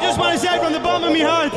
I 0.00 0.02
just 0.02 0.18
want 0.18 0.32
to 0.34 0.40
say 0.46 0.58
from 0.58 0.72
the 0.72 0.80
bottom 0.80 1.08
of 1.08 1.12
my 1.12 1.20
heart, 1.20 1.52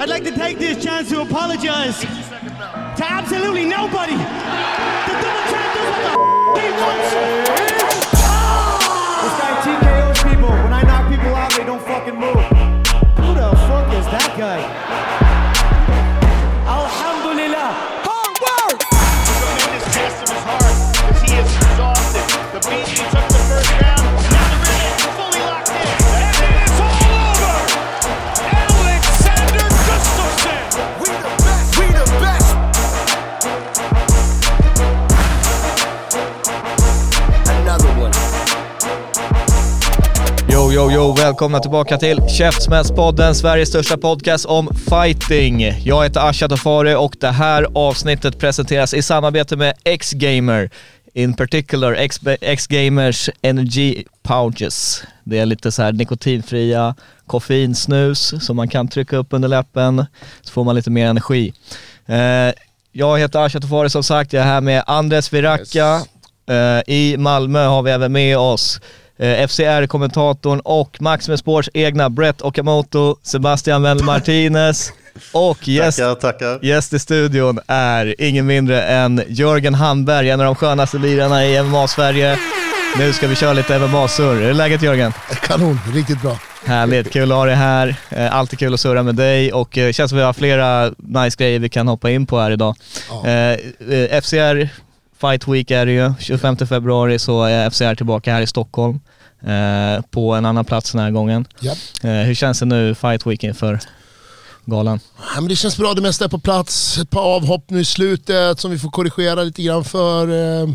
I'd 0.00 0.08
like 0.08 0.24
to 0.24 0.32
take 0.32 0.58
this 0.58 0.82
chance 0.82 1.08
to 1.10 1.20
apologize 1.22 2.00
to 2.00 3.04
absolutely 3.06 3.64
nobody. 3.64 4.12
The 4.16 5.14
double 5.22 5.44
champ 5.46 5.70
does 5.74 5.86
what 5.86 6.00
the 6.02 6.10
f- 6.10 6.66
he 6.66 6.70
wants. 6.82 7.10
This 9.22 9.34
guy 9.38 9.52
TKOs 9.62 10.18
people. 10.30 10.50
When 10.50 10.72
I 10.72 10.82
knock 10.82 11.08
people 11.10 11.34
out, 11.34 11.52
they 11.56 11.64
don't 11.64 11.82
fucking 11.82 12.14
move. 12.18 12.42
Who 13.22 13.34
the 13.34 13.50
fuck 13.70 13.92
is 13.94 14.04
that 14.06 14.34
guy? 14.36 14.85
Yo, 40.76 40.90
yo, 40.92 41.12
välkomna 41.12 41.60
tillbaka 41.60 41.98
till 41.98 42.28
Käftsmällspodden, 42.28 43.34
Sveriges 43.34 43.68
största 43.68 43.96
podcast 43.96 44.46
om 44.46 44.74
fighting. 44.90 45.62
Jag 45.84 46.04
heter 46.04 46.28
Asha 46.28 46.48
Tafari 46.48 46.94
och 46.94 47.16
det 47.20 47.30
här 47.30 47.66
avsnittet 47.74 48.38
presenteras 48.38 48.94
i 48.94 49.02
samarbete 49.02 49.56
med 49.56 49.74
X-Gamer. 49.84 50.70
In 51.12 51.34
particular 51.34 51.96
X-Gamers 52.40 53.30
Energy 53.42 54.04
Pouches. 54.22 55.02
Det 55.24 55.38
är 55.38 55.46
lite 55.46 55.72
så 55.72 55.82
här 55.82 55.92
nikotinfria 55.92 56.94
koffeinsnus 57.26 58.34
som 58.46 58.56
man 58.56 58.68
kan 58.68 58.88
trycka 58.88 59.16
upp 59.16 59.28
under 59.30 59.48
läppen 59.48 60.06
så 60.42 60.52
får 60.52 60.64
man 60.64 60.74
lite 60.74 60.90
mer 60.90 61.06
energi. 61.06 61.52
Eh, 62.06 62.54
jag 62.92 63.18
heter 63.18 63.38
Asha 63.46 63.60
Tafari 63.60 63.90
som 63.90 64.02
sagt, 64.02 64.32
jag 64.32 64.42
är 64.42 64.46
här 64.46 64.60
med 64.60 64.84
Andres 64.86 65.32
Viracka. 65.32 66.02
Eh, 66.48 66.94
I 66.94 67.16
Malmö 67.18 67.64
har 67.64 67.82
vi 67.82 67.90
även 67.90 68.12
med 68.12 68.38
oss 68.38 68.80
FCR-kommentatorn 69.18 70.60
och 70.60 70.96
Maximus 71.02 71.40
Sports 71.40 71.68
egna 71.74 72.10
Brett 72.10 72.42
Okamoto, 72.42 73.16
Sebastian 73.22 73.82
Wendel 73.82 74.06
Martinez 74.06 74.92
och 75.32 75.68
gäst, 75.68 75.98
Tackar, 75.98 76.14
tackar. 76.14 76.58
gäst 76.62 76.92
i 76.92 76.98
studion 76.98 77.58
är 77.66 78.14
ingen 78.18 78.46
mindre 78.46 78.82
än 78.82 79.22
Jörgen 79.28 79.74
Hamberg, 79.74 80.30
en 80.30 80.40
av 80.40 80.46
de 80.46 80.54
skönaste 80.54 80.98
lirarna 80.98 81.44
i 81.46 81.62
MMA-Sverige. 81.62 82.38
Nu 82.98 83.12
ska 83.12 83.26
vi 83.26 83.34
köra 83.36 83.52
lite 83.52 83.78
MMA-surr. 83.78 84.42
Är 84.42 84.46
det 84.48 84.52
läget 84.52 84.82
Jörgen? 84.82 85.12
Kanon, 85.42 85.80
riktigt 85.94 86.22
bra. 86.22 86.38
Härligt, 86.64 87.12
kul 87.12 87.32
att 87.32 87.38
ha 87.38 87.44
dig 87.44 87.54
här. 87.54 87.96
Eh, 88.10 88.34
Alltid 88.36 88.58
kul 88.58 88.74
att 88.74 88.80
surra 88.80 89.02
med 89.02 89.14
dig 89.14 89.52
och 89.52 89.78
eh, 89.78 89.92
känns 89.92 90.08
som 90.10 90.18
vi 90.18 90.24
har 90.24 90.32
flera 90.32 90.90
nice 90.98 91.36
grejer 91.38 91.58
vi 91.58 91.68
kan 91.68 91.88
hoppa 91.88 92.10
in 92.10 92.26
på 92.26 92.38
här 92.40 92.50
idag. 92.50 92.76
Ja. 93.10 93.26
Eh, 93.28 93.58
eh, 93.90 94.20
FCR 94.22 94.68
Fight 95.20 95.48
Week 95.48 95.70
är 95.70 95.86
det 95.86 95.92
ju. 95.92 96.12
25 96.20 96.56
februari 96.56 97.18
så 97.18 97.42
är 97.44 97.70
FCR 97.70 97.94
tillbaka 97.94 98.32
här 98.32 98.42
i 98.42 98.46
Stockholm. 98.46 99.00
Eh, 99.42 100.02
på 100.10 100.34
en 100.34 100.44
annan 100.46 100.64
plats 100.64 100.92
den 100.92 101.00
här 101.00 101.10
gången. 101.10 101.44
Ja. 101.60 101.72
Eh, 102.02 102.10
hur 102.10 102.34
känns 102.34 102.58
det 102.58 102.64
nu 102.66 102.94
Fight 102.94 103.26
Week 103.26 103.44
inför 103.44 103.80
galan? 104.64 105.00
Ja, 105.34 105.40
men 105.40 105.48
det 105.48 105.56
känns 105.56 105.76
bra, 105.76 105.94
det 105.94 106.00
mesta 106.02 106.24
är 106.24 106.28
på 106.28 106.38
plats. 106.38 106.98
Ett 106.98 107.10
par 107.10 107.20
avhopp 107.22 107.64
nu 107.70 107.80
i 107.80 107.84
slutet 107.84 108.60
som 108.60 108.70
vi 108.70 108.78
får 108.78 108.90
korrigera 108.90 109.42
lite 109.44 109.62
grann 109.62 109.84
för. 109.84 110.22
eh, 110.62 110.68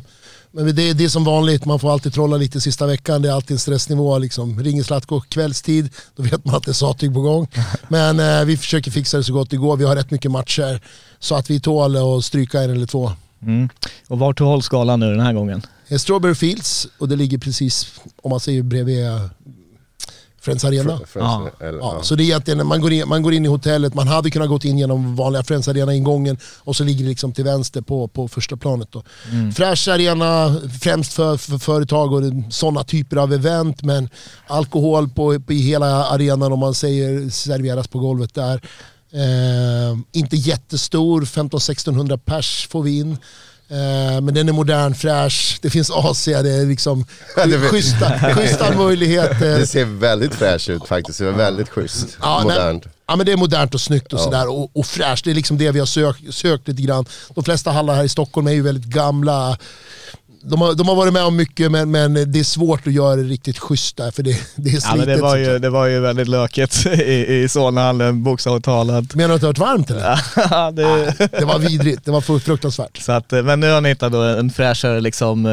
Men 0.51 0.75
det, 0.75 0.93
det 0.93 1.03
är 1.03 1.09
som 1.09 1.23
vanligt, 1.23 1.65
man 1.65 1.79
får 1.79 1.91
alltid 1.93 2.13
trolla 2.13 2.37
lite 2.37 2.61
sista 2.61 2.85
veckan. 2.87 3.21
Det 3.21 3.29
är 3.29 3.33
alltid 3.33 3.51
en 3.51 3.59
stressnivå. 3.59 4.17
Liksom. 4.17 4.63
Ringer 4.63 4.83
Zlatko 4.83 5.21
kvällstid, 5.21 5.89
då 6.15 6.23
vet 6.23 6.45
man 6.45 6.55
att 6.55 6.63
det 6.63 6.71
är 6.71 6.73
sattyg 6.73 7.13
på 7.13 7.21
gång. 7.21 7.47
Men 7.87 8.19
eh, 8.19 8.45
vi 8.45 8.57
försöker 8.57 8.91
fixa 8.91 9.17
det 9.17 9.23
så 9.23 9.33
gott 9.33 9.49
det 9.49 9.57
går. 9.57 9.77
Vi 9.77 9.85
har 9.85 9.95
rätt 9.95 10.11
mycket 10.11 10.31
matcher 10.31 10.81
så 11.19 11.35
att 11.35 11.49
vi 11.49 11.59
tål 11.59 12.17
att 12.17 12.25
stryka 12.25 12.61
en 12.61 12.71
eller 12.71 12.85
två. 12.87 13.11
Mm. 13.41 13.69
Och 14.07 14.19
vart 14.19 14.39
hålls 14.39 14.69
galan 14.69 14.99
nu 14.99 15.11
den 15.11 15.19
här 15.19 15.33
gången? 15.33 15.61
Eh, 15.87 15.97
Strawberry 15.97 16.35
Fields 16.35 16.87
och 16.97 17.09
det 17.09 17.15
ligger 17.15 17.37
precis, 17.37 17.99
om 18.21 18.29
man 18.29 18.39
säger 18.39 18.63
bredvid 18.63 19.05
eh, 19.05 19.25
Friends 20.41 20.65
Arena. 20.65 20.99
Ja. 21.15 21.49
Eller, 21.59 21.79
Ja, 21.79 21.93
ja. 21.97 22.03
så 22.03 22.15
det 22.15 22.23
är 22.23 22.25
egentligen, 22.25 22.67
man 22.67 22.81
går, 22.81 22.91
in, 22.93 23.07
man 23.07 23.23
går 23.23 23.33
in 23.33 23.45
i 23.45 23.47
hotellet, 23.47 23.93
man 23.93 24.07
hade 24.07 24.29
kunnat 24.31 24.49
gått 24.49 24.65
in 24.65 24.77
genom 24.77 25.15
vanliga 25.15 25.43
Friends 25.43 25.67
Arena-ingången 25.67 26.37
och 26.57 26.75
så 26.75 26.83
ligger 26.83 27.03
det 27.03 27.09
liksom 27.09 27.33
till 27.33 27.43
vänster 27.43 27.81
på, 27.81 28.07
på 28.07 28.27
första 28.27 28.57
planet. 28.57 28.87
Då. 28.91 29.03
Fräsch 29.55 29.87
arena, 29.87 30.55
främst 30.81 31.13
för, 31.13 31.37
för 31.37 31.57
företag 31.57 32.13
och 32.13 32.23
sådana 32.49 32.83
typer 32.83 33.17
av 33.17 33.33
event, 33.33 33.83
men 33.83 34.09
alkohol 34.47 35.09
på, 35.09 35.39
på, 35.39 35.53
i 35.53 35.61
hela 35.61 36.05
arenan 36.05 36.53
om 36.53 36.59
man 36.59 36.73
säger 36.73 37.29
serveras 37.29 37.87
på 37.87 37.99
golvet 37.99 38.33
där. 38.33 38.61
Eh, 39.13 39.97
inte 40.11 40.35
jättestor, 40.35 41.21
15-1600 41.21 42.17
pers 42.17 42.67
får 42.71 42.83
vi 42.83 42.97
in. 42.99 43.11
Eh, 43.69 44.21
men 44.21 44.33
den 44.33 44.49
är 44.49 44.53
modern, 44.53 44.95
fräsch, 44.95 45.59
det 45.61 45.69
finns 45.69 45.91
AC, 45.91 46.25
det 46.25 46.49
är 46.51 46.65
liksom 46.65 47.05
schyssta, 47.71 48.19
schyssta 48.35 48.77
möjligheter. 48.77 49.59
Det 49.59 49.67
ser 49.67 49.85
väldigt 49.85 50.35
fräscht 50.35 50.69
ut 50.69 50.87
faktiskt, 50.87 51.19
det 51.19 51.27
är 51.27 51.31
väldigt 51.31 51.69
schysst. 51.69 52.17
Ja, 52.21 52.41
Modernt. 52.43 52.85
Nej, 52.85 52.93
ja 53.07 53.15
men 53.15 53.25
det 53.25 53.31
är 53.31 53.37
modernt 53.37 53.73
och 53.73 53.81
snyggt 53.81 54.13
och 54.13 54.19
Ja. 54.19 54.23
sådär 54.23 54.49
och, 54.49 54.71
och 54.77 54.85
fräscht. 54.85 55.25
Det 55.25 55.31
är 55.31 55.35
liksom 55.35 55.57
det 55.57 55.71
vi 55.71 55.79
har 55.79 55.85
sökt, 55.85 56.33
sökt 56.33 56.67
lite 56.67 56.81
grann. 56.81 57.05
De 57.35 57.43
flesta 57.43 57.71
hallar 57.71 57.93
här 57.95 58.03
i 58.03 58.09
Stockholm 58.09 58.47
är 58.47 58.51
ju 58.51 58.61
väldigt 58.61 58.85
gamla. 58.85 59.57
De 60.43 60.61
har, 60.61 60.73
de 60.73 60.87
har 60.87 60.95
varit 60.95 61.13
med 61.13 61.23
om 61.23 61.35
mycket 61.35 61.71
men, 61.71 61.91
men 61.91 62.13
det 62.31 62.39
är 62.39 62.43
svårt 62.43 62.87
att 62.87 62.93
göra 62.93 63.15
det 63.15 63.23
riktigt 63.23 63.59
schysst 63.59 63.97
där 63.97 64.11
för 64.11 64.23
det, 64.23 64.37
det 64.55 64.69
är 64.69 64.71
slitet. 64.71 64.83
Ja, 64.89 64.95
men 64.95 65.07
det, 65.07 65.17
var 65.21 65.35
ju, 65.37 65.45
sagt. 65.45 65.61
det 65.61 65.69
var 65.69 65.85
ju 65.85 65.99
väldigt 65.99 66.27
lökigt 66.27 66.85
i, 66.85 67.25
i 67.43 67.47
Solnahallen, 67.49 68.23
bokstavligt 68.23 68.65
talat. 68.65 69.15
Menar 69.15 69.29
du 69.29 69.35
att 69.35 69.41
det 69.41 69.47
har 69.47 69.53
varit 69.53 69.59
varmt 69.59 69.91
eller? 69.91 70.19
Ja, 70.35 70.71
det, 70.75 71.15
Det 71.39 71.45
var 71.45 71.59
vidrigt, 71.59 72.05
det 72.05 72.11
var 72.11 72.21
fru- 72.21 72.39
fruktansvärt. 72.39 72.97
så 72.97 73.11
att, 73.11 73.33
eh, 73.33 73.43
men 73.43 73.59
nu 73.59 73.71
har 73.71 73.81
ni 73.81 73.89
hittat 73.89 74.13
en 74.13 74.49
fräschare 74.49 75.01
liksom... 75.01 75.45
eh, 75.45 75.51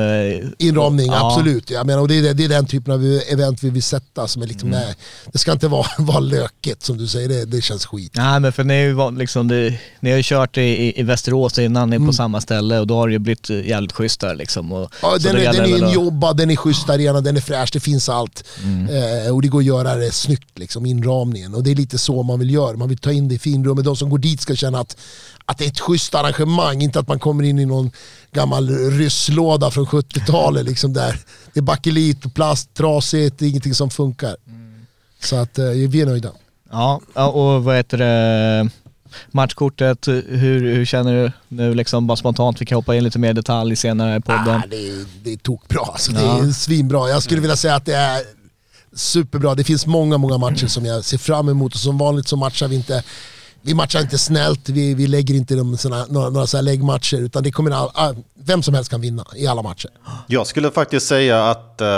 Inramning, 0.67 1.07
ja. 1.07 1.27
absolut. 1.27 1.71
Jag 1.71 1.87
menar, 1.87 2.01
och 2.03 2.09
det, 2.09 2.15
är, 2.29 2.35
det 2.35 2.45
är 2.45 2.49
den 2.49 2.67
typen 2.67 2.95
av 2.95 3.21
event 3.31 3.63
vi 3.63 3.71
vill 3.71 3.83
sätta. 3.83 4.29
Som 4.29 4.43
är 4.43 4.47
liksom, 4.47 4.69
Mm. 4.69 4.81
nej, 4.81 4.95
det 5.33 5.39
ska 5.39 5.53
inte 5.53 5.69
vara, 5.69 5.87
vara 5.99 6.21
lökigt 6.21 6.83
som 6.83 6.99
du 6.99 7.07
säger, 7.07 7.29
det, 7.29 7.45
det 7.45 7.61
känns 7.63 7.87
skit. 7.87 8.13
Nej 8.15 8.41
men 8.41 8.53
för 8.53 8.65
ni, 8.65 8.75
är 8.75 8.83
ju 8.87 8.93
van- 8.93 9.19
liksom, 9.19 9.49
det, 9.49 9.75
ni 10.01 10.11
har 10.11 10.17
ju 10.17 10.23
kört 10.27 10.57
i, 10.59 10.61
i, 10.61 11.01
i 11.01 11.03
Västerås 11.03 11.59
innan, 11.59 11.91
ni 11.91 11.97
är 11.97 12.07
på 12.07 12.13
samma 12.13 12.41
ställe 12.41 12.79
och 12.79 12.87
då 12.87 12.95
har 12.97 13.07
det 13.09 13.13
ju 13.13 13.19
blivit 13.19 13.51
eh, 13.51 13.67
jävligt 13.69 13.93
schysst 13.93 14.21
där 14.21 14.35
liksom. 14.35 14.73
Och, 14.83 14.91
Ja, 15.03 15.19
den, 15.19 15.37
är, 15.37 15.41
den 15.53 15.55
är 15.55 15.61
väl 15.61 15.83
en 15.83 15.85
att- 15.89 15.95
jobbad, 15.95 16.37
den 16.37 16.51
är 16.51 16.57
schysst 16.57 16.91
arena, 16.91 17.21
den 17.21 17.37
är 17.37 17.41
fräsch, 17.41 17.71
det 17.73 17.81
finns 17.81 18.09
allt. 18.09 18.45
Eh, 19.27 19.35
och 19.35 19.43
det 19.43 19.49
går 19.49 19.59
att 19.59 19.65
göra 19.65 19.95
det 19.95 20.13
snyggt, 20.13 20.59
liksom, 20.59 20.87
inramningen. 20.87 21.55
Och 21.55 21.63
det 21.63 21.71
är 21.71 21.75
lite 21.75 21.99
så 21.99 22.23
man 22.23 22.39
vill 22.39 22.51
göra, 22.51 22.77
man 22.77 22.89
vill 22.89 22.99
ta 22.99 23.13
in 23.13 23.29
det 23.29 23.35
i 23.35 23.39
finrummet. 23.39 23.85
De 23.85 23.97
som 23.97 24.11
går 24.11 24.19
dit 24.19 24.41
ska 24.41 24.55
känna 24.57 24.81
att, 24.81 24.97
att 25.45 25.59
det 25.59 25.65
är 25.65 25.69
ett 25.69 25.81
schysst 25.81 26.15
arrangemang, 26.15 26.83
inte 26.83 26.99
att 26.99 27.09
man 27.09 27.19
kommer 27.19 27.45
in 27.45 27.59
i 27.59 27.67
någon 27.67 27.91
gammal 28.33 28.69
rysslåda 28.91 29.71
från 29.71 29.87
70-talet. 29.87 30.65
Liksom 30.67 30.93
där. 30.93 31.21
Det 31.55 31.61
är 31.61 31.63
bakelit, 31.63 32.25
och 32.27 32.35
plast, 32.35 32.75
trasigt, 32.75 33.39
det 33.39 33.45
är 33.45 33.49
ingenting 33.49 33.75
som 33.75 33.91
funkar. 33.91 34.37
Så 35.23 35.37
att 35.37 35.59
eh, 35.59 35.65
vi 35.65 36.01
är 36.01 36.07
nöjda. 36.07 36.31
Ja, 36.71 37.01
ja, 37.15 37.29
och 37.29 37.65
vad 37.65 37.77
heter 37.77 37.99
det, 37.99 38.69
matchkortet, 39.31 40.09
hur, 40.09 40.61
hur 40.75 40.85
känner 40.85 41.13
du 41.23 41.33
nu 41.49 41.75
liksom 41.75 42.07
bara 42.07 42.17
spontant? 42.17 42.61
Vi 42.61 42.67
kan 42.67 42.77
hoppa 42.77 42.97
in 42.97 43.05
lite 43.05 43.19
mer 43.19 43.33
detalj 43.35 43.77
senare 43.77 44.17
i 44.17 44.21
podden. 44.21 44.49
Ah, 44.49 44.63
det, 44.71 44.77
är, 44.89 45.05
det 45.25 45.33
är 45.33 45.37
tokbra, 45.37 45.81
alltså, 45.81 46.13
det 46.13 46.23
Ja. 46.23 46.45
är 46.45 46.53
svinbra. 46.53 47.09
Jag 47.09 47.23
skulle 47.23 47.41
vilja 47.41 47.57
säga 47.57 47.75
att 47.75 47.85
det 47.87 47.95
är 47.97 48.23
superbra. 48.93 49.55
Det 49.55 49.65
finns 49.65 49.87
många, 49.87 50.19
många 50.19 50.39
matcher 50.39 50.67
som 50.67 50.85
jag 50.87 51.05
ser 51.05 51.19
fram 51.19 51.49
emot 51.49 51.75
och 51.75 51.81
som 51.81 51.99
vanligt 51.99 52.29
så 52.29 52.37
matchar 52.37 52.69
vi 52.69 52.77
inte 52.77 53.03
vi 53.69 53.75
matchar 53.75 54.01
inte 54.01 54.19
snällt, 54.19 54.69
vi, 54.69 54.95
vi 54.95 55.07
lägger 55.07 55.35
inte 55.35 55.55
dem 55.55 55.77
såna, 55.77 56.07
några, 56.07 56.31
några 56.31 56.47
så 56.47 56.61
läggmatcher 56.61 57.17
utan 57.17 57.43
det 57.43 57.53
kommer 57.53 57.71
all, 57.71 58.17
vem 58.45 58.63
som 58.63 58.75
helst 58.75 58.91
kan 58.91 59.01
vinna 59.01 59.25
i 59.37 59.47
alla 59.47 59.63
matcher. 59.63 59.91
Jag 60.27 60.47
skulle 60.47 60.71
faktiskt 60.71 61.07
säga 61.07 61.45
att 61.51 61.81
eh, 61.81 61.89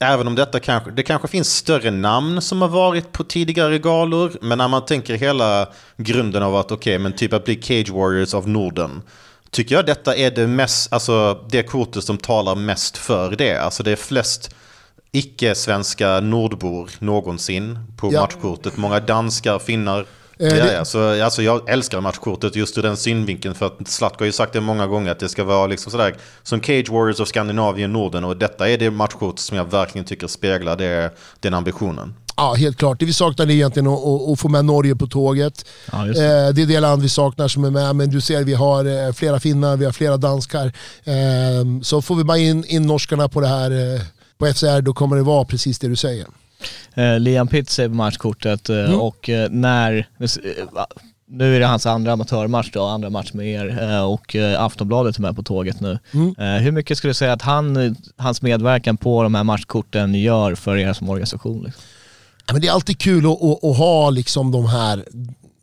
även 0.00 0.26
om 0.26 0.34
detta 0.34 0.60
kanske, 0.60 0.90
det 0.90 1.02
kanske 1.02 1.28
finns 1.28 1.56
större 1.56 1.90
namn 1.90 2.42
som 2.42 2.62
har 2.62 2.68
varit 2.68 3.12
på 3.12 3.24
tidigare 3.24 3.78
galor, 3.78 4.32
men 4.42 4.58
när 4.58 4.68
man 4.68 4.84
tänker 4.84 5.14
hela 5.14 5.68
grunden 5.96 6.42
av 6.42 6.56
att 6.56 6.72
okej, 6.72 6.98
men 6.98 7.12
typ 7.12 7.32
att 7.32 7.44
bli 7.44 7.62
Cage 7.62 7.90
Warriors 7.90 8.34
av 8.34 8.48
Norden, 8.48 9.02
tycker 9.50 9.74
jag 9.74 9.86
detta 9.86 10.16
är 10.16 10.30
det 10.30 10.46
mest, 10.46 10.92
alltså 10.92 11.40
det 11.50 11.62
kortet 11.62 12.04
som 12.04 12.18
talar 12.18 12.54
mest 12.54 12.96
för 12.96 13.36
det. 13.36 13.56
Alltså 13.56 13.82
det 13.82 13.92
är 13.92 13.96
flest 13.96 14.54
icke-svenska 15.12 16.20
nordbor 16.20 16.90
någonsin 16.98 17.78
på 17.96 18.12
Ja. 18.12 18.20
matchkortet. 18.20 18.76
Många 18.76 19.00
danskar, 19.00 19.58
finnar. 19.58 20.06
Eh, 20.38 20.46
ja, 20.48 20.64
det- 20.64 20.72
ja, 20.74 20.84
så, 20.84 21.22
alltså, 21.24 21.42
jag 21.42 21.68
älskar 21.68 22.00
matchkortet 22.00 22.56
just 22.56 22.78
ur 22.78 22.82
den 22.82 22.96
synvinkeln 22.96 23.54
för 23.54 23.66
att 23.66 23.88
Zlatko 23.88 24.18
har 24.20 24.26
ju 24.26 24.32
sagt 24.32 24.52
det 24.52 24.60
många 24.60 24.86
gånger 24.86 25.10
att 25.12 25.18
det 25.18 25.28
ska 25.28 25.44
vara 25.44 25.66
liksom 25.66 25.92
sådär 25.92 26.14
som 26.42 26.60
Cage 26.60 26.88
Warriors 26.90 27.20
of 27.20 27.28
Skandinavien 27.28 27.92
Norden 27.92 28.24
och 28.24 28.36
detta 28.36 28.68
är 28.68 28.78
det 28.78 28.90
matchkort 28.90 29.38
som 29.38 29.56
jag 29.56 29.70
verkligen 29.70 30.04
tycker 30.04 30.26
speglar 30.26 30.76
det, 30.76 31.10
den 31.40 31.54
ambitionen. 31.54 32.14
Ja, 32.36 32.54
helt 32.54 32.76
klart. 32.76 33.00
Det 33.00 33.06
vi 33.06 33.12
saknar 33.12 33.46
är 33.46 33.50
egentligen 33.50 33.86
att, 33.86 34.06
att, 34.06 34.28
att 34.32 34.40
få 34.40 34.48
med 34.48 34.64
Norge 34.64 34.96
på 34.96 35.06
tåget. 35.06 35.64
Ja, 35.92 36.06
just 36.06 36.20
Eh, 36.20 36.26
det. 36.26 36.52
det 36.52 36.62
är 36.62 36.66
det 36.66 36.80
land 36.80 37.02
vi 37.02 37.08
saknar 37.08 37.48
som 37.48 37.64
är 37.64 37.70
med, 37.70 37.96
men 37.96 38.10
du 38.10 38.20
ser 38.20 38.44
vi 38.44 38.54
har 38.54 39.06
eh, 39.06 39.12
flera 39.12 39.40
finnar, 39.40 39.76
vi 39.76 39.84
har 39.84 39.92
flera 39.92 40.16
danskar. 40.16 40.66
Eh, 41.04 41.14
så 41.82 42.02
får 42.02 42.14
vi 42.16 42.24
bara 42.24 42.38
in, 42.38 42.64
in 42.64 42.82
norskarna 42.82 43.28
på 43.28 43.40
det 43.40 43.46
här, 43.48 43.70
eh, 43.94 44.00
på 44.38 44.46
FCR, 44.46 44.80
då 44.80 44.92
kommer 44.94 45.16
det 45.16 45.22
vara 45.22 45.44
precis 45.44 45.78
det 45.78 45.88
du 45.88 45.96
säger. 45.96 46.26
Eh, 46.94 47.20
Liam 47.20 47.48
Pitts 47.48 47.78
är 47.78 47.88
på 47.88 47.94
matchkortet 47.94 48.70
eh, 48.70 48.76
Mm. 48.84 49.00
och 49.00 49.28
eh, 49.28 49.50
när, 49.50 50.08
eh, 50.20 50.28
nu 51.28 51.56
är 51.56 51.60
det 51.60 51.66
hans 51.66 51.86
andra 51.86 52.12
amatörmatch 52.12 52.70
då, 52.72 52.84
andra 52.84 53.10
match 53.10 53.32
med 53.32 53.46
er 53.46 53.82
eh, 53.82 54.04
och 54.04 54.36
eh, 54.36 54.62
Aftonbladet 54.62 55.16
är 55.16 55.22
med 55.22 55.36
på 55.36 55.42
tåget 55.42 55.80
nu. 55.80 55.98
Mm. 56.12 56.34
Eh, 56.38 56.62
hur 56.62 56.72
mycket 56.72 56.98
skulle 56.98 57.10
du 57.10 57.14
säga 57.14 57.32
att 57.32 57.42
han, 57.42 57.96
hans 58.16 58.42
medverkan 58.42 58.96
på 58.96 59.22
de 59.22 59.34
här 59.34 59.44
matchkorten 59.44 60.14
gör 60.14 60.54
för 60.54 60.76
er 60.76 60.92
som 60.92 61.08
organisation? 61.10 61.62
Liksom? 61.62 61.82
Ja, 62.46 62.52
men 62.52 62.62
det 62.62 62.68
är 62.68 62.72
alltid 62.72 62.98
kul 62.98 63.26
att, 63.26 63.42
att, 63.42 63.64
att 63.64 63.76
ha 63.76 64.10
liksom 64.10 64.52
de 64.52 64.66
här, 64.66 65.04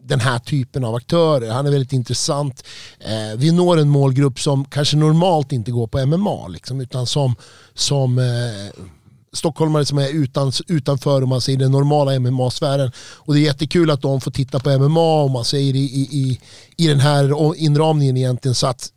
den 0.04 0.20
här 0.20 0.40
typen 0.40 0.84
av 0.86 0.96
aktörer. 0.96 1.52
Han 1.52 1.66
är 1.68 1.72
väldigt 1.72 1.94
intressant. 1.94 2.64
Eh, 3.00 3.38
vi 3.38 3.52
når 3.52 3.80
en 3.80 3.90
målgrupp 3.90 4.40
som 4.40 4.66
kanske 4.66 4.98
normalt 4.98 5.52
inte 5.52 5.72
går 5.72 5.88
på 5.88 6.06
MMA, 6.06 6.48
liksom, 6.48 6.82
utan 6.82 7.06
som, 7.08 7.36
som 7.74 8.20
eh, 8.20 8.84
stockholmare 9.34 9.86
som 9.86 9.98
är 9.98 10.10
utan, 10.10 10.52
utanför 10.68 11.24
om 11.24 11.30
man 11.30 11.42
säger, 11.42 11.60
den 11.60 11.72
normala 11.72 12.20
MMA-sfären. 12.20 12.92
Och 12.98 13.34
det 13.34 13.40
är 13.40 13.44
jättekul 13.44 13.92
att 13.92 14.02
de 14.02 14.22
får 14.22 14.32
titta 14.32 14.60
på 14.60 14.70
MMA 14.80 15.24
om 15.24 15.32
man 15.32 15.46
säger 15.46 15.76
i, 15.76 15.80
i, 15.80 16.02
i, 16.12 16.40
i 16.78 16.88
den 16.88 17.00
här 17.00 17.56
inramningen 17.56 18.18
egentligen. 18.18 18.56
Så 18.56 18.68
att 18.68 18.92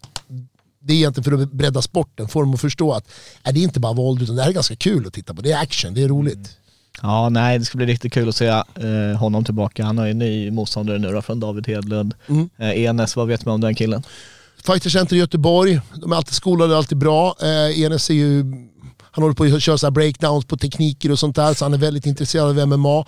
det 0.80 0.92
är 0.92 0.96
egentligen 0.96 1.24
för 1.24 1.42
att 1.42 1.52
bredda 1.52 1.82
sporten, 1.82 2.28
få 2.28 2.40
dem 2.40 2.54
att 2.54 2.60
förstå 2.60 2.92
att 2.92 3.08
äh, 3.46 3.52
det 3.52 3.60
är 3.60 3.62
inte 3.62 3.80
bara 3.80 3.92
våld 3.92 4.22
utan 4.22 4.36
det 4.36 4.42
här 4.42 4.48
är 4.48 4.54
ganska 4.54 4.76
kul 4.76 5.06
att 5.06 5.12
titta 5.12 5.34
på. 5.34 5.42
Det 5.42 5.52
är 5.52 5.62
action, 5.62 5.94
det 5.94 6.02
är 6.02 6.08
roligt. 6.08 6.58
Ja, 7.02 7.28
nej 7.28 7.58
det 7.58 7.64
ska 7.64 7.76
bli 7.76 7.86
riktigt 7.86 8.12
kul 8.12 8.28
att 8.28 8.36
se 8.36 8.46
eh, 8.46 9.16
honom 9.18 9.44
tillbaka. 9.44 9.84
Han 9.84 9.98
har 9.98 10.04
ju 10.04 10.10
en 10.10 10.18
ny 10.18 10.50
motståndare 10.50 10.98
nu 10.98 11.12
då 11.12 11.22
från 11.22 11.40
David 11.40 11.66
Hedlund. 11.66 12.14
Mm. 12.28 12.50
Eh, 12.58 12.84
Enes, 12.84 13.16
vad 13.16 13.28
vet 13.28 13.44
man 13.44 13.54
om 13.54 13.60
den 13.60 13.74
killen? 13.74 14.02
Fighter 14.66 14.90
Center 14.90 15.16
i 15.16 15.18
Göteborg, 15.18 15.80
de 15.94 16.12
är 16.12 16.16
alltid 16.16 16.34
skolade, 16.34 16.76
alltid 16.76 16.98
bra. 16.98 17.36
Eh, 17.42 17.80
Enes 17.80 18.10
är 18.10 18.14
ju, 18.14 18.44
han 19.14 19.22
håller 19.22 19.34
på 19.34 19.44
att 19.44 19.62
köra 19.62 19.78
så 19.78 19.86
här 19.86 19.90
breakdowns 19.90 20.44
på 20.44 20.56
tekniker 20.56 21.10
och 21.10 21.18
sånt 21.18 21.36
där, 21.36 21.54
så 21.54 21.64
han 21.64 21.74
är 21.74 21.78
väldigt 21.78 22.06
intresserad 22.06 22.58
av 22.58 22.68
MMA. 22.68 23.04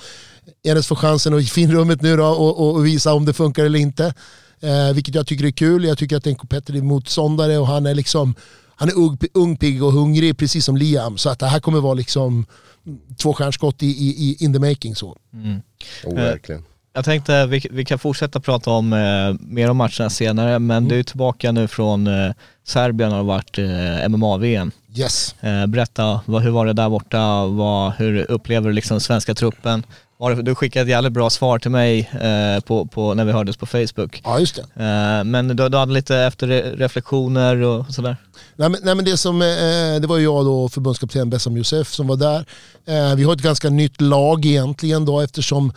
Enes 0.65 0.87
får 0.87 0.97
chansen 0.97 1.35
att 1.35 1.43
i 1.43 1.47
finrummet 1.47 2.03
nu 2.03 2.17
då 2.17 2.27
och, 2.27 2.61
och, 2.61 2.75
och 2.75 2.87
visa 2.87 3.15
om 3.15 3.25
det 3.25 3.33
funkar 3.33 3.65
eller 3.65 3.79
inte. 3.79 4.15
Eh, 4.61 4.93
vilket 4.95 5.15
jag 5.15 5.27
tycker 5.27 5.45
är 5.45 5.51
kul. 5.51 5.85
Jag 5.85 5.99
tycker 5.99 6.17
att 6.17 6.25
det 6.25 6.31
är 6.31 6.33
en 6.33 6.39
competitive 6.39 6.87
motståndare 6.87 7.59
och 7.59 7.67
han 7.67 7.87
är 7.87 7.95
liksom 7.95 8.35
han 8.77 8.89
är 8.89 8.97
ung, 8.97 9.19
ung, 9.35 9.57
pigg 9.57 9.83
och 9.83 9.93
hungrig 9.93 10.37
precis 10.39 10.65
som 10.65 10.77
Liam. 10.77 11.19
Så 11.19 11.31
att 11.31 11.39
det 11.39 11.47
här 11.47 11.61
kommer 11.61 11.81
vara 11.81 11.95
liksom 11.95 12.47
två 13.23 13.33
stjärnskott 13.35 13.83
i, 13.83 13.87
i, 13.87 14.09
i 14.09 14.45
in 14.45 14.53
the 14.53 14.59
making. 14.59 14.95
Så. 14.95 15.17
Oh, 16.05 16.15
verkligen. 16.15 16.65
Jag 16.97 17.05
tänkte 17.05 17.47
vi, 17.47 17.67
vi 17.71 17.85
kan 17.85 17.99
fortsätta 17.99 18.41
prata 18.41 18.71
om 18.71 18.93
eh, 18.93 18.99
mer 19.41 19.71
om 19.71 19.77
matcherna 19.77 20.11
senare, 20.11 20.59
men 20.59 20.77
Mm. 20.77 20.89
du 20.89 20.99
är 20.99 21.03
tillbaka 21.03 21.53
nu 21.53 21.69
från 21.69 22.07
eh, 22.07 22.33
Serbien 22.65 23.11
och 23.11 23.17
har 23.17 23.25
varit 23.25 23.59
eh, 23.59 24.09
MMA-VM. 24.09 24.71
Yes. 24.97 25.35
Eh, 25.41 25.67
berätta, 25.67 26.21
vad, 26.25 26.43
hur 26.43 26.51
var 26.51 26.67
det 26.67 26.73
där 26.73 26.89
borta? 26.89 27.47
Vad, 27.47 27.93
hur 27.93 28.31
upplever 28.31 28.69
du 28.69 28.75
liksom 28.75 29.01
svenska 29.01 29.35
truppen? 29.35 29.83
Du 30.43 30.55
skickade 30.55 30.83
ett 30.83 30.89
jävligt 30.89 31.13
bra 31.13 31.31
svar 31.31 31.59
till 31.59 31.71
mig 31.71 32.11
eh, 32.21 32.61
på, 32.65 32.87
på, 32.87 33.15
när 33.15 33.25
vi 33.25 33.33
hördes 33.33 33.57
på 33.57 33.67
Facebook. 33.67 34.21
Ja, 34.25 34.39
just 34.39 34.57
det. 34.57 34.85
Eh, 34.85 35.25
men 35.25 35.49
du, 35.49 35.69
du 35.69 35.77
hade 35.77 35.93
lite 35.93 36.17
efterreflektioner 36.17 37.57
och 37.63 37.87
sådär? 37.95 38.17
Nej 38.57 38.69
men, 38.69 38.81
nej, 38.83 38.95
men 38.95 39.05
det, 39.05 39.17
som, 39.17 39.39
det 40.01 40.07
var 40.07 40.19
jag 40.19 40.45
då, 40.45 40.69
förbundskapten 40.69 41.31
Bessam 41.31 41.57
Youssef 41.57 41.93
som 41.93 42.07
var 42.07 42.17
där. 42.17 42.45
Vi 43.15 43.25
har 43.25 43.33
ett 43.33 43.43
ganska 43.43 43.71
nytt 43.71 44.01
lag 44.01 44.47
egentligen 44.47 45.05
då 45.05 45.21
eftersom 45.21 45.73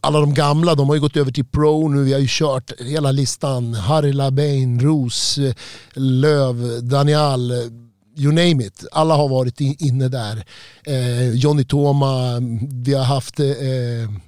alla 0.00 0.20
de 0.20 0.34
gamla 0.34 0.74
de 0.74 0.88
har 0.88 0.94
ju 0.94 1.00
gått 1.00 1.16
över 1.16 1.32
till 1.32 1.44
pro 1.44 1.88
nu. 1.88 2.04
Vi 2.04 2.12
har 2.12 2.20
ju 2.20 2.26
kört 2.28 2.80
hela 2.80 3.12
listan. 3.12 3.74
Harry 3.74 4.12
Labain, 4.12 4.80
Ros, 4.80 5.38
Löv, 5.94 6.82
Daniel, 6.82 7.52
you 8.16 8.32
name 8.32 8.64
it. 8.64 8.84
Alla 8.92 9.14
har 9.14 9.28
varit 9.28 9.60
inne 9.60 10.08
där. 10.08 10.44
Eh, 10.84 11.30
Johnny 11.30 11.64
Toma, 11.64 12.40
vi 12.84 12.94
har 12.94 13.04
haft 13.04 13.40
eh, 13.40 13.46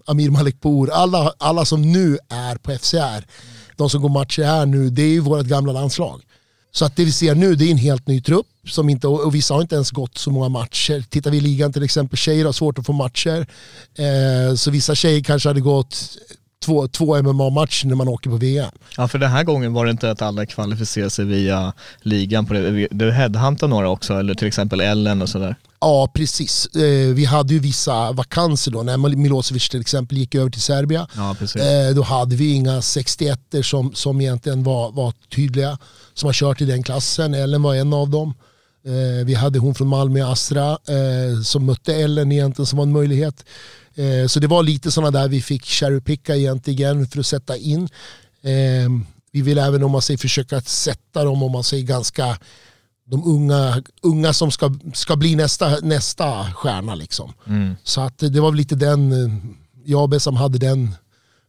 Amir 0.06 0.30
Malekpour. 0.30 0.90
Alla, 0.90 1.32
alla 1.38 1.64
som 1.64 1.92
nu 1.92 2.18
är 2.28 2.56
på 2.56 2.78
FCR, 2.78 3.26
de 3.76 3.90
som 3.90 4.02
går 4.02 4.08
matcher 4.08 4.42
här 4.42 4.66
nu, 4.66 4.90
det 4.90 5.02
är 5.02 5.08
ju 5.08 5.20
vårt 5.20 5.46
gamla 5.46 5.72
landslag. 5.72 6.22
Så 6.72 6.84
att 6.84 6.96
det 6.96 7.04
vi 7.04 7.12
ser 7.12 7.34
nu 7.34 7.54
det 7.54 7.64
är 7.64 7.70
en 7.70 7.78
helt 7.78 8.06
ny 8.06 8.20
trupp 8.20 8.46
som 8.68 8.88
inte, 8.88 9.06
och 9.08 9.34
vissa 9.34 9.54
har 9.54 9.60
inte 9.62 9.74
ens 9.74 9.90
gått 9.90 10.18
så 10.18 10.30
många 10.30 10.48
matcher. 10.48 11.04
Tittar 11.08 11.30
vi 11.30 11.36
i 11.36 11.40
ligan 11.40 11.72
till 11.72 11.82
exempel, 11.82 12.16
tjejer 12.16 12.44
har 12.44 12.52
svårt 12.52 12.78
att 12.78 12.86
få 12.86 12.92
matcher. 12.92 13.46
Eh, 13.94 14.54
så 14.54 14.70
vissa 14.70 14.94
tjejer 14.94 15.22
kanske 15.22 15.48
hade 15.48 15.60
gått 15.60 15.96
två, 16.64 16.88
två 16.88 17.22
MMA-matcher 17.22 17.86
när 17.86 17.94
man 17.94 18.08
åker 18.08 18.30
på 18.30 18.36
VM. 18.36 18.70
Ja 18.96 19.08
för 19.08 19.18
den 19.18 19.30
här 19.30 19.44
gången 19.44 19.72
var 19.72 19.84
det 19.84 19.90
inte 19.90 20.10
att 20.10 20.22
alla 20.22 20.46
kvalificerade 20.46 21.10
sig 21.10 21.24
via 21.24 21.72
ligan 22.02 22.46
på 22.46 22.54
det. 22.54 22.88
Du 22.90 23.12
headhuntade 23.12 23.70
några 23.70 23.88
också, 23.88 24.14
eller 24.14 24.34
till 24.34 24.48
exempel 24.48 24.80
Ellen 24.80 25.22
och 25.22 25.28
sådär. 25.28 25.56
Ja, 25.80 26.10
precis. 26.14 26.66
Eh, 26.66 27.14
vi 27.14 27.24
hade 27.24 27.54
ju 27.54 27.60
vissa 27.60 28.12
vakanser 28.12 28.70
då. 28.70 28.82
När 28.82 28.96
Milosevic 28.96 29.68
till 29.68 29.80
exempel 29.80 30.18
gick 30.18 30.34
över 30.34 30.50
till 30.50 30.62
Serbien. 30.62 31.06
Ja. 31.16 31.36
Eh, 31.40 31.94
då 31.94 32.02
hade 32.02 32.36
vi 32.36 32.52
inga 32.52 32.82
61 32.82 33.40
som, 33.62 33.94
som 33.94 34.20
egentligen 34.20 34.62
var, 34.62 34.92
var 34.92 35.12
tydliga. 35.34 35.78
Som 36.20 36.26
har 36.26 36.32
kört 36.32 36.60
i 36.60 36.64
den 36.64 36.82
klassen. 36.82 37.34
Ellen 37.34 37.62
var 37.62 37.74
en 37.74 37.92
av 37.92 38.10
dem. 38.10 38.34
Eh, 38.84 39.26
vi 39.26 39.34
hade 39.34 39.58
hon 39.58 39.74
från 39.74 39.88
Malmö, 39.88 40.32
Astra, 40.32 40.70
eh, 40.70 41.42
som 41.44 41.66
mötte 41.66 41.94
Ellen 41.94 42.32
egentligen 42.32 42.66
som 42.66 42.76
var 42.76 42.86
en 42.86 42.92
möjlighet. 42.92 43.44
Eh, 43.94 44.26
så 44.26 44.40
det 44.40 44.46
var 44.46 44.62
lite 44.62 44.90
sådana 44.90 45.20
där 45.20 45.28
vi 45.28 45.42
fick 45.42 45.64
cherrypicka 45.64 46.36
egentligen 46.36 47.06
för 47.06 47.20
att 47.20 47.26
sätta 47.26 47.56
in. 47.56 47.88
Eh, 48.42 48.90
vi 49.32 49.42
vill 49.42 49.58
även 49.58 49.82
om 49.82 49.90
man 49.90 50.02
säger 50.02 50.18
försöka 50.18 50.60
sätta 50.60 51.24
dem 51.24 51.42
om 51.42 51.52
man 51.52 51.64
säger 51.64 51.84
ganska 51.84 52.38
de 53.06 53.24
unga, 53.24 53.82
unga 54.02 54.32
som 54.32 54.50
ska, 54.50 54.74
ska 54.94 55.16
bli 55.16 55.36
nästa, 55.36 55.76
nästa 55.82 56.52
stjärna. 56.52 56.94
Liksom. 56.94 57.32
Så 57.84 58.00
att 58.00 58.18
det 58.18 58.40
var 58.40 58.52
lite 58.52 58.74
den, 58.74 59.12
eh, 59.12 59.34
jag 59.84 60.02
och 60.02 60.08
Bessam 60.08 60.36
hade 60.36 60.58
den, 60.58 60.94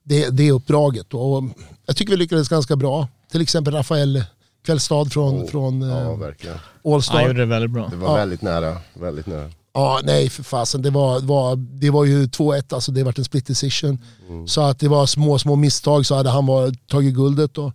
det, 0.04 0.30
det 0.30 0.52
uppdraget. 0.52 1.14
Och 1.14 1.44
jag 1.86 1.96
tycker 1.96 2.12
vi 2.12 2.18
lyckades 2.18 2.50
ganska 2.50 2.76
bra. 2.76 3.08
Till 3.32 3.42
exempel 3.42 3.74
Rafael 3.74 4.24
Kvällstad 4.66 5.14
från, 5.14 5.48
från 5.48 5.82
Ja, 5.82 6.02
eh, 6.12 6.18
verkligen. 6.18 6.58
Han 6.84 6.94
Allstar. 6.94 7.22
gjorde 7.22 7.40
det 7.40 7.46
väldigt 7.46 7.72
bra. 7.72 7.88
Det 7.88 7.96
var 7.96 8.08
Ja. 8.08 8.16
väldigt 8.16 8.42
nära. 8.42 8.78
Väldigt 8.94 9.28
nära. 9.28 9.50
Ja, 9.74 10.00
nej 10.04 10.30
för 10.30 10.44
fasen. 10.44 10.82
Det 10.82 10.90
var, 10.90 11.20
det 11.20 11.26
var, 11.26 11.56
det 11.56 11.90
var 11.90 12.06
ju 12.06 12.26
2-1, 12.28 12.74
alltså 12.74 12.92
det 12.92 13.04
var 13.04 13.14
en 13.18 13.24
split 13.26 13.48
decision. 13.48 14.00
Så 14.48 14.62
att 14.62 14.80
det 14.80 14.88
var 14.88 15.06
små, 15.06 15.40
små 15.40 15.56
misstag 15.56 16.06
så 16.06 16.16
hade 16.16 16.30
han 16.30 16.46
var, 16.46 16.72
tagit 16.88 17.14
guldet. 17.16 17.54
Då. 17.54 17.66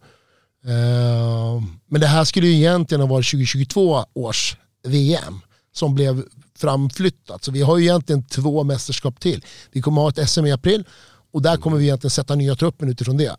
Eh, 0.67 1.62
men 1.88 2.00
det 2.00 2.06
här 2.06 2.25
skulle 2.25 2.47
ju 2.47 2.55
egentligen 2.55 3.00
ha 3.00 3.09
varit 3.09 3.27
2022 3.31 4.05
års 4.15 4.56
VM 4.87 5.41
som 5.75 5.94
blev 5.94 6.23
framflyttat. 6.59 7.44
Så 7.44 7.53
vi 7.53 7.62
har 7.62 7.79
ju 7.79 7.85
egentligen 7.85 8.23
två 8.23 8.65
mästerskap 8.65 9.21
till. 9.21 9.44
Vi 9.73 9.83
kommer 9.83 10.03
ha 10.03 10.09
ett 10.09 10.29
SM 10.31 10.47
i 10.47 10.53
april 10.53 10.85
och 11.33 11.43
där 11.43 11.56
kommer 11.56 11.77
vi 11.77 11.85
egentligen 11.85 12.11
sätta 12.11 12.35
nya 12.35 12.55
truppen 12.56 12.88
utifrån 12.88 13.16
det. 13.16 13.37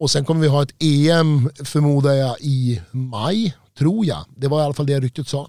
Och 0.00 0.10
sen 0.10 0.24
kommer 0.24 0.40
vi 0.40 0.48
ha 0.48 0.62
ett 0.62 0.82
EM 0.82 1.50
förmodar 1.64 2.12
jag 2.12 2.36
i 2.40 2.80
maj, 2.90 3.56
tror 3.78 4.06
jag. 4.06 4.24
Det 4.36 4.48
var 4.48 4.60
i 4.60 4.64
alla 4.64 4.74
fall 4.74 4.86
det 4.86 5.00
ryktet 5.00 5.28
sa. 5.28 5.48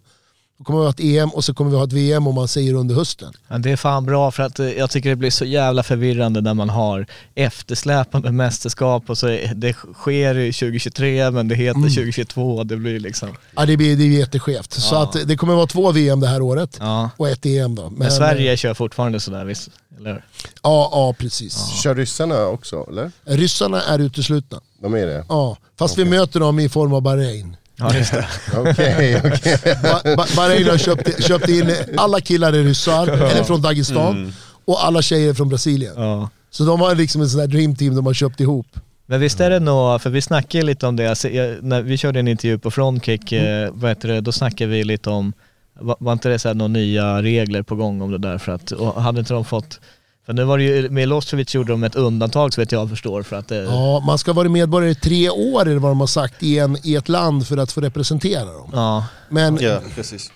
Då 0.62 0.66
kommer 0.66 0.80
vi 0.80 0.86
ha 0.86 0.90
ett 0.92 1.00
EM 1.00 1.30
och 1.30 1.44
så 1.44 1.54
kommer 1.54 1.72
vi 1.72 1.78
ha 1.78 1.84
ett 1.84 1.94
VM 1.94 2.28
om 2.28 2.36
man 2.36 2.48
säger 2.48 2.74
under 2.74 2.96
hösten. 2.96 3.34
Ja, 3.48 3.58
det 3.58 3.72
är 3.72 3.76
fan 3.76 4.06
bra 4.06 4.32
för 4.32 4.44
att 4.44 4.60
eh, 4.60 4.72
jag 4.72 4.90
tycker 4.90 5.10
det 5.10 5.16
blir 5.16 5.30
så 5.30 5.46
jävla 5.46 5.84
förvirrande 5.84 6.42
när 6.42 6.54
man 6.54 6.70
har 6.70 7.06
eftersläpande 7.36 8.32
mästerskap 8.32 9.10
och 9.10 9.18
så 9.18 9.28
är- 9.28 9.54
det 9.56 9.74
sker 9.74 10.38
i 10.38 10.54
2023 10.54 11.32
men 11.32 11.48
det 11.48 11.56
heter 11.56 11.80
2022. 11.82 12.64
Det 12.64 12.78
blir 12.78 13.00
liksom... 13.00 13.30
Ja, 13.56 13.66
det 13.66 13.78
blir, 13.78 13.90
det 13.90 13.96
blir 13.96 14.20
jätteskevt. 14.20 14.74
Så 14.74 14.96
Ja. 14.96 15.04
att 15.04 15.28
det 15.28 15.38
kommer 15.38 15.54
vara 15.56 15.68
två 15.68 15.92
VM 15.92 16.20
det 16.20 16.28
här 16.28 16.42
året 16.42 16.78
Ja. 16.80 17.10
och 17.18 17.30
ett 17.30 17.46
EM 17.46 17.76
då. 17.76 17.90
Men, 17.90 18.12
Sverige 18.12 18.58
kör 18.58 18.74
fortfarande 18.74 19.20
sådär 19.20 19.46
visst? 19.46 19.70
Eller? 20.00 20.26
Ja, 20.64 20.90
ja 20.92 21.16
precis. 21.20 21.68
Kör 21.84 21.96
ryssarna 21.96 22.46
också, 22.48 22.86
eller? 22.90 23.12
Ryssarna 23.26 23.82
är 23.82 24.00
uteslutna. 24.00 24.62
De 24.82 24.94
är 24.94 25.06
det? 25.06 25.26
Ja, 25.30 25.58
fast 25.80 25.98
vi 25.98 26.06
möter 26.06 26.40
dem 26.40 26.60
i 26.60 26.70
form 26.70 26.94
av 26.94 27.02
Bahrain. 27.02 27.56
Ja 27.82 27.96
just 27.98 28.12
det. 28.14 28.28
Okej, 28.58 29.22
okej. 29.26 29.58
Ba- 29.84 30.16
Ba- 30.16 30.36
Bahrain 30.36 30.68
har 30.70 30.78
köpt, 30.78 31.24
köpt 31.24 31.50
in, 31.50 31.72
alla 31.98 32.22
killar 32.22 32.54
är 32.54 32.64
ryssar, 32.64 33.08
eller 33.08 33.44
från 33.44 33.62
Dagestan, 33.62 34.34
och 34.66 34.86
alla 34.86 35.02
tjejer 35.02 35.34
från 35.34 35.50
Brasilien. 35.50 35.94
Ja. 35.98 36.30
Så 36.52 36.64
de 36.64 36.82
har 36.82 36.96
liksom 36.96 37.22
en 37.22 37.30
sån 37.30 37.40
där 37.40 37.48
dreamteam 37.48 37.96
de 37.96 38.06
har 38.06 38.14
köpt 38.14 38.40
ihop. 38.40 38.68
Men 39.06 39.20
visst 39.20 39.40
är 39.40 39.50
det 39.50 39.60
nog, 39.60 40.02
för 40.02 40.10
vi 40.10 40.22
snackade 40.22 40.64
lite 40.66 40.88
om 40.88 40.96
det, 40.96 41.08
alltså, 41.08 41.30
jag, 41.30 41.64
när 41.64 41.82
vi 41.82 41.98
körde 41.98 42.20
en 42.20 42.28
intervju 42.28 42.60
på 42.60 42.72
Frontkick, 42.72 43.32
eh, 43.32 43.70
vad 43.74 43.92
heter 43.92 44.08
det, 44.08 44.22
då 44.22 44.32
snackade 44.32 44.70
vi 44.72 44.84
lite 44.84 45.10
om, 45.10 45.34
var, 45.80 45.96
var 46.00 46.14
inte 46.14 46.30
det 46.30 46.40
så 46.40 46.48
här 46.48 46.56
några 46.56 46.68
nya 46.68 47.22
regler 47.22 47.62
på 47.64 47.76
gång 47.76 48.02
om 48.02 48.12
det 48.12 48.18
där 48.18 48.38
för 48.38 48.52
att, 48.52 48.72
och 48.72 49.02
hade 49.02 49.20
inte 49.20 49.34
de 49.34 49.46
fått, 49.46 49.80
för 50.26 50.34
nu 50.34 50.44
var 50.44 50.58
det 50.58 50.64
ju, 50.64 50.82
med 50.82 50.92
Milosevic 50.92 51.56
gjorde 51.56 51.74
de 51.74 51.84
ett 51.84 51.96
undantag 51.96 52.54
så 52.54 52.62
vet 52.62 52.72
jag 52.72 52.90
förstår 52.90 53.24
för 53.24 53.36
att 53.36 53.48
det, 53.48 53.56
Ja, 53.64 54.00
man 54.06 54.18
ska 54.18 54.34
vara 54.34 54.50
medborgare 54.50 54.92
i 54.92 54.96
tre 54.96 55.30
år 55.30 55.66
det 55.66 55.80
vad 55.80 55.92
de 55.92 56.00
har 56.00 56.08
sagt 56.08 56.44
i, 56.44 56.60
en, 56.60 56.78
i 56.84 56.96
ett 56.96 57.10
land 57.10 57.48
för 57.48 57.58
att 57.58 57.72
få 57.72 57.82
representera 57.82 58.46
dem. 58.46 58.70
ja, 58.74 59.06
Men 59.30 59.58
Ja, 59.62 59.80
precis. 59.96 60.32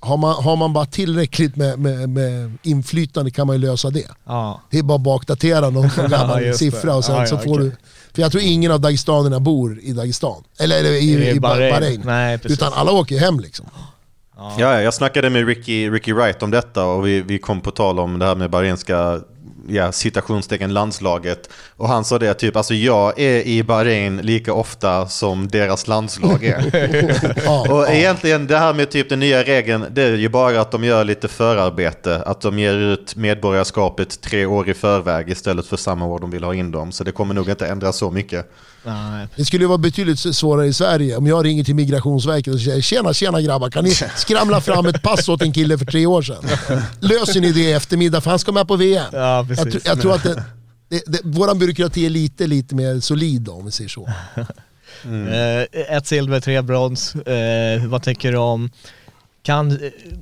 har, 0.00 0.16
man, 0.16 0.44
har 0.44 0.56
man 0.56 0.72
bara 0.72 0.86
tillräckligt 0.86 1.56
med, 1.56 1.78
med, 1.78 2.08
med 2.08 2.52
inflytande 2.62 3.30
kan 3.30 3.46
man 3.46 3.56
ju 3.56 3.62
lösa 3.62 3.90
det. 3.90 4.06
ja, 4.26 4.60
Det 4.70 4.78
är 4.78 4.82
bara 4.82 4.94
att 4.96 5.00
bakdatera 5.00 5.70
någon 5.70 5.90
gammal 6.10 6.42
det. 6.42 6.54
siffra 6.54 6.94
och 6.94 7.04
sen 7.04 7.14
Ja, 7.16 7.26
så 7.26 7.34
ja, 7.34 7.38
får 7.38 7.58
du... 7.58 7.72
För 8.14 8.22
jag 8.22 8.30
tror 8.32 8.42
ingen 8.42 8.72
av 8.72 8.80
dagestanerna 8.80 9.40
bor 9.40 9.78
i 9.82 9.92
Dagestan. 9.92 10.42
Eller, 10.58 10.78
eller 10.78 10.90
i, 10.92 10.98
i, 10.98 11.30
I 11.30 11.40
Bahrain. 11.40 11.72
Bahrain. 11.72 12.02
Nej. 12.04 12.38
Utan 12.44 12.72
alla 12.72 12.92
åker 12.92 13.18
hem 13.18 13.40
liksom. 13.40 13.66
Ja, 14.36 14.54
ja, 14.58 14.82
jag 14.82 14.94
snackade 14.94 15.30
med 15.30 15.46
Ricky, 15.46 15.90
Ricky 15.90 16.12
Wright 16.12 16.42
om 16.42 16.50
detta 16.50 16.84
och 16.84 17.06
vi, 17.06 17.20
vi 17.20 17.38
kom 17.38 17.60
på 17.60 17.70
tal 17.70 17.98
om 17.98 18.18
det 18.18 18.24
här 18.24 18.34
med 18.34 18.50
bahrainska 18.50 19.20
ja, 19.68 19.92
citationstecken 19.92 20.72
landslaget. 20.72 21.50
Och 21.76 21.88
han 21.88 22.04
sa 22.04 22.18
det 22.18 22.34
typ, 22.34 22.56
alltså 22.56 22.74
jag 22.74 23.20
är 23.20 23.46
i 23.46 23.62
Bahrain 23.62 24.16
lika 24.16 24.52
ofta 24.52 25.06
som 25.08 25.48
deras 25.48 25.88
landslag 25.88 26.44
är. 26.44 27.70
Och 27.72 27.90
egentligen 27.90 28.46
det 28.46 28.58
här 28.58 28.74
med 28.74 28.90
typ 28.90 29.08
den 29.08 29.20
nya 29.20 29.42
regeln, 29.42 29.86
det 29.90 30.02
är 30.02 30.16
ju 30.16 30.28
bara 30.28 30.60
att 30.60 30.70
de 30.70 30.84
gör 30.84 31.04
lite 31.04 31.28
förarbete. 31.28 32.22
Att 32.26 32.40
de 32.40 32.58
ger 32.58 32.74
ut 32.74 33.16
medborgarskapet 33.16 34.20
tre 34.20 34.46
år 34.46 34.68
i 34.68 34.74
förväg 34.74 35.30
istället 35.30 35.66
för 35.66 35.76
samma 35.76 36.06
år 36.06 36.18
de 36.18 36.30
vill 36.30 36.44
ha 36.44 36.54
in 36.54 36.70
dem. 36.70 36.92
Så 36.92 37.04
det 37.04 37.12
kommer 37.12 37.34
nog 37.34 37.48
inte 37.48 37.66
ändras 37.66 37.96
så 37.96 38.10
mycket. 38.10 38.50
Nej. 38.86 39.28
Det 39.36 39.44
skulle 39.44 39.66
vara 39.66 39.78
betydligt 39.78 40.18
svårare 40.18 40.66
i 40.66 40.72
Sverige 40.72 41.16
om 41.16 41.26
jag 41.26 41.44
ringer 41.44 41.64
till 41.64 41.74
Migrationsverket 41.74 42.54
och 42.54 42.60
säger 42.60 42.80
tjena 42.80 43.12
tjena 43.12 43.40
grabbar, 43.40 43.70
kan 43.70 43.84
ni 43.84 43.90
skramla 44.16 44.60
fram 44.60 44.86
ett 44.86 45.02
pass 45.02 45.28
åt 45.28 45.42
en 45.42 45.52
kille 45.52 45.78
för 45.78 45.84
tre 45.84 46.06
år 46.06 46.22
sedan? 46.22 46.44
Löser 47.00 47.40
ni 47.40 47.52
det 47.52 47.60
i 47.60 47.72
eftermiddag 47.72 48.20
för 48.20 48.30
han 48.30 48.38
ska 48.38 48.52
med 48.52 48.68
på 48.68 48.76
VM? 48.76 49.04
Ja, 49.12 49.46
jag, 49.48 49.68
tr- 49.68 49.82
jag 49.84 50.00
tror 50.00 50.14
att 50.14 50.22
det, 50.22 50.44
det, 50.88 51.02
det, 51.06 51.20
våran 51.24 51.58
byråkrati 51.58 52.06
är 52.06 52.10
lite, 52.10 52.46
lite 52.46 52.74
mer 52.74 53.00
solid 53.00 53.40
då, 53.42 53.52
om 53.52 53.64
vi 53.64 53.70
säger 53.70 53.90
så. 53.90 54.08
Eh, 55.04 55.96
ett 55.96 56.06
silver, 56.06 56.40
tre 56.40 56.62
brons. 56.62 57.14
Eh, 57.14 57.86
vad 57.86 58.02
tycker 58.02 58.32
du 58.32 58.38
om, 58.38 58.70
kan 59.42 59.70
eh, 59.70 59.76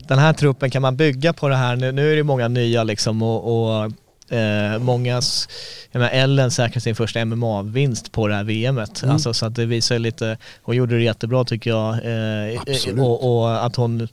den 0.08 0.18
här 0.18 0.32
truppen, 0.32 0.70
kan 0.70 0.82
man 0.82 0.96
bygga 0.96 1.32
på 1.32 1.48
det 1.48 1.56
här? 1.56 1.76
Nu, 1.76 1.92
nu 1.92 2.12
är 2.12 2.16
det 2.16 2.22
många 2.22 2.48
nya 2.48 2.84
liksom 2.84 3.22
och, 3.22 3.84
och 3.84 3.92
eh, 4.30 4.78
mångas, 4.78 5.48
jag 5.92 5.98
menar 5.98 6.12
Ellen 6.12 6.50
säkrar 6.50 6.80
sin 6.80 6.94
första 6.94 7.24
MMA-vinst 7.24 8.12
på 8.12 8.28
det 8.28 8.34
här 8.34 8.44
VMet. 8.44 9.02
Mm. 9.02 9.12
Alltså, 9.14 9.34
så 9.34 9.46
att 9.46 9.54
det 9.54 9.66
visar 9.66 9.98
lite, 9.98 10.38
hon 10.62 10.76
gjorde 10.76 10.96
det 10.96 11.02
jättebra 11.02 11.44
tycker 11.44 11.70
jag. 11.70 11.94
Eh, 11.94 12.60
Absolut. 12.60 13.00
och, 13.00 13.40
och 13.42 13.64
att 13.64 13.76
hon, 13.76 14.08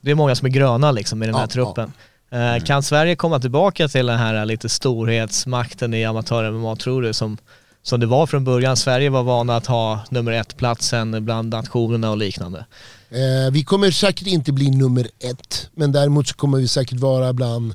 det 0.00 0.10
är 0.10 0.14
många 0.14 0.34
som 0.34 0.46
är 0.46 0.50
gröna 0.50 0.92
liksom 0.92 1.22
i 1.22 1.26
den 1.26 1.34
här 1.34 1.42
Ja, 1.42 1.46
truppen. 1.46 1.92
Eh, 2.30 2.64
Kan 2.64 2.82
Sverige 2.82 3.16
komma 3.16 3.40
tillbaka 3.40 3.88
till 3.88 4.06
den 4.06 4.18
här 4.18 4.44
lite 4.44 4.68
storhetsmakten 4.68 5.94
i 5.94 6.04
amatör-MMA 6.04 6.76
tror 6.76 7.02
du? 7.02 7.12
Som, 7.12 7.38
som 7.82 8.00
det 8.00 8.06
var 8.06 8.26
från 8.26 8.44
början. 8.44 8.76
Sverige 8.76 9.10
var 9.10 9.22
vana 9.22 9.56
att 9.56 9.66
ha 9.66 10.00
nummer 10.10 10.32
ett-platsen 10.32 11.24
bland 11.24 11.48
nationerna 11.48 12.10
och 12.10 12.16
liknande. 12.16 12.66
Eh, 13.10 13.52
vi 13.52 13.64
kommer 13.64 13.90
säkert 13.90 14.26
inte 14.26 14.52
bli 14.52 14.70
nummer 14.70 15.08
ett, 15.30 15.70
men 15.74 15.92
däremot 15.92 16.28
så 16.28 16.34
kommer 16.34 16.58
vi 16.58 16.68
säkert 16.68 16.98
vara 16.98 17.32
bland 17.32 17.74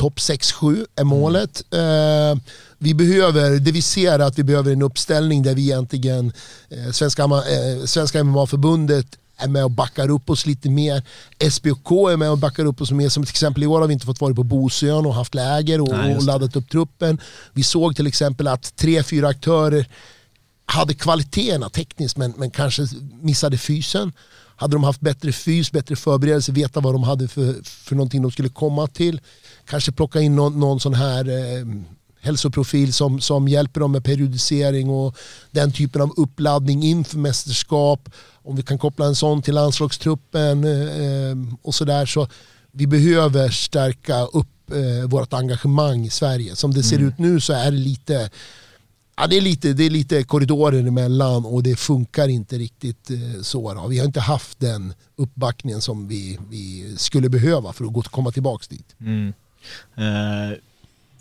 topp 0.00 0.18
6-7 0.18 0.86
är 0.96 1.04
målet. 1.04 1.62
Eh, 1.74 2.42
vi 2.78 2.94
behöver, 2.94 3.58
det 3.58 3.72
vi 3.72 3.82
ser 3.82 4.12
är 4.12 4.18
att 4.18 4.38
vi 4.38 4.42
behöver 4.42 4.72
en 4.72 4.82
uppställning 4.82 5.42
där 5.42 5.54
vi 5.54 5.62
egentligen, 5.62 6.32
eh, 6.68 6.92
Svenska, 6.92 7.22
eh, 7.22 7.84
Svenska 7.84 8.24
MMA-förbundet 8.24 9.06
är 9.36 9.48
med 9.48 9.64
och 9.64 9.70
backar 9.70 10.10
upp 10.10 10.30
oss 10.30 10.46
lite 10.46 10.70
mer. 10.70 11.02
SBOK 11.50 11.90
är 11.90 12.16
med 12.16 12.30
och 12.30 12.38
backar 12.38 12.64
upp 12.64 12.80
oss 12.80 12.90
mer. 12.90 13.08
Som 13.08 13.24
till 13.24 13.32
exempel 13.32 13.62
i 13.62 13.66
år 13.66 13.80
har 13.80 13.86
vi 13.86 13.92
inte 13.92 14.06
fått 14.06 14.20
vara 14.20 14.34
på 14.34 14.42
Bosön 14.42 15.06
och 15.06 15.14
haft 15.14 15.34
läger 15.34 15.80
och, 15.80 15.88
Nej, 15.88 16.16
och 16.16 16.22
laddat 16.22 16.56
upp 16.56 16.70
truppen. 16.70 17.20
Vi 17.52 17.62
såg 17.62 17.96
till 17.96 18.06
exempel 18.06 18.48
att 18.48 18.76
tre, 18.76 19.02
fyra 19.02 19.28
aktörer 19.28 19.86
hade 20.66 20.94
kvaliteterna 20.94 21.70
tekniskt 21.70 22.16
men, 22.16 22.34
men 22.36 22.50
kanske 22.50 22.86
missade 23.22 23.58
fysen. 23.58 24.12
Hade 24.56 24.72
de 24.72 24.84
haft 24.84 25.00
bättre 25.00 25.32
fys, 25.32 25.72
bättre 25.72 25.96
förberedelse, 25.96 26.52
veta 26.52 26.80
vad 26.80 26.94
de 26.94 27.02
hade 27.02 27.28
för, 27.28 27.64
för 27.64 27.94
någonting 27.94 28.22
de 28.22 28.30
skulle 28.30 28.48
komma 28.48 28.86
till. 28.86 29.20
Kanske 29.70 29.92
plocka 29.92 30.20
in 30.20 30.36
någon, 30.36 30.60
någon 30.60 30.80
sån 30.80 30.94
här 30.94 31.28
eh, 31.28 31.66
hälsoprofil 32.20 32.92
som, 32.92 33.20
som 33.20 33.48
hjälper 33.48 33.80
dem 33.80 33.92
med 33.92 34.04
periodisering 34.04 34.90
och 34.90 35.16
den 35.50 35.72
typen 35.72 36.02
av 36.02 36.12
uppladdning 36.16 36.82
inför 36.82 37.18
mästerskap. 37.18 38.08
Om 38.42 38.56
vi 38.56 38.62
kan 38.62 38.78
koppla 38.78 39.06
en 39.06 39.14
sån 39.14 39.42
till 39.42 39.54
landslagstruppen 39.54 40.64
eh, 40.64 41.56
och 41.62 41.74
sådär. 41.74 42.06
Så 42.06 42.28
vi 42.72 42.86
behöver 42.86 43.48
stärka 43.48 44.24
upp 44.24 44.70
eh, 44.70 45.08
vårt 45.08 45.32
engagemang 45.32 46.06
i 46.06 46.10
Sverige. 46.10 46.56
Som 46.56 46.74
det 46.74 46.82
ser 46.82 46.98
ut 46.98 47.18
nu 47.18 47.40
så 47.40 47.52
är 47.52 47.70
det 47.70 47.78
lite 47.78 48.30
Ja, 49.16 49.26
det, 49.26 49.36
är 49.36 49.40
lite, 49.40 49.72
det 49.72 49.84
är 49.84 49.90
lite 49.90 50.22
korridorer 50.22 50.86
emellan 50.86 51.44
och 51.44 51.62
det 51.62 51.76
funkar 51.76 52.28
inte 52.28 52.58
riktigt 52.58 53.10
eh, 53.10 53.42
så. 53.42 53.74
Då. 53.74 53.86
Vi 53.86 53.98
har 53.98 54.06
inte 54.06 54.20
haft 54.20 54.60
den 54.60 54.94
uppbackningen 55.16 55.80
som 55.80 56.08
vi, 56.08 56.38
vi 56.50 56.94
skulle 56.96 57.28
behöva 57.28 57.72
för 57.72 57.84
att 57.84 57.92
gå, 57.92 58.02
komma 58.02 58.30
tillbaka 58.32 58.66
dit. 58.68 58.96
Mm. 59.00 59.32
Eh, 59.96 60.58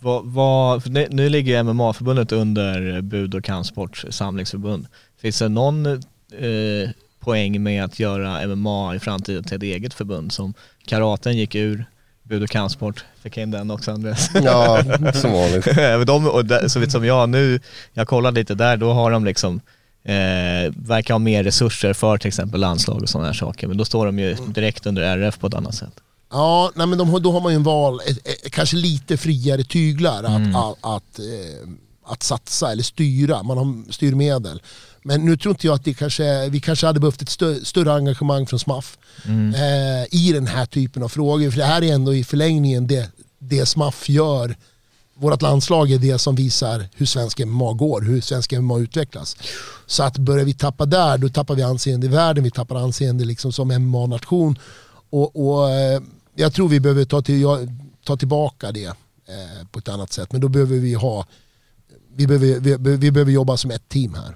vad, 0.01 0.25
vad, 0.25 0.89
nu, 0.89 1.07
nu 1.09 1.29
ligger 1.29 1.57
ju 1.57 1.63
MMA-förbundet 1.63 2.31
under 2.31 3.01
Bud 3.01 3.35
och 3.35 3.43
kampsport 3.43 4.05
samlingsförbund. 4.09 4.87
Finns 5.21 5.39
det 5.39 5.49
någon 5.49 5.85
eh, 5.85 6.89
poäng 7.19 7.63
med 7.63 7.83
att 7.83 7.99
göra 7.99 8.47
MMA 8.47 8.95
i 8.95 8.99
framtiden 8.99 9.43
till 9.43 9.57
ett 9.57 9.63
eget 9.63 9.93
förbund 9.93 10.31
som 10.31 10.53
karaten 10.85 11.37
gick 11.37 11.55
ur 11.55 11.85
Bud 12.23 12.43
och 12.43 12.49
kampsport, 12.49 13.05
fick 13.23 13.37
in 13.37 13.51
den 13.51 13.71
också 13.71 13.91
Andreas. 13.91 14.29
Ja, 14.43 14.83
som 15.13 15.31
vanligt. 15.31 15.65
De, 16.07 16.27
och 16.27 16.45
där, 16.45 16.67
så 16.67 16.79
vitt 16.79 16.91
som 16.91 17.05
jag 17.05 17.29
nu, 17.29 17.59
jag 17.93 18.07
kollar 18.07 18.31
lite 18.31 18.55
där, 18.55 18.77
då 18.77 18.93
har 18.93 19.11
de 19.11 19.25
liksom 19.25 19.61
Eh, 20.03 20.71
verkar 20.75 21.13
ha 21.13 21.19
mer 21.19 21.43
resurser 21.43 21.93
för 21.93 22.17
till 22.17 22.27
exempel 22.27 22.59
landslag 22.59 23.01
och 23.01 23.09
sådana 23.09 23.27
här 23.27 23.33
saker. 23.33 23.67
Men 23.67 23.77
då 23.77 23.85
står 23.85 24.05
de 24.05 24.19
ju 24.19 24.33
direkt 24.33 24.85
under 24.85 25.01
RF 25.01 25.39
på 25.39 25.47
ett 25.47 25.53
annat 25.53 25.75
sätt. 25.75 25.93
Ja, 26.31 26.71
nej, 26.75 26.87
men 26.87 26.97
de, 26.97 27.21
då 27.23 27.31
har 27.31 27.41
man 27.41 27.51
ju 27.51 27.55
en 27.55 27.63
val, 27.63 27.99
ett, 28.05 28.27
ett, 28.27 28.51
kanske 28.51 28.75
lite 28.75 29.17
friare 29.17 29.63
tyglar 29.63 30.23
att, 30.23 30.29
Mm. 30.37 30.55
att, 30.55 30.77
att, 30.81 31.19
eh, 31.19 31.69
att 32.05 32.23
satsa 32.23 32.71
eller 32.71 32.83
styra. 32.83 33.43
Man 33.43 33.57
har 33.57 33.91
styrmedel. 33.91 34.61
Men 35.03 35.25
nu 35.25 35.37
tror 35.37 35.51
inte 35.53 35.67
jag 35.67 35.73
att 35.75 35.85
det 35.85 35.93
kanske, 35.93 36.49
vi 36.49 36.59
kanske 36.59 36.87
hade 36.87 36.99
behövt 36.99 37.21
ett 37.21 37.29
stö, 37.29 37.55
större 37.63 37.93
engagemang 37.93 38.47
från 38.47 38.59
SMAF 38.59 38.97
Mm. 39.25 39.53
eh, 39.53 40.07
i 40.11 40.31
den 40.33 40.47
här 40.47 40.65
typen 40.65 41.03
av 41.03 41.09
frågor. 41.09 41.51
För 41.51 41.57
det 41.57 41.65
här 41.65 41.81
är 41.83 41.93
ändå 41.93 42.13
i 42.13 42.23
förlängningen 42.23 42.87
det, 42.87 43.09
det 43.39 43.65
SMAF 43.65 44.09
gör. 44.09 44.55
Vårt 45.15 45.41
landslag 45.41 45.91
är 45.91 45.97
det 45.97 46.17
som 46.19 46.35
visar 46.35 46.85
hur 46.95 47.05
svensk 47.05 47.39
MMA 47.39 47.73
går, 47.73 48.01
hur 48.01 48.21
svensk 48.21 48.51
MMA 48.51 48.77
utvecklas. 48.79 49.35
Så 49.85 50.03
att 50.03 50.17
börjar 50.17 50.45
vi 50.45 50.53
tappa 50.53 50.85
där, 50.85 51.17
då 51.17 51.29
tappar 51.29 51.55
vi 51.55 51.63
anseende 51.63 52.05
i 52.07 52.09
världen, 52.09 52.43
vi 52.43 52.51
tappar 52.51 52.75
anseende 52.75 53.25
liksom 53.25 53.51
som 53.53 53.67
MMA-nation. 53.71 54.59
Och, 55.09 55.49
och, 55.49 55.69
eh, 55.69 56.01
jag 56.35 56.53
tror 56.53 56.69
vi 56.69 56.79
behöver 56.79 57.05
ta, 57.05 57.21
till, 57.21 57.45
ta 58.05 58.17
tillbaka 58.17 58.71
det 58.71 58.85
eh, 58.85 59.67
på 59.71 59.79
ett 59.79 59.89
annat 59.89 60.13
sätt. 60.13 60.31
Men 60.31 60.41
då 60.41 60.47
behöver 60.47 60.77
vi 60.77 60.93
ha, 60.93 61.25
vi 62.15 62.27
behöver, 62.27 62.59
vi, 62.59 62.97
vi 62.97 63.11
behöver 63.11 63.31
jobba 63.31 63.57
som 63.57 63.71
ett 63.71 63.89
team 63.89 64.13
här. 64.13 64.35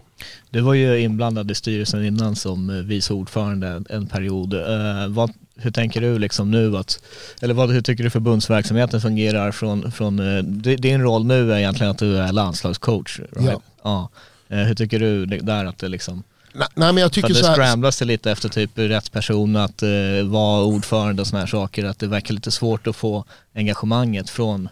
Du 0.50 0.62
var 0.62 0.74
ju 0.74 1.00
inblandad 1.00 1.52
i 1.52 1.56
styrelsen 1.56 2.06
innan 2.06 2.36
som 2.36 2.70
eh, 2.70 2.76
vice 2.76 3.14
ordförande 3.14 3.84
en, 3.90 4.08
period. 4.08 4.54
Eh, 4.54 5.08
vad, 5.10 5.32
hur 5.56 5.72
tänker 5.72 6.02
du 6.02 6.20
liksom 6.20 6.52
nu 6.52 6.78
att, 6.78 7.04
eller 7.42 7.54
vad, 7.54 7.72
hur 7.72 7.82
tycker 7.82 8.04
du 8.04 8.10
förbundsverksamheten 8.10 9.02
fungerar 9.02 9.52
från, 9.52 9.92
från 9.92 10.20
eh, 10.38 10.44
di- 10.44 10.76
din 10.76 11.02
roll 11.02 11.26
nu 11.26 11.54
är 11.54 11.58
egentligen 11.58 11.92
att 11.92 11.98
du 11.98 12.18
är 12.18 12.32
landslagscoach, 12.32 13.20
right? 13.20 13.52
Ja. 13.52 13.62
ja. 13.84 14.10
Eh, 14.58 14.64
hur 14.64 14.76
tycker 14.76 15.00
du 15.00 15.26
där 15.26 15.66
att 15.66 15.78
det 15.78 15.88
liksom, 15.88 16.24
Nej, 16.54 16.68
men 16.76 16.98
jag 16.98 17.14
för 17.14 17.22
tycker 17.22 17.34
så 17.34 17.42
det 17.42 17.48
här, 17.48 17.56
scramblas 17.56 18.00
det 18.00 18.06
lite 18.06 18.32
efter 18.32 18.50
typ 18.50 18.72
rätt 18.76 19.12
person 19.12 19.56
att 19.56 19.84
eh, 19.84 19.90
vara 20.24 20.64
ordförande 20.64 21.22
och 21.22 21.28
sådana 21.28 21.46
här 21.46 21.52
saker, 21.52 21.86
att 21.86 22.00
det 22.00 22.08
verkar 22.08 22.34
lite 22.34 22.52
svårt 22.52 22.88
att 22.88 22.96
få 22.96 23.26
engagemanget 23.56 24.30
från 24.30 24.70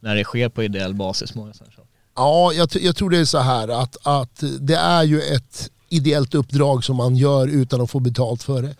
när 0.00 0.16
det 0.16 0.24
sker 0.24 0.48
på 0.48 0.62
ideell 0.62 0.94
basis. 0.94 1.34
Många 1.34 1.52
sådana 1.52 1.72
saker. 1.72 1.90
Ja, 2.16 2.52
jag, 2.52 2.68
jag 2.72 2.96
tror 2.96 3.10
det 3.10 3.18
är 3.18 3.24
så 3.24 3.38
här 3.38 3.82
att, 3.82 3.96
att 4.02 4.42
det 4.60 4.76
är 4.76 5.02
ju 5.02 5.20
ett 5.20 5.70
ideellt 5.88 6.34
uppdrag 6.34 6.84
som 6.84 6.96
man 6.96 7.16
gör 7.16 7.46
utan 7.46 7.80
att 7.80 7.90
få 7.90 8.00
betalt 8.00 8.42
för 8.42 8.62
det. 8.62 8.74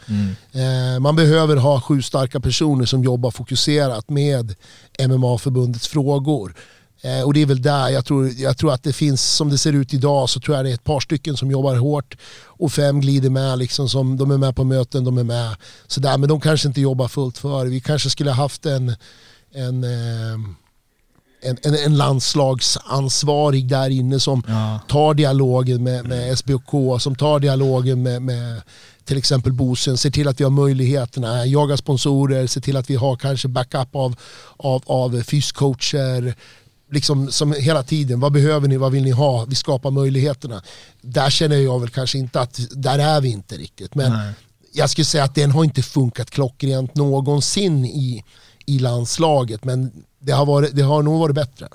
Eh, 0.61 1.01
man 1.01 1.17
behöver 1.17 1.57
ha 1.57 1.81
sju 1.81 2.03
starka 2.03 2.41
personer 2.41 2.85
som 2.85 3.05
jobbar 3.05 3.31
fokuserat 3.31 4.11
med 4.11 4.55
MMA-förbundets 4.99 5.89
frågor. 5.89 6.55
Eh, 7.03 7.23
och 7.23 7.35
det 7.35 7.43
är 7.43 7.47
väl 7.47 7.63
där 7.63 7.89
jag 7.89 8.05
tror, 8.05 8.31
jag 8.37 8.59
tror 8.59 8.73
att 8.73 8.83
det 8.83 8.93
finns, 8.93 9.23
som 9.23 9.51
det 9.51 9.59
ser 9.59 9.73
ut 9.73 9.95
idag, 9.95 10.31
så 10.31 10.41
tror 10.41 10.57
jag 10.57 10.65
det 10.65 10.71
är 10.71 10.75
ett 10.75 10.85
par 10.85 11.01
stycken 11.01 11.37
som 11.37 11.51
jobbar 11.51 11.77
hårt 11.77 12.17
och 12.45 12.73
fem 12.73 13.01
glider 13.01 13.31
med, 13.31 13.59
liksom, 13.59 13.89
som, 13.89 14.17
de 14.17 14.31
är 14.31 14.39
med 14.39 14.57
på 14.57 14.65
möten, 14.65 15.05
de 15.05 15.19
är 15.19 15.25
med 15.25 15.57
sådär, 15.87 16.19
men 16.19 16.29
de 16.29 16.41
kanske 16.41 16.69
inte 16.69 16.81
jobbar 16.81 17.09
fullt 17.09 17.39
för. 17.39 17.67
Vi 17.67 17.81
kanske 17.81 18.11
skulle 18.11 18.31
haft 18.31 18.67
en, 18.67 18.97
en 19.55 19.85
eh, 19.85 20.39
en, 21.43 21.57
en, 21.63 21.75
en 21.75 21.97
landslagsansvarig 21.97 23.69
där 23.69 23.91
inne 23.91 24.21
som 24.21 24.43
Ja. 24.49 24.81
tar 24.89 25.15
dialogen 25.15 25.83
med, 25.83 26.05
med 26.09 26.39
SBOK, 26.39 27.01
som 27.03 27.15
tar 27.15 27.41
dialogen 27.41 28.03
med, 28.03 28.23
med 28.23 28.63
till 29.05 29.19
exempel 29.19 29.53
Bosön, 29.53 29.99
ser 29.99 30.11
till 30.11 30.29
att 30.29 30.41
vi 30.41 30.45
har 30.45 30.51
möjligheterna, 30.51 31.47
jagar 31.47 31.77
sponsorer, 31.77 32.47
ser 32.47 32.61
till 32.61 32.77
att 32.77 32.91
vi 32.91 32.95
har 32.97 33.17
kanske 33.17 33.49
backup 33.49 33.95
av, 33.97 34.17
av, 34.57 34.83
av 34.87 35.23
fyscoacher, 35.23 36.35
liksom 36.91 37.33
som 37.33 37.53
hela 37.53 37.83
tiden, 37.83 38.21
vad 38.21 38.33
behöver 38.33 38.69
ni, 38.69 38.77
vad 38.77 38.93
vill 38.93 39.05
ni 39.05 39.11
ha, 39.11 39.45
vi 39.45 39.55
skapar 39.55 39.91
möjligheterna. 39.91 40.63
Där 41.01 41.31
känner 41.31 41.57
jag 41.57 41.81
väl 41.81 41.91
kanske 41.91 42.19
inte 42.19 42.41
att, 42.41 42.61
där 42.71 42.99
är 42.99 43.21
vi 43.21 43.29
inte 43.29 43.57
riktigt. 43.57 43.95
Men 43.95 44.13
Nej. 44.13 44.33
jag 44.73 44.91
skulle 44.91 45.05
säga 45.05 45.25
att 45.25 45.35
den 45.35 45.51
har 45.51 45.65
inte 45.65 45.83
funkat 45.83 46.31
klockrent 46.31 46.95
någonsin 46.95 47.85
i, 47.85 48.25
i 48.67 48.79
landslaget, 48.79 49.65
men 49.65 49.93
det 50.19 50.33
har, 50.33 50.47
varit, 50.47 50.77
det 50.77 50.83
har 50.83 51.03
nog 51.03 51.21
varit 51.21 51.35
bättre. 51.35 51.69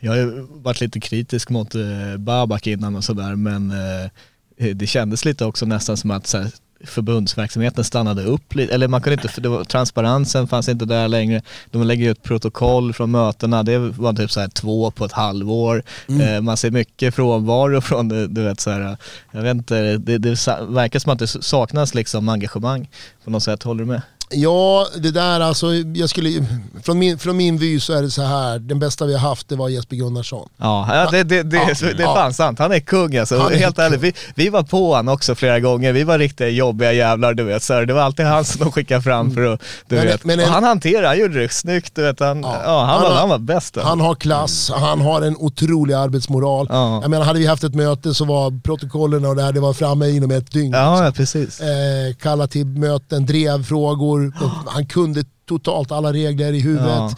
Jag 0.00 0.12
har 0.12 0.46
varit 0.62 0.80
lite 0.80 1.00
kritisk 1.00 1.50
mot 1.50 1.74
eh, 1.74 2.16
Babak 2.18 2.66
innan 2.66 2.96
och 2.96 3.04
sådär 3.04 3.34
men 3.34 3.70
eh, 3.70 4.74
det 4.74 4.86
kändes 4.86 5.24
lite 5.24 5.44
också 5.44 5.66
nästan 5.66 5.96
som 5.96 6.10
att 6.10 6.26
så 6.26 6.38
här, 6.38 6.50
förbundsverksamheten 6.84 7.84
stannade 7.84 8.22
upp 8.22 8.54
lite, 8.54 8.74
eller 8.74 8.88
man 8.88 9.00
kunde 9.00 9.22
inte, 9.22 9.40
det 9.40 9.48
var, 9.48 9.64
transparensen 9.64 10.48
fanns 10.48 10.68
inte 10.68 10.84
där 10.84 11.08
längre. 11.08 11.42
De 11.70 11.82
lägger 11.82 12.10
ut 12.10 12.22
protokoll 12.22 12.92
från 12.92 13.10
mötena, 13.10 13.62
det 13.62 13.78
var 13.78 14.12
typ 14.12 14.30
så 14.30 14.40
här 14.40 14.48
två 14.48 14.90
på 14.90 15.04
ett 15.04 15.12
halvår. 15.12 15.82
Eh, 16.08 16.40
man 16.40 16.56
ser 16.56 16.70
mycket 16.70 17.14
frånvaro 17.14 17.80
från, 17.80 18.08
du 18.08 18.42
vet 18.44 18.60
så 18.60 18.70
här, 18.70 18.96
jag 19.30 19.42
vet 19.42 19.56
inte, 19.56 19.96
det, 19.96 20.18
det 20.18 20.48
verkar 20.68 20.98
som 20.98 21.12
att 21.12 21.18
det 21.18 21.26
saknas 21.26 21.94
liksom 21.94 22.28
engagemang 22.28 22.88
på 23.24 23.30
något 23.30 23.42
sätt, 23.42 23.62
håller 23.62 23.84
du 23.84 23.90
med? 23.90 24.02
Ja, 24.34 24.86
det 24.98 25.10
där 25.10 25.40
alltså, 25.40 25.74
jag 25.74 26.10
skulle, 26.10 26.46
från, 26.82 26.98
min, 26.98 27.18
från 27.18 27.36
min 27.36 27.58
vy 27.58 27.80
så 27.80 27.92
är 27.92 28.02
det 28.02 28.10
så 28.10 28.22
här. 28.22 28.58
den 28.58 28.78
bästa 28.78 29.06
vi 29.06 29.12
har 29.12 29.20
haft 29.20 29.48
det 29.48 29.56
var 29.56 29.68
Jesper 29.68 29.96
Gunnarsson. 29.96 30.48
Ja, 30.56 30.88
ja 31.04 31.10
det, 31.10 31.22
det, 31.22 31.42
det, 31.42 31.56
Ja, 31.56 31.66
det 31.80 31.86
är 31.90 32.00
ja. 32.00 32.14
fan 32.14 32.34
sant. 32.34 32.58
Han 32.58 32.72
är 32.72 32.80
kung 32.80 33.16
alltså. 33.16 33.38
Han 33.38 33.52
är 33.52 33.56
Helt 33.56 33.76
kung. 33.76 33.84
ärligt, 33.84 34.00
vi, 34.00 34.12
vi 34.34 34.48
var 34.48 34.62
på 34.62 34.94
han 34.94 35.08
också 35.08 35.34
flera 35.34 35.60
gånger. 35.60 35.92
Vi 35.92 36.04
var 36.04 36.18
riktiga 36.18 36.48
jobbiga 36.48 36.92
jävlar 36.92 37.34
du 37.34 37.44
vet. 37.44 37.62
Så 37.62 37.80
det 37.84 37.92
var 37.92 38.00
alltid 38.02 38.26
han 38.26 38.44
som 38.44 38.60
de 38.60 38.72
skickade 38.72 39.02
fram 39.02 39.30
för 39.34 39.42
att, 39.54 39.60
du 39.88 39.96
Men- 39.96 40.06
vet. 40.06 40.24
men 40.24 40.40
en- 40.40 40.48
han 40.48 40.64
hanterade, 40.64 41.06
han 41.08 41.18
gjorde 41.18 41.40
det 41.42 41.52
snyggt 41.52 41.94
du 41.94 42.02
vet. 42.02 42.20
Han, 42.20 42.40
ja, 42.42 42.60
Ja. 42.64 42.78
han, 42.80 42.88
Han 42.88 43.02
var, 43.02 43.10
har- 43.10 43.16
han 43.16 43.28
var 43.28 43.38
bäst. 43.38 43.76
alltså. 43.76 43.88
Han 43.90 44.00
har 44.00 44.14
klass, 44.14 44.70
han 44.74 45.00
har 45.00 45.22
en 45.22 45.36
otrolig 45.36 45.94
arbetsmoral. 45.94 46.66
Ja. 46.70 46.98
Jag 47.02 47.10
menar, 47.10 47.24
hade 47.24 47.38
vi 47.38 47.46
haft 47.46 47.64
ett 47.64 47.74
möte 47.74 48.14
så 48.14 48.24
var 48.24 48.60
protokollen 48.62 49.24
och 49.24 49.36
det 49.36 49.42
här, 49.42 49.52
det 49.52 49.60
var 49.60 49.72
framme 49.72 50.08
inom 50.10 50.30
ett 50.30 50.52
dygn. 50.52 50.72
Ja, 50.72 51.04
ja, 51.04 51.12
precis. 51.12 51.60
eh, 51.60 51.68
kalla 52.22 52.46
till 52.46 52.66
möten, 52.66 53.26
drev 53.26 53.64
frågor. 53.64 54.21
Han 54.66 54.86
kunde 54.86 55.24
totalt 55.48 55.92
alla 55.92 56.12
regler 56.12 56.52
i 56.52 56.60
huvudet. 56.60 56.86
Ja. 56.88 57.14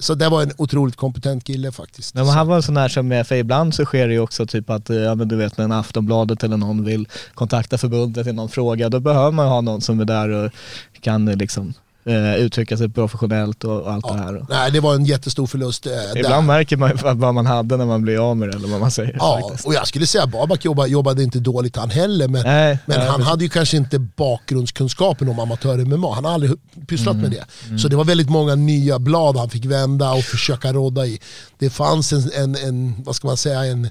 Så 0.00 0.14
det 0.14 0.28
var 0.28 0.42
en 0.42 0.52
otroligt 0.56 0.96
kompetent 0.96 1.44
kille 1.44 1.72
faktiskt. 1.72 2.14
Men 2.14 2.26
han 2.28 2.46
var 2.46 2.56
en 2.56 2.62
sån 2.62 2.76
här 2.76 2.88
som, 2.88 3.12
är- 3.12 3.24
för 3.24 3.34
ibland 3.34 3.74
så 3.74 3.84
sker 3.84 4.06
det 4.08 4.14
ju 4.14 4.20
också 4.20 4.46
typ 4.46 4.70
att, 4.70 4.90
eh, 4.90 4.96
ja 4.96 5.14
men 5.14 5.28
du 5.28 5.36
vet 5.36 5.58
när 5.58 5.64
en 5.64 5.72
Aftonbladet 5.72 6.44
eller 6.44 6.56
någon 6.56 6.84
vill 6.84 7.08
kontakta 7.34 7.78
förbundet 7.78 8.26
i 8.26 8.32
någon 8.32 8.48
fråga, 8.48 8.88
då 8.88 9.00
behöver 9.00 9.30
man 9.30 9.46
ju 9.46 9.50
ha 9.50 9.60
någon 9.60 9.80
som 9.80 10.00
är 10.00 10.04
där 10.04 10.28
och 10.28 10.50
kan 11.00 11.28
eh, 11.28 11.36
liksom 11.36 11.74
eh, 12.08 12.34
uttrycka 12.34 12.76
sig 12.76 12.88
professionellt 12.88 13.64
och, 13.64 13.80
och 13.82 13.92
allt 13.92 14.08
det 14.08 14.14
här. 14.18 14.46
Nej, 14.48 14.70
det 14.70 14.80
var 14.80 14.94
en 14.94 15.04
jättestor 15.04 15.46
förlust. 15.46 15.86
Eh, 15.86 15.92
där. 15.92 16.18
Ibland 16.18 16.46
märker 16.46 16.76
man 16.76 16.90
vad 17.18 17.34
man 17.34 17.46
hade 17.46 17.76
när 17.76 17.86
man 17.86 18.02
blir 18.02 18.30
av 18.30 18.36
med 18.36 18.48
det 18.48 18.56
eller 18.56 18.68
vad 18.68 18.80
man 18.80 18.90
säger. 18.90 19.16
Ja, 19.18 19.40
faktiskt. 19.42 19.66
och 19.66 19.74
jag 19.74 19.86
skulle 19.88 20.06
säga 20.06 20.24
att 20.24 20.30
Babak 20.30 20.64
jobbade, 20.64 20.88
jobbade 20.88 21.22
inte 21.22 21.38
dåligt 21.38 21.76
han 21.76 21.90
heller, 21.90 22.28
men, 22.28 22.42
Nej, 22.42 22.78
men 22.86 22.98
nej, 22.98 23.06
han 23.08 23.16
precis. 23.16 23.30
hade 23.30 23.44
ju 23.44 23.50
kanske 23.50 23.76
inte 23.76 23.98
bakgrundskunskapen 23.98 25.28
om 25.28 25.38
amatör-MMA. 25.40 26.14
Han 26.14 26.24
har 26.24 26.32
aldrig 26.32 26.52
pysslat 26.88 27.14
Mm. 27.14 27.30
med 27.30 27.44
det. 27.70 27.78
Så 27.78 27.88
det 27.88 27.96
var 27.96 28.04
väldigt 28.04 28.30
många 28.30 28.54
nya 28.54 28.98
blad 28.98 29.36
han 29.36 29.50
fick 29.50 29.64
vända 29.64 30.12
och 30.12 30.22
försöka 30.24 30.72
rodda 30.72 31.06
i. 31.06 31.20
Det 31.58 31.70
fanns 31.70 32.12
en, 32.12 32.32
en, 32.32 32.56
en 32.56 32.94
vad 33.04 33.16
ska 33.16 33.26
man 33.28 33.36
säga, 33.36 33.64
en, 33.64 33.90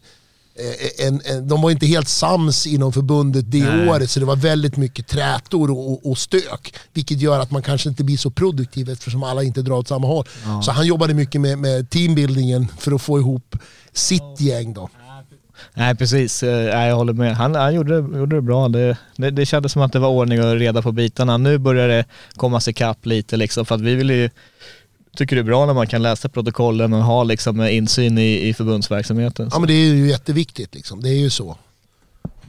en, 1.08 1.22
en, 1.26 1.48
de 1.48 1.62
var 1.62 1.72
inte 1.72 1.86
helt 1.86 2.08
sams 2.08 2.68
inom 2.68 2.94
förbundet 2.94 3.52
det 3.52 3.64
Nej. 3.64 3.90
året 3.90 4.10
så 4.10 4.20
det 4.20 4.26
var 4.26 4.36
väldigt 4.36 4.78
mycket 4.78 5.08
trätor 5.08 5.72
och, 5.72 5.92
och, 5.92 6.12
och 6.12 6.18
stök. 6.18 6.74
Vilket 6.94 7.22
gör 7.22 7.40
att 7.40 7.52
man 7.52 7.62
kanske 7.62 7.90
inte 7.90 8.04
blir 8.04 8.18
så 8.18 8.32
produktiv 8.32 8.90
eftersom 8.90 9.24
alla 9.24 9.44
inte 9.44 9.62
drar 9.62 9.76
åt 9.76 9.88
samma 9.88 10.08
håll. 10.08 10.26
Så 10.64 10.72
han 10.72 10.86
jobbade 10.88 11.14
mycket 11.14 11.42
med, 11.42 11.58
med 11.58 11.90
teambuildingen 11.90 12.68
för 12.80 12.92
att 12.92 13.02
få 13.02 13.20
ihop 13.20 13.56
sitt 13.94 14.42
gäng. 14.42 14.74
Då. 14.74 14.90
Nej 15.74 15.96
precis, 15.96 16.44
Eh, 16.44 16.76
nej, 16.76 16.90
jag 16.90 16.96
håller 16.96 17.14
med. 17.14 17.36
Han, 17.36 17.56
han 17.56 17.76
gjorde, 17.76 18.02
det- 18.02 18.18
gjorde 18.18 18.36
det 18.36 18.42
bra. 18.42 18.68
Det, 18.68 18.98
det, 19.16 19.32
det 19.32 19.46
kändes 19.46 19.72
som 19.72 19.82
att 19.82 19.94
det 19.94 20.00
var 20.00 20.10
ordning 20.10 20.44
och 20.44 20.56
reda 20.56 20.82
på 20.82 20.92
bitarna. 20.92 21.38
Nu 21.38 21.58
börjar 21.58 21.88
det 21.88 22.06
komma 22.36 22.60
sig 22.60 22.74
kapp 22.74 23.06
lite 23.06 23.38
liksom 23.38 23.66
för 23.66 23.76
att 23.76 23.82
vi 23.82 23.96
vill 23.96 24.10
ju 24.10 24.30
tycker 25.18 25.36
det 25.36 25.42
är 25.42 25.44
bra 25.44 25.66
när 25.66 25.74
man 25.74 25.88
kan 25.88 26.02
läsa 26.02 26.30
protokollen 26.30 26.94
och 26.94 27.04
ha 27.04 27.24
liksom 27.24 27.62
insyn 27.62 28.18
i, 28.18 28.48
i 28.48 28.54
förbundsverksamheten. 28.54 29.50
Ja 29.54 29.60
men 29.60 29.68
det 29.68 29.74
är 29.74 29.94
ju 29.94 30.10
jätteviktigt 30.10 30.76
liksom. 30.76 31.02
Det 31.02 31.10
är 31.10 31.20
ju 31.20 31.30
så. 31.30 31.58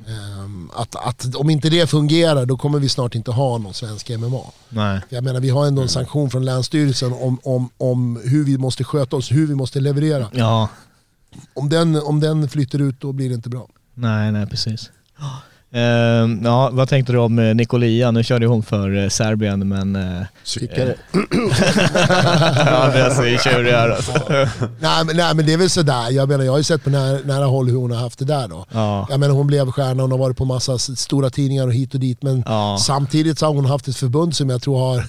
Ehm, 0.06 0.70
att, 0.76 0.96
att 0.96 1.34
om 1.34 1.50
inte 1.50 1.70
det 1.70 1.87
fungerar 1.87 2.46
då 2.46 2.56
kommer 2.56 2.78
vi 2.78 2.88
snart 2.88 3.14
inte 3.14 3.30
ha 3.30 3.58
någon 3.58 3.75
svensk 3.75 4.10
MMA. 4.10 4.40
Nej. 4.68 5.00
Jag 5.08 5.25
menar 5.25 5.40
vi 5.40 5.50
har 5.50 5.66
ändå 5.66 5.82
en 5.82 5.88
sanktion 5.88 6.30
från 6.30 6.44
Länsstyrelsen 6.44 7.12
om, 7.12 7.38
om, 7.42 7.70
om 7.76 8.20
hur 8.25 8.44
vi 8.44 8.58
måste 8.58 8.84
sköta 8.84 9.16
oss, 9.16 9.32
hur 9.32 9.46
vi 9.46 9.54
måste 9.54 9.80
leverera. 9.80 10.28
Ja, 10.32 10.68
Om 11.54 11.68
den, 11.68 11.96
om 12.02 12.20
den 12.20 12.48
flyttar 12.48 12.78
ut 12.78 13.00
då 13.00 13.12
blir 13.12 13.28
det 13.28 13.34
inte 13.34 13.48
bra. 13.48 13.68
nej 13.94 14.32
nej 14.32 14.46
precis. 14.46 14.90
Ehm, 15.73 16.41
ja, 16.45 16.71
vad 16.73 16.89
tänkte 16.89 17.13
du 17.13 17.19
om 17.19 17.39
eh, 17.39 17.54
Nicolia? 17.54 18.11
Nu 18.11 18.25
körde 18.25 18.47
hon 18.47 18.63
för 18.63 19.02
eh, 19.02 19.09
Serbien 19.09 19.69
men... 19.69 19.97
eh, 19.97 20.23
Psykare. 20.45 20.95
ja, 22.67 22.91
det 22.93 23.00
är 23.00 23.11
så 23.39 23.49
tjurig 23.50 23.73
här 23.73 23.89
alltså. 23.91 24.13
Nej 24.81 25.04
men, 25.04 25.17
nej 25.17 25.35
men 25.35 25.47
det 25.47 25.52
är 25.52 25.57
väl 25.57 25.71
sådär, 25.71 26.11
jag 26.11 26.28
menar 26.28 26.45
jag 26.45 26.52
har 26.52 26.59
ju 26.59 26.65
sett 26.65 26.85
på 26.85 26.91
nära, 26.91 27.19
nära 27.25 27.45
håll 27.45 27.69
hur 27.69 27.76
hon 27.76 27.91
har 27.91 27.99
haft 27.99 28.19
det 28.19 28.25
där 28.25 28.49
då. 28.49 28.67
Ja. 28.73 29.07
Jag 29.11 29.21
menar 29.21 29.35
hon 29.35 29.47
blev 29.47 29.71
stjärna, 29.71 30.02
hon 30.02 30.11
har 30.11 30.19
varit 30.19 30.37
på 30.37 30.45
massa 30.45 30.78
stora 30.78 31.31
tidningar 31.31 31.67
och 31.67 31.73
hit 31.75 31.95
och 31.95 32.00
dit 32.00 32.23
men 32.23 32.43
Ja. 32.47 32.78
samtidigt 32.81 33.39
så 33.39 33.47
har 33.47 33.54
hon 33.54 33.65
haft 33.67 33.89
ett 33.89 33.97
förbund 33.97 34.37
som 34.37 34.50
jag 34.50 34.63
tror 34.63 34.78
har 34.78 35.04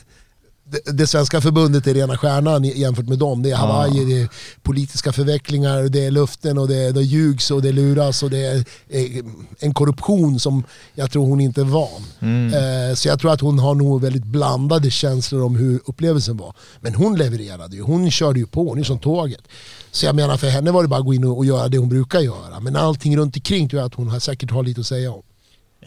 det, 0.71 0.91
det 0.91 1.08
svenska 1.08 1.41
förbundet 1.41 1.88
är 1.88 1.93
rena 1.93 2.17
stjärnan 2.17 2.63
jämfört 2.63 3.08
med 3.08 3.17
dem. 3.19 3.43
Det 3.43 3.51
är 3.51 3.55
Hawaii, 3.55 4.05
det 4.05 4.21
är 4.21 4.29
politiska 4.63 5.12
förvecklingar, 5.13 5.84
det 5.84 6.05
är 6.05 6.12
luften 6.12 6.58
och 6.58 6.67
det, 6.67 6.91
det 6.91 7.01
ljugs 7.01 7.51
och 7.51 7.62
det 7.62 7.71
luras 7.71 8.23
och 8.23 8.29
det 8.29 8.45
är 8.45 8.63
en 9.60 9.73
korruption 9.73 10.39
som 10.39 10.63
jag 10.95 11.12
tror 11.12 11.25
hon 11.25 11.39
inte 11.41 11.62
är 11.62 11.65
van. 11.65 12.01
Eh, 12.53 12.95
Så 12.95 13.08
jag 13.08 13.19
tror 13.19 13.32
att 13.34 13.41
hon 13.41 13.60
har 13.60 13.75
nog 13.75 14.01
väldigt 14.01 14.23
blandade 14.23 14.91
känslor 14.91 15.43
om 15.43 15.55
hur 15.55 15.79
upplevelsen 15.86 16.38
var. 16.38 16.53
Men 16.82 16.95
hon 16.95 17.17
levererade 17.17 17.75
ju, 17.75 17.82
hon 17.82 18.12
körde 18.12 18.39
ju 18.39 18.45
på, 18.45 18.69
hon 18.69 18.79
är 18.79 18.84
som 18.84 18.99
tåget. 18.99 19.41
Så 19.91 20.05
jag 20.05 20.15
menar 20.15 20.38
för 20.38 20.47
henne 20.47 20.71
var 20.71 20.82
det 20.84 20.89
bara 20.89 20.99
att 20.99 21.05
gå 21.05 21.13
in 21.13 21.23
och, 21.23 21.45
göra 21.45 21.67
det 21.67 21.77
hon 21.77 21.89
brukar 21.89 22.19
göra. 22.19 22.60
Men 22.60 22.75
allting 22.75 23.17
runt 23.17 23.36
omkring 23.36 23.69
tror 23.69 23.79
jag 23.82 23.88
att 23.88 23.93
hon 23.95 24.08
har 24.08 24.19
säkert 24.19 24.51
har 24.51 24.63
lite 24.63 24.82
att 24.82 24.88
säga 24.88 25.12
om. 25.12 25.21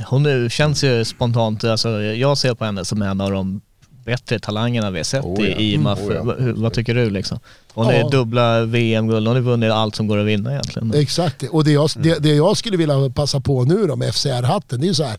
Hon 0.07 0.27
är- 0.27 0.49
känns 0.49 0.85
ju 0.85 1.05
spontant, 1.05 1.65
alltså, 1.65 1.89
jag 2.03 2.39
ser 2.39 2.55
på 2.55 2.65
henne 2.65 2.85
som 2.85 3.03
en 3.03 3.21
av 3.21 3.31
de 3.31 3.61
bättre 4.05 4.39
talangerna 4.39 4.91
vi 4.91 4.99
har 4.99 5.05
sett 5.05 5.25
Oh 5.25 5.49
ja. 5.51 5.57
i 5.57 5.75
IMAF. 5.75 5.99
Mm, 6.01 6.29
oh 6.29 6.35
ja. 6.39 6.53
vad, 6.57 6.73
tycker 6.73 6.95
du 6.95 7.11
liksom? 7.11 7.39
Hon 7.75 7.87
Ja. 7.87 7.93
är 7.93 8.11
dubbla 8.11 8.65
VM-guld, 8.65 9.27
hon 9.27 9.37
har 9.37 9.43
vunnit 9.43 9.71
allt 9.71 9.97
som 9.97 10.07
går 10.07 10.19
att 10.19 10.27
vinna 10.27 10.51
egentligen. 10.53 10.95
Exakt, 10.95 11.43
och 11.43 11.65
det 11.65 11.73
jag, 11.73 11.91
det, 11.97 12.19
det 12.19 12.35
jag 12.35 12.57
skulle 12.57 12.77
vilja 12.77 13.11
passa 13.15 13.41
på 13.41 13.65
nu 13.65 13.87
då 13.87 13.97
med 13.97 14.15
FCR-hatten, 14.15 14.81
det 14.81 14.85
är 14.87 14.89
ju 14.89 14.95
så 14.95 15.05
här. 15.05 15.17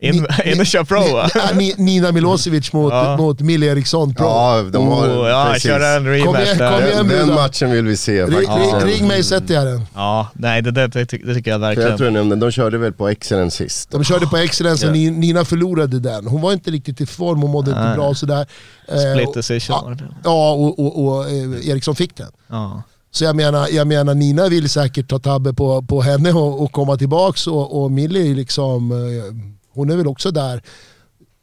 In, 0.00 0.14
in 0.44 0.60
och 0.60 0.66
kör 0.66 0.84
pro 0.84 1.00
va? 1.14 1.30
Ni- 1.34 1.40
ja, 1.40 1.54
Ni- 1.54 1.74
Nina 1.78 2.12
Milosevic 2.12 2.72
mot, 2.72 2.92
Ja. 2.92 3.16
mot 3.16 3.40
Mille 3.40 3.66
Eriksson 3.66 4.14
Pro. 4.14 4.24
Ja, 4.26 4.62
de 4.72 4.86
har 4.88 5.06
Oh, 5.08 5.28
ja, 5.28 5.48
precis. 5.52 5.62
köra 5.70 5.88
en 5.88 6.04
Kom 6.04 6.10
rematch 6.12 6.42
igen, 6.44 6.58
där. 6.58 6.72
kom 6.96 7.10
igen. 7.10 7.26
Den, 7.26 7.34
matchen 7.34 7.70
vill 7.70 7.84
vi 7.84 7.96
se 7.96 8.24
Ring, 8.26 8.32
faktiskt. 8.46 8.84
ring, 8.84 8.94
ring 8.94 9.08
mig 9.08 9.24
sätter 9.24 9.54
jag 9.54 9.66
den. 9.66 9.82
Ja, 9.94 10.28
nej 10.34 10.62
det, 10.62 10.70
det, 10.70 10.86
det, 10.88 11.06
ty- 11.06 11.18
det 11.24 11.34
tycker 11.34 11.50
jag 11.50 11.60
För 11.60 11.66
jag 11.66 11.76
verkligen. 11.76 11.96
tror 11.96 12.06
jag 12.06 12.12
nämnde, 12.12 12.36
de 12.36 12.50
körde 12.50 12.78
väl 12.78 12.92
på 12.92 13.08
Excellence 13.08 13.56
sist. 13.56 13.90
De 13.90 14.04
körde 14.04 14.26
på 14.26 14.36
Excellence 14.36 14.86
och 14.86 14.90
Ja. 14.90 14.94
Ni- 14.94 15.10
Nina 15.10 15.44
förlorade 15.44 16.00
den. 16.00 16.26
Hon 16.26 16.40
var 16.40 16.52
inte 16.52 16.70
riktigt 16.70 17.00
i 17.00 17.06
form, 17.06 17.42
hon 17.42 17.50
mådde 17.50 17.70
inte 17.70 17.84
Nej. 17.84 17.96
bra 17.96 18.14
sådär. 18.14 18.46
Eh, 18.88 19.12
Split 19.14 19.28
och- 19.28 19.34
decision 19.34 19.76
var 19.84 19.90
Ja, 19.90 19.96
det. 19.96 20.04
ja 20.24 20.50
och, 20.52 20.78
och, 20.78 21.04
och 21.06 21.24
eh, 21.30 21.68
Eriksson 21.70 21.94
fick 21.96 22.16
den. 22.16 22.30
Ja. 22.48 22.82
Så 23.10 23.24
jag 23.24 23.36
menar, 23.36 23.68
jag 23.72 23.86
menar 23.86 24.14
Nina 24.14 24.48
vill 24.48 24.68
säkert 24.70 25.08
ta 25.08 25.18
tabbe 25.18 25.52
på, 25.54 25.82
på 25.82 26.02
henne 26.02 26.32
och, 26.32 26.62
och 26.62 26.72
komma 26.72 26.96
tillbaks 26.96 27.46
och, 27.46 27.82
och 27.82 27.90
Millie 27.90 28.30
är 28.30 28.34
liksom, 28.34 28.92
eh, 28.92 29.34
hon 29.76 29.90
är 29.90 29.96
väl 29.96 30.06
också 30.06 30.30
där. 30.30 30.62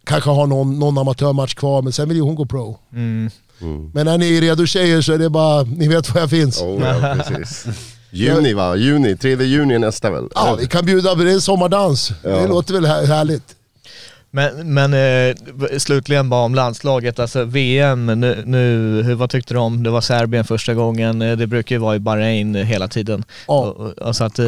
Kanske 0.05 0.29
har 0.29 0.47
någon, 0.47 0.79
någon 0.79 0.97
amatörmatch 0.97 1.53
kvar 1.53 1.81
men 1.81 1.93
sen 1.93 2.07
vill 2.07 2.17
ju 2.17 2.23
hon 2.23 2.35
gå 2.35 2.45
pro. 2.45 2.77
Mm. 2.93 3.29
Men 3.93 4.05
när 4.05 4.17
ni 4.17 4.37
är 4.37 4.41
redo 4.41 4.65
tjejer 4.65 5.01
så 5.01 5.13
är 5.13 5.17
det 5.17 5.29
bara, 5.29 5.63
ni 5.63 5.87
vet 5.87 6.13
var 6.13 6.21
jag 6.21 6.29
finns. 6.29 6.61
Oh, 6.61 6.81
ja, 6.83 7.15
precis. 7.17 7.65
Juni 8.11 8.53
va? 8.53 8.75
Juni, 8.75 9.17
3 9.17 9.43
juni 9.43 9.73
är 9.73 9.79
nästa 9.79 10.11
väl? 10.11 10.23
Ja, 10.35 10.57
vi 10.59 10.67
kan 10.67 10.85
bjuda, 10.85 11.15
det 11.15 11.31
är 11.31 11.39
sommardans. 11.39 12.11
Det 12.23 12.29
Ja. 12.29 12.47
låter 12.47 12.73
väl 12.73 12.85
här, 12.85 13.05
härligt. 13.05 13.55
Men, 14.31 14.73
men 14.73 14.93
eh, 14.93 15.35
slutligen 15.77 16.29
bara 16.29 16.41
om 16.45 16.55
landslaget, 16.55 17.19
alltså 17.19 17.43
VM 17.43 18.05
nu, 18.05 18.43
nu 18.45 18.57
hur, 19.03 19.15
vad 19.15 19.29
tyckte 19.29 19.53
du 19.53 19.59
om, 19.59 19.83
det 19.83 19.89
var 19.89 20.01
Serbien 20.01 20.45
första 20.45 20.73
gången, 20.73 21.21
eh, 21.21 21.37
det 21.37 21.47
brukar 21.47 21.75
ju 21.75 21.79
vara 21.79 21.95
i 21.95 21.99
Bahrain 21.99 22.55
hela 22.55 22.87
tiden. 22.87 23.23
Ja. 23.47 23.53
Och, 23.59 23.77
och, 23.77 24.07
alltså 24.07 24.23
att, 24.23 24.39
eh, 24.39 24.45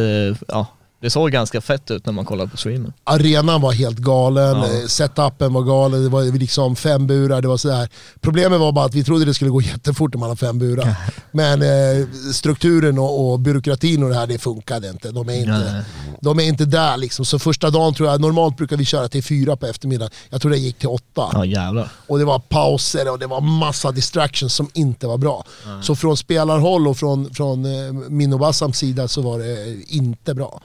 ja, 0.47 0.67
det 1.05 1.09
såg 1.09 1.31
ganska 1.31 1.61
fett 1.61 1.91
ut 1.91 2.05
när 2.05 2.13
man 2.13 2.25
kollade 2.25 2.49
på 2.49 2.57
streamen. 2.57 2.93
Arenan 3.03 3.61
var 3.61 3.71
helt 3.71 3.97
galen, 3.97 4.57
Ja. 4.57 4.65
eh, 4.65 4.85
setupen 4.87 5.53
var 5.53 5.61
galen, 5.61 6.03
det 6.03 6.09
var 6.09 6.23
liksom 6.23 6.75
fem 6.75 7.07
burar, 7.07 7.41
det 7.41 7.47
var 7.47 7.57
sådär. 7.57 7.89
Problemet 8.21 8.59
var 8.59 8.71
bara 8.71 8.85
att 8.85 8.93
vi 8.93 9.03
trodde 9.03 9.25
det 9.25 9.33
skulle 9.33 9.51
gå 9.51 9.61
jättefort 9.73 10.15
man 10.15 10.29
har 10.29 10.35
fem 10.35 10.59
burar. 10.59 10.95
Men 11.31 11.61
eh, 11.61 12.07
strukturen 12.33 12.99
och, 12.99 13.31
och 13.31 13.39
byråkratin 13.39 14.03
och 14.03 14.09
det 14.09 14.15
här, 14.15 14.27
det 14.27 14.37
funkade 14.37 14.89
inte. 14.89 15.11
De 15.11 15.29
är 15.29 15.33
inte, 15.33 15.71
Nej. 15.73 15.83
de 16.21 16.39
är 16.39 16.43
inte 16.43 16.65
där 16.65 16.97
liksom. 16.97 17.25
Så 17.25 17.39
första 17.39 17.69
dagen 17.69 17.93
tror 17.93 18.09
jag, 18.09 18.21
normalt 18.21 18.57
brukar 18.57 18.77
vi 18.77 18.85
köra 18.85 19.07
till 19.07 19.23
fyra 19.23 19.55
på 19.55 19.65
eftermiddagen. 19.65 20.11
Jag 20.29 20.41
tror 20.41 20.51
det 20.51 20.57
gick 20.57 20.77
till 20.77 20.89
åtta. 20.89 21.29
Ja 21.33 21.45
jävlar. 21.45 21.89
Och 22.07 22.19
det 22.19 22.25
var 22.25 22.39
pauser 22.39 23.11
och 23.11 23.19
det 23.19 23.27
var 23.27 23.41
massa 23.41 23.91
distractions 23.91 24.53
som 24.53 24.69
inte 24.73 25.07
var 25.07 25.17
bra. 25.17 25.45
Så 25.81 25.95
från 25.95 26.17
spelarhåll 26.17 26.87
och 26.87 26.97
från, 26.97 27.33
från 27.33 27.65
eh, 27.65 27.93
min 28.09 28.33
och 28.33 28.39
Bassams 28.39 28.77
sida 28.77 29.07
så 29.07 29.21
var 29.21 29.39
det 29.39 29.75
inte 29.87 30.33
bra. 30.33 30.61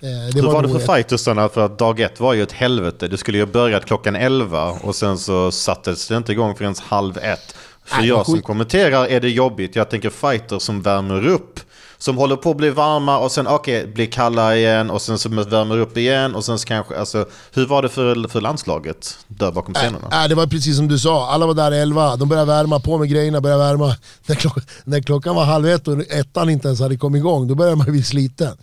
Eh, 0.00 0.08
Hur 0.34 0.42
var 0.42 0.62
det 0.62 0.68
nog 0.68 0.80
för 0.82 0.94
fightersarna? 0.96 1.48
För 1.48 1.60
att 1.60 1.78
dag 1.78 2.00
ett 2.00 2.20
var 2.20 2.34
ju 2.34 2.42
ett 2.42 2.52
helvete. 2.52 3.08
Det 3.08 3.16
skulle 3.18 3.38
ju 3.38 3.44
ha 3.44 3.52
börjat 3.52 3.84
klockan 3.84 4.16
11 4.16 4.70
och 4.70 4.94
sen 4.94 5.18
så 5.18 5.50
sattes 5.50 6.08
det 6.08 6.16
inte 6.16 6.32
igång 6.32 6.54
förrän 6.54 6.74
halv 6.82 7.18
ett. 7.18 7.54
För 7.84 8.02
jag 8.02 8.26
som 8.26 8.42
kommenterar 8.42 9.06
är 9.06 9.20
det 9.20 9.28
jobbigt. 9.28 9.76
Jag 9.76 9.90
tänker 9.90 10.10
fighters 10.10 10.62
som 10.62 10.82
värmer 10.82 11.26
upp. 11.26 11.60
som 12.00 12.16
håller 12.16 12.36
på 12.36 12.50
att 12.50 12.56
bli 12.56 12.70
varma 12.70 13.18
och 13.18 13.32
sen 13.32 13.46
okej, 13.46 13.86
blir 13.86 14.06
kalla 14.06 14.56
igen 14.56 14.90
och 14.90 15.02
sen 15.02 15.18
så 15.18 15.28
värmer 15.28 15.78
upp 15.78 15.96
igen 15.96 16.34
och 16.34 16.44
sen 16.44 16.58
så 16.58 16.66
kanske, 16.66 16.98
alltså 16.98 17.26
hur 17.54 17.66
var 17.66 17.82
det 17.82 17.88
för, 17.88 18.28
för 18.28 18.40
landslaget 18.40 19.18
där 19.26 19.52
bakom 19.52 19.74
scenerna? 19.74 20.22
Äh, 20.22 20.28
det 20.28 20.34
var 20.34 20.46
precis 20.46 20.76
som 20.76 20.88
du 20.88 20.98
sa, 20.98 21.30
alla 21.30 21.46
var 21.46 21.54
där 21.54 21.72
11, 21.72 22.16
de 22.16 22.28
började 22.28 22.52
värma 22.52 22.80
på 22.80 22.98
med 22.98 23.08
grejerna, 23.10 23.40
började 23.40 23.64
värma. 23.64 23.94
När, 24.26 24.34
klock, 24.34 24.58
när 24.84 25.00
klockan 25.00 25.34
var 25.34 25.44
halv 25.44 25.68
ett 25.68 25.88
och 25.88 26.00
ettan 26.10 26.50
inte 26.50 26.68
ens 26.68 26.80
hade 26.80 26.96
kommit 26.96 27.20
igång, 27.20 27.48
då 27.48 27.54
började 27.54 27.76
man 27.76 27.86
bli 27.86 28.02
sliten. 28.02 28.56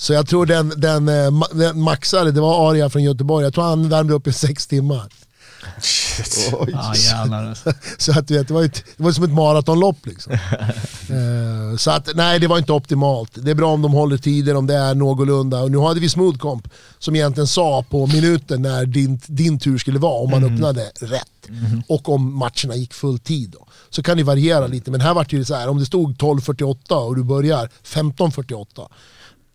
Så 0.00 0.12
jag 0.12 0.28
tror 0.28 0.46
den, 0.46 0.72
den, 0.76 1.08
eh, 1.08 1.30
den 1.52 1.80
maxade, 1.80 2.32
det 2.32 2.40
var 2.40 2.70
Aria 2.70 2.90
från 2.90 3.02
Göteborg, 3.02 3.44
jag 3.44 3.54
tror 3.54 3.64
han 3.64 3.88
värmde 3.88 4.14
upp 4.14 4.26
i 4.26 4.32
sex 4.32 4.66
timmar. 4.66 5.08
Ja 6.72 6.94
jävlar 6.94 7.48
alltså. 7.48 7.72
Så 7.98 8.18
att, 8.18 8.28
du 8.28 8.34
vet, 8.34 8.48
det, 8.48 8.54
var 8.54 8.64
ett, 8.64 8.84
det 8.96 9.02
var 9.02 9.12
som 9.12 9.24
ett 9.24 9.32
maratonlopp 9.32 10.06
liksom. 10.06 10.38
Eh, 11.10 11.76
så 11.76 11.90
att 11.90 12.08
nej, 12.14 12.38
det 12.38 12.46
var 12.46 12.58
inte 12.58 12.72
optimalt. 12.72 13.30
Det 13.34 13.50
är 13.50 13.54
bra 13.54 13.72
om 13.72 13.82
de 13.82 13.92
håller 13.92 14.16
tider, 14.16 14.54
om 14.56 14.66
det 14.66 14.74
är 14.74 14.94
någorlunda. 14.94 15.60
Och 15.62 15.70
nu 15.70 15.78
hade 15.78 16.00
vi 16.00 16.08
Smooth 16.08 16.38
Comp 16.38 16.68
som 16.98 17.16
egentligen 17.16 17.46
sa 17.46 17.84
på 17.90 18.06
minuten 18.06 18.62
när 18.62 18.86
din, 18.86 19.20
din 19.26 19.58
tur 19.58 19.78
skulle 19.78 19.98
vara, 19.98 20.22
om 20.22 20.30
man 20.30 20.44
öppnade 20.44 20.90
rätt. 21.00 21.48
Och 21.86 22.08
om 22.08 22.38
matcherna 22.38 22.76
gick 22.76 22.94
full 22.94 23.18
tid. 23.18 23.50
Då. 23.50 23.66
Så 23.90 24.02
kan 24.02 24.16
det 24.16 24.22
variera 24.22 24.66
lite, 24.66 24.90
men 24.90 25.00
här 25.00 25.14
var 25.14 25.26
det 25.30 25.36
ju 25.36 25.44
så 25.44 25.54
här, 25.54 25.68
om 25.68 25.78
det 25.78 25.86
stod 25.86 26.16
12.48 26.16 26.94
och 26.94 27.16
du 27.16 27.22
börjar 27.22 27.70
15.48. 27.84 28.88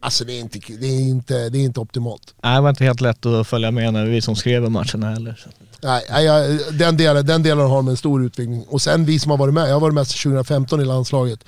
Alltså 0.03 0.23
det 0.25 0.33
är 0.33 0.39
inte, 0.39 0.59
det 0.79 0.87
är 0.87 1.01
inte, 1.01 1.49
det 1.49 1.57
är 1.57 1.63
inte 1.63 1.79
optimalt. 1.79 2.33
Nej, 2.43 2.55
det 2.55 2.61
var 2.61 2.69
inte 2.69 2.83
helt 2.83 3.01
lätt 3.01 3.25
att 3.25 3.47
följa 3.47 3.71
med 3.71 3.93
när 3.93 4.05
vi 4.05 4.21
som 4.21 4.35
skrev 4.35 4.71
matcherna 4.71 5.09
heller. 5.13 5.39
Så. 5.43 5.49
Nej, 5.81 6.25
jag- 6.25 6.59
den, 6.77 6.97
delen, 6.97 7.25
den 7.25 7.43
delen 7.43 7.67
har 7.67 7.81
med 7.81 7.91
en 7.91 7.97
stor 7.97 8.25
utveckling. 8.25 8.63
Och 8.67 8.81
sen 8.81 9.05
vi 9.05 9.19
som 9.19 9.31
har 9.31 9.37
varit 9.37 9.53
med, 9.53 9.69
jag 9.69 9.73
har 9.73 9.79
varit 9.79 9.93
med 9.93 10.07
sedan 10.07 10.31
2015 10.31 10.81
i 10.81 10.85
landslaget. 10.85 11.39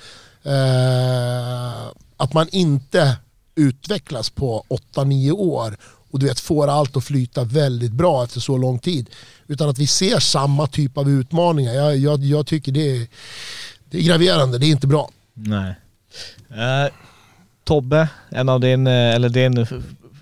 Eh, 0.42 1.86
att 2.16 2.32
man 2.32 2.48
inte 2.52 3.16
utvecklas 3.54 4.30
på 4.30 4.64
8-9 4.94 5.30
år 5.32 5.76
och 6.10 6.18
du 6.18 6.26
vet, 6.26 6.40
får 6.40 6.68
allt 6.68 6.96
att 6.96 7.04
flyta 7.04 7.44
väldigt 7.44 7.92
bra 7.92 8.24
efter 8.24 8.40
så 8.40 8.56
lång 8.56 8.78
tid. 8.78 9.10
Utan 9.46 9.68
att 9.68 9.78
vi 9.78 9.86
ser 9.86 10.18
samma 10.18 10.66
typ 10.66 10.98
av 10.98 11.10
utmaningar. 11.10 11.72
Jag, 11.74 11.96
jag, 11.96 12.24
jag 12.24 12.46
tycker 12.46 12.72
det 12.72 12.96
är, 12.96 13.06
det 13.90 13.98
är 13.98 14.02
graverande, 14.02 14.58
det 14.58 14.66
är 14.66 14.70
inte 14.70 14.86
bra. 14.86 15.10
Nej. 15.34 15.74
Eh, 16.50 16.92
Tobbe, 17.66 18.08
en 18.30 18.48
av 18.48 18.60
din, 18.60 18.86
eh, 18.86 19.14
eller 19.14 19.28
din 19.28 19.58
eh, 19.58 19.66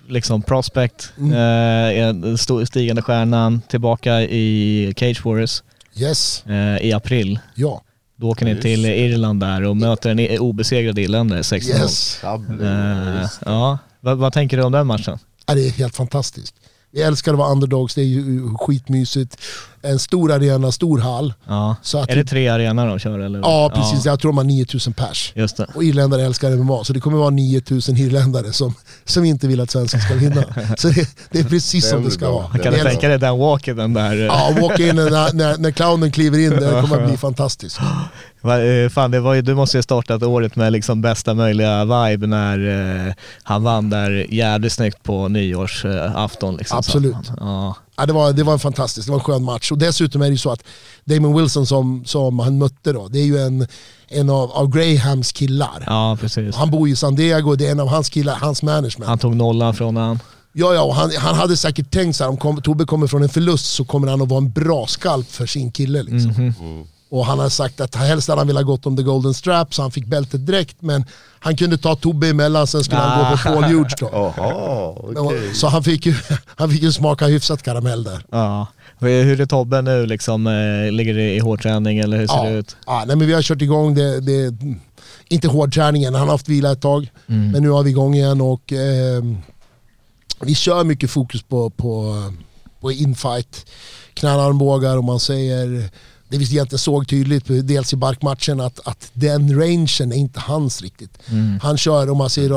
liksom 0.07 0.41
prospect, 0.41 1.13
Mm. 1.17 2.23
eh, 2.23 2.35
stigande 2.65 3.01
stjärnan, 3.01 3.61
tillbaka 3.69 4.21
i 4.21 4.93
Cage 4.97 5.25
Warriors 5.25 5.63
Yes, 5.95 6.43
eh, 6.45 6.77
i 6.85 6.93
april. 6.93 7.39
ja. 7.55 7.81
Då 8.17 8.29
åker 8.29 8.45
ni 8.45 8.61
till 8.61 8.85
Irland 8.85 9.39
där 9.39 9.63
och 9.63 9.77
möter 9.77 10.09
en 10.09 10.39
obesegrad 10.39 10.99
irländare 10.99 11.43
16 11.43 11.75
Yes. 11.81 12.23
Eh, 12.23 13.27
ja, 13.45 13.77
vad, 13.99 14.17
vad 14.17 14.33
tänker 14.33 14.57
du 14.57 14.63
om 14.63 14.71
den 14.71 14.87
matchen? 14.87 15.17
Ja, 15.47 15.53
det 15.55 15.67
är 15.67 15.71
helt 15.71 15.95
fantastiskt. 15.95 16.55
Vi 16.95 17.01
älskar 17.01 17.31
att 17.33 17.37
vara 17.39 17.49
underdogs, 17.51 17.95
det 17.95 18.01
är 18.01 18.05
ju 18.05 18.49
skitmysigt. 18.59 19.37
En 19.81 19.99
stor 19.99 20.31
arena, 20.31 20.71
stor 20.71 20.99
hall. 20.99 21.33
Ja. 21.47 21.75
Så 21.81 21.97
att 21.97 22.09
är 22.09 22.15
det 22.15 22.23
tre 22.25 22.47
arenor 22.47 22.87
de 22.87 22.99
kör 22.99 23.19
eller? 23.19 23.39
Ja, 23.39 23.71
precis. 23.75 24.05
Jag 24.05 24.19
tror 24.19 24.31
de 24.31 24.37
har 24.37 24.43
9000 24.43 24.93
pers. 24.93 25.31
Just 25.35 25.57
det. 25.57 25.67
Och 25.75 25.83
irländare 25.83 26.21
älskar 26.25 26.51
MMA, 26.55 26.83
så 26.83 26.93
det 26.93 26.99
kommer 26.99 27.17
vara 27.17 27.29
9000 27.29 27.97
irländare 27.97 28.53
som, 28.53 28.73
som 29.05 29.25
inte 29.25 29.47
vill 29.47 29.61
att 29.61 29.71
svenskar 29.71 29.99
ska 29.99 30.13
vinna. 30.13 30.43
Så 30.77 30.87
det, 30.89 31.09
det 31.31 31.39
är 31.39 31.43
precis 31.43 31.89
som 31.89 32.03
det 32.03 32.11
ska 32.11 32.31
vara. 32.31 32.47
Kan 32.47 32.57
du 32.57 32.69
Det 32.69 32.77
är- 32.79 32.83
tänka 32.83 33.07
dig 33.09 33.19
den 33.19 33.37
walken, 33.37 33.77
den 33.77 33.93
där... 33.93 34.11
eh, 34.19 34.25
Ja, 34.25 34.55
walk 34.61 34.79
in 34.79 34.95
när, 34.95 35.33
när, 35.33 35.57
när 35.57 35.71
clownen 35.71 36.11
kliver 36.11 36.39
in, 36.39 36.49
det 36.49 36.81
kommer 36.81 37.01
att 37.01 37.07
bli 37.09 37.17
fantastiskt. 37.17 37.79
Eh, 38.45 38.89
fan, 38.89 39.11
det 39.11 39.19
var 39.19 39.33
ju, 39.33 39.41
du 39.41 39.55
måste 39.55 39.77
ju 39.77 39.79
ha 39.79 39.83
startat 39.83 40.23
året 40.23 40.55
med 40.55 40.71
liksom 40.71 41.01
bästa 41.01 41.33
möjliga 41.33 41.85
vibe 41.85 42.27
när 42.27 43.07
eh, 43.07 43.13
han 43.43 43.63
vann 43.63 43.89
där 43.89 44.33
jävligt 44.33 44.73
snyggt 44.73 45.03
på 45.03 45.27
nyårsafton. 45.27 46.57
Liksom, 46.57 46.77
Absolut. 46.77 47.15
Så, 47.25 47.33
ja. 47.39 47.75
Ja, 47.97 48.05
det, 48.05 48.13
var, 48.13 48.33
det 48.33 48.43
var 48.43 48.53
en 48.53 48.59
fantastisk, 48.59 49.07
det 49.07 49.11
var 49.11 49.19
en 49.19 49.23
skön 49.23 49.43
match. 49.43 49.71
Och 49.71 49.77
dessutom 49.77 50.21
är 50.21 50.25
det 50.25 50.31
ju 50.31 50.37
så 50.37 50.51
att 50.51 50.63
Damon 51.05 51.37
Wilson 51.37 51.65
som, 51.65 52.05
som 52.05 52.39
han 52.39 52.57
mötte 52.57 52.93
då, 52.93 53.07
det 53.07 53.19
är 53.19 53.25
ju 53.25 53.37
en, 53.37 53.67
en 54.07 54.29
av, 54.29 54.51
av 54.51 54.69
Grahams 54.69 55.31
killar. 55.31 55.83
ja, 55.85 56.17
precis. 56.21 56.55
Han 56.55 56.71
bor 56.71 56.89
i 56.89 56.95
San 56.95 57.15
Diego, 57.15 57.55
det 57.55 57.67
är 57.67 57.71
en 57.71 57.79
av 57.79 57.87
hans 57.87 58.09
killar, 58.09 58.35
hans 58.35 58.63
management. 58.63 59.09
Han 59.09 59.17
tog 59.17 59.35
nollan 59.35 59.73
från 59.73 59.97
han. 59.97 60.19
Ja, 60.57 60.73
ja, 60.73 60.81
och 60.83 60.95
han, 60.95 61.11
han 61.17 61.35
hade 61.35 61.57
säkert 61.57 61.91
tänkt 61.91 62.15
så 62.15 62.23
här, 62.23 62.31
om 62.31 62.37
kom, 62.37 62.61
Tobbe 62.61 62.85
kommer 62.85 63.07
från 63.07 63.23
en 63.23 63.29
förlust 63.29 63.65
så 63.65 63.85
kommer 63.85 64.07
han 64.07 64.21
att 64.21 64.29
vara 64.29 64.37
en 64.37 64.51
bra 64.51 64.87
skalp 64.87 65.31
för 65.31 65.45
sin 65.45 65.71
kille. 65.71 66.03
Liksom. 66.03 66.53
Och 67.09 67.25
han 67.25 67.39
har 67.39 67.49
sagt 67.49 67.81
att 67.81 67.95
helst 67.95 68.27
hade 68.27 68.39
han 68.41 68.47
velat 68.47 68.65
gått 68.65 68.85
om 68.85 68.97
the 68.97 69.03
golden 69.03 69.33
strap 69.33 69.73
så 69.73 69.81
han 69.81 69.91
fick 69.91 70.05
bältet 70.05 70.45
direkt 70.45 70.75
men 70.79 71.05
han 71.39 71.55
kunde 71.57 71.77
ta 71.77 71.95
Tobbe 71.95 72.27
emellan 72.29 72.67
sen 72.67 72.83
skulle 72.83 73.01
han 73.01 73.31
gå 73.31 73.37
på 73.37 73.43
Paul 73.43 73.63
Hughes 73.63 73.93
då. 73.99 74.09
Jaha, 74.11 74.89
okej. 74.97 75.53
Så 75.53 75.67
han 75.67 75.83
fick, 75.83 76.05
ju, 76.05 76.13
han 76.55 76.69
fick 76.71 76.83
ju 76.83 76.91
smaka 76.91 77.25
hyfsat 77.27 77.63
karamell 77.63 78.03
där. 78.03 78.25
Ja. 78.31 78.67
Hur 78.99 79.41
är 79.41 79.45
Tobbe 79.45 79.81
nu 79.81 80.05
liksom? 80.05 80.47
eh, 80.47 80.91
Ligger 80.91 81.13
det 81.13 81.33
i 81.35 81.39
hårdträning 81.39 81.97
eller 81.99 82.17
hur 82.17 82.27
ser 82.27 82.35
Ja, 82.35 82.43
det 82.43 82.57
ut? 82.57 82.75
ja, 82.85 83.03
nej, 83.07 83.15
men 83.15 83.27
vi 83.27 83.33
har 83.33 83.41
kört 83.41 83.61
igång 83.61 83.95
det, 83.95 84.19
det 84.19 84.55
inte 85.27 85.47
hårdträningen, 85.47 86.13
han 86.13 86.23
har 86.27 86.31
haft 86.33 86.49
vila 86.49 86.71
ett 86.71 86.81
tag. 86.81 87.11
Mm. 87.27 87.51
Men 87.51 87.61
nu 87.63 87.69
har 87.69 87.83
vi 87.83 87.89
igång 87.89 88.15
igen 88.15 88.41
och 88.41 88.73
eh, 88.73 89.23
vi 90.41 90.55
kör 90.55 90.83
mycket 90.83 91.09
fokus 91.11 91.43
på, 91.43 91.69
på, 91.69 92.15
på 92.81 92.91
infight, 92.91 93.65
knäarmbågar 94.13 94.97
och 94.97 95.03
man 95.03 95.19
säger 95.19 95.89
det 96.29 96.37
vi 96.37 96.43
egentligen 96.43 96.79
såg 96.79 97.07
tydligt, 97.07 97.45
dels 97.47 97.93
i 97.93 97.95
barkmatchen, 97.95 98.59
att, 98.59 98.87
att 98.87 99.11
den 99.13 99.59
rangen 99.59 100.11
är 100.11 100.15
inte 100.15 100.39
hans 100.39 100.81
riktigt. 100.81 101.17
Mm. 101.27 101.59
Han 101.61 101.77
kör, 101.77 102.09
om 102.09 102.17
man 102.17 102.29
ser, 102.29 102.53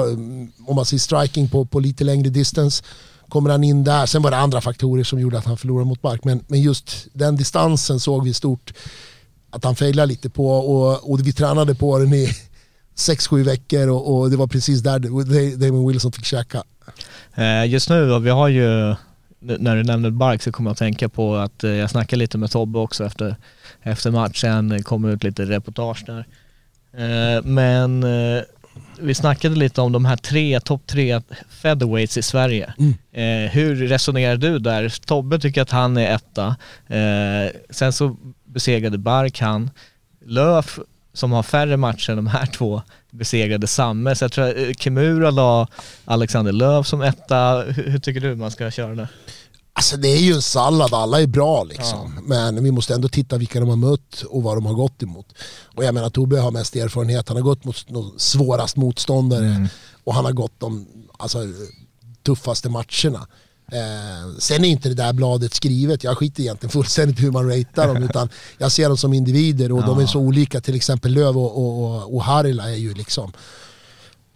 om 0.68 0.76
man 0.76 0.84
ser 0.84 0.98
striking 0.98 1.48
på, 1.48 1.64
på 1.64 1.80
lite 1.80 2.04
längre 2.04 2.28
distance, 2.28 2.84
kommer 3.28 3.50
han 3.50 3.64
in 3.64 3.84
där. 3.84 4.06
Sen 4.06 4.22
var 4.22 4.30
det 4.30 4.36
andra 4.36 4.60
faktorer 4.60 5.04
som 5.04 5.20
gjorde 5.20 5.38
att 5.38 5.44
han 5.44 5.56
förlorade 5.56 5.88
mot 5.88 6.02
bark. 6.02 6.24
Men, 6.24 6.44
men 6.46 6.62
just 6.62 7.06
den 7.12 7.36
distansen 7.36 8.00
såg 8.00 8.24
vi 8.24 8.34
stort 8.34 8.72
att 9.50 9.64
han 9.64 9.76
failade 9.76 10.06
lite 10.06 10.30
på 10.30 10.50
och, 10.50 11.10
och 11.10 11.26
vi 11.26 11.32
tränade 11.32 11.74
på 11.74 11.98
den 11.98 12.14
i 12.14 12.28
6-7 12.96 13.42
veckor 13.42 13.88
och, 13.88 14.18
och 14.18 14.30
det 14.30 14.36
var 14.36 14.46
precis 14.46 14.80
där 14.80 14.98
Damon 15.56 15.88
Wilson 15.88 16.12
fick 16.12 16.24
käka. 16.24 16.62
Eh, 17.34 17.66
Just 17.66 17.88
nu, 17.88 18.18
vi 18.18 18.30
har 18.30 18.48
ju, 18.48 18.94
när 19.40 19.76
du 19.76 19.82
nämnde 19.82 20.10
Bark 20.10 20.42
så 20.42 20.52
kommer 20.52 20.70
jag 20.70 20.72
att 20.72 20.78
tänka 20.78 21.08
på 21.08 21.36
att 21.36 21.64
eh, 21.64 21.70
jag 21.70 21.90
snackade 21.90 22.18
lite 22.18 22.38
med 22.38 22.50
Tobbe 22.50 22.78
också 22.78 23.04
efter, 23.04 23.36
efter 23.82 24.10
matchen, 24.10 24.82
kom 24.82 25.04
ut 25.04 25.24
lite 25.24 25.44
reportage 25.44 26.04
där. 26.06 26.26
Eh, 26.92 27.42
Men 27.44 28.02
eh, 28.02 28.42
vi 29.00 29.14
snackade 29.14 29.56
lite 29.56 29.80
om 29.80 29.92
de 29.92 30.04
här 30.04 30.16
tre, 30.16 30.60
topp 30.60 30.82
tre 30.86 31.20
featherweights 31.48 32.18
i 32.18 32.22
Sverige. 32.22 32.72
Eh, 33.12 33.50
hur 33.50 33.76
resonerar 33.88 34.36
du 34.36 34.58
där? 34.58 34.88
Tobbe 35.06 35.38
tycker 35.38 35.62
att 35.62 35.70
han 35.70 35.96
är 35.96 36.14
etta. 36.14 36.56
Eh, 36.86 37.50
sen 37.70 37.92
så 37.92 38.16
besegrade 38.44 38.98
Bark 38.98 39.40
han. 39.40 39.70
Löf 40.26 40.78
som 41.18 41.32
har 41.32 41.42
färre 41.42 41.76
matcher 41.76 42.10
än 42.10 42.16
de 42.16 42.26
här 42.26 42.46
två 42.46 42.82
besegrade 43.10 43.66
Samme. 43.66 44.14
Så 44.14 44.24
jag 44.24 44.32
tror 44.32 44.48
att 44.48 44.56
eh, 44.56 44.72
Kimura 44.78 45.30
la 45.30 45.66
Alexander 46.04 46.52
Löf 46.52 46.86
som 46.86 47.02
etta. 47.02 47.62
Hur, 47.62 47.90
hur 47.90 47.98
tycker 47.98 48.20
du 48.20 48.36
man 48.36 48.50
ska 48.50 48.70
köra 48.70 48.94
det? 48.94 49.08
Alltså 49.72 49.96
det 49.96 50.08
är 50.08 50.20
ju 50.20 50.32
en 50.32 50.42
sallad, 50.42 50.94
alla 50.94 51.20
är 51.20 51.26
bra 51.26 51.64
liksom. 51.64 52.20
Men 52.22 52.64
vi 52.64 52.70
måste 52.70 52.94
ändå 52.94 53.08
titta 53.08 53.36
vilka 53.38 53.60
de 53.60 53.68
har 53.68 53.76
mött 53.76 54.22
och 54.28 54.42
vad 54.42 54.56
de 54.56 54.66
har 54.66 54.74
gått 54.74 55.02
emot. 55.02 55.26
Och 55.76 55.84
jag 55.84 55.94
menar 55.94 56.10
Tobbe 56.10 56.40
har 56.40 56.50
mest 56.50 56.76
erfarenhet, 56.76 57.28
han 57.28 57.36
har 57.36 57.44
gått 57.44 57.64
mot 57.64 57.86
de 57.88 58.12
svårast 58.16 58.76
motståndare 58.76 59.68
och 60.04 60.14
han 60.14 60.24
har 60.24 60.32
gått 60.32 60.60
de 60.60 60.86
alltså, 61.18 61.38
tuffaste 62.22 62.68
matcherna. 62.68 63.26
Eh, 63.72 64.38
sen 64.38 64.64
är 64.64 64.68
inte 64.68 64.88
det 64.88 64.94
där 64.94 65.12
bladet 65.12 65.54
skrivet, 65.54 66.04
jag 66.04 66.18
skiter 66.18 66.42
egentligen 66.42 66.70
fullständigt 66.70 67.22
hur 67.22 67.30
man 67.30 67.48
ratear 67.48 67.86
dem 67.86 68.02
utan 68.10 68.28
jag 68.58 68.72
ser 68.72 68.88
dem 68.88 68.96
som 68.96 69.12
individer 69.12 69.72
och 69.72 69.82
de 69.82 69.98
är 69.98 70.06
så 70.06 70.18
olika, 70.18 70.60
till 70.60 70.74
exempel 70.74 71.12
Löv 71.12 71.38
och, 71.38 71.58
och, 71.58 72.14
och, 72.14 72.24
Harila 72.24 72.70
är 72.70 72.76
ju 72.76 72.94
liksom 72.94 73.32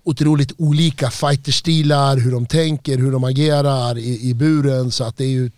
otroligt 0.04 0.52
olika 0.58 1.10
fighterstilar, 1.10 2.16
hur 2.16 2.32
de 2.32 2.46
tänker, 2.46 2.98
hur 2.98 3.12
de 3.12 3.24
agerar 3.24 3.98
i, 3.98 4.28
i 4.28 4.34
buren. 4.34 4.90
Så 4.90 5.04
att 5.04 5.16
det 5.16 5.24
är 5.24 5.28
ju, 5.28 5.50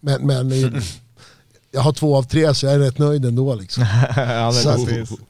men, 0.00 0.26
men 0.26 0.50
jag 1.72 1.80
har 1.80 1.92
två 1.92 2.16
av 2.16 2.22
tre 2.22 2.54
så 2.54 2.66
jag 2.66 2.74
är 2.74 2.78
rätt 2.78 2.98
nöjd 2.98 3.24
ändå. 3.24 3.54
Liksom. 3.54 3.86
ja, 4.16 4.52
Så 4.52 4.68
att, 4.68 4.80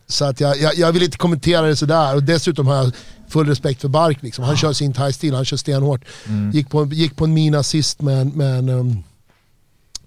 så 0.06 0.24
att 0.24 0.40
jag, 0.40 0.58
jag, 0.58 0.74
jag 0.78 0.92
vill 0.92 1.02
inte 1.02 1.18
kommentera 1.18 1.66
det 1.66 1.76
sådär. 1.76 2.14
Och 2.14 2.22
dessutom 2.22 2.66
har 2.66 2.76
jag 2.76 2.92
full 3.30 3.46
respekt 3.46 3.80
för 3.80 3.88
Bark. 3.88 4.22
Liksom. 4.22 4.44
Han 4.44 4.56
kör 4.56 4.72
sin 4.72 4.92
thai-stil, 4.92 5.34
han 5.34 5.44
kör 5.44 5.56
stenhårt. 5.56 6.04
Gick, 6.52 6.70
på, 6.70 6.86
gick 6.86 7.16
på 7.16 7.24
en 7.24 7.34
mina 7.34 7.62
sist 7.62 8.02
men, 8.02 8.28
men 8.28 8.68
um, 8.68 9.02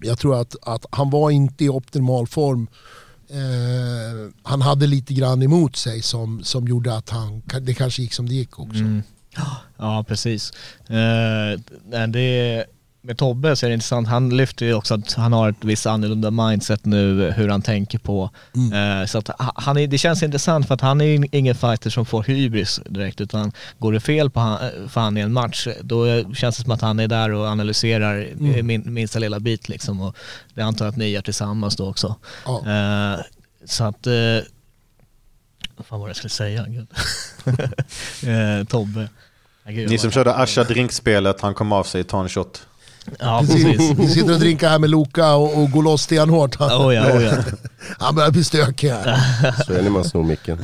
jag 0.00 0.18
tror 0.18 0.40
att, 0.40 0.56
att 0.62 0.86
han 0.90 1.10
var 1.10 1.30
inte 1.30 1.64
i 1.64 1.68
optimal 1.68 2.26
form. 2.26 2.66
Eh, 3.30 4.32
han 4.42 4.62
hade 4.62 4.86
lite 4.86 5.14
grann 5.14 5.42
emot 5.42 5.76
sig 5.76 6.02
som, 6.02 6.44
som 6.44 6.68
gjorde 6.68 6.96
att 6.96 7.10
han, 7.10 7.42
det 7.60 7.74
kanske 7.74 8.02
gick 8.02 8.12
som 8.12 8.28
det 8.28 8.34
gick 8.34 8.58
också. 8.58 8.84
Ja, 9.76 10.04
precis. 10.08 10.52
Eh, 10.88 11.60
det, 12.08 12.64
med 13.06 13.18
Tobbe 13.18 13.56
så 13.56 13.66
är 13.66 13.70
det 13.70 13.74
intressant, 13.74 14.08
han 14.08 14.36
lyfter 14.36 14.66
ju 14.66 14.74
också 14.74 14.94
att 14.94 15.12
han 15.12 15.32
har 15.32 15.48
ett 15.50 15.56
visst 15.60 15.86
annorlunda 15.86 16.30
mindset 16.30 16.84
nu 16.84 17.30
hur 17.36 17.48
han 17.48 17.62
tänker 17.62 17.98
på. 17.98 18.30
Eh, 18.74 19.06
så 19.06 19.18
att 19.18 19.28
ha- 19.28 19.52
han 19.54 19.78
är, 19.78 19.86
det 19.86 19.98
känns 19.98 20.22
intressant 20.22 20.66
för 20.66 20.74
att 20.74 20.80
han 20.80 21.00
är 21.00 21.04
ju 21.04 21.26
ingen 21.32 21.54
fighter 21.54 21.90
som 21.90 22.06
får 22.06 22.22
hybris 22.22 22.80
direkt 22.88 23.20
utan 23.20 23.52
går 23.78 23.92
det 23.92 24.00
fel 24.00 24.30
på 24.30 24.40
han, 24.40 24.58
för 24.88 25.00
han 25.00 25.16
i 25.16 25.20
en 25.20 25.32
match 25.32 25.68
då 25.82 26.06
känns 26.34 26.56
det 26.56 26.62
som 26.62 26.72
att 26.72 26.80
han 26.80 27.00
är 27.00 27.08
där 27.08 27.30
och 27.30 27.46
analyserar 27.46 28.28
min, 28.62 28.94
minsta 28.94 29.18
lilla 29.18 29.40
bit 29.40 29.68
liksom 29.68 30.00
och 30.00 30.16
det 30.54 30.62
antar 30.62 30.84
jag 30.84 30.90
att 30.92 30.96
ni 30.98 31.08
gör 31.08 31.22
tillsammans 31.22 31.76
då 31.76 31.88
också. 31.88 32.16
Ja. 32.46 32.58
Eh, 33.14 33.20
så 33.64 33.84
att, 33.84 34.06
eh, 34.06 34.12
vad 35.76 35.86
fan 35.86 36.00
var 36.00 36.06
det 36.06 36.10
jag 36.10 36.16
skulle 36.16 36.30
säga? 36.30 36.66
Eh, 38.26 38.64
Tobbe. 38.66 39.08
Gud, 39.68 39.90
Ni 39.90 39.98
som 39.98 40.10
körde 40.10 40.34
Asha 40.34 40.64
drinkspelet, 40.64 41.40
han 41.40 41.54
kom 41.54 41.72
av 41.72 41.84
sig, 41.84 42.04
ta 42.04 42.22
en 42.22 42.28
shot. 42.28 42.66
Ja 43.18 43.40
Precis. 43.40 43.90
Vi 43.98 44.08
sitter 44.08 44.32
och 44.32 44.40
drinkar 44.40 44.68
här 44.68 44.78
med 44.78 44.90
Loka 44.90 45.34
och, 45.34 45.62
och 45.62 45.70
går 45.70 45.82
loss 45.82 46.02
stenhårt. 46.02 46.56
Han, 46.56 46.86
Oh 46.86 46.94
ja, 46.94 47.12
oh 47.12 47.22
ja. 47.22 47.32
han 47.98 48.14
börjar 48.14 48.30
bli 48.30 48.44
stökig 48.44 48.88
här. 48.88 49.20
Så 49.66 49.72
är 49.72 49.76
det 49.76 49.82
när 49.82 49.90
man 49.90 50.04
snor 50.04 50.24
micken. 50.24 50.58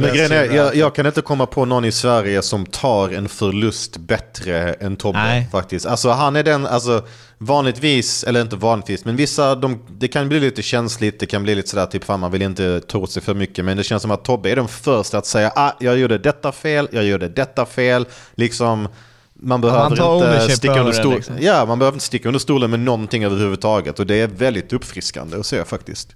Men 0.00 0.14
grejen 0.14 0.32
är, 0.32 0.56
jag, 0.56 0.76
jag 0.76 0.94
kan 0.94 1.06
inte 1.06 1.20
komma 1.20 1.46
på 1.46 1.64
någon 1.64 1.84
i 1.84 1.92
Sverige 1.92 2.42
som 2.42 2.66
tar 2.66 3.08
en 3.08 3.28
förlust 3.28 3.96
bättre 3.96 4.72
än 4.72 4.96
Tobbe 4.96 5.18
Nej. 5.18 5.48
faktiskt. 5.52 5.86
Alltså 5.86 6.10
han 6.10 6.36
är 6.36 6.42
den, 6.42 6.66
alltså 6.66 7.04
vanligtvis, 7.38 8.24
eller 8.24 8.40
inte 8.40 8.56
vanligtvis, 8.56 9.04
men 9.04 9.16
vissa, 9.16 9.54
de, 9.54 9.86
det 9.98 10.08
kan 10.08 10.28
bli 10.28 10.40
lite 10.40 10.62
känsligt, 10.62 11.20
det 11.20 11.26
kan 11.26 11.42
bli 11.42 11.54
lite 11.54 11.68
sådär 11.68 11.86
typ 11.86 12.04
fan 12.04 12.20
man 12.20 12.30
vill 12.30 12.42
inte 12.42 12.80
åt 12.94 13.10
sig 13.10 13.22
för 13.22 13.34
mycket, 13.34 13.64
men 13.64 13.76
det 13.76 13.84
känns 13.84 14.02
som 14.02 14.10
att 14.10 14.24
Tobbe 14.24 14.50
är 14.50 14.56
den 14.56 14.68
första 14.68 15.18
att 15.18 15.26
säga 15.26 15.52
ah, 15.56 15.72
jag 15.80 15.98
gjorde 15.98 16.18
detta 16.18 16.52
fel, 16.52 16.88
jag 16.92 17.04
gjorde 17.04 17.28
detta 17.28 17.66
fel, 17.66 18.06
liksom 18.34 18.88
man 19.40 19.60
behöver 19.60 20.42
inte 20.42 20.56
sticka 20.56 20.80
under 20.80 20.92
stolen. 20.92 21.16
liksom. 21.16 21.36
Ja, 21.40 21.64
man 21.64 21.78
behöver 21.78 21.96
inte 21.96 22.04
sticka 22.04 22.28
under 22.28 22.38
stolen 22.38 22.70
med 22.70 22.80
någonting 22.80 23.24
överhuvudtaget 23.24 23.98
och 23.98 24.06
det 24.06 24.20
är 24.20 24.26
väldigt 24.26 24.72
uppfriskande 24.72 25.36
att 25.36 25.46
se 25.46 25.64
faktiskt. 25.64 26.14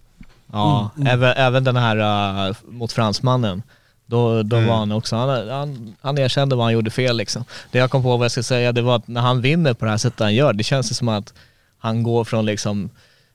Ja, 0.53 0.91
Även, 1.07 1.33
även 1.37 1.65
den 1.65 1.77
här 1.77 2.49
uh, 2.49 2.57
mot 2.69 2.93
fransmannen. 2.93 3.63
Då, 4.07 4.43
då 4.43 4.61
var 4.61 4.77
han 4.77 4.93
också, 4.93 5.17
han, 5.17 5.49
han, 5.49 5.95
han 6.01 6.19
erkände 6.19 6.57
vad 6.57 6.67
han 6.67 6.73
gjorde 6.73 6.91
fel 6.91 7.17
liksom. 7.17 7.45
Det 7.71 7.79
jag 7.79 7.91
kom 7.91 8.03
på 8.03 8.17
vad 8.17 8.25
jag 8.25 8.33
ska 8.33 8.43
säga, 8.43 8.73
det 8.73 8.83
var 8.83 8.97
att 8.97 9.09
när 9.09 9.21
han 9.21 9.41
vinner 9.41 9.75
på 9.75 9.85
det 9.85 9.91
här 9.91 9.99
sättet 9.99 10.21
han 10.21 10.35
gör, 10.35 10.53
det 10.53 10.65
känns 10.65 10.97
som 10.97 11.09
att 11.09 11.35
han 11.79 12.03
går 12.03 12.25
från 12.25 12.47
liksom, 12.47 12.91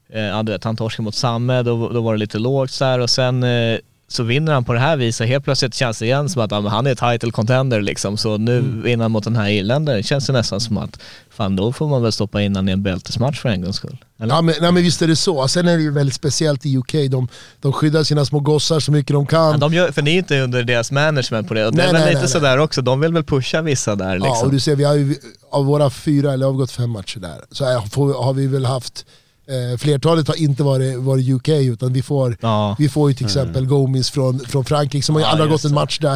eh, 0.10 0.22
ja 0.22 0.44
du 0.44 0.52
vet, 0.52 0.64
han 0.64 0.78
torskar 0.78 1.04
mot 1.04 1.16
Samme, 1.16 1.64
då, 1.64 1.90
då 1.90 2.02
var 2.02 2.14
det 2.14 2.20
lite 2.20 2.40
lågt 2.40 2.72
så 2.72 2.86
här 2.86 3.00
och 3.00 3.10
sen 3.10 3.44
eh, 3.44 3.80
så 4.10 4.24
vinner 4.24 4.54
han 4.54 4.64
på 4.64 4.74
det 4.74 4.80
här 4.80 4.98
viset, 4.98 5.28
helt 5.28 5.44
plötsligt 5.44 5.74
känns 5.74 6.00
det 6.00 6.06
igen 6.06 6.30
som 6.30 6.42
att 6.42 6.52
ja, 6.52 6.68
han 6.68 6.88
är 6.88 7.12
title 7.12 7.32
contender 7.32 7.82
liksom, 7.82 8.18
så 8.18 8.38
nu 8.38 8.62
vinner 8.84 9.04
han 9.04 9.12
mot 9.12 9.24
den 9.24 9.36
här 9.36 9.50
irländaren, 9.50 10.04
känns 10.04 10.28
det 10.28 10.34
nästan 10.34 10.62
som 10.62 10.78
att 10.78 11.00
fan 11.30 11.56
då 11.56 11.74
får 11.74 11.88
man 11.88 12.02
väl 12.02 12.12
stoppa 12.12 12.42
in 12.42 12.56
han 12.56 12.70
i 12.70 12.72
en 12.72 12.84
bältesmatch 12.84 13.40
för 13.40 13.50
en 13.50 13.62
gångs 13.62 13.76
skull. 13.76 13.98
Eller? 14.20 14.36
Ja, 14.36 14.42
men, 14.42 14.56
nej, 14.62 14.72
men 14.72 14.84
visst 14.84 15.02
är 15.02 15.08
det 15.08 15.16
så. 15.16 15.48
Sen 15.48 15.68
är 15.68 15.78
det 15.78 15.84
ju 15.84 15.92
väldigt 15.92 16.16
speciellt 16.16 16.66
i 16.66 16.78
UK. 16.78 16.94
De, 17.10 17.28
de 17.62 17.74
skyddar 17.74 18.04
sina 18.04 18.26
små 18.26 18.40
gossar 18.40 18.80
så 18.80 18.92
mycket 18.92 19.14
de 19.14 19.26
kan. 19.28 19.52
Ja, 19.52 19.58
de 19.58 19.74
gör, 19.74 19.92
för 19.92 20.02
ni 20.02 20.12
är 20.12 20.18
inte 20.18 20.40
under 20.40 20.64
deras 20.64 20.92
management 20.92 21.48
på 21.48 21.54
det. 21.54 21.66
Och 21.66 21.72
det 21.72 21.78
Nej, 21.78 21.88
är 21.88 21.94
väl 21.94 22.02
nej, 22.02 22.10
lite 22.10 22.22
nej, 22.22 22.30
sådär 22.30 22.58
också, 22.58 22.82
de 22.82 23.00
vill 23.00 23.14
väl 23.14 23.24
pusha 23.24 23.62
vissa 23.62 23.96
där 23.96 24.16
liksom. 24.16 24.34
Ja, 24.36 24.46
och 24.46 24.52
du 24.52 24.60
ser, 24.60 24.76
vi 24.76 24.84
har 24.84 24.96
ju, 24.96 25.16
av 25.52 25.66
våra 25.66 25.90
fyra, 25.90 26.34
eller 26.34 26.46
har 26.46 26.54
vi 26.54 26.58
gått 26.58 26.72
fem 26.72 26.90
matcher 26.90 27.20
där, 27.20 27.42
så 27.52 27.66
har 27.66 28.34
vi 28.34 28.48
väl 28.48 28.66
haft 28.66 29.06
Eh, 29.50 29.78
flertalet 29.78 30.28
har 30.28 30.36
inte 30.36 30.64
varit, 30.64 31.00
varit 31.00 31.30
UK 31.30 31.48
utan 31.50 31.94
vi 31.94 32.02
får, 32.02 32.38
Ja. 32.42 32.76
vi 32.80 32.90
får 32.90 33.10
ju 33.10 33.16
till 33.16 33.26
exempel 33.26 33.66
Gomis 33.66 34.10
från, 34.10 34.40
från 34.40 34.66
Frankrike 34.66 35.06
som 35.06 35.16
har 35.16 35.20
ju 35.22 35.26
Ja, 35.26 35.32
aldrig 35.32 35.50
gått 35.50 35.66
en 35.66 35.74
match 35.74 36.00
där. 36.00 36.16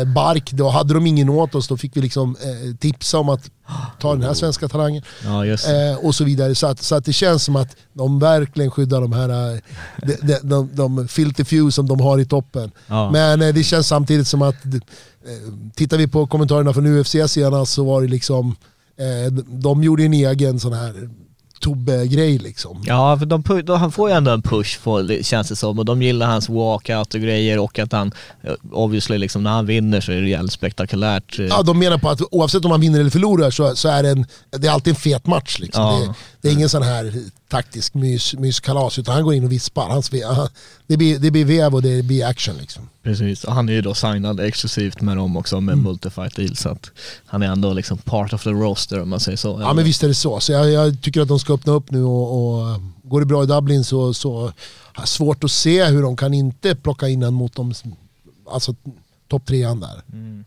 Eh, 0.00 0.04
Bark, 0.14 0.50
då 0.52 0.68
hade 0.68 0.94
de 0.94 1.06
ingen 1.06 1.28
åt 1.28 1.54
oss, 1.54 1.68
då 1.68 1.76
fick 1.76 1.96
vi 1.96 2.00
liksom 2.00 2.36
eh, 2.42 2.76
tipsa 2.76 3.18
om 3.18 3.28
att 3.28 3.50
ta 4.00 4.12
den 4.14 4.22
här 4.22 4.34
svenska 4.34 4.68
talangen. 4.68 5.02
Ja. 5.24 5.44
Eh, 5.46 5.96
och 6.02 6.14
så 6.14 6.24
vidare. 6.24 6.54
Så 6.54 6.66
att, 6.66 6.82
så 6.82 6.94
att 6.94 7.04
det 7.04 7.12
känns 7.12 7.44
som 7.44 7.56
att 7.56 7.76
de 7.92 8.18
verkligen 8.18 8.70
skyddar 8.70 9.00
de 9.00 9.12
här 9.12 9.28
eh, 9.54 9.58
de, 10.02 10.14
de, 10.22 10.38
de, 10.42 10.70
de 10.74 11.08
filter 11.08 11.44
few 11.44 11.70
som 11.72 11.88
de 11.88 12.00
har 12.00 12.18
i 12.18 12.24
toppen. 12.24 12.70
Ja. 12.86 13.10
Men 13.10 13.42
eh, 13.42 13.54
det 13.54 13.62
känns 13.64 13.86
samtidigt 13.86 14.26
som 14.28 14.42
att, 14.42 14.64
eh, 14.64 14.72
tittar 15.74 15.96
vi 15.98 16.06
på 16.06 16.26
kommentarerna 16.26 16.72
från 16.72 16.86
UFC 17.00 17.16
senast 17.28 17.72
så 17.72 17.84
var 17.84 18.02
det 18.02 18.08
liksom, 18.08 18.56
eh, 18.98 19.32
de 19.48 19.82
gjorde 19.82 20.04
en 20.04 20.12
egen 20.14 20.60
sån 20.60 20.72
här 20.72 21.08
Tobbe-grej 21.60 22.38
liksom. 22.38 22.82
Ja, 22.86 23.18
för 23.18 23.26
de, 23.26 23.42
de, 23.64 23.78
han 23.80 23.92
får 23.92 24.10
ju 24.10 24.16
ändå 24.16 24.30
en 24.30 24.42
push 24.42 24.78
för, 24.80 25.22
känns 25.22 25.48
det 25.48 25.56
som. 25.56 25.78
Och 25.78 25.84
de 25.84 26.02
gillar 26.02 26.26
hans 26.26 26.48
walkout 26.48 27.14
och 27.14 27.20
grejer 27.20 27.58
och 27.58 27.78
att 27.78 27.92
han, 27.92 28.12
eh, 28.42 28.52
obviously 28.72 29.18
liksom 29.18 29.42
när 29.42 29.50
han 29.50 29.66
vinner 29.66 30.00
så 30.00 30.12
är 30.12 30.20
det 30.20 30.28
jävligt 30.28 30.52
spektakulärt. 30.52 31.38
eh. 31.38 31.46
Ja, 31.46 31.62
de 31.62 31.78
menar 31.78 31.98
på 31.98 32.08
att 32.08 32.20
oavsett 32.30 32.64
om 32.64 32.68
man 32.68 32.80
vinner 32.80 33.00
eller 33.00 33.10
förlorar 33.10 33.50
så, 33.50 33.76
så 33.76 33.88
är 33.88 34.02
det, 34.02 34.08
en, 34.10 34.26
det 34.50 34.66
är 34.66 34.72
alltid 34.72 34.90
en 34.90 35.00
fet 35.00 35.26
match. 35.26 35.58
Liksom. 35.58 35.82
Ja. 35.82 36.00
Det, 36.06 36.14
det 36.40 36.48
är 36.48 36.52
ingen 36.52 36.68
sån 36.68 36.82
här 36.82 37.14
taktisk 37.48 37.94
mys, 37.94 38.34
myskalas 38.34 38.98
utan 38.98 39.14
han 39.14 39.24
går 39.24 39.34
in 39.34 39.44
och 39.44 39.52
vispar. 39.52 39.88
Han, 39.88 40.00
sve- 40.00 40.34
han, 40.34 40.48
det, 40.86 40.96
blir, 40.96 41.18
det 41.18 41.30
blir 41.30 41.44
vev 41.44 41.74
och 41.74 41.82
det 41.82 42.02
blir 42.02 42.26
action. 42.26 42.56
Liksom. 42.56 42.88
Precis, 43.02 43.44
och 43.44 43.54
han 43.54 43.68
är 43.68 43.72
ju 43.72 43.80
då 43.82 43.94
signad 43.94 44.40
exklusivt 44.40 45.00
med 45.00 45.16
dem 45.16 45.36
också 45.36 45.60
med 45.60 45.78
multifight 45.78 46.36
deal 46.36 46.56
så 46.56 46.68
att 46.68 46.90
han 47.26 47.42
är 47.42 47.46
ändå 47.46 47.72
liksom 47.72 47.98
part 47.98 48.32
of 48.32 48.42
the 48.44 48.50
roster 48.50 49.02
om 49.02 49.08
man 49.08 49.20
säger 49.20 49.36
så. 49.36 49.58
Ja 49.60 49.72
men 49.74 49.84
visst 49.84 50.02
är 50.02 50.08
det 50.08 50.14
så. 50.14 50.40
Så 50.40 50.52
jag, 50.52 50.70
jag 50.70 51.02
tycker 51.02 51.20
att 51.20 51.28
de 51.28 51.38
ska 51.38 51.54
öppna 51.54 51.72
upp 51.72 51.90
nu 51.90 52.04
och, 52.04 52.60
och 52.60 52.80
går 53.02 53.20
det 53.20 53.26
bra 53.26 53.42
i 53.42 53.46
Dublin 53.46 53.84
så, 53.84 54.14
så 54.14 54.52
svårt 55.04 55.44
att 55.44 55.50
se 55.50 55.84
hur 55.84 56.02
de 56.02 56.16
kan 56.16 56.34
inte 56.34 56.74
plocka 56.74 57.08
in 57.08 57.22
en 57.22 57.34
mot 57.34 57.54
dem, 57.56 57.74
alltså 58.50 58.74
topp 59.28 59.46
trean 59.46 59.80
där. 59.80 59.96
Eh, 59.96 60.44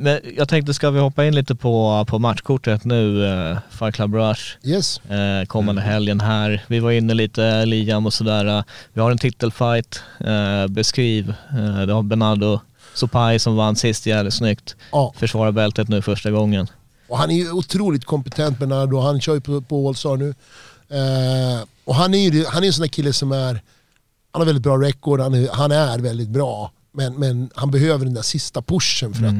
Men 0.00 0.20
jag 0.36 0.48
tänkte, 0.48 0.74
ska 0.74 0.90
vi 0.90 1.00
hoppa 1.00 1.24
in 1.24 1.34
lite 1.34 1.54
på, 1.54 2.04
på 2.08 2.18
matchkortet 2.18 2.84
nu, 2.84 3.26
eh, 3.26 3.58
Fight 3.70 3.94
Club 3.94 4.14
Rush? 4.14 4.42
Yes. 4.62 4.98
eh, 4.98 5.44
kommande 5.46 5.82
helgen 5.82 6.20
här. 6.20 6.64
Vi 6.66 6.78
var 6.80 6.90
inne 6.90 7.14
lite, 7.14 7.66
Liam 7.66 8.06
och 8.06 8.12
sådär. 8.14 8.46
eh, 8.58 8.62
Vi 8.92 9.00
har 9.00 9.10
en 9.10 9.18
titelfight, 9.18 10.00
eh, 10.20 10.66
beskriv. 10.68 11.28
Eh, 11.50 11.82
det 11.86 11.92
har 11.92 12.02
Bernardo 12.02 12.60
Sopai 12.94 13.38
som 13.38 13.56
vann 13.56 13.76
sist 13.76 14.06
jävligt 14.06 14.34
snyggt. 14.34 14.76
Ja. 14.92 15.12
Försvarar 15.16 15.52
bältet 15.52 15.88
nu 15.88 16.02
första 16.02 16.30
gången. 16.30 16.66
Och 17.08 17.18
han 17.18 17.30
är 17.30 17.34
ju 17.34 17.52
otroligt 17.52 18.04
kompetent 18.04 18.58
Bernardo, 18.58 19.00
han 19.00 19.20
kör 19.20 19.34
ju 19.34 19.40
på, 19.40 19.60
på 19.60 19.88
All-Star 19.88 20.16
nu. 20.16 20.28
Eh, 20.90 21.62
och 21.84 21.94
han 21.94 22.14
är 22.14 22.18
ju 22.30 22.44
han 22.46 22.62
är 22.62 22.66
en 22.66 22.72
sån 22.72 22.82
där 22.82 22.88
kille 22.88 23.12
som 23.12 23.32
är, 23.32 23.62
han 24.32 24.40
har 24.40 24.44
väldigt 24.44 24.62
bra 24.62 24.76
record, 24.76 25.20
han 25.20 25.34
är, 25.34 25.48
han 25.52 25.72
är 25.72 25.98
väldigt 25.98 26.28
bra. 26.28 26.72
Men, 26.92 27.14
men 27.14 27.50
han 27.54 27.70
behöver 27.70 28.04
den 28.04 28.14
där 28.14 28.22
sista 28.22 28.62
pushen 28.62 29.14
för 29.14 29.24
att 29.24 29.34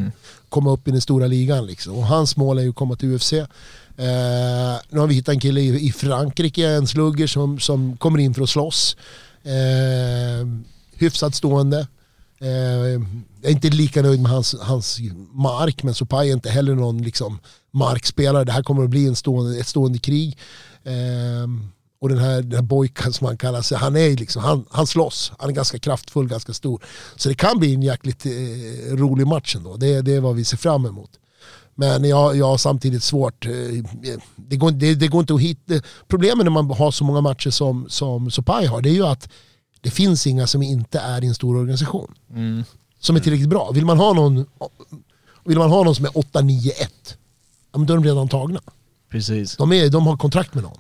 komma 0.49 0.71
upp 0.71 0.89
i 0.89 0.91
den 0.91 1.01
stora 1.01 1.27
ligan. 1.27 1.67
Liksom. 1.67 1.95
Och 1.95 2.07
hans 2.07 2.37
mål 2.37 2.59
är 2.59 2.63
ju 2.63 2.71
att 2.71 2.75
komma 2.75 2.97
till 2.97 3.15
UFC. 3.15 3.33
Eh, 3.33 3.47
nu 4.89 5.01
har 5.01 5.07
vi 5.07 5.15
hittat 5.15 5.35
en 5.35 5.41
kille 5.41 5.61
i, 5.61 5.87
i 5.87 5.93
Frankrike, 5.93 6.69
en 6.69 6.87
slugger 6.87 7.27
som, 7.27 7.61
som 7.61 7.97
kommer 7.97 8.19
in 8.19 8.35
för 8.35 8.43
att 8.43 8.51
slåss. 8.51 8.97
Eh, 9.43 10.47
hyfsat 10.95 11.35
stående. 11.35 11.87
Eh, 12.41 12.49
jag 13.43 13.51
är 13.51 13.51
inte 13.51 13.71
lika 13.71 14.03
nöjd 14.03 14.21
med 14.21 14.33
hans, 14.33 14.57
hans 14.61 15.01
mark, 15.33 15.83
men 15.83 15.95
Sopai 15.95 16.29
är 16.29 16.33
inte 16.33 16.51
heller 16.51 16.75
någon 16.75 17.03
liksom, 17.03 17.39
markspelare. 17.71 18.45
Det 18.45 18.53
här 18.53 18.63
kommer 18.63 18.85
att 18.85 18.91
bli 18.91 19.07
en 19.07 19.17
stående, 19.17 19.59
ett 19.59 19.69
stående 19.69 19.99
krig. 19.99 20.39
Eh, 20.85 21.49
och 22.03 22.09
den 22.09 22.19
här, 22.19 22.43
den 22.43 22.53
här 22.53 22.63
Boykan 22.63 23.13
som 23.13 23.27
han 23.27 23.37
kallar 23.37 23.63
sig, 23.63 23.79
han, 23.79 23.97
är 23.97 24.17
liksom, 24.17 24.43
han, 24.43 24.65
han 24.71 24.87
slåss. 24.87 25.33
Han 25.39 25.51
är 25.51 25.55
ganska 25.55 25.79
kraftfull, 25.79 26.29
ganska 26.29 26.53
stor. 26.53 26.83
Så 27.17 27.29
det 27.29 27.35
kan 27.35 27.59
bli 27.59 27.75
en 27.75 27.83
jäkligt 27.83 28.27
eh, 28.27 28.31
rolig 28.97 29.27
match 29.27 29.57
ändå. 29.57 29.77
Det, 29.77 30.03
det 30.03 30.15
är 30.15 30.21
vad 30.21 30.35
vi 30.37 30.45
ser 30.45 30.57
fram 30.57 30.87
emot. 30.87 31.11
Men 31.75 32.05
jag, 32.05 32.37
jag 32.37 32.47
har 32.47 32.57
samtidigt 32.59 33.03
svårt. 33.03 33.47
eh, 33.47 33.53
Det 34.37 34.57
går, 34.57 34.71
det, 34.71 34.95
det 34.95 35.09
går 35.09 35.21
inte 35.21 35.35
att 35.35 35.41
hitta... 35.41 35.75
Problemet 36.09 36.45
när 36.45 36.51
man 36.51 36.71
har 36.71 36.91
så 36.91 37.05
många 37.05 37.21
matcher 37.21 37.51
som, 37.51 37.87
som 37.89 38.31
Sopai 38.31 38.67
har, 38.67 38.81
det 38.83 38.91
är 38.91 38.95
ju 38.95 39.07
att 39.07 39.29
det 39.81 39.91
finns 39.91 40.27
inga 40.27 40.47
som 40.47 40.63
inte 40.63 40.99
är 40.99 41.25
i 41.25 41.27
en 41.27 41.35
stor 41.35 41.57
organisation. 41.57 42.15
Som 43.01 43.17
är 43.17 43.21
tillräckligt 43.21 43.49
bra. 43.49 43.71
Vill 43.71 43.87
man 43.87 43.99
ha 43.99 44.13
någon, 44.13 44.47
vill 45.45 45.59
man 45.59 45.71
ha 45.71 45.85
någon 45.85 45.95
som 45.95 46.05
är 46.05 46.11
8-9-1, 46.11 46.73
ja, 47.73 47.79
då 47.79 47.83
är 47.93 47.97
de 47.97 48.05
redan 48.05 48.29
tagna. 48.29 48.61
Precis. 49.11 49.57
De, 49.57 49.73
är, 49.73 49.89
de 49.89 50.07
har 50.07 50.17
kontrakt 50.17 50.55
med 50.55 50.63
någon. 50.63 50.79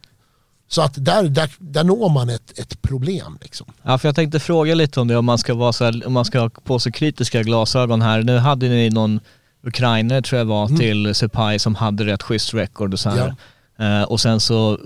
Så 0.72 0.82
att 0.82 1.04
där, 1.04 1.22
där, 1.22 1.50
där 1.58 1.84
når 1.84 2.08
man 2.08 2.28
ett, 2.28 2.58
ett 2.58 2.82
problem. 2.82 3.38
Liksom. 3.42 3.66
Ja, 3.82 3.98
för 3.98 4.08
jag 4.08 4.14
tänkte 4.14 4.40
fråga 4.40 4.74
lite 4.74 5.00
om 5.00 5.08
det, 5.08 5.16
om 5.16 5.24
man 5.24 5.38
ska, 5.38 5.54
vara 5.54 5.72
så 5.72 5.84
här, 5.84 6.06
om 6.06 6.12
man 6.12 6.24
ska 6.24 6.40
ha 6.40 6.48
på 6.48 6.78
sig 6.78 6.92
kritiska 6.92 7.42
glasögon 7.42 8.02
här. 8.02 8.22
Nu 8.22 8.38
hade 8.38 8.68
ni 8.68 8.90
någon 8.90 9.20
ukrainare 9.62 10.22
tror 10.22 10.38
jag 10.38 10.46
var 10.46 10.68
till 10.78 11.14
Supai 11.14 11.58
som 11.58 11.74
hade 11.74 12.04
rätt 12.04 12.22
schysst 12.22 12.54
record 12.54 12.92
och 12.92 13.00
så 13.00 13.10
här. 13.10 13.34
Eh, 13.78 14.02
och 14.02 14.20
sen 14.20 14.40
så 14.40 14.78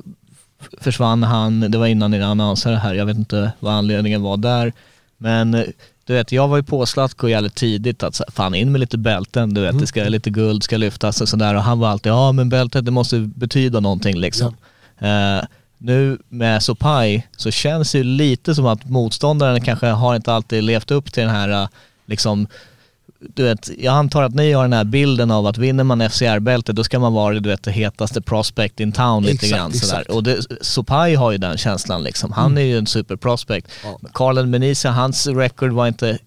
försvann 0.80 1.22
han, 1.22 1.60
det 1.60 1.78
var 1.78 1.86
innan 1.86 2.10
ni 2.10 2.22
annonserade 2.22 2.78
här, 2.80 2.94
jag 2.94 3.06
vet 3.06 3.16
inte 3.16 3.52
vad 3.60 3.74
anledningen 3.74 4.22
var 4.22 4.36
där. 4.36 4.72
Men 5.18 5.54
eh, 5.54 5.64
du 6.04 6.14
vet, 6.14 6.32
jag 6.32 6.48
var 6.48 6.56
ju 6.56 6.62
på 6.62 6.86
Zlatko 6.86 7.28
jävligt 7.28 7.54
tidigt 7.54 8.02
att 8.02 8.20
fan 8.28 8.54
in 8.54 8.72
med 8.72 8.80
lite 8.80 8.98
bälten, 8.98 9.54
du 9.54 9.60
vet, 9.60 9.78
det 9.78 9.86
ska, 9.86 10.04
lite 10.04 10.30
guld 10.30 10.62
ska 10.62 10.76
lyftas 10.76 11.20
och 11.20 11.28
sådär. 11.28 11.54
Och 11.54 11.62
han 11.62 11.78
var 11.78 11.88
alltid, 11.88 12.12
ja 12.12 12.32
men 12.32 12.48
bältet 12.48 12.84
det 12.84 12.90
måste 12.90 13.18
betyda 13.18 13.80
någonting 13.80 14.16
liksom. 14.16 14.56
Eh, 14.98 15.44
nu 15.78 16.18
med 16.28 16.62
Sopai 16.62 17.22
så 17.36 17.50
känns 17.50 17.92
det 17.92 17.98
ju 17.98 18.04
lite 18.04 18.54
som 18.54 18.66
att 18.66 18.84
motståndaren 18.84 19.60
kanske 19.60 19.86
har 19.86 20.16
inte 20.16 20.32
alltid 20.32 20.64
levt 20.64 20.90
upp 20.90 21.12
till 21.12 21.22
den 21.22 21.32
här 21.34 21.62
eh, 21.62 21.68
liksom 22.06 22.46
du 23.18 23.42
vet, 23.42 23.70
jag 23.78 23.94
antar 23.94 24.22
att 24.22 24.34
ni 24.34 24.52
har 24.52 24.62
den 24.62 24.72
här 24.72 24.84
bilden 24.84 25.30
av 25.30 25.46
att 25.46 25.58
vinner 25.58 25.84
man 25.84 26.10
FCR-bältet 26.10 26.76
då 26.76 26.84
ska 26.84 26.98
man 26.98 27.12
vara 27.12 27.34
du 27.40 27.48
vet, 27.48 27.62
det 27.62 27.72
hetaste 27.72 28.20
prospect 28.20 28.80
in 28.80 28.92
town 28.92 29.22
lite 29.22 29.34
Exakt, 29.34 29.52
grann. 29.52 29.72
Sådär. 29.72 30.00
exakt. 30.00 30.10
Och 30.10 30.22
det, 30.22 30.40
Sopai 30.60 31.14
har 31.14 31.32
ju 31.32 31.38
den 31.38 31.56
känslan 31.56 32.02
liksom. 32.02 32.32
Han 32.32 32.58
är 32.58 32.62
ju 32.62 32.78
en 32.78 32.86
superprospect. 32.86 33.68
Ja. 33.84 33.98
Carlen 34.14 34.50
Benizia, 34.50 34.90
hans 34.90 35.26
record 35.26 35.72
var 35.72 35.86
inte 35.86 36.18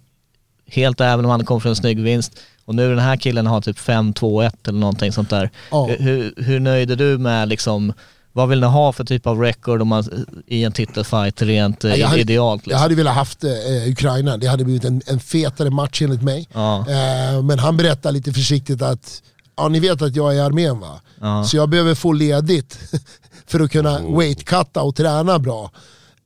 helt 0.67 1.01
även 1.01 1.25
om 1.25 1.31
han 1.31 1.45
kom 1.45 1.61
från 1.61 1.69
en 1.69 1.75
snygg 1.75 1.99
vinst. 1.99 2.39
Och 2.65 2.75
nu 2.75 2.89
den 2.89 2.99
här 2.99 3.15
killen 3.15 3.47
har 3.47 3.61
typ 3.61 3.77
5-2-1 3.77 4.51
eller 4.67 4.79
någonting 4.79 5.11
sånt 5.11 5.29
där. 5.29 5.49
Ja. 5.71 5.89
Hur, 5.99 6.33
hur 6.37 6.59
nöjd 6.59 6.91
är 6.91 6.95
du 6.95 7.17
med 7.17 7.47
liksom, 7.47 7.93
vad 8.33 8.49
vill 8.49 8.59
ni 8.59 8.67
ha 8.67 8.91
för 8.93 9.03
typ 9.03 9.27
av 9.27 9.39
record 9.41 9.81
om 9.81 9.87
man, 9.87 10.25
i 10.47 10.63
en 10.63 10.71
titelfight 10.71 11.41
rent 11.41 11.83
eh, 11.83 11.91
Ja, 11.91 11.97
jag 11.97 12.07
hade- 12.07 12.21
idealt? 12.21 12.61
Jag 12.63 12.67
Liksom? 12.67 12.81
hade 12.81 12.95
velat 12.95 13.15
haft 13.15 13.43
eh, 13.43 13.51
Ukraina, 13.91 14.37
det 14.37 14.47
hade 14.47 14.63
blivit 14.63 14.83
en, 14.85 15.01
en 15.05 15.19
fetare 15.19 15.69
match 15.69 16.01
enligt 16.01 16.21
mig. 16.21 16.47
Ja. 16.53 16.79
Eh, 16.79 17.41
men 17.43 17.59
han 17.59 17.77
berättar 17.77 18.11
lite 18.11 18.33
försiktigt 18.33 18.81
att, 18.81 19.21
ja 19.57 19.67
ni 19.67 19.79
vet 19.79 20.01
att 20.01 20.15
jag 20.15 20.31
är 20.31 20.35
i 20.37 20.39
armén 20.39 20.79
va? 20.79 21.01
Ja. 21.21 21.43
Så 21.43 21.57
jag 21.57 21.69
behöver 21.69 21.95
få 21.95 22.11
ledigt 22.11 22.79
för 23.47 23.59
att 23.59 23.71
kunna 23.71 23.99
weightcutta 23.99 24.81
och 24.81 24.95
träna 24.95 25.39
bra. 25.39 25.71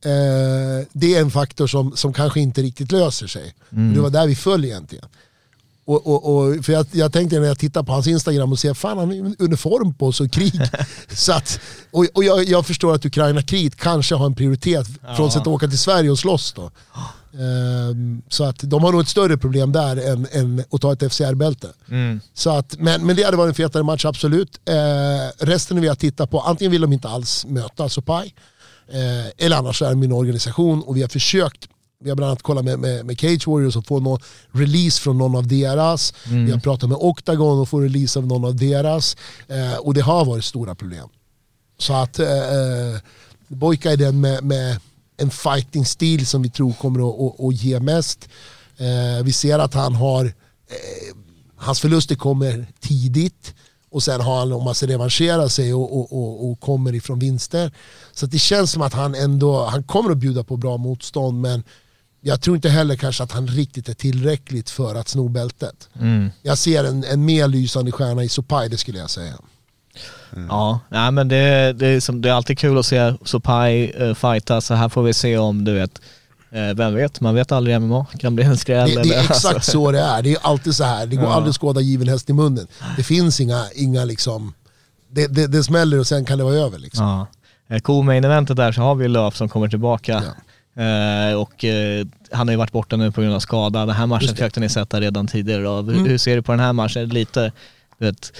Eh, 0.04 0.86
det 0.92 1.14
är 1.16 1.20
en 1.20 1.30
faktor 1.30 1.66
som, 1.66 1.96
som 1.96 2.12
kanske 2.12 2.40
inte 2.40 2.62
riktigt 2.62 2.92
löser 2.92 3.26
sig. 3.26 3.54
Det 3.70 4.00
var 4.00 4.10
där 4.10 4.26
vi 4.26 4.34
föll 4.34 4.64
egentligen. 4.64 5.04
Och, 5.86 6.06
och, 6.06 6.34
och, 6.34 6.64
för 6.64 6.72
jag, 6.72 6.86
jag 6.92 7.12
tänkte 7.12 7.40
när 7.40 7.46
jag 7.46 7.58
tittar 7.58 7.82
på 7.82 7.92
hans 7.92 8.06
Instagram 8.06 8.52
och 8.52 8.58
ser 8.58 8.74
fan 8.74 8.98
han 8.98 9.08
har 9.08 9.34
uniform 9.38 9.94
på 9.94 10.12
sig 10.12 10.24
och 10.24 10.32
krig. 10.32 10.60
så 11.08 11.32
att, 11.32 11.60
och 11.90 12.06
och 12.14 12.24
jag, 12.24 12.44
jag 12.44 12.66
förstår 12.66 12.94
att 12.94 13.04
Ukraina-kriget 13.04 13.76
kanske 13.76 14.14
har 14.14 14.26
en 14.26 14.34
prioritet 14.34 14.86
frånsett 15.16 15.40
att 15.40 15.46
åka 15.46 15.68
till 15.68 15.78
Sverige 15.78 16.10
och 16.10 16.18
slåss 16.18 16.52
då. 16.52 16.70
Ehm, 17.38 18.22
så 18.28 18.44
att 18.44 18.58
de 18.58 18.84
har 18.84 18.92
nog 18.92 19.00
ett 19.00 19.08
större 19.08 19.36
problem 19.36 19.72
där 19.72 20.12
än, 20.12 20.26
än 20.32 20.64
att 20.70 20.80
ta 20.80 20.92
ett 20.92 21.12
FCR-bälte. 21.12 21.68
Så 22.34 22.50
att, 22.50 22.78
men, 22.78 23.06
men 23.06 23.16
det 23.16 23.22
hade 23.22 23.36
varit 23.36 23.48
en 23.48 23.54
fetare 23.54 23.82
match 23.82 24.04
absolut. 24.04 24.60
Eh, 24.68 25.46
resten 25.46 25.76
vill 25.76 25.84
jag 25.86 25.98
titta 25.98 26.26
på, 26.26 26.40
antingen 26.40 26.72
vill 26.72 26.80
de 26.80 26.92
inte 26.92 27.08
alls 27.08 27.46
möta 27.46 27.88
Sopai, 27.88 28.34
eh, 28.88 29.46
eller 29.46 29.56
annars 29.56 29.82
är 29.82 29.88
det 29.88 29.94
min 29.94 30.12
organisation 30.12 30.82
och 30.82 30.96
vi 30.96 31.02
har 31.02 31.08
försökt 31.08 31.68
vi 32.04 32.10
har 32.10 32.16
bland 32.16 32.28
annat 32.30 32.42
kollat 32.42 32.64
med, 32.64 32.78
med, 32.78 33.06
med 33.06 33.20
Cage 33.20 33.46
Warriors 33.46 33.76
och 33.76 33.86
få 33.86 34.00
någon 34.00 34.20
release 34.52 35.00
från 35.00 35.18
någon 35.18 35.36
av 35.36 35.46
deras. 35.46 36.14
Vi 36.46 36.50
har 36.50 36.58
pratat 36.58 36.88
med 36.88 36.98
Octagon 37.00 37.60
och 37.60 37.68
få 37.68 37.80
release 37.80 38.18
av 38.18 38.26
någon 38.26 38.44
av 38.44 38.56
deras. 38.56 39.16
Eh, 39.48 39.76
och 39.76 39.94
det 39.94 40.00
har 40.00 40.24
varit 40.24 40.44
stora 40.44 40.74
problem. 40.74 41.08
Så 41.78 41.92
att 41.92 42.18
eh, 42.18 42.28
eh, 42.28 42.96
Boyka 43.48 43.92
är 43.92 43.96
den 43.96 44.20
med, 44.20 44.44
med 44.44 44.80
en 45.16 45.30
fighting-stil 45.30 46.26
som 46.26 46.42
vi 46.42 46.50
tror 46.50 46.72
kommer 46.72 47.08
att, 47.08 47.20
att, 47.20 47.46
att 47.46 47.54
ge 47.62 47.80
mest. 47.80 48.28
Eh, 48.76 49.24
vi 49.24 49.32
ser 49.32 49.58
att 49.58 49.74
han 49.74 49.94
har, 49.94 50.24
eh, 50.24 51.16
hans 51.56 51.80
förluster 51.80 52.14
kommer 52.14 52.66
tidigt 52.80 53.54
och 53.90 54.02
sen 54.02 54.20
har 54.20 54.38
han, 54.38 54.52
om 54.52 54.64
man 54.64 54.74
ska 54.74 54.86
revanschera 54.86 55.48
sig 55.48 55.74
och, 55.74 55.96
och, 55.96 56.12
och, 56.12 56.50
och 56.50 56.60
kommer 56.60 56.94
ifrån 56.94 57.18
vinster. 57.18 57.72
Så 58.12 58.24
att 58.24 58.30
det 58.30 58.38
känns 58.38 58.70
som 58.70 58.82
att 58.82 58.94
han 58.94 59.14
ändå, 59.14 59.64
han 59.64 59.84
kommer 59.84 60.10
att 60.10 60.18
bjuda 60.18 60.44
på 60.44 60.56
bra 60.56 60.76
motstånd 60.76 61.40
men 61.40 61.62
jag 62.26 62.40
tror 62.40 62.56
inte 62.56 62.68
heller 62.68 62.96
kanske 62.96 63.22
att 63.22 63.32
han 63.32 63.46
riktigt 63.46 63.88
är 63.88 63.94
tillräckligt 63.94 64.70
för 64.70 64.94
att 64.94 65.08
sno 65.08 65.28
bältet. 65.28 65.88
Jag 66.42 66.58
ser 66.58 66.84
en, 66.84 67.04
en 67.04 67.24
mer 67.24 67.48
lysande 67.48 67.92
stjärna 67.92 68.24
i 68.24 68.28
Sopai, 68.28 68.68
det 68.68 68.78
skulle 68.78 68.98
jag 68.98 69.10
säga. 69.10 69.34
Ja, 70.48 70.80
nej, 70.88 71.10
men 71.10 71.28
det, 71.28 71.72
det, 71.72 71.86
är 71.86 72.00
som, 72.00 72.20
det 72.20 72.28
är 72.28 72.32
alltid 72.32 72.58
kul 72.58 72.78
att 72.78 72.86
se 72.86 73.14
Sopai 73.24 73.92
uh, 74.02 74.14
fighta 74.14 74.60
så 74.60 74.74
här 74.74 74.88
får 74.88 75.02
vi 75.02 75.14
se 75.14 75.38
om 75.38 75.64
du 75.64 75.74
vet, 75.74 76.00
eh, 76.50 76.74
vem 76.74 76.94
vet, 76.94 77.20
man 77.20 77.34
vet 77.34 77.52
aldrig 77.52 77.80
MMA, 77.80 78.06
kan 78.18 78.34
bli 78.34 78.44
en 78.44 78.56
skräll. 78.56 78.88
Det, 78.88 78.94
det 78.94 79.00
eller- 79.00 79.14
är 79.14 79.20
exakt 79.20 79.54
alltså. 79.54 79.70
så 79.70 79.90
det 79.92 80.00
är. 80.00 80.22
Det 80.22 80.32
är 80.32 80.38
alltid 80.42 80.74
så 80.74 80.84
här. 80.84 81.06
Det 81.06 81.16
går 81.16 81.24
Ja. 81.24 81.34
aldrig 81.34 81.50
att 81.50 81.56
skåda 81.56 81.80
given 81.80 82.08
häst 82.08 82.30
i 82.30 82.32
munnen. 82.32 82.66
Det 82.96 83.02
finns 83.02 83.40
inga, 83.40 83.64
inga 83.74 84.04
liksom... 84.04 84.54
Det, 85.10 85.26
det, 85.26 85.46
det 85.46 85.64
smäller 85.64 85.98
och 85.98 86.06
sen 86.06 86.24
kan 86.24 86.38
det 86.38 86.44
vara 86.44 86.54
över. 86.54 86.78
Liksom. 86.78 87.04
Ja. 87.06 87.26
Eh, 87.76 87.80
Co-main 87.80 88.24
eventet 88.24 88.56
där 88.56 88.72
så 88.72 88.80
har 88.80 88.94
vi 88.94 89.08
Löf 89.08 89.36
som 89.36 89.48
kommer 89.48 89.68
tillbaka. 89.68 90.22
Eh, 90.76 91.34
och 91.40 91.64
eh, 91.64 92.06
han 92.32 92.48
har 92.48 92.52
ju 92.52 92.58
varit 92.58 92.72
borta 92.72 92.96
nu 92.96 93.12
på 93.12 93.20
grund 93.20 93.34
av 93.34 93.40
skada. 93.40 93.86
Den 93.86 93.96
här 93.96 94.06
matchen 94.06 94.28
försökte 94.28 94.60
ni 94.60 94.68
sätta 94.68 95.00
redan 95.00 95.26
tidigare. 95.26 95.62
Då. 95.62 95.82
Hur, 95.82 95.92
Mm. 95.94 96.06
hur 96.06 96.18
ser 96.18 96.36
du 96.36 96.42
på 96.42 96.52
den 96.52 96.60
här 96.60 96.72
matchen? 96.72 97.08
Lite 97.08 97.52
vet, 97.98 98.32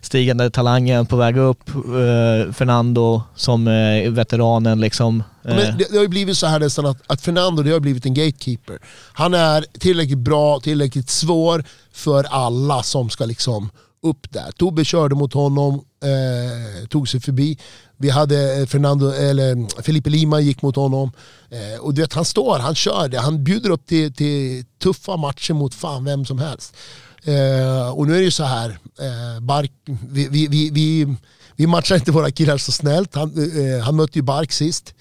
stigande 0.00 0.50
talangen 0.50 1.06
på 1.06 1.16
väg 1.16 1.36
upp? 1.36 1.68
Eh, 1.68 2.52
Fernando 2.52 3.22
som 3.34 3.64
veteranen 4.10 4.80
liksom. 4.80 5.22
Det, 5.42 5.76
det 5.90 5.96
har 5.96 6.02
ju 6.02 6.08
blivit 6.08 6.36
så 6.38 6.46
här 6.46 6.60
nästan 6.60 6.86
att, 6.86 6.96
att 7.06 7.20
Fernando 7.20 7.62
det 7.62 7.70
har 7.72 7.80
blivit 7.80 8.06
en 8.06 8.14
gatekeeper. 8.14 8.78
Han 9.12 9.34
är 9.34 9.64
tillräckligt 9.78 10.18
bra, 10.18 10.60
tillräckligt 10.60 11.10
svår 11.10 11.64
för 11.92 12.24
alla 12.30 12.82
som 12.82 13.10
ska 13.10 13.24
liksom 13.24 13.70
upp 14.02 14.30
där. 14.30 14.50
Tobbe 14.56 14.84
körde 14.84 15.14
mot 15.14 15.32
honom, 15.34 15.74
eh, 16.04 16.86
tog 16.88 17.08
sig 17.08 17.20
förbi. 17.20 17.58
Vi 18.02 18.10
hade 18.10 18.60
eh, 18.60 18.66
Fernando, 18.66 19.10
eller 19.10 19.52
mm, 19.52 19.68
Felipe 19.82 20.10
Lima 20.10 20.40
gick 20.40 20.62
mot 20.62 20.76
honom. 20.76 21.12
Eh, 21.50 21.80
och 21.80 21.94
du 21.94 22.00
vet, 22.00 22.12
han 22.12 22.24
står, 22.24 22.58
han 22.58 22.74
kör 22.74 23.08
det. 23.08 23.18
Han 23.18 23.44
bjuder 23.44 23.70
upp 23.70 23.86
till, 23.86 24.14
till 24.14 24.64
tuffa 24.82 25.16
matcher 25.16 25.54
mot 25.54 25.74
fan 25.74 26.04
vem 26.04 26.24
som 26.24 26.38
helst. 26.38 26.76
Eh, 27.24 27.90
och 27.90 28.06
nu 28.06 28.14
är 28.14 28.18
det 28.18 28.24
ju 28.24 28.30
så 28.30 28.44
här, 28.44 28.78
eh, 29.00 29.40
Bark, 29.40 29.72
vi, 30.08 30.28
vi, 30.28 30.46
vi, 30.46 30.70
vi, 30.70 31.16
vi 31.56 31.66
matchar 31.66 31.96
inte 31.96 32.12
våra 32.12 32.30
killar 32.30 32.58
så 32.58 32.72
snällt. 32.72 33.14
Han, 33.14 33.32
eh, 33.38 33.84
han 33.84 33.96
mötte 33.96 34.18
ju 34.18 34.22
Bark 34.22 34.52
sist. 34.52 34.94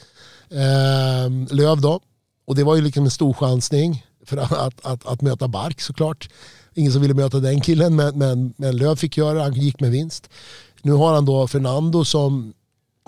Eh, 0.52 1.56
Löv 1.56 1.82
då. 1.82 2.00
Och 2.48 2.56
det 2.56 2.64
var 2.64 2.76
ju 2.76 2.82
liksom 2.82 3.04
en 3.04 3.12
stor 3.12 3.34
chansning 3.34 4.06
för 4.26 4.38
att, 4.38 4.52
att, 4.52 4.86
att, 4.86 5.06
att 5.06 5.22
möta 5.22 5.48
Bark 5.48 5.82
såklart. 5.82 6.30
Ingen 6.74 6.92
som 6.92 7.02
ville 7.02 7.14
möta 7.14 7.40
den 7.40 7.62
killen 7.62 7.96
men, 7.96 8.18
men, 8.18 8.54
men 8.58 8.78
Löv 8.78 8.96
fick 8.96 9.18
göra 9.18 9.34
det, 9.34 9.44
han 9.44 9.54
gick 9.54 9.80
med 9.80 9.92
vinst. 9.92 10.30
Nu 10.82 10.92
har 10.92 11.14
han 11.14 11.26
då 11.26 11.48
Fernando 11.48 12.06
som 12.06 12.54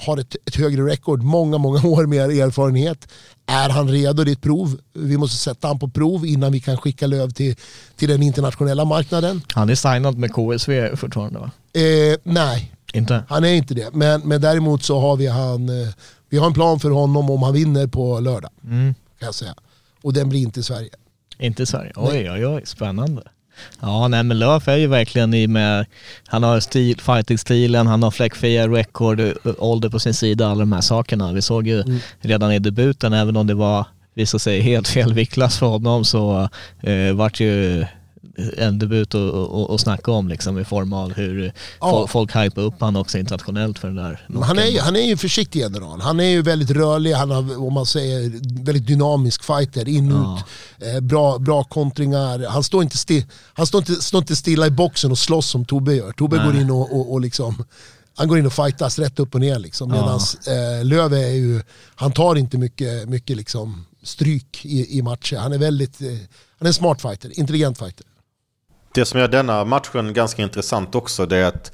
har 0.01 0.17
ett, 0.17 0.35
ett 0.45 0.55
högre 0.55 0.85
rekord, 0.85 1.23
många, 1.23 1.57
många 1.57 1.87
år 1.87 2.05
mer 2.05 2.43
erfarenhet. 2.43 3.07
Är 3.45 3.69
han 3.69 3.89
redo? 3.89 4.23
Det 4.23 4.31
är 4.31 4.33
ett 4.33 4.41
prov. 4.41 4.79
Vi 4.93 5.17
måste 5.17 5.37
sätta 5.37 5.67
han 5.67 5.79
på 5.79 5.89
prov 5.89 6.25
innan 6.25 6.51
vi 6.51 6.59
kan 6.59 6.77
skicka 6.77 7.07
Löv 7.07 7.29
till, 7.29 7.55
till 7.95 8.09
den 8.09 8.23
internationella 8.23 8.85
marknaden. 8.85 9.41
Han 9.53 9.69
är 9.69 9.75
signad 9.75 10.17
med 10.17 10.33
KSV 10.33 10.95
fortfarande 10.95 11.39
va? 11.39 11.51
Eh, 11.73 12.17
nej, 12.23 12.71
Inte? 12.93 13.23
han 13.27 13.43
är 13.43 13.53
inte 13.53 13.73
det. 13.73 13.93
Men, 13.93 14.21
men 14.21 14.41
däremot 14.41 14.83
så 14.83 14.99
har 14.99 15.15
vi 15.15 15.27
han, 15.27 15.69
eh, 15.69 15.89
vi 16.29 16.37
har 16.37 16.47
en 16.47 16.53
plan 16.53 16.79
för 16.79 16.89
honom 16.89 17.29
om 17.29 17.43
han 17.43 17.53
vinner 17.53 17.87
på 17.87 18.19
lördag. 18.19 18.51
Mm. 18.63 18.93
Kan 19.19 19.25
jag 19.25 19.35
säga. 19.35 19.55
Och 20.01 20.13
den 20.13 20.29
blir 20.29 20.39
inte 20.39 20.59
i 20.59 20.63
Sverige. 20.63 20.89
Inte 21.39 21.63
i 21.63 21.65
Sverige? 21.65 21.91
Oj, 21.95 22.31
oj, 22.31 22.47
oj, 22.47 22.61
spännande. 22.65 23.23
Ja, 23.82 24.08
nej 24.08 24.24
men 24.24 24.39
Löf 24.39 24.67
är 24.67 24.76
ju 24.78 24.88
verkligen 24.88 25.34
i 25.34 25.47
med, 25.47 25.86
han 26.28 26.43
har 26.43 26.60
stil, 26.60 27.00
fighting-stilen, 27.02 27.88
han 27.88 28.04
har 28.04 28.12
fläckfria 28.12 28.67
record, 28.67 29.19
ö- 29.19 29.34
ålder 29.58 29.89
på 29.89 30.00
sin 30.00 30.13
sida, 30.13 30.47
alla 30.47 30.60
de 30.60 30.71
här 30.71 30.82
sakerna. 30.82 31.32
Vi 31.34 31.41
såg 31.41 31.67
ju 31.67 31.84
redan 32.21 32.52
i 32.52 32.60
debuten, 32.60 33.13
även 33.13 33.36
om 33.38 33.47
det 33.47 33.54
var, 33.54 33.86
visade 34.13 34.39
sig 34.41 34.60
helt 34.62 34.88
fel 34.88 35.13
viktklass 35.13 35.58
för 35.60 35.65
honom, 35.65 36.06
så 36.06 36.50
eh, 36.82 37.13
vart 37.13 37.39
ju 37.39 37.86
en 38.57 38.79
debut 38.79 39.15
att 39.69 39.81
snacka 39.81 40.12
om 40.12 40.27
liksom 40.27 40.60
i 40.60 40.63
form 40.65 40.93
av 40.93 41.13
hur 41.13 41.53
Ja. 41.79 42.07
folk, 42.07 42.36
hypar 42.36 42.62
upp 42.62 42.73
han 42.79 42.95
också 42.95 43.17
internationellt 43.17 43.79
för 43.79 43.88
den 43.88 43.97
där 43.97 44.25
Men 44.29 44.43
han, 44.43 44.60
är, 44.60 44.65
ju- 44.65 44.79
han 44.79 44.95
är 44.95 45.01
ju 45.01 45.17
försiktig 45.17 45.60
general. 45.60 46.01
Han 46.01 46.19
är 46.19 46.23
ju 46.29 46.41
väldigt 46.41 46.69
rörlig, 46.71 47.13
han 47.13 47.31
har 47.31 47.57
om 47.67 47.73
man 47.73 47.86
säger 47.86 48.31
väldigt 48.63 48.88
dynamisk 48.88 49.43
fighter, 49.43 49.88
in 49.89 50.10
Ja. 50.10 50.43
eh, 50.88 50.99
bra, 50.99 51.38
bra 51.38 51.63
kontringar. 51.63 52.47
Han 52.49 52.63
står 52.63 52.84
inte, 52.84 52.97
sti, 52.97 53.25
han 53.53 53.67
står 53.67 53.79
inte, 53.79 53.95
står 54.03 54.21
inte 54.21 54.36
stilla 54.36 54.67
i 54.67 54.71
boxen 54.71 55.12
och 55.12 55.17
slåss 55.17 55.47
som 55.49 55.65
Tobbe 55.65 55.93
gör. 55.93 56.12
Tobbe 56.12 56.38
Nej. 56.38 56.45
går 56.45 56.62
in 56.62 56.71
och, 56.71 56.95
och, 56.99 57.12
och 57.12 57.21
liksom 57.21 57.63
han 58.15 58.27
går 58.27 58.39
in 58.39 58.45
och 58.45 58.53
fightas 58.53 58.99
rätt 58.99 59.19
upp 59.19 59.36
och 59.36 59.41
ner. 59.41 59.60
Liksom. 59.60 59.91
Medan 59.91 60.19
eh, 60.47 60.86
Löv 60.86 61.13
är 61.13 61.27
ju, 61.29 61.62
han 61.95 62.12
tar 62.12 62.36
inte 62.36 62.57
mycket, 62.57 63.10
mycket 63.10 63.38
liksom 63.38 63.86
stryk 64.03 64.65
i, 64.65 64.97
i 64.97 65.01
matcher. 65.01 65.36
Han 65.38 65.53
är 65.53 65.57
väldigt, 65.57 66.01
eh, 66.01 66.07
han 66.57 66.65
är 66.65 66.67
en 66.67 66.73
smart 66.73 67.01
fighter, 67.01 67.39
intelligent 67.39 67.77
fighter. 67.77 68.05
Det 68.93 69.06
som 69.06 69.19
gör 69.19 69.27
denna 69.27 69.65
matchen 69.65 70.13
ganska 70.13 70.41
intressant 70.41 70.95
också 70.95 71.25
det 71.25 71.38
är 71.38 71.45
att 71.45 71.71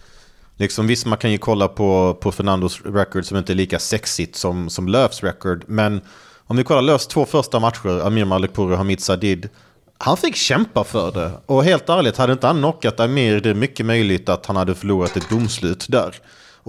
liksom, 0.57 0.87
visst 0.87 1.05
man 1.05 1.17
kan 1.17 1.31
ju 1.31 1.37
kolla 1.37 1.67
på, 1.67 2.17
på 2.21 2.31
Fernandos 2.31 2.81
record 2.85 3.25
som 3.25 3.37
inte 3.37 3.53
är 3.53 3.55
lika 3.55 3.79
sexigt 3.79 4.35
som, 4.35 4.69
som 4.69 4.87
Löfs 4.87 5.23
record. 5.23 5.63
Men 5.67 6.01
om 6.37 6.57
vi 6.57 6.63
kollar 6.63 6.81
Löfs 6.81 7.07
två 7.07 7.25
första 7.25 7.59
matcher, 7.59 8.07
Amir 8.07 8.25
Malikpour 8.25 8.71
och 8.71 8.77
Hamid 8.77 8.99
Sadid. 8.99 9.49
Han 9.97 10.17
fick 10.17 10.35
kämpa 10.35 10.83
för 10.83 11.11
det. 11.11 11.31
Och 11.45 11.63
helt 11.63 11.89
ärligt, 11.89 12.17
hade 12.17 12.33
inte 12.33 12.47
han 12.47 12.57
knockat 12.57 12.99
Amir, 12.99 13.39
det 13.39 13.49
är 13.49 13.53
mycket 13.53 13.85
möjligt 13.85 14.29
att 14.29 14.45
han 14.45 14.55
hade 14.55 14.75
förlorat 14.75 15.17
ett 15.17 15.29
domslut 15.29 15.85
där. 15.89 16.15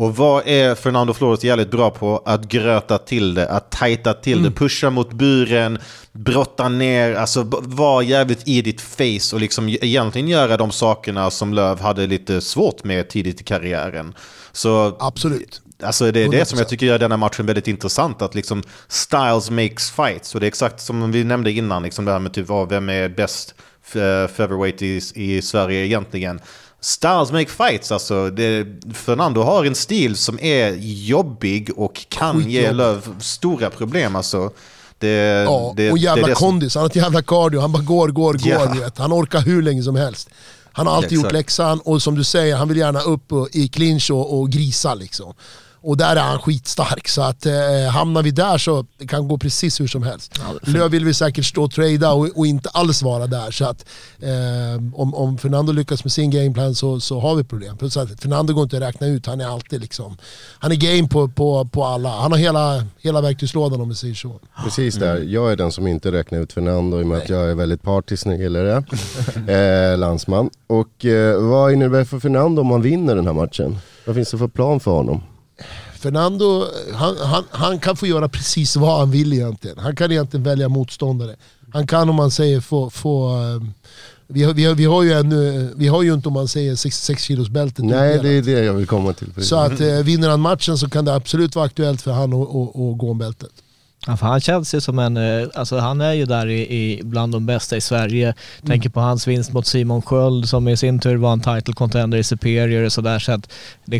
Och 0.00 0.16
vad 0.16 0.42
är 0.46 0.74
Fernando 0.74 1.12
Flores 1.14 1.44
jävligt 1.44 1.70
bra 1.70 1.90
på? 1.90 2.22
Att 2.26 2.48
gröta 2.48 2.98
till 2.98 3.34
det, 3.34 3.48
att 3.48 3.70
tajta 3.70 4.14
till 4.14 4.42
det, 4.42 4.50
pusha 4.50 4.90
mot 4.90 5.12
buren, 5.12 5.78
brotta 6.12 6.68
ner, 6.68 7.14
alltså 7.14 7.42
vara 7.62 8.02
jävligt 8.02 8.48
i 8.48 8.62
ditt 8.62 8.80
face 8.80 9.34
och 9.36 9.40
liksom 9.40 9.68
egentligen 9.68 10.28
göra 10.28 10.56
de 10.56 10.70
sakerna 10.70 11.30
som 11.30 11.54
Löv 11.54 11.80
hade 11.80 12.06
lite 12.06 12.40
svårt 12.40 12.84
med 12.84 13.08
tidigt 13.08 13.40
i 13.40 13.44
karriären. 13.44 14.14
Så 14.52 14.96
Absolut. 15.00 15.60
Alltså 15.82 16.10
det 16.12 16.20
är 16.20 16.28
det 16.28 16.44
som 16.44 16.58
jag 16.58 16.66
100%. 16.66 16.68
tycker 16.70 16.86
gör 16.86 16.98
denna 16.98 17.16
matchen 17.16 17.46
väldigt 17.46 17.68
intressant. 17.68 18.22
Att 18.22 18.34
liksom 18.34 18.62
styles 18.88 19.50
makes 19.50 19.90
fights. 19.90 20.34
Och 20.34 20.40
det 20.40 20.46
är 20.46 20.48
exakt 20.48 20.80
som 20.80 21.12
vi 21.12 21.24
nämnde 21.24 21.50
innan, 21.52 21.82
liksom 21.82 22.04
det 22.04 22.12
här 22.12 22.18
med 22.18 22.32
typ, 22.34 22.48
vad- 22.48 22.68
vem 22.68 22.88
är 22.88 23.08
bäst 23.08 23.54
f- 23.86 24.30
featherweight 24.36 24.82
i, 24.82 25.00
i 25.14 25.42
Sverige 25.42 25.84
egentligen. 25.86 26.40
Styles 26.80 27.32
make 27.32 27.46
fights 27.46 27.92
alltså. 27.92 28.30
Det, 28.30 28.66
Fernando 28.94 29.42
har 29.42 29.64
en 29.64 29.74
stil 29.74 30.16
som 30.16 30.38
är 30.40 30.72
jobbig 30.80 31.70
och 31.76 32.06
kan 32.08 32.50
ge. 32.50 32.72
Löv 32.72 33.20
stora 33.20 33.70
problem 33.70 34.16
alltså. 34.16 34.50
Det, 34.98 35.44
Ja, 35.46 35.72
det, 35.76 35.90
och 35.90 35.98
jävla 35.98 36.26
det 36.26 36.34
kondis, 36.34 36.74
han 36.74 36.82
har 36.82 36.88
ett 36.88 36.96
jävla 36.96 37.22
cardio, 37.22 37.60
han 37.60 37.72
bara 37.72 37.82
går, 37.82 38.08
går, 38.08 38.34
går. 38.34 38.52
Ja. 38.52 38.72
Du 38.74 38.80
vet. 38.80 38.98
Han 38.98 39.12
orkar 39.12 39.40
hur 39.40 39.62
länge 39.62 39.82
som 39.82 39.96
helst. 39.96 40.28
Han 40.72 40.86
har 40.86 40.96
alltid 40.96 41.12
gjort 41.12 41.24
Exakt. 41.24 41.32
läxan 41.32 41.80
och 41.80 42.02
som 42.02 42.14
du 42.14 42.24
säger, 42.24 42.56
han 42.56 42.68
vill 42.68 42.76
gärna 42.76 43.00
upp 43.00 43.32
i 43.52 43.68
clinch 43.68 44.10
och, 44.10 44.38
och 44.38 44.50
grisa 44.50 44.94
liksom. 44.94 45.34
Och 45.80 45.96
där 45.96 46.16
är 46.16 46.20
han 46.20 46.38
skitstark, 46.38 47.08
så 47.08 47.22
att 47.22 47.46
eh, 47.46 47.52
hamnar 47.92 48.22
vi 48.22 48.30
där 48.30 48.58
så 48.58 48.86
det 48.98 49.06
kan 49.06 49.28
gå 49.28 49.38
precis 49.38 49.80
hur 49.80 49.86
som 49.86 50.02
helst. 50.02 50.40
Löv 50.62 50.90
vill 50.90 51.04
vi 51.04 51.14
säkert 51.14 51.44
stå 51.44 51.64
och 51.64 51.70
trada 51.70 52.12
och, 52.12 52.28
och 52.34 52.46
inte 52.46 52.68
alls 52.68 53.02
vara 53.02 53.26
där. 53.26 53.50
Så 53.50 53.64
att 53.64 53.84
eh, 54.18 54.82
om, 54.94 55.14
om 55.14 55.38
Fernando 55.38 55.72
lyckas 55.72 56.04
med 56.04 56.12
sin 56.12 56.30
gameplan 56.30 56.74
så, 56.74 57.00
så 57.00 57.20
har 57.20 57.34
vi 57.34 57.44
problem. 57.44 57.76
Plus 57.76 57.96
att 57.96 58.20
Fernando 58.20 58.54
går 58.54 58.62
inte 58.62 58.76
att 58.76 58.82
räkna 58.82 59.06
ut, 59.06 59.26
han 59.26 59.40
är 59.40 59.46
alltid 59.46 59.80
liksom, 59.80 60.16
han 60.58 60.72
är 60.72 60.76
game 60.76 61.08
på, 61.08 61.28
på, 61.28 61.64
på 61.64 61.84
alla. 61.84 62.08
Han 62.08 62.32
har 62.32 62.38
hela, 62.38 62.84
hela 63.00 63.20
verktygslådan 63.20 63.80
om 63.80 63.88
vi 63.88 63.94
säger 63.94 64.14
så. 64.14 64.40
Precis 64.64 64.94
där, 64.94 65.16
jag 65.16 65.52
är 65.52 65.56
den 65.56 65.72
som 65.72 65.86
inte 65.86 66.12
räknar 66.12 66.38
ut 66.38 66.52
Fernando 66.52 67.00
i 67.00 67.02
och 67.02 67.06
med 67.06 67.18
att 67.18 67.28
jag 67.28 67.50
är 67.50 67.54
väldigt 67.54 67.82
partisk 67.82 68.26
när 68.26 68.36
det 68.36 68.42
gäller 68.42 68.64
det. 69.44 69.92
eh, 69.92 69.98
landsman. 69.98 70.50
Och 70.66 71.04
eh, 71.04 71.40
vad 71.40 71.72
innebär 71.72 71.98
det 71.98 72.04
för 72.04 72.20
Fernando 72.20 72.60
om 72.60 72.70
han 72.70 72.82
vinner 72.82 73.16
den 73.16 73.26
här 73.26 73.34
matchen? 73.34 73.78
Vad 74.06 74.16
finns 74.16 74.30
det 74.30 74.38
för 74.38 74.48
plan 74.48 74.80
för 74.80 74.90
honom? 74.90 75.22
Fernando, 75.94 76.66
han, 76.94 77.16
han, 77.16 77.44
han 77.50 77.78
kan 77.78 77.96
få 77.96 78.06
göra 78.06 78.28
precis 78.28 78.76
vad 78.76 78.98
han 78.98 79.10
vill 79.10 79.32
egentligen. 79.32 79.78
Han 79.78 79.96
kan 79.96 80.12
egentligen 80.12 80.44
välja 80.44 80.68
motståndare. 80.68 81.36
Han 81.72 81.86
kan 81.86 82.08
om 82.08 82.16
man 82.16 82.30
säger 82.30 82.60
få... 82.60 82.90
få 82.90 83.36
eh, 83.36 83.62
vi, 84.30 84.42
har, 84.42 84.54
vi, 84.54 84.64
har, 84.64 84.74
vi, 84.74 84.84
har 84.84 85.02
ju 85.02 85.12
ännu, 85.12 85.72
vi 85.76 85.88
har 85.88 86.02
ju 86.02 86.14
inte 86.14 86.28
om 86.28 86.34
man 86.34 86.48
säger 86.48 86.76
66 86.76 87.22
kilos 87.22 87.48
bältet 87.48 87.84
Nej, 87.84 88.18
det 88.22 88.28
är 88.28 88.42
det 88.42 88.50
jag 88.50 88.74
vill 88.74 88.86
komma 88.86 89.12
till. 89.12 89.44
Så 89.44 89.56
att 89.56 89.80
eh, 89.80 89.86
vinner 89.86 90.28
han 90.28 90.40
matchen 90.40 90.78
så 90.78 90.90
kan 90.90 91.04
det 91.04 91.14
absolut 91.14 91.54
vara 91.54 91.66
aktuellt 91.66 92.02
för 92.02 92.12
han 92.12 92.32
att 92.32 92.98
gå 92.98 93.10
om 93.10 93.18
bältet. 93.18 93.50
Ja, 94.08 94.16
för 94.16 94.26
han 94.26 94.40
känns 94.40 94.74
ju 94.74 94.80
som 94.80 94.98
en, 94.98 95.16
eh, 95.16 95.48
alltså 95.54 95.78
han 95.78 96.00
är 96.00 96.12
ju 96.12 96.24
där 96.24 96.46
i, 96.46 96.60
i 96.60 97.00
bland 97.04 97.32
de 97.32 97.46
bästa 97.46 97.76
i 97.76 97.80
Sverige. 97.80 98.34
Tänker 98.66 98.90
på 98.90 99.00
hans 99.00 99.26
vinst 99.26 99.52
mot 99.52 99.66
Simon 99.66 100.02
Sköld 100.02 100.48
som 100.48 100.68
i 100.68 100.76
sin 100.76 100.98
tur 100.98 101.16
var 101.16 101.32
en 101.32 101.40
title 101.40 101.74
contender 101.74 102.18
i 102.18 102.24
Superior 102.24 102.84
och 102.84 102.92
sådär. 102.92 103.18
Så 103.18 103.32
att, 103.32 103.52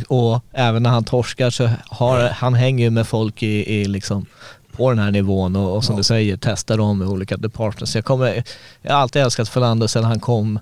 och 0.09 0.45
även 0.53 0.83
när 0.83 0.91
han 0.91 1.05
torskar 1.05 1.51
så 1.51 1.71
har 1.89 2.29
han 2.29 2.55
hänger 2.55 2.85
ju 2.85 2.91
med 2.91 3.07
folk 3.07 3.43
i, 3.43 3.81
i 3.81 3.85
liksom 3.85 4.27
på 4.73 4.91
den 4.91 4.99
här 4.99 5.11
nivån 5.11 5.57
och, 5.57 5.77
och 5.77 5.85
som 5.85 5.97
du 5.97 6.03
säger 6.03 6.37
testar 6.37 6.77
dem 6.77 7.03
i 7.03 7.07
olika 7.07 7.37
departments. 7.37 7.95
Jag, 7.95 8.05
kommer, 8.05 8.45
jag 8.83 8.93
har 8.93 9.01
alltid 9.01 9.23
älskat 9.23 9.49
Fernando 9.49 9.89
sedan 9.89 10.05
han 10.05 10.21
kom 10.21 10.59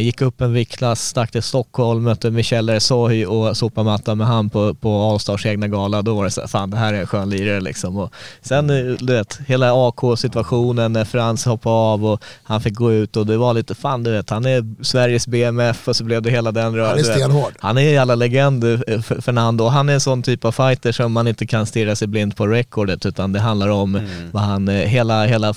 gick 0.00 0.20
upp 0.20 0.40
en 0.40 0.52
viktklass, 0.52 1.08
stack 1.08 1.30
till 1.30 1.42
Stockholm, 1.42 2.02
mötte 2.02 2.30
Michel 2.30 2.68
Ersoy 2.68 3.26
och 3.26 3.56
sopade 3.56 3.84
mattan 3.84 4.18
med 4.18 4.26
han 4.26 4.50
på, 4.50 4.74
på 4.74 5.02
Allstars 5.02 5.46
egna 5.46 5.68
gala. 5.68 6.02
Då 6.02 6.14
var 6.14 6.24
det 6.24 6.30
så 6.30 6.40
här, 6.40 6.48
fan 6.48 6.70
det 6.70 6.76
här 6.76 6.94
är 6.94 7.00
en 7.00 7.06
skön 7.06 7.30
lirare 7.30 7.60
liksom. 7.60 7.96
Och 7.96 8.12
sen 8.42 8.70
eh, 8.70 8.94
du 8.98 9.12
vet, 9.12 9.40
hela 9.46 9.88
AK-situationen 9.88 10.92
när 10.92 11.04
Frans 11.04 11.44
hoppade 11.44 11.74
av 11.74 12.06
och 12.06 12.24
han 12.42 12.60
fick 12.60 12.74
gå 12.74 12.92
ut 12.92 13.16
och 13.16 13.26
det 13.26 13.36
var 13.36 13.54
lite, 13.54 13.74
fan 13.74 14.02
du 14.02 14.10
vet, 14.10 14.30
han 14.30 14.46
är 14.46 14.84
Sveriges 14.84 15.26
BMF 15.26 15.88
och 15.88 15.96
så 15.96 16.04
blev 16.04 16.22
det 16.22 16.30
hela 16.30 16.52
den 16.52 16.74
rörelsen. 16.74 17.12
Han 17.12 17.14
är 17.14 17.18
stenhård. 17.18 17.52
Han 17.58 17.78
är 17.78 17.82
en 17.82 17.92
jävla 17.92 18.14
legend, 18.14 18.64
eh, 18.64 19.00
Fernando. 19.00 19.66
Han 19.66 19.88
är 19.88 19.94
en 19.94 20.00
sån 20.00 20.22
typ 20.22 20.44
av 20.44 20.52
fighter 20.52 20.92
som 20.92 21.12
man 21.12 21.28
inte 21.28 21.46
kan 21.46 21.66
stirra 21.66 21.96
sig 21.96 22.08
blind 22.08 22.36
på 22.36 22.46
recordet 22.46 23.06
utan 23.06 23.32
det 23.32 23.40
handlar 23.40 23.68
om 23.68 24.08
vad, 24.32 24.42
han, 24.42 24.68
eh, 24.68 24.74
hela, 24.74 25.24
hela, 25.24 25.54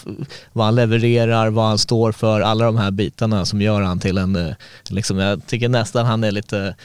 vad 0.53 0.65
han 0.65 0.75
levererar, 0.75 1.49
vad 1.49 1.65
han 1.65 1.77
står 1.77 2.11
för, 2.11 2.41
alla 2.41 2.65
de 2.65 2.77
här 2.77 2.91
bitarna 2.91 3.45
som 3.45 3.61
gör 3.61 3.81
han 3.81 3.99
till 3.99 4.16
en, 4.17 4.35
eh, 4.35 4.53
liksom, 4.89 5.17
jag 5.17 5.47
tycker 5.47 5.69
nästan 5.69 6.05
han 6.05 6.23
är 6.23 6.31
lite 6.31 6.75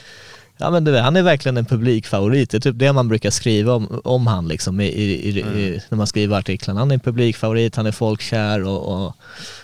Ja 0.59 0.71
men 0.71 0.85
du 0.85 0.91
vet, 0.91 1.03
han 1.03 1.17
är 1.17 1.23
verkligen 1.23 1.57
en 1.57 1.65
publikfavorit. 1.65 2.51
Det 2.51 2.57
är 2.57 2.61
typ 2.61 2.79
det 2.79 2.93
man 2.93 3.09
brukar 3.09 3.31
skriva 3.31 3.75
om, 3.75 4.01
om 4.05 4.27
han 4.27 4.49
liksom 4.49 4.81
i, 4.81 4.87
i, 4.87 5.29
i, 5.29 5.41
i, 5.41 5.83
när 5.89 5.97
man 5.99 6.07
skriver 6.07 6.39
artiklarna. 6.39 6.81
Han 6.81 6.91
är 6.91 6.95
en 6.95 7.01
publikfavorit, 7.01 7.77
han 7.77 7.87
är 7.87 7.93
folkkär 7.93 8.65
och, 8.65 9.05
och 9.05 9.13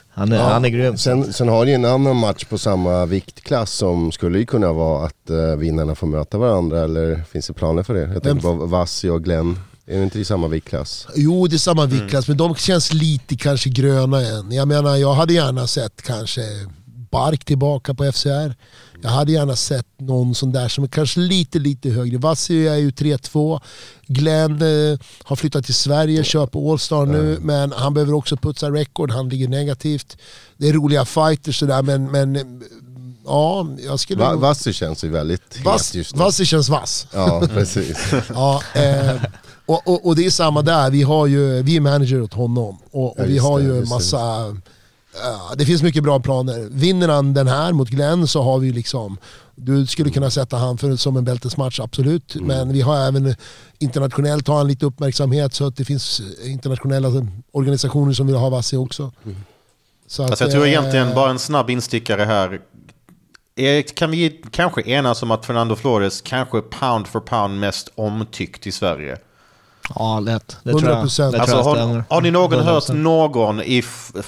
han, 0.08 0.32
är, 0.32 0.38
han 0.38 0.64
är 0.64 0.68
grym. 0.68 0.96
Sen, 0.96 1.32
sen 1.32 1.48
har 1.48 1.64
ni 1.64 1.72
en 1.72 1.84
annan 1.84 2.16
match 2.16 2.44
på 2.44 2.58
samma 2.58 3.06
viktklass 3.06 3.72
som 3.72 4.12
skulle 4.12 4.38
ju 4.38 4.46
kunna 4.46 4.72
vara 4.72 5.06
att 5.06 5.30
uh, 5.30 5.56
vinnarna 5.56 5.94
får 5.94 6.06
möta 6.06 6.38
varandra 6.38 6.80
eller 6.80 7.22
finns 7.32 7.46
det 7.46 7.52
planer 7.52 7.82
för 7.82 7.94
det? 7.94 8.00
Jag 8.14 8.22
tänker 8.22 8.42
på 8.42 8.52
Vassi 8.52 9.08
och 9.08 9.24
Glenn. 9.24 9.58
Är 9.86 9.96
det 9.96 10.04
inte 10.04 10.18
i 10.18 10.24
samma 10.24 10.48
viktklass? 10.48 11.06
Jo, 11.14 11.46
det 11.46 11.56
är 11.56 11.58
samma 11.58 11.86
viktklass, 11.86 12.28
men 12.28 12.36
de 12.36 12.54
känns 12.54 12.92
lite 12.92 13.36
kanske 13.36 13.70
gröna 13.70 14.20
än. 14.20 14.52
Jag 14.52 14.68
menar, 14.68 14.96
jag 14.96 15.14
hade 15.14 15.32
gärna 15.32 15.66
sett 15.66 16.02
kanske 16.02 16.40
Bark 17.10 17.44
tillbaka 17.44 17.94
på 17.94 18.12
FCR. 18.12 18.54
Jag 19.02 19.10
hade 19.10 19.32
gärna 19.32 19.56
sett 19.56 19.86
någon 19.98 20.34
sån 20.34 20.52
där 20.52 20.68
som 20.68 20.84
är 20.84 20.88
kanske 20.88 21.20
lite, 21.20 21.58
lite 21.58 21.90
högre. 21.90 22.18
Vassi 22.18 22.68
är 22.68 22.76
ju 22.76 22.90
3-2. 22.90 23.60
Glenn 24.06 24.62
eh, 24.62 24.98
har 25.22 25.36
flyttat 25.36 25.64
till 25.64 25.74
Sverige, 25.74 26.24
kör 26.24 26.46
på 26.46 26.72
Allstar 26.72 27.06
nu, 27.06 27.38
men 27.40 27.72
han 27.72 27.94
behöver 27.94 28.12
också 28.12 28.36
putsa 28.36 28.70
rekord, 28.70 29.10
han 29.10 29.28
ligger 29.28 29.48
negativt. 29.48 30.16
Det 30.56 30.68
är 30.68 30.72
roliga 30.72 31.04
fighters 31.04 31.58
sådär, 31.58 31.82
men, 31.82 32.10
men 32.10 32.36
eh, 32.36 32.42
ja, 33.24 33.68
jag 33.86 34.00
skulle... 34.00 34.20
Va, 34.20 34.36
Vassi 34.36 34.72
känns 34.72 35.04
ju 35.04 35.08
väldigt 35.08 35.64
Vass, 35.64 35.88
het 35.88 35.94
just 35.94 36.14
nu. 36.14 36.18
Vassi 36.18 36.46
känns 36.46 36.68
vass. 36.68 37.06
Ja, 37.12 37.42
precis. 37.54 38.12
Ja, 38.34 38.62
eh, 38.74 39.22
och, 39.66 39.88
och, 39.88 40.06
och 40.06 40.16
det 40.16 40.26
är 40.26 40.30
samma 40.30 40.62
där, 40.62 40.90
vi, 40.90 41.02
har 41.02 41.26
ju, 41.26 41.62
vi 41.62 41.76
är 41.76 41.80
manager 41.80 42.22
åt 42.22 42.34
honom 42.34 42.78
och, 42.90 43.14
Ja, 43.16 43.22
och 43.22 43.28
vi 43.28 43.34
just 43.34 43.46
har 43.46 43.58
det, 43.58 43.64
ju 43.64 43.70
en 43.70 43.76
just 43.78 44.10
det. 44.10 44.56
Eh, 45.14 45.56
det 45.56 45.64
finns 45.64 45.82
mycket 45.82 46.02
bra 46.02 46.20
planer. 46.20 46.68
Vinner 46.70 47.08
han 47.08 47.34
den 47.34 47.48
här 47.48 47.72
mot 47.72 47.88
Glenn 47.88 48.26
så 48.26 48.42
har 48.42 48.58
vi 48.58 48.72
liksom... 48.72 49.18
Du 49.60 49.86
skulle 49.86 50.10
kunna 50.10 50.30
sätta 50.30 50.56
han 50.56 50.78
för, 50.78 50.96
som 50.96 51.16
en 51.16 51.24
bältesmatch, 51.24 51.80
absolut. 51.80 52.34
Mm. 52.34 52.46
Men 52.46 52.72
vi 52.72 52.80
har 52.80 52.96
även 52.96 53.34
internationellt 53.78 54.48
har 54.48 54.56
han 54.56 54.68
lite 54.68 54.86
uppmärksamhet 54.86 55.54
så 55.54 55.66
att 55.66 55.76
det 55.76 55.84
finns 55.84 56.22
internationella 56.44 57.08
organisationer 57.52 58.12
som 58.12 58.26
vill 58.26 58.36
ha 58.36 58.48
Vassi 58.48 58.76
också. 58.76 59.12
Mm. 59.24 59.36
Så 60.06 60.22
att, 60.22 60.30
Alltså 60.30 60.44
jag 60.44 60.52
tror 60.52 60.64
eh, 60.64 60.70
egentligen 60.70 61.14
bara 61.14 61.30
en 61.30 61.38
snabb 61.38 61.70
instickare 61.70 62.22
här. 62.22 62.60
Är- 63.56 63.82
Kan 63.82 64.10
vi 64.10 64.40
kanske 64.50 64.82
enas 64.82 65.22
om 65.22 65.30
att 65.30 65.46
Fernando 65.46 65.76
Flores 65.76 66.20
kanske 66.20 66.60
pound 66.60 67.06
for 67.06 67.20
pound 67.20 67.60
mest 67.60 67.88
omtyckt 67.94 68.66
i 68.66 68.72
Sverige? 68.72 69.16
Ja 69.94 70.20
lätt, 70.20 70.56
det 70.62 70.70
tror 70.70 70.84
jag, 70.84 70.98
100%. 71.06 71.24
det 71.24 71.30
tror 71.30 71.40
Alltså, 71.40 71.56
jag 71.56 71.62
har, 71.64 71.74
stämmer. 71.76 72.04
har 72.08 72.20
ni 72.20 72.30
någon 72.30 72.60
100%. 72.60 72.62
hört 72.62 72.88
någon 72.88 73.60
i 73.62 73.82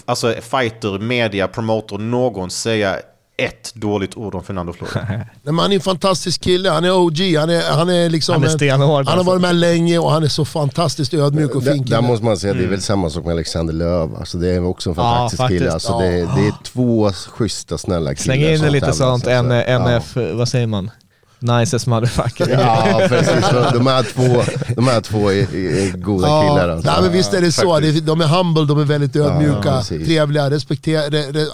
alltså 0.05 0.35
fighter, 0.51 0.99
media, 0.99 1.49
promoter, 1.49 1.99
någon 1.99 2.51
säga 2.51 2.97
ett 3.37 3.75
dåligt 3.75 4.17
ord 4.17 4.35
om 4.35 4.43
Fernando 4.45 4.73
Flores? 4.73 4.95
Nej, 5.09 5.27
men 5.43 5.59
han 5.59 5.71
är 5.71 5.75
en 5.75 5.81
fantastisk 5.81 6.41
kille, 6.43 6.71
han 6.71 6.85
är 6.85 6.93
OG, 6.97 7.19
han 7.39 7.51
är, 7.51 7.71
han 7.73 7.89
är 7.89 8.09
liksom... 8.11 8.33
Han 8.33 8.43
är 8.43 8.47
en- 8.47 8.53
stenhård, 8.53 8.89
Han 8.89 9.07
har 9.07 9.13
alltså. 9.13 9.31
varit 9.31 9.41
med 9.43 9.55
länge 9.55 9.99
och 9.99 10.11
han 10.11 10.25
är 10.25 10.29
så 10.29 10.45
fantastiskt 10.45 11.15
ödmjuk 11.15 11.55
och 11.55 11.63
Där, 11.63 11.73
fin 11.73 11.83
där 11.85 11.97
kille. 11.97 12.01
måste 12.09 12.25
man 12.25 12.37
säga, 12.37 12.55
det 12.55 12.65
är 12.65 12.69
väl 12.69 12.83
samma 12.83 13.11
sak 13.11 13.25
med 13.25 13.33
Alexander 13.33 13.75
Löv. 13.75 14.17
Alltså 14.17 14.39
det 14.39 14.49
är 14.49 14.65
också 14.65 14.91
en 14.91 14.95
Ja, 14.99 15.03
fantastisk 15.03 15.49
kille. 15.49 15.71
faktiskt. 15.71 15.91
Alltså 15.91 15.99
det, 15.99 16.11
det 16.17 16.47
är 16.47 16.53
två 16.65 17.13
schyssta, 17.13 17.79
snälla 17.79 18.15
killar 18.15 18.35
Släng 18.37 18.67
in 18.67 18.73
lite 18.73 18.93
sånt, 18.93 19.25
så 19.25 19.31
att. 19.31 19.45
NF, 19.69 20.17
vad 20.35 20.49
säger 20.49 20.67
man? 20.67 20.91
Nicest 21.41 21.87
motherfucker. 21.87 22.49
Ja, 22.49 23.01
precis. 23.09 23.45
De 23.75 23.87
här 23.87 24.03
två, 24.03 24.43
de 24.75 24.87
här 24.89 25.01
två 25.01 25.33
är, 25.33 25.55
är 25.55 25.97
goda 25.97 26.27
killar. 26.43 26.69
Alltså. 26.69 26.91
Nej, 26.91 27.03
men 27.03 27.13
visst 27.13 27.35
är 27.35 27.41
det 27.41 27.53
så. 27.53 27.75
Faktiskt. 27.75 28.07
De 28.07 28.21
är 28.21 28.27
humble, 28.27 28.65
de 28.65 28.81
är 28.81 28.85
väldigt 28.85 29.17
ödmjuka, 29.17 29.63
precis. 29.63 30.07
trevliga, 30.07 30.51
respekterar, 30.51 31.05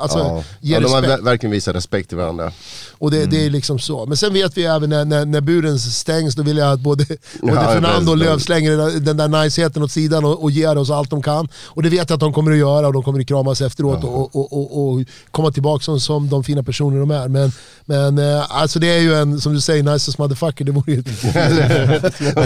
alltså 0.02 0.18
Ja. 0.18 0.42
ger 0.60 0.74
Ja, 0.74 0.80
de 0.80 0.92
har 0.92 1.00
respekt. 1.02 1.20
ver- 1.20 1.24
verkligen 1.24 1.50
visat 1.52 1.74
respekt 1.76 2.08
till 2.08 2.18
varandra. 2.18 2.52
Och 2.98 3.10
det, 3.10 3.24
det 3.26 3.46
är 3.46 3.50
liksom 3.50 3.78
så. 3.78 4.06
Men 4.06 4.16
sen 4.16 4.32
vet 4.32 4.56
vi 4.56 4.64
även 4.64 4.90
när, 4.90 5.04
när, 5.04 5.24
när 5.24 5.40
buren 5.40 5.78
stängs, 5.78 6.34
då 6.34 6.42
vill 6.42 6.56
jag 6.56 6.72
att 6.72 6.80
både, 6.80 7.04
både 7.40 7.54
Ja, 7.54 7.72
Fernando 7.72 8.10
och. 8.12 8.16
Löv 8.16 8.38
slänger 8.38 8.70
den 8.70 8.78
där, 8.78 9.00
den 9.00 9.16
där 9.16 9.44
niceheten 9.44 9.82
åt 9.82 9.90
sidan 9.92 10.24
och, 10.24 10.42
och 10.42 10.50
ger 10.50 10.78
oss 10.78 10.90
allt 10.90 11.10
de 11.10 11.22
kan. 11.22 11.48
Och 11.64 11.82
det 11.82 11.88
vet 11.88 12.10
jag 12.10 12.14
att 12.16 12.20
de 12.20 12.32
kommer 12.32 12.52
att 12.52 12.58
göra 12.58 12.86
och 12.86 12.92
de 12.92 13.02
kommer 13.02 13.20
att 13.20 13.26
kramas 13.26 13.60
efteråt 13.60 14.04
och, 14.04 14.36
och, 14.36 14.52
och, 14.52 14.88
och 14.92 15.00
komma 15.30 15.50
tillbaka 15.50 15.82
som, 15.82 16.00
som 16.00 16.28
de 16.28 16.44
fina 16.44 16.62
personer 16.62 17.00
de 17.00 17.10
är. 17.10 17.28
Men, 17.28 17.52
men 17.84 18.18
eh, 18.18 18.44
alltså 18.60 18.78
det 18.78 18.86
är 18.88 19.00
ju 19.00 19.14
en, 19.14 19.40
som 19.40 19.54
du 19.54 19.60
säger, 19.60 19.75
nicest 19.82 20.18
motherfucker. 20.18 20.64
Det, 20.64 20.72
vore 20.72 20.92
ju, 20.92 21.02
det, 21.02 21.12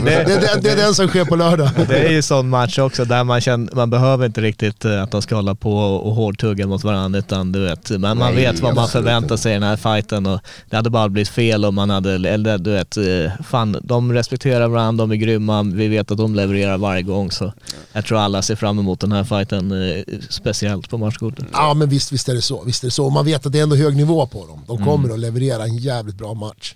det, 0.04 0.24
det, 0.24 0.60
det 0.62 0.70
är 0.70 0.76
den 0.76 0.94
som 0.94 1.08
sker 1.08 1.24
på 1.24 1.36
lördag. 1.36 1.70
Det 1.88 1.98
är 1.98 2.10
ju 2.10 2.22
sån 2.22 2.48
match 2.48 2.78
också 2.78 3.04
där 3.04 3.24
man 3.24 3.40
känner, 3.40 3.74
man 3.74 3.90
behöver 3.90 4.26
inte 4.26 4.40
riktigt 4.40 4.84
eh, 4.84 5.02
att 5.02 5.10
de 5.10 5.22
ska 5.22 5.34
hålla 5.34 5.54
på 5.54 5.76
och 5.78 6.14
hårdtugga 6.14 6.66
mot 6.66 6.84
varandra 6.84 7.18
utan 7.18 7.52
du 7.52 7.60
vet, 7.60 7.90
men 7.90 8.00
man 8.00 8.18
Nej, 8.18 8.34
vet 8.34 8.60
vad 8.60 8.74
man 8.74 8.88
förväntar 8.88 9.34
inte. 9.34 9.38
sig 9.38 9.50
i 9.52 9.54
den 9.54 9.62
här 9.62 9.76
fighten 9.76 10.26
och 10.26 10.40
det 10.70 10.76
hade 10.76 10.90
bara 10.90 11.08
blivit 11.08 11.28
fel 11.28 11.64
om 11.64 11.74
man 11.74 11.90
hade, 11.90 12.12
eller 12.14 12.58
du 12.58 12.70
vet, 12.70 12.96
eh, 12.96 13.42
fan 13.44 13.76
de 13.82 14.12
respekterar 14.12 14.68
varandra, 14.68 15.02
de 15.02 15.10
är 15.10 15.16
grymma, 15.16 15.62
vi 15.62 15.88
vet 15.88 16.10
att 16.10 16.18
de 16.18 16.34
levererar 16.34 16.78
varje 16.78 17.02
gång 17.02 17.30
så 17.30 17.52
jag 17.92 18.04
tror 18.04 18.18
alla 18.18 18.42
ser 18.42 18.56
fram 18.56 18.78
emot 18.78 19.00
den 19.00 19.12
här 19.12 19.24
fighten 19.24 19.72
eh, 19.90 20.02
speciellt 20.28 20.90
på 20.90 20.98
matchkortet. 20.98 21.44
Ja 21.52 21.74
men 21.74 21.88
visst, 21.88 22.12
visst 22.12 22.28
är 22.28 22.34
det 22.34 22.42
så. 22.42 22.62
Visst 22.64 22.82
är 22.82 22.86
det 22.86 22.90
så. 22.90 23.10
Man 23.10 23.24
vet 23.24 23.46
att 23.46 23.52
det 23.52 23.58
är 23.58 23.62
ändå 23.62 23.76
hög 23.76 23.96
nivå 23.96 24.26
på 24.26 24.46
dem. 24.46 24.64
De 24.66 24.84
kommer 24.84 25.10
att 25.12 25.18
leverera 25.18 25.64
en 25.64 25.76
jävligt 25.76 26.14
bra 26.14 26.34
match. 26.34 26.74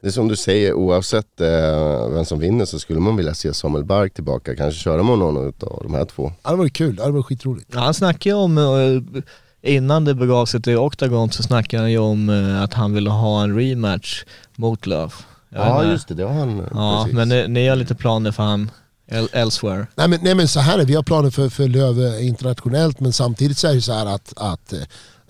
Det 0.00 0.06
är 0.06 0.10
som 0.10 0.28
du 0.28 0.36
säger, 0.36 0.72
oavsett 0.74 1.40
eh, 1.40 2.08
vem 2.10 2.24
som 2.24 2.38
vinner 2.38 2.64
så 2.64 2.78
skulle 2.78 3.00
man 3.00 3.16
vilja 3.16 3.34
se 3.34 3.54
Samuel 3.54 3.84
Bark 3.84 4.14
tillbaka. 4.14 4.56
Kanske 4.56 4.80
köra 4.80 5.02
med 5.02 5.18
någon 5.18 5.36
av 5.36 5.52
de 5.82 5.94
här 5.94 6.04
två. 6.04 6.32
Ja, 6.42 6.50
det 6.50 6.56
var 6.56 6.68
kul, 6.68 6.96
det 6.96 7.10
var 7.10 7.22
skitroligt. 7.22 7.66
Ja, 7.74 7.80
han 7.80 7.94
snackar 7.94 8.30
ju 8.30 8.36
om, 8.36 8.58
eh, 8.58 9.22
innan 9.74 10.04
det 10.04 10.14
begav 10.14 10.46
sig 10.46 10.62
till 10.62 10.76
Octagon 10.78 11.30
så 11.30 11.42
snackade 11.42 11.82
han 11.82 11.90
ju 11.92 11.98
om 11.98 12.28
eh, 12.30 12.62
att 12.62 12.74
han 12.74 12.94
ville 12.94 13.10
ha 13.10 13.42
en 13.42 13.56
rematch 13.58 14.24
mot 14.56 14.86
Love. 14.86 15.12
Jag 15.48 15.66
Ja 15.66 15.84
just 15.84 16.08
det, 16.08 16.14
det 16.14 16.24
har 16.24 16.34
han. 16.34 16.66
Ja, 16.74 17.00
precis. 17.04 17.16
men 17.16 17.28
ni, 17.28 17.48
ni 17.48 17.68
har 17.68 17.76
lite 17.76 17.94
planer 17.94 18.32
för 18.32 18.42
han 18.42 18.70
el- 19.10 19.28
elsewhere. 19.32 19.86
Nej 19.94 20.08
men, 20.08 20.18
nej 20.22 20.34
men 20.34 20.48
så 20.48 20.60
här 20.60 20.78
är 20.78 20.84
vi 20.84 20.94
har 20.94 21.02
planer 21.02 21.30
för, 21.30 21.48
för 21.48 21.68
Löv 21.68 22.20
internationellt 22.22 23.00
men 23.00 23.12
samtidigt 23.12 23.58
så 23.58 23.68
är 23.68 23.74
det 23.74 23.80
så 23.80 23.92
här 23.92 24.06
att, 24.06 24.32
att 24.36 24.72
eh, 24.72 24.78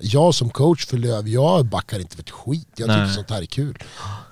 jag 0.01 0.35
som 0.35 0.51
coach 0.51 0.87
för 0.87 0.97
Löv, 0.97 1.29
jag 1.29 1.67
backar 1.67 1.99
inte 1.99 2.17
för 2.17 2.23
ett 2.23 2.31
skit. 2.31 2.69
Jag 2.77 2.89
tycker 2.89 3.05
Nej. 3.05 3.15
sånt 3.15 3.31
här 3.31 3.43
är 3.43 3.47
kul. 3.47 3.79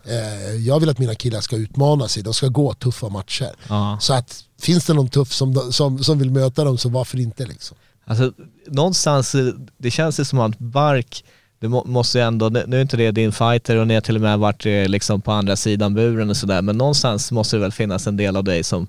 Eh, 0.05 0.55
jag 0.55 0.81
vill 0.81 0.89
att 0.89 0.99
mina 0.99 1.15
killar 1.15 1.41
ska 1.41 1.57
utmana 1.57 2.09
sig, 2.09 2.23
de 2.23 2.35
ska 2.35 2.49
gå 2.49 2.75
tuffa 2.75 3.09
matcher. 3.09 3.51
Ja. 3.69 3.99
Så 4.01 4.15
att 4.15 4.45
finns 4.61 4.85
det 4.87 4.95
någon 4.95 5.09
tuff 5.09 5.33
som, 5.33 5.73
som, 5.73 6.05
som 6.05 6.19
vill 6.19 6.31
möta 6.31 6.65
dem 6.65 6.79
så 6.79 6.89
varför 6.89 7.21
inte 7.21 7.47
liksom. 7.47 7.77
Alltså 8.05 8.33
någonstans, 8.67 9.35
eh, 9.35 9.47
det 9.79 9.91
känns 9.91 10.21
ju 10.21 10.25
som 10.25 10.41
att 10.41 10.59
Bark, 10.59 11.25
det 11.61 11.69
må, 11.69 11.85
måste 11.85 12.19
ju 12.19 12.25
ändå, 12.25 12.49
nu 12.49 12.77
är 12.77 12.83
inte 12.83 12.97
det 12.97 13.11
din 13.11 13.33
fighter 13.33 13.77
och 13.77 13.87
ni 13.87 13.95
har 13.95 14.01
till 14.01 14.15
och 14.15 14.21
med 14.21 14.39
varit 14.39 14.67
eh, 14.67 14.89
liksom 14.89 15.21
på 15.21 15.33
andra 15.33 15.57
sidan 15.57 15.95
buren 15.95 16.31
och 16.31 16.37
sådär, 16.37 16.63
men 16.63 16.79
någonstans 16.79 17.33
måste 17.33 17.57
det 17.57 17.61
väl 17.61 17.73
finnas 17.73 18.07
en 18.07 18.17
del 18.17 18.37
av 18.37 18.45
dig 18.45 18.65
som 18.65 18.87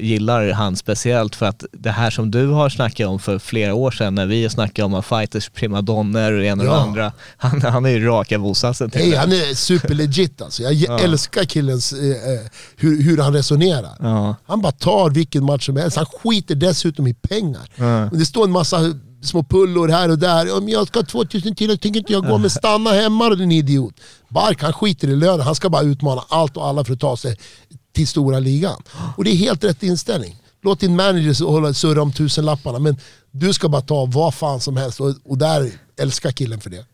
gillar 0.00 0.52
han 0.52 0.76
speciellt 0.76 1.36
för 1.36 1.46
att 1.46 1.64
det 1.72 1.90
här 1.90 2.10
som 2.10 2.30
du 2.30 2.46
har 2.48 2.68
snackat 2.68 3.06
om 3.08 3.18
för 3.18 3.38
flera 3.38 3.74
år 3.74 3.90
sedan 3.90 4.14
när 4.14 4.26
vi 4.26 4.50
snackade 4.50 4.86
om 4.86 4.94
att 4.94 5.06
fighters 5.06 5.48
primadonner 5.50 6.32
och 6.32 6.38
det 6.38 6.46
ena 6.46 6.62
och 6.62 6.68
det 6.68 6.74
Ja. 6.74 6.80
andra, 6.82 7.12
han, 7.36 7.62
han 7.62 7.84
är 7.84 7.90
ju 7.90 8.04
raka 8.06 8.38
motsatsen 8.38 8.90
till 8.90 9.10
det. 9.10 9.16
han 9.16 9.32
är 9.32 9.54
superlegit 9.54 10.42
alltså. 10.42 10.62
Jag 10.62 11.00
älskar 11.00 11.44
killens, 11.44 11.92
eh, 11.92 11.98
eh, 12.32 12.40
hur, 12.76 13.02
hur 13.02 13.18
han 13.18 13.32
resonerar. 13.32 13.96
Ja. 14.00 14.36
Han 14.46 14.60
bara 14.60 14.72
tar 14.72 15.10
vilken 15.10 15.44
match 15.44 15.66
som 15.66 15.76
helst. 15.76 15.96
Han 15.96 16.06
skiter 16.06 16.54
dessutom 16.54 17.06
i 17.06 17.14
pengar. 17.14 17.62
Men 17.76 18.18
det 18.18 18.26
står 18.26 18.44
en 18.44 18.50
massa 18.50 18.80
små 19.22 19.42
pullor 19.44 19.88
här 19.88 20.10
och 20.10 20.18
där. 20.18 20.56
Om 20.56 20.68
jag 20.68 20.86
ska 20.88 20.98
ha 20.98 21.06
2000 21.06 21.54
till, 21.54 21.78
tänker 21.78 22.00
inte 22.00 22.12
jag 22.12 22.26
gå, 22.26 22.38
men 22.38 22.50
stanna 22.50 22.90
hemma 22.90 23.30
din 23.30 23.52
idiot. 23.52 23.94
Bark 24.28 24.62
han 24.62 24.72
skiter 24.72 25.08
i 25.08 25.16
lönen, 25.16 25.40
han 25.40 25.54
ska 25.54 25.68
bara 25.70 25.82
utmana 25.82 26.24
allt 26.28 26.56
och 26.56 26.66
alla 26.66 26.84
för 26.84 26.92
att 26.92 27.00
ta 27.00 27.16
sig 27.16 27.36
till 27.94 28.08
stora 28.08 28.38
ligan. 28.38 28.82
Och 29.16 29.24
det 29.24 29.30
är 29.30 29.36
helt 29.36 29.64
rätt 29.64 29.82
inställning. 29.82 30.36
Låt 30.62 30.80
din 30.80 30.96
manager 30.96 31.44
hålla 31.44 31.74
surra 31.74 32.02
om 32.02 32.12
tusenlapparna, 32.12 32.78
men 32.78 32.96
du 33.30 33.52
ska 33.52 33.68
bara 33.68 33.82
ta 33.82 34.04
vad 34.04 34.34
fan 34.34 34.60
som 34.60 34.76
helst. 34.76 35.00
Och, 35.00 35.14
och 35.24 35.38
där 35.38 35.70
älskar 36.00 36.30
killen 36.30 36.60
för 36.60 36.70
det. 36.70 36.84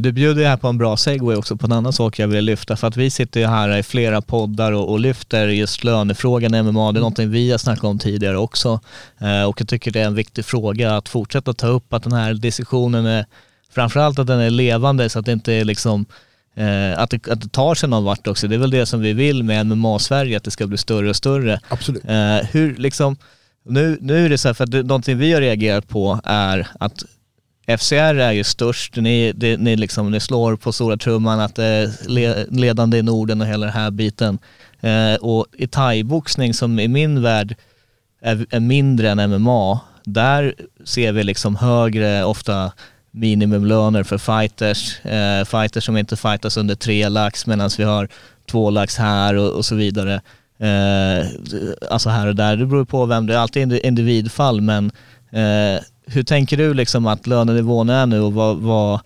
Du 0.00 0.12
bjuder 0.12 0.42
ju 0.42 0.48
här 0.48 0.56
på 0.56 0.68
en 0.68 0.78
bra 0.78 0.96
segway 0.96 1.36
också 1.36 1.56
på 1.56 1.66
en 1.66 1.72
annan 1.72 1.92
sak 1.92 2.18
jag 2.18 2.28
vill 2.28 2.44
lyfta 2.44 2.76
för 2.76 2.86
att 2.86 2.96
vi 2.96 3.10
sitter 3.10 3.40
ju 3.40 3.46
här 3.46 3.76
i 3.76 3.82
flera 3.82 4.22
poddar 4.22 4.72
och, 4.72 4.90
och 4.90 5.00
lyfter 5.00 5.48
just 5.48 5.84
lönefrågan 5.84 6.54
i 6.54 6.62
MMA. 6.62 6.92
Det 6.92 6.98
är 6.98 7.00
någonting 7.00 7.30
vi 7.30 7.50
har 7.50 7.58
snackat 7.58 7.84
om 7.84 7.98
tidigare 7.98 8.38
också 8.38 8.80
eh, 9.18 9.42
och 9.42 9.60
jag 9.60 9.68
tycker 9.68 9.90
det 9.90 10.00
är 10.00 10.06
en 10.06 10.14
viktig 10.14 10.44
fråga 10.44 10.96
att 10.96 11.08
fortsätta 11.08 11.52
ta 11.52 11.66
upp 11.66 11.92
att 11.92 12.02
den 12.02 12.12
här 12.12 12.34
diskussionen 12.34 13.06
är 13.06 13.26
framförallt 13.70 14.18
att 14.18 14.26
den 14.26 14.40
är 14.40 14.50
levande 14.50 15.08
så 15.08 15.18
att 15.18 15.26
det 15.26 15.32
inte 15.32 15.52
är 15.52 15.64
liksom 15.64 16.06
eh, 16.54 16.98
att, 16.98 17.10
det, 17.10 17.28
att 17.28 17.40
det 17.40 17.48
tar 17.48 17.74
sig 17.74 17.88
någon 17.88 18.04
vart 18.04 18.26
också. 18.26 18.48
Det 18.48 18.54
är 18.54 18.58
väl 18.58 18.70
det 18.70 18.86
som 18.86 19.00
vi 19.00 19.12
vill 19.12 19.42
med 19.42 19.66
MMA-Sverige, 19.66 20.36
att 20.36 20.44
det 20.44 20.50
ska 20.50 20.66
bli 20.66 20.78
större 20.78 21.10
och 21.10 21.16
större. 21.16 21.60
Absolut. 21.68 22.04
Eh, 22.04 22.36
hur 22.36 22.76
liksom, 22.76 23.16
nu, 23.64 23.98
nu 24.00 24.24
är 24.24 24.28
det 24.28 24.38
så 24.38 24.48
här, 24.48 24.54
för 24.54 24.64
att 24.64 24.70
det, 24.70 24.82
någonting 24.82 25.18
vi 25.18 25.32
har 25.32 25.40
reagerat 25.40 25.88
på 25.88 26.20
är 26.24 26.68
att 26.80 27.04
FCR 27.66 28.18
är 28.18 28.32
ju 28.32 28.44
störst, 28.44 28.96
ni, 28.96 29.32
det, 29.32 29.56
ni, 29.56 29.76
liksom, 29.76 30.10
ni 30.10 30.20
slår 30.20 30.56
på 30.56 30.72
stora 30.72 30.96
trumman 30.96 31.40
att 31.40 31.54
det 31.54 31.64
är 31.64 32.08
le, 32.08 32.46
ledande 32.50 32.98
i 32.98 33.02
Norden 33.02 33.40
och 33.40 33.46
hela 33.46 33.66
den 33.66 33.74
här 33.74 33.90
biten. 33.90 34.38
Eh, 34.80 35.14
och 35.14 35.46
i 35.52 35.66
thaiboxning 35.66 36.54
som 36.54 36.78
i 36.78 36.88
min 36.88 37.22
värld 37.22 37.54
är, 38.22 38.46
är 38.50 38.60
mindre 38.60 39.10
än 39.10 39.30
MMA, 39.30 39.80
där 40.04 40.54
ser 40.84 41.12
vi 41.12 41.24
liksom 41.24 41.56
högre, 41.56 42.24
ofta 42.24 42.72
minimumlöner 43.14 44.02
för 44.02 44.18
fighters. 44.18 45.04
Eh, 45.04 45.44
fighters 45.44 45.84
som 45.84 45.96
inte 45.96 46.16
fightas 46.16 46.56
under 46.56 46.74
tre 46.74 47.08
lax 47.08 47.46
medan 47.46 47.70
vi 47.78 47.84
har 47.84 48.08
två 48.50 48.70
lax 48.70 48.96
här 48.96 49.34
och, 49.34 49.50
och 49.50 49.64
så 49.64 49.74
vidare. 49.74 50.14
Eh, 50.58 51.26
alltså 51.90 52.08
här 52.08 52.26
och 52.26 52.36
där, 52.36 52.56
det 52.56 52.66
beror 52.66 52.84
på 52.84 53.06
vem, 53.06 53.26
det 53.26 53.34
är 53.34 53.38
alltid 53.38 53.72
individfall 53.72 54.60
men 54.60 54.92
eh, 55.30 55.82
hur 56.06 56.22
tänker 56.22 56.56
du 56.56 56.74
liksom 56.74 57.06
att 57.06 57.26
lönenivån 57.26 57.90
är 57.90 58.06
nu 58.06 58.20
och 58.20 58.32
vad, 58.32 58.56
vad, 58.56 59.00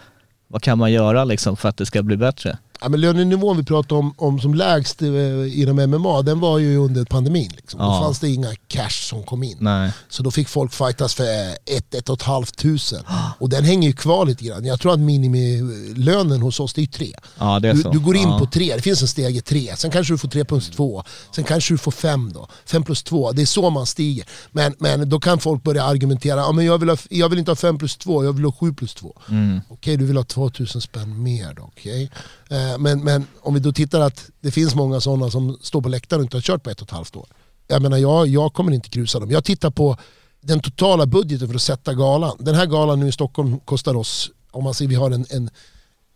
vad 0.48 0.62
kan 0.62 0.78
man 0.78 0.92
göra 0.92 1.24
liksom 1.24 1.56
för 1.56 1.68
att 1.68 1.76
det 1.76 1.86
ska 1.86 2.02
bli 2.02 2.16
bättre? 2.16 2.58
Ja, 2.80 2.88
men 2.88 3.00
lönenivån 3.00 3.56
vi 3.56 3.62
pratade 3.64 3.94
om, 3.98 4.14
om 4.16 4.40
som 4.40 4.54
lägst 4.54 5.02
eh, 5.02 5.60
inom 5.60 5.76
MMA, 5.90 6.22
den 6.22 6.40
var 6.40 6.58
ju 6.58 6.76
under 6.76 7.04
pandemin. 7.04 7.50
Liksom. 7.56 7.80
Ja. 7.80 7.86
Då 7.86 8.04
fanns 8.04 8.18
det 8.20 8.28
inga 8.28 8.54
cash 8.68 8.88
som 9.08 9.22
kom 9.22 9.42
in. 9.42 9.56
Nej. 9.60 9.92
Så 10.08 10.22
då 10.22 10.30
fick 10.30 10.48
folk 10.48 10.72
fightas 10.72 11.14
för 11.14 11.24
eh, 11.24 11.76
ett, 11.76 11.94
ett 11.94 12.08
och 12.08 12.16
ett 12.16 12.22
halvt 12.22 12.56
tusen. 12.56 13.02
Och 13.38 13.48
den 13.48 13.64
hänger 13.64 13.88
ju 13.88 13.94
kvar 13.94 14.26
lite 14.26 14.44
grann. 14.44 14.64
Jag 14.64 14.80
tror 14.80 14.92
att 14.92 15.00
minimilönen 15.00 16.42
hos 16.42 16.60
oss 16.60 16.74
det 16.74 16.82
är 16.82 16.86
tre. 16.86 17.12
Ja 17.38 17.58
det 17.60 17.68
är 17.68 17.74
Du, 17.74 17.82
så. 17.82 17.90
du 17.90 17.98
går 17.98 18.16
in 18.16 18.28
ja. 18.28 18.38
på 18.38 18.46
tre, 18.46 18.74
det 18.76 18.82
finns 18.82 19.02
en 19.02 19.08
stege 19.08 19.40
tre. 19.40 19.76
Sen 19.76 19.90
kanske 19.90 20.14
du 20.14 20.18
får 20.18 20.28
tre 20.28 20.44
plus 20.44 20.70
två. 20.70 21.04
Sen 21.34 21.44
kanske 21.44 21.74
du 21.74 21.78
får 21.78 21.90
fem 21.92 22.32
då. 22.32 22.48
Fem 22.66 22.82
plus 22.84 23.02
två, 23.02 23.32
det 23.32 23.42
är 23.42 23.46
så 23.46 23.70
man 23.70 23.86
stiger. 23.86 24.26
Men, 24.50 24.74
men 24.78 25.08
då 25.08 25.20
kan 25.20 25.38
folk 25.38 25.62
börja 25.62 25.84
argumentera, 25.84 26.40
ja, 26.40 26.52
men 26.52 26.64
jag, 26.64 26.78
vill 26.78 26.88
ha, 26.88 26.96
jag 27.10 27.28
vill 27.28 27.38
inte 27.38 27.50
ha 27.50 27.56
fem 27.56 27.78
plus 27.78 27.96
två, 27.96 28.24
jag 28.24 28.32
vill 28.32 28.44
ha 28.44 28.52
sju 28.52 28.74
plus 28.74 28.94
två. 28.94 29.16
Mm. 29.28 29.60
Okej, 29.68 29.96
du 29.96 30.04
vill 30.06 30.16
ha 30.16 30.24
2000 30.24 30.80
spänn 30.80 31.22
mer 31.22 31.54
då. 31.54 31.62
okej. 31.62 32.10
Eh, 32.50 32.78
men, 32.78 33.04
men 33.04 33.26
om 33.40 33.54
vi 33.54 33.60
då 33.60 33.72
tittar 33.72 34.00
att 34.00 34.30
det 34.40 34.50
finns 34.50 34.74
många 34.74 35.00
sådana 35.00 35.30
som 35.30 35.58
står 35.62 35.82
på 35.82 35.88
läktaren 35.88 36.20
och 36.20 36.24
inte 36.24 36.36
har 36.36 36.42
kört 36.42 36.62
på 36.62 36.70
ett 36.70 36.80
och 36.80 36.88
ett 36.88 36.94
halvt 36.94 37.16
år. 37.16 37.26
Jag 37.66 37.82
menar, 37.82 37.96
jag, 37.96 38.26
jag 38.26 38.52
kommer 38.52 38.72
inte 38.72 38.88
krusa 38.88 39.20
dem. 39.20 39.30
Jag 39.30 39.44
tittar 39.44 39.70
på 39.70 39.96
den 40.40 40.60
totala 40.60 41.06
budgeten 41.06 41.48
för 41.48 41.54
att 41.54 41.62
sätta 41.62 41.94
galan. 41.94 42.36
Den 42.40 42.54
här 42.54 42.66
galan 42.66 43.00
nu 43.00 43.08
i 43.08 43.12
Stockholm 43.12 43.60
kostar 43.60 43.94
oss, 43.94 44.30
om 44.50 44.64
man 44.64 44.74
säger 44.74 44.88
vi 44.88 44.94
har 44.94 45.10
en, 45.10 45.26
en, 45.30 45.50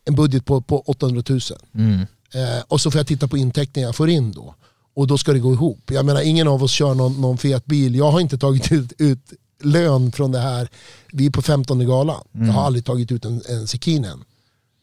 en 0.05 0.14
budget 0.14 0.45
på, 0.45 0.61
på 0.61 0.80
800 0.80 1.22
000. 1.28 1.41
Mm. 1.74 2.01
Eh, 2.35 2.62
och 2.68 2.80
så 2.80 2.91
får 2.91 2.99
jag 2.99 3.07
titta 3.07 3.28
på 3.28 3.37
intäkterna 3.37 3.87
jag 3.87 3.97
får 3.97 4.11
in 4.11 4.33
då. 4.33 4.55
Och 4.95 5.07
då 5.07 5.18
ska 5.18 5.33
det 5.33 5.39
gå 5.39 5.53
ihop. 5.53 5.91
Jag 5.91 6.05
menar 6.05 6.20
ingen 6.20 6.49
av 6.49 6.62
oss 6.62 6.72
kör 6.72 6.95
någon, 6.95 7.20
någon 7.20 7.39
fet 7.39 7.66
bil. 7.66 7.95
Jag 7.95 8.11
har 8.11 8.20
inte 8.20 8.39
tagit 8.39 8.72
ut, 8.72 8.93
ut 8.99 9.33
lön 9.62 10.12
från 10.12 10.33
det 10.33 10.39
här. 10.39 10.68
Vi 11.12 11.26
är 11.26 11.30
på 11.30 11.43
15 11.43 11.87
galan. 11.87 12.20
Jag 12.33 12.53
har 12.53 12.62
aldrig 12.62 12.85
tagit 12.85 13.12
ut 13.12 13.24
en, 13.24 13.43
en 13.49 13.66
sekin 13.66 14.05
än. 14.05 14.24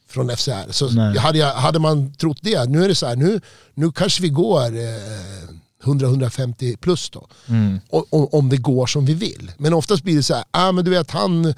Från 0.09 0.29
FCR. 0.37 0.71
Så 0.71 0.89
Nej. 0.89 1.17
hade, 1.17 1.37
jag, 1.37 1.53
hade 1.53 1.79
man 1.79 2.13
trott 2.13 2.37
det, 2.41 2.69
nu 2.69 2.83
är 2.83 2.87
det 2.87 2.95
så 2.95 3.05
här, 3.07 3.15
nu, 3.15 3.41
nu 3.73 3.91
kanske 3.91 4.21
vi 4.21 4.29
går 4.29 4.65
eh, 4.65 5.83
100-150 5.83 6.77
plus 6.77 7.09
då. 7.09 7.27
Mm. 7.47 7.79
O- 7.89 8.05
o- 8.09 8.29
om 8.31 8.49
det 8.49 8.57
går 8.57 8.87
som 8.87 9.05
vi 9.05 9.13
vill. 9.13 9.51
Men 9.57 9.73
oftast 9.73 10.03
blir 10.03 10.15
det 10.15 10.23
så 10.23 10.33
här, 10.33 10.43
ah, 10.51 10.71
men 10.71 10.85
du 10.85 10.91
vet 10.91 11.11
han, 11.11 11.53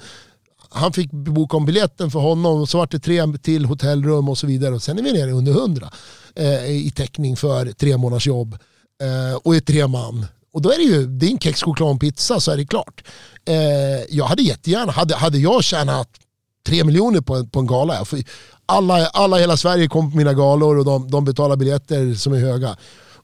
han 0.70 0.92
fick 0.92 1.10
boka 1.10 1.56
om 1.56 1.66
biljetten 1.66 2.10
för 2.10 2.18
honom 2.20 2.60
och 2.60 2.68
så 2.68 2.78
var 2.78 2.88
det 2.90 2.98
tre 2.98 3.26
till 3.42 3.64
hotellrum 3.64 4.28
och 4.28 4.38
så 4.38 4.46
vidare. 4.46 4.74
Och 4.74 4.82
sen 4.82 4.98
är 4.98 5.02
vi 5.02 5.12
nere 5.12 5.30
under 5.32 5.52
100 5.52 5.90
eh, 6.36 6.64
i 6.70 6.92
täckning 6.96 7.36
för 7.36 7.66
tre 7.72 7.96
månaders 7.96 8.26
jobb 8.26 8.58
eh, 9.02 9.36
och 9.36 9.56
är 9.56 9.60
tre 9.60 9.86
man. 9.86 10.26
Och 10.54 10.62
då 10.62 10.70
är 10.72 10.76
det 10.76 10.82
ju, 10.84 11.06
det 11.06 11.26
är 11.26 11.30
en 11.30 11.38
kex 11.38 11.62
choklad 11.62 11.90
och 11.94 12.00
pizza 12.00 12.40
så 12.40 12.50
är 12.50 12.56
det 12.56 12.66
klart. 12.66 13.04
Eh, 13.48 13.54
jag 14.16 14.24
hade 14.24 14.42
jättegärna, 14.42 14.92
hade, 14.92 15.16
hade 15.16 15.38
jag 15.38 15.64
tjänat 15.64 16.08
tre 16.66 16.84
miljoner 16.84 17.20
på 17.20 17.34
en, 17.34 17.48
på 17.48 17.60
en 17.60 17.66
gala, 17.66 18.04
för 18.04 18.24
alla, 18.66 19.06
alla 19.06 19.38
i 19.38 19.40
hela 19.40 19.56
Sverige 19.56 19.88
kom 19.88 20.10
på 20.10 20.16
mina 20.16 20.32
galor 20.32 20.78
och 20.78 20.84
de, 20.84 21.10
de 21.10 21.24
betalar 21.24 21.56
biljetter 21.56 22.14
som 22.14 22.32
är 22.32 22.38
höga 22.38 22.76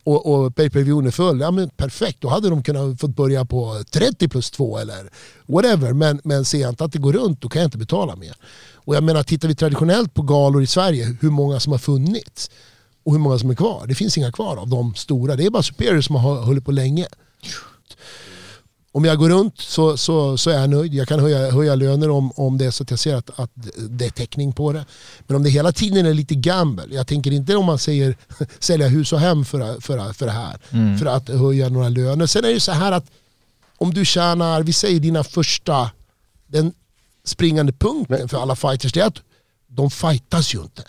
och, 0.09 0.27
och 0.27 0.57
pay 0.57 0.71
per 0.71 0.81
view 0.81 1.09
är 1.09 1.11
full, 1.11 1.41
ja 1.41 1.51
men 1.51 1.69
perfekt, 1.69 2.21
då 2.21 2.29
hade 2.29 2.49
de 2.51 2.63
kunnat 2.63 3.01
fått 3.01 3.17
börja 3.17 3.45
på 3.45 3.83
30 3.91 4.29
plus 4.29 4.51
2 4.51 4.79
eller 4.79 5.11
whatever. 5.47 5.93
Men, 5.93 6.21
men 6.25 6.45
ser 6.45 6.61
jag 6.61 6.69
inte 6.69 6.85
att 6.85 6.93
det 6.93 6.99
går 6.99 7.13
runt, 7.13 7.41
då 7.41 7.49
kan 7.49 7.63
jag 7.63 7.67
inte 7.67 7.79
betala 7.79 8.17
mer. 8.17 8.35
Och 8.75 8.95
jag 8.95 9.03
menar, 9.03 9.23
tittar 9.23 9.49
vi 9.49 9.55
traditionellt 9.55 10.15
på 10.15 10.23
galor 10.23 10.63
i 10.63 10.67
Sverige, 10.67 11.17
hur 11.21 11.31
många 11.31 11.61
som 11.61 11.73
har 11.73 11.79
funnits 11.79 12.51
och 13.05 13.13
hur 13.13 13.19
många 13.19 13.39
som 13.39 13.51
är 13.51 13.55
kvar. 13.55 13.87
Det 13.87 13.95
finns 13.95 14.19
inga 14.19 14.33
kvar 14.33 14.57
av 14.57 14.69
de 14.69 14.95
stora. 14.95 15.37
Det 15.37 15.47
är 15.47 15.51
bara 15.51 15.63
Superior 15.63 16.01
som 16.01 16.17
har 16.17 16.41
hållit 16.43 16.65
på 16.65 16.73
länge. 16.73 17.07
Om 18.93 19.05
jag 19.05 19.19
går 19.19 19.29
runt 19.29 19.61
så, 19.61 19.97
så, 19.97 20.37
så 20.37 20.51
är 20.51 20.59
jag 20.61 20.71
nöjd. 20.71 20.95
Jag 20.95 21.09
kan 21.09 21.21
höja, 21.21 21.51
höja 21.51 21.75
löner 21.75 22.11
om, 22.11 22.33
om 22.33 22.59
det 22.59 22.65
är 22.65 22.71
så 22.71 22.83
att 22.83 22.91
jag 22.91 22.99
ser 22.99 23.15
att, 23.15 23.41
att 23.41 23.51
det 23.89 24.07
är 24.07 24.11
täckning 24.11 24.53
på 24.53 24.73
det. 24.73 24.85
Men 25.27 25.37
om 25.37 25.43
det 25.43 25.51
hela 25.51 25.73
tiden 25.73 26.07
är 26.07 26.15
lite 26.15 26.35
gamble. 26.35 26.95
Jag 26.95 27.07
tänker 27.07 27.31
inte 27.31 27.57
om 27.57 27.65
man 27.65 27.79
säger 27.79 28.17
sälja 28.59 28.89
hus 28.89 29.13
och 29.13 29.21
hem 29.21 29.45
för, 29.45 29.81
för, 29.81 30.13
för 30.13 30.27
det 30.27 30.33
här. 30.33 30.59
För 30.99 31.07
att 31.07 31.29
höja 31.29 31.69
några 31.69 31.89
löner. 31.89 32.27
Sen 32.27 32.45
är 32.45 32.55
det 32.55 32.61
så 32.61 32.73
här 32.73 32.93
att 32.93 33.07
om 33.79 33.95
du 33.95 34.05
tjänar, 34.05 34.63
vi 34.63 34.73
säger 34.73 35.01
dina 35.01 35.25
första, 35.25 35.91
den 36.47 36.73
springande 37.25 37.73
punkten 37.73 38.29
för 38.29 38.43
alla 38.43 38.57
fighters, 38.57 38.93
det 38.93 39.01
är 39.01 39.07
att 39.07 39.23
de 39.69 39.91
fightas 39.91 40.55
ju 40.55 40.63
inte. 40.63 40.83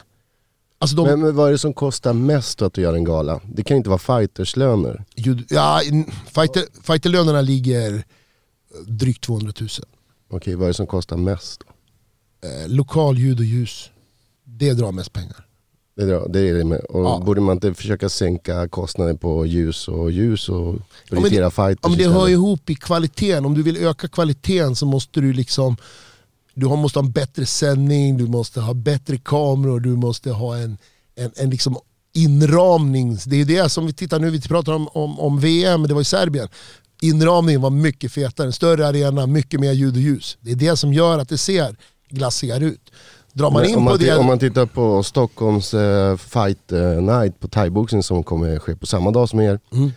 Alltså 0.81 0.95
de, 0.95 1.05
Men, 1.07 1.19
men 1.19 1.35
vad 1.35 1.47
är 1.47 1.51
det 1.51 1.57
som 1.57 1.73
kostar 1.73 2.13
mest 2.13 2.61
att 2.61 2.73
du 2.73 2.81
gör 2.81 2.93
en 2.93 3.03
gala? 3.03 3.41
Det 3.53 3.63
kan 3.63 3.77
inte 3.77 3.89
vara 3.89 3.99
fighterslöner. 3.99 5.03
ja, 5.49 5.81
fighter, 6.25 6.63
fighterlönerna 6.83 7.41
ligger 7.41 7.93
eh, 7.93 8.01
drygt 8.87 9.23
200 9.23 9.53
000. 9.59 9.69
Okej, 10.29 10.55
vad 10.55 10.63
är 10.63 10.67
det 10.67 10.73
som 10.73 10.87
kostar 10.87 11.17
mest? 11.17 11.61
Då? 12.41 12.47
Eh, 12.47 12.67
lokal 12.69 13.17
ljud 13.17 13.39
och 13.39 13.45
ljus, 13.45 13.89
det 14.43 14.73
drar 14.73 14.91
mest 14.91 15.13
pengar. 15.13 15.45
Det, 15.95 16.03
är- 16.03 16.29
det 16.29 16.39
är 16.49 16.53
det 16.53 16.63
med. 16.63 16.79
Och 16.79 17.03
Ja. 17.05 17.21
borde 17.25 17.41
man 17.41 17.55
inte 17.57 17.73
försöka 17.73 18.09
sänka 18.09 18.67
kostnaden 18.67 19.17
på 19.17 19.45
ljus 19.45 19.87
och 19.87 20.11
ljus 20.11 20.49
och 20.49 20.73
men 20.73 20.81
prioritera 21.09 21.45
det, 21.45 21.51
fighters 21.51 21.79
ja, 21.83 21.89
men 21.89 21.97
det 21.97 22.07
hör 22.07 22.29
ihop 22.29 22.69
i 22.69 22.75
kvaliteten. 22.75 23.45
Om 23.45 23.53
du 23.53 23.63
vill 23.63 23.77
öka 23.77 24.07
kvaliteten 24.07 24.75
så 24.75 24.85
måste 24.85 25.21
du 25.21 25.33
liksom 25.33 25.77
Du 26.59 26.67
måste 26.67 26.99
ha 26.99 27.05
en 27.05 27.11
bättre 27.11 27.45
sändning, 27.45 28.17
du 28.17 28.27
måste 28.27 28.61
ha 28.61 28.73
bättre 28.73 29.17
kameror, 29.17 29.79
du 29.79 29.89
måste 29.89 30.31
ha 30.31 30.57
en, 30.57 30.77
en, 31.15 31.31
en 31.35 31.49
liksom 31.49 31.77
inramning. 32.13 33.17
Det 33.25 33.41
är 33.41 33.45
det 33.45 33.69
som 33.69 33.85
vi 33.85 33.93
tittar 33.93 34.19
nu, 34.19 34.29
vi 34.29 34.41
pratar 34.41 34.73
om, 34.73 34.87
om, 34.87 35.19
om 35.19 35.39
VM, 35.39 35.83
det 35.83 35.93
var 35.93 36.01
i 36.01 36.05
Serbien. 36.05 36.47
Inramningen 37.01 37.61
var 37.61 37.69
mycket 37.69 38.11
fetare, 38.11 38.47
en 38.47 38.53
större 38.53 38.87
arena, 38.87 39.27
mycket 39.27 39.59
mer 39.59 39.71
ljud 39.71 39.93
och 39.93 40.01
ljus. 40.01 40.37
Det 40.41 40.51
är 40.51 40.55
det 40.55 40.77
som 40.77 40.93
gör 40.93 41.19
att 41.19 41.29
det 41.29 41.37
ser 41.37 41.75
glassigare 42.09 42.65
ut. 42.65 42.91
Drar 43.33 43.51
man 43.51 43.61
Men 43.61 43.69
in 43.69 43.77
om, 43.77 43.85
på 43.85 43.89
man, 43.91 43.99
det... 43.99 44.17
om 44.17 44.25
man 44.25 44.39
tittar 44.39 44.65
på 44.65 45.03
Stockholms 45.03 45.73
eh, 45.73 46.17
fight 46.17 46.71
eh, 46.71 47.01
night 47.01 47.39
på 47.39 47.47
thaiboxning 47.47 48.03
som 48.03 48.23
kommer 48.23 48.59
ske 48.59 48.75
på 48.75 48.85
samma 48.85 49.11
dag 49.11 49.29
som 49.29 49.39
er. 49.39 49.59
Mm. 49.71 49.91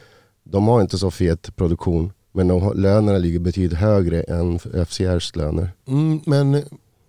De 0.45 0.69
har 0.69 0.81
inte 0.81 0.99
så 0.99 1.11
fet 1.11 1.57
produktion, 1.57 2.13
men 2.33 2.49
de 2.49 2.73
lönerna 2.77 3.19
ligger 3.19 3.39
betydligt 3.39 3.79
högre 3.79 4.23
än 4.23 4.59
FCRs 4.59 5.37
löner. 5.37 5.71
Mm, 5.89 6.21
men 6.27 6.63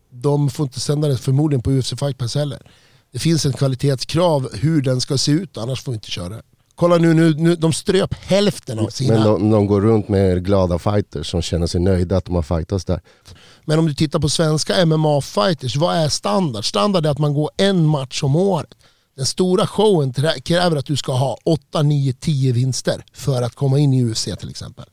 de 0.09 0.49
får 0.49 0.63
inte 0.63 0.79
sända 0.79 1.07
det 1.07 1.17
förmodligen 1.17 1.61
på 1.61 1.71
UFC 1.71 1.93
Fight 1.99 2.17
Pass 2.17 2.35
heller. 2.35 2.59
Det 3.11 3.19
finns 3.19 3.45
ett 3.45 3.57
kvalitetskrav 3.57 4.49
hur 4.53 4.81
den 4.81 5.01
ska 5.01 5.17
se 5.17 5.31
ut, 5.31 5.57
annars 5.57 5.83
får 5.83 5.91
vi 5.91 5.95
inte 5.95 6.11
köra. 6.11 6.41
Kolla 6.75 6.97
nu, 6.97 7.13
nu, 7.13 7.33
nu 7.33 7.55
de 7.55 7.73
ströp 7.73 8.13
hälften 8.13 8.79
av 8.79 8.89
sina... 8.89 9.13
Men 9.13 9.23
de, 9.23 9.49
de 9.49 9.67
går 9.67 9.81
runt 9.81 10.09
med 10.09 10.45
glada 10.45 10.79
fighters 10.79 11.31
som 11.31 11.41
känner 11.41 11.67
sig 11.67 11.81
nöjda 11.81 12.17
att 12.17 12.25
de 12.25 12.35
har 12.35 12.41
fightats 12.41 12.85
där. 12.85 13.01
Men 13.65 13.79
om 13.79 13.85
du 13.85 13.93
tittar 13.93 14.19
på 14.19 14.29
svenska 14.29 14.85
MMA-fighters, 14.85 15.77
vad 15.77 15.95
är 15.95 16.09
standard? 16.09 16.65
Standard 16.65 17.05
är 17.05 17.09
att 17.09 17.19
man 17.19 17.33
går 17.33 17.49
en 17.57 17.85
match 17.85 18.23
om 18.23 18.35
året. 18.35 18.69
Den 19.15 19.25
stora 19.25 19.67
showen 19.67 20.13
kräver 20.43 20.77
att 20.77 20.85
du 20.85 20.97
ska 20.97 21.11
ha 21.13 21.37
8, 21.43 21.81
9, 21.81 22.13
10 22.13 22.51
vinster 22.51 23.05
för 23.13 23.41
att 23.41 23.55
komma 23.55 23.79
in 23.79 23.93
i 23.93 24.03
UFC 24.03 24.23
till 24.23 24.49
exempel. 24.49 24.85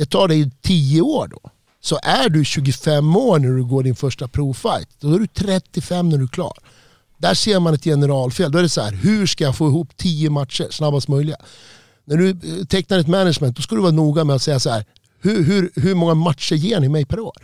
Det 0.00 0.06
tar 0.06 0.28
dig 0.28 0.50
10 0.62 1.00
år 1.00 1.28
då. 1.28 1.50
Så 1.80 1.98
är 2.02 2.28
du 2.28 2.44
25 2.44 3.16
år 3.16 3.38
när 3.38 3.48
du 3.48 3.64
går 3.64 3.82
din 3.82 3.96
första 3.96 4.28
provfight, 4.28 4.88
då 5.00 5.14
är 5.14 5.18
du 5.18 5.26
35 5.26 6.08
när 6.08 6.18
du 6.18 6.24
är 6.24 6.28
klar. 6.28 6.52
Där 7.18 7.34
ser 7.34 7.60
man 7.60 7.74
ett 7.74 7.84
generalfel. 7.84 8.52
Då 8.52 8.58
är 8.58 8.62
det 8.62 8.68
så 8.68 8.80
här, 8.80 8.92
hur 8.92 9.26
ska 9.26 9.44
jag 9.44 9.56
få 9.56 9.68
ihop 9.68 9.96
10 9.96 10.30
matcher 10.30 10.68
snabbast 10.70 11.08
möjliga? 11.08 11.36
När 12.04 12.16
du 12.16 12.30
eh, 12.30 12.64
tecknar 12.66 12.98
ett 12.98 13.06
management, 13.06 13.56
då 13.56 13.62
ska 13.62 13.74
du 13.74 13.80
vara 13.80 13.92
noga 13.92 14.24
med 14.24 14.36
att 14.36 14.42
säga 14.42 14.60
så 14.60 14.70
här, 14.70 14.84
hur, 15.20 15.44
hur, 15.44 15.70
hur 15.74 15.94
många 15.94 16.14
matcher 16.14 16.54
ger 16.54 16.80
ni 16.80 16.88
mig 16.88 17.04
per 17.04 17.20
år? 17.20 17.36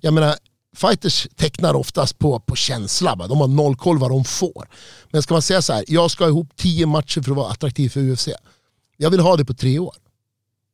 Jag 0.00 0.14
menar, 0.14 0.34
fighters 0.76 1.26
tecknar 1.36 1.74
oftast 1.74 2.18
på, 2.18 2.40
på 2.40 2.56
känsla. 2.56 3.14
Va? 3.14 3.26
De 3.26 3.40
har 3.40 3.48
noll 3.48 3.76
koll 3.76 3.98
vad 3.98 4.10
de 4.10 4.24
får. 4.24 4.68
Men 5.10 5.22
ska 5.22 5.34
man 5.34 5.42
säga 5.42 5.62
så 5.62 5.72
här, 5.72 5.84
jag 5.88 6.10
ska 6.10 6.24
ha 6.24 6.28
ihop 6.28 6.48
10 6.56 6.86
matcher 6.86 7.20
för 7.20 7.30
att 7.30 7.36
vara 7.36 7.50
attraktiv 7.50 7.88
för 7.88 8.00
UFC. 8.00 8.28
Jag 8.96 9.10
vill 9.10 9.20
ha 9.20 9.36
det 9.36 9.44
på 9.44 9.54
tre 9.54 9.78
år. 9.78 9.94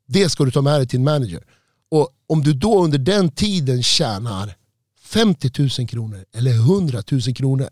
Det 0.07 0.29
ska 0.29 0.45
du 0.45 0.51
ta 0.51 0.63
med 0.63 0.81
dig 0.81 0.87
till 0.87 0.99
en 0.99 1.05
manager. 1.05 1.45
Och 1.91 2.09
om 2.27 2.43
du 2.43 2.53
då 2.53 2.85
under 2.85 2.99
den 2.99 3.31
tiden 3.31 3.83
tjänar 3.83 4.57
50 5.03 5.51
000 5.79 5.89
kronor 5.89 6.25
eller 6.35 6.55
100 6.55 7.03
000 7.11 7.21
kronor 7.21 7.69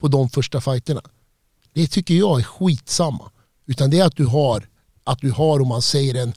på 0.00 0.08
de 0.08 0.30
första 0.30 0.60
fighterna. 0.60 1.02
Det 1.72 1.86
tycker 1.86 2.14
jag 2.14 2.40
är 2.40 2.44
skitsamma. 2.44 3.30
Utan 3.66 3.90
det 3.90 3.98
är 3.98 4.04
att 4.04 4.16
du 4.16 4.26
har, 4.26 4.68
att 5.04 5.20
du 5.20 5.30
har 5.30 5.60
om 5.60 5.68
man 5.68 5.82
säger 5.82 6.14
en, 6.14 6.32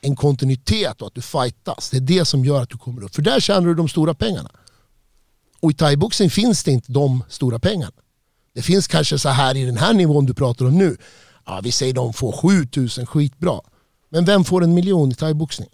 en 0.00 0.16
kontinuitet 0.16 1.00
och 1.00 1.06
att 1.06 1.14
du 1.14 1.22
fightas. 1.22 1.90
Det 1.90 1.96
är 1.96 2.00
det 2.00 2.24
som 2.24 2.44
gör 2.44 2.62
att 2.62 2.70
du 2.70 2.78
kommer 2.78 3.02
upp. 3.02 3.14
För 3.14 3.22
där 3.22 3.40
tjänar 3.40 3.68
du 3.68 3.74
de 3.74 3.88
stora 3.88 4.14
pengarna. 4.14 4.50
Och 5.60 5.70
i 5.70 5.74
thaiboxning 5.74 6.30
finns 6.30 6.64
det 6.64 6.70
inte 6.70 6.92
de 6.92 7.24
stora 7.28 7.58
pengarna. 7.58 7.92
Det 8.54 8.62
finns 8.62 8.88
kanske 8.88 9.18
så 9.18 9.28
här 9.28 9.56
i 9.56 9.64
den 9.64 9.76
här 9.76 9.94
nivån 9.94 10.26
du 10.26 10.34
pratar 10.34 10.64
om 10.64 10.78
nu. 10.78 10.96
Ja, 11.46 11.60
vi 11.62 11.72
säger 11.72 11.94
de 11.94 12.12
får 12.12 12.32
7000, 12.32 13.06
skitbra. 13.06 13.60
Men 14.16 14.24
vem 14.24 14.44
får 14.44 14.64
en 14.64 14.74
miljon 14.74 15.10
i 15.10 15.14
thaiboxning? 15.14 15.68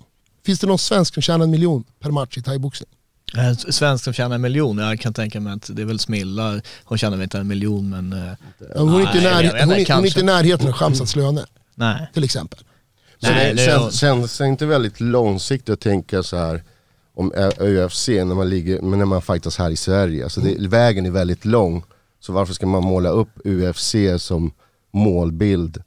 Finns 0.47 0.61
det 0.61 0.67
någon 0.67 0.79
svensk 0.79 1.15
som 1.15 1.23
tjänar 1.23 1.45
en 1.45 1.51
miljon 1.51 1.85
per 2.01 2.11
match 2.11 2.39
i 2.39 2.43
thaiboxning? 2.43 2.89
Eh, 3.39 3.53
Svensk 3.57 4.05
som 4.05 4.13
tjänar 4.13 4.35
en 4.35 4.41
miljon, 4.41 4.79
jag 4.79 5.01
kan 5.01 5.15
tänka 5.15 5.41
mig 5.41 5.53
att 5.53 5.71
det 5.77 5.83
är 5.83 5.87
väl 5.87 5.99
Smilla, 5.99 6.61
hon 6.85 6.99
tjänar 6.99 7.17
väl 7.17 7.23
inte 7.25 7.39
en 7.39 7.49
miljon 7.49 7.91
men... 7.91 8.13
eh, 8.13 8.33
Ja, 8.75 8.81
Hon 8.81 8.95
är 8.95 9.01
inte 9.01 9.13
Nej, 9.15 9.23
när- 9.23 9.43
hon 9.43 9.51
är- 9.73 9.95
hon 9.95 10.05
är 10.05 10.07
inte 10.07 10.21
i 10.21 10.23
närheten 10.23 10.67
av 10.69 10.73
Shamsats 10.73 11.17
löner 11.17 11.45
Nej. 11.75 12.11
till 12.15 12.25
exempel. 12.25 12.59
Så 13.19 13.31
Nej, 13.31 13.55
det 13.55 13.65
känns, 13.67 14.01
känns 14.01 14.39
det 14.39 14.47
inte 14.47 14.67
väldigt 14.67 15.01
långsiktigt 15.01 15.69
att 15.73 15.81
tänka 15.81 16.23
så 16.23 16.37
här 16.37 16.63
om 17.15 17.33
UFC 17.61 18.09
när 18.09 18.25
man, 18.35 18.49
ligger, 18.51 18.81
men 18.81 18.99
när 18.99 19.07
man 19.07 19.23
fightas 19.23 19.59
här 19.59 19.71
i 19.71 19.77
Sverige. 19.77 20.25
Alltså 20.25 20.41
det, 20.41 20.69
vägen 20.69 21.07
är 21.07 21.11
väldigt 21.11 21.45
lång. 21.45 21.85
Så 22.21 22.33
varför 22.33 22.55
ska 22.55 22.67
man 22.67 22.83
måla 22.83 23.09
upp 23.09 23.29
UFC 23.45 23.95
som 24.19 24.53
målbild 24.93 25.83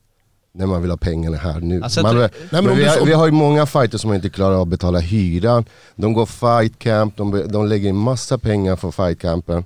när 0.56 0.66
man 0.66 0.82
vill 0.82 0.92
ha 0.92 0.98
pengarna 0.98 1.38
här 1.38 1.60
nu? 1.60 1.84
Alltså, 1.84 2.02
man, 2.02 2.18
jag 2.18 2.32
men 2.52 2.76
vi, 2.76 2.86
har, 2.86 3.06
vi 3.06 3.14
har 3.14 3.26
ju 3.26 3.32
många 3.32 3.66
fighters 3.66 4.02
som 4.02 4.14
inte 4.14 4.30
klarar 4.30 4.56
av 4.56 4.62
att 4.62 4.68
betala 4.68 5.00
hyran. 5.00 5.66
De 5.96 6.14
går 6.14 6.26
fight 6.26 6.80
camp, 6.80 7.18
de, 7.18 7.44
de 7.48 7.68
lägger 7.68 7.90
in 7.90 7.96
massa 7.96 8.38
pengar 8.38 8.76
för 8.76 8.92
fight 8.92 9.20
campen. 9.20 9.66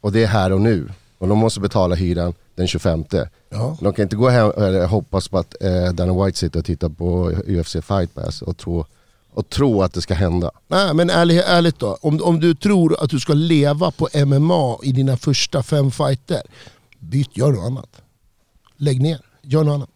Och 0.00 0.12
det 0.12 0.22
är 0.22 0.26
här 0.26 0.52
och 0.52 0.60
nu. 0.60 0.88
Och 1.18 1.28
de 1.28 1.38
måste 1.38 1.60
betala 1.60 1.94
hyran 1.94 2.34
den 2.54 2.66
25. 2.66 3.04
Ja. 3.48 3.76
De 3.80 3.92
kan 3.92 4.02
inte 4.02 4.16
gå 4.16 4.28
hem 4.28 4.50
och 4.50 4.88
hoppas 4.88 5.28
på 5.28 5.38
att 5.38 5.62
eh, 5.62 5.92
Dana 5.92 6.24
White 6.24 6.38
sitter 6.38 6.58
och 6.58 6.64
tittar 6.64 6.88
på 6.88 7.32
UFC 7.46 7.72
Fight 7.72 8.14
Pass 8.14 8.42
och 8.42 8.56
tro, 8.56 8.84
och 9.32 9.48
tro 9.48 9.82
att 9.82 9.92
det 9.92 10.00
ska 10.00 10.14
hända. 10.14 10.50
Nej, 10.68 10.94
men 10.94 11.10
ärligt, 11.10 11.44
ärligt 11.44 11.78
då. 11.78 11.98
Om, 12.00 12.22
om 12.22 12.40
du 12.40 12.54
tror 12.54 13.04
att 13.04 13.10
du 13.10 13.20
ska 13.20 13.32
leva 13.32 13.90
på 13.90 14.08
MMA 14.26 14.78
i 14.82 14.92
dina 14.92 15.16
första 15.16 15.62
fem 15.62 15.90
fighter, 15.90 16.42
byt, 16.98 17.36
gör 17.36 17.52
något 17.52 17.64
annat. 17.64 18.02
Lägg 18.76 19.00
ner, 19.00 19.20
gör 19.52 19.64
något 19.64 19.74
annat. 19.74 19.90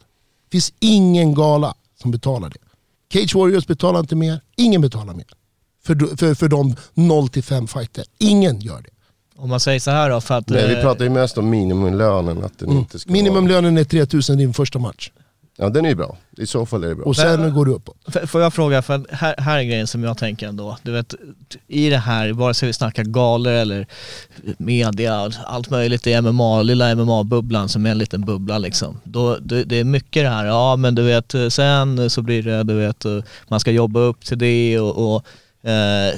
Det 0.49 0.51
finns 0.53 0.73
ingen 0.81 1.35
gala 1.35 1.75
som 2.03 2.11
betalar 2.11 2.51
det. 2.51 2.59
Cage 3.13 3.35
Warriors 3.35 3.67
betalar 3.67 4.01
inte 4.01 4.17
mer, 4.17 4.41
ingen 4.57 4.81
betalar 4.81 5.15
mer. 5.15 5.27
För, 5.85 6.17
för, 6.17 6.35
för 6.35 6.49
de 6.49 6.77
0 6.95 7.29
till 7.29 7.43
5 7.43 7.67
fighter. 7.67 8.05
Ingen 8.19 8.61
gör 8.61 8.83
det. 8.83 8.91
Om 9.37 9.51
man 9.51 9.61
säger 9.61 9.81
så 9.81 9.91
här 9.91 10.11
då, 10.11 10.21
för 10.21 10.35
att... 10.35 10.49
Nej, 10.49 10.69
vi 10.69 10.75
eh, 10.75 10.81
pratar 10.81 11.05
ju 11.05 11.11
mest 11.11 11.39
om 11.39 11.51
minimumlönen, 11.51 12.45
att 12.45 12.59
den 12.59 12.71
inte 12.71 12.99
ska 12.99 13.11
vara... 13.11 13.13
Minimumlönen 13.13 13.79
är 13.79 13.85
3000 13.85 14.41
i 14.41 14.45
din 14.45 14.55
första 14.55 14.79
match. 14.79 15.11
Ja 15.57 15.69
den 15.69 15.85
är 15.85 15.89
ju 15.89 15.95
bra, 15.95 16.17
i 16.37 16.47
så 16.47 16.67
fall 16.67 16.85
är 16.85 16.89
det 16.89 16.95
bra. 16.95 17.05
Och 17.05 17.17
sen 17.17 17.55
går 17.55 17.65
du 17.65 17.73
uppåt. 17.73 17.97
Får 18.27 18.41
jag 18.41 18.55
fråga, 18.55 18.83
för 18.83 19.07
här, 19.11 19.35
här 19.39 19.59
är 19.59 19.63
grejen 19.63 19.87
som 19.87 20.05
jag 20.05 20.19
tänker 20.19 20.49
ändå. 20.49 20.79
Du 20.83 20.93
vet, 20.93 21.15
i 21.67 21.91
det 21.91 21.99
här, 21.99 22.33
vare 22.33 22.55
sig 22.55 22.67
vi 22.67 22.73
snackar 22.73 23.05
galor 23.05 23.53
eller 23.53 23.87
media, 24.59 25.31
allt 25.45 25.71
möjligt 25.71 26.07
i 26.07 26.21
MMA, 26.21 26.63
lilla 26.63 26.95
MMA-bubblan 26.95 27.69
som 27.69 27.87
är 27.87 27.91
en 27.91 27.99
liten 27.99 28.25
bubbla 28.25 28.59
liksom. 28.59 29.01
Då, 29.05 29.37
det, 29.37 29.65
det 29.65 29.77
är 29.77 29.85
mycket 29.85 30.25
det 30.25 30.29
här, 30.29 30.47
ja 30.47 30.77
men 30.77 30.95
du 30.95 31.03
vet 31.03 31.35
sen 31.49 32.11
så 32.11 32.23
blir 32.23 32.43
det, 32.43 32.63
du 32.63 32.75
vet, 32.75 33.05
man 33.49 33.61
ska 33.61 33.71
jobba 33.71 34.01
upp 34.01 34.25
till 34.25 34.39
det 34.39 34.81
och, 34.81 35.15
och 35.15 35.27
eh, 35.71 36.15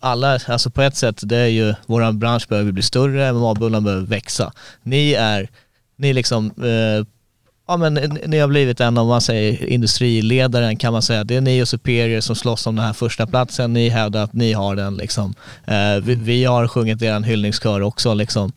alla, 0.00 0.38
alltså 0.46 0.70
på 0.70 0.82
ett 0.82 0.96
sätt, 0.96 1.20
det 1.22 1.36
är 1.36 1.46
ju, 1.46 1.74
våran 1.86 2.18
bransch 2.18 2.48
behöver 2.48 2.72
bli 2.72 2.82
större, 2.82 3.32
MMA-bubblan 3.32 3.84
behöver 3.84 4.06
växa. 4.06 4.52
Ni 4.82 5.12
är, 5.12 5.48
ni 5.96 6.12
liksom 6.12 6.46
eh, 6.46 7.06
Ja 7.68 7.76
men 7.76 7.94
ni- 8.26 8.38
har 8.38 8.48
blivit 8.48 8.80
en 8.80 8.98
av, 8.98 9.06
man 9.06 9.20
säger 9.20 9.64
industriledaren 9.66 10.76
kan 10.76 10.92
man 10.92 11.02
säga. 11.02 11.24
Det 11.24 11.36
är 11.36 11.40
ni 11.40 11.62
och 11.62 11.68
Superior 11.68 12.20
som 12.20 12.36
slåss 12.36 12.66
om 12.66 12.76
den 12.76 12.84
här 12.84 12.92
första 12.92 13.26
platsen. 13.26 13.72
Ni 13.72 13.88
hävdar 13.88 14.22
att 14.24 14.32
ni 14.32 14.52
har 14.52 14.76
den 14.76 14.94
liksom. 14.96 15.34
Eh, 15.66 15.96
vi, 16.02 16.14
vi 16.14 16.44
har 16.44 16.68
sjungit 16.68 17.02
er 17.02 17.20
hyllningskör 17.20 17.80
också 17.80 18.14
liksom. 18.14 18.52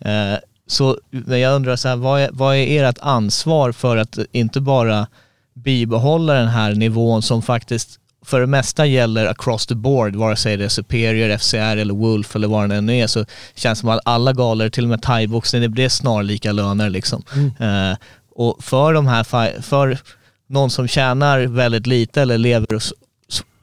Eh, 0.00 0.38
så, 0.66 0.98
men 1.10 1.40
jag 1.40 1.54
undrar 1.56 1.76
så 1.76 1.88
här, 1.88 1.96
vad 1.96 2.20
är, 2.20 2.28
vad 2.32 2.56
är 2.56 2.84
ert 2.84 2.98
ansvar 3.00 3.72
för 3.72 3.96
att 3.96 4.18
inte 4.32 4.60
bara 4.60 5.06
bibehålla 5.54 6.34
den 6.34 6.48
här 6.48 6.74
nivån 6.74 7.22
som 7.22 7.42
faktiskt 7.42 7.98
för 8.24 8.40
det 8.40 8.46
mesta 8.46 8.86
gäller 8.86 9.26
across 9.26 9.66
the 9.66 9.74
board, 9.74 10.16
vare 10.16 10.36
sig 10.36 10.56
det 10.56 10.64
är 10.64 10.68
Superior, 10.68 11.38
FCR 11.38 11.56
eller 11.76 11.94
Wolf 11.94 12.36
eller 12.36 12.48
vad 12.48 12.68
det 12.68 12.76
än 12.76 12.90
är, 12.90 13.06
så 13.06 13.24
känns 13.54 13.78
det 13.78 13.80
som 13.80 13.88
att 13.88 14.00
alla 14.04 14.32
galor, 14.32 14.68
till 14.68 14.84
och 14.84 14.90
med 14.90 15.02
thaiboxning, 15.02 15.62
det 15.62 15.68
blir 15.68 15.88
snarlika 15.88 16.52
löner 16.52 16.90
liksom. 16.90 17.22
Eh, 17.60 17.96
och 18.34 18.64
för 18.64 18.94
de 18.94 19.06
här, 19.06 19.60
för 19.62 19.98
någon 20.46 20.70
som 20.70 20.88
tjänar 20.88 21.40
väldigt 21.40 21.86
lite 21.86 22.22
eller 22.22 22.38
lever 22.38 22.78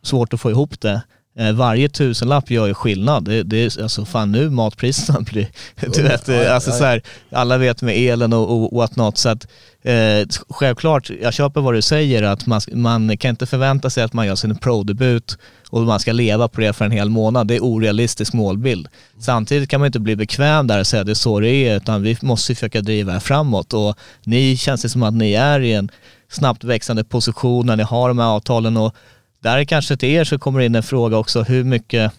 svårt 0.02 0.34
att 0.34 0.42
få 0.42 0.52
ihop 0.52 0.82
det, 0.82 1.02
eh, 1.38 1.52
varje 1.52 1.90
tusenlapp 1.90 2.52
gör 2.52 2.68
ju 2.68 2.74
skillnad. 2.74 3.26
Det, 3.26 3.44
det 3.44 3.58
är 3.58 3.84
alltså 3.84 4.06
fan 4.06 4.32
nu 4.32 4.50
matpriserna 4.50 5.22
blir, 5.32 5.48
du 5.94 6.04
vet, 6.04 6.30
alltså 6.30 6.72
så 6.72 6.84
här, 6.84 7.02
alla 7.32 7.58
vet 7.58 7.82
med 7.82 7.98
elen 7.98 8.34
och, 8.34 8.52
och 8.52 8.78
what 8.78 8.96
not. 8.96 9.18
Så 9.18 9.30
att 9.30 9.48
eh, 9.82 10.28
självklart, 10.50 11.10
jag 11.22 11.34
köper 11.34 11.62
vad 11.62 11.74
du 11.74 11.82
säger 11.82 12.24
att 12.24 12.46
man, 12.46 12.62
man 12.74 13.18
kan 13.18 13.30
inte 13.30 13.46
förvänta 13.46 13.90
sig 13.90 14.04
att 14.04 14.14
man 14.14 14.28
gör 14.28 14.36
sin 14.36 14.58
pro-debut 14.58 15.38
och 15.70 15.82
man 15.82 16.00
ska 16.00 16.12
leva 16.12 16.48
på 16.48 16.62
det 16.62 16.74
för 16.74 16.86
en 16.86 16.92
hel 16.92 17.10
månad. 17.10 17.48
Det 17.48 17.56
är 17.56 17.64
orealistisk 17.64 18.34
målbild. 18.34 18.88
Samtidigt 19.20 19.70
kan 19.70 19.80
man 19.80 19.88
inte 19.88 20.00
bli 20.00 20.16
bekväm 20.16 20.68
där 20.68 20.80
och 20.80 20.88
säga 20.88 21.02
att 21.02 21.06
det 21.06 21.14
är 21.14 21.14
så 21.14 21.40
det 21.40 21.50
är, 21.50 21.78
utan 21.78 22.02
vi 22.02 22.18
måste 22.22 22.56
försöka 22.56 22.82
driva 22.82 23.08
det 23.08 23.14
här 23.14 23.20
framåt. 23.20 23.74
Och 23.74 23.98
ni 24.24 24.58
känns 24.58 24.82
det 24.82 24.90
som 24.90 25.04
att 25.04 25.14
ni 25.14 25.34
är 25.34 25.60
i 25.60 25.74
en 25.74 25.92
snabbt 26.30 26.64
växande 26.64 27.04
position 27.04 27.66
när 27.66 27.76
ni 27.76 27.84
har 27.84 28.08
de 28.08 28.20
här 28.20 28.28
avtalen 28.28 28.78
och 28.78 28.96
där 29.44 29.64
kanske 29.64 29.98
till 29.98 30.10
er 30.10 30.24
så 30.24 30.40
kommer 30.40 30.60
det 30.60 30.66
in 30.66 30.76
en 30.76 30.84
fråga 30.84 31.18
också, 31.18 31.42
hur 31.42 31.64
mycket 31.64 32.12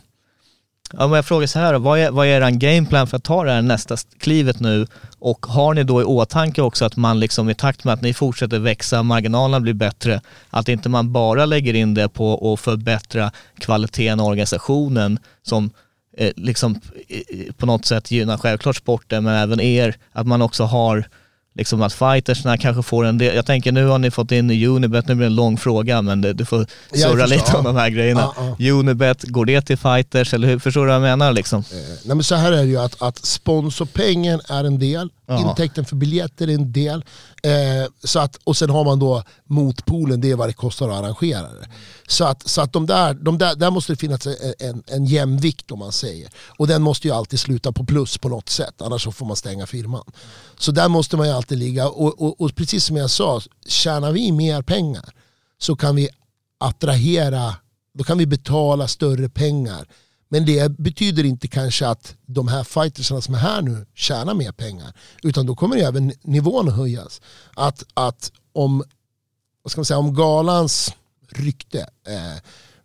om 0.94 1.12
jag 1.12 1.24
frågar 1.24 1.46
så 1.46 1.58
här, 1.58 1.74
vad 1.74 1.98
är, 1.98 2.10
vad 2.10 2.26
är 2.26 2.40
er 2.40 2.50
gameplan 2.50 3.06
för 3.06 3.16
att 3.16 3.24
ta 3.24 3.44
det 3.44 3.52
här 3.52 3.62
nästa 3.62 3.96
klivet 4.18 4.60
nu? 4.60 4.86
Och 5.18 5.46
har 5.46 5.74
ni 5.74 5.84
då 5.84 6.00
i 6.00 6.04
åtanke 6.04 6.62
också 6.62 6.84
att 6.84 6.96
man 6.96 7.20
liksom 7.20 7.50
i 7.50 7.54
takt 7.54 7.84
med 7.84 7.94
att 7.94 8.02
ni 8.02 8.14
fortsätter 8.14 8.58
växa, 8.58 9.02
marginalerna 9.02 9.60
blir 9.60 9.74
bättre, 9.74 10.20
att 10.50 10.68
inte 10.68 10.88
man 10.88 11.12
bara 11.12 11.46
lägger 11.46 11.74
in 11.74 11.94
det 11.94 12.08
på 12.08 12.52
att 12.52 12.60
förbättra 12.60 13.30
kvaliteten 13.58 14.20
i 14.20 14.22
organisationen 14.22 15.18
som 15.42 15.70
eh, 16.16 16.32
liksom 16.36 16.80
eh, 17.08 17.52
på 17.52 17.66
något 17.66 17.86
sätt 17.86 18.10
gynnar 18.10 18.36
självklart 18.36 18.76
sporten 18.76 19.24
men 19.24 19.34
även 19.34 19.60
er, 19.60 19.96
att 20.12 20.26
man 20.26 20.42
också 20.42 20.64
har 20.64 21.04
liksom 21.54 21.82
att 21.82 21.92
fightersna 21.92 22.58
kanske 22.58 22.82
får 22.82 23.04
en 23.04 23.18
del, 23.18 23.36
jag 23.36 23.46
tänker 23.46 23.72
nu 23.72 23.86
har 23.86 23.98
ni 23.98 24.10
fått 24.10 24.32
in 24.32 24.50
Unibet, 24.50 25.08
nu 25.08 25.14
blir 25.14 25.26
det 25.26 25.30
en 25.32 25.34
lång 25.34 25.56
fråga 25.56 26.02
men 26.02 26.20
det, 26.20 26.32
du 26.32 26.44
får 26.44 26.66
surra 26.94 27.26
lite 27.26 27.56
om 27.56 27.64
de 27.64 27.76
här 27.76 27.90
grejerna. 27.90 28.28
Ja, 28.58 28.72
Unibet, 28.72 29.22
går 29.22 29.44
det 29.44 29.62
till 29.62 29.76
fighters 29.78 30.34
eller 30.34 30.48
hur, 30.48 30.58
förstår 30.58 30.80
du 30.80 30.86
vad 30.86 30.94
jag 30.94 31.02
menar 31.02 31.32
liksom? 31.32 31.64
Nej, 32.04 32.16
men 32.16 32.22
så 32.24 32.34
här 32.34 32.52
är 32.52 32.56
det 32.56 32.64
ju 32.70 32.76
att, 32.78 33.02
att 33.02 33.18
sponsorpengen 33.26 34.40
är 34.48 34.64
en 34.64 34.78
del, 34.78 35.10
Ja. 35.26 35.50
intäkten 35.50 35.84
för 35.84 35.96
biljetter 35.96 36.48
är 36.48 36.54
en 36.54 36.72
del. 36.72 37.04
Eh, 37.42 37.90
så 38.04 38.18
att, 38.18 38.36
och 38.44 38.56
sen 38.56 38.70
har 38.70 38.84
man 38.84 38.98
då 38.98 39.22
motpolen, 39.44 40.20
det 40.20 40.30
är 40.30 40.36
vad 40.36 40.48
det 40.48 40.52
kostar 40.52 40.88
att 40.88 40.98
arrangera 41.04 41.42
det. 41.42 41.68
Så 42.08 42.24
att, 42.24 42.48
så 42.48 42.60
att 42.60 42.72
de 42.72 42.86
där, 42.86 43.14
de 43.14 43.38
där, 43.38 43.54
där 43.54 43.70
måste 43.70 43.92
det 43.92 43.96
finnas 43.96 44.26
en, 44.26 44.34
en, 44.58 44.82
en 44.86 45.04
jämvikt 45.06 45.70
om 45.70 45.78
man 45.78 45.92
säger. 45.92 46.28
Och 46.58 46.66
den 46.66 46.82
måste 46.82 47.08
ju 47.08 47.14
alltid 47.14 47.40
sluta 47.40 47.72
på 47.72 47.84
plus 47.84 48.18
på 48.18 48.28
något 48.28 48.48
sätt, 48.48 48.74
annars 48.82 49.02
så 49.04 49.12
får 49.12 49.26
man 49.26 49.36
stänga 49.36 49.66
firman. 49.66 50.04
Så 50.58 50.72
där 50.72 50.88
måste 50.88 51.16
man 51.16 51.26
ju 51.26 51.32
alltid 51.40 51.58
ligga. 51.58 51.88
Och, 51.88 52.22
och, 52.22 52.40
och 52.40 52.54
precis 52.54 52.84
som 52.84 52.96
jag 52.96 53.10
sa, 53.10 53.40
tjänar 53.66 54.12
vi 54.12 54.32
mer 54.32 54.62
pengar 54.62 55.14
så 55.58 55.76
kan 55.76 55.96
vi 55.96 56.08
attrahera, 56.58 57.54
då 57.94 58.04
kan 58.04 58.18
vi 58.18 58.26
betala 58.26 58.88
större 58.88 59.28
pengar. 59.28 59.88
Men 60.28 60.44
det 60.44 60.78
betyder 60.78 61.24
inte 61.24 61.48
kanske 61.48 61.88
att 61.88 62.14
de 62.26 62.48
här 62.48 62.64
fightersarna 62.64 63.20
som 63.20 63.34
är 63.34 63.38
här 63.38 63.62
nu 63.62 63.86
tjänar 63.94 64.34
mer 64.34 64.52
pengar. 64.52 64.92
Utan 65.22 65.46
då 65.46 65.56
kommer 65.56 65.76
ju 65.76 65.82
även 65.82 66.12
nivån 66.22 66.68
att 66.68 66.76
höjas. 66.76 67.20
Att, 67.54 67.84
att 67.94 68.32
om, 68.52 68.82
vad 69.62 69.70
ska 69.70 69.78
man 69.78 69.84
säga, 69.84 69.98
om 69.98 70.14
galans 70.14 70.94
rykte, 71.28 71.80
eh, 72.06 72.36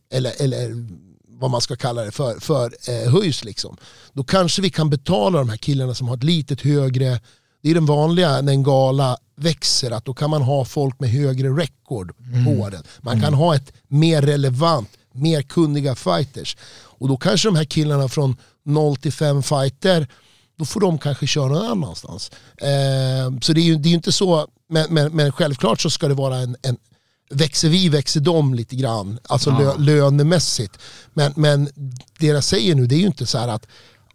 eller, 0.10 0.42
eller 0.42 0.88
vad 1.28 1.52
man 1.52 1.62
ska 1.62 1.76
kalla 1.76 2.04
det 2.04 2.12
för, 2.12 2.40
för 2.40 2.76
eh, 2.90 3.12
höjs 3.12 3.44
liksom. 3.44 3.78
Då 4.14 4.24
kanske 4.24 4.62
vi 4.62 4.70
kan 4.70 4.90
betala 4.90 5.40
de 5.40 5.50
här 5.50 5.58
killarna 5.58 5.94
som 5.94 6.08
har 6.08 6.18
ett 6.18 6.24
litet 6.24 6.62
högre, 6.62 7.20
det 7.66 7.72
är 7.72 7.74
den 7.74 7.86
vanliga 7.86 8.42
när 8.42 8.54
en 8.54 8.64
gala 8.64 9.18
växer, 9.36 9.92
att 9.92 10.06
då 10.06 10.14
kan 10.14 10.30
man 10.30 10.42
ha 10.42 10.66
folk 10.66 11.00
med 11.00 11.10
högre 11.10 11.50
rekord 11.50 12.14
på 12.46 12.70
den. 12.70 12.84
Man 13.02 13.22
kan 13.22 13.34
ha 13.34 13.56
ett 13.56 13.74
mer 13.88 14.22
relevant, 14.22 14.90
mer 15.12 15.42
kunniga 15.42 15.96
fighters. 15.96 16.58
Och 16.76 17.08
då 17.08 17.18
kanske 17.18 17.48
de 17.48 17.56
här 17.56 17.66
killarna 17.66 18.08
från 18.08 18.38
0 18.66 18.96
till 18.96 19.14
5 19.14 19.44
fighter, 19.44 20.08
då 20.58 20.66
får 20.66 20.80
de 20.80 20.98
kanske 20.98 21.28
köra 21.28 21.48
någon 21.48 21.66
annanstans. 21.66 22.32
Eh, 22.58 23.40
så 23.42 23.54
det 23.54 23.62
är 23.62 23.66
ju 23.66 23.76
det 23.76 23.90
är 23.90 23.94
inte 23.94 24.12
så, 24.12 24.48
men, 24.70 24.94
men, 24.94 25.16
men 25.16 25.32
självklart 25.32 25.82
så 25.82 25.90
ska 25.90 26.08
det 26.08 26.14
vara 26.14 26.38
en, 26.38 26.56
en 26.62 26.78
växer 27.30 27.70
vi 27.70 27.90
växer 27.90 28.20
de 28.20 28.54
lite 28.54 28.76
grann, 28.76 29.20
alltså 29.24 29.52
lö, 29.52 29.78
lönemässigt. 29.78 30.78
Men, 31.14 31.34
men 31.36 31.70
det 32.20 32.28
jag 32.28 32.44
säger 32.44 32.76
nu 32.76 32.86
det 32.88 32.96
är 32.96 33.00
ju 33.00 33.08
inte 33.08 33.26
så 33.26 33.38
här 33.38 33.48
att 33.48 33.68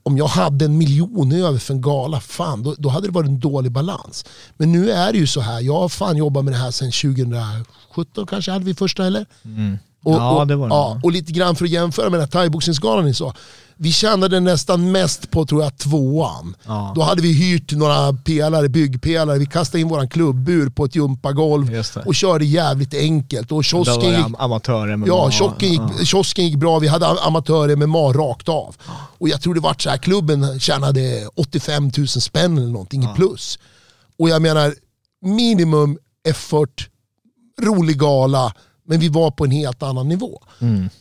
om 0.02 0.16
jag 0.16 0.26
hade 0.26 0.64
en 0.64 0.78
miljon 0.78 1.32
över 1.32 1.58
för 1.58 1.74
en 1.74 1.80
gala, 1.80 2.20
fan 2.20 2.62
då, 2.62 2.74
då 2.78 2.88
hade 2.88 3.06
det 3.06 3.12
varit 3.12 3.28
en 3.28 3.40
dålig 3.40 3.72
balans. 3.72 4.24
Men 4.56 4.72
nu 4.72 4.90
är 4.90 5.12
det 5.12 5.18
ju 5.18 5.26
så 5.26 5.40
här, 5.40 5.60
jag 5.60 5.80
har 5.80 5.88
fan 5.88 6.16
jobbat 6.16 6.44
med 6.44 6.52
det 6.52 6.58
här 6.58 6.70
sedan 6.70 6.90
2017 6.90 8.26
kanske 8.26 8.50
hade 8.50 8.64
vi 8.64 8.74
första 8.74 9.06
eller? 9.06 9.26
Mm. 9.44 9.78
Och, 10.02 10.14
Ja, 10.14 10.44
det 10.44 10.56
var 10.56 10.68
det. 10.68 10.74
ja, 10.74 11.00
och 11.02 11.12
lite 11.12 11.32
grann 11.32 11.56
för 11.56 11.64
att 11.64 11.70
jämföra 11.70 12.04
med 12.10 12.12
den 12.12 12.20
här 12.20 12.26
thaiboxningsgalan 12.30 13.04
ni 13.04 13.14
sa. 13.14 13.34
Vi 13.76 13.92
tjänade 13.92 14.40
nästan 14.40 14.92
mest 14.92 15.30
på 15.30 15.46
tror 15.46 15.62
jag 15.62 15.78
tvåan. 15.78 16.56
Ja. 16.66 16.92
Då 16.94 17.02
hade 17.02 17.22
vi 17.22 17.32
hyrt 17.32 17.72
några 17.72 18.12
pelare, 18.12 18.68
byggpelare, 18.68 19.38
vi 19.38 19.46
kastade 19.46 19.80
in 19.80 19.88
våran 19.88 20.08
klubbur 20.08 20.70
på 20.70 20.84
ett 20.84 20.94
gympagolv 20.96 21.70
och 22.06 22.14
körde 22.14 22.44
jävligt 22.44 22.94
enkelt. 22.94 23.52
Och 23.52 23.64
kiosken 23.64 24.10
gick, 24.10 24.18
am- 24.24 24.36
amatörer 24.38 24.96
med 24.96 25.08
ja, 25.08 25.30
kiosken 25.30 25.68
gick, 25.68 26.06
kiosken 26.08 26.44
gick 26.44 26.56
bra, 26.56 26.78
vi 26.78 26.88
hade 26.88 27.06
amatörer 27.06 27.76
med 27.76 27.88
mar 27.88 28.12
rakt 28.12 28.48
av. 28.48 28.76
Och 29.18 29.28
jag 29.28 29.40
tror 29.40 29.54
det 29.54 29.60
vart 29.60 29.82
så 29.82 29.90
här, 29.90 29.96
klubben 29.96 30.60
tjänade 30.60 31.26
85 31.34 31.90
000 31.98 32.08
spänn 32.08 32.58
eller 32.58 32.72
någonting 32.72 33.02
i 33.04 33.08
plus. 33.16 33.58
Och 34.18 34.28
jag 34.28 34.42
menar, 34.42 34.74
minimum 35.22 35.98
effort, 36.28 36.88
rolig 37.62 37.98
gala, 37.98 38.52
men 38.90 39.00
vi 39.00 39.08
var 39.08 39.30
på 39.30 39.44
en 39.44 39.50
helt 39.50 39.82
annan 39.82 40.08
nivå. 40.08 40.42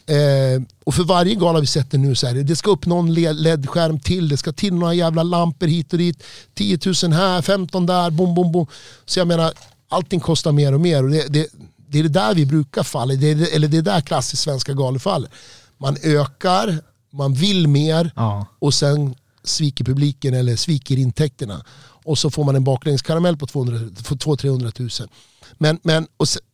Eh, 0.06 0.62
och 0.84 0.94
för 0.96 1.04
varje 1.04 1.36
gala 1.36 1.60
vi 1.60 1.68
sätter 1.68 1.98
nu 1.98 2.16
så 2.16 2.28
är 2.28 2.34
det, 2.34 2.44
det 2.44 2.56
ska 2.56 2.72
upp 2.72 2.86
någon 2.86 3.14
le- 3.14 3.34
LED-skärm 3.34 4.00
till, 4.00 4.30
det 4.30 4.38
ska 4.38 4.52
till 4.52 4.74
några 4.74 4.94
jävla 4.94 5.24
lampor 5.24 5.68
hit 5.68 5.94
och 5.94 6.00
dit, 6.00 6.24
10 6.54 6.80
000 7.04 7.14
här, 7.14 7.42
15 7.42 7.86
där, 7.86 8.10
bom, 8.10 8.36
bom, 8.36 8.52
bom. 8.52 8.68
Så 9.06 9.20
jag 9.20 9.28
menar, 9.28 9.54
allting 9.90 10.20
kostar 10.20 10.52
mer 10.52 10.74
och 10.74 10.82
mer. 10.82 11.04
Och 11.04 11.10
det, 11.10 11.28
det, 11.34 11.48
det 11.88 12.00
är 12.00 12.04
det 12.04 12.10
där 12.10 12.36
vi 12.36 12.46
brukar 12.46 12.84
falla, 12.84 13.14
det 13.14 13.28
är, 13.32 13.36
det- 13.36 13.56
eller 13.56 13.68
det 13.68 13.78
är 13.78 13.82
där 13.82 14.02
klassiskt 14.02 14.44
svenska 14.44 14.74
galor 14.74 15.00
faller. 15.00 15.30
Man 15.78 15.98
ökar, 16.04 16.78
man 17.12 17.34
vill 17.34 17.68
mer 17.68 18.12
Ja. 18.16 18.46
och 18.60 18.74
sen 18.74 19.16
sviker 19.44 19.86
publiken 19.86 20.34
eller 20.34 20.56
sviker 20.56 20.98
intäkterna. 20.98 21.66
Och 22.06 22.18
så 22.18 22.32
får 22.32 22.44
man 22.44 22.56
en 22.56 22.64
baklängeskaramell 22.64 23.38
på 23.38 23.46
200-300 23.46 25.02
000. 25.02 25.10
Men, 25.58 25.80
men 25.84 26.08
och 26.18 26.28
se- 26.30 26.40
eh, 26.40 26.49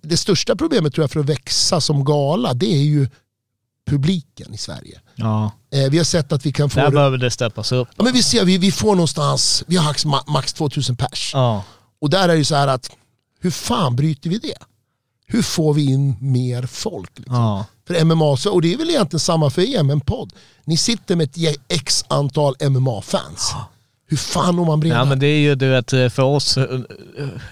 det 0.00 0.16
största 0.16 0.56
problemet 0.56 0.94
tror 0.94 1.02
jag 1.02 1.10
för 1.10 1.20
att 1.20 1.26
växa 1.26 1.80
som 1.80 2.04
gala 2.04 2.54
det 2.54 2.72
är 2.72 2.82
ju 2.82 3.08
publiken 3.88 4.54
i 4.54 4.58
Sverige. 4.58 5.00
Ja. 5.14 5.52
Eh, 5.72 5.90
vi 5.90 5.96
har 5.98 6.04
sett 6.04 6.32
att 6.32 6.46
vi 6.46 6.52
kan 6.52 6.70
få... 6.70 6.80
Där 6.80 6.90
behöver 6.90 7.18
det 7.18 7.30
steppas 7.30 7.72
upp. 7.72 7.88
Ja, 7.96 8.04
men 8.04 8.12
vi 8.12 8.22
ser, 8.22 8.44
vi, 8.44 8.58
vi 8.58 8.72
får 8.72 8.94
någonstans, 8.94 9.64
vi 9.66 9.76
har 9.76 9.84
max, 9.84 10.26
max 10.26 10.52
2000 10.52 10.96
pers. 10.96 11.30
Ja. 11.34 11.64
Och 12.00 12.10
där 12.10 12.28
är 12.28 12.36
det 12.36 12.44
så 12.44 12.54
här 12.54 12.68
att, 12.68 12.90
hur 13.40 13.50
fan 13.50 13.96
bryter 13.96 14.30
vi 14.30 14.38
det? 14.38 14.58
Hur 15.26 15.42
får 15.42 15.74
vi 15.74 15.90
in 15.90 16.16
mer 16.20 16.62
folk? 16.62 17.18
Liksom? 17.18 17.34
Ja. 17.34 17.64
För 17.86 18.04
MMA, 18.04 18.36
så, 18.36 18.52
och 18.52 18.62
det 18.62 18.72
är 18.72 18.76
väl 18.76 18.90
egentligen 18.90 19.20
samma 19.20 19.50
för 19.50 19.62
er 19.62 19.82
med 19.82 19.92
en 19.92 20.00
podd. 20.00 20.32
Ni 20.64 20.76
sitter 20.76 21.16
med 21.16 21.24
ett 21.36 21.60
x 21.68 22.04
antal 22.08 22.54
MMA-fans. 22.60 23.54
Hur 24.10 24.16
fan 24.16 24.56
når 24.56 24.64
man 24.64 24.80
bredare? 24.80 24.98
Ja 24.98 25.04
men 25.04 25.18
det 25.18 25.26
är 25.26 25.38
ju 25.38 25.54
du 25.54 25.68
vet 25.68 25.90
för 25.90 26.22
oss, 26.22 26.56
eh, 26.56 26.64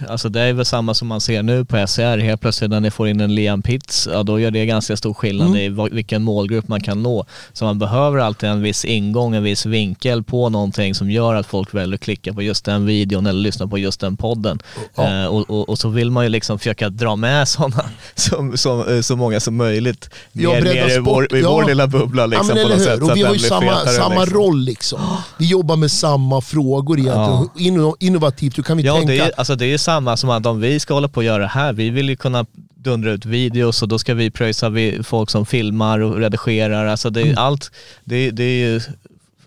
alltså 0.09 0.29
det 0.29 0.41
är 0.41 0.53
väl 0.53 0.65
samma 0.65 0.95
som 0.95 1.09
man 1.09 1.21
ser 1.21 1.43
nu 1.43 1.65
på 1.65 1.77
SR, 1.87 2.19
helt 2.19 2.41
plötsligt 2.41 2.71
när 2.71 2.81
ni 2.81 2.91
får 2.91 3.09
in 3.09 3.21
en 3.21 3.35
Liam 3.35 3.63
Pitts, 3.63 4.09
ja 4.13 4.23
då 4.23 4.41
gör 4.41 4.51
det 4.51 4.67
ganska 4.67 4.97
stor 4.97 5.15
skillnad 5.15 5.47
Mm. 5.47 5.57
i 5.57 5.89
vilken 5.93 6.23
målgrupp 6.23 6.69
man 6.69 6.81
kan 6.81 7.03
nå. 7.03 7.27
Så 7.53 7.65
man 7.65 7.79
behöver 7.79 8.19
alltid 8.19 8.49
en 8.49 8.63
viss 8.63 8.85
ingång, 8.85 9.35
en 9.35 9.43
viss 9.43 9.67
vinkel 9.67 10.23
på 10.23 10.49
någonting 10.49 10.95
som 10.95 11.11
gör 11.11 11.35
att 11.35 11.47
folk 11.47 11.75
väljer 11.75 11.95
att 11.95 12.01
klicka 12.01 12.33
på 12.33 12.43
just 12.43 12.65
den 12.65 12.87
videon 12.87 13.27
eller 13.27 13.41
lyssna 13.41 13.67
på 13.67 13.79
just 13.79 14.01
den 14.01 14.17
podden. 14.17 14.59
Ja. 14.97 15.23
Eh, 15.23 15.27
och, 15.27 15.51
och, 15.51 15.69
och 15.69 15.79
så 15.79 15.89
vill 15.89 16.11
man 16.11 16.25
ju 16.25 16.29
liksom 16.29 16.59
försöka 16.59 16.89
dra 16.89 17.17
med 17.17 17.49
sådana, 17.49 17.85
som, 18.15 18.57
som, 18.57 18.89
eh, 18.89 19.01
så 19.01 19.17
många 19.17 19.41
som 19.41 19.57
möjligt 19.57 20.11
Ja, 20.33 20.51
ner, 20.51 20.61
bredda 20.61 20.87
ner 20.87 20.97
i, 20.97 20.99
vår, 21.01 21.37
i 21.37 21.41
ja. 21.41 21.51
vår 21.51 21.65
lilla 21.65 21.87
bubbla 21.87 22.27
liksom, 22.27 22.49
ja, 22.49 22.55
men 22.55 22.63
på 22.63 22.69
något 22.69 22.79
hur? 22.81 22.85
sätt. 22.85 23.03
Och 23.03 23.17
vi 23.17 23.23
har 23.23 23.33
ju 23.33 23.39
samma, 23.39 23.87
samma 23.87 24.21
liksom. 24.21 24.39
roll 24.39 24.61
liksom. 24.61 25.01
Vi 25.39 25.47
jobbar 25.47 25.77
med 25.77 25.91
samma 25.91 26.41
frågor 26.47 26.99
egentligen. 26.99 27.31
Ja. 27.31 27.49
Inno, 27.59 27.97
innovativt, 28.01 28.59
hur 28.59 28.63
kan 28.63 28.77
vi 28.77 28.83
Ja, 28.83 28.95
tänka? 28.97 29.13
det 29.13 29.19
är, 29.19 29.33
alltså 29.37 29.55
det 29.57 29.65
är 29.65 29.69
ju 29.69 29.79
samma 29.79 30.17
som 30.17 30.31
att 30.31 30.47
om 30.47 30.61
vi 30.61 30.81
ska 30.81 30.95
hålla 30.95 31.09
på 31.09 31.17
och 31.21 31.25
göra 31.25 31.43
det 31.43 31.49
här, 31.49 31.73
vi 31.73 31.91
vill 31.91 32.09
ju 32.09 32.17
kunna 32.17 32.47
dundra 32.77 33.11
ut 33.13 33.27
videos 33.27 33.83
och 33.83 33.89
då 33.89 33.99
ska 33.99 34.15
vi 34.15 34.31
pröjsa 34.31 34.73
folk 35.05 35.31
som 35.31 35.47
filmar 35.47 35.99
och 35.99 36.17
redigerar. 36.17 36.87
Alltså 36.87 37.11
det 37.11 37.21
är 37.21 37.25
Mm. 37.25 37.39
allt, 37.39 37.71
det, 38.05 38.31
det 38.31 38.45
är 38.45 38.69
ju 38.69 38.81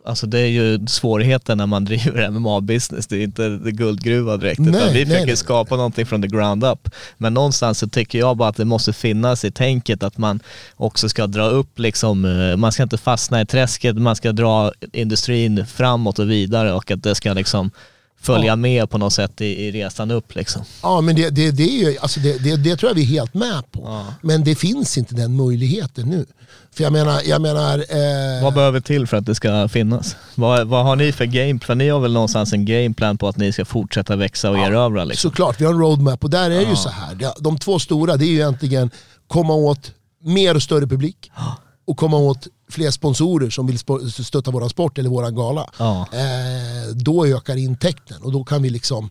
Alltså 0.05 0.27
det 0.27 0.39
är 0.39 0.47
ju 0.47 0.87
svårigheten 0.87 1.57
när 1.57 1.65
man 1.65 1.85
driver 1.85 2.29
MMA-business, 2.29 3.07
det 3.09 3.17
är 3.17 3.23
inte 3.23 3.49
det 3.49 3.71
guldgruva 3.71 4.37
direkt. 4.37 4.59
Nej, 4.59 4.69
utan 4.69 4.87
vi 4.87 4.93
nej, 4.93 5.05
försöker 5.05 5.25
nej. 5.25 5.37
skapa 5.37 5.75
någonting 5.75 6.05
från 6.05 6.21
the 6.21 6.27
ground 6.27 6.63
up. 6.63 6.89
Men 7.17 7.33
någonstans 7.33 7.79
så 7.79 7.89
tycker 7.89 8.19
jag 8.19 8.37
bara 8.37 8.49
att 8.49 8.57
det 8.57 8.65
måste 8.65 8.93
finnas 8.93 9.45
i 9.45 9.51
tänket 9.51 10.03
att 10.03 10.17
man 10.17 10.39
också 10.75 11.09
ska 11.09 11.27
dra 11.27 11.43
upp 11.49 11.79
liksom, 11.79 12.25
eh, 12.25 12.57
man 12.57 12.71
ska 12.71 12.83
inte 12.83 12.97
fastna 12.97 13.41
i 13.41 13.45
träsket, 13.45 13.95
man 13.95 14.15
ska 14.15 14.31
dra 14.31 14.71
industrin 14.93 15.65
framåt 15.65 16.19
och 16.19 16.31
vidare 16.31 16.73
och 16.73 16.91
att 16.91 17.03
det 17.03 17.15
ska 17.15 17.33
liksom 17.33 17.71
följa 18.21 18.47
Ja. 18.47 18.55
med 18.55 18.89
på 18.89 18.97
något 18.97 19.13
sätt 19.13 19.41
i, 19.41 19.45
i 19.45 19.71
resan 19.71 20.11
upp 20.11 20.35
liksom. 20.35 20.61
Ja, 20.83 21.01
men 21.01 21.15
det, 21.15 21.29
det, 21.29 21.51
det, 21.51 21.63
är 21.63 21.89
ju, 21.91 21.97
alltså 21.97 22.19
det, 22.19 22.43
det, 22.43 22.55
det 22.55 22.75
tror 22.77 22.89
jag 22.89 22.95
vi 22.95 23.01
är 23.01 23.05
helt 23.05 23.33
med 23.33 23.71
på. 23.71 23.81
Ja. 23.85 24.13
Men 24.21 24.43
det 24.43 24.55
finns 24.55 24.97
inte 24.97 25.15
den 25.15 25.35
möjligheten 25.35 26.09
nu. 26.09 26.25
För 26.71 26.83
jag 26.83 26.93
menar, 26.93 27.21
jag 27.25 27.41
menar 27.41 27.79
eh, 27.79 28.43
Vad 28.43 28.53
behöver 28.53 28.79
till 28.79 29.07
för 29.07 29.17
att 29.17 29.25
det 29.25 29.35
ska 29.35 29.67
finnas? 29.67 30.15
Vad, 30.35 30.67
vad 30.67 30.85
har 30.85 30.95
ni 30.95 31.11
för 31.11 31.25
gameplan? 31.25 31.77
Ni 31.77 31.89
har 31.89 31.99
väl 31.99 32.13
någonstans 32.13 32.53
en 32.53 32.65
gameplan 32.65 33.17
på 33.17 33.27
att 33.27 33.37
ni 33.37 33.51
ska 33.51 33.65
fortsätta 33.65 34.15
växa 34.15 34.49
och 34.49 34.57
erövra 34.57 35.03
liksom? 35.03 35.31
Såklart, 35.31 35.61
vi 35.61 35.65
har 35.65 35.73
en 35.73 35.79
roadmap 35.79 36.23
och 36.23 36.29
där 36.29 36.51
är 36.51 36.59
det 36.59 36.69
ju 36.69 36.75
så 36.75 36.89
här. 36.89 37.33
De 37.39 37.57
två 37.57 37.79
stora 37.79 38.17
det 38.17 38.25
är 38.25 38.27
ju 38.27 38.35
egentligen 38.35 38.91
komma 39.27 39.53
åt 39.53 39.91
mer 40.23 40.55
och 40.55 40.63
större 40.63 40.87
publik 40.87 41.31
och 41.87 41.97
komma 41.97 42.17
åt 42.17 42.47
fler 42.69 42.91
sponsorer 42.91 43.49
som 43.49 43.67
vill 43.67 43.79
stötta 44.11 44.51
våran 44.51 44.69
sport 44.69 44.97
eller 44.97 45.09
våran 45.09 45.35
gala. 45.35 45.69
Ja. 45.77 46.07
Eh, 46.13 46.95
då 46.95 47.25
ökar 47.25 47.55
intäkten 47.55 48.21
och 48.21 48.31
då 48.31 48.43
kan 48.43 48.61
vi 48.61 48.69
liksom 48.69 49.09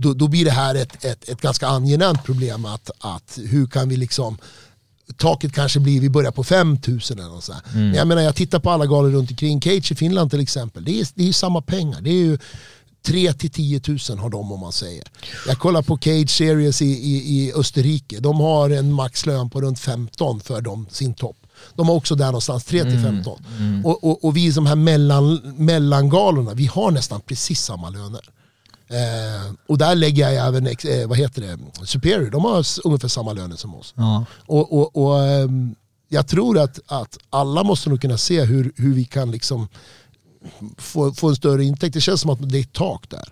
då, 0.00 0.14
då 0.14 0.28
blir 0.28 0.44
det 0.44 0.50
här 0.50 0.74
ett, 0.74 1.04
ett, 1.04 1.28
ett 1.28 1.40
ganska 1.40 1.66
angenämt 1.66 2.24
problem 2.24 2.64
att, 2.64 2.90
att 2.98 3.38
hur 3.44 3.66
kan 3.66 3.88
vi 3.88 3.96
liksom 3.96 4.38
taket 5.16 5.52
kanske 5.52 5.80
blir, 5.80 6.00
vi 6.00 6.10
börjar 6.10 6.30
på 6.30 6.44
5000 6.44 7.18
eller 7.18 7.28
något 7.28 7.44
sånt. 7.44 7.58
Mm. 7.72 7.86
Men 7.88 7.94
jag 7.94 8.08
menar 8.08 8.22
jag 8.22 8.34
tittar 8.34 8.58
på 8.58 8.70
alla 8.70 8.86
galor 8.86 9.10
runt 9.10 9.30
omkring, 9.30 9.62
Cage 9.62 9.92
i 9.92 9.94
Finland 9.94 10.30
till 10.30 10.40
exempel, 10.40 10.84
det 10.84 11.00
är, 11.00 11.08
det 11.14 11.28
är 11.28 11.32
samma 11.32 11.62
pengar. 11.62 12.00
Det 12.00 12.10
är 12.10 12.14
ju 12.14 12.38
3 13.06 13.32
till 13.32 13.50
10 13.50 13.80
000 14.08 14.18
har 14.18 14.30
de 14.30 14.52
om 14.52 14.60
man 14.60 14.72
säger. 14.72 15.04
Jag 15.46 15.58
kollar 15.58 15.82
på 15.82 15.98
Cage 15.98 16.30
Series 16.30 16.82
i, 16.82 16.86
i, 16.86 17.16
i 17.16 17.52
Österrike, 17.52 18.20
de 18.20 18.40
har 18.40 18.70
en 18.70 18.92
maxlön 18.92 19.50
på 19.50 19.60
runt 19.60 19.78
15 19.80 20.40
för 20.40 20.60
dem, 20.60 20.86
sin 20.90 21.14
topp. 21.14 21.36
De 21.74 21.88
har 21.88 21.94
också 21.94 22.14
där 22.14 22.26
någonstans 22.26 22.64
3 22.64 22.80
Mm. 22.80 22.92
till 22.92 23.02
15. 23.02 23.42
Och, 23.84 24.04
och, 24.04 24.24
och 24.24 24.36
vi 24.36 24.52
som 24.52 24.66
här 24.66 24.76
mellan, 24.76 25.34
mellangalorna, 25.56 26.54
vi 26.54 26.66
har 26.66 26.90
nästan 26.90 27.20
precis 27.20 27.60
samma 27.62 27.90
löner. 27.90 28.20
Eh, 28.90 29.52
och 29.66 29.78
där 29.78 29.94
lägger 29.94 30.30
jag 30.30 30.46
även, 30.46 30.66
eh, 30.66 31.06
vad 31.06 31.18
heter 31.18 31.42
det, 31.42 31.58
Superior, 31.86 32.30
de 32.30 32.44
har 32.44 32.66
ungefär 32.84 33.08
samma 33.08 33.32
löner 33.32 33.56
som 33.56 33.74
oss. 33.74 33.94
Ja. 33.96 34.24
Och, 34.46 34.72
och, 34.72 34.96
och 34.96 35.24
ehm, 35.24 35.74
jag 36.08 36.26
tror 36.26 36.58
att, 36.58 36.80
att 36.86 37.18
alla 37.30 37.62
måste 37.62 37.88
nog 37.90 38.00
kunna 38.00 38.18
se 38.18 38.44
hur, 38.44 38.72
hur 38.76 38.94
vi 38.94 39.04
kan 39.04 39.30
liksom 39.30 39.68
få, 40.78 41.12
få 41.12 41.28
en 41.28 41.36
större 41.36 41.64
intäkt. 41.64 41.94
Det 41.94 42.00
känns 42.00 42.20
som 42.20 42.30
att 42.30 42.50
det 42.50 42.58
är 42.58 42.60
ett 42.60 42.72
tak 42.72 43.04
där. 43.08 43.28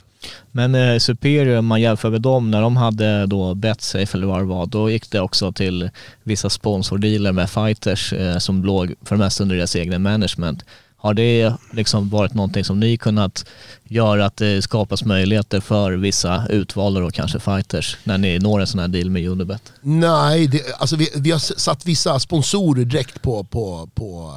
Men 0.52 0.74
eh, 0.74 0.98
Superior, 0.98 1.58
om 1.58 1.66
man 1.66 1.80
jämför 1.80 2.10
med 2.10 2.20
dem, 2.20 2.50
när 2.50 2.62
de 2.62 2.76
hade 2.76 3.26
då 3.26 3.54
Betsafe 3.54 4.18
eller 4.18 4.26
vad 4.26 4.40
det 4.40 4.44
var, 4.44 4.66
då 4.66 4.90
gick 4.90 5.10
det 5.10 5.20
också 5.20 5.52
till 5.52 5.90
vissa 6.22 6.50
sponsordealer 6.50 7.32
med 7.32 7.50
fighters 7.50 8.12
eh, 8.12 8.38
som 8.38 8.64
låg 8.64 8.94
för 9.02 9.16
det 9.16 9.24
mesta 9.24 9.42
under 9.42 9.56
deras 9.56 9.76
egna 9.76 9.98
management. 9.98 10.64
Har 11.00 11.14
det 11.14 11.54
liksom 11.72 12.08
varit 12.08 12.34
någonting 12.34 12.64
som 12.64 12.80
ni 12.80 12.96
kunnat 12.96 13.44
göra 13.84 14.26
att 14.26 14.36
det 14.36 14.62
skapas 14.62 15.04
möjligheter 15.04 15.60
för 15.60 15.92
vissa 15.92 16.46
utvalda 16.48 17.04
och 17.04 17.14
kanske 17.14 17.38
fighters 17.40 17.96
när 18.04 18.18
ni 18.18 18.38
når 18.38 18.60
en 18.60 18.66
sån 18.66 18.80
här 18.80 18.88
deal 18.88 19.10
med 19.10 19.28
Unibet? 19.28 19.72
Nej, 19.80 20.46
det, 20.46 20.62
alltså 20.78 20.96
vi, 20.96 21.08
vi 21.14 21.30
har 21.30 21.38
satt 21.38 21.86
vissa 21.86 22.20
sponsorer 22.20 22.84
direkt 22.84 23.22
på, 23.22 23.44
på, 23.44 23.90
på, 23.94 24.34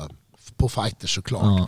på 0.57 0.69
fighters 0.69 1.15
såklart. 1.15 1.43
Ja. 1.43 1.67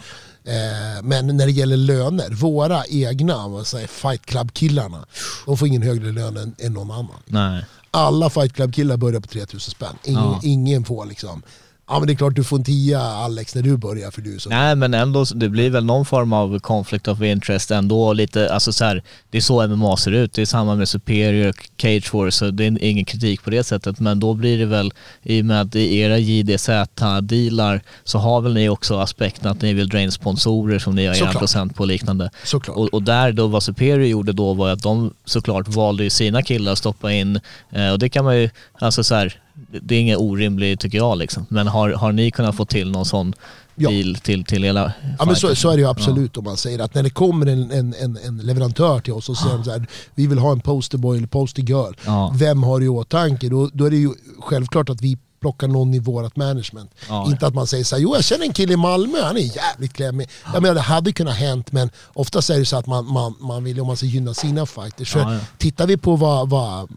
Eh, 0.52 1.04
men 1.04 1.38
när 1.38 1.46
det 1.46 1.52
gäller 1.52 1.78
löner, 1.78 2.30
våra 2.30 2.86
egna 2.86 3.64
säger, 3.64 3.88
fight 3.88 4.26
club-killarna, 4.26 5.06
de 5.46 5.58
får 5.58 5.68
ingen 5.68 5.82
högre 5.82 6.12
lön 6.12 6.38
än, 6.38 6.56
än 6.60 6.74
någon 6.74 6.92
annan. 6.92 7.20
Nej. 7.26 7.66
Alla 7.92 8.30
fight 8.30 8.54
club-killar 8.54 8.98
börjar 8.98 9.20
på 9.20 9.28
3000 9.28 9.60
spänn. 9.72 9.96
Ingen, 10.04 10.24
Ja. 10.24 10.40
ingen 10.44 10.86
får 10.86 11.06
liksom, 11.06 11.42
ja 11.88 12.00
men 12.00 12.08
det 12.08 12.14
är 12.14 12.16
klart 12.16 12.36
du 12.36 12.44
får 12.44 12.58
en 12.58 12.64
tia 12.64 13.02
Alex 13.02 13.56
när 13.56 13.62
du 13.62 13.78
börjar 13.78 14.12
för 14.12 14.22
du 14.22 14.40
så 14.40 14.50
Nej 14.50 14.76
men 14.76 14.94
ändå, 14.94 15.26
det 15.36 15.50
blir 15.50 15.70
väl 15.70 15.86
någon 15.86 16.06
form 16.06 16.34
av 16.34 16.60
conflict 16.60 17.08
of 17.08 17.22
interest 17.22 17.72
ändå 17.72 18.14
lite, 18.14 18.54
alltså 18.54 18.74
så 18.74 18.86
här, 18.86 19.04
det 19.30 19.38
är 19.38 19.42
så 19.42 19.68
MMA 19.68 19.98
ser 19.98 20.12
ut, 20.12 20.34
det 20.34 20.42
är 20.42 20.46
samma 20.46 20.76
med 20.76 20.90
Superior, 20.90 21.54
Cage 21.78 22.06
Force, 22.06 22.38
så 22.38 22.52
det 22.52 22.66
är 22.66 22.84
ingen 22.84 23.06
kritik 23.06 23.44
på 23.44 23.50
det 23.50 23.64
sättet 23.64 24.00
men 24.00 24.20
då 24.20 24.34
blir 24.34 24.58
det 24.58 24.66
väl, 24.66 24.94
i 25.24 25.42
och 25.42 25.46
med 25.46 25.62
att 25.62 25.76
i 25.76 25.98
era 25.98 26.18
JDZ-dealar 26.18 27.82
så 28.04 28.18
har 28.18 28.42
väl 28.42 28.54
ni 28.54 28.70
också 28.70 29.00
aspekten 29.00 29.52
att 29.52 29.62
ni 29.62 29.74
vill 29.74 29.90
dra 29.90 30.00
in 30.00 30.12
sponsorer 30.12 30.80
som 30.80 30.96
ni 30.96 31.06
har 31.06 31.14
Såklart. 31.14 31.40
procent 31.40 31.76
på 31.76 31.84
och 31.84 31.88
liknande. 31.88 32.32
Såklart. 32.44 32.78
Och, 32.78 32.94
och 32.94 33.04
där 33.04 33.32
då 33.32 33.48
vad 33.48 33.64
Superior 33.64 34.06
gjorde 34.08 34.34
då 34.34 34.54
var 34.54 34.70
att 34.70 34.84
de 34.84 35.14
såklart 35.26 35.68
valde 35.68 36.04
ju 36.04 36.10
sina 36.10 36.42
killar 36.42 36.72
att 36.72 36.78
stoppa 36.78 37.12
in 37.12 37.40
eh, 37.72 37.92
och 37.92 38.00
det 38.00 38.10
kan 38.10 38.26
man 38.26 38.38
ju, 38.38 38.50
alltså 38.80 39.04
så 39.04 39.16
här, 39.16 39.40
det 39.82 39.96
är 39.96 40.00
inget 40.00 40.18
orimligt 40.18 40.80
tycker 40.80 40.98
jag 40.98 41.18
liksom. 41.18 41.46
Men 41.50 41.68
har, 41.68 41.90
har 41.90 42.12
ni 42.12 42.32
kunnat 42.32 42.56
få 42.56 42.66
till 42.66 42.92
någon 42.92 43.06
sån 43.06 43.34
Ja. 43.76 43.90
deal 43.90 44.16
till, 44.16 44.44
till 44.44 44.64
hela 44.64 44.94
Ja 45.20 45.26
men 45.26 45.36
så, 45.36 45.56
så 45.56 45.70
är 45.70 45.76
det 45.76 45.82
ju 45.82 45.90
absolut 45.90 46.38
om 46.38 46.44
man 46.44 46.58
säger 46.58 46.80
att 46.80 46.96
när 46.96 47.04
det 47.04 47.10
kommer 47.10 47.46
en, 47.46 47.72
en, 47.72 47.96
en, 48.00 48.18
en 48.26 48.38
leverantör 48.38 49.00
till 49.00 49.14
oss 49.14 49.30
och 49.30 49.38
säger 49.38 49.56
de 49.56 49.64
så 49.64 49.72
här, 49.72 49.88
vi 50.16 50.28
vill 50.28 50.38
ha 50.38 50.52
en 50.52 50.60
posterboy 50.60 51.18
eller 51.18 51.28
postergirl. 51.28 51.94
Ja. 52.06 52.34
Vem 52.38 52.64
har 52.64 52.80
du 52.80 52.86
i 52.86 52.90
åtanke? 52.90 53.50
Då, 53.50 53.70
då 53.74 53.86
är 53.86 53.90
det 53.90 53.98
ju 53.98 54.10
självklart 54.40 54.90
att 54.90 55.02
vi 55.02 55.18
plockar 55.42 55.68
någon 55.68 55.94
i 55.94 56.00
vårt 56.00 56.36
management. 56.36 56.92
Ja. 57.10 57.26
Inte 57.28 57.48
att 57.48 57.54
man 57.54 57.68
säger 57.68 57.84
så 57.84 57.96
här, 57.96 58.04
jo 58.04 58.16
jag 58.16 58.24
känner 58.24 58.46
en 58.46 58.54
kille 58.54 58.74
i 58.74 58.78
Malmö, 58.78 59.18
han 59.24 59.38
är 59.38 59.56
jävligt 59.56 59.94
klämmig. 59.94 60.30
Jag 60.54 60.62
menar 60.62 60.76
det 60.76 60.82
hade 60.82 61.12
kunnat 61.12 61.36
hänt 61.36 61.72
men 61.72 61.90
oftast 62.14 62.50
är 62.50 62.60
det 62.60 62.66
så 62.66 62.78
att 62.78 62.88
man, 62.88 63.06
man, 63.14 63.36
man 63.40 63.64
vill 63.64 63.80
om 63.80 63.88
man 63.88 63.98
ska 63.98 64.06
gynna 64.06 64.34
sina 64.34 64.66
fighters. 64.66 65.16
Ja, 65.16 65.34
ja. 65.34 65.40
Tittar 65.58 65.88
vi 65.88 65.98
på 65.98 66.16
vad, 66.16 66.50
vad 66.50 66.90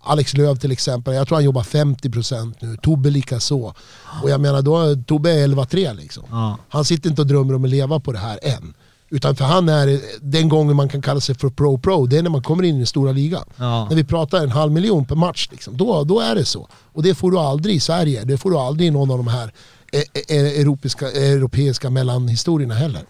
Alex 0.00 0.34
Löv 0.36 0.56
till 0.56 0.72
exempel, 0.72 1.14
jag 1.14 1.28
tror 1.28 1.36
han 1.36 1.44
jobbar 1.44 1.62
50% 1.62 2.54
nu, 2.60 2.76
Tobbe 2.82 3.10
lika 3.10 3.40
så. 3.40 3.74
Och 4.22 4.30
jag 4.30 4.40
menar 4.40 4.62
då, 4.62 5.02
Tobbe 5.06 5.30
är 5.30 5.48
11-3 5.48 5.94
liksom. 5.96 6.24
Ja. 6.30 6.58
Han 6.68 6.84
sitter 6.84 7.10
inte 7.10 7.22
och 7.22 7.26
drömmer 7.28 7.54
om 7.54 7.64
att 7.64 7.70
leva 7.70 8.00
på 8.00 8.12
det 8.12 8.18
här 8.18 8.38
än. 8.42 8.74
Utan 9.10 9.36
för 9.36 9.44
han 9.44 9.68
är, 9.68 10.00
den 10.20 10.48
gången 10.48 10.76
man 10.76 10.88
kan 10.88 11.02
kalla 11.02 11.20
sig 11.20 11.34
för 11.34 11.48
pro-pro, 11.48 12.06
det 12.06 12.18
är 12.18 12.22
när 12.22 12.30
man 12.30 12.42
kommer 12.42 12.62
in 12.62 12.74
i 12.74 12.78
den 12.78 12.86
stora 12.86 13.12
ligan. 13.12 13.44
Ja. 13.56 13.86
När 13.88 13.96
vi 13.96 14.04
pratar 14.04 14.38
en 14.42 14.50
halv 14.50 14.72
miljon 14.72 15.04
per 15.06 15.14
match, 15.14 15.48
liksom, 15.50 15.76
då, 15.76 16.04
då 16.04 16.20
är 16.20 16.34
det 16.34 16.44
så. 16.44 16.68
Och 16.92 17.02
det 17.02 17.14
får 17.14 17.30
du 17.30 17.38
aldrig 17.38 17.76
i 17.76 17.80
Sverige, 17.80 18.24
det 18.24 18.38
får 18.38 18.50
du 18.50 18.56
aldrig 18.56 18.88
i 18.88 18.90
någon 18.90 19.10
av 19.10 19.16
de 19.18 19.28
här 19.28 19.52
eh, 19.92 20.02
eh, 20.36 20.60
europeiska, 20.60 21.10
europeiska 21.10 21.90
mellanhistorierna 21.90 22.74
heller. 22.74 23.02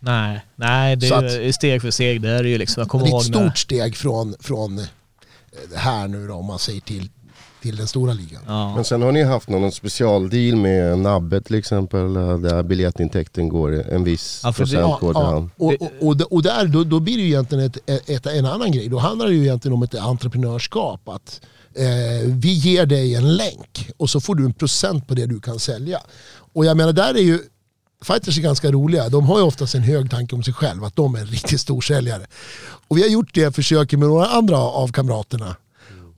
Nej, 0.00 0.40
nej 0.56 0.96
det 0.96 1.08
är 1.08 1.48
att- 1.48 1.54
steg 1.54 1.82
för 1.82 1.90
steg. 1.90 2.20
Det 2.22 2.30
är 2.30 2.44
ju 2.44 2.58
liksom. 2.58 2.80
Jag 2.80 2.88
kommer 2.90 3.04
Det 3.04 3.10
är 3.10 3.12
ihåg 3.12 3.22
ett 3.22 3.30
när, 3.30 3.46
stort 3.48 3.58
steg 3.58 3.96
från, 3.96 4.34
från 4.40 4.78
eh, 4.78 4.84
här 5.74 6.08
nu 6.08 6.26
då, 6.26 6.34
om 6.34 6.46
man 6.46 6.58
säger 6.58 6.80
till, 6.80 7.08
till 7.62 7.76
den 7.76 7.86
stora 7.86 8.12
ligan. 8.12 8.42
Ja. 8.46 8.74
Men 8.74 8.84
sen 8.84 9.02
har 9.02 9.12
ni 9.12 9.22
haft 9.22 9.48
någon 9.48 9.72
specialdeal 9.72 10.56
med 10.56 10.98
Nabbe 10.98 11.40
till 11.40 11.54
exempel, 11.54 12.14
där 12.14 12.62
biljettintäkten 12.62 13.48
går, 13.48 13.90
en 13.92 14.04
viss 14.04 14.40
Ja, 14.44 14.48
det- 14.50 14.54
procent 14.56 15.00
går 15.00 15.12
till 15.14 15.22
Ja, 15.22 15.30
han. 15.30 15.50
och, 15.56 15.72
och, 16.00 16.32
och 16.32 16.42
där, 16.42 16.66
då, 16.66 16.84
då 16.84 17.00
blir 17.00 17.16
det 17.16 17.22
ju 17.22 17.28
egentligen 17.28 17.64
ett, 17.64 18.08
ett, 18.10 18.26
en 18.26 18.46
annan 18.46 18.72
grej. 18.72 18.88
Då 18.88 18.98
handlar 18.98 19.26
det 19.26 19.34
ju 19.34 19.42
egentligen 19.42 19.72
om 19.74 19.82
ett 19.82 19.94
entreprenörskap. 19.94 21.08
Att 21.08 21.40
eh, 21.74 22.28
vi 22.28 22.52
ger 22.52 22.86
dig 22.86 23.14
en 23.14 23.36
länk 23.36 23.90
och 23.96 24.10
så 24.10 24.20
får 24.20 24.34
du 24.34 24.44
en 24.44 24.52
procent 24.54 25.08
på 25.08 25.14
det 25.14 25.26
du 25.26 25.40
kan 25.40 25.58
sälja. 25.58 25.98
Och 26.52 26.64
jag 26.64 26.76
menar, 26.76 26.92
där 26.92 27.14
är 27.14 27.22
ju 27.22 27.38
Fighters 28.04 28.38
är 28.38 28.42
ganska 28.42 28.70
roliga. 28.70 29.08
De 29.08 29.26
har 29.26 29.38
ju 29.38 29.44
oftast 29.44 29.74
en 29.74 29.82
hög 29.82 30.10
tanke 30.10 30.36
om 30.36 30.42
sig 30.42 30.54
själv, 30.54 30.84
att 30.84 30.96
de 30.96 31.14
är 31.14 31.18
en 31.18 31.26
riktigt 31.26 31.60
stor 31.60 31.80
säljare. 31.80 32.26
Och 32.88 32.96
vi 32.96 33.02
har 33.02 33.08
gjort 33.08 33.34
det 33.34 33.54
försöket 33.54 33.98
med 33.98 34.08
några 34.08 34.26
andra 34.26 34.58
av 34.58 34.88
kamraterna. 34.88 35.56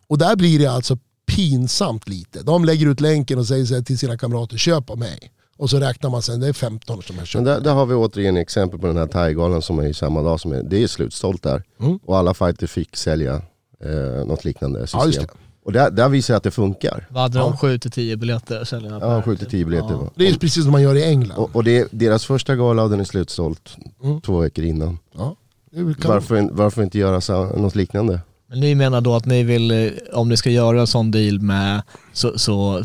Och 0.07 0.18
där 0.18 0.37
blir 0.37 0.59
det 0.59 0.66
alltså 0.66 0.99
pinsamt 1.26 2.09
lite. 2.09 2.43
De 2.43 2.64
lägger 2.64 2.87
ut 2.87 3.01
länken 3.01 3.39
och 3.39 3.47
säger 3.47 3.64
så 3.64 3.83
till 3.83 3.99
sina 3.99 4.18
kamrater, 4.18 4.57
köp 4.57 4.91
av 4.91 4.99
mig. 4.99 5.33
Och 5.57 5.70
så 5.70 5.78
räknar 5.78 6.11
man 6.11 6.22
sen, 6.22 6.41
det 6.41 6.49
är 6.49 6.53
15 6.53 7.03
som 7.03 7.18
har 7.18 7.24
köpt. 7.24 7.45
Men 7.45 7.55
där, 7.55 7.61
där 7.61 7.74
har 7.74 7.87
vi 7.87 7.95
återigen 7.95 8.37
exempel 8.37 8.81
på 8.81 8.87
den 8.87 8.97
här 8.97 9.07
Thaigalan 9.07 9.62
som 9.62 9.78
är 9.78 9.87
i 9.87 9.95
samma 9.95 10.22
dag 10.22 10.41
som 10.41 10.53
är, 10.53 10.62
det 10.62 10.83
är 10.83 10.87
slutsålt 10.87 11.43
där. 11.43 11.62
Mm. 11.81 11.99
Och 12.05 12.18
alla 12.18 12.35
fighter 12.35 12.66
fick 12.66 12.97
sälja 12.97 13.43
eh, 13.85 14.26
något 14.26 14.45
liknande 14.45 14.87
system. 14.87 15.26
Ja. 15.28 15.35
Och 15.71 15.75
där, 15.75 15.91
där 15.91 16.09
visar 16.09 16.35
jag 16.35 16.37
att 16.37 16.43
det 16.45 16.51
funkar. 16.51 17.07
Vad 17.11 17.23
hade 17.23 17.39
de? 17.39 17.53
7-10 17.53 18.16
biljetter? 18.16 18.64
säljer 18.64 18.91
jag 18.91 19.03
Ja, 19.03 19.23
per- 19.23 19.31
7-10 19.35 19.64
biljetter. 19.64 19.95
va? 19.95 20.11
Det 20.14 20.29
är 20.29 20.35
precis 20.35 20.62
som 20.62 20.73
man 20.73 20.83
gör 20.83 20.95
i 20.95 21.05
England. 21.05 21.39
Och, 21.39 21.57
och 21.57 21.64
det 21.64 21.79
är 21.79 21.87
deras 21.91 22.25
första 22.25 22.57
gala 22.57 22.83
och 22.83 22.91
den 22.91 23.01
är 23.01 23.05
slutsålt 23.05 23.77
Mm. 24.05 24.21
två 24.21 24.39
veckor 24.39 24.64
innan. 24.64 24.99
Ja, 25.18 25.37
det. 25.73 26.09
Varför, 26.09 26.49
varför 26.53 26.83
inte 26.83 26.99
göra 26.99 27.21
så, 27.21 27.45
något 27.45 27.75
liknande? 27.75 28.21
Men 28.49 28.61
ni 28.61 28.75
menar 28.75 29.01
då 29.01 29.14
att 29.14 29.25
ni 29.27 29.43
vill, 29.43 29.71
eh, 29.71 29.91
om 30.12 30.29
ni 30.29 30.37
ska 30.37 30.51
göra 30.51 30.81
en 30.81 30.87
sån 30.87 31.11
deal 31.11 31.41
med 31.41 31.83
så, 32.12 32.39
så 32.39 32.83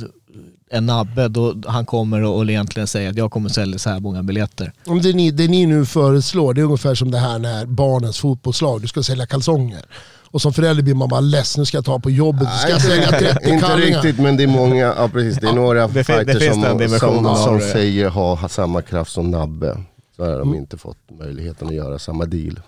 en 0.70 0.86
nabbe, 0.86 1.28
då 1.28 1.56
han 1.68 1.86
kommer 1.86 2.24
och, 2.24 2.38
och 2.38 2.50
egentligen 2.50 2.88
säger 2.88 3.10
att 3.10 3.18
jag 3.18 3.32
kommer 3.32 3.50
sälja 3.50 3.78
så 3.80 3.90
här 3.90 4.00
många 4.00 4.24
biljetter. 4.24 4.72
Om 4.86 5.02
det, 5.02 5.14
ni, 5.14 5.32
det 5.32 5.48
ni 5.48 5.66
nu 5.66 5.86
föreslår, 5.86 6.54
det 6.54 6.62
är 6.62 6.66
ungefär 6.66 6.96
som 6.96 7.12
det 7.12 7.18
här 7.18 7.40
när 7.40 7.66
barnens 7.66 8.20
fotbollslag, 8.20 8.82
du 8.82 8.88
ska 8.88 9.04
sälja 9.04 9.26
kalsonger. 9.26 9.86
Och 10.36 10.42
som 10.42 10.54
förälder 10.54 10.84
blir 10.84 10.94
man 10.96 11.10
bara 11.10 11.20
less, 11.20 11.58
nu 11.58 11.66
ska 11.66 11.78
jag 11.78 11.86
ta 11.86 12.00
på 12.00 12.10
jobbet, 12.10 12.48
så 12.52 12.58
ska 12.58 12.70
jag 12.70 12.82
sälja 12.82 13.08
30 13.10 13.28
Inte 13.50 13.66
kallingar. 13.68 14.02
riktigt 14.02 14.24
men 14.24 14.38
det 14.38 14.44
är 14.44 14.48
många, 14.48 14.78
ja 14.98 15.10
precis, 15.14 15.38
det 15.42 15.48
är 15.48 15.54
några 15.54 15.88
det 15.88 16.04
fighters 16.04 16.44
som, 16.54 16.90
som, 17.00 17.36
som 17.36 17.58
det. 17.58 17.72
säger 17.72 18.10
ha 18.10 18.48
samma 18.50 18.82
kraft 18.82 19.12
som 19.12 19.32
Nabbe. 19.32 19.78
Så 20.16 20.24
har 20.24 20.30
Mm. 20.36 20.40
de 20.52 20.56
inte 20.58 20.78
fått 20.78 20.98
möjligheten 21.20 21.68
att 21.68 21.74
göra 21.74 22.00
samma 22.00 22.26
deal. 22.26 22.60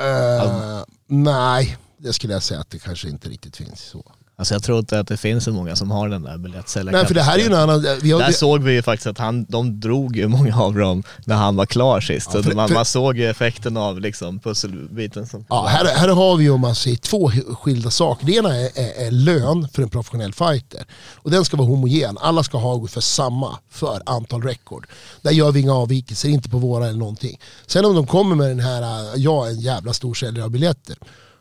Eh, 0.00 0.82
nej, 1.06 1.76
det 1.98 2.12
skulle 2.12 2.32
jag 2.32 2.42
säga 2.42 2.60
att 2.60 2.70
det 2.70 2.78
kanske 2.78 3.08
inte 3.08 3.28
riktigt 3.28 3.56
finns 3.56 3.80
så. 3.80 4.02
Alltså 4.36 4.54
jag 4.54 4.62
tror 4.62 4.78
inte 4.78 4.98
att 5.00 5.08
det 5.08 5.16
finns 5.16 5.44
så 5.44 5.52
många 5.52 5.76
som 5.76 5.90
har 5.90 6.08
den 6.08 6.22
där 6.22 6.38
biljettsäljarkraften. 6.38 6.98
Nej, 7.00 7.06
för 7.06 7.14
det 7.14 7.22
här 7.22 7.34
är 7.34 7.38
ju 7.38 7.46
en 7.46 7.54
annan... 7.54 7.84
Har, 7.84 8.18
Där 8.18 8.26
vi, 8.26 8.32
såg 8.32 8.62
vi 8.62 8.72
ju 8.72 8.82
faktiskt 8.82 9.06
att 9.06 9.18
han, 9.18 9.44
de 9.48 9.80
drog 9.80 10.16
ju 10.16 10.28
många 10.28 10.60
av 10.60 10.74
dem 10.74 11.02
när 11.24 11.34
han 11.36 11.56
var 11.56 11.66
klar 11.66 12.00
sist. 12.00 12.30
Ja, 12.34 12.42
för- 12.42 12.52
man, 12.54 12.68
för- 12.68 12.74
man 12.74 12.84
såg 12.84 13.18
ju 13.18 13.30
effekten 13.30 13.76
av 13.76 14.00
liksom 14.00 14.38
pusselbiten. 14.40 15.26
Som, 15.26 15.44
ja, 15.48 15.66
här, 15.66 15.84
här 15.96 16.08
har 16.08 16.36
vi 16.36 16.44
ju 16.44 16.50
om 16.50 16.60
man 16.60 16.74
säger 16.74 16.96
två 16.96 17.30
skilda 17.62 17.90
saker. 17.90 18.26
Det 18.26 18.32
ena 18.32 18.56
är, 18.56 18.70
är, 18.78 19.06
är 19.06 19.10
lön 19.10 19.68
för 19.72 19.82
en 19.82 19.88
professionell 19.90 20.32
fighter. 20.32 20.84
Och 21.14 21.30
den 21.30 21.44
ska 21.44 21.56
vara 21.56 21.68
homogen. 21.68 22.18
Alla 22.20 22.42
ska 22.42 22.58
ha 22.58 22.74
ungefär 22.74 23.00
samma 23.00 23.58
för 23.70 24.02
antal 24.06 24.42
rekord. 24.42 24.86
Där 25.22 25.30
gör 25.30 25.52
vi 25.52 25.60
inga 25.60 25.74
avvikelser, 25.74 26.28
inte 26.28 26.48
på 26.50 26.58
våra 26.58 26.86
eller 26.88 26.98
någonting. 26.98 27.40
Sen 27.66 27.84
om 27.84 27.94
de 27.94 28.06
kommer 28.06 28.36
med 28.36 28.48
den 28.48 28.60
här, 28.60 29.10
jag 29.16 29.46
är 29.46 29.50
en 29.50 29.60
jävla 29.60 29.92
stor 29.92 30.14
säljare 30.14 30.44
av 30.44 30.50
biljetter. 30.50 30.96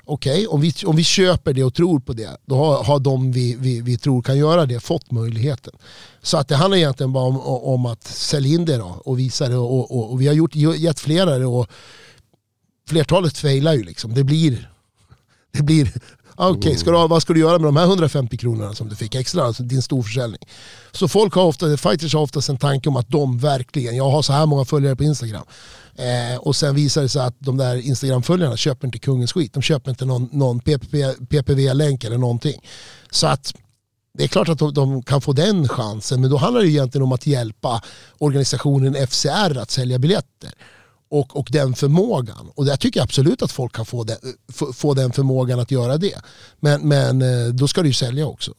Okej, 0.06 0.48
om, 0.48 0.62
vi, 0.62 0.74
om 0.86 0.96
vi 0.96 1.04
köper 1.04 1.54
det 1.54 1.64
och 1.64 1.74
tror 1.74 2.00
på 2.00 2.14
det, 2.14 2.38
då 2.46 2.56
har, 2.56 2.84
har 2.84 3.00
de 3.00 3.32
vi, 3.32 3.56
vi, 3.60 3.82
vi 3.82 3.98
tror 3.98 4.22
kan 4.22 4.38
göra 4.38 4.66
det 4.66 4.80
fått 4.80 5.12
möjligheten. 5.12 5.74
Så 6.22 6.38
att 6.38 6.48
det 6.48 6.56
handlar 6.56 6.78
egentligen 6.78 7.14
bara 7.14 7.24
om, 7.24 7.40
om 7.42 7.86
att 7.86 8.04
sälja 8.04 8.56
in 8.56 8.66
det 8.66 8.78
då 8.78 9.02
och 9.06 9.20
visa 9.20 9.50
det. 9.50 9.58
Och, 9.58 9.92
och, 9.92 10.12
och 10.12 10.22
vi 10.22 10.28
har 10.28 10.34
gjort, 10.34 10.56
gett 10.56 11.00
flera 11.00 11.38
det 11.38 11.46
och 11.46 11.70
flertalet 12.90 13.38
failar 13.38 13.74
ju 13.74 13.84
liksom. 13.84 14.14
Det 14.14 14.24
blir, 14.24 14.72
det 15.52 15.64
blir 15.64 15.94
okej, 16.36 16.78
ska 16.78 16.92
du, 16.92 17.08
vad 17.08 17.22
ska 17.22 17.34
du 17.34 17.40
göra 17.40 17.60
med 17.60 17.68
de 17.68 17.78
här 17.78 17.86
150 17.86 18.38
kronorna 18.38 18.74
som 18.74 18.90
du 18.90 18.96
fick 18.96 19.16
extra, 19.16 19.44
alltså 19.44 19.64
din 19.64 19.82
storförsäljning? 19.82 20.42
Så 20.92 21.08
folk 21.08 21.34
har 21.34 21.44
ofta, 21.44 21.78
fighters 21.78 22.14
har 22.14 22.22
oftast 22.22 22.50
en 22.50 22.58
tanke 22.58 22.90
om 22.90 22.96
att 22.96 23.10
de 23.10 23.38
verkligen, 23.40 23.96
jag 23.96 24.10
har 24.10 24.22
så 24.22 24.34
här 24.34 24.46
många 24.46 24.66
följare 24.66 24.96
på 24.96 25.04
Instagram. 25.04 25.44
Eh, 25.96 26.38
och 26.40 26.56
sen 26.56 26.76
visar 26.76 27.02
det 27.02 27.10
sig 27.10 27.22
att 27.22 27.36
de 27.40 27.58
där 27.58 27.76
Instagram-följarna 27.76 28.58
köper 28.58 28.88
inte 28.88 29.00
kungens 29.00 29.34
skit. 29.34 29.54
De 29.54 29.62
köper 29.62 29.90
inte 29.90 30.06
någon, 30.06 30.30
någon 30.32 30.60
PPV-länk 31.30 32.04
eller 32.04 32.18
någonting. 32.18 32.62
Så 33.12 33.28
att 33.28 33.54
Det 34.18 34.24
är 34.24 34.28
klart 34.28 34.50
att 34.50 34.60
de, 34.60 34.74
de 34.74 35.04
kan 35.04 35.22
få 35.22 35.34
den 35.34 35.68
chansen, 35.68 36.22
men 36.22 36.30
då 36.30 36.38
handlar 36.38 36.62
det 36.62 36.70
egentligen 36.70 37.04
om 37.04 37.12
att 37.12 37.28
hjälpa 37.28 37.82
organisationen 38.18 39.08
FCR 39.08 39.58
att 39.58 39.72
sälja 39.72 40.00
biljetter. 40.00 40.52
Och, 41.14 41.38
och 41.40 41.48
den 41.52 41.74
förmågan. 41.76 42.50
Och 42.56 42.66
jag 42.68 42.80
tycker 42.80 43.02
absolut 43.02 43.42
att 43.42 43.52
folk 43.52 43.76
kan 43.76 43.86
få 43.86 44.04
den, 44.04 44.18
få, 44.54 44.74
få 44.74 44.94
den 44.94 45.12
förmågan 45.12 45.60
att 45.60 45.72
göra 45.72 45.98
det. 45.98 46.22
Men, 46.60 46.88
men 46.88 47.22
eh, 47.22 47.48
då 47.54 47.68
ska 47.68 47.82
du 47.82 47.88
ju 47.88 47.94
sälja 47.94 48.28
också. 48.28 48.54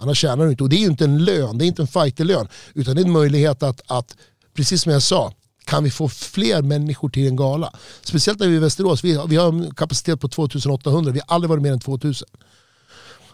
Annars 0.00 0.18
tjänar 0.18 0.44
du 0.44 0.50
inte. 0.50 0.62
Och 0.62 0.68
det 0.68 0.76
är 0.76 0.80
ju 0.80 0.86
inte 0.86 1.04
en 1.04 1.24
lön, 1.24 1.58
det 1.58 1.64
är 1.64 1.66
inte 1.66 1.82
en 1.82 1.86
fighterlön. 1.88 2.48
Utan 2.74 2.96
det 2.96 3.02
är 3.02 3.04
en 3.06 3.12
möjlighet 3.12 3.62
att, 3.62 3.80
att, 3.86 4.16
precis 4.56 4.82
som 4.82 4.92
jag 4.92 5.02
sa, 5.02 5.32
kan 5.64 5.84
vi 5.84 5.90
få 5.90 6.08
fler 6.08 6.62
människor 6.62 7.08
till 7.08 7.26
en 7.26 7.36
gala? 7.36 7.72
Speciellt 8.02 8.40
när 8.40 8.46
vi 8.46 8.52
är 8.52 8.56
i 8.56 8.60
Västerås, 8.60 9.04
vi, 9.04 9.14
har- 9.14 9.26
vi 9.26 9.36
har 9.36 9.48
en 9.48 9.74
kapacitet 9.74 10.20
på 10.20 10.28
2800, 10.28 11.12
vi 11.12 11.20
har 11.26 11.34
aldrig 11.34 11.48
varit 11.48 11.62
mer 11.62 11.72
än 11.72 11.80
2000. 11.80 12.28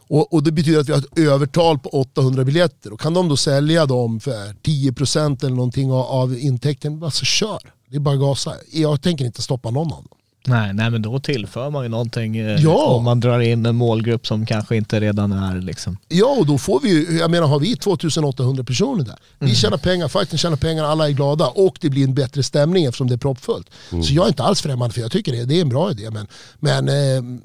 Och, 0.09 0.33
och 0.33 0.43
det 0.43 0.53
betyder 0.53 0.81
att 0.81 0.89
vi 0.89 0.93
har 0.93 0.99
ett 0.99 1.19
övertal 1.19 1.79
på 1.79 1.89
800 1.89 2.45
biljetter. 2.45 2.93
Och 2.93 3.01
kan 3.01 3.15
de 3.15 3.29
då 3.29 3.37
sälja 3.37 3.87
dem 3.87 4.21
för 4.21 4.55
10% 4.63 5.45
eller 5.45 5.57
någonting 5.57 5.93
av, 5.93 6.01
av 6.07 6.39
intäkten, 6.39 7.03
alltså 7.03 7.25
kör. 7.25 7.73
Det 7.93 7.99
är 7.99 8.01
bara 8.01 8.15
att 8.15 8.21
gasa. 8.21 8.55
Jag 8.73 9.03
tänker 9.03 9.25
inte 9.25 9.43
stoppa 9.43 9.71
någon 9.71 9.93
av 9.93 9.99
dem. 10.03 10.19
Nej, 10.47 10.73
nej, 10.75 10.91
men 10.91 11.03
då 11.03 11.21
tillför 11.21 11.71
man 11.71 11.83
ju 11.83 11.89
någonting 11.89 12.37
eh, 12.37 12.61
Ja. 12.63 12.85
om 12.87 13.05
man 13.05 13.21
drar 13.21 13.41
in 13.41 13.67
en 13.67 13.77
målgrupp 13.77 14.27
som 14.27 14.47
kanske 14.47 14.77
inte 14.77 15.01
redan 15.01 15.33
är 15.33 15.61
liksom. 15.61 15.99
Ja, 16.09 16.37
och 16.39 16.47
då 16.47 16.59
får 16.59 16.81
vi 16.81 16.89
ju, 16.91 17.19
jag 17.19 17.31
menar 17.31 17.49
har 17.49 17.59
vi 17.61 17.77
2800 17.77 18.65
personer 18.65 19.05
där. 19.05 19.19
Vi 19.39 19.55
tjänar 19.55 19.77
pengar, 19.77 20.09
fighten 20.09 20.39
tjänar 20.39 20.57
pengar, 20.57 20.85
alla 20.85 21.09
är 21.09 21.13
glada 21.13 21.47
och 21.47 21.79
det 21.81 21.91
blir 21.91 22.05
en 22.05 22.15
bättre 22.15 22.43
stämning 22.43 22.85
eftersom 22.85 23.09
det 23.09 23.15
är 23.15 23.19
proppfullt. 23.19 23.71
Så 23.91 24.15
jag 24.15 24.25
är 24.25 24.29
inte 24.29 24.43
alls 24.43 24.61
främmande 24.63 24.95
för 24.95 25.01
jag 25.01 25.13
tycker 25.13 25.33
det, 25.33 25.45
det 25.45 25.55
är 25.57 25.61
en 25.63 25.69
bra 25.69 25.91
idé. 25.91 26.11
Men, 26.11 26.27
men 26.59 26.89
eh, 26.89 27.39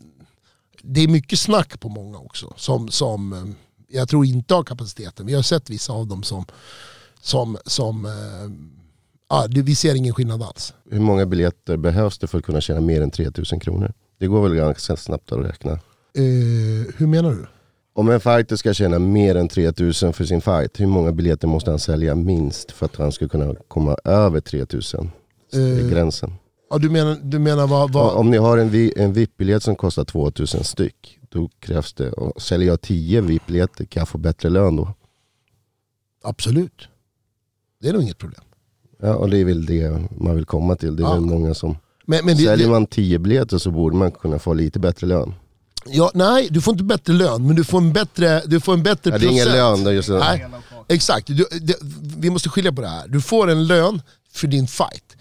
det 0.82 1.02
är 1.02 1.08
mycket 1.08 1.40
snack 1.40 1.80
på 1.80 1.90
många 1.90 2.18
också 2.18 2.54
som, 2.58 2.90
som 2.90 3.34
eh, 3.34 3.98
jag 3.98 4.10
tror 4.10 4.26
inte 4.26 4.54
har 4.54 4.64
kapaciteten. 4.64 5.26
Vi 5.26 5.34
har 5.34 5.42
sett 5.42 5.70
vissa 5.70 5.94
av 5.94 6.08
dem 6.08 6.24
som, 6.24 6.46
som, 7.22 7.58
som 7.66 8.06
eh, 8.06 8.12
ja, 9.30 9.48
det- 9.48 9.62
vi 9.62 9.76
ser 9.76 9.96
ingen 9.96 10.14
skillnad 10.14 10.44
alls. 10.44 10.74
Hur 10.92 11.00
många 11.00 11.26
biljetter 11.26 11.78
behövs 11.78 12.18
det 12.20 12.28
för 12.28 12.38
att 12.38 12.44
kunna 12.44 12.62
tjäna 12.62 12.82
mer 12.82 13.02
än 13.02 13.12
3000 13.12 13.60
kronor? 13.60 13.94
Det 14.20 14.28
går 14.28 14.42
väl 14.44 14.56
ganska 14.56 14.96
snabbt 14.96 15.32
att 15.32 15.46
räkna. 15.46 15.72
Eh, 15.72 16.94
hur 16.98 17.08
menar 17.08 17.32
du? 17.32 17.46
Om 17.94 18.10
en 18.10 18.20
fighter 18.20 18.56
ska 18.56 18.74
tjäna 18.74 19.00
mer 19.00 19.36
än 19.36 19.48
3000 19.48 20.14
för 20.14 20.26
sin 20.26 20.42
fight, 20.42 20.80
hur 20.80 20.88
många 20.88 21.12
biljetter 21.12 21.48
måste 21.48 21.70
han 21.70 21.80
sälja 21.80 22.16
minst 22.16 22.72
för 22.72 22.86
att 22.86 22.96
han 22.96 23.12
ska 23.12 23.28
kunna 23.28 23.56
komma 23.68 23.98
över 24.04 24.40
3000? 24.40 25.12
Det 25.52 25.58
är 25.58 25.80
Eh, 25.84 25.90
gränsen. 25.90 26.34
Ja, 26.70 26.78
du 26.78 26.90
menar, 26.90 27.18
du 27.24 27.40
menar 27.40 27.68
vad... 27.68 27.94
vad 27.94 28.16
Om 28.18 28.30
ni 28.30 28.38
har 28.38 28.58
en, 28.58 28.70
vi- 28.70 28.94
en 28.98 29.14
VIP-biljett 29.14 29.64
som 29.64 29.76
kostar 29.76 30.04
2000 30.06 30.64
styck, 30.64 31.20
då 31.30 31.50
krävs 31.60 31.94
det, 31.94 32.12
och 32.12 32.42
säljer 32.42 32.68
jag 32.68 32.82
10 32.82 33.22
VIP-biljetter 33.22 33.86
kan 33.86 34.02
jag 34.02 34.08
få 34.10 34.18
bättre 34.18 34.50
lön 34.50 34.76
då? 34.76 34.94
Absolut. 36.24 36.88
Det 37.82 37.90
är 37.90 37.94
nog 37.94 38.02
inget 38.02 38.18
problem. 38.18 38.42
Ja, 39.02 39.16
och 39.16 39.30
det 39.30 39.38
är 39.38 39.46
väl 39.46 39.66
det 39.66 40.04
man 40.18 40.36
vill 40.36 40.46
komma 40.46 40.76
till. 40.76 40.96
Det 40.96 41.04
är 41.04 41.08
Ja. 41.08 41.14
väl 41.14 41.22
många 41.22 41.54
som... 41.54 41.78
Men, 42.06 42.26
men 42.26 42.38
det, 42.38 42.44
Säljer 42.44 42.70
man 42.70 42.86
10 42.86 43.20
biljetter 43.20 43.58
så 43.58 43.72
borde 43.72 43.96
man 43.96 44.12
kunna 44.12 44.40
få 44.40 44.54
lite 44.54 44.80
bättre 44.80 45.08
lön. 45.08 45.34
ja, 45.86 46.12
nej, 46.14 46.48
du 46.52 46.62
får 46.62 46.72
inte 46.72 46.84
bättre 46.84 47.14
lön, 47.14 47.48
men 47.48 47.56
du 47.56 47.64
får 47.64 47.78
en 47.78 47.94
bättre, 47.94 48.42
du 48.46 48.60
får 48.60 48.74
en 48.74 48.84
bättre 48.84 49.12
Ja, 49.12 49.18
det 49.18 49.26
är 49.26 49.30
ingen 49.30 49.48
lön, 49.48 49.84
det 49.84 49.90
är 49.90 49.94
just 49.94 50.10
det. 50.10 50.20
Nej, 50.20 50.46
exakt. 50.88 51.28
Du, 51.28 51.46
det, 51.62 51.76
vi 52.18 52.30
måste 52.30 52.50
skilja 52.50 52.72
på 52.72 52.82
det 52.82 52.88
här. 52.88 53.08
Du 53.08 53.22
får 53.22 53.50
en 53.52 53.68
lön 53.68 54.02
för 54.34 54.48
din 54.48 54.68
fight. 54.68 55.16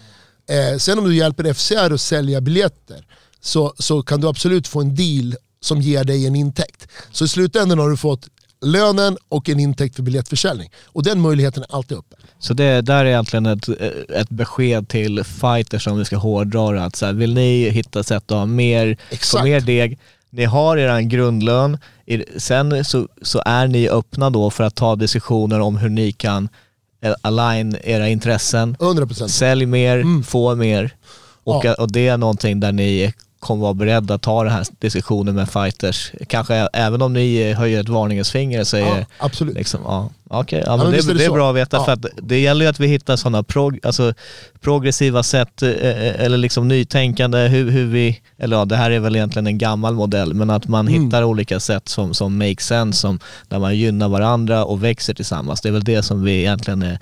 Eh, 0.49 0.77
sen 0.77 0.99
om 0.99 1.05
du 1.05 1.15
hjälper 1.15 1.53
FCR 1.53 1.93
att 1.93 2.01
sälja 2.01 2.41
biljetter 2.41 3.07
så, 3.41 3.73
så 3.79 4.01
kan 4.03 4.21
du 4.21 4.27
absolut 4.27 4.67
få 4.67 4.81
en 4.81 4.95
deal 4.95 5.35
som 5.61 5.81
ger 5.81 6.03
dig 6.03 6.27
en 6.27 6.35
intäkt. 6.35 6.87
Så 7.11 7.25
i 7.25 7.27
slutändan 7.27 7.79
har 7.79 7.89
du 7.89 7.97
fått 7.97 8.27
lönen 8.61 9.17
och 9.29 9.49
en 9.49 9.59
intäkt 9.59 9.95
för 9.95 10.03
biljettförsäljning. 10.03 10.69
Och 10.85 11.03
den 11.03 11.21
möjligheten 11.21 11.63
är 11.63 11.75
alltid 11.75 11.97
uppe. 11.97 12.15
Så 12.39 12.53
det 12.53 12.81
där 12.81 13.05
är 13.05 13.09
egentligen 13.09 13.45
ett, 13.45 13.69
ett 14.09 14.29
besked 14.29 14.87
till 14.89 15.23
fighters 15.23 15.87
om 15.87 15.97
vi 15.97 16.05
ska 16.05 16.17
hårdra 16.17 16.71
det. 16.71 16.83
Att 16.83 16.95
så 16.95 17.05
här, 17.05 17.13
vill 17.13 17.33
ni 17.33 17.69
hitta 17.69 18.03
sätt 18.03 18.31
att 18.31 18.37
ha 18.37 18.45
mer, 18.45 18.97
få 19.31 19.43
mer 19.43 19.61
deg, 19.61 19.99
ni 20.29 20.45
har 20.45 20.77
er 20.77 21.01
grundlön, 21.01 21.77
sen 22.37 22.85
så, 22.85 23.07
så 23.21 23.41
är 23.45 23.67
ni 23.67 23.89
öppna 23.89 24.29
då 24.29 24.49
för 24.49 24.63
att 24.63 24.75
ta 24.75 24.95
diskussioner 24.95 25.59
om 25.59 25.77
hur 25.77 25.89
ni 25.89 26.11
kan 26.11 26.49
eh, 27.01 27.13
align 27.21 27.77
era 27.83 28.09
intressen. 28.09 28.75
100%. 28.79 29.27
Sälj 29.27 29.65
mer, 29.65 29.97
Mm. 29.97 30.23
få 30.23 30.55
mer. 30.55 30.95
Och, 31.43 31.65
Ja. 31.65 31.73
och 31.73 31.91
det 31.91 32.07
är 32.07 32.17
någonting 32.17 32.59
där 32.59 32.71
ni 32.71 33.13
kommer 33.39 33.61
vara 33.61 33.73
beredda 33.73 34.13
att 34.13 34.21
ta 34.21 34.43
den 34.43 34.53
här 34.53 34.65
diskussionen 34.79 35.35
med 35.35 35.49
fighters. 35.49 36.11
Kanske 36.27 36.55
även 36.73 37.01
om 37.01 37.13
ni 37.13 37.53
höjer 37.53 37.81
ett 37.81 37.89
varningens 37.89 38.31
finger 38.31 38.59
och 38.59 38.67
säger 38.67 38.97
Ja, 38.99 39.05
absolut. 39.17 39.55
Liksom, 39.55 39.81
ja, 39.83 40.09
okej. 40.29 40.63
Ja, 40.65 40.77
men 40.77 40.85
men 40.91 40.95
det, 40.95 41.07
det 41.07 41.13
det 41.13 41.25
är 41.25 41.29
bra 41.31 41.49
att 41.49 41.55
veta 41.55 41.77
Ja. 41.77 41.85
för 41.85 41.91
att 41.91 42.05
det 42.21 42.39
gäller 42.39 42.65
ju 42.65 42.69
att 42.69 42.79
vi 42.79 42.87
hittar 42.87 43.15
sådana 43.15 43.43
prog, 43.43 43.79
alltså, 43.83 44.13
progressiva 44.61 45.23
sätt 45.23 45.61
eller 45.63 46.37
liksom 46.37 46.67
nytänkande 46.67 47.37
hur, 47.47 47.71
hur 47.71 47.85
vi, 47.85 48.19
eller 48.37 48.57
ja 48.57 48.65
det 48.65 48.75
här 48.75 48.91
är 48.91 48.99
väl 48.99 49.15
egentligen 49.15 49.47
en 49.47 49.57
gammal 49.57 49.93
modell, 49.93 50.33
men 50.33 50.49
att 50.49 50.67
man 50.67 50.87
Mm. 50.87 51.03
hittar 51.05 51.23
olika 51.23 51.59
sätt 51.59 51.89
som, 51.89 52.13
som 52.13 52.37
make 52.37 52.61
sense, 52.63 52.99
som, 52.99 53.19
där 53.47 53.59
man 53.59 53.75
gynnar 53.77 54.09
varandra 54.09 54.65
och 54.65 54.83
växer 54.83 55.13
tillsammans. 55.13 55.61
Det 55.61 55.69
är 55.69 55.73
väl 55.73 55.83
det 55.83 56.03
som 56.03 56.23
vi 56.23 56.39
egentligen 56.39 56.81
är 56.81 56.99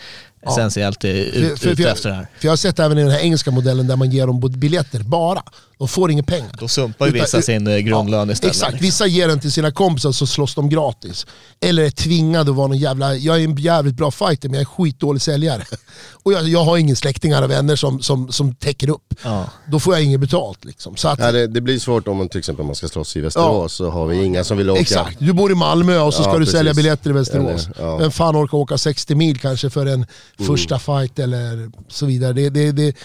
Ja. 0.48 0.52
essentiellt 0.52 1.04
är 1.04 1.10
ut, 1.14 1.60
För- 1.60 1.76
för- 1.76 1.96
för- 1.96 2.10
här. 2.10 2.28
För 2.40 2.46
jag 2.48 2.52
har 2.52 2.58
sett 2.58 2.80
även 2.80 2.98
i 2.98 3.02
den 3.02 3.12
här 3.12 3.20
engelska 3.20 3.52
modellen 3.52 3.88
där 3.88 3.96
man 3.96 4.10
ger 4.12 4.28
dem 4.28 4.40
biljetter 4.40 5.00
bara. 5.00 5.44
De 5.78 5.88
får 5.88 6.12
inga 6.12 6.24
pengar. 6.24 6.52
Då 6.60 6.68
sumpar 6.68 7.06
ju 7.06 7.10
Utan- 7.12 7.22
vissa 7.22 7.42
sin 7.42 7.68
eh, 7.68 7.78
grundlön 7.78 8.30
istället. 8.30 8.56
Exakt, 8.56 8.72
liksom. 8.72 8.86
vissa 8.86 9.08
ger 9.08 9.28
den 9.28 9.40
till 9.40 9.52
sina 9.52 9.72
kompisar 9.72 10.12
så 10.12 10.28
slåss 10.28 10.56
de 10.56 10.70
gratis. 10.70 11.26
Eller 11.62 11.84
är 11.84 11.90
tvingade 11.90 12.52
att 12.52 12.58
vara 12.58 12.68
någon 12.68 12.78
jävla, 12.78 13.16
jag 13.16 13.40
är 13.40 13.44
en 13.44 13.56
jävligt 13.56 13.96
bra 13.96 14.12
fighter 14.12 14.50
men 14.50 14.54
jag 14.54 14.62
är 14.62 14.66
skitdålig 14.66 15.22
säljare. 15.22 15.64
Och 16.24 16.34
jag, 16.34 16.48
jag 16.48 16.64
har 16.64 16.78
ingen 16.78 16.96
släktingar 16.96 17.42
och 17.42 17.52
vänner 17.52 17.76
som, 17.76 18.02
som, 18.02 18.32
som 18.32 18.56
täcker 18.56 18.90
upp. 18.90 19.14
Ja. 19.24 19.50
Då 19.72 19.80
får 19.80 19.94
jag 19.94 20.04
inget 20.04 20.20
betalt. 20.20 20.66
Liksom. 20.66 20.96
Så 20.96 21.08
att, 21.08 21.20
Ja, 21.20 21.32
det, 21.32 21.48
det 21.48 21.62
blir 21.62 21.80
svårt 21.80 22.08
om 22.08 22.18
man 22.18 22.30
till 22.30 22.40
exempel 22.40 22.66
man 22.66 22.76
ska 22.76 22.88
slåss 22.88 23.16
i 23.18 23.22
Västerås 23.22 23.74
så 23.74 23.90
har 23.90 24.08
vi 24.08 24.24
inga 24.26 24.44
som 24.44 24.58
vill 24.58 24.70
åka. 24.70 24.82
Exakt, 24.82 25.18
du 25.20 25.34
bor 25.34 25.52
i 25.52 25.56
Malmö 25.56 26.00
och 26.00 26.14
så 26.14 26.24
ska 26.24 26.32
Ja, 26.32 26.40
du 26.40 26.46
sälja 26.46 26.74
biljetter 26.74 27.10
i 27.10 27.14
Västerås. 27.14 27.68
Eller, 27.68 27.88
ja. 27.88 27.98
Vem 27.98 28.12
fan 28.12 28.36
orkar 28.36 28.58
åka 28.58 28.78
60 28.78 29.16
mil 29.16 29.40
kanske 29.40 29.70
för 29.70 29.86
en 29.86 30.06
första 30.48 30.80
fight 30.80 31.20
eller 31.20 31.72
så 31.90 32.06
vidare. 32.06 32.34
Det, 32.34 32.50
det, 32.50 32.72
det, 32.72 32.96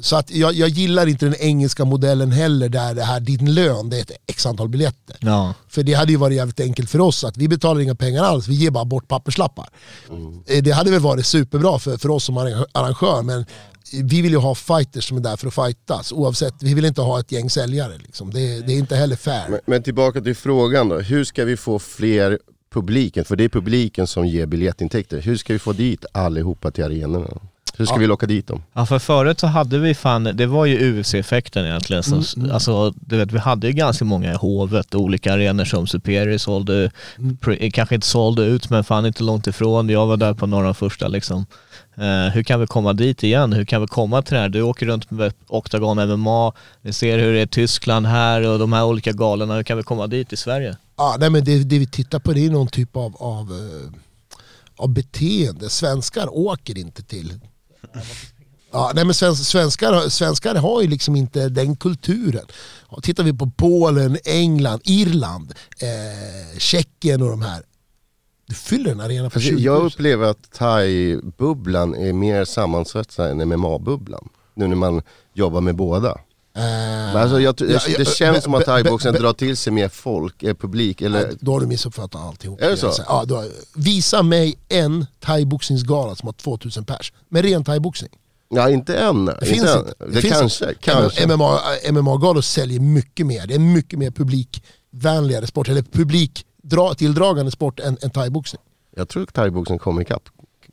så 0.00 0.16
att 0.16 0.30
jag, 0.30 0.52
jag 0.54 0.68
gillar 0.68 1.06
inte 1.06 1.24
den 1.26 1.34
engelska 1.34 1.84
modellen 1.84 2.32
heller 2.32 2.68
där 2.68 2.94
det 2.94 3.02
här, 3.02 3.20
din 3.20 3.54
lön 3.54 3.90
det 3.90 3.96
är 3.96 4.00
ett 4.00 4.12
x 4.26 4.46
antal 4.46 4.68
biljetter. 4.68 5.16
Ja. 5.20 5.54
För 5.68 5.82
det 5.82 5.92
hade 5.92 6.12
ju 6.12 6.18
varit 6.18 6.36
jävligt 6.36 6.60
enkelt 6.60 6.90
för 6.90 7.00
oss 7.00 7.24
att 7.24 7.36
vi 7.36 7.48
betalar 7.48 7.80
inga 7.80 7.94
pengar 7.94 8.22
alls, 8.24 8.48
vi 8.48 8.54
ger 8.54 8.70
bara 8.70 8.84
bort 8.84 9.08
papperslappar. 9.08 9.68
Eh, 10.46 10.62
Det 10.62 10.70
hade 10.70 10.90
väl 10.90 11.00
varit 11.00 11.26
superbra 11.26 11.78
för, 11.78 11.96
för 11.96 12.08
oss 12.10 12.24
som 12.24 12.38
arrangö- 12.38 12.66
arrangör 12.72 13.22
men 13.22 13.44
vi 14.02 14.22
vill 14.22 14.32
ju 14.32 14.38
ha 14.38 14.54
fighters 14.54 15.08
som 15.08 15.16
är 15.16 15.20
där 15.20 15.36
för 15.36 15.48
att 15.48 15.54
fightas 15.54 16.12
oavsett, 16.12 16.54
vi 16.60 16.74
vill 16.74 16.84
inte 16.84 17.00
ha 17.00 17.20
ett 17.20 17.32
gäng 17.32 17.50
säljare. 17.50 17.98
Liksom. 17.98 18.30
Det, 18.30 18.60
det 18.60 18.72
är 18.72 18.78
inte 18.78 18.96
heller 18.96 19.16
fair. 19.16 19.48
Men, 19.48 19.60
men 19.66 19.82
tillbaka 19.82 20.20
till 20.20 20.34
frågan 20.36 20.88
då, 20.88 20.98
hur 20.98 21.24
ska 21.24 21.44
vi 21.44 21.56
få 21.56 21.78
fler 21.78 22.38
publiken? 22.74 23.24
För 23.24 23.36
det 23.36 23.44
är 23.44 23.48
publiken 23.48 24.06
som 24.06 24.26
ger 24.26 24.46
biljettintäkter. 24.46 25.20
Hur 25.20 25.36
ska 25.36 25.52
vi 25.52 25.58
få 25.58 25.72
dit 25.72 26.04
allihopa 26.12 26.70
till 26.70 26.84
arenorna? 26.84 27.28
Hur 27.76 27.86
ska 27.86 27.96
vi 27.96 28.06
locka 28.06 28.26
dit 28.26 28.46
dem? 28.46 28.62
Ja 28.72 28.86
för 28.86 28.98
förut 28.98 29.40
så 29.40 29.46
hade 29.46 29.78
vi 29.78 29.94
fan, 29.94 30.24
det 30.24 30.46
var 30.46 30.66
ju 30.66 31.00
UFC-effekten 31.00 31.64
egentligen. 31.66 32.02
Så, 32.02 32.40
Mm, 32.40 32.50
Alltså, 32.52 32.90
du 32.96 33.16
vet, 33.16 33.32
vi 33.32 33.38
hade 33.38 33.66
ju 33.66 33.72
ganska 33.72 34.04
många 34.04 34.32
i 34.32 34.36
hovet, 34.36 34.94
olika 34.94 35.32
arenor 35.34 35.64
som 35.64 35.86
Superior 35.86 36.38
sålde, 36.38 36.90
Mm. 37.18 37.36
pre- 37.40 37.70
kanske 37.70 37.94
inte 37.94 38.06
sålde 38.06 38.42
ut 38.44 38.70
men 38.70 38.84
fan 38.84 39.06
inte 39.06 39.22
långt 39.22 39.46
ifrån. 39.46 39.88
Jag 39.88 40.06
var 40.06 40.16
där 40.16 40.34
på 40.34 40.46
några 40.46 40.74
första 40.74 41.08
liksom. 41.08 41.46
Eh, 41.96 42.32
hur 42.34 42.42
kan 42.42 42.60
vi 42.60 42.66
komma 42.66 42.92
dit 42.92 43.22
igen? 43.22 43.52
Hur 43.52 43.64
kan 43.64 43.80
vi 43.80 43.86
komma 43.86 44.22
till 44.22 44.34
det 44.34 44.40
här? 44.40 44.48
Du 44.48 44.62
åker 44.62 44.86
runt 44.86 45.10
med 45.10 45.32
Octagon 45.48 45.96
MMA, 46.08 46.52
vi 46.82 46.92
ser 46.92 47.18
hur 47.18 47.32
det 47.32 47.38
är 47.38 47.42
i 47.44 47.46
Tyskland 47.46 48.06
här 48.06 48.46
och 48.48 48.58
de 48.58 48.72
här 48.72 48.84
olika 48.84 49.12
galorna. 49.12 49.54
Hur 49.56 49.62
kan 49.62 49.76
vi 49.76 49.82
komma 49.82 50.06
dit 50.06 50.32
i 50.32 50.36
Sverige? 50.36 50.76
Ja, 50.96 51.16
nej, 51.20 51.30
men 51.30 51.44
det, 51.44 51.64
det 51.64 51.78
vi 51.78 51.86
tittar 51.86 52.18
på 52.18 52.32
det 52.32 52.46
är 52.46 52.50
någon 52.50 52.68
typ 52.68 52.96
av, 52.96 53.16
av, 53.16 53.50
eh, 53.52 53.92
av 54.76 54.88
beteende. 54.88 55.70
Svenskar 55.70 56.36
åker 56.38 56.78
inte 56.78 57.02
till... 57.02 57.32
Ja, 58.72 58.92
nej, 58.94 59.04
men 59.04 59.14
svensk, 59.14 59.44
svenskar, 59.46 60.08
svenskar 60.08 60.54
har 60.54 60.82
ju 60.82 60.88
liksom 60.88 61.16
inte 61.16 61.48
den 61.48 61.76
kulturen. 61.76 62.46
Tittar 63.02 63.24
vi 63.24 63.32
på 63.32 63.50
Polen, 63.56 64.18
England, 64.24 64.80
Irland, 64.84 65.54
eh, 65.80 66.58
Tjeckien 66.58 67.22
och 67.22 67.30
de 67.30 67.42
här. 67.42 67.62
Du 68.48 68.54
fyller 68.54 68.90
en 68.90 69.00
arena 69.00 69.30
för 69.30 69.38
Alltså, 69.38 69.50
20 69.50 69.62
jag 69.62 69.78
000. 69.78 69.86
upplever 69.86 70.26
att 70.26 70.50
thai-bubblan 70.52 71.94
är 71.94 72.12
mer 72.12 72.44
sammansvetsad 72.44 73.30
än 73.30 73.48
MMA-bubblan. 73.48 74.28
Nu 74.54 74.66
när 74.68 74.76
man 74.76 75.02
jobbar 75.34 75.60
med 75.60 75.76
båda. 75.76 76.18
Eh, 76.54 76.62
Men 76.62 77.16
alltså, 77.16 77.40
jag, 77.40 77.54
ja, 77.60 77.66
det, 77.66 77.72
ja, 77.88 77.98
det 77.98 78.08
känns 78.08 78.44
som 78.44 78.54
att 78.54 78.60
be- 78.60 78.64
be- 78.66 78.82
thaiboxen 78.82 79.12
be- 79.12 79.18
drar 79.18 79.32
till 79.32 79.56
sig 79.56 79.72
mer 79.72 79.88
folk, 79.88 80.42
eh, 80.42 80.54
publik. 80.54 81.02
Eller, 81.02 81.26
Nej, 81.26 81.36
Då 81.40 81.52
har 81.52 81.60
du 81.60 81.66
missuppfattat 81.66 82.20
alltihop. 82.20 82.60
Är 82.60 82.70
det 82.70 82.76
så? 82.76 82.92
Ja, 83.06 83.24
då, 83.26 83.44
visa 83.74 84.22
mig 84.22 84.54
en 84.68 85.06
thaiboxningsgala 85.20 86.14
som 86.14 86.26
har 86.26 86.32
2000 86.32 86.84
pers. 86.84 87.12
Med 87.28 87.44
ren 87.44 87.64
thaiboxning. 87.64 88.10
ja, 88.48 88.70
inte 88.70 88.96
än. 88.98 89.24
Det 89.24 89.32
inte 89.32 89.46
finns 89.46 89.64
än. 89.70 89.78
inte. 89.78 89.94
Det, 90.12 90.20
finns 90.20 90.34
kanske, 90.38 90.64
inte. 90.68 90.80
kanske. 90.80 91.26
MMA, 91.26 91.60
MMA-galor 91.92 92.40
säljer 92.40 92.80
mycket 92.80 93.26
mer. 93.26 93.46
Det 93.46 93.54
är 93.54 93.58
mycket 93.58 93.98
mer 93.98 94.10
publikvänligare 94.10 95.46
sport. 95.46 95.68
Eller 95.68 95.82
publik 95.82 96.44
dra, 96.62 96.94
tilldragande 96.94 97.50
sport 97.52 97.80
än, 97.80 97.96
än 98.02 98.10
thaiboxning. 98.10 98.62
Jag 98.96 99.08
tror 99.08 99.22
att 99.22 99.34
thaiboxning 99.34 99.78
kommer 99.78 100.02
ikapp. 100.02 100.22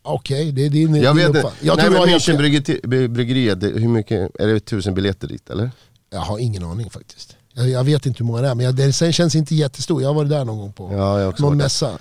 Okej, 0.08 0.52
det 0.52 0.66
är 0.66 0.70
din, 0.70 0.96
Jag 0.96 1.16
din 1.16 1.18
vet 1.18 1.28
inte. 1.28 1.40
uppfattning. 1.40 1.68
Jag 1.68 1.78
Nej 1.78 1.90
men 1.90 3.14
bryggeriet, 3.14 3.60
det- 3.62 3.68
hur 3.80 3.88
mycket, 3.88 4.32
är 4.40 4.48
det 4.48 4.60
tusen 4.60 4.94
biljetter 4.94 5.28
dit 5.28 5.50
eller? 5.50 5.72
jag 6.10 6.20
har 6.20 6.40
ingen 6.40 6.64
aning 6.64 6.90
faktiskt. 6.90 7.36
Jag, 7.54 7.70
jag 7.70 7.84
vet 7.84 8.06
inte 8.06 8.20
hur 8.20 8.26
många 8.26 8.42
det 8.42 8.48
är, 8.48 8.56
men 8.56 8.66
jag, 8.66 8.76
det 8.76 8.94
sen 8.94 9.14
känns 9.14 9.36
inte 9.36 9.56
jättestor. 9.56 10.02
Jag 10.02 10.10
har 10.10 10.14
varit 10.14 10.30
där 10.30 10.46
någon 10.46 10.58
gång 10.58 10.74
på 10.74 10.94
Ja, 10.94 11.20
jag 11.22 11.40
någon 11.40 11.58
mässa. 11.58 12.00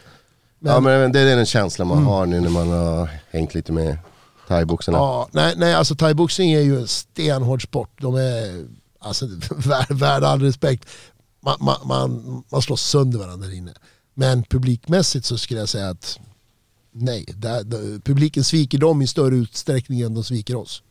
Men, 0.58 0.72
Ja 0.72 0.80
men 0.80 1.12
det 1.12 1.20
är 1.20 1.36
den 1.36 1.46
känslan 1.46 1.88
man 1.88 2.02
har 2.04 2.26
nu 2.26 2.40
när 2.40 2.50
man 2.50 2.68
har 2.68 3.08
hängt 3.30 3.54
lite 3.54 3.72
med 3.72 3.98
thaiboxarna. 4.48 4.98
Ja, 4.98 5.28
nej, 5.32 5.54
nej, 5.56 5.74
alltså 5.74 5.94
thaiboxning 5.94 6.52
är 6.52 6.60
ju 6.60 6.80
en 6.80 6.88
stenhård 6.88 7.62
sport. 7.62 7.90
De 8.00 8.14
är 8.14 8.64
alltså, 8.98 9.26
värd 9.90 10.24
all 10.24 10.40
respekt. 10.42 10.88
Man, 11.42 11.56
man, 11.60 11.76
man, 11.84 12.42
man 12.52 12.62
slår 12.62 12.76
sönder 12.76 13.18
varandra 13.18 13.46
där 13.48 13.54
inne. 13.54 13.72
Men 14.14 14.42
publikmässigt 14.42 15.26
så 15.26 15.38
skulle 15.38 15.60
jag 15.60 15.68
säga 15.68 15.88
att 15.88 16.18
nej, 16.96 17.24
där, 17.36 17.64
där, 17.64 17.98
publiken 17.98 18.44
sviker 18.44 18.78
dem 18.78 19.02
i 19.02 19.06
större 19.06 19.36
utsträckning 19.36 20.00
än 20.00 20.14
de 20.14 20.24
sviker 20.24 20.56
oss. 20.56 20.82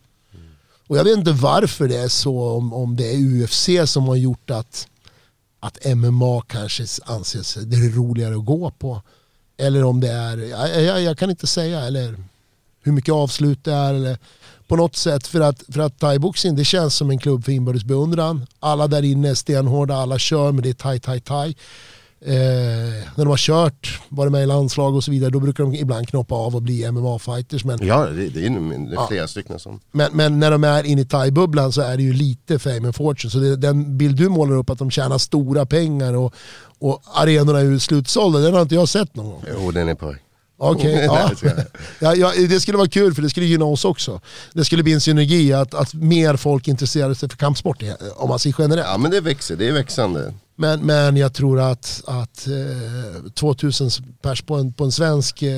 Och 0.88 0.97
jag 0.97 1.03
vet 1.03 1.18
inte 1.18 1.32
varför 1.32 1.88
det 1.88 1.97
är 1.97 2.08
så, 2.08 2.49
om, 2.49 2.74
om 2.74 2.95
det 2.95 3.14
är 3.14 3.43
UFC 3.43 3.70
som 3.86 4.03
har 4.03 4.16
gjort 4.16 4.49
att, 4.49 4.88
att 5.60 5.95
MMA 5.95 6.41
kanske 6.41 6.86
anses 7.06 7.53
det 7.53 7.78
är 7.78 7.89
roligare 7.89 8.36
att 8.36 8.45
gå 8.45 8.72
på. 8.72 9.01
Eller 9.58 9.84
om 9.84 9.99
det 9.99 10.12
är, 10.12 10.38
jag, 10.38 10.84
jag, 10.84 11.01
jag 11.01 11.18
kan 11.18 11.30
inte 11.30 11.47
säga, 11.47 11.82
eller 11.82 12.18
hur 12.82 12.91
mycket 12.91 13.14
avslut 13.14 13.64
det 13.64 13.74
är 13.74 13.93
eller 13.93 14.18
på 14.68 14.76
något 14.76 14.95
sätt 14.95 15.28
för 15.28 15.41
att, 15.41 15.64
för 15.70 15.80
att 15.80 15.99
thaiboxning 15.99 16.56
det 16.56 16.66
känns 16.66 16.95
som 16.95 17.10
en 17.10 17.20
klubb 17.20 17.45
för 17.45 17.51
inbördes 17.51 17.84
beundran. 17.84 18.47
Alla 18.60 18.88
där 18.88 19.03
inne 19.03 19.30
är 19.30 19.36
stenhårda, 19.36 19.95
alla 19.95 20.20
kör 20.20 20.51
men 20.51 20.64
det 20.64 20.70
är 20.70 20.74
thai, 20.74 20.99
thai, 20.99 21.20
thai. 21.20 21.56
Eh, 22.28 22.34
när 23.15 23.26
de 23.26 23.28
har 23.28 23.38
kört, 23.38 23.99
varit 24.09 24.32
med 24.32 24.43
i 24.43 24.45
landslag 24.45 24.95
och 24.95 25.03
så 25.03 25.11
vidare, 25.11 25.30
då 25.30 25.39
brukar 25.39 25.63
de 25.63 25.76
ibland 25.76 26.07
knoppa 26.07 26.36
av 26.36 26.55
och 26.55 26.61
bli 26.61 26.86
MMA-fighters. 26.86 27.65
Men, 27.65 27.88
Ja 27.88 28.05
det, 28.05 28.30
det 28.30 28.45
är, 28.45 28.89
det 28.89 28.95
är 28.95 29.07
flera 29.07 29.28
stycken 29.28 29.59
som... 29.59 29.80
men, 29.91 30.09
men 30.13 30.39
när 30.39 30.51
de 30.51 30.63
är 30.63 30.84
inne 30.84 31.01
i 31.01 31.05
thai-bubblan 31.05 31.71
så 31.71 31.82
är 31.82 31.97
det 31.97 32.03
ju 32.03 32.13
lite 32.13 32.59
fame 32.59 32.86
and 32.86 32.95
fortune. 32.95 33.32
Så 33.32 33.38
det, 33.38 33.55
den 33.55 33.97
bild 33.97 34.17
du 34.17 34.30
målar 34.30 34.55
upp 34.55 34.69
att 34.69 34.78
de 34.80 34.91
tjänar 34.91 35.17
stora 35.17 35.65
pengar 35.65 36.13
och, 36.13 36.34
och 36.80 37.01
arenorna 37.13 37.59
är 37.59 37.80
slutsålda, 37.80 38.39
den 38.39 38.53
har 38.53 38.61
inte 38.61 38.76
jag 38.76 38.89
sett 38.89 39.15
någon 39.15 39.30
gång. 39.30 39.43
Jo 39.53 39.71
den 39.71 39.89
är 39.89 39.95
på 39.95 40.07
väg. 40.07 40.17
Okej, 40.57 41.05
ja. 41.05 41.32
ja, 41.99 42.15
ja, 42.15 42.32
det 42.49 42.59
skulle 42.59 42.78
vara 42.78 42.88
kul 42.88 43.13
för 43.13 43.21
det 43.21 43.30
skulle 43.30 43.45
gynna 43.45 43.65
oss 43.65 43.86
också. 43.86 44.21
Det 44.53 44.65
skulle 44.65 44.84
bli 44.84 44.93
en 44.93 45.01
synergi 45.01 45.53
att, 45.53 45.73
att 45.73 45.93
mer 45.93 46.36
folk 46.36 46.67
intresserade 46.67 47.15
sig 47.15 47.30
för 47.30 47.38
kampsport 47.38 47.84
om 48.15 48.30
man 48.30 48.39
ser 48.39 48.55
generellt. 48.57 48.88
Ja 48.91 48.97
men 48.97 49.11
det 49.11 49.21
växer, 49.21 49.55
det 49.55 49.67
är 49.67 49.71
växande. 49.71 50.34
Men, 50.56 50.86
men 50.86 51.18
jag 51.18 51.34
tror 51.34 51.60
att, 51.60 52.01
att 52.08 52.47
eh, 52.47 53.32
2000 53.34 53.89
pers 54.22 54.41
på 54.41 54.56
en, 54.56 54.74
på 54.74 54.84
en 54.84 54.91
svensk 54.91 55.41
eh, 55.43 55.53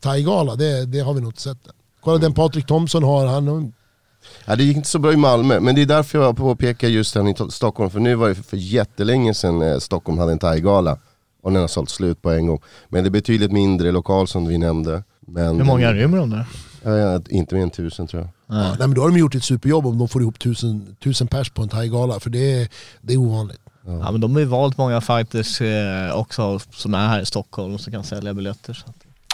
thaigala, 0.00 0.56
det, 0.56 0.86
det 0.86 1.00
har 1.00 1.14
vi 1.14 1.20
nog 1.20 1.28
inte 1.30 1.42
sett. 1.42 1.66
än. 1.66 1.72
Kolla 2.00 2.18
den 2.18 2.32
Patrik 2.34 2.66
Thomsson 2.66 3.02
har, 3.02 3.26
han, 3.26 3.72
Ja, 4.44 4.56
det 4.56 4.64
gick 4.64 4.76
inte 4.76 4.88
så 4.88 4.98
bra 4.98 5.12
i 5.12 5.16
Malmö, 5.16 5.60
men 5.60 5.74
det 5.74 5.82
är 5.82 5.86
därför 5.86 6.18
jag 6.22 6.36
påpekar 6.36 6.88
just 6.88 7.14
den 7.14 7.28
i 7.28 7.32
To- 7.32 7.48
Stockholm. 7.50 7.90
För 7.90 8.00
nu 8.00 8.14
var 8.14 8.28
det 8.28 8.34
för 8.34 8.56
jättelänge 8.56 9.34
sedan 9.34 9.62
eh, 9.62 9.78
Stockholm 9.78 10.18
hade 10.18 10.32
en 10.32 10.38
thai-gala. 10.38 10.98
Och 11.42 11.52
den 11.52 11.60
har 11.60 11.68
sålt 11.68 11.90
slut 11.90 12.22
på 12.22 12.30
en 12.30 12.46
gång. 12.46 12.60
Men 12.88 13.04
det 13.04 13.08
är 13.08 13.10
betydligt 13.10 13.52
mindre 13.52 13.92
lokal 13.92 14.28
som 14.28 14.46
vi 14.46 14.58
nämnde. 14.58 15.02
Men 15.26 15.56
Hur 15.56 15.64
många 15.64 15.92
rymmer 15.92 16.18
de 16.18 16.30
där? 16.30 16.46
Ja, 16.82 16.96
ja, 16.96 17.20
inte 17.28 17.54
mer 17.54 17.62
än 17.62 17.70
tusen 17.70 18.06
tror 18.06 18.22
jag. 18.22 18.56
ja, 18.58 18.68
nej, 18.68 18.78
men 18.78 18.94
då 18.94 19.00
har 19.02 19.08
de 19.08 19.18
gjort 19.18 19.34
ett 19.34 19.44
superjobb 19.44 19.86
om 19.86 19.98
de 19.98 20.08
får 20.08 20.22
ihop 20.22 20.38
tusen, 20.38 20.96
tusen 21.04 21.26
pers 21.26 21.50
på 21.50 21.62
en 21.62 21.68
thaigala, 21.68 22.20
för 22.20 22.30
det 22.30 22.52
är, 22.62 22.68
det 23.00 23.12
är 23.12 23.16
ovanligt. 23.16 23.60
Ja 23.84 24.10
men 24.10 24.20
de 24.20 24.32
har 24.32 24.40
ju 24.40 24.46
valt 24.46 24.78
många 24.78 25.00
fighters 25.00 25.60
eh, 25.60 26.18
också 26.18 26.60
som 26.70 26.94
är 26.94 27.08
här 27.08 27.20
i 27.20 27.26
Stockholm 27.26 27.74
och 27.74 27.80
som 27.80 27.92
kan 27.92 28.04
sälja 28.04 28.34
biljetter. 28.34 28.74
Så. 28.74 28.86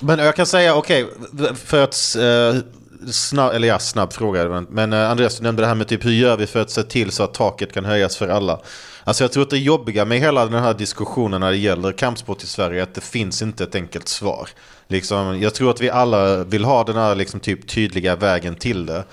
Men 0.03 0.18
jag 0.18 0.36
kan 0.36 0.47
säga, 0.47 0.74
okej, 0.74 1.07
för 1.55 1.84
att... 1.84 2.16
Eh, 2.16 2.62
snabb, 3.11 3.53
eller 3.53 3.68
ja, 3.68 3.78
snabb 3.78 4.12
fråga. 4.12 4.66
Men 4.70 4.92
eh, 4.92 5.11
Andreas, 5.11 5.36
du 5.36 5.42
nämnde 5.42 5.62
det 5.62 5.66
här 5.66 5.74
med 5.74 5.88
typ 5.88 6.05
hur 6.05 6.11
gör 6.11 6.36
vi 6.36 6.47
för 6.47 6.61
att 6.61 6.70
se 6.70 6.82
till 6.82 7.11
så 7.11 7.22
att 7.22 7.34
taket 7.34 7.72
kan 7.72 7.84
höjas 7.84 8.16
för 8.16 8.28
alla? 8.28 8.61
Alltså 9.05 9.24
jag 9.24 9.32
tror 9.32 9.42
att 9.42 9.51
det 9.51 9.59
jobbiga 9.59 10.05
med 10.05 10.18
hela 10.18 10.47
den 10.47 10.62
här 10.62 10.74
diskussionen 10.74 11.40
när 11.40 11.51
det 11.51 11.57
gäller 11.57 11.92
kampsport 11.92 12.42
i 12.42 12.47
Sverige 12.47 12.78
är 12.78 12.82
att 12.82 12.94
det 12.94 13.01
finns 13.01 13.42
inte 13.42 13.64
ett 13.64 13.74
enkelt 13.74 14.09
svar. 14.09 14.49
Liksom, 14.88 15.40
jag 15.40 15.55
tror 15.55 15.70
att 15.70 15.80
vi 15.80 15.90
alla 15.90 16.44
vill 16.44 16.64
ha 16.64 16.84
den 16.84 16.97
här 16.97 17.14
liksom, 17.14 17.40
typ 17.40 17.68
tydliga 17.68 18.16
vägen 18.16 18.55
till 18.55 18.86
det. 18.86 19.05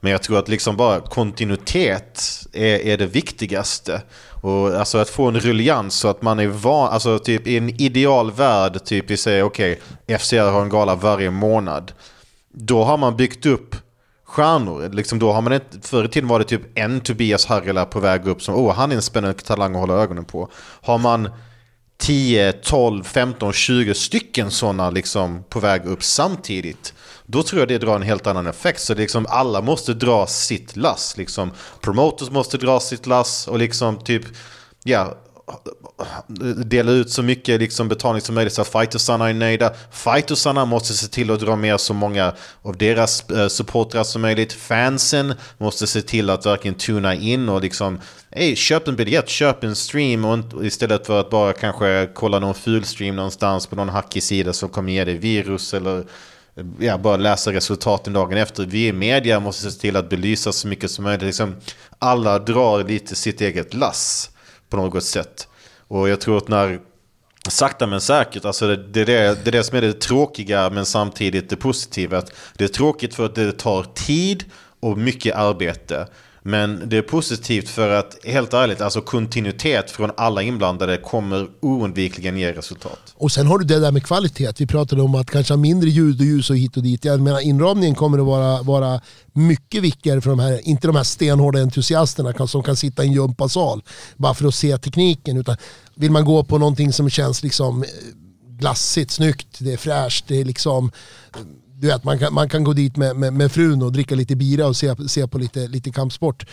Men 0.00 0.12
jag 0.12 0.22
tror 0.22 0.38
att 0.38 0.48
liksom 0.48 0.76
bara 0.76 1.00
kontinuitet 1.00 2.46
är, 2.52 2.86
är 2.86 2.98
det 2.98 3.06
viktigaste. 3.06 4.02
Och 4.46 4.74
alltså 4.74 4.98
att 4.98 5.10
få 5.10 5.28
en 5.28 5.40
ruljans 5.40 5.94
så 5.94 6.08
att 6.08 6.22
man 6.22 6.38
är 6.38 6.46
van, 6.46 6.92
alltså 6.92 7.18
typ 7.18 7.46
i 7.46 7.56
en 7.56 7.80
ideal 7.80 8.32
värld, 8.32 8.84
typ 8.84 9.10
vi 9.10 9.16
säger 9.16 9.42
okej, 9.42 9.80
FCR 10.18 10.50
har 10.50 10.62
en 10.62 10.68
gala 10.68 10.94
varje 10.94 11.30
månad. 11.30 11.92
Då 12.52 12.84
har 12.84 12.96
man 12.96 13.16
byggt 13.16 13.46
upp 13.46 13.76
stjärnor. 14.24 14.88
Liksom 14.92 15.18
då 15.18 15.32
har 15.32 15.42
man 15.42 15.52
inte, 15.52 15.88
förr 15.88 16.04
i 16.04 16.08
tiden 16.08 16.28
var 16.28 16.38
det 16.38 16.44
typ 16.44 16.78
en 16.78 17.00
Tobias 17.00 17.46
Harrela 17.46 17.84
på 17.84 18.00
väg 18.00 18.26
upp 18.26 18.42
som, 18.42 18.54
åh 18.54 18.74
han 18.74 18.92
är 18.92 18.96
en 18.96 19.02
spännande 19.02 19.38
talang 19.38 19.74
att 19.74 19.80
hålla 19.80 19.94
ögonen 19.94 20.24
på. 20.24 20.48
Har 20.82 20.98
man 20.98 21.28
10, 21.98 22.52
12, 22.52 23.04
15, 23.04 23.52
20 23.52 23.94
stycken 23.94 24.50
sådana 24.50 24.90
liksom 24.90 25.44
på 25.48 25.60
väg 25.60 25.86
upp 25.86 26.02
samtidigt. 26.02 26.94
Då 27.26 27.42
tror 27.42 27.60
jag 27.60 27.68
det 27.68 27.78
drar 27.78 27.96
en 27.96 28.02
helt 28.02 28.26
annan 28.26 28.46
effekt. 28.46 28.80
Så 28.80 28.94
liksom 28.94 29.26
alla 29.28 29.60
måste 29.60 29.94
dra 29.94 30.26
sitt 30.26 30.76
lass. 30.76 31.16
Liksom, 31.16 31.50
promoters 31.80 32.30
måste 32.30 32.56
dra 32.58 32.80
sitt 32.80 33.06
lass 33.06 33.48
och 33.48 33.58
liksom 33.58 33.98
typ, 33.98 34.24
ja, 34.84 35.16
dela 36.56 36.92
ut 36.92 37.10
så 37.10 37.22
mycket 37.22 37.60
liksom 37.60 37.88
betalning 37.88 38.20
som 38.20 38.34
möjligt 38.34 38.52
så 38.52 38.62
att 38.62 38.68
fightersarna 38.68 39.28
är 39.28 39.34
nöjda. 39.34 39.72
Fightersarna 39.90 40.64
måste 40.64 40.94
se 40.94 41.06
till 41.06 41.30
att 41.30 41.40
dra 41.40 41.56
med 41.56 41.80
så 41.80 41.94
många 41.94 42.32
av 42.62 42.76
deras 42.76 43.30
eh, 43.30 43.48
supportrar 43.48 44.04
som 44.04 44.22
möjligt. 44.22 44.52
Fansen 44.52 45.34
måste 45.58 45.86
se 45.86 46.02
till 46.02 46.30
att 46.30 46.46
verkligen 46.46 46.74
tuna 46.74 47.14
in 47.14 47.48
och 47.48 47.60
liksom 47.62 48.00
Hey, 48.30 48.56
köp 48.56 48.88
en 48.88 48.96
biljett, 48.96 49.28
köp 49.28 49.64
en 49.64 49.76
stream 49.76 50.24
och 50.24 50.64
istället 50.64 51.06
för 51.06 51.20
att 51.20 51.30
bara 51.30 51.52
kanske 51.52 52.08
kolla 52.14 52.38
någon 52.38 52.54
ful 52.54 52.84
stream 52.84 53.16
någonstans 53.16 53.66
på 53.66 53.76
någon 53.76 53.88
hackig 53.88 54.22
sida 54.22 54.52
som 54.52 54.68
kommer 54.68 54.92
ge 54.92 55.04
dig 55.04 55.18
virus 55.18 55.74
eller 55.74 56.04
ja, 56.78 56.98
bara 56.98 57.16
läsa 57.16 57.52
resultaten 57.52 58.12
dagen 58.12 58.38
efter. 58.38 58.66
Vi 58.66 58.86
i 58.86 58.92
media 58.92 59.40
måste 59.40 59.70
se 59.70 59.80
till 59.80 59.96
att 59.96 60.10
belysa 60.10 60.52
så 60.52 60.68
mycket 60.68 60.90
som 60.90 61.04
möjligt. 61.04 61.22
Liksom, 61.22 61.56
alla 61.98 62.38
drar 62.38 62.84
lite 62.84 63.14
sitt 63.14 63.40
eget 63.40 63.74
lass 63.74 64.30
på 64.70 64.76
något 64.76 65.04
sätt. 65.04 65.48
Och 65.88 66.08
jag 66.08 66.20
tror 66.20 66.36
att 66.36 66.48
när 66.48 66.80
Sakta 67.48 67.86
men 67.86 68.00
säkert, 68.00 68.44
alltså 68.44 68.66
det, 68.66 68.76
det, 68.76 69.00
är 69.00 69.06
det, 69.06 69.44
det 69.44 69.50
är 69.50 69.52
det 69.52 69.64
som 69.64 69.76
är 69.76 69.82
det 69.82 70.00
tråkiga 70.00 70.70
men 70.70 70.86
samtidigt 70.86 71.50
det 71.50 71.56
positiva. 71.56 72.18
Att 72.18 72.32
Det 72.56 72.64
är 72.64 72.68
tråkigt 72.68 73.14
för 73.14 73.26
att 73.26 73.34
det 73.34 73.52
tar 73.52 73.82
tid 73.82 74.44
och 74.80 74.98
mycket 74.98 75.36
arbete. 75.36 76.06
Men 76.46 76.88
det 76.88 76.96
är 76.96 77.02
positivt 77.02 77.68
för 77.68 77.90
att, 77.90 78.16
helt 78.24 78.54
ärligt, 78.54 78.80
alltså 78.80 79.00
kontinuitet 79.00 79.90
från 79.90 80.10
alla 80.16 80.42
inblandade 80.42 80.96
kommer 80.96 81.48
oundvikligen 81.60 82.36
ge 82.36 82.52
resultat. 82.52 83.14
Och 83.14 83.32
sen 83.32 83.46
har 83.46 83.58
du 83.58 83.64
det 83.64 83.80
där 83.80 83.92
med 83.92 84.04
kvalitet. 84.04 84.52
Vi 84.58 84.66
pratade 84.66 85.02
om 85.02 85.14
att 85.14 85.30
kanske 85.30 85.52
ha 85.52 85.58
mindre 85.58 85.90
ljud 85.90 86.20
och 86.20 86.26
ljus 86.26 86.50
och 86.50 86.56
hit 86.56 86.76
och 86.76 86.82
dit. 86.82 87.04
Jag 87.04 87.20
menar 87.20 87.40
inramningen 87.40 87.94
kommer 87.94 88.18
att 88.18 88.26
vara, 88.26 88.62
vara 88.62 89.00
mycket 89.32 89.82
viktigare 89.82 90.20
för 90.20 90.30
de 90.30 90.38
här, 90.38 90.68
inte 90.68 90.86
de 90.86 90.96
här 90.96 91.04
stenhårda 91.04 91.58
entusiasterna 91.58 92.46
som 92.46 92.62
kan 92.62 92.76
sitta 92.76 93.04
i 93.04 93.06
en 93.06 93.12
gympasal 93.12 93.82
bara 94.16 94.34
för 94.34 94.48
att 94.48 94.54
se 94.54 94.78
tekniken. 94.78 95.36
Utan 95.36 95.56
vill 95.94 96.10
man 96.10 96.24
gå 96.24 96.44
på 96.44 96.58
någonting 96.58 96.92
som 96.92 97.10
känns 97.10 97.42
liksom 97.42 97.82
eh, 97.82 97.88
glassigt, 98.48 99.10
snyggt, 99.10 99.58
det 99.58 99.72
är 99.72 99.76
fräscht, 99.76 100.24
det 100.28 100.40
är 100.40 100.44
liksom 100.44 100.90
eh, 101.34 101.40
du 101.78 101.86
vet, 101.86 102.04
man 102.04 102.18
kan, 102.18 102.34
man 102.34 102.48
kan 102.48 102.64
gå 102.64 102.72
dit 102.72 102.96
med, 102.96 103.16
med, 103.16 103.32
med 103.32 103.52
frun 103.52 103.82
och 103.82 103.92
dricka 103.92 104.14
lite 104.14 104.36
bira 104.36 104.66
och 104.66 104.76
se, 104.76 105.08
se 105.08 105.26
på 105.26 105.38
lite, 105.38 105.68
lite 105.68 105.92
kampsport. 105.92 106.46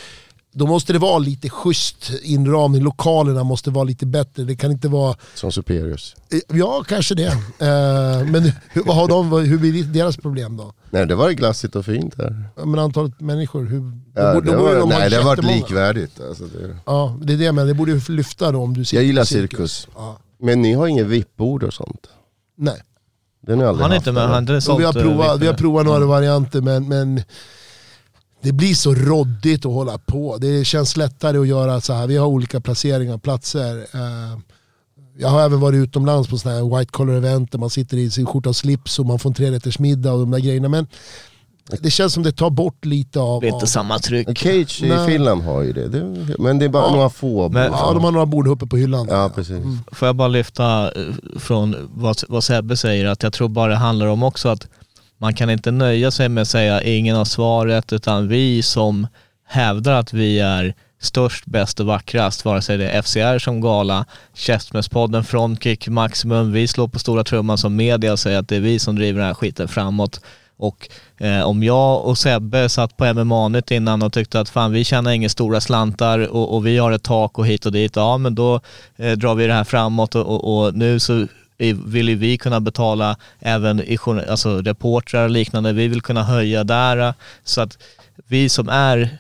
Då 0.55 0.67
måste 0.67 0.93
det 0.93 0.99
vara 0.99 1.17
lite 1.17 1.49
schysst 1.49 2.11
inramning, 2.23 2.83
lokalerna 2.83 3.43
måste 3.43 3.69
vara 3.69 3.83
lite 3.83 4.05
bättre. 4.05 4.43
Det 4.43 4.55
kan 4.55 4.71
inte 4.71 4.87
vara 4.87 5.15
Som 5.35 5.51
Superiors. 5.51 6.15
Ja, 6.47 6.83
kanske 6.87 7.15
det. 7.15 7.25
Eh, 7.25 8.27
men 8.31 8.51
hur, 8.69 8.83
vad 8.85 8.95
har 8.95 9.07
de, 9.07 9.31
hur 9.31 9.57
blir 9.57 9.83
deras 9.83 10.17
problem 10.17 10.57
då? 10.57 10.73
Nej 10.89 11.07
det 11.07 11.15
var 11.15 11.31
glassigt 11.31 11.75
och 11.75 11.85
fint 11.85 12.15
här. 12.17 12.43
Men 12.65 12.79
antalet 12.79 13.19
människor, 13.19 13.65
hur, 13.65 13.91
Ja, 14.15 14.33
då, 14.33 14.41
det 14.41 14.51
då 14.51 14.63
var, 14.63 14.75
de 14.75 14.89
nej 14.89 15.09
det 15.09 15.17
har 15.17 15.23
varit 15.23 15.45
likvärdigt. 15.45 16.21
Alltså, 16.21 16.43
det, 16.43 16.77
Ja, 16.85 17.17
det 17.21 17.33
är 17.33 17.37
det 17.37 17.51
men 17.51 17.67
det 17.67 17.73
borde 17.73 18.01
lyfta 18.07 18.51
då 18.51 18.61
om 18.61 18.73
du 18.73 18.85
sitter 18.85 18.97
jag 18.97 19.05
gillar 19.05 19.21
på 19.21 19.25
cirkus. 19.25 19.87
Ja. 19.95 20.19
Men 20.39 20.61
ni 20.61 20.73
har 20.73 20.87
ingen 20.87 21.09
VIP-bord 21.09 21.63
och 21.63 21.73
sånt? 21.73 22.07
Nej, 22.57 22.81
Den 23.47 23.59
jag 23.59 23.69
aldrig 23.69 23.83
Han 23.83 23.91
är 23.91 23.95
haft, 23.95 24.07
inte 24.07 24.11
med, 24.11 24.29
han 24.29 24.43
inte 24.43 24.55
och 24.55 24.63
sålt 24.63 24.79
vi 24.79 24.83
har 24.83 24.97
eh, 24.97 25.03
provat, 25.03 25.39
vi 25.39 25.47
har 25.47 25.53
provat 25.53 25.85
några 25.85 26.05
varianter 26.05 26.61
men, 26.61 26.87
men 26.87 27.21
det 28.41 28.51
blir 28.51 28.73
så 28.75 28.93
roddigt 28.93 29.65
att 29.65 29.71
hålla 29.71 29.97
på. 29.97 30.37
Det 30.37 30.65
känns 30.65 30.97
lättare 30.97 31.37
att 31.37 31.47
göra 31.47 31.81
så 31.81 31.93
här. 31.93 32.07
Vi 32.07 32.17
har 32.17 32.27
olika 32.27 32.61
placeringar, 32.61 33.17
platser. 33.17 33.77
Eh, 33.77 34.39
Jag 35.17 35.29
har 35.29 35.41
även 35.41 35.59
varit 35.59 35.77
utomlands 35.77 36.29
på 36.29 36.37
sådana 36.37 36.57
här 36.59 36.77
white 36.79 36.91
collar 36.91 37.13
event 37.13 37.51
där 37.51 37.59
man 37.59 37.69
sitter 37.69 37.97
i 37.97 38.09
sin 38.09 38.25
skjorta 38.25 38.49
och 38.49 38.55
slips 38.55 38.99
och 38.99 39.05
man 39.05 39.19
får 39.19 39.29
en 39.29 39.33
trerätters 39.33 39.79
middag 39.79 40.13
och 40.13 40.19
de 40.19 40.31
där 40.31 40.39
grejerna. 40.39 40.69
Men 40.69 40.87
Det 41.81 41.91
känns 41.91 42.13
som 42.13 42.23
det 42.23 42.31
tar 42.31 42.49
bort 42.49 42.85
lite 42.85 43.19
av... 43.19 43.41
Det 43.41 43.47
är 43.47 43.53
inte 43.53 43.63
av 43.63 43.67
samma 43.67 43.99
tryck. 43.99 44.27
Cage 44.39 44.83
i 44.83 44.89
Nej. 44.89 45.07
Finland 45.07 45.41
har 45.43 45.61
ju 45.61 45.73
det, 45.73 45.87
det 45.87 46.35
men 46.39 46.59
det 46.59 46.65
är 46.65 46.69
bara 46.69 46.85
Ja. 46.85 46.91
några 46.95 47.09
få. 47.09 47.49
Men- 47.49 47.71
ja, 47.71 47.91
de 47.93 48.03
har 48.03 48.11
några 48.11 48.25
bord 48.25 48.47
uppe 48.47 48.65
på 48.65 48.77
hyllan. 48.77 49.07
Ja, 49.09 49.31
precis. 49.35 49.57
Får 49.91 50.05
jag 50.07 50.15
bara 50.15 50.27
lyfta 50.27 50.83
eh, 50.91 51.01
från 51.39 51.75
vad, 51.93 52.17
vad 52.29 52.43
Sebbe 52.43 52.77
säger, 52.77 53.05
att 53.05 53.23
jag 53.23 53.33
tror 53.33 53.49
bara 53.49 53.69
det 53.71 53.75
handlar 53.77 54.07
om 54.07 54.23
också 54.23 54.49
att 54.49 54.67
man 55.17 55.33
kan 55.33 55.49
inte 55.49 55.71
nöja 55.71 56.11
sig 56.11 56.29
med 56.29 56.41
att 56.41 56.47
säga 56.47 56.81
ingen 56.81 57.15
har 57.15 57.25
svaret, 57.25 57.93
utan 57.93 58.27
vi 58.27 58.63
som 58.63 59.07
hävdar 59.47 59.93
att 59.93 60.13
vi 60.13 60.39
är 60.39 60.73
störst, 61.01 61.45
bäst 61.45 61.79
och 61.79 61.85
vackrast, 61.85 62.45
vare 62.45 62.61
sig 62.61 62.77
det 62.77 62.89
är 62.89 63.01
FCR 63.01 63.39
som 63.39 63.61
gala, 63.61 64.05
Käftsmällspodden, 64.33 65.23
Frontkick, 65.23 65.87
Maximum, 65.87 66.51
vi 66.51 66.67
slår 66.67 66.87
på 66.87 66.99
stora 66.99 67.23
trumman 67.23 67.57
som 67.57 67.75
media 67.75 68.11
och 68.11 68.19
säger 68.19 68.39
att 68.39 68.47
det 68.47 68.55
är 68.55 68.59
vi 68.59 68.79
som 68.79 68.95
driver 68.95 69.19
den 69.19 69.27
här 69.27 69.33
skiten 69.33 69.67
framåt. 69.67 70.21
Och 70.57 70.89
eh, 71.17 71.41
om 71.41 71.63
jag 71.63 72.05
och 72.05 72.17
Sebbe 72.17 72.69
satt 72.69 72.97
på 72.97 73.13
MMA-nytt 73.13 73.71
innan 73.71 74.01
och 74.01 74.13
tyckte 74.13 74.39
att 74.39 74.49
fan 74.49 74.71
vi 74.71 74.83
tjänar 74.83 75.11
inga 75.11 75.29
stora 75.29 75.61
slantar 75.61 76.19
och, 76.27 76.55
och 76.55 76.65
vi 76.65 76.77
har 76.77 76.91
ett 76.91 77.03
tak 77.03 77.39
och 77.39 77.47
hit 77.47 77.65
och 77.65 77.71
dit, 77.71 77.95
ja 77.95 78.17
men 78.17 78.35
då 78.35 78.61
eh, 78.95 79.11
drar 79.11 79.35
vi 79.35 79.47
det 79.47 79.53
här 79.53 79.63
framåt 79.63 80.15
och, 80.15 80.25
och, 80.25 80.65
och 80.65 80.75
nu 80.75 80.99
så 80.99 81.27
vill 81.85 82.09
ju 82.09 82.15
vi 82.15 82.37
kunna 82.37 82.59
betala 82.59 83.17
även 83.39 83.79
i, 83.79 83.97
alltså 84.29 84.61
reportrar 84.61 85.23
och 85.23 85.29
liknande, 85.29 85.73
vi 85.73 85.87
vill 85.87 86.01
kunna 86.01 86.23
höja 86.23 86.63
där 86.63 86.97
eh, 86.97 87.13
så 87.43 87.61
att 87.61 87.77
vi 88.27 88.49
som 88.49 88.69
är 88.69 89.17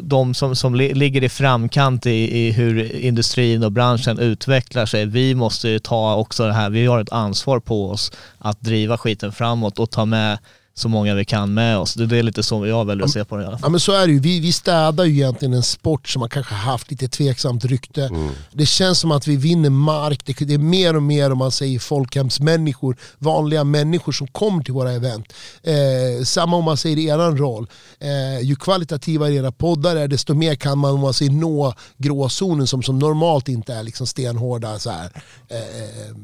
de 0.00 0.34
som, 0.34 0.56
som 0.56 0.74
ligger 0.74 1.24
i 1.24 1.28
framkant 1.28 2.06
i, 2.06 2.46
i 2.46 2.52
hur 2.52 2.96
industrin 2.96 3.62
och 3.62 3.72
branschen 3.72 4.18
utvecklar 4.18 4.86
sig, 4.86 5.06
vi 5.06 5.34
måste 5.34 5.68
ju 5.68 5.78
ta 5.78 6.16
också 6.16 6.46
det 6.46 6.52
här, 6.52 6.70
vi 6.70 6.86
har 6.86 7.00
ett 7.00 7.12
ansvar 7.12 7.60
på 7.60 7.90
oss 7.90 8.12
att 8.38 8.60
driva 8.60 8.98
skiten 8.98 9.32
framåt 9.32 9.78
och 9.78 9.90
ta 9.90 10.04
med 10.04 10.38
så 10.78 10.88
många 10.88 11.14
vi 11.14 11.24
kan 11.24 11.54
med 11.54 11.78
oss. 11.78 11.94
Det 11.94 12.18
är 12.18 12.22
lite 12.22 12.42
så 12.42 12.66
jag 12.66 12.84
väljer 12.84 13.04
att 13.04 13.10
se 13.10 13.24
på 13.24 13.36
det 13.36 13.42
i 13.42 13.46
alla 13.46 13.58
fall. 13.58 13.66
Ja 13.66 13.70
men 13.70 13.80
så 13.80 13.92
är 13.92 14.06
det 14.06 14.12
ju. 14.12 14.20
Vi, 14.20 14.40
vi 14.40 14.52
städar 14.52 15.04
ju 15.04 15.12
egentligen 15.12 15.54
en 15.54 15.62
sport 15.62 16.08
som 16.08 16.22
har 16.22 16.28
kanske 16.28 16.54
haft 16.54 16.90
lite 16.90 17.08
tveksamt 17.08 17.64
rykte. 17.64 18.10
Det 18.52 18.66
känns 18.66 18.98
som 18.98 19.10
att 19.10 19.26
vi 19.26 19.36
vinner 19.36 19.70
mark. 19.70 20.26
Det, 20.26 20.44
det 20.44 20.54
är 20.54 20.58
mer 20.58 20.96
och 20.96 21.02
mer 21.02 21.32
om 21.32 21.38
man 21.38 21.52
säger 21.52 21.78
folkhemsmänniskor, 21.78 22.96
vanliga 23.18 23.64
människor 23.64 24.12
som 24.12 24.26
kommer 24.26 24.64
till 24.64 24.74
våra 24.74 24.92
event. 24.92 25.32
Eh, 25.62 26.24
samma 26.24 26.56
om 26.56 26.64
man 26.64 26.76
säger 26.76 26.98
eran 26.98 27.38
roll. 27.38 27.66
Eh, 28.00 28.40
ju 28.40 28.56
kvalitativare 28.56 29.34
era 29.34 29.52
poddar 29.52 29.96
är 29.96 30.08
desto 30.08 30.34
mer 30.34 30.54
kan 30.54 30.78
man 30.78 30.94
om 30.94 31.00
man 31.00 31.14
säger 31.14 31.32
nå 31.32 31.74
gråzonen 31.96 32.66
som, 32.66 32.82
som 32.82 32.98
normalt 32.98 33.48
inte 33.48 33.74
är 33.74 33.82
liksom 33.82 34.06
stenhårda 34.06 34.78
så 34.78 34.90
här, 34.90 35.10
eh, 35.48 35.58
eh, 35.58 36.16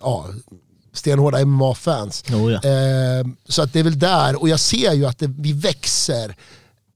ja, 0.00 0.26
stenhårda 0.94 1.44
MMA-fans. 1.44 2.24
Jo, 2.26 2.50
ja. 2.50 2.56
Eh, 2.56 3.26
så 3.48 3.62
att 3.62 3.72
det 3.72 3.78
är 3.78 3.84
väl 3.84 3.98
där, 3.98 4.42
och 4.42 4.48
jag 4.48 4.60
ser 4.60 4.92
ju 4.92 5.06
att 5.06 5.18
det, 5.18 5.26
vi 5.38 5.52
växer, 5.52 6.36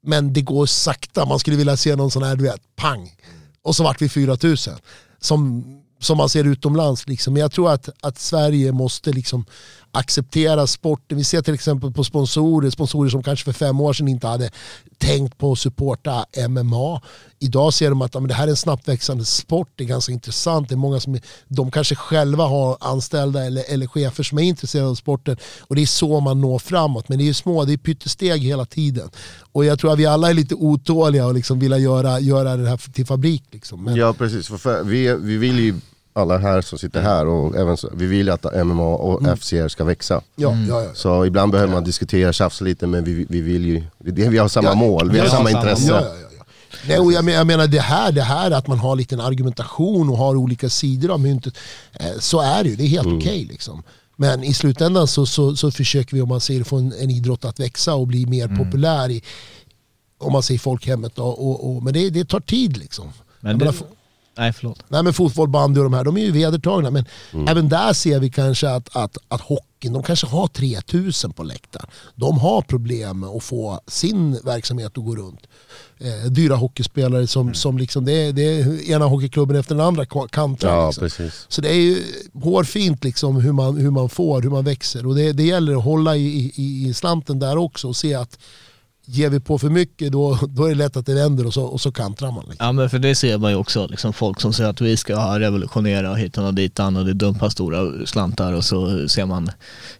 men 0.02 0.32
det 0.32 0.42
går 0.42 0.66
sakta. 0.66 1.24
Man 1.24 1.38
skulle 1.38 1.56
vilja 1.56 1.76
se 1.76 1.96
någon 1.96 2.10
sån 2.10 2.22
här, 2.22 2.36
du 2.36 2.44
vet, 2.44 2.76
pang. 2.76 3.16
Och 3.62 3.76
så 3.76 3.84
vart 3.84 4.02
vi 4.02 4.08
4000. 4.08 4.74
Som, 5.20 5.64
som 6.00 6.16
man 6.16 6.28
ser 6.28 6.44
utomlands. 6.44 7.06
Liksom. 7.06 7.32
Men 7.32 7.40
jag 7.40 7.52
tror 7.52 7.72
att, 7.72 7.88
att 8.00 8.18
Sverige 8.18 8.72
måste 8.72 9.12
liksom 9.12 9.44
acceptera 9.92 10.66
sporten. 10.66 11.18
Vi 11.18 11.24
ser 11.24 11.42
till 11.42 11.54
exempel 11.54 11.92
på 11.92 12.04
sponsorer, 12.04 12.70
sponsorer 12.70 13.10
som 13.10 13.22
kanske 13.22 13.44
för 13.44 13.52
fem 13.52 13.80
år 13.80 13.92
sedan 13.92 14.08
inte 14.08 14.26
hade 14.26 14.50
tänkt 14.98 15.38
på 15.38 15.52
att 15.52 15.58
supporta 15.58 16.26
MMA. 16.48 17.00
Idag 17.38 17.74
ser 17.74 17.90
de 17.90 18.02
att 18.02 18.14
ja, 18.14 18.20
men 18.20 18.28
det 18.28 18.34
här 18.34 18.46
är 18.46 18.50
en 18.50 18.56
snabbt 18.56 18.88
växande 18.88 19.24
sport, 19.24 19.68
det 19.76 19.84
är 19.84 19.88
ganska 19.88 20.12
intressant. 20.12 20.68
Det 20.68 20.74
är 20.74 20.76
många 20.76 21.00
som, 21.00 21.18
de 21.48 21.70
kanske 21.70 21.94
själva 21.94 22.44
har 22.44 22.76
anställda 22.80 23.44
eller, 23.44 23.64
eller 23.68 23.86
chefer 23.86 24.22
som 24.22 24.38
är 24.38 24.42
intresserade 24.42 24.88
av 24.88 24.94
sporten. 24.94 25.36
Och 25.60 25.76
det 25.76 25.82
är 25.82 25.86
så 25.86 26.20
man 26.20 26.40
når 26.40 26.58
framåt. 26.58 27.08
Men 27.08 27.18
det 27.18 27.28
är 27.28 27.32
små, 27.32 27.64
det 27.64 27.72
är 27.72 27.76
pyttesteg 27.76 28.42
hela 28.42 28.64
tiden. 28.64 29.10
Och 29.52 29.64
jag 29.64 29.78
tror 29.78 29.92
att 29.92 29.98
vi 29.98 30.06
alla 30.06 30.30
är 30.30 30.34
lite 30.34 30.54
otåliga 30.54 31.26
och 31.26 31.34
liksom 31.34 31.58
vill 31.58 31.72
göra, 31.72 32.20
göra 32.20 32.56
det 32.56 32.68
här 32.68 32.92
till 32.92 33.06
fabrik. 33.06 33.44
Liksom. 33.50 33.84
Men, 33.84 33.96
Ja 33.96 34.12
precis, 34.12 34.48
för, 34.48 34.56
för 34.56 34.84
vi, 34.84 35.14
vi 35.14 35.36
vill 35.36 35.58
ju 35.58 35.74
alla 36.18 36.38
här 36.38 36.60
som 36.60 36.78
sitter 36.78 37.02
här 37.02 37.26
och 37.26 37.56
även 37.56 37.76
så, 37.76 37.90
vi 37.94 38.06
vill 38.06 38.26
ju 38.26 38.32
att 38.32 38.66
MMA 38.66 38.86
och 38.86 39.38
FCR 39.38 39.68
ska 39.68 39.84
växa. 39.84 40.20
ja, 40.36 40.56
ja, 40.68 40.82
ja. 40.82 40.90
Så 40.94 41.26
ibland 41.26 41.52
behöver 41.52 41.72
man 41.72 41.84
diskutera, 41.84 42.32
tjafsa 42.32 42.64
lite 42.64 42.86
men 42.86 43.04
vi, 43.04 43.26
vi 43.28 43.40
vill 43.40 43.66
ju, 43.66 43.82
det, 43.98 44.28
vi 44.28 44.38
har 44.38 44.48
samma 44.48 44.68
Ja, 44.68 44.74
mål, 44.74 45.10
vi 45.10 45.18
har 45.18 45.26
ja, 45.26 45.30
samma 45.32 45.50
intresse. 45.50 45.88
Ja, 45.88 46.00
ja, 46.00 46.06
ja, 46.06 46.28
ja. 46.38 46.44
Nej, 46.88 46.98
och 46.98 47.12
jag, 47.12 47.24
men, 47.24 47.34
jag 47.34 47.46
menar 47.46 47.66
det 47.66 47.80
här, 47.80 48.12
det 48.12 48.22
här 48.22 48.50
att 48.50 48.66
man 48.66 48.78
har 48.78 48.96
lite 48.96 49.14
en 49.14 49.20
argumentation 49.20 50.08
och 50.08 50.18
har 50.18 50.36
olika 50.36 50.68
sidor 50.68 51.10
av 51.10 51.20
myntet. 51.20 51.54
Eh, 51.92 52.18
så 52.18 52.40
är 52.40 52.62
det 52.64 52.70
ju, 52.70 52.76
det 52.76 52.84
är 52.84 52.88
helt 52.88 53.06
okej. 53.06 53.44
liksom. 53.44 53.82
Men 54.16 54.44
i 54.44 54.54
slutändan 54.54 55.08
så, 55.08 55.26
så, 55.26 55.56
så 55.56 55.70
försöker 55.70 56.14
vi 56.16 56.22
om 56.22 56.28
man 56.28 56.40
säger 56.40 56.64
få 56.64 56.76
en, 56.76 56.92
en 57.00 57.10
idrott 57.10 57.44
att 57.44 57.60
växa 57.60 57.94
och 57.94 58.06
bli 58.06 58.26
mer 58.26 58.48
populär 58.48 59.10
i 59.10 59.22
om 60.18 60.32
man 60.32 60.42
säger 60.42 60.58
folkhemmet. 60.58 61.12
Då, 61.16 61.24
och, 61.24 61.70
och, 61.76 61.82
men 61.82 61.92
det, 61.92 62.10
det 62.10 62.24
tar 62.24 62.40
tid 62.40 62.76
liksom. 62.76 63.12
Men 63.40 63.58
det, 63.58 63.72
nej 64.38 64.52
förlåt. 64.52 64.84
Nej 64.88 65.02
men 65.02 65.12
fotboll, 65.12 65.48
bandy 65.48 65.80
och 65.80 65.84
de 65.84 65.92
här, 65.92 66.04
de 66.04 66.16
är 66.16 66.20
ju 66.24 66.30
vedertagna. 66.32 66.90
Men 66.90 67.04
även 67.48 67.68
där 67.68 67.92
ser 67.92 68.20
vi 68.20 68.30
kanske 68.30 68.70
att, 68.70 68.96
att, 68.96 69.18
att 69.28 69.40
hockeyn, 69.40 69.92
de 69.92 70.02
kanske 70.02 70.26
har 70.26 70.46
3000 70.48 71.32
på 71.32 71.42
läktaren. 71.42 71.86
De 72.14 72.38
har 72.38 72.62
problem 72.62 73.24
att 73.24 73.42
få 73.44 73.80
sin 73.86 74.40
verksamhet 74.44 74.98
att 74.98 75.04
gå 75.04 75.16
runt. 75.16 75.40
Eh, 75.98 76.30
dyra 76.30 76.54
hockeyspelare 76.56 77.26
som, 77.26 77.54
som 77.54 77.78
liksom, 77.78 78.04
det 78.04 78.12
är, 78.12 78.32
det 78.32 78.42
är 78.60 78.90
ena 78.90 79.04
hockeyklubben 79.04 79.56
efter 79.56 79.74
den 79.74 79.84
andra 79.86 80.04
ka- 80.04 80.28
kantrar. 80.28 80.76
Ja 80.76 80.86
liksom. 80.86 81.00
precis. 81.02 81.46
Så 81.48 81.60
det 81.60 81.68
är 81.68 81.74
ju 81.80 82.02
hårfint 82.34 83.04
liksom 83.04 83.36
hur 83.36 83.52
man, 83.52 83.76
hur 83.76 83.90
man 83.90 84.08
får, 84.08 84.42
hur 84.42 84.50
man 84.50 84.64
växer. 84.64 85.06
Och 85.06 85.14
det, 85.14 85.32
det 85.32 85.42
gäller 85.42 85.76
att 85.76 85.84
hålla 85.84 86.16
i, 86.16 86.52
i, 86.56 86.88
i 86.88 86.94
slanten 86.94 87.38
där 87.38 87.56
också 87.56 87.88
och 87.88 87.96
se 87.96 88.14
att 88.14 88.38
ger 89.10 89.30
vi 89.30 89.40
på 89.40 89.58
för 89.58 89.68
mycket 89.68 90.12
då, 90.12 90.38
då 90.48 90.64
är 90.64 90.68
det 90.68 90.74
lätt 90.74 90.96
att 90.96 91.06
det 91.06 91.14
vänder 91.14 91.46
och 91.46 91.54
så, 91.54 91.64
och 91.64 91.80
så 91.80 91.92
kantrar 91.92 92.30
man. 92.30 92.44
Liksom. 92.48 92.66
Ja 92.66 92.72
men 92.72 92.90
för 92.90 92.98
det 92.98 93.14
ser 93.14 93.38
man 93.38 93.50
ju 93.50 93.56
också, 93.56 93.86
liksom 93.86 94.12
folk 94.12 94.40
som 94.40 94.52
säger 94.52 94.70
att 94.70 94.80
vi 94.80 94.96
ska 94.96 95.38
revolutionera 95.38 96.14
hitan 96.14 96.44
och 96.44 96.54
ditan 96.54 96.96
och 96.96 97.04
det 97.04 97.12
dumpar 97.12 97.48
stora 97.48 98.06
slantar 98.06 98.52
och 98.52 98.64
så 98.64 99.08
ser 99.08 99.26
man 99.26 99.50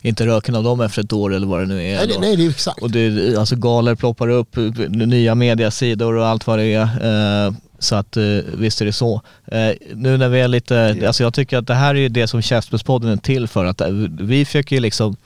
inte 0.01 0.27
röken 0.27 0.55
av 0.55 0.65
dem 0.65 0.81
efter 0.81 1.03
ett 1.03 1.13
år 1.13 1.35
eller 1.35 1.47
vad 1.47 1.61
det 1.61 1.67
nu 1.67 1.85
är. 1.85 1.97
Nej, 1.97 2.07
det, 2.07 2.21
nej, 2.21 2.37
det 2.37 2.45
är 2.45 2.51
exakt. 2.51 2.83
Och 2.83 2.91
det, 2.91 3.37
alltså 3.37 3.57
galer 3.57 3.95
ploppar 3.95 4.29
upp, 4.29 4.57
nya 4.89 5.35
mediasidor 5.35 6.15
och 6.15 6.27
allt 6.27 6.47
vad 6.47 6.59
det 6.59 6.75
är. 6.75 7.47
Eh, 7.47 7.53
så 7.79 7.95
att 7.95 8.17
eh, 8.17 8.23
visst 8.55 8.81
är 8.81 8.85
det 8.85 8.93
så. 8.93 9.23
Eh, 9.47 9.71
nu 9.95 10.17
när 10.17 10.29
vi 10.29 10.41
är 10.41 10.49
lite, 10.49 11.03
alltså 11.07 11.23
jag 11.23 11.35
tycker 11.35 11.59
att 11.59 11.67
det 11.67 11.75
här 11.75 11.95
är 11.95 11.99
ju 11.99 12.09
det 12.09 12.27
som 12.27 12.43
Käftsmällspodden 12.43 13.11
är 13.11 13.17
till 13.17 13.49
för. 13.49 13.65
Att 13.65 13.83
vi 14.21 14.45
försöker 14.45 14.77
ju 14.77 14.81
liksom 14.81 15.17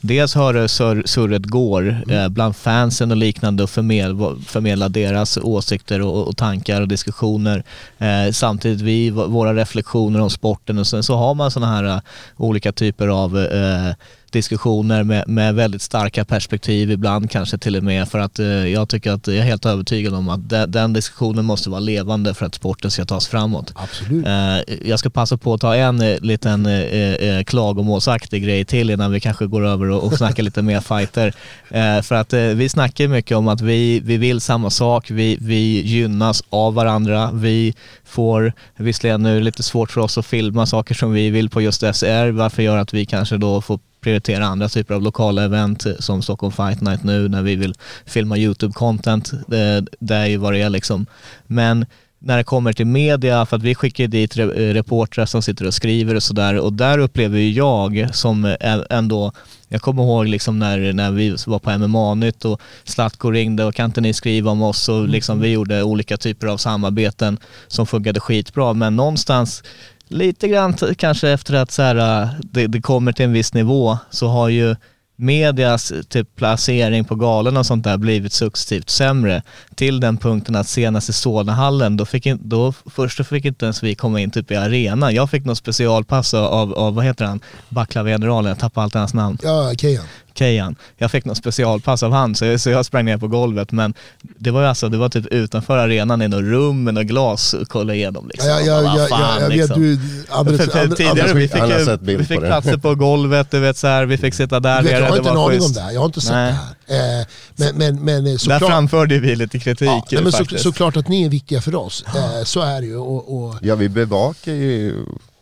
Dels 0.00 0.34
höra 0.34 0.68
sur, 0.68 1.02
surret 1.06 1.44
går 1.44 2.02
eh, 2.10 2.28
bland 2.28 2.56
fansen 2.56 3.10
och 3.10 3.16
liknande 3.16 3.62
och 3.62 3.70
förmedla, 3.70 4.36
förmedla 4.46 4.88
deras 4.88 5.38
åsikter 5.38 6.02
och, 6.02 6.28
och 6.28 6.36
tankar 6.36 6.80
och 6.80 6.88
diskussioner. 6.88 7.64
Eh, 7.98 8.32
samtidigt 8.32 8.80
vi, 8.80 9.10
våra 9.10 9.54
reflektioner 9.54 10.20
om 10.20 10.30
sporten 10.30 10.78
och 10.78 10.86
sen 10.86 11.02
så 11.02 11.16
har 11.16 11.34
man 11.34 11.50
sådana 11.50 11.72
här 11.72 11.84
eh, 11.84 12.00
olika 12.36 12.72
typer 12.72 13.08
av 13.08 13.38
eh, 13.38 13.94
diskussioner 14.32 15.02
med, 15.02 15.28
med 15.28 15.54
väldigt 15.54 15.82
starka 15.82 16.24
perspektiv 16.24 16.90
ibland 16.90 17.30
kanske 17.30 17.58
till 17.58 17.76
och 17.76 17.82
med 17.82 18.08
för 18.08 18.18
att 18.18 18.38
eh, 18.38 18.46
jag 18.46 18.88
tycker 18.88 19.12
att 19.12 19.26
jag 19.26 19.36
är 19.36 19.42
helt 19.42 19.66
övertygad 19.66 20.14
om 20.14 20.28
att 20.28 20.48
de, 20.50 20.66
den 20.66 20.92
diskussionen 20.92 21.44
måste 21.44 21.70
vara 21.70 21.80
levande 21.80 22.34
för 22.34 22.46
att 22.46 22.54
sporten 22.54 22.90
ska 22.90 23.04
tas 23.04 23.28
framåt. 23.28 23.72
Absolut. 23.74 24.26
Eh, 24.26 24.88
jag 24.88 24.98
ska 24.98 25.10
passa 25.10 25.36
på 25.36 25.54
att 25.54 25.60
ta 25.60 25.74
en 25.74 26.00
eh, 26.02 26.20
liten 26.20 26.66
eh, 26.66 26.80
eh, 26.80 27.44
klagomålsaktig 27.44 28.44
grej 28.44 28.64
till 28.64 28.90
innan 28.90 29.12
vi 29.12 29.20
kanske 29.20 29.46
går 29.46 29.66
över 29.66 29.90
och, 29.90 30.04
och 30.04 30.12
snackar 30.12 30.42
lite 30.42 30.62
mer 30.62 30.80
fighter. 30.80 31.34
Eh, 31.70 32.02
för 32.02 32.14
att 32.14 32.32
eh, 32.32 32.40
vi 32.40 32.68
snackar 32.68 33.08
mycket 33.08 33.36
om 33.36 33.48
att 33.48 33.60
vi, 33.60 34.00
vi 34.00 34.16
vill 34.16 34.40
samma 34.40 34.70
sak, 34.70 35.10
vi, 35.10 35.38
vi 35.40 35.82
gynnas 35.86 36.44
av 36.50 36.74
varandra, 36.74 37.30
vi 37.32 37.74
får, 38.10 38.52
visserligen 38.76 39.22
nu 39.22 39.30
är 39.30 39.34
det 39.34 39.40
lite 39.44 39.62
svårt 39.62 39.90
för 39.90 40.00
oss 40.00 40.18
att 40.18 40.26
filma 40.26 40.66
saker 40.66 40.94
som 40.94 41.12
vi 41.12 41.30
vill 41.30 41.50
på 41.50 41.62
just 41.62 41.80
SR, 41.80 42.30
varför 42.30 42.62
gör 42.62 42.76
att 42.76 42.94
vi 42.94 43.06
kanske 43.06 43.36
då 43.36 43.60
får 43.60 43.80
prioritera 44.00 44.46
andra 44.46 44.68
typer 44.68 44.94
av 44.94 45.02
lokala 45.02 45.44
event 45.44 45.86
som 45.98 46.22
Stockholm 46.22 46.52
Fight 46.52 46.80
Night 46.80 47.04
nu 47.04 47.28
när 47.28 47.42
vi 47.42 47.56
vill 47.56 47.74
filma 48.06 48.36
YouTube-content. 48.36 49.34
Det, 49.46 49.86
det 50.00 50.14
är 50.14 50.26
ju 50.26 50.36
vad 50.36 50.52
det 50.52 50.62
är 50.62 50.70
liksom. 50.70 51.06
Men 51.46 51.86
när 52.22 52.36
det 52.36 52.44
kommer 52.44 52.72
till 52.72 52.86
media, 52.86 53.46
för 53.46 53.56
att 53.56 53.62
vi 53.62 53.74
skickar 53.74 54.06
dit 54.06 54.38
eh, 54.38 54.44
reportrar 54.46 55.26
som 55.26 55.42
sitter 55.42 55.66
och 55.66 55.74
skriver 55.74 56.14
och 56.14 56.22
sådär. 56.22 56.58
Och 56.58 56.72
där 56.72 56.98
upplever 56.98 57.38
ju 57.38 57.50
jag 57.50 58.08
som 58.12 58.44
eh, 58.44 58.78
ändå, 58.90 59.32
jag 59.68 59.82
kommer 59.82 60.02
ihåg 60.02 60.26
liksom 60.26 60.58
när, 60.58 60.92
när 60.92 61.10
vi 61.10 61.36
var 61.46 61.58
på 61.58 61.78
MMA-nytt 61.78 62.44
och 62.44 62.60
Zlatko 62.84 63.30
ringde 63.30 63.64
och 63.64 63.74
kan 63.74 63.86
inte 63.86 64.00
ni 64.00 64.12
skriva 64.12 64.50
om 64.50 64.62
oss? 64.62 64.88
Och 64.88 65.08
liksom 65.08 65.40
vi 65.40 65.48
gjorde 65.48 65.82
olika 65.82 66.16
typer 66.16 66.46
av 66.46 66.56
samarbeten 66.56 67.38
som 67.68 67.86
funkade 67.86 68.20
skitbra. 68.20 68.72
Men 68.72 68.96
någonstans 68.96 69.62
lite 70.08 70.48
grann 70.48 70.74
kanske 70.96 71.28
efter 71.28 71.54
att 71.54 71.70
så 71.70 71.82
här, 71.82 72.22
äh, 72.22 72.28
det, 72.42 72.66
det 72.66 72.80
kommer 72.80 73.12
till 73.12 73.24
en 73.24 73.32
viss 73.32 73.54
nivå 73.54 73.98
så 74.10 74.28
har 74.28 74.48
ju 74.48 74.76
medias 75.20 75.92
typ 76.08 76.36
placering 76.36 77.04
på 77.04 77.14
galorna 77.14 77.60
och 77.60 77.66
sånt 77.66 77.84
där 77.84 77.96
blivit 77.96 78.32
successivt 78.32 78.90
sämre 78.90 79.42
till 79.74 80.00
den 80.00 80.16
punkten 80.16 80.56
att 80.56 80.68
senast 80.68 81.08
i 81.08 81.12
Solnahallen, 81.12 81.96
då, 81.96 82.04
fick 82.04 82.26
in, 82.26 82.38
då 82.42 82.72
först 82.86 83.18
då 83.18 83.24
fick 83.24 83.44
inte 83.44 83.64
ens 83.64 83.82
vi 83.82 83.94
komma 83.94 84.20
in 84.20 84.30
typ 84.30 84.50
i 84.50 84.56
arenan. 84.56 85.14
Jag 85.14 85.30
fick 85.30 85.44
något 85.44 85.58
specialpass 85.58 86.34
av, 86.34 86.74
av 86.74 86.94
vad 86.94 87.04
heter 87.04 87.24
han, 87.24 87.40
Backlav-generalen, 87.68 88.48
jag 88.48 88.58
tappar 88.58 88.82
alltid 88.82 88.98
hans 88.98 89.14
namn. 89.14 89.38
Ja, 89.42 89.72
Kejan. 89.78 90.04
Kejan. 90.34 90.76
Jag 90.98 91.10
fick 91.10 91.24
något 91.24 91.36
specialpass 91.36 92.02
av 92.02 92.12
han 92.12 92.34
så 92.34 92.44
jag, 92.44 92.60
så 92.60 92.70
jag 92.70 92.86
sprang 92.86 93.04
ner 93.04 93.18
på 93.18 93.28
golvet 93.28 93.72
men 93.72 93.94
det 94.22 94.50
var 94.50 94.60
ju 94.60 94.66
alltså, 94.66 94.88
det 94.88 94.96
var 94.98 95.08
typ 95.08 95.26
utanför 95.26 95.76
arenan 95.78 96.22
i 96.22 96.28
något 96.28 96.40
rum 96.44 96.84
med 96.84 96.94
något 96.94 97.06
glas 97.06 97.54
och 97.54 97.68
kolla 97.68 97.94
igenom 97.94 98.28
liksom. 98.28 98.50
Ja, 98.50 98.60
ja, 98.60 98.82
ja, 98.82 98.98
ja, 98.98 99.06
fan, 99.16 99.40
jag 99.42 99.48
vet, 99.48 99.56
liksom. 99.58 99.82
du, 99.82 99.98
Andres, 100.28 100.60
För- 100.60 100.66
för 100.70 100.78
Andres, 100.80 100.96
tidigare 100.96 101.20
Andres, 101.20 101.34
vi 101.36 101.48
fick, 101.48 101.62
ju- 101.62 101.98
vi 102.00 102.18
på 102.18 102.24
fick 102.24 102.38
platser 102.40 102.76
på 102.76 102.94
golvet, 102.94 103.50
du 103.50 103.60
vet 103.60 103.76
så 103.76 103.86
här, 103.86 104.06
vi 104.06 104.18
fick 104.18 104.34
sitta 104.34 104.60
där 104.60 104.82
du 104.82 104.88
vet, 104.88 104.92
jag 105.00 105.02
har 105.06 105.10
det 105.10 105.16
inte 105.18 105.30
en 105.30 105.36
aning 105.36 105.62
om 105.62 105.72
det 105.72 105.80
här, 105.80 105.90
jag 105.90 106.00
har 106.00 106.06
inte 106.06 106.20
sett 106.20 106.32
Nej. 106.32 106.54
det 106.86 106.94
här. 106.94 107.20
Eh, 107.20 107.26
men 107.56 107.76
men, 107.76 108.04
men 108.04 108.16
eh, 108.16 108.22
Där 108.32 108.38
såklart, 108.38 108.62
framförde 108.70 109.18
vi 109.18 109.36
lite 109.36 109.58
kritik 109.58 109.88
ja, 109.88 110.04
nej, 110.12 110.22
men 110.22 110.32
så, 110.32 110.38
faktiskt. 110.38 110.62
såklart 110.62 110.96
att 110.96 111.08
ni 111.08 111.24
är 111.24 111.28
viktiga 111.28 111.60
för 111.60 111.74
oss. 111.74 112.04
Eh, 112.16 112.44
så 112.44 112.60
är 112.60 112.80
det 112.80 112.86
ju. 112.86 112.96
Och, 112.96 113.44
och, 113.44 113.54
Ja 113.62 113.74
vi 113.74 113.88
bevakar 113.88 114.52
ju 114.52 114.94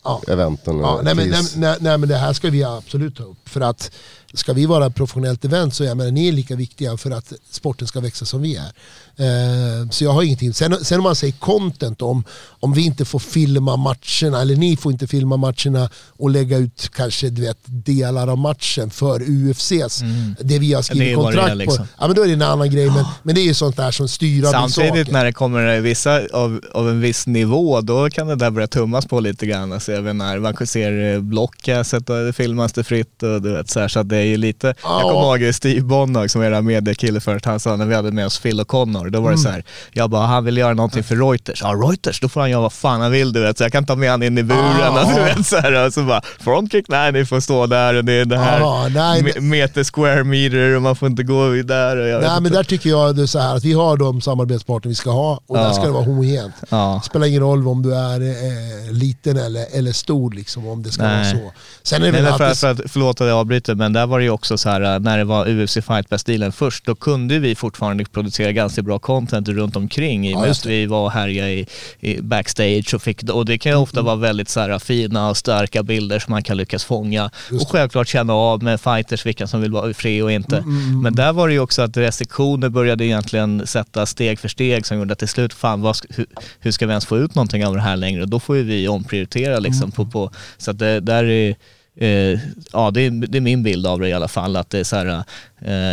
Ja. 0.04 0.22
eventen. 0.28 0.78
Ja, 0.80 0.90
och 0.94 1.04
nej, 1.04 1.14
men, 1.14 1.28
nej, 1.30 1.42
nej, 1.56 1.76
nej 1.80 1.98
men 1.98 2.08
det 2.08 2.16
här 2.16 2.32
ska 2.32 2.50
vi 2.50 2.64
absolut 2.64 3.16
ta 3.16 3.22
upp. 3.22 3.48
För 3.48 3.60
att 3.60 3.90
ska 4.38 4.52
vi 4.52 4.66
vara 4.66 4.86
ett 4.86 4.94
professionellt 4.94 5.44
event 5.44 5.74
så 5.74 5.84
är 5.84 5.88
jag 5.88 5.96
menar, 5.96 6.10
ni 6.10 6.28
är 6.28 6.32
lika 6.32 6.56
viktiga 6.56 6.96
för 6.96 7.10
att 7.10 7.32
sporten 7.50 7.88
ska 7.88 8.00
växa 8.00 8.24
som 8.24 8.42
vi 8.42 8.56
är. 8.56 8.72
Eh, 9.16 9.90
så 9.90 10.04
jag 10.04 10.10
har 10.10 10.22
ingenting. 10.22 10.54
Sen, 10.54 10.84
sen 10.84 10.98
om 10.98 11.04
man 11.04 11.16
säger 11.16 11.32
content 11.32 12.02
om, 12.02 12.24
om 12.60 12.72
vi 12.72 12.84
inte 12.84 13.04
får 13.04 13.18
filma 13.18 13.76
matcherna 13.76 14.40
eller 14.40 14.56
ni 14.56 14.76
får 14.76 14.92
inte 14.92 15.06
filma 15.06 15.36
matcherna 15.36 15.90
och 16.08 16.30
lägga 16.30 16.56
ut 16.58 16.90
kanske 16.94 17.30
du 17.30 17.42
vet, 17.42 17.58
delar 17.64 18.28
av 18.28 18.38
matchen 18.38 18.90
för 18.90 19.22
UFCs, 19.26 20.02
det 20.40 20.58
vi 20.58 20.72
har 20.74 20.82
skrivit 20.82 21.08
det 21.08 21.14
kontrakt 21.14 21.56
liksom. 21.56 21.86
på. 21.86 21.92
Ja 21.98 22.06
men 22.06 22.16
då 22.16 22.22
är 22.22 22.26
det 22.26 22.32
en 22.32 22.42
annan 22.42 22.70
grej. 22.70 22.86
Men, 22.86 23.04
men 23.22 23.34
det 23.34 23.40
är 23.40 23.44
ju 23.44 23.54
sånt 23.54 23.76
där 23.76 23.90
som 23.90 24.08
styrande 24.08 24.70
Samtidigt 24.70 25.10
när 25.12 25.24
det 25.24 25.32
kommer 25.32 25.80
vissa 25.80 26.20
av, 26.32 26.60
av 26.74 26.88
en 26.88 27.00
viss 27.00 27.26
nivå, 27.26 27.80
då 27.80 28.10
kan 28.10 28.26
det 28.26 28.36
där 28.36 28.50
börja 28.50 28.66
tummas 28.66 29.06
på 29.06 29.20
lite 29.20 29.46
grann. 29.46 29.72
Alltså, 29.72 29.92
jag 29.92 30.02
vet 30.02 30.16
när 30.16 30.38
man 30.38 30.66
ser 30.66 31.14
eh, 31.14 31.20
block, 31.20 31.68
jag 31.68 31.86
sett 31.86 32.10
att 32.10 32.26
det 32.26 32.32
filmas 32.32 32.72
det 32.72 32.84
fritt 32.84 33.22
och 33.22 33.42
du 33.42 33.52
vet 33.52 33.70
så 33.70 33.80
här, 33.80 33.88
så 33.88 34.00
att 34.00 34.08
det 34.08 34.16
är 34.16 34.22
ju 34.22 34.36
lite, 34.36 34.66
jag 34.66 34.74
Ja. 34.82 35.00
kommer 35.00 35.44
ihåg 35.46 35.54
Steve 35.54 35.80
Bonnock 35.80 36.30
som 36.30 36.42
era 36.42 36.60
mediekille 36.62 37.20
förut, 37.20 37.44
han 37.44 37.60
sa 37.60 37.76
när 37.76 37.86
vi 37.86 37.94
hade 37.94 38.12
med 38.12 38.26
oss 38.26 38.38
Phil 38.38 38.60
och 38.60 38.68
Connor, 38.68 39.10
då 39.10 39.20
var 39.20 39.28
Mm. 39.28 39.36
det 39.36 39.42
så 39.42 39.48
här, 39.50 39.64
jag 39.92 40.10
bara, 40.10 40.26
han 40.26 40.44
vill 40.44 40.56
göra 40.56 40.74
någonting 40.74 41.02
för 41.04 41.16
Reuters, 41.16 41.62
ja 41.62 41.68
Reuters, 41.68 42.20
då 42.20 42.28
får 42.28 42.40
han 42.40 42.47
göra 42.50 42.60
vad 42.62 42.72
fan 42.72 43.00
han 43.00 43.12
vill 43.12 43.32
du 43.32 43.40
vet, 43.40 43.58
så 43.58 43.64
jag 43.64 43.72
kan 43.72 43.86
ta 43.86 43.96
med 43.96 44.10
han 44.10 44.22
in 44.22 44.38
i 44.38 44.42
buren 44.42 44.64
Ja. 44.80 45.02
och 45.04 45.14
du 45.16 45.22
vet 45.22 45.46
så 45.46 45.56
här, 45.56 45.86
och 45.86 45.92
så 45.92 46.02
bara, 46.02 46.20
frontkick, 46.40 46.84
nej 46.88 47.12
ni 47.12 47.24
får 47.24 47.40
stå 47.40 47.66
där 47.66 47.94
och 47.94 48.04
det 48.04 48.12
är 48.12 48.24
det 48.24 48.38
här, 48.38 48.60
Ja, 48.60 48.88
nej, 48.94 49.22
me- 49.22 49.40
meter 49.40 49.84
square 49.84 50.24
meter 50.24 50.76
och 50.76 50.82
man 50.82 50.96
får 50.96 51.08
inte 51.08 51.22
gå 51.22 51.48
där 51.62 51.96
och 51.96 52.08
jag 52.08 52.20
Nej 52.20 52.30
men 52.30 52.46
inte. 52.46 52.58
där 52.58 52.64
tycker 52.64 52.90
jag 52.90 53.16
det 53.16 53.26
så 53.28 53.38
här 53.38 53.56
att 53.56 53.64
vi 53.64 53.72
har 53.72 53.96
de 53.96 54.20
samarbetspartner 54.20 54.88
vi 54.88 54.94
ska 54.94 55.10
ha 55.10 55.40
och 55.46 55.56
där 55.56 55.64
Ja. 55.64 55.72
ska 55.72 55.82
det 55.84 55.90
vara 55.90 56.04
homogent. 56.04 56.54
Ja. 56.68 57.00
spelar 57.04 57.26
ingen 57.26 57.40
roll 57.40 57.68
om 57.68 57.82
du 57.82 57.94
är 57.94 58.20
eh, 58.20 58.92
liten 58.92 59.36
eller, 59.36 59.64
eller 59.72 59.92
stor 59.92 60.32
liksom, 60.32 60.66
om 60.68 60.82
det 60.82 60.90
ska 60.90 61.02
Nej. 61.02 61.34
vara 61.34 61.42
så. 61.44 61.52
Sen 61.82 62.02
är 62.02 62.06
det 62.06 62.12
Nej, 62.12 62.22
väl 62.22 62.32
för, 62.32 62.44
alltid... 62.44 62.58
för 62.58 62.70
att, 62.70 62.80
förlåt 62.86 63.20
att 63.20 63.26
jag 63.28 63.36
avbryter, 63.38 63.74
men 63.74 63.92
där 63.92 64.06
var 64.06 64.18
det 64.18 64.24
ju 64.24 64.30
också 64.30 64.58
så 64.58 64.68
här 64.68 64.80
äh, 64.94 64.98
när 65.00 65.18
det 65.18 65.24
var 65.24 65.46
UFC 65.62 65.74
Fight 65.74 66.08
Pass-stilen 66.08 66.52
först, 66.52 66.84
då 66.86 66.94
kunde 66.94 67.38
vi 67.38 67.54
fortfarande 67.54 68.04
producera 68.04 68.52
ganska 68.52 68.82
bra 68.82 68.98
content 68.98 69.48
runt 69.48 69.76
omkring 69.76 70.28
i 70.28 70.34
och 70.34 70.40
med 70.40 70.48
just 70.48 70.60
att 70.66 70.70
vi 70.72 70.86
var 70.86 71.04
och 71.04 71.12
härjade 71.12 71.50
i, 71.50 71.66
i 72.00 72.20
backstage 72.38 72.94
och 72.94 73.02
fick, 73.02 73.22
och 73.30 73.44
det 73.44 73.58
kan 73.58 73.72
ju 73.72 73.74
Mm, 73.74 73.82
ofta 73.82 74.02
vara 74.02 74.16
väldigt 74.16 74.48
så 74.48 74.60
här 74.60 74.78
fina 74.78 75.30
och 75.30 75.36
starka 75.36 75.82
bilder 75.82 76.18
som 76.18 76.30
man 76.30 76.42
kan 76.42 76.56
lyckas 76.56 76.84
fånga 76.84 77.30
och 77.60 77.68
självklart 77.70 78.08
känna 78.08 78.32
av 78.32 78.62
med 78.62 78.80
fighters 78.80 79.26
vilka 79.26 79.46
som 79.46 79.60
vill 79.60 79.72
vara 79.72 79.94
fri 79.94 80.22
och 80.22 80.32
inte. 80.32 80.56
Mm, 80.56 81.02
Men 81.02 81.14
där 81.14 81.32
var 81.32 81.48
det 81.48 81.54
ju 81.54 81.60
också 81.60 81.82
att 81.82 81.96
restriktioner 81.96 82.68
började 82.68 83.04
egentligen 83.04 83.66
sätta 83.66 84.06
steg 84.06 84.38
för 84.38 84.48
steg 84.48 84.86
som 84.86 84.98
gjorde 84.98 85.12
att 85.12 85.18
till 85.18 85.28
slut, 85.28 85.54
fan 85.54 85.80
vad, 85.80 85.96
hur, 86.10 86.26
hur 86.60 86.70
ska 86.70 86.86
vi 86.86 86.90
ens 86.92 87.06
få 87.06 87.18
ut 87.18 87.34
någonting 87.34 87.66
av 87.66 87.74
det 87.74 87.80
här 87.82 87.96
längre? 87.96 88.26
Då 88.26 88.40
får 88.40 88.56
ju 88.56 88.62
vi 88.62 88.88
omprioritera 88.88 89.58
liksom 89.58 89.82
Mm. 89.82 89.90
på, 89.90 90.06
på, 90.06 90.30
så 90.58 90.70
att 90.70 90.78
det 90.78 91.00
där 91.00 91.24
är 91.24 91.56
Eh, 92.00 92.38
ja, 92.72 92.90
det 92.90 93.00
är, 93.06 93.10
det 93.10 93.38
är 93.38 93.40
min 93.40 93.62
bild 93.62 93.86
av 93.86 94.00
det 94.00 94.08
i 94.08 94.12
alla 94.12 94.28
fall. 94.28 94.56
Att 94.56 94.70
det 94.70 94.78
är 94.78 94.84
så 94.84 94.96
här, 94.96 95.22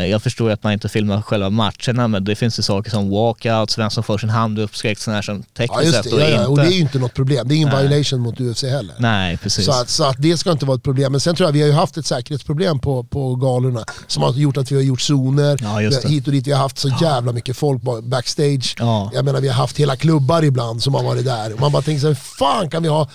jag 0.10 0.22
förstår 0.24 0.50
att 0.52 0.64
man 0.64 0.74
inte 0.74 0.90
filmar 0.90 1.22
själva 1.22 1.50
matcherna, 1.50 2.08
men 2.08 2.24
det 2.24 2.36
finns 2.36 2.60
ju 2.60 2.64
saker 2.64 2.92
som 2.92 3.10
walkouts, 3.10 3.78
vem 3.78 3.90
som 3.90 4.04
får 4.04 4.18
sin 4.18 4.30
hand 4.30 4.60
uppsträckt, 4.60 5.02
sådana 5.02 5.18
här 5.18 5.22
som 5.22 5.36
Ja, 5.38 5.44
tekniskt 5.68 5.84
just 5.94 6.04
sett 6.04 6.14
och 6.14 6.20
ja, 6.22 6.26
ja, 6.26 6.36
inte... 6.38 6.46
och 6.48 6.58
det 6.58 6.64
är 6.68 6.72
ju 6.72 6.80
inte 6.80 7.00
något 7.00 7.14
problem. 7.14 7.48
Det 7.48 7.54
är 7.54 7.56
ingen 7.56 7.70
Nej. 7.70 7.88
violation 7.88 8.20
mot 8.20 8.40
UFC 8.40 8.64
heller. 8.64 8.96
Nej, 9.00 9.38
precis. 9.38 9.66
Så 9.66 9.72
att, 9.72 9.90
så 9.90 10.04
att 10.04 10.16
det 10.20 10.38
ska 10.38 10.52
inte 10.52 10.66
vara 10.66 10.78
ett 10.78 10.84
problem. 10.84 11.12
Men 11.12 11.22
sen 11.22 11.36
tror 11.36 11.48
jag 11.48 11.54
vi 11.54 11.62
har 11.62 11.68
ju 11.68 11.74
haft 11.74 11.98
ett 11.98 12.06
säkerhetsproblem 12.06 12.80
på, 12.80 13.04
på 13.04 13.36
galorna 13.36 13.86
som 14.08 14.24
har 14.24 14.34
gjort 14.34 14.58
att 14.58 14.72
vi 14.72 14.76
har 14.76 14.84
gjort 14.84 15.02
zoner 15.02 15.58
Ja, 15.62 15.78
hit 16.10 16.26
och 16.28 16.34
dit. 16.34 16.48
Vi 16.48 16.52
har 16.52 16.60
haft 16.60 16.78
så 16.78 16.90
jävla 17.02 17.32
mycket 17.32 17.58
folk 17.58 17.82
ba- 17.82 18.02
backstage. 18.02 18.76
Ja. 18.80 19.12
Jag 19.14 19.26
menar 19.26 19.42
vi 19.42 19.48
har 19.48 19.56
haft 19.56 19.78
hela 19.78 19.96
klubbar 19.96 20.44
ibland 20.44 20.84
som 20.84 20.94
har 20.94 21.04
varit 21.04 21.26
där. 21.26 21.54
Och 21.54 21.60
man 21.60 21.72
bara 21.72 21.82
tänker 21.82 22.02
så 22.02 22.08
här, 22.08 22.16
fan 22.16 22.70
kan 22.70 22.84
vi 22.84 22.90
ha 22.90 23.10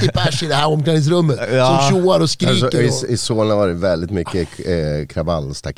30 0.00 0.08
pers 0.14 0.42
i 0.42 0.46
det 0.46 0.54
här 0.54 0.66
omklädningsrummet 0.68 1.38
Ja. 1.52 1.88
som 1.90 1.90
tjoar 2.00 2.20
och 2.20 2.30
skriker? 2.30 2.52
Alltså, 2.52 2.66
och, 3.06 3.10
i, 3.10 3.12
I 3.12 3.16
Solna 3.16 3.54
var 3.56 3.68
det 3.68 3.74
väldigt 3.74 4.10
mycket 4.10 4.48
eh, 4.66 5.06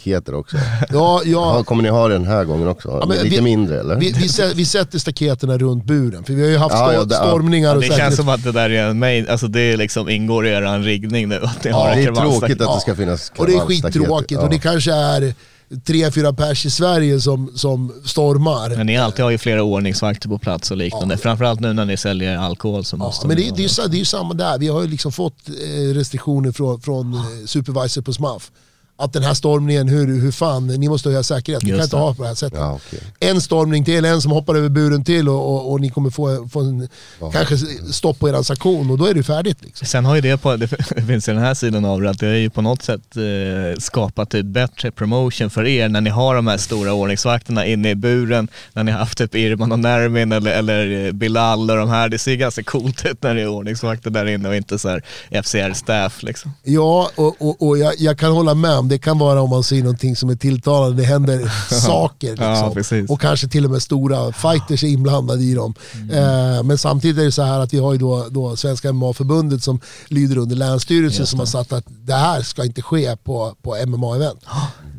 kravallstaketer 0.03 0.35
också. 0.35 0.57
ja, 0.91 1.21
ja, 1.25 1.57
Ja, 1.57 1.65
kommer 1.65 1.83
ni 1.83 1.89
ha 1.89 2.09
det 2.09 2.15
den 2.15 2.27
här 2.27 2.45
gången 2.45 2.69
också? 2.69 2.89
Ja, 2.89 3.07
men 3.07 3.17
Lite 3.17 3.29
vi- 3.29 3.41
mindre 3.41 3.81
eller? 3.81 3.97
Vi, 3.97 4.13
vi, 4.13 4.29
vi 4.55 4.65
sätter 4.65 4.99
staketerna 4.99 5.59
runt 5.59 5.85
buren, 5.85 6.25
för 6.25 6.33
vi 6.33 6.43
har 6.43 6.49
ju 6.51 6.57
haft 6.57 6.75
Ja, 6.75 6.93
ja, 6.93 7.05
det- 7.05 7.15
ja. 7.15 7.27
stormningar 7.29 7.69
Ja, 7.69 7.75
och 7.75 7.81
det 7.81 7.87
känns 7.87 7.97
säkerhets... 7.97 8.17
som 8.17 8.29
att 8.29 8.45
det 8.45 8.53
där 8.53 8.71
är 8.71 8.89
en 8.91 8.99
main, 8.99 9.27
alltså 9.29 9.47
det 9.49 9.77
liksom 9.77 10.09
ingår 10.09 10.47
i 10.47 10.51
eran 10.51 10.85
riggning 10.85 11.29
nu. 11.29 11.37
Att 11.43 11.65
ni 11.65 11.71
Ja, 11.71 11.77
har 11.77 11.95
det 11.97 12.03
är 12.03 12.13
tråkigt 12.15 12.61
att 12.61 12.67
Ja. 12.67 12.75
det 12.75 12.81
ska 12.81 12.95
finnas 12.95 13.33
Och 13.39 13.47
det 13.47 13.55
är 13.55 13.59
skittråkigt 13.61 14.41
och 14.41 14.51
det 14.51 14.59
kanske 14.59 14.93
är 14.93 15.35
tre, 15.87 16.11
fyra 16.11 16.33
pers 16.33 16.67
i 16.67 16.71
Sverige 16.71 17.21
som, 17.21 17.51
som 17.55 17.93
stormar. 18.05 18.77
Men 18.77 18.87
ni 18.87 18.97
alltid 18.97 19.25
har 19.25 19.31
ju 19.31 19.39
flera 19.39 19.63
ordningsvakter 19.63 20.29
på 20.29 20.39
plats 20.39 20.71
och 20.71 20.77
liknande. 20.77 21.17
Framförallt 21.17 21.61
nu 21.61 21.73
när 21.73 21.85
ni 21.85 21.97
säljer 21.97 22.37
alkohol 22.39 22.85
så 22.85 22.97
Ja, 22.97 22.99
måste 22.99 23.27
men 23.27 23.37
ni 23.37 23.43
det, 23.51 23.57
det, 23.57 23.63
är 23.65 23.83
ju, 23.83 23.89
det 23.89 23.97
är 23.97 23.99
ju 23.99 24.05
samma 24.05 24.35
där, 24.35 24.59
vi 24.59 24.69
har 24.69 24.83
ju 24.83 24.89
liksom 24.89 25.13
fått 25.13 25.49
eh, 25.49 25.95
restriktioner 25.95 26.53
från, 26.53 26.81
från 26.81 27.15
eh, 27.15 27.21
supervisor 27.47 28.03
på 28.03 28.13
SMAF. 28.13 28.51
Att 29.03 29.13
den 29.13 29.23
här 29.23 29.35
stormningen, 29.35 29.89
hur, 29.89 30.21
hur 30.21 30.33
fan, 30.33 30.67
ni 30.67 30.89
måste 30.89 31.09
höja 31.09 31.23
säkerhet, 31.23 31.63
ni 31.63 31.71
kan 31.71 31.81
inte 31.81 31.97
ha 31.97 32.15
på 32.15 32.23
det 32.23 32.29
här 32.29 32.35
sättet. 32.35 32.59
Ja, 32.59 32.79
okej. 32.87 33.01
En 33.21 33.41
stormning 33.41 33.85
till, 33.85 34.05
en 34.05 34.23
som 34.23 34.33
hoppar 34.33 34.55
över 34.55 34.69
buren 34.69 35.05
till 35.05 35.29
och, 35.29 35.55
och, 35.55 35.73
och 35.73 35.81
ni 35.81 35.91
kommer 35.91 36.11
få, 36.11 36.49
få 36.49 36.61
en, 36.61 36.89
kanske 37.33 37.57
stopp 37.93 38.19
på 38.19 38.29
er 38.29 38.43
sanktion 38.43 38.91
och 38.91 38.99
då 38.99 39.07
är 39.07 39.15
det 39.15 39.23
färdigt. 39.23 39.59
Liksom. 39.61 39.87
Sen 39.87 40.05
har 40.05 40.15
ju 40.15 40.21
det 40.21 40.37
på, 40.37 40.57
det 40.57 40.69
finns 41.07 41.29
ju 41.29 41.33
den 41.33 41.43
här 41.43 41.55
sidan 41.55 41.85
av 41.85 42.03
det, 42.03 42.11
att 42.11 42.19
det 42.19 42.29
är 42.29 42.35
ju 42.35 42.51
på 42.51 42.63
något 42.63 42.83
sätt 42.83 43.17
eh, 43.17 43.79
skapat 43.79 44.31
typ 44.31 44.47
bättre 44.47 44.91
promotion 44.91 45.51
för 45.51 45.67
er 45.67 45.89
när 45.89 46.01
ni 46.01 46.11
har 46.11 46.35
de 46.35 46.47
här 46.47 46.57
stora 46.57 46.93
ordningsvakterna 46.93 47.67
inne 47.67 47.91
i 47.91 47.95
buren, 47.95 48.49
när 48.73 48.85
ni 48.85 48.93
har 48.93 48.99
haft 48.99 49.19
typ 49.19 49.35
Irman 49.35 49.73
och 49.73 49.79
Nermin 49.79 50.33
eller, 50.33 50.51
eller 50.51 51.07
eh, 51.07 51.13
Bilal 51.13 51.71
och 51.71 51.77
de 51.77 51.89
här, 51.89 52.09
det 52.09 52.19
ser 52.19 52.35
ganska 52.35 52.63
coolt 52.63 53.07
ut 53.07 53.23
när 53.23 53.35
det 53.35 53.41
är 53.41 53.49
ordningsvakter 53.49 54.11
där 54.11 54.27
inne 54.27 54.49
och 54.49 54.57
inte 54.57 54.79
så 54.79 54.89
här 54.89 55.03
FCR-staff 55.31 56.23
liksom. 56.23 56.53
Ja, 56.63 57.11
och, 57.15 57.37
och, 57.39 57.69
och 57.69 57.79
jag, 57.79 57.95
jag 57.99 58.19
kan 58.19 58.33
hålla 58.33 58.55
med 58.55 58.79
om 58.79 58.89
det 58.93 58.99
kan 58.99 59.19
vara 59.19 59.41
om 59.43 59.51
man 59.51 59.63
ser 59.63 59.79
någonting 59.83 60.17
som 60.17 60.31
är 60.31 60.35
tilltalande, 60.37 61.03
det 61.03 61.07
händer 61.09 61.53
saker. 61.81 62.29
Liksom. 62.31 62.97
Ja, 62.99 63.05
och 63.15 63.21
kanske 63.21 63.49
till 63.49 63.65
och 63.65 63.71
med 63.71 63.83
stora 63.83 64.33
fighters 64.33 64.85
är 64.85 64.89
inblandade 64.89 65.43
i 65.43 65.55
dem. 65.55 65.75
Mm. 65.95 66.11
Eh, 66.57 66.63
men 66.63 66.79
samtidigt 66.79 67.19
är 67.19 67.25
det 67.25 67.33
så 67.33 67.43
här 67.43 67.61
att 67.61 67.75
vi 67.75 67.79
har 67.79 67.93
ju 67.93 67.99
då, 67.99 68.27
då 68.31 68.57
Svenska 68.57 68.93
MMA-förbundet 68.93 69.63
som 69.63 69.81
lyder 70.09 70.39
under 70.39 70.57
Länsstyrelsen 70.57 71.27
som 71.27 71.39
har 71.39 71.47
sagt 71.47 71.73
att 71.73 71.85
det 71.89 72.15
här 72.15 72.43
ska 72.43 72.65
inte 72.65 72.83
ske 72.83 73.17
på, 73.17 73.55
på 73.63 73.75
MMA-event. 73.77 74.39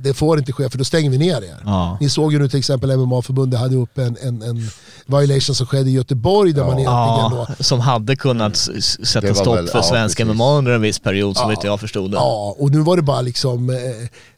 Det 0.03 0.13
får 0.13 0.39
inte 0.39 0.51
ske 0.53 0.69
för 0.69 0.77
då 0.77 0.83
stänger 0.83 1.09
vi 1.09 1.17
ner 1.17 1.37
er. 1.43 1.57
Ja. 1.65 1.97
Ni 2.01 2.09
såg 2.09 2.33
ju 2.33 2.39
nu 2.39 2.49
till 2.49 2.59
exempel 2.59 2.97
MMA-förbundet 2.97 3.59
hade 3.59 3.75
upp 3.75 3.97
en, 3.97 4.17
en, 4.21 4.41
en 4.41 4.69
violation 5.05 5.55
som 5.55 5.67
skedde 5.67 5.89
i 5.89 5.93
Göteborg 5.93 6.53
där 6.53 6.61
man 6.63 6.79
egentligen 6.79 7.31
då 7.31 7.45
Ja, 7.49 7.63
som 7.63 7.79
hade 7.79 8.15
kunnat 8.15 8.55
sätta 9.03 9.33
stopp 9.33 9.57
väl- 9.57 9.67
för 9.67 9.77
ja, 9.77 9.83
svensk 9.83 10.17
precis. 10.17 10.33
MMA 10.35 10.57
under 10.57 10.71
en 10.71 10.81
viss 10.81 10.99
period, 10.99 11.37
som 11.37 11.51
inte 11.51 11.67
jag 11.67 11.79
förstod 11.79 12.11
det. 12.11 12.17
Ja, 12.17 12.55
och 12.59 12.71
nu 12.71 12.79
var 12.79 12.95
det 12.95 13.01
bara 13.01 13.21
liksom 13.21 13.69
eh, 13.69 13.75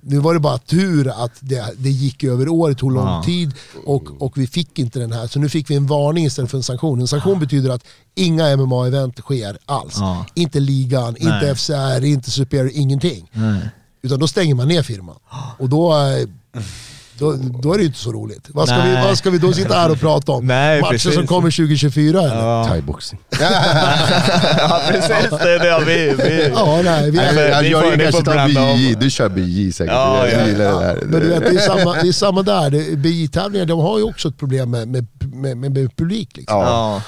nu 0.02 0.18
var 0.18 0.34
det 0.34 0.40
bara 0.40 0.58
tur 0.58 1.24
att 1.24 1.32
det, 1.40 1.66
det 1.78 1.90
gick 1.90 2.24
över 2.24 2.50
år, 2.50 2.70
det 2.70 2.76
tog 2.76 2.92
lång 2.92 3.06
Ja. 3.08 3.24
tid 3.26 3.54
och, 3.86 4.22
och 4.22 4.38
vi 4.38 4.48
fick 4.48 4.80
inte 4.80 5.00
den 5.00 5.12
här. 5.12 5.28
Så 5.28 5.40
nu 5.40 5.50
fick 5.50 5.70
vi 5.70 5.76
en 5.76 5.88
varning 5.88 6.26
istället 6.26 6.52
för 6.52 6.58
en 6.58 6.64
sanktion. 6.64 7.02
En 7.02 7.08
sanktion 7.08 7.40
betyder 7.40 7.70
att 7.70 7.84
inga 8.16 8.44
MMA-event 8.56 9.22
sker 9.22 9.58
alls. 9.66 9.96
Ja. 9.98 10.26
Inte 10.34 10.60
ligan, 10.60 11.16
inte 11.18 11.30
Nej. 11.42 11.56
FCR, 11.56 12.04
inte 12.06 12.32
Superior, 12.32 12.72
ingenting. 12.74 13.30
Nej. 13.32 13.70
Utan 14.02 14.20
då 14.20 14.28
stänger 14.28 14.56
man 14.56 14.68
ner 14.68 14.84
firman. 14.84 15.16
Och 15.60 15.70
då, 15.70 15.94
eh, 15.94 16.62
då, 17.18 17.34
då 17.62 17.74
är 17.74 17.78
det 17.78 17.82
ju 17.82 17.88
inte 17.88 18.00
så 18.00 18.12
roligt. 18.12 18.48
Vad 18.50 18.68
ska, 18.68 18.82
vi, 18.82 18.94
vad 18.94 19.18
ska 19.18 19.30
vi 19.30 19.38
då 19.38 19.54
sitta 19.54 19.74
här 19.74 19.92
och 19.92 20.00
prata 20.00 20.32
om? 20.32 20.48
Nej, 20.48 20.82
Matcher 20.82 20.92
precis. 20.92 21.14
som 21.14 21.28
kommer 21.28 21.52
2024 21.52 22.20
eller? 22.20 22.36
Ja, 22.36 22.66
Thaiboxning. 22.70 23.22
ja 24.60 24.82
precis, 24.88 25.30
det 25.30 25.56
är 25.56 25.60
det 25.60 25.86
vi... 25.86 26.24
vi 26.24 26.54
nej, 26.84 27.12
vi, 27.12 27.18
Nej, 27.18 27.36
men 27.36 27.72
jag, 27.72 27.98
ni 27.98 28.04
kanske 28.04 28.24
tar. 28.24 28.48
BJ, 28.48 28.96
du 28.96 29.10
kör 29.10 29.30
BJ 29.30 29.72
säkert. 29.72 29.94
Ja, 29.94 30.28
jag 30.28 30.42
ja, 30.42 30.48
gillar 30.48 30.66
Ja, 30.66 30.80
det 30.80 30.86
där. 30.86 31.06
men 31.06 31.20
du 31.20 31.28
vet, 31.28 31.40
det, 31.40 31.50
är 31.50 31.60
samma, 31.60 31.94
det 31.94 32.08
är 32.08 32.12
samma 32.12 32.42
där. 32.42 32.70
Det- 32.70 32.98
BJ-tävlingar 32.98 33.66
de 33.66 33.80
har 33.80 33.98
ju 33.98 34.04
också 34.04 34.28
ett 34.28 34.38
problem 34.38 34.72
med, 34.72 34.88
med, 34.88 35.08
med, 35.20 35.58
med, 35.58 35.72
med 35.72 35.96
publik. 35.98 36.38
Liksom. 36.38 36.60
Ja. 36.60 36.66
Ja. 36.66 37.02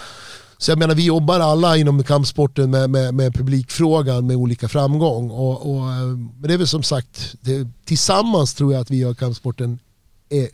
Så 0.57 0.71
jag 0.71 0.79
menar, 0.79 0.95
vi 0.95 1.05
jobbar 1.05 1.39
alla 1.39 1.77
inom 1.77 2.03
kampsporten 2.03 2.71
med, 2.71 2.89
med, 2.89 3.13
med 3.13 3.33
publikfrågan 3.33 4.27
med 4.27 4.35
olika 4.35 4.67
framgång. 4.67 5.31
Och, 5.31 5.71
och, 5.71 5.91
eh, 5.91 6.07
men 6.39 6.41
det 6.41 6.53
är 6.53 6.57
väl 6.57 6.67
som 6.67 6.83
sagt, 6.83 7.35
det, 7.41 7.67
tillsammans 7.85 8.53
tror 8.53 8.73
jag 8.73 8.81
att 8.81 8.91
vi 8.91 8.97
gör 8.97 9.13
kampsporten 9.13 9.79
eh, 10.29 10.47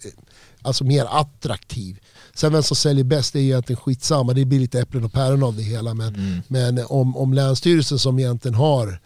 alltså 0.62 0.84
mer 0.84 1.06
attraktiv. 1.10 2.00
Sen 2.36 2.54
vem 2.54 2.64
som 2.64 2.76
säljer 2.76 3.04
bäst 3.04 3.36
är 3.36 3.40
egentligen 3.40 3.82
skitsamma, 3.82 4.34
det 4.34 4.46
blir 4.46 4.60
lite 4.60 4.80
äpplen 4.80 5.04
och 5.04 5.14
päron 5.14 5.44
av 5.44 5.56
det 5.56 5.64
hela. 5.64 5.94
Men, 5.94 6.44
men 6.48 6.86
om, 6.88 7.18
om 7.18 7.34
Länsstyrelsen 7.34 8.00
som 8.00 8.20
egentligen 8.20 8.56
har 8.56 9.00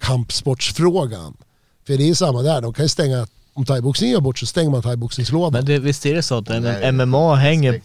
kampsportsfrågan 0.00 1.36
För 1.86 1.96
det 1.96 2.08
är 2.08 2.14
samma 2.14 2.42
där, 2.42 2.60
de 2.60 2.72
kan 2.72 2.84
ju 2.84 2.88
stänga, 2.88 3.26
om 3.52 3.64
thaiboxning 3.64 4.10
gör 4.10 4.20
bort 4.20 4.38
så 4.38 4.46
stänger 4.46 4.70
man 4.70 4.82
thaiboxningslådan. 4.82 5.52
Men 5.52 5.64
det, 5.64 5.78
visst 5.78 6.06
är 6.06 6.14
det 6.14 6.22
så 6.22 6.38
att 6.38 6.50
en, 6.50 6.96
MMA 6.96 7.34
hänger 7.34 7.82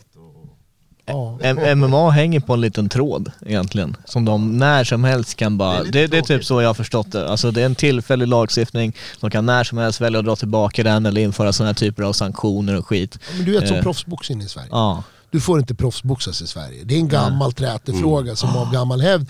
Ja. 1.07 1.75
MMA 1.75 2.09
hänger 2.09 2.39
på 2.39 2.53
en 2.53 2.61
liten 2.61 2.89
tråd 2.89 3.31
egentligen, 3.45 3.97
som 4.05 4.25
de 4.25 4.57
när 4.57 4.83
som 4.83 5.03
helst 5.03 5.35
kan 5.35 5.57
bara... 5.57 5.83
Det, 5.83 6.07
det, 6.07 6.17
är 6.17 6.21
typ 6.21 6.45
så 6.45 6.61
jag 6.61 6.69
har 6.69 6.73
förstått 6.73 7.11
det. 7.11 7.29
Alltså 7.29 7.51
det 7.51 7.61
är 7.61 7.65
en 7.65 7.75
tillfällig 7.75 8.27
lagstiftning, 8.27 8.95
de 9.21 9.29
kan 9.29 9.45
när 9.45 9.63
som 9.63 9.77
helst 9.77 10.01
välja 10.01 10.19
att 10.19 10.25
dra 10.25 10.35
tillbaka 10.35 10.83
den 10.83 11.05
eller 11.05 11.21
införa 11.21 11.53
sådana 11.53 11.69
här 11.69 11.75
typer 11.75 12.03
av 12.03 12.13
sanktioner 12.13 12.77
och 12.77 12.87
skit. 12.87 13.19
Men 13.37 13.45
du 13.45 13.51
vet 13.51 13.67
som 13.67 13.77
Eh, 13.77 13.83
proffsboxning 13.83 14.41
i 14.41 14.47
Sverige. 14.47 14.67
Ja. 14.71 15.03
Du 15.31 15.39
får 15.39 15.59
inte 15.59 15.75
proffsboxas 15.75 16.41
i 16.41 16.47
Sverige. 16.47 16.83
Det 16.83 16.95
är 16.95 16.99
en 16.99 17.07
gammal 17.07 17.53
trätefråga 17.53 18.35
som 18.35 18.55
av 18.55 18.71
gammal 18.73 19.01
hävd 19.01 19.29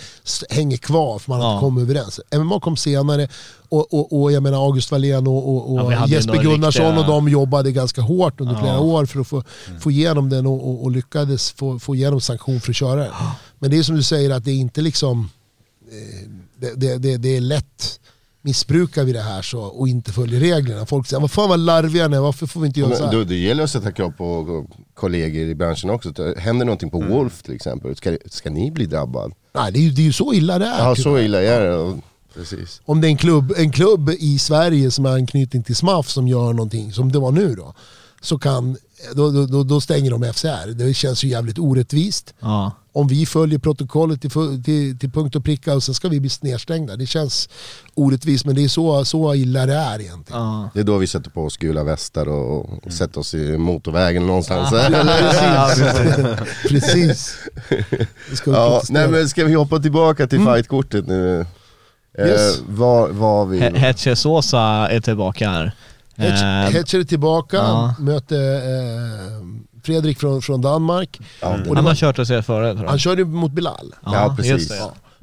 hänger 0.49 0.77
kvar 0.77 1.19
för 1.19 1.31
man 1.31 1.41
har 1.41 1.47
Ja. 1.47 1.53
inte 1.53 1.61
kommit 1.63 1.81
överens. 1.81 2.19
MMA 2.35 2.59
kom 2.59 2.77
senare 2.77 3.27
och, 3.69 3.93
och, 3.93 4.21
och 4.21 4.31
jag 4.31 4.43
menar 4.43 4.57
August 4.65 4.91
Wallén 4.91 5.27
och, 5.27 5.73
och, 5.73 5.93
Ja, 5.93 6.07
Jesper 6.07 6.43
Gunnarsson 6.43 6.85
riktiga- 6.85 6.99
och 6.99 7.05
de 7.07 7.29
jobbade 7.29 7.71
ganska 7.71 8.01
hårt 8.01 8.41
under 8.41 8.53
Ja. 8.53 8.59
flera 8.61 8.79
år 8.79 9.05
för 9.05 9.19
att 9.19 9.27
få, 9.27 9.43
få 9.79 9.91
igenom 9.91 10.29
den 10.29 10.47
och, 10.47 10.69
och, 10.69 10.83
och 10.83 10.91
lyckades 10.91 11.51
få, 11.51 11.79
få 11.79 11.95
igenom 11.95 12.21
sanktion 12.21 12.61
för 12.61 12.69
att 12.71 12.75
köra 12.75 13.03
den. 13.03 13.13
Men 13.59 13.71
det 13.71 13.77
är 13.77 13.83
som 13.83 13.95
du 13.95 14.03
säger 14.03 14.29
att 14.29 14.45
det 14.45 14.51
är 14.51 14.55
inte 14.55 14.81
liksom 14.81 15.29
eh, 15.91 16.29
det, 16.59 16.73
det, 16.75 16.97
det, 16.97 17.17
det 17.17 17.37
är 17.37 17.41
lätt 17.41 17.99
missbrukar 18.47 19.03
vi 19.03 19.13
det 19.13 19.21
här 19.21 19.41
så, 19.41 19.59
och 19.59 19.87
inte 19.87 20.11
följer 20.11 20.39
reglerna. 20.39 20.85
Folk 20.85 21.07
säger 21.07 21.21
vad 21.21 21.31
fan 21.31 21.49
vad 21.49 21.59
larviga 21.59 22.07
ni 22.07 22.15
är, 22.15 22.21
varför 22.21 22.47
får 22.47 22.61
vi 22.61 22.67
inte 22.67 22.79
göra 22.79 22.95
så 22.95 23.05
här? 23.05 23.11
då, 23.11 23.23
det 23.23 23.35
gäller 23.35 23.63
att 23.63 23.69
sätta 23.69 23.91
krav 23.91 24.11
på 24.11 24.65
kollegor 24.93 25.47
i 25.47 25.55
branschen 25.55 25.89
också. 25.89 26.13
Händer 26.37 26.65
någonting 26.65 26.89
på 26.89 26.99
Wolf 27.01 27.41
till 27.41 27.55
exempel, 27.55 27.95
ska, 27.95 28.17
ska 28.25 28.49
ni 28.49 28.71
bli 28.71 28.85
drabbad? 28.85 29.33
Nej, 29.53 29.71
det 29.71 29.79
är, 29.79 29.81
ju, 29.81 29.91
det 29.91 30.01
är 30.01 30.05
ju 30.05 30.13
så 30.13 30.33
illa 30.33 30.59
det 30.59 30.65
är. 30.65 30.79
Ja, 30.79 30.95
tyvärr. 30.95 31.03
så 31.03 31.19
illa 31.19 31.41
är 31.41 31.61
det. 31.61 32.01
Precis. 32.33 32.81
om 32.85 33.01
det 33.01 33.07
är 33.07 33.09
en 33.09 33.17
klubb, 33.17 33.53
en 33.57 33.71
klubb 33.71 34.09
i 34.09 34.39
Sverige 34.39 34.91
som 34.91 35.05
har 35.05 35.13
anknytning 35.13 35.63
till 35.63 35.75
SMAF 35.75 36.09
som 36.09 36.27
gör 36.27 36.53
någonting, 36.53 36.93
som 36.93 37.11
det 37.11 37.19
var 37.19 37.31
nu 37.31 37.55
då, 37.55 37.73
så 38.21 38.37
kan, 38.37 38.77
då, 39.13 39.45
då, 39.45 39.63
då, 39.63 39.81
stänger 39.81 40.11
de 40.11 40.33
FCR. 40.33 40.73
Det 40.73 40.93
känns 40.93 41.23
ju 41.23 41.27
jävligt 41.27 41.59
orättvist. 41.59 42.33
Ja. 42.39 42.71
Om 42.91 43.07
vi 43.07 43.25
följer 43.25 43.59
protokollet 43.59 44.21
till, 44.21 44.31
till, 44.63 44.99
till 44.99 45.11
punkt 45.11 45.35
och 45.35 45.43
pricka 45.43 45.75
och 45.75 45.83
sen 45.83 45.95
ska 45.95 46.09
vi 46.09 46.19
bli 46.19 46.29
nedstängda. 46.41 46.95
Det 46.95 47.05
känns 47.05 47.49
orättvist 47.93 48.45
men 48.45 48.55
det 48.55 48.63
är 48.63 48.67
så, 48.67 49.05
så 49.05 49.35
illa 49.35 49.65
det 49.65 49.73
är 49.73 50.01
egentligen. 50.01 50.41
Ja. 50.41 50.69
Det 50.73 50.79
är 50.79 50.83
då 50.83 50.97
vi 50.97 51.07
sätter 51.07 51.29
på 51.29 51.45
oss 51.45 51.57
gula 51.57 51.83
västar 51.83 52.29
och, 52.29 52.85
och 52.85 52.93
sätter 52.93 53.19
oss 53.19 53.33
i 53.33 53.57
motorvägen 53.57 54.27
någonstans. 54.27 54.69
Precis. 56.69 57.37
Det 58.29 58.35
ska 58.35 58.51
vi 58.51 58.57
ja, 58.57 58.81
nej, 58.89 59.07
men 59.07 59.29
ska 59.29 59.45
vi 59.45 59.53
hoppa 59.53 59.79
tillbaka 59.79 60.27
till 60.27 60.39
fightkortet 60.39 61.07
nu? 61.07 61.45
Yes. 62.19 62.57
Eh, 62.57 62.63
vad, 62.67 63.09
vad 63.09 63.49
vi... 63.49 63.59
He- 63.59 63.75
Hetche 63.75 64.15
Sosa 64.15 64.59
är 64.91 64.99
tillbaka 64.99 65.49
här. 65.49 65.71
Hetch- 66.17 66.65
Eh, 66.67 66.71
Hetcher 66.73 66.99
är 66.99 67.03
tillbaka, 67.03 67.57
ja. 67.57 67.95
möter 67.99 68.53
eh, 68.55 69.41
Fredrik 69.83 70.19
från, 70.19 70.41
från 70.41 70.61
Danmark. 70.61 71.19
Ja, 71.41 71.47
han 71.49 71.75
var, 71.75 71.81
har 71.81 71.95
kört 71.95 72.19
och 72.19 72.27
sett 72.27 72.45
förut 72.45 72.77
han 72.87 72.99
körde 72.99 73.25
mot 73.25 73.51
Bilal. 73.51 73.93
Ja, 74.05 74.33
precis. 74.37 74.71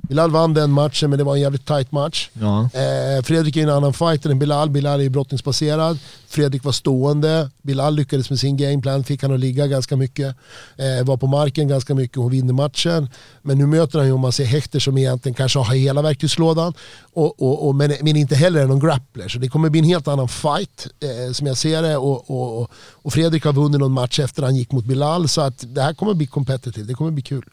Bilal 0.09 0.31
vann 0.31 0.55
den 0.55 0.70
matchen 0.70 1.10
men 1.10 1.18
det 1.18 1.24
var 1.24 1.35
en 1.35 1.40
jävligt 1.40 1.66
tight 1.66 1.93
match. 1.93 2.31
Ja. 2.32 2.62
Eh, 2.62 3.22
Fredrik 3.22 3.56
är 3.56 3.62
en 3.62 3.68
annan 3.68 3.93
fighter 3.93 4.31
än 4.31 4.39
Bilal. 4.39 4.70
Bilal 4.70 5.01
är 5.01 5.05
ju 5.05 5.10
brottningsbaserad. 5.10 5.98
Fredrik 6.28 6.64
var 6.64 6.72
stående. 6.72 7.51
Bilal 7.62 7.94
lyckades 7.94 8.31
med 8.31 8.39
sin 8.39 8.56
gameplan, 8.56 9.05
fick 9.05 9.22
han 9.22 9.35
att 9.35 9.40
ligga 9.40 9.66
ganska 9.66 9.97
mycket. 9.97 10.36
Eh, 10.76 11.06
var 11.06 11.16
på 11.16 11.26
marken 11.26 11.68
ganska 11.68 11.94
mycket 11.94 12.18
och 12.18 12.32
vinner 12.32 12.52
matchen. 12.52 13.09
Men 13.43 13.59
nu 13.59 13.66
möter 13.66 13.98
han 13.98 14.09
ju 14.09 14.12
om 14.12 14.20
man 14.20 14.32
ser 14.32 14.44
Hector 14.44 14.78
som 14.78 14.98
egentligen 14.98 15.35
kanske 15.35 15.59
har 15.59 15.74
hela 15.74 16.02
verktygslådan. 16.02 16.74
Och, 17.12 17.43
och, 17.43 17.68
och, 17.68 17.74
men, 17.74 17.93
men 18.01 18.16
inte 18.16 18.35
heller 18.35 18.60
är 18.60 18.66
någon 18.66 18.81
grappler. 18.81 19.28
Så 19.28 19.39
det 19.39 19.48
kommer 19.48 19.70
bli 19.70 19.81
en 19.81 19.86
helt 19.86 20.09
annan 20.09 20.28
fight 20.28 20.86
eh, 21.01 21.32
som 21.32 21.47
jag 21.47 21.56
ser 21.56 21.82
det. 21.82 21.97
Och, 21.97 22.70
och, 23.02 23.12
Fredrik 23.12 23.44
har 23.44 23.52
vunnit 23.52 23.81
någon 23.81 23.93
match 23.93 24.20
efter 24.20 24.43
han 24.43 24.56
gick 24.56 24.72
mot 24.72 24.85
Bilal. 24.85 25.28
Så 25.28 25.40
att 25.40 25.64
det 25.66 25.82
här 25.82 25.94
kommer 25.94 26.14
bli 26.14 26.26
competitive. 26.26 26.86
Det 26.86 26.94
kommer 26.94 27.10
bli 27.10 27.22
kul. 27.22 27.44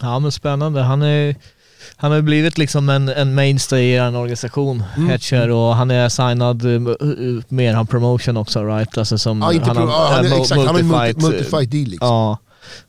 ja 0.00 0.18
men 0.18 0.32
spännande. 0.32 0.80
Han 0.80 1.02
är 1.02 1.36
han 1.96 2.12
har 2.12 2.20
blivit 2.20 2.58
liksom 2.58 2.88
en, 2.88 3.08
en 3.08 3.34
mainstay 3.34 3.82
i 3.82 3.96
en 3.96 4.14
organisation, 4.16 4.82
Mm. 4.96 5.08
Hetcher, 5.08 5.50
och 5.50 5.74
han 5.76 5.90
är 5.90 6.08
signad 6.08 6.64
uh, 6.64 6.88
uh, 7.02 7.42
med 7.48 7.74
han 7.74 7.86
promotion 7.86 8.36
också 8.36 8.64
right? 8.64 8.98
Alltså 8.98 9.18
som 9.18 9.40
Ja, 9.42 9.52
inte 9.52 9.66
han 9.66 9.76
pro- 9.76 9.88
ja, 9.88 10.08
han 10.12 10.26
är, 10.26 10.40
exakt, 10.40 10.60
han 10.66 10.90
har 10.90 11.08
uh, 11.08 11.22
multifight 11.22 11.70
deal 11.70 11.84
liksom. 11.88 12.08
Ja, 12.08 12.38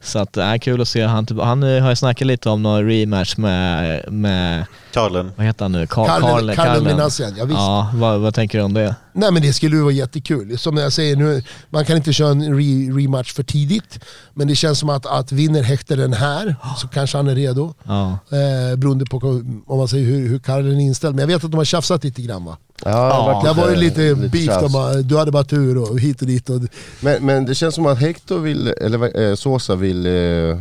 så 0.01 0.19
att 0.19 0.33
det 0.33 0.43
är 0.43 0.57
kul 0.57 0.81
att 0.81 0.87
se 0.87 1.03
han. 1.05 1.27
Han 1.41 1.63
eh, 1.63 1.81
har 1.83 1.89
ju 1.89 1.95
snackat 1.95 2.27
lite 2.27 2.49
om 2.49 2.63
någon 2.63 2.85
rematch 2.87 3.37
med, 3.37 4.03
med 4.13 4.65
Karlen. 4.93 5.31
vad 5.35 5.45
heter 5.45 5.65
han 5.65 5.71
nu? 5.71 5.85
Ka- 5.85 6.07
Karlen- 6.07 6.21
Karlen? 6.21 6.55
Karlen 6.55 6.83
Minassian, 6.83 7.33
ja, 7.37 7.45
visst. 7.45 7.57
ja 7.57 7.91
vad, 7.93 8.19
vad 8.19 8.33
tänker 8.33 8.57
du 8.57 8.63
om 8.63 8.73
det? 8.73 8.95
Nej 9.13 9.31
men 9.31 9.41
det 9.41 9.53
skulle 9.53 9.75
ju 9.75 9.81
vara 9.81 9.91
jättekul. 9.93 10.57
Som 10.59 10.77
jag 10.77 10.93
säger 10.93 11.15
nu, 11.15 11.43
man 11.69 11.85
kan 11.85 11.97
inte 11.97 12.13
köra 12.13 12.31
en 12.31 12.57
re 12.57 12.91
rematch 13.01 13.33
för 13.33 13.43
tidigt. 13.43 13.99
Men 14.33 14.47
det 14.47 14.55
känns 14.55 14.79
som 14.79 14.89
att, 14.89 15.05
att 15.05 15.31
vinner 15.31 15.63
Hector 15.63 15.95
den 15.95 16.13
här 16.13 16.55
så 16.77 16.87
kanske 16.87 17.17
han 17.17 17.27
är 17.27 17.35
redo. 17.35 17.73
Ja. 17.83 18.09
Eh, 18.11 18.75
beroende 18.77 19.05
på 19.05 19.17
om 19.67 19.77
man 19.77 19.87
säger 19.87 20.05
hur, 20.05 20.27
hur 20.29 20.39
Karlen 20.39 20.75
är 20.75 20.81
inställd. 20.81 21.15
Men 21.15 21.21
jag 21.21 21.27
vet 21.27 21.43
att 21.45 21.51
de 21.51 21.57
har 21.57 21.65
tjafsat 21.65 22.03
lite 22.03 22.21
grann 22.21 22.45
va? 22.45 22.57
Ja, 22.85 23.39
det 23.43 23.47
har 23.47 23.55
varit 23.55 23.77
lite, 23.77 24.15
beef, 24.15 24.61
de 24.61 24.73
har, 24.73 25.03
du 25.03 25.17
hade 25.17 25.31
bara 25.31 25.43
tur 25.43 25.77
och 25.77 25.99
hit 25.99 26.21
och 26.21 26.27
dit. 26.27 26.49
Och, 26.49 26.61
Men, 27.01 27.25
men 27.25 27.45
det 27.45 27.55
känns 27.55 27.75
som 27.75 27.85
att 27.85 27.99
Hector 27.99 28.39
vill, 28.39 28.67
eller 28.67 29.21
eh, 29.21 29.35
Sosa 29.35 29.75
vill 29.75 30.05
eh, 30.05 30.59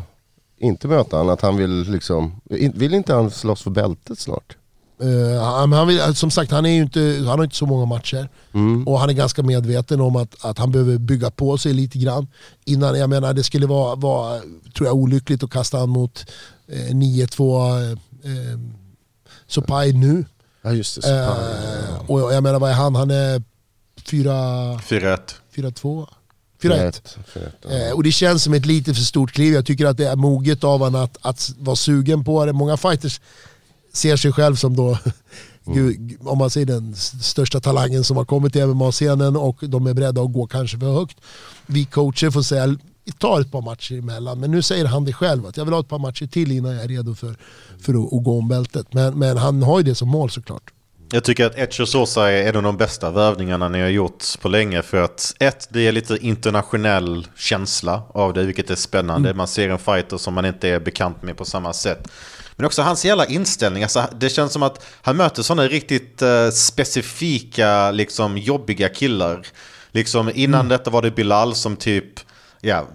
inte 0.58 0.88
möta 0.88 1.16
han, 1.16 1.30
att 1.30 1.40
han 1.40 1.56
vill 1.56 1.90
liksom, 1.90 2.40
vill 2.74 2.94
inte 2.94 3.14
han 3.14 3.30
slåss 3.30 3.62
för 3.62 3.70
bältet 3.70 4.18
snart? 4.18 4.56
eh, 5.00 5.42
han, 5.42 5.72
han 5.72 5.86
vill, 5.88 6.14
som 6.14 6.30
sagt, 6.30 6.50
han, 6.50 6.66
är 6.66 6.70
ju 6.70 6.82
inte, 6.82 7.00
han 7.18 7.38
har 7.38 7.44
inte 7.44 7.56
så 7.56 7.66
många 7.66 7.86
matcher. 7.86 8.28
Mm. 8.52 8.88
Och 8.88 9.00
han 9.00 9.10
är 9.10 9.14
ganska 9.14 9.42
medveten 9.42 10.00
om 10.00 10.16
att, 10.16 10.44
att 10.44 10.58
han 10.58 10.72
behöver 10.72 10.98
bygga 10.98 11.30
på 11.30 11.58
sig 11.58 11.72
lite 11.72 11.98
grann. 11.98 12.26
Innan, 12.64 12.98
jag 12.98 13.10
menar, 13.10 13.32
det 13.32 13.42
skulle 13.42 13.66
vara, 13.66 13.94
vara 13.94 14.40
tror 14.76 14.86
jag, 14.86 14.96
olyckligt 14.96 15.42
att 15.42 15.50
kasta 15.50 15.78
han 15.78 15.88
mot 15.88 16.30
eh, 16.68 16.94
9-2 16.94 17.82
eh, 17.82 17.90
eh, 17.90 18.58
Sopai 19.46 19.92
nu. 19.92 20.24
Ja 20.62 20.72
just 20.72 20.94
det, 20.94 21.02
så 21.02 21.09
Eh, 21.09 22.10
och 22.10 22.35
jag 22.35 22.43
menar, 22.43 22.59
vad 22.59 22.70
är 22.70 22.74
han? 22.74 22.94
Han 22.94 23.10
är 23.10 23.43
4 24.05 24.32
4-1. 24.76 25.18
4-2? 25.55 26.06
4-1. 26.62 26.68
Rätt, 26.68 27.16
rätt, 27.32 27.55
ja. 27.62 27.70
Eh, 27.70 27.93
och 27.93 28.02
det 28.02 28.12
känns 28.12 28.43
som 28.43 28.55
ett 28.55 28.66
lite 28.66 28.94
för 28.94 29.02
stort 29.02 29.32
kliv. 29.32 29.55
Jag 29.55 29.66
tycker 29.66 29.86
att 29.86 29.97
det 29.97 30.09
är 30.09 30.16
moget 30.16 30.64
av 30.64 30.80
honom 30.80 31.02
att, 31.05 31.18
att 31.20 31.51
vara 31.59 31.76
sugen 31.76 32.24
på 32.24 32.47
det. 32.47 32.52
Många 32.52 32.76
fighters 32.76 33.20
ser 33.93 34.16
sig 34.16 34.32
själv 34.32 34.56
som 34.56 34.76
då, 34.76 34.98
gud, 35.64 36.16
om 36.20 36.39
man 36.39 36.51
säger 36.51 36.66
den 36.66 36.97
största 36.97 37.60
talangen 37.60 38.05
som 38.05 38.16
har 38.16 38.24
kommit 38.24 38.52
till 38.52 38.66
MMA-scenen 38.66 39.36
och 39.36 39.56
de 39.60 39.86
är 39.86 39.94
beredda 39.94 40.22
att 40.22 40.32
gå 40.32 40.47
kanske 40.47 40.78
för 40.78 40.93
högt. 40.93 41.16
Vi 41.66 41.85
coacher 41.85 42.30
får 42.30 42.43
säga, 42.43 42.76
tar 43.12 43.40
ett 43.40 43.52
par 43.52 43.62
matcher 43.62 43.98
emellan. 43.98 44.40
Men 44.40 44.51
nu 44.51 44.62
säger 44.62 44.85
han 44.85 45.05
det 45.05 45.12
själv, 45.12 45.47
att 45.47 45.56
jag 45.56 45.64
vill 45.64 45.74
ha 45.74 45.80
ett 45.80 45.89
par 45.89 45.98
matcher 45.98 46.26
till 46.26 46.52
innan 46.52 46.74
jag 46.74 46.85
är 46.85 46.89
redo 46.89 47.14
för, 47.14 47.36
för 47.80 47.94
att, 47.94 48.12
att 48.12 48.24
gå 48.24 48.39
om 48.39 48.48
bältet. 48.48 48.94
Men, 48.94 49.18
men 49.18 49.36
han 49.36 49.62
har 49.62 49.78
ju 49.78 49.85
det 49.85 49.94
som 49.94 50.09
mål 50.09 50.30
såklart. 50.30 50.72
Jag 51.10 51.24
tycker 51.24 51.47
att 51.47 51.59
Etcher 51.59 51.85
Sosa 51.85 52.30
är 52.30 52.48
en 52.48 52.56
av 52.56 52.62
de 52.62 52.76
bästa 52.76 53.10
värvningarna 53.10 53.68
ni 53.68 53.80
har 53.80 53.89
gjort 53.89 54.24
på 54.40 54.48
länge. 54.48 54.82
För 54.82 55.02
att 55.02 55.35
ett, 55.39 55.68
det 55.70 55.86
är 55.86 55.93
lite 55.93 56.18
internationell 56.20 57.26
känsla 57.36 58.02
av 58.14 58.32
det, 58.32 58.44
vilket 58.44 58.70
är 58.70 58.74
spännande. 58.74 59.35
Man 59.35 59.48
ser 59.48 59.68
en 59.68 59.78
fighter 59.78 60.16
som 60.16 60.35
man 60.35 60.44
inte 60.44 60.68
är 60.68 60.80
bekant 60.80 61.22
med 61.22 61.36
på 61.36 61.44
samma 61.44 61.72
sätt. 61.72 62.09
Men 62.56 62.66
också 62.66 62.82
hans 62.82 63.05
jävla 63.05 63.26
inställning. 63.26 63.82
Alltså, 63.82 64.05
det 64.20 64.28
känns 64.28 64.52
som 64.52 64.62
att 64.62 64.85
han 65.02 65.16
möter 65.16 65.43
sådana 65.43 65.68
riktigt 65.68 66.22
eh, 66.22 66.51
specifika, 66.51 67.90
liksom 67.90 68.39
jobbiga 68.39 68.89
killar. 68.89 69.47
Liksom 69.90 70.30
innan 70.35 70.68
detta 70.68 70.90
var 70.90 71.02
det 71.02 71.10
Bilal 71.10 71.55
som 71.55 71.76
typ, 71.76 72.20
ja, 72.60 72.86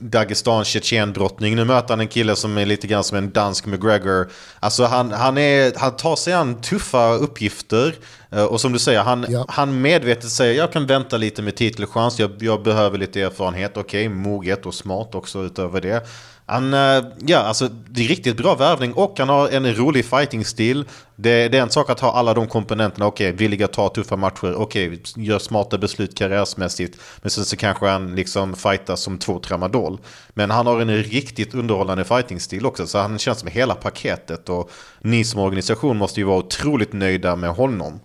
Dagestan 0.00 0.64
Tjetjen-brottning. 0.64 1.56
Nu 1.56 1.64
möter 1.64 1.88
han 1.88 2.00
en 2.00 2.08
kille 2.08 2.36
som 2.36 2.58
är 2.58 2.66
lite 2.66 2.86
grann 2.86 3.04
som 3.04 3.18
en 3.18 3.30
dansk 3.30 3.66
McGregor. 3.66 4.28
Alltså 4.60 4.84
han, 4.84 5.12
han, 5.12 5.38
är, 5.38 5.72
han 5.76 5.96
tar 5.96 6.16
sig 6.16 6.32
an 6.32 6.60
tuffa 6.60 7.12
uppgifter. 7.12 7.94
Eh, 8.30 8.44
Och 8.44 8.60
som 8.60 8.72
du 8.72 8.78
säger, 8.78 9.00
han, 9.02 9.26
Ja. 9.28 9.44
han 9.48 9.80
medvetet 9.80 10.30
säger 10.30 10.54
jag 10.54 10.72
kan 10.72 10.86
vänta 10.86 11.16
lite 11.16 11.42
med 11.42 11.56
titelchans. 11.56 12.18
Jag, 12.18 12.30
jag 12.40 12.62
behöver 12.62 12.98
lite 12.98 13.20
erfarenhet. 13.20 13.76
Okej, 13.76 14.08
moget 14.08 14.66
och 14.66 14.74
smart 14.74 15.14
också 15.14 15.42
utöver 15.44 15.80
det. 15.80 16.06
Han, 16.50 16.74
eh, 16.74 17.04
ja, 17.26 17.38
alltså 17.38 17.68
det 17.68 18.04
är 18.04 18.08
riktigt 18.08 18.36
bra 18.36 18.54
värvning 18.54 18.92
och 18.92 19.18
han 19.18 19.28
har 19.28 19.48
en 19.48 19.74
rolig 19.74 20.04
fighting-stil. 20.04 20.84
Det, 21.16 21.48
det 21.48 21.58
är 21.58 21.62
en 21.62 21.70
sak 21.70 21.90
att 21.90 22.00
ha 22.00 22.12
alla 22.12 22.34
de 22.34 22.46
komponenterna. 22.46 23.06
Okej, 23.06 23.32
villiga 23.32 23.64
att 23.64 23.72
ta 23.72 23.88
tuffa 23.88 24.16
matcher. 24.16 24.54
Okej, 24.54 25.02
gör 25.16 25.38
smarta 25.38 25.78
beslut 25.78 26.18
karriärsmässigt. 26.18 26.98
Men 27.22 27.30
sen 27.30 27.44
så 27.44 27.56
kanske 27.56 27.86
han 27.86 28.14
liksom 28.14 28.56
fightas 28.56 29.00
som 29.00 29.18
två 29.18 29.38
tramadol. 29.38 29.98
Men 30.28 30.50
han 30.50 30.66
har 30.66 30.80
en 30.80 31.02
riktigt 31.02 31.54
underhållande 31.54 32.04
fighting-stil 32.04 32.66
också. 32.66 32.86
Så 32.86 32.98
han 32.98 33.18
känns 33.18 33.38
som 33.38 33.48
hela 33.48 33.74
paketet. 33.74 34.48
Och 34.48 34.70
ni 35.00 35.24
som 35.24 35.40
organisation 35.40 35.96
måste 35.96 36.20
ju 36.20 36.26
vara 36.26 36.38
otroligt 36.38 36.92
nöjda 36.92 37.36
med 37.36 37.50
honom. 37.50 38.00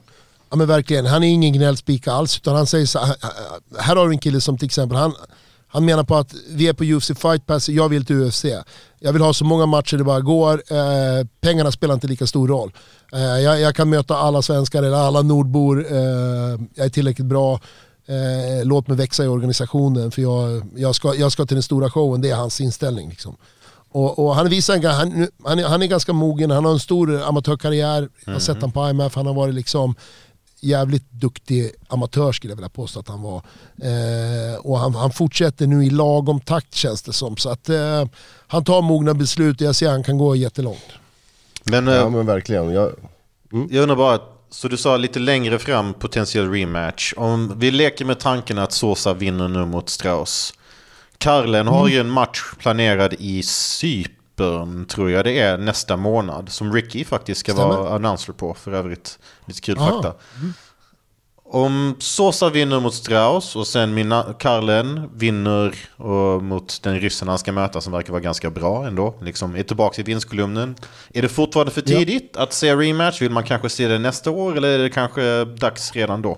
Ja 0.49 0.57
men 0.57 0.68
verkligen, 0.68 1.06
han 1.06 1.24
är 1.24 1.28
ingen 1.28 1.53
gnällspika 1.53 2.11
alls 2.11 2.38
utan 2.38 2.56
han 2.56 2.68
säger 2.68 2.86
så 2.86 2.99
här, 2.99 3.15
här 3.80 3.95
har 3.95 4.07
du 4.07 4.11
en 4.11 4.20
kille 4.20 4.41
som 4.41 4.57
till 4.57 4.65
exempel, 4.65 4.98
han, 4.98 5.14
han 5.74 5.86
menar 5.86 6.04
på 6.04 6.16
att 6.16 6.34
vi 6.50 6.68
är 6.68 6.74
på 6.74 6.84
UFC 6.84 7.12
Fight 7.22 7.45
Pass, 7.45 7.70
jag 7.70 7.90
vill 7.90 8.06
till 8.06 8.16
UFC. 8.22 8.45
Jag 9.00 9.14
vill 9.14 9.22
ha 9.22 9.34
så 9.34 9.45
många 9.45 9.66
matcher 9.66 9.98
det 9.98 10.04
bara 10.04 10.20
går, 10.22 10.54
eh, 10.54 11.28
pengarna 11.41 11.72
spelar 11.72 11.94
inte 11.94 12.08
lika 12.08 12.28
stor 12.28 12.48
roll. 12.48 12.72
Eh, 13.14 13.20
jag, 13.22 13.60
jag 13.62 13.76
kan 13.76 13.90
möta 13.90 14.18
alla 14.18 14.41
svenskar 14.41 14.84
eller 14.84 14.98
alla 14.98 15.22
nordbor, 15.22 15.86
eh, 15.91 15.98
jag 16.76 16.86
är 16.86 16.90
tillräckligt 16.90 17.28
bra. 17.28 17.60
Eh, 18.08 18.66
låt 18.66 18.88
mig 18.88 18.98
växa 18.98 19.24
i 19.24 19.28
organisationen 19.28 20.12
för 20.12 20.22
jag, 20.22 20.64
jag, 20.76 20.95
ska, 20.95 21.16
jag 21.16 21.32
ska 21.32 21.45
till 21.45 21.56
den 21.56 21.64
stora 21.64 21.90
showen, 21.90 22.22
det 22.22 22.30
är 22.30 22.36
hans 22.36 22.62
inställning. 22.62 23.10
Liksom. 23.10 23.36
Och, 23.91 24.20
och 24.20 24.36
han, 24.36 24.50
visar, 24.50 24.74
en- 24.76 24.86
han, 24.86 25.28
han, 25.45 25.60
är- 25.60 25.68
han 25.68 25.82
är 25.82 25.88
ganska 25.88 26.14
mogen, 26.14 26.52
han 26.52 26.66
har 26.66 26.72
en 26.72 26.80
stor 26.80 27.22
amatörkarriär. 27.24 28.10
Jag 28.26 28.34
har 28.34 28.40
sett 28.40 28.56
honom 28.56 28.72
på 28.72 28.90
IMF, 28.90 29.16
han 29.16 29.26
har 29.26 29.34
varit 29.34 29.54
liksom 29.56 29.95
jävligt 30.64 31.11
duktig 31.11 31.72
amatör 31.88 32.31
skulle 32.31 32.52
jag 32.52 32.56
vilja 32.56 32.69
påstå 32.69 32.99
att 32.99 33.07
han 33.07 33.22
var. 33.22 33.41
Eh, 33.81 34.56
och 34.60 34.80
han, 34.80 34.95
han 34.95 35.11
fortsätter 35.11 35.68
nu 35.68 35.85
i 35.85 35.90
lagom 35.90 36.40
takt 36.40 36.76
känns 36.76 37.02
det 37.02 37.14
som. 37.14 37.38
Så 37.38 37.49
att 37.49 37.69
eh, 37.69 38.06
han 38.48 38.64
tar 38.64 38.81
mogna 38.81 39.14
beslut 39.14 39.61
och 39.61 39.68
jag 39.68 39.76
ser 39.76 39.85
att 39.88 39.91
han 39.91 40.03
kan 40.03 40.18
gå 40.18 40.35
jättelångt. 40.35 40.91
Men, 41.64 41.88
eh, 41.88 41.94
Ja 41.94 42.10
men 42.10 42.26
verkligen. 42.26 42.69
Jag, 42.73 42.91
jag 43.69 43.84
undrar 43.84 43.95
bara, 43.95 44.19
så 44.49 44.68
du 44.68 44.77
sa 44.77 44.98
lite 44.98 45.19
längre 45.19 45.60
fram 45.60 45.94
potentiell 45.94 46.52
rematch. 46.52 47.14
Om 47.18 47.53
vi 47.57 47.72
leker 47.72 48.06
med 48.06 48.19
tanken 48.19 48.57
att 48.57 48.72
Sosa 48.72 49.14
vinner 49.14 49.48
nu 49.48 49.65
mot 49.65 49.90
Strauss. 49.90 50.53
Karlen 51.18 51.68
har 51.68 51.88
ju 51.88 51.99
en 51.99 52.10
match 52.10 52.41
planerad 52.60 53.14
i 53.19 53.44
Cypern, 53.44 54.23
tror 54.88 55.12
jag 55.12 55.26
det 55.26 55.40
är, 55.40 55.58
nästa 55.58 55.98
månad. 55.98 56.50
Som 56.50 56.74
Ricky 56.74 57.06
faktiskt 57.06 57.40
ska 57.40 57.54
Stämmer. 57.54 57.68
vara 57.78 57.96
announcer 57.96 58.34
på, 58.34 58.54
för 58.54 58.72
övrigt. 58.74 59.20
Lite 59.46 59.62
kul 59.62 59.78
Aha. 59.78 59.90
fakta. 59.92 60.14
Om 61.46 61.96
Sosa 62.00 62.50
vinner 62.50 62.80
mot 62.80 62.94
Strauss 62.94 63.56
och 63.56 63.68
sen 63.68 63.94
mina, 63.94 64.34
Karlen 64.40 65.10
vinner 65.16 65.76
mot 66.42 66.80
den 66.84 67.00
ryssen 67.00 67.28
han 67.28 67.40
ska 67.40 67.52
möta 67.52 67.82
som 67.82 67.94
verkar 67.94 68.12
vara 68.12 68.22
ganska 68.22 68.50
bra 68.50 68.88
ändå. 68.88 69.16
Liksom 69.22 69.56
är 69.56 69.64
tillbaka 69.64 70.02
i 70.02 70.04
vinstkolumnen. 70.04 70.76
Är 71.14 71.22
det 71.22 71.30
fortfarande 71.30 71.72
för 71.72 71.84
Ja. 71.86 71.98
tidigt 72.00 72.38
att 72.38 72.54
se 72.54 72.76
rematch? 72.76 73.22
Vill 73.22 73.32
man 73.32 73.44
kanske 73.44 73.70
se 73.70 73.88
det 73.88 74.00
nästa 74.00 74.32
år 74.32 74.58
eller 74.58 74.68
är 74.68 74.78
det 74.84 74.90
kanske 74.90 75.46
dags 75.46 75.92
redan 75.92 76.22
då? 76.22 76.32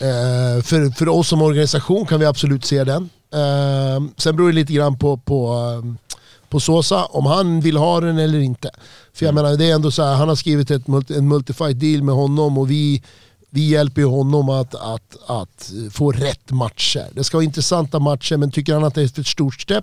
Eh, 0.00 0.62
för, 0.62 0.90
för 0.96 1.08
oss 1.08 1.28
som 1.28 1.42
organisation 1.42 2.06
kan 2.06 2.20
vi 2.20 2.26
absolut 2.26 2.64
se 2.64 2.84
den. 2.84 3.10
Eh, 3.32 4.04
sen 4.16 4.36
beror 4.36 4.48
det 4.48 4.54
lite 4.54 4.72
grann 4.72 4.98
på, 4.98 5.16
på, 5.16 5.46
eh, 5.84 5.94
på 6.50 6.60
Sosa, 6.60 7.04
om 7.04 7.26
han 7.26 7.60
vill 7.60 7.76
ha 7.76 8.00
den 8.00 8.18
eller 8.18 8.38
inte. 8.38 8.70
För 9.14 9.26
jag 9.26 9.34
menar, 9.34 9.56
det 9.56 9.70
är 9.70 9.74
ändå 9.74 9.90
så 9.90 10.02
här, 10.02 10.14
han 10.14 10.28
har 10.28 10.36
skrivit 10.36 10.70
ett, 10.70 10.84
multi- 10.86 11.18
en 11.18 11.28
multifight 11.28 11.80
deal 11.80 12.02
med 12.02 12.14
honom 12.14 12.58
och 12.58 12.70
vi, 12.70 13.02
vi 13.50 13.68
hjälper 13.68 14.00
ju 14.00 14.06
honom 14.08 14.48
att, 14.48 14.74
att, 14.74 15.16
att 15.26 15.72
få 15.90 16.12
rätt 16.12 16.50
matcher. 16.50 17.06
Det 17.12 17.24
ska 17.24 17.36
vara 17.36 17.44
intressanta 17.44 17.98
matcher, 17.98 18.36
men 18.36 18.50
tycker 18.50 18.74
han 18.74 18.84
att 18.84 18.94
det 18.94 19.00
är 19.00 19.20
ett 19.20 19.26
stort 19.26 19.60
steg 19.60 19.82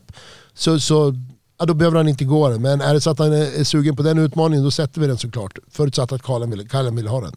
så, 0.53 0.79
så 0.79 1.13
ja, 1.59 1.65
då 1.65 1.73
behöver 1.73 1.97
han 1.97 2.07
inte 2.07 2.25
gå 2.25 2.49
den. 2.49 2.61
Men 2.61 2.81
är 2.81 2.93
det 2.93 3.01
så 3.01 3.09
att 3.09 3.19
han 3.19 3.33
är, 3.33 3.59
är 3.59 3.63
sugen 3.63 3.95
på 3.95 4.03
den 4.03 4.17
utmaningen, 4.17 4.63
då 4.63 4.71
sätter 4.71 5.01
vi 5.01 5.07
den 5.07 5.17
såklart. 5.17 5.57
Förutsatt 5.71 6.11
att 6.11 6.21
Karlen 6.23 6.49
vill, 6.49 6.69
Karlen 6.69 6.95
vill 6.95 7.07
ha 7.07 7.21
den. 7.21 7.35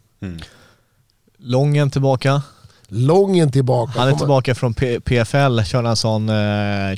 Lången 1.37 1.89
tillbaka. 1.89 2.41
Lången 2.87 3.51
tillbaka. 3.51 3.99
Han 3.99 4.07
är 4.09 4.13
tillbaka 4.13 4.55
från 4.55 4.73
P- 4.73 4.99
PFL, 4.99 5.61
körde 5.63 5.89
en 5.89 5.95
sån 5.95 6.29
eh, 6.29 6.95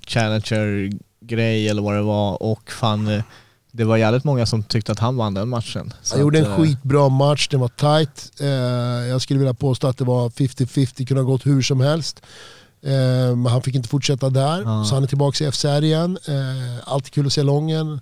Challenger-grej 1.29 1.69
eller 1.69 1.81
vad 1.81 1.95
det 1.95 2.01
var 2.01 2.43
och 2.43 2.71
fan, 2.71 3.07
eh, 3.07 3.23
det 3.71 3.83
var 3.83 3.97
jävligt 3.97 4.23
många 4.23 4.45
som 4.45 4.63
tyckte 4.63 4.91
att 4.91 4.99
han 4.99 5.17
vann 5.17 5.33
den 5.33 5.49
matchen. 5.49 5.93
Så 6.01 6.15
Han 6.15 6.21
gjorde 6.21 6.39
att, 6.41 6.45
en 6.45 6.51
eh, 6.51 6.57
skitbra 6.57 7.09
match, 7.09 7.47
den 7.47 7.59
var 7.59 7.67
tight. 7.67 8.31
Eh, 8.39 8.47
jag 9.09 9.21
skulle 9.21 9.39
vilja 9.39 9.53
påstå 9.53 9.87
att 9.87 9.97
det 9.97 10.03
var 10.05 10.29
50-50, 10.29 11.05
kunde 11.05 11.23
ha 11.23 11.31
gått 11.31 11.45
hur 11.45 11.61
som 11.61 11.81
helst. 11.81 12.21
Men 12.81 13.45
han 13.45 13.61
fick 13.61 13.75
inte 13.75 13.89
fortsätta 13.89 14.29
där, 14.29 14.61
Ja. 14.61 14.83
så 14.85 14.95
han 14.95 15.03
är 15.03 15.07
tillbaka 15.07 15.43
i 15.43 15.51
FCR 15.51 15.83
igen. 15.83 16.17
Alltid 16.83 17.13
kul 17.13 17.25
att 17.25 17.33
se 17.33 17.43
Lången. 17.43 17.99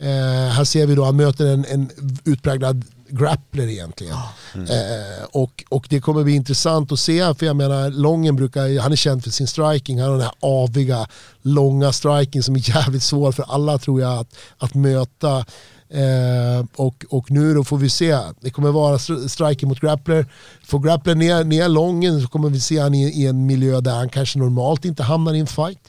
Eh, 0.00 0.50
här 0.52 0.64
ser 0.64 0.86
vi 0.86 0.94
då 0.94 1.04
han 1.04 1.16
möter 1.16 1.46
en, 1.46 1.64
en 1.64 1.90
utpräglad 2.24 2.84
grappler 3.08 3.66
egentligen. 3.68 4.14
Eh, 4.54 5.24
och, 5.30 5.64
och 5.68 5.86
det 5.90 6.00
kommer 6.00 6.24
bli 6.24 6.34
intressant 6.34 6.92
att 6.92 6.98
se, 7.00 7.34
för 7.34 7.46
jag 7.46 7.56
menar 7.56 7.90
Lången 7.90 8.36
brukar, 8.36 8.80
han 8.80 8.92
är 8.92 8.96
känd 8.96 9.24
för 9.24 9.30
sin 9.30 9.46
striking, 9.46 10.00
han 10.00 10.10
har 10.10 10.16
den 10.16 10.26
här 10.26 10.34
aviga, 10.40 11.06
långa 11.42 11.92
striking 11.92 12.42
som 12.42 12.54
är 12.56 12.76
jävligt 12.76 13.02
svår 13.02 13.32
för 13.32 13.44
alla 13.48 13.78
tror 13.78 14.00
jag 14.00 14.18
att, 14.18 14.34
att 14.58 14.74
möta. 14.74 15.44
Eh, 15.90 16.66
och, 16.76 17.04
och 17.10 17.30
nu 17.30 17.54
då 17.54 17.64
får 17.64 17.78
vi 17.78 17.90
se, 17.90 18.18
det 18.40 18.50
kommer 18.50 18.70
vara 18.70 18.96
stri- 18.96 19.28
striking 19.28 19.68
mot 19.68 19.80
grappler. 19.80 20.26
Får 20.64 20.78
grappler 20.80 21.14
ner, 21.14 21.44
ner 21.44 21.68
lången 21.68 22.22
så 22.22 22.28
kommer 22.28 22.48
vi 22.50 22.60
se 22.60 22.78
han 22.78 22.94
i, 22.94 23.22
i 23.22 23.26
en 23.26 23.46
miljö 23.46 23.80
där 23.80 23.94
han 23.94 24.08
kanske 24.08 24.38
normalt 24.38 24.84
inte 24.84 25.02
hamnar 25.02 25.34
i 25.34 25.38
en 25.38 25.46
fight. 25.46 25.80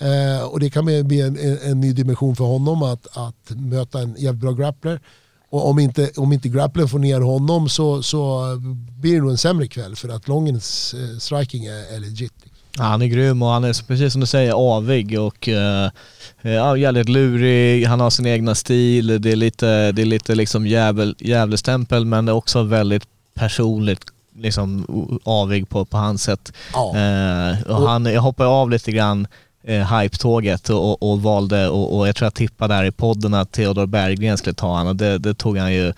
Eh, 0.00 0.44
och 0.44 0.60
det 0.60 0.70
kan 0.70 0.84
bli 0.84 1.20
en, 1.20 1.38
en, 1.38 1.58
en 1.62 1.80
ny 1.80 1.92
dimension 1.92 2.36
för 2.36 2.44
honom 2.44 2.82
att, 2.82 3.06
att 3.16 3.50
möta 3.56 4.00
en 4.00 4.14
jävligt 4.18 4.42
bra 4.42 4.52
grappler. 4.52 5.00
Och 5.50 5.68
om 5.68 5.78
inte, 5.78 6.10
om 6.16 6.32
inte 6.32 6.48
grapplern 6.48 6.88
får 6.88 6.98
ner 6.98 7.20
honom 7.20 7.68
så, 7.68 8.02
så 8.02 8.44
blir 9.00 9.14
det 9.14 9.20
nog 9.20 9.30
en 9.30 9.38
sämre 9.38 9.66
kväll 9.66 9.96
för 9.96 10.08
att 10.08 10.28
långens 10.28 10.94
eh, 10.94 11.18
striking 11.18 11.64
är, 11.64 11.94
är 11.96 12.00
legit. 12.00 12.32
Ja, 12.76 12.84
han 12.84 13.02
är 13.02 13.06
grym 13.06 13.42
och 13.42 13.48
han 13.48 13.64
är 13.64 13.86
precis 13.86 14.12
som 14.12 14.20
du 14.20 14.26
säger 14.26 14.52
avig 14.52 15.20
och 15.20 15.48
eh, 15.48 15.90
ja, 16.42 16.76
jävligt 16.76 17.08
lurig, 17.08 17.86
han 17.86 18.00
har 18.00 18.10
sin 18.10 18.26
egna 18.26 18.54
stil, 18.54 19.22
det 19.22 19.32
är 19.32 19.36
lite, 19.36 19.92
det 19.92 20.02
är 20.02 20.06
lite 20.06 20.34
liksom 20.34 20.66
jävel, 20.66 21.16
jävlestämpel 21.18 22.04
men 22.04 22.26
det 22.26 22.32
är 22.32 22.34
också 22.34 22.62
väldigt 22.62 23.04
personligt 23.34 24.04
liksom 24.36 24.86
avig 25.24 25.68
på, 25.68 25.84
på 25.84 25.96
hans 25.96 26.22
sätt. 26.22 26.52
Ja. 26.72 26.96
Eh, 26.96 27.62
och 27.62 27.88
han, 27.88 28.06
jag 28.06 28.20
hoppade 28.20 28.48
av 28.48 28.70
lite 28.70 28.92
grann 28.92 29.26
eh, 29.68 29.98
hype-tåget 29.98 30.70
och, 30.70 31.02
och, 31.10 31.22
valde, 31.22 31.68
och, 31.68 31.98
och 31.98 32.08
jag 32.08 32.16
tror 32.16 32.26
jag 32.26 32.34
tippade 32.34 32.74
där 32.74 32.84
i 32.84 32.90
podden 32.90 33.34
att 33.34 33.52
Theodor 33.52 33.86
Berggren 33.86 34.38
skulle 34.38 34.54
ta 34.54 34.76
han 34.76 34.86
och 34.86 34.96
det, 34.96 35.18
det 35.18 35.34
tog 35.34 35.58
han 35.58 35.72
ju 35.72 35.92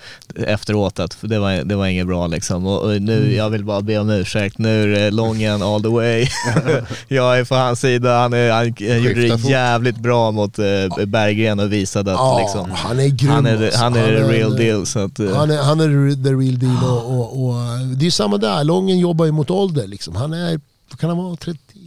efteråt 0.47 0.99
att 0.99 1.17
det 1.21 1.39
var, 1.39 1.65
det 1.65 1.77
var 1.77 1.87
inget 1.87 2.07
bra 2.07 2.27
liksom. 2.27 2.67
Och, 2.67 2.83
och 2.83 3.03
nu, 3.03 3.35
jag 3.35 3.51
vill 3.51 3.65
bara 3.65 3.81
be 3.81 3.99
om 3.99 4.11
ursäkt, 4.11 4.59
nu 4.59 4.83
är 4.83 4.87
det 5.01 5.11
Lången 5.11 5.63
all 5.63 5.83
the 5.83 5.89
way. 5.89 6.27
jag 7.09 7.39
är 7.39 7.45
på 7.45 7.55
hans 7.55 7.81
sida, 7.81 8.19
han, 8.19 8.33
är, 8.33 8.51
han, 8.51 8.75
han 8.91 9.03
gjorde 9.03 9.29
det 9.37 9.49
jävligt 9.51 9.97
bra 9.99 10.31
mot 10.31 10.59
eh, 10.59 10.65
Berggren 11.07 11.61
och 11.61 11.73
visade 11.73 12.13
att 12.13 12.19
Ja, 12.19 12.39
liksom, 12.43 12.71
han 12.71 13.01
är 13.01 13.09
grym. 13.09 13.31
han 13.31 13.47
är, 13.47 13.65
alltså. 13.65 13.81
han 13.81 13.97
är 13.97 14.01
Han 14.21 14.31
the 14.31 14.37
real 14.39 14.53
är- 14.55 14.59
deal. 14.59 14.87
Så 14.87 14.99
att, 14.99 15.19
eh, 15.21 15.35
Han 15.37 15.51
är, 15.51 15.63
han 15.63 15.81
är 15.81 16.15
the 16.25 16.31
real 16.31 16.59
deal 16.59 16.91
och, 16.91 17.19
och, 17.21 17.47
och 17.49 17.55
det 17.97 18.07
är 18.07 18.11
samma 18.11 18.39
där, 18.39 18.65
Lången 18.65 18.99
jobbar 18.99 19.25
ju 19.25 19.33
mot 19.33 19.51
ålder. 19.51 19.87
Liksom. 19.87 20.17
Han 20.17 20.33
är, 20.33 20.61
kan 21.01 21.09
han 21.11 21.19
vara, 21.19 21.37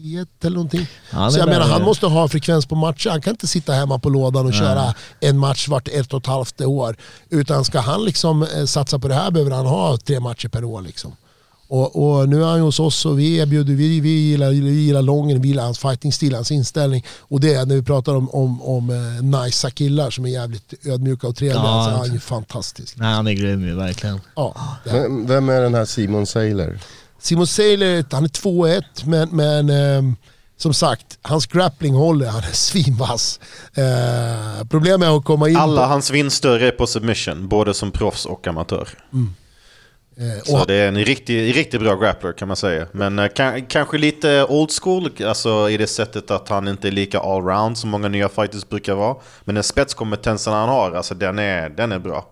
31 0.04 0.28
eller 0.42 0.56
någonting? 0.56 0.88
Han 1.10 1.32
så 1.32 1.38
är 1.38 1.40
jag 1.40 1.50
menar, 1.50 1.66
han 1.68 1.82
måste 1.82 2.06
ha 2.06 2.28
frekvens 2.28 2.66
på 2.66 2.76
matcher. 2.76 3.10
Han 3.10 3.22
kan 3.22 3.32
inte 3.32 3.48
sitta 3.48 3.74
hemma 3.74 4.00
på 4.00 4.10
lådan 4.10 4.46
och 4.46 4.54
köra 4.54 4.94
en 5.20 5.38
match 5.38 5.68
vart 5.68 5.88
ett 5.88 6.14
och 6.14 6.20
ett 6.20 6.28
halvt 6.28 6.62
år. 6.62 6.96
Utan 7.30 7.66
ska 7.66 7.80
han 7.80 8.06
liksom 8.06 8.44
eh, 8.44 8.66
satsa 8.66 9.00
på 9.00 9.08
det 9.08 9.16
här 9.16 9.32
behöver 9.32 9.52
han 9.52 9.66
ha 9.66 9.98
tre 9.98 10.20
matcher 10.20 10.48
per 10.48 10.64
år. 10.64 10.82
Liksom. 10.82 11.16
Och, 11.68 12.20
och 12.20 12.30
nu 12.30 12.44
är 12.44 12.48
han 12.48 12.58
ju 12.58 12.64
hos 12.64 12.80
oss 12.80 13.06
och 13.06 13.20
vi 13.20 13.38
erbjuder, 13.38 13.74
vi, 13.74 14.00
vi, 14.00 14.10
gillar, 14.10 14.50
vi 14.50 14.72
gillar 14.72 15.02
Lången, 15.02 15.42
vi 15.42 15.48
gillar 15.48 15.64
hans 15.64 15.80
fighting-stil, 15.80 16.36
hans 16.36 16.52
inställning. 16.52 17.06
Och 17.20 17.40
det 17.40 17.54
är 17.54 17.66
när 17.66 17.76
vi 17.76 17.84
pratar 17.84 18.16
om, 18.16 18.30
om, 18.30 18.62
om 18.62 18.90
eh, 18.90 19.42
nice 19.42 19.72
killar 19.72 20.10
som 20.10 20.26
är 20.26 20.30
jävligt 20.30 20.74
ödmjuka 20.86 21.28
och 21.28 21.36
trevliga. 21.36 21.64
Ja, 21.64 21.86
så 21.86 21.90
är 21.90 21.98
han 21.98 22.14
ju 22.14 22.20
fantastisk. 22.20 22.98
Nej, 22.98 23.14
han 23.14 23.28
är 23.28 23.34
grym 23.34 23.68
ju 23.68 23.76
verkligen. 23.76 24.22
Ja, 24.36 24.56
är 24.86 24.94
vem, 24.94 25.28
vem 25.28 25.50
är 25.50 25.62
den 25.62 25.74
här 25.74 25.86
Simon 25.86 26.26
Sailor? 26.26 26.80
Simon 27.24 27.48
Sailor, 27.48 28.06
han 28.12 28.24
är 28.24 28.28
2-1 28.28 28.82
men, 29.06 29.30
men 29.30 29.70
ehm, 29.70 30.16
som 30.58 30.74
sagt, 30.74 31.18
hans 31.22 31.46
grappling 31.46 31.94
håller, 31.94 32.28
han 32.28 32.44
är 32.44 32.52
svinvass. 32.54 33.40
Eh, 33.74 34.68
problemet 34.70 35.08
är 35.10 35.18
att 35.18 35.26
komma 35.26 35.50
in 35.50 35.58
Alla 35.58 35.82
på... 35.82 35.88
hans 35.88 36.12
vinster 36.12 36.60
är 36.60 36.72
på 36.72 36.88
submission, 36.88 37.48
både 37.48 37.74
som 37.74 37.92
proffs 37.92 38.26
och 38.26 38.48
amatör. 38.48 38.88
Eh, 40.18 40.44
Så 40.44 40.60
och, 40.62 40.68
det 40.68 40.74
är 40.74 40.88
en 40.88 41.06
riktigt 41.06 41.56
riktigt 41.56 41.82
bra 41.82 41.96
grappler 41.96 42.34
kan 42.34 42.48
man 42.48 42.58
säga. 42.58 42.88
Men 42.92 43.20
eh, 43.20 43.24
ka- 43.26 43.66
kanske 43.70 43.98
lite 43.98 44.44
old 44.50 44.70
school, 44.82 45.10
alltså 45.26 45.70
i 45.70 45.78
det 45.78 45.88
sättet 45.88 46.32
att 46.32 46.50
han 46.50 46.68
inte 46.68 46.88
är 46.88 46.92
lika 46.92 47.20
allround 47.20 47.78
som 47.78 47.90
många 47.90 48.08
nya 48.08 48.30
fighters 48.30 48.70
brukar 48.70 48.94
vara. 48.96 49.16
Men 49.44 49.56
den 49.56 49.64
spetskompetensen 49.64 50.54
han 50.54 50.70
har, 50.70 50.92
alltså 50.92 51.16
den 51.16 51.40
är, 51.40 51.70
den 51.70 51.92
är 51.92 52.00
bra. 52.00 52.26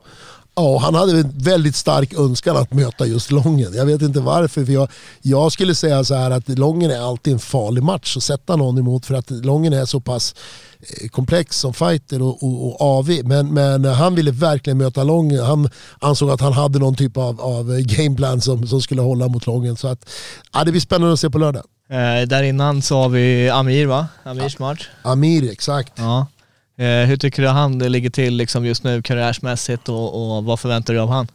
Ja, 0.56 0.78
han 0.78 0.96
hade 0.96 1.12
en 1.20 1.32
väldigt 1.36 1.76
stark 1.76 2.14
önskan 2.14 2.58
att 2.58 2.74
möta 2.74 3.06
just 3.06 3.32
Lången. 3.32 3.74
Jag 3.74 3.86
vet 3.86 4.02
inte 4.02 4.20
varför, 4.20 4.66
för 4.66 4.74
jag, 4.74 4.90
jag 5.22 5.52
skulle 5.52 5.76
säga 5.76 6.04
så 6.04 6.16
här 6.16 6.32
att 6.32 6.50
Lången 6.50 6.92
är 6.92 7.00
alltid 7.00 7.34
en 7.34 7.40
farlig 7.40 7.84
match 7.84 8.18
att 8.18 8.24
sätta 8.24 8.56
någon 8.56 8.78
emot 8.78 9.06
för 9.06 9.14
att 9.14 9.30
Lången 9.30 9.74
är 9.74 9.86
så 9.86 10.00
pass 10.00 10.36
eh, 10.80 11.08
komplex 11.08 11.60
som 11.60 11.74
fighter 11.74 12.22
och, 12.22 12.44
och, 12.44 12.68
och 12.68 12.82
avig. 12.82 13.26
Men, 13.26 13.54
men 13.54 13.86
han 13.86 14.16
ville 14.16 14.32
verkligen 14.32 14.78
möta 14.78 15.04
Lången. 15.04 15.46
Han 15.46 15.70
ansåg 16.00 16.30
att 16.30 16.42
han 16.42 16.54
hade 16.54 16.80
någon 16.80 16.96
typ 16.96 17.18
av, 17.18 17.42
av 17.42 17.80
gameplan 17.80 18.42
som, 18.42 18.68
som 18.68 18.82
skulle 18.82 19.02
hålla 19.02 19.28
mot 19.28 19.46
Lången. 19.46 19.78
Så 19.78 19.88
att, 19.88 20.10
ja, 20.54 20.64
det 20.64 20.72
blir 20.72 20.82
spännande 20.82 21.14
att 21.14 21.20
se 21.20 21.30
på 21.30 21.38
lördag. 21.38 21.64
Eh, 21.90 22.28
där 22.28 22.44
innan 22.44 22.82
så 22.82 23.02
har 23.02 23.10
vi 23.10 23.50
Amir 23.50 23.86
va? 23.86 24.08
Amirs 24.24 24.60
match. 24.60 24.88
Amir, 25.02 25.52
exakt. 25.52 25.94
Ja. 25.96 26.28
Eh, 26.82 27.06
hur 27.08 27.18
tycker 27.18 27.42
du 27.42 27.48
han 27.48 27.80
ligger 27.80 28.10
till 28.10 28.36
liksom 28.36 28.66
just 28.66 28.84
nu 28.84 29.02
karriärsmässigt 29.02 29.90
och, 29.90 30.38
och 30.38 30.44
vad 30.44 30.60
förväntar 30.60 30.94
du 30.94 31.00
av 31.00 31.10
han? 31.10 31.28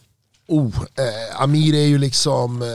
Oh, 0.49 0.77
eh, 0.77 1.43
Amir 1.43 1.75
är 1.75 1.87
ju 1.87 1.99
liksom... 1.99 2.63
Eh, 2.63 2.69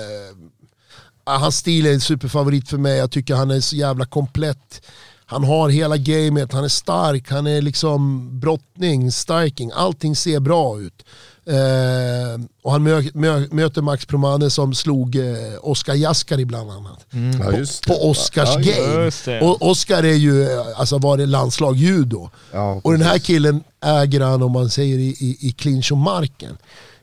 Hans 1.23 1.57
stil 1.57 1.85
är 1.85 1.93
en 1.93 2.01
superfavorit 2.01 2.69
för 2.69 2.77
mig, 2.77 2.97
jag 2.97 3.11
tycker 3.11 3.35
han 3.35 3.51
är 3.51 3.59
så 3.59 3.75
jävla 3.75 4.05
komplett. 4.05 4.81
Han 5.25 5.43
har 5.43 5.69
hela 5.69 5.97
gamet, 5.97 6.53
han 6.53 6.63
är 6.63 6.67
stark, 6.67 7.29
han 7.29 7.47
är 7.47 7.61
liksom 7.61 8.29
brottning, 8.39 9.11
striking, 9.11 9.71
allting 9.73 10.15
ser 10.15 10.39
bra 10.39 10.79
ut. 10.79 11.05
Eh, 11.45 12.41
och 12.63 12.71
han 12.71 12.83
mö, 12.83 13.03
mö, 13.13 13.47
möter 13.51 13.81
Max 13.81 14.05
Promane 14.05 14.49
som 14.49 14.73
slog 14.73 15.15
eh, 15.15 15.25
Oscar 15.61 15.93
Jaskari 15.93 16.45
bland 16.45 16.71
annat. 16.71 17.05
Ja, 17.39 17.57
just 17.57 17.83
det. 17.83 17.93
På 17.93 18.09
Oscars 18.09 18.49
Ja, 18.49 18.61
ja, 18.61 19.11
game. 19.27 19.39
Och 19.41 19.69
Oscar 19.69 20.03
är 20.03 20.13
ju, 20.13 20.49
alltså 20.75 20.97
var 20.97 21.17
det 21.17 21.25
landslag 21.25 21.75
judo. 21.75 22.29
Ja, 22.51 22.81
och 22.83 22.91
den 22.91 23.01
här 23.01 23.19
killen 23.19 23.63
äger 23.85 24.21
han 24.21 24.43
om 24.43 24.51
man 24.51 24.69
säger 24.69 24.97
i, 24.97 25.07
i, 25.19 25.37
i 25.47 25.51
clinch 25.51 25.91
om 25.91 25.99
marken. 25.99 26.57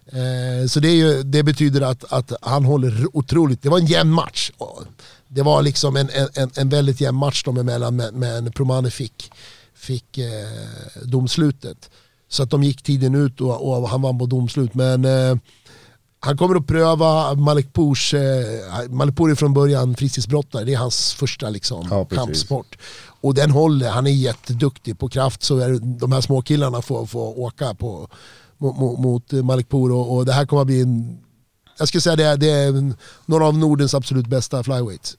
Eh, 0.06 0.66
så 0.68 0.80
det, 0.80 0.88
är 0.88 0.94
ju, 0.94 1.22
det 1.22 1.42
betyder 1.42 1.80
att, 1.80 2.12
att 2.12 2.32
han 2.42 2.64
håller 2.64 3.06
otroligt, 3.16 3.62
det 3.62 3.68
var 3.68 3.78
en 3.78 3.86
jämn 3.86 4.10
match. 4.12 4.50
Och 4.58 4.82
Det 5.28 5.42
var 5.42 5.62
liksom 5.62 5.96
en, 5.96 6.08
en- 6.34 6.50
en, 6.56 6.68
väldigt 6.68 7.00
jämn 7.00 7.18
match 7.18 7.44
dem 7.44 7.56
emellan 7.58 7.96
men, 7.96 8.14
men 8.18 8.52
Promane 8.52 8.90
fick, 8.90 9.30
fick 9.74 10.18
eh, 10.18 10.28
domslutet. 11.04 11.90
Så 12.28 12.42
att 12.42 12.50
de 12.50 12.62
gick 12.62 12.82
tiden 12.82 13.14
ut 13.14 13.40
och, 13.40 13.68
och 13.68 13.88
han 13.88 14.02
vann 14.02 14.18
på 14.18 14.26
domslut. 14.26 14.74
Men 14.74 15.04
eh, 15.04 15.36
han 16.20 16.36
kommer 16.36 16.56
att 16.56 16.66
pröva 16.66 17.34
Malik 17.34 17.72
Pours, 17.72 18.14
eh, 18.14 18.90
Malik 18.90 19.16
Pour 19.16 19.30
är 19.30 19.34
från 19.34 19.54
början 19.54 19.94
fritidsbrottare, 19.94 20.64
det 20.64 20.74
är 20.74 20.78
hans 20.78 21.14
första 21.14 21.50
liksom, 21.50 21.86
Ja, 21.90 22.04
kampsport. 22.04 22.78
Och 23.20 23.34
den 23.34 23.50
håller, 23.50 23.90
han 23.90 24.06
är 24.06 24.10
jätteduktig 24.10 24.98
på 24.98 25.08
kraft 25.08 25.42
så 25.42 25.58
är, 25.58 25.78
de 25.98 26.12
här 26.12 26.20
små 26.20 26.42
killarna 26.42 26.82
får, 26.82 27.06
får 27.06 27.38
åka 27.38 27.74
på, 27.74 28.08
mot, 28.56 28.98
mot, 28.98 29.32
Malik 29.32 29.68
Pour 29.68 29.92
och, 29.92 30.16
och 30.16 30.26
det 30.26 30.32
här 30.32 30.46
kommer 30.46 30.62
att 30.62 30.66
bli 30.66 30.80
en, 30.80 31.18
jag 31.78 31.88
skulle 31.88 32.00
säga 32.00 32.16
det 32.16 32.36
det 32.36 32.50
är 32.50 32.94
några 33.26 33.46
av 33.46 33.58
Nordens 33.58 33.94
absolut 33.94 34.26
bästa 34.26 34.62
flyweights. 34.62 35.16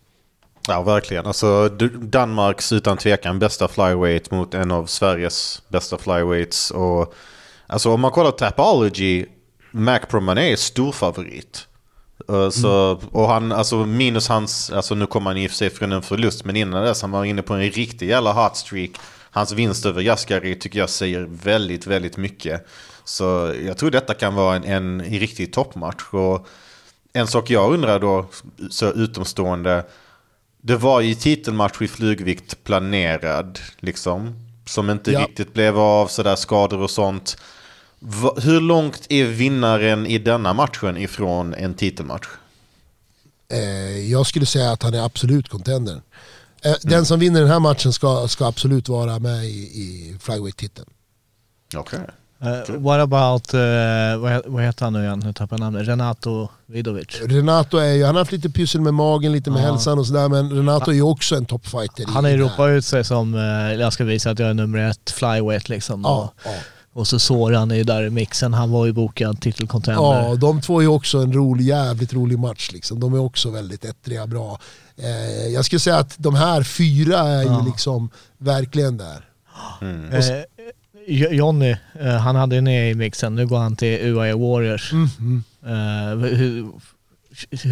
Ja, 0.70 0.82
verkligen. 0.82 1.26
Alltså, 1.26 1.70
Danmarks 2.02 2.72
utan 2.72 2.98
tvekan 2.98 3.40
bästa 3.40 3.68
flyweight 3.68 4.32
mot 4.32 4.54
en 4.54 4.72
av 4.72 4.86
Sveriges 4.86 5.62
bästa 5.68 5.98
flyweights. 5.98 6.72
Och, 6.72 7.14
alltså, 7.68 7.92
om 7.92 8.02
man 8.02 8.12
kollar 8.12 8.32
Tapology, 8.32 9.26
Mac 9.72 10.00
Promané 10.00 10.52
är 10.52 10.56
stor 10.56 10.92
favorit. 10.92 11.66
Uh, 12.32 12.50
Så, 12.50 13.00
och 13.12 13.28
han, 13.28 13.52
alltså 13.52 13.86
minus 13.86 14.28
hans, 14.28 14.72
alltså 14.72 14.96
nu 14.96 15.08
kommer 15.08 15.30
han 15.30 15.38
i 15.38 15.48
och 15.48 15.52
för 15.52 15.58
sig 15.58 15.70
från 15.70 15.92
en 15.92 16.02
förlust, 16.02 16.46
men 16.46 16.56
innan 16.56 16.84
dess 16.84 17.02
han 17.02 17.12
var 17.12 17.26
inne 17.26 17.42
på 17.42 17.54
en 17.54 17.72
riktig 17.72 18.10
jävla 18.10 18.34
hot 18.34 18.58
streak. 18.58 18.92
Hans 19.32 19.52
vinst 19.52 19.86
över 19.86 20.02
Jaskari 20.02 20.56
tycker 20.56 20.80
jag 20.80 20.90
säger 20.90 21.28
väldigt, 21.30 21.88
väldigt 21.88 22.18
mycket. 22.18 22.68
Så 23.04 23.56
jag 23.66 23.78
tror 23.78 23.92
detta 23.92 24.14
kan 24.14 24.36
vara 24.36 24.56
en, 24.56 24.64
en 24.64 25.02
riktig 25.02 25.54
toppmatch. 25.54 26.04
Och 26.12 26.48
en 27.14 27.28
sak 27.28 27.50
jag 27.50 27.74
undrar 27.74 28.00
då, 28.00 28.26
så 28.70 28.92
utomstående, 28.92 29.86
det 30.62 30.76
var 30.76 31.02
ju 31.02 31.16
titelmatch 31.16 31.82
i 31.82 31.88
flugvikt 31.88 32.64
planerad, 32.64 33.60
liksom. 33.80 34.36
Som 34.66 34.90
inte 34.90 35.12
Ja. 35.12 35.20
riktigt 35.22 35.54
blev 35.54 35.80
av, 35.80 36.08
sådär 36.08 36.36
skador 36.36 36.80
och 36.82 36.92
sånt. 36.92 37.38
Va, 38.00 38.34
hur 38.42 38.62
långt 38.62 39.06
är 39.10 39.26
vinnaren 39.26 40.06
i 40.06 40.18
denna 40.18 40.54
matchen 40.54 40.98
ifrån 40.98 41.54
en 41.54 41.74
titelmatch? 41.74 42.28
Eh, 43.52 43.60
jag 44.12 44.26
skulle 44.28 44.46
säga 44.46 44.72
att 44.72 44.84
han 44.84 44.94
är 44.94 45.06
absolut 45.06 45.50
contender. 45.50 46.02
Eh, 46.64 46.74
Den 46.82 47.06
som 47.06 47.20
vinner 47.20 47.40
den 47.42 47.50
här 47.50 47.60
matchen 47.60 47.94
ska, 47.94 48.28
ska 48.28 48.46
absolut 48.48 48.90
vara 48.90 49.20
med 49.20 49.46
i, 49.46 49.50
i 49.60 50.18
flyweight-titeln. 50.22 50.90
Okej. 51.76 52.00
Eh, 52.42 52.76
what 52.78 53.00
about, 53.00 53.54
uh, 53.54 53.60
vad, 54.22 54.32
he- 54.32 54.44
vad 54.46 54.64
heter 54.64 54.86
han 54.86 54.94
nu 54.94 55.04
igen? 55.04 55.20
Nu 55.26 55.34
tappar 55.34 55.56
jag 55.58 55.60
namnet. 55.60 55.88
Renato 55.88 56.48
Vidovic. 56.66 57.22
Renato 57.26 57.78
är 57.78 57.94
ju, 57.94 58.06
han 58.06 58.16
har 58.16 58.22
haft 58.22 58.32
lite 58.32 58.50
pyssel 58.50 58.82
med 58.82 58.94
magen, 58.94 59.32
lite 59.32 59.52
med 59.52 59.62
Ja. 59.64 59.66
hälsan 59.72 60.00
och 60.00 60.08
sådär 60.08 60.28
men 60.30 60.52
Renato 60.52 60.92
är 60.92 60.96
ju 60.96 61.02
också 61.02 61.36
en 61.36 61.46
toppfighter. 61.46 62.06
Han 62.08 62.24
har 62.24 62.32
ju 62.32 62.38
ropat 62.38 62.70
ut 62.70 62.86
sig 62.86 63.04
som, 63.04 63.36
eh, 63.36 63.42
jag 63.82 63.94
ska 63.94 64.04
visa 64.04 64.30
att 64.32 64.40
jag 64.40 64.50
är 64.50 64.54
nummer 64.54 64.90
ett 64.90 65.10
flyweight 65.12 65.70
liksom. 65.70 66.02
Ja, 66.02 66.34
och, 66.94 67.08
så 67.08 67.20
Soran 67.20 67.72
är 67.72 67.76
ju 67.76 67.84
där 67.84 68.04
i 68.04 68.10
mixen, 68.10 68.54
han 68.54 68.72
var 68.72 68.86
ju 68.86 68.92
bokad 68.94 69.42
titelcontender. 69.42 70.02
ja, 70.02 70.36
de 70.36 70.62
två 70.62 70.78
är 70.80 70.82
ju 70.82 70.88
också 70.88 71.18
en 71.18 71.34
rolig, 71.34 71.66
jävligt 71.66 72.14
rolig 72.14 72.40
match. 72.40 72.70
Liksom. 72.74 73.00
De 73.00 73.14
är 73.14 73.20
också 73.20 73.50
väldigt 73.50 73.86
ettriga, 73.86 74.28
bra. 74.28 74.60
Eh, 74.98 75.48
jag 75.54 75.66
skulle 75.66 75.80
säga 75.80 75.98
att 75.98 76.16
de 76.18 76.36
här 76.36 76.64
fyra 76.64 77.18
är 77.20 77.44
Ja. 77.44 77.60
ju 77.60 77.66
liksom 77.66 78.10
verkligen 78.38 78.98
där. 78.98 79.26
Eh, 79.82 79.88
Jo- 80.12 80.44
Johnny, 81.10 81.76
eh, 82.00 82.16
han 82.16 82.36
hade 82.36 82.56
ju 82.56 82.62
ner 82.62 82.92
i 82.92 82.96
mixen, 82.96 83.36
nu 83.36 83.48
går 83.48 83.58
han 83.58 83.76
till 83.76 84.00
UAE 84.02 84.34
Warriors. 84.34 84.92
Mm, 84.94 85.44
Eh, 85.66 86.18
hur, 86.18 86.72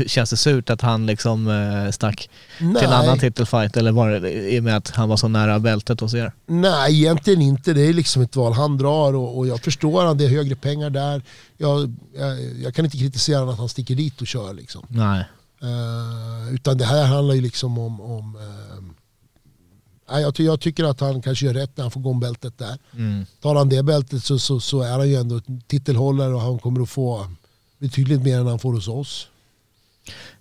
känns 0.07 0.29
det 0.29 0.37
surt 0.37 0.69
att 0.69 0.81
han 0.81 1.05
liksom 1.05 1.47
eh, 1.47 1.91
stack 1.91 2.29
Nej. 2.59 2.75
till 2.75 2.87
en 2.87 2.93
annan 2.93 3.19
titelfight 3.19 3.77
eller 3.77 3.91
var 3.91 4.09
det 4.09 4.53
i 4.53 4.59
och 4.59 4.63
med 4.63 4.77
att 4.77 4.89
han 4.89 5.09
var 5.09 5.17
så 5.17 5.27
nära 5.27 5.59
bältet 5.59 5.99
hos 5.99 6.13
er? 6.13 6.31
Nej, 6.45 6.99
egentligen 6.99 7.41
inte. 7.41 7.73
Det 7.73 7.81
är 7.81 7.93
liksom 7.93 8.21
ett 8.21 8.35
val 8.35 8.53
han 8.53 8.77
drar 8.77 9.15
och, 9.15 9.37
och 9.37 9.47
jag 9.47 9.61
förstår 9.61 10.05
att 10.05 10.17
det 10.17 10.25
är 10.25 10.29
högre 10.29 10.55
pengar 10.55 10.89
där. 10.89 11.21
Jag, 11.57 11.95
jag, 12.17 12.39
jag 12.63 12.75
kan 12.75 12.85
inte 12.85 12.97
kritisera 12.97 13.39
honom 13.39 13.53
att 13.53 13.59
han 13.59 13.69
sticker 13.69 13.95
dit 13.95 14.21
och 14.21 14.27
kör. 14.27 14.53
Liksom. 14.53 14.85
Nej. 14.87 15.25
Eh, 15.61 16.53
utan 16.53 16.77
det 16.77 16.85
här 16.85 17.05
handlar 17.05 17.35
ju 17.35 17.41
liksom 17.41 17.77
om... 17.77 18.01
om 18.01 18.37
nej, 18.37 18.96
jag, 20.07 20.35
ty- 20.35 20.45
jag 20.45 20.59
tycker 20.59 20.83
att 20.83 20.99
han 20.99 21.21
kanske 21.21 21.45
gör 21.45 21.53
rätt 21.53 21.77
när 21.77 21.83
han 21.83 21.91
får 21.91 22.01
gå 22.01 22.09
om 22.09 22.19
bältet 22.19 22.57
där. 22.57 22.77
Mm. 22.93 23.25
Tar 23.41 23.55
han 23.55 23.69
det 23.69 23.83
bältet 23.83 24.23
så, 24.23 24.39
så, 24.39 24.59
så 24.59 24.81
är 24.81 24.91
han 24.91 25.09
ju 25.09 25.15
ändå 25.15 25.41
titelhållare 25.67 26.33
och 26.33 26.41
han 26.41 26.59
kommer 26.59 26.81
att 26.81 26.89
få 26.89 27.27
betydligt 27.77 28.21
mer 28.21 28.39
än 28.39 28.47
han 28.47 28.59
får 28.59 28.73
hos 28.73 28.87
oss. 28.87 29.27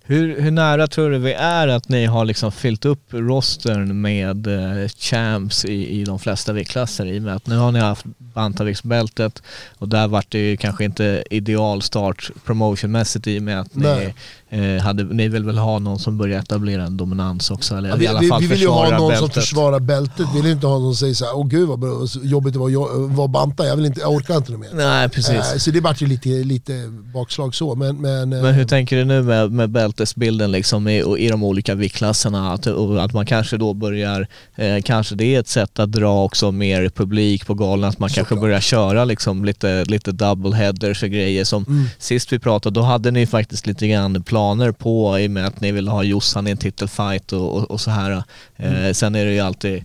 Hur, 0.03 0.41
hur 0.41 0.51
nära 0.51 0.87
tror 0.87 1.11
du 1.11 1.17
vi 1.17 1.33
är 1.33 1.67
att 1.67 1.89
ni 1.89 2.05
har 2.05 2.25
liksom 2.25 2.51
fyllt 2.51 2.85
upp 2.85 3.13
rostern 3.13 4.01
med 4.01 4.47
eh, 4.47 4.87
champs 4.97 5.65
i, 5.65 5.99
i 5.99 6.03
de 6.03 6.19
flesta 6.19 6.53
viktklasser 6.53 7.05
i 7.05 7.19
och 7.19 7.23
med 7.23 7.35
att 7.35 7.47
nu 7.47 7.57
har 7.57 7.71
ni 7.71 7.79
haft 7.79 8.05
bantamviktsbältet 8.17 9.43
och 9.77 9.89
där 9.89 10.07
vart 10.07 10.31
det 10.31 10.39
ju 10.39 10.57
kanske 10.57 10.85
inte 10.85 11.23
idealstart 11.29 12.31
promotionmässigt 12.45 13.27
i 13.27 13.39
och 13.39 13.43
med 13.43 13.59
att 13.59 13.75
ni, 13.75 13.83
Nej. 13.83 14.15
Eh, 14.49 14.83
hade, 14.83 15.03
ni 15.03 15.27
vill 15.27 15.43
väl 15.43 15.57
ha 15.57 15.79
någon 15.79 15.99
som 15.99 16.17
börjar 16.17 16.39
etablera 16.39 16.83
en 16.83 16.97
dominans 16.97 17.51
också 17.51 17.75
eller 17.75 17.89
Ja, 17.89 17.95
i 17.95 17.99
vi, 17.99 18.07
alla 18.07 18.19
vi, 18.19 18.27
fall 18.27 18.41
vi 18.41 18.47
vill 18.47 18.59
ju 18.61 18.67
ha 18.67 18.89
någon 18.89 19.09
bältet. 19.09 19.19
som 19.19 19.29
försvarar 19.41 19.79
bältet. 19.79 20.25
Vi 20.35 20.41
vill 20.41 20.51
inte 20.51 20.67
ha 20.67 20.79
någon 20.79 20.93
som 20.95 20.99
säger 20.99 21.13
så 21.13 21.25
här, 21.25 21.35
åh 21.37 21.47
gud 21.47 21.67
vad 21.67 21.79
bra- 21.79 22.05
jobbigt 22.23 22.53
det 22.53 22.59
var 22.59 23.25
att 23.25 23.31
banta, 23.31 23.65
jag, 23.67 23.75
vill 23.75 23.85
inte, 23.85 23.99
jag 23.99 24.11
orkar 24.11 24.37
inte 24.37 24.51
mer. 24.51 24.69
Nej 24.73 25.09
precis. 25.09 25.35
Eh, 25.53 25.57
så 25.57 25.71
det 25.71 25.79
vart 25.81 26.01
ju 26.01 26.07
lite, 26.07 26.29
lite 26.29 26.73
bakslag 27.13 27.55
så. 27.55 27.75
Men, 27.75 28.01
men, 28.01 28.33
eh, 28.33 28.41
Men 28.41 28.53
hur 28.55 28.65
tänker 28.65 28.95
du 28.97 29.05
nu 29.05 29.21
med, 29.23 29.51
med 29.51 29.69
bältesbilden 29.69 30.51
liksom 30.51 30.87
i, 30.87 31.03
i 31.17 31.29
de 31.29 31.43
olika 31.43 31.75
viktklasserna? 31.75 32.53
Att, 32.53 32.67
att 32.99 33.13
man 33.13 33.25
kanske 33.25 33.57
då 33.57 33.73
börjar, 33.73 34.27
eh, 34.55 34.81
kanske 34.83 35.15
det 35.15 35.35
är 35.35 35.39
ett 35.39 35.47
sätt 35.47 35.79
att 35.79 35.91
dra 35.91 36.23
också 36.23 36.51
mer 36.51 36.89
publik 36.89 37.47
på 37.47 37.53
galan, 37.53 37.89
att 37.89 37.99
man 37.99 38.09
kanske 38.09 38.29
Såklart. 38.29 38.41
börjar 38.41 38.59
köra 38.59 39.05
liksom 39.05 39.45
lite, 39.45 39.85
lite 39.85 40.11
double 40.11 40.55
headers 40.55 41.03
och 41.03 41.09
grejer 41.09 41.43
som 41.43 41.63
Mm. 41.67 41.85
sist 41.99 42.33
vi 42.33 42.39
pratade, 42.39 42.73
då 42.73 42.81
hade 42.81 43.11
ni 43.11 43.25
faktiskt 43.27 43.67
lite 43.67 43.87
grann 43.87 44.23
planer 44.37 44.71
på 44.71 45.19
i 45.19 45.27
och 45.27 45.31
med 45.31 45.45
att 45.47 45.61
ni 45.61 45.71
ville 45.71 45.91
ha 45.91 46.03
Jossan 46.03 46.47
i 46.47 46.51
en 46.51 46.57
titelfight 46.57 47.33
och, 47.33 47.55
och, 47.57 47.71
och 47.71 47.81
så 47.81 47.91
här. 47.91 48.11
Eh, 48.11 48.21
Mm. 48.59 48.93
Sen 48.93 49.15
är 49.15 49.25
det 49.25 49.33
ju 49.33 49.39
alltid, 49.39 49.83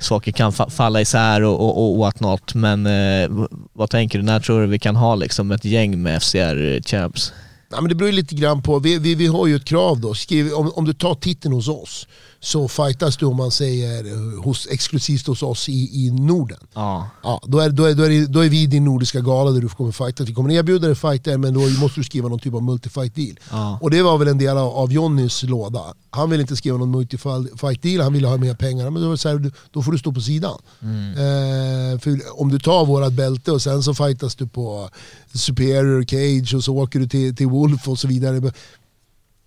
saker 0.00 0.32
kan 0.32 0.50
fa- 0.52 0.70
falla 0.70 1.00
isär 1.00 1.42
och, 1.42 1.60
och, 1.60 1.90
och 1.92 1.98
whatnot, 1.98 2.54
men 2.54 2.86
eh, 2.86 3.46
vad 3.72 3.90
tänker 3.90 4.18
du, 4.18 4.24
när 4.24 4.40
tror 4.40 4.60
du 4.60 4.66
vi 4.66 4.78
kan 4.78 4.96
ha 4.96 5.14
liksom 5.14 5.50
ett 5.50 5.64
gäng 5.64 6.02
med 6.02 6.18
FCR-champs? 6.22 7.32
Ja, 7.70 7.80
men 7.80 7.88
det 7.88 7.94
beror 7.94 8.10
ju 8.10 8.16
lite 8.16 8.34
grann 8.34 8.62
på, 8.62 8.78
vi, 8.78 8.98
vi, 8.98 9.14
vi 9.14 9.26
har 9.26 9.46
ju 9.46 9.56
ett 9.56 9.64
krav 9.64 10.00
då. 10.00 10.14
Skriv, 10.14 10.52
om, 10.52 10.72
om 10.74 10.84
du 10.84 10.94
tar 10.94 11.14
titeln 11.14 11.54
hos 11.54 11.68
oss 11.68 12.06
så 12.44 12.68
fightas 12.68 13.16
du 13.16 13.26
om 13.26 13.36
man 13.36 13.50
säger 13.50 14.04
eh, 14.04 14.42
hos, 14.42 14.66
exklusivt 14.70 15.26
hos 15.26 15.42
oss 15.42 15.68
i, 15.68 16.06
i 16.06 16.10
Norden. 16.10 16.58
Ja. 16.74 17.08
Ja, 17.22 17.40
då, 17.46 17.60
är, 17.60 17.70
då, 17.70 17.84
är, 17.84 17.94
då, 17.94 18.02
är, 18.02 18.26
då 18.26 18.40
är 18.40 18.48
vi 18.48 18.66
din 18.66 18.84
nordiska 18.84 19.20
gala 19.20 19.50
där 19.50 19.60
du 19.60 19.68
kommer 19.68 19.92
fighta. 19.92 20.24
Vi 20.24 20.34
kommer 20.34 20.50
erbjuda 20.50 20.86
dig 20.86 20.96
fighter 20.96 21.38
men 21.38 21.54
då 21.54 21.60
måste 21.60 22.00
du 22.00 22.04
skriva 22.04 22.28
någon 22.28 22.38
typ 22.38 22.54
av 22.54 22.62
multifight 22.62 23.14
deal. 23.14 23.38
Ja. 23.50 23.78
Och 23.80 23.90
det 23.90 24.02
var 24.02 24.18
väl 24.18 24.28
en 24.28 24.38
del 24.38 24.56
av, 24.56 24.68
av 24.68 24.92
Jonnys 24.92 25.42
låda. 25.42 25.94
Han 26.10 26.30
ville 26.30 26.40
inte 26.40 26.56
skriva 26.56 26.76
någon 26.76 26.90
multifight 26.90 27.82
deal, 27.82 28.00
han 28.00 28.12
ville 28.12 28.28
ha 28.28 28.36
mer 28.36 28.54
pengar. 28.54 28.90
Men 28.90 29.02
då, 29.02 29.08
var 29.08 29.16
så 29.16 29.28
här, 29.28 29.52
då 29.70 29.82
får 29.82 29.92
du 29.92 29.98
stå 29.98 30.12
på 30.12 30.20
sidan. 30.20 30.58
Eh, 30.82 31.98
för 32.00 32.40
om 32.40 32.48
du 32.48 32.58
tar 32.58 32.86
vårat 32.86 33.12
bälte 33.12 33.52
och 33.52 33.62
sen 33.62 33.82
så 33.82 33.94
fightas 33.94 34.34
du 34.34 34.46
på 34.46 34.90
Superior 35.34 36.04
Cage 36.04 36.54
och 36.54 36.64
så 36.64 36.76
åker 36.76 36.98
du 36.98 37.08
till, 37.08 37.36
till 37.36 37.48
Wolf 37.48 37.88
och 37.88 37.98
så 37.98 38.08
vidare. 38.08 38.52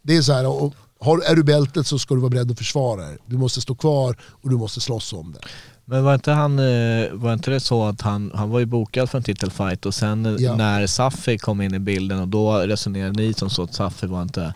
Det 0.02 0.16
är 0.16 0.22
så 0.22 0.34
här, 0.34 0.48
och 0.48 0.76
har, 1.00 1.22
är 1.32 1.36
du 1.36 1.44
bältet 1.44 1.88
så 1.88 2.00
ska 2.00 2.14
du 2.16 2.22
vara 2.22 2.30
beredd 2.30 2.52
att 2.52 2.58
försvara 2.58 3.02
det. 3.02 3.18
Du 3.26 3.38
måste 3.38 3.62
stå 3.62 3.76
kvar 3.76 4.18
och 4.44 4.50
du 4.50 4.56
måste 4.58 4.82
slåss 4.82 5.14
om 5.14 5.32
det. 5.34 5.40
Men 5.86 6.04
var 6.04 6.14
inte, 6.14 6.32
han, 6.32 6.60
eh, 6.60 7.12
var 7.14 7.34
inte 7.34 7.52
det 7.52 7.60
så 7.60 7.84
att 7.84 8.02
han, 8.02 8.32
han 8.36 8.50
var 8.50 8.60
ju 8.60 8.66
bokad 8.66 9.10
för 9.10 9.18
en 9.18 9.24
titelfight 9.24 9.86
och 9.86 9.94
sen 9.94 10.26
eh, 10.26 10.36
Ja. 10.40 10.56
när 10.56 10.88
Safi 10.88 11.38
kom 11.38 11.62
in 11.62 11.74
i 11.74 11.80
bilden 11.80 12.20
och 12.20 12.28
då 12.28 12.58
resonerade 12.58 13.12
ni 13.24 13.34
som 13.34 13.50
så 13.50 13.64
att 13.64 13.74
Safi 13.74 14.08
var 14.08 14.22
inte 14.22 14.42
eh, 14.44 14.54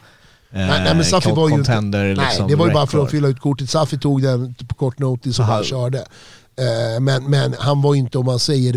Nej, 0.52 0.68
nej 0.84 0.96
men 0.96 1.06
Safi 1.06 1.30
con- 1.30 1.36
var 1.36 1.50
ju 1.50 1.56
inte, 1.56 1.82
nej, 1.82 2.16
liksom, 2.16 2.48
det 2.48 2.56
var 2.56 2.68
ju 2.68 2.74
bara 2.74 2.88
för 2.88 3.04
att 3.04 3.12
fylla 3.12 3.28
ut 3.28 3.40
kortet. 3.40 3.70
Safi 3.70 3.98
tog 3.98 4.22
den 4.22 4.54
på 4.68 4.76
kort 4.76 5.00
notice 5.00 5.40
och 5.40 5.46
Aha. 5.46 5.54
bara 5.54 5.64
körde. 5.64 5.98
Eh, 6.00 7.00
men, 7.02 7.24
men 7.30 7.56
han 7.60 7.82
var 7.82 7.94
ju 7.94 8.00
inte, 8.00 8.18
om 8.18 8.26
man 8.26 8.40
säger, 8.40 8.76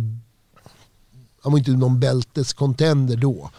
Han 1.42 1.52
var 1.52 1.58
inte 1.58 1.70
någon 1.70 2.00
bältescontender 2.00 3.16
då. 3.16 3.50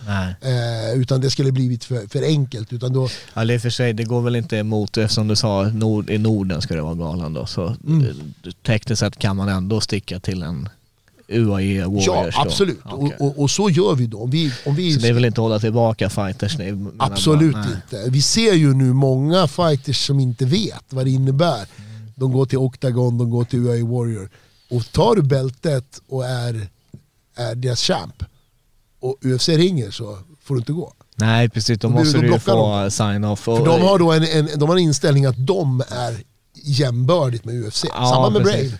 Eh, 0.41 0.99
utan 1.01 1.21
det 1.21 1.29
skulle 1.29 1.51
blivit 1.51 1.83
för, 1.83 2.07
för 2.09 2.23
enkelt. 2.23 2.73
Utan 2.73 2.93
då, 2.93 3.09
Ja, 3.33 3.45
det 3.45 3.53
är 3.53 3.59
för 3.59 3.69
sig, 3.69 3.93
det 3.93 4.03
går 4.03 4.21
väl 4.21 4.35
inte 4.35 4.57
emot, 4.57 4.97
eftersom 4.97 5.27
du 5.27 5.35
sa 5.35 5.63
nord, 5.63 6.09
i 6.09 6.17
Norden 6.17 6.61
ska 6.61 6.75
det 6.75 6.81
vara 6.81 6.95
galan 6.95 7.33
då, 7.33 7.45
så 7.45 7.75
Mm. 7.87 8.01
eh, 8.05 8.51
tekniskt 8.65 8.99
sett 8.99 9.19
kan 9.19 9.35
man 9.35 9.49
ändå 9.49 9.81
sticka 9.81 10.19
till 10.19 10.43
en 10.43 10.69
UAE 11.27 11.61
ja, 11.75 11.87
Warriors 11.87 12.35
då. 12.35 12.41
absolut. 12.41 12.79
Okej. 12.85 13.15
Och, 13.19 13.25
och, 13.27 13.39
och 13.41 13.51
så 13.51 13.69
gör 13.69 13.95
vi 13.95 14.07
då. 14.07 14.19
Om 14.19 14.29
vi, 14.29 14.51
om 14.65 14.75
vi 14.75 14.93
Så 14.93 14.99
det 14.99 15.07
är 15.07 15.13
väl 15.13 15.25
inte 15.25 15.41
hålla 15.41 15.59
tillbaka 15.59 16.09
fighters? 16.09 16.57
ni 16.57 16.85
Absolut 16.97 17.53
bara, 17.53 17.65
inte. 17.65 18.09
Vi 18.09 18.21
ser 18.21 18.53
ju 18.53 18.73
nu 18.73 18.93
många 18.93 19.47
fighters 19.47 20.05
som 20.07 20.19
inte 20.19 20.45
vet 20.45 20.83
vad 20.89 21.05
det 21.05 21.11
innebär. 21.11 21.65
De 22.15 22.31
går 22.31 22.45
till 22.45 22.57
Octagon, 22.57 23.17
de 23.17 23.29
går 23.29 23.43
till 23.43 23.59
UAE 23.59 23.83
Warrior. 23.83 24.29
Och 24.69 24.91
tar 24.91 25.15
du 25.15 25.21
bältet 25.21 26.01
och 26.09 26.25
är, 26.25 26.67
är 27.35 27.55
deras 27.55 27.81
champ 27.81 28.23
och 29.01 29.17
UFC 29.25 29.49
ringer 29.49 29.91
så 29.91 30.17
får 30.43 30.55
du 30.55 30.59
inte 30.59 30.71
gå. 30.73 30.93
Nej 31.15 31.49
precis, 31.49 31.79
då 31.79 31.89
måste 31.89 32.17
du 32.17 32.27
blockar 32.27 32.39
få 32.39 32.89
sign-off. 32.91 33.39
För 33.39 33.65
de 33.65 33.81
har 33.81 33.99
då 33.99 34.11
en, 34.11 34.23
en, 34.23 34.49
de 34.59 34.69
har 34.69 34.75
en 34.75 34.81
inställning 34.83 35.25
att 35.25 35.47
de 35.47 35.83
är 35.89 36.17
jämbördigt 36.63 37.45
med 37.45 37.55
UFC. 37.67 37.85
Ja, 37.89 38.09
Samma 38.13 38.29
med 38.29 38.43
precis. 38.43 38.71
Brave. 38.71 38.77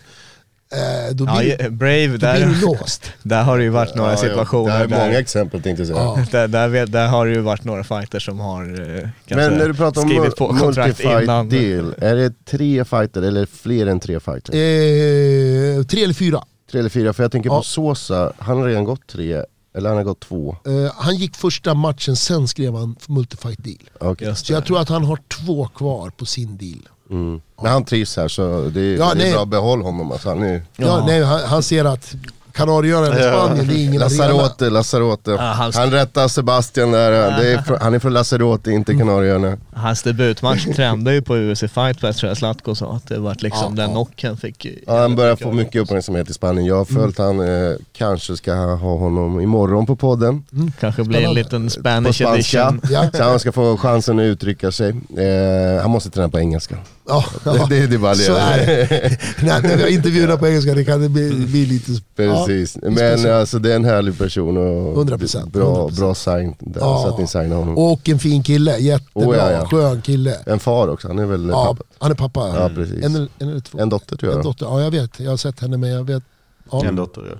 Eh, 1.08 1.14
då 1.14 1.24
Ja, 1.24 1.38
blir, 1.38 1.62
ja, 1.62 1.70
Brave, 1.70 2.06
då 2.06 2.18
blir 2.18 2.46
du 2.46 2.54
där, 2.54 2.60
låst. 2.60 3.12
där 3.22 3.42
har 3.42 3.58
det 3.58 3.64
ju 3.64 3.70
varit 3.70 3.94
några 3.94 4.10
Ja, 4.10 4.16
ja. 4.22 4.28
situationer 4.28 4.78
Det 4.78 4.84
är 4.84 4.88
många 4.88 5.04
där, 5.12 5.18
exempel 5.20 5.62
tänkte 5.62 5.80
jag 5.82 5.86
säga. 5.88 5.98
Ja. 5.98 6.24
där, 6.30 6.48
där, 6.48 6.86
där 6.86 7.08
har 7.08 7.26
det 7.26 7.32
ju 7.32 7.40
varit 7.40 7.64
några 7.64 7.84
fighters 7.84 8.24
som 8.24 8.38
har 8.40 8.62
eh, 8.64 9.08
kanske 9.26 9.48
Men 9.50 9.58
när 9.58 9.68
du 9.68 9.74
pratar 9.74 10.02
om 10.02 10.08
skrivit 10.08 10.36
på 10.36 10.48
kontrakt 10.48 11.00
innan. 11.00 11.48
multifight-deal, 11.48 11.94
är 11.98 12.14
det 12.16 12.44
tre 12.44 12.84
fighter 12.84 13.22
eller 13.22 13.46
fler 13.46 13.86
än 13.86 14.00
tre 14.00 14.20
fighter? 14.20 14.52
Eh, 14.52 15.84
tre 15.84 16.04
eller 16.04 16.14
fyra. 16.14 16.44
Tre 16.74 16.78
eller 16.80 16.90
fyra? 16.90 17.12
För 17.12 17.22
jag 17.24 17.32
tänker 17.32 17.50
Ja. 17.50 17.56
på 17.56 17.62
Sosa, 17.62 18.32
han 18.38 18.58
har 18.58 18.66
redan 18.66 18.84
gått 18.84 19.06
tre, 19.06 19.42
eller 19.76 19.88
han 19.88 19.96
har 19.96 20.04
gått 20.04 20.20
två. 20.20 20.56
Eh, 20.66 20.92
han 20.96 21.16
gick 21.16 21.36
första 21.36 21.74
matchen, 21.74 22.16
sen 22.16 22.48
skrev 22.48 22.74
han 22.74 22.96
multifight 23.08 23.58
deal. 23.64 24.16
Just 24.20 24.46
Så 24.46 24.52
jag 24.52 24.66
tror 24.66 24.78
att 24.80 24.88
han 24.88 25.04
har 25.04 25.18
två 25.28 25.66
kvar 25.68 26.10
på 26.10 26.26
sin 26.26 26.56
deal. 26.56 26.88
Mm. 27.10 27.40
Men 27.62 27.72
han 27.72 27.84
trivs 27.84 28.16
här 28.16 28.28
så 28.28 28.70
det 28.74 28.80
är, 28.80 28.96
Ja, 28.98 29.04
det 29.14 29.20
är 29.20 29.24
nej. 29.24 29.32
bra, 29.32 29.44
behåll 29.44 29.82
honom 29.82 30.12
alltså. 30.12 30.28
Han 30.28 30.42
är 30.42 30.54
Ja. 30.76 30.86
Ja. 30.86 31.04
nej, 31.06 31.22
han, 31.22 31.40
han 31.40 31.62
ser 31.62 31.84
att 31.84 32.14
Kanarieöarna 32.54 33.18
i 33.20 33.22
Spanien, 33.22 33.66
det 33.68 33.74
är 33.74 33.84
ingen 33.84 34.02
arena. 34.02 34.04
Lazarote, 34.04 34.70
Lazarote. 34.70 35.30
Ja, 35.30 35.36
han- 35.36 35.72
han... 35.74 35.90
rättar 35.90 36.28
Sebastian 36.28 36.90
där, 36.90 37.10
det 37.10 37.52
är 37.52 37.78
han 37.80 37.94
är 37.94 37.98
från 37.98 38.12
Lazarote, 38.12 38.70
inte 38.70 38.92
Mm. 38.92 39.06
Kanarieöarna. 39.06 39.56
Hans 39.74 40.02
debutmatch 40.02 40.64
trendade 40.76 41.16
ju 41.16 41.22
på 41.22 41.36
UFC 41.36 41.60
Fight 41.60 42.00
Pass 42.00 42.16
tror 42.16 42.30
jag 42.30 42.36
Zlatko 42.36 42.74
sa, 42.74 42.92
att 42.96 43.08
det 43.08 43.18
var 43.18 43.36
liksom 43.38 43.76
Ja, 43.76 43.82
den 43.84 43.90
knocken 43.90 44.36
fick... 44.36 44.66
Ja, 44.86 45.00
han 45.00 45.16
börjar 45.16 45.36
få 45.36 45.52
mycket 45.52 45.82
uppmärksamhet 45.82 46.30
i 46.30 46.32
Spanien. 46.32 46.66
Jag 46.66 46.76
har 46.76 46.84
följt 46.84 47.18
han, 47.18 47.40
eh, 47.40 47.72
kanske 47.92 48.36
ska 48.36 48.54
ha 48.54 48.96
honom 48.96 49.40
imorgon 49.40 49.86
på 49.86 49.96
podden. 49.96 50.44
Kanske 50.80 51.04
blir 51.04 51.20
en 51.20 51.34
liten 51.34 51.64
På 51.64 51.70
Spanish 51.70 52.14
spanska. 52.14 52.34
edition. 52.68 52.80
Ja. 52.90 53.10
Så 53.14 53.22
han 53.22 53.38
ska 53.40 53.52
få 53.52 53.76
chansen 53.76 54.18
att 54.18 54.22
uttrycka 54.24 54.72
sig. 54.72 54.88
Eh, 54.90 55.82
han 55.82 55.90
måste 55.90 56.10
träna 56.10 56.28
på 56.28 56.38
engelska. 56.38 56.76
Ja, 57.08 57.24
ja. 57.44 57.52
Det, 57.52 57.80
det, 57.80 57.86
det 57.86 57.94
är 57.94 57.98
bara 57.98 58.14
det. 58.14 58.18
Så 58.18 58.34
är 58.36 58.56
det. 58.66 59.18
när, 59.42 59.62
när 59.62 59.76
vi 59.76 59.82
har 59.82 59.90
intervjuer 59.90 60.36
på 60.36 60.46
engelska 60.48 60.74
det 60.74 60.84
kan 60.84 61.00
det 61.02 61.08
bli, 61.08 61.30
bli 61.46 61.66
lite... 61.66 61.92
Precis. 62.16 62.34
Ja, 62.38 62.43
Men 62.46 62.96
speciellt. 62.96 63.26
alltså 63.26 63.58
det 63.58 63.72
är 63.72 63.76
en 63.76 63.84
härlig 63.84 64.18
person 64.18 64.56
och 64.56 64.96
100%, 65.06 65.50
bra, 65.50 65.88
100%. 65.88 65.96
bra 66.00 66.14
sign 66.14 66.54
där, 66.58 66.80
Ja. 66.80 67.02
så 67.02 67.08
att 67.14 67.18
ni 67.18 67.26
signar 67.26 67.56
honom. 67.56 67.78
Och 67.78 68.08
en 68.08 68.18
fin 68.18 68.42
kille, 68.42 68.78
jättebra, 68.78 69.28
Oh, 69.28 69.36
ja, 69.36 69.50
ja. 69.52 69.66
skön 69.66 70.02
kille. 70.02 70.34
En 70.46 70.58
far 70.58 70.88
också, 70.88 71.08
han 71.08 71.18
är 71.18 71.26
väl 71.26 71.48
Ja, 71.48 71.64
pappa? 71.64 71.84
han 71.98 72.10
är 72.10 72.14
pappa. 72.14 72.48
Ja, 72.60 72.70
precis. 72.74 73.04
En, 73.04 73.16
en 73.16 73.28
eller 73.48 73.60
två. 73.60 73.78
En 73.78 73.88
dotter 73.88 74.16
tror 74.16 74.32
jag. 74.32 74.38
En 74.38 74.44
dotter. 74.44 74.66
Ja, 74.66 74.80
jag 74.80 74.90
vet. 74.90 75.20
Jag 75.20 75.30
har 75.30 75.36
sett 75.36 75.60
henne 75.60 75.76
men 75.76 75.90
jag 75.90 76.04
vet... 76.04 76.22
Ja. 76.70 76.84
En 76.84 76.96
dotter, 76.96 77.22
ja. 77.30 77.36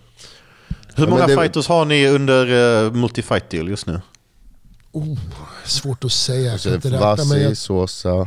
Hur 0.96 1.06
många 1.06 1.26
men 1.26 1.36
det- 1.36 1.42
fighters 1.42 1.68
har 1.68 1.84
ni 1.84 2.08
under 2.08 2.46
uh, 2.86 2.92
multi-fight 2.92 3.50
deal 3.50 3.68
just 3.68 3.86
nu? 3.86 4.00
Oh, 4.92 5.18
svårt 5.64 6.04
att 6.04 6.12
säga, 6.12 6.50
jag 6.52 6.60
kan 6.60 6.74
inte 6.74 6.88
det 6.88 6.96
är 6.96 7.10
räkna. 7.10 7.24
Men 7.24 7.40
jag, 7.42 7.48
Vassi, 7.48 7.56
Sosa. 7.56 8.26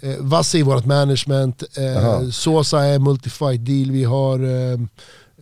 eh, 0.00 0.16
Vassi 0.18 0.60
är 0.60 0.64
vårt 0.64 0.84
management, 0.84 1.62
eh, 1.76 2.28
Sosa 2.30 2.84
är 2.84 2.98
multifight 2.98 3.66
deal, 3.66 3.90
vi 3.90 4.04
har 4.04 4.38
eh, 4.72 4.78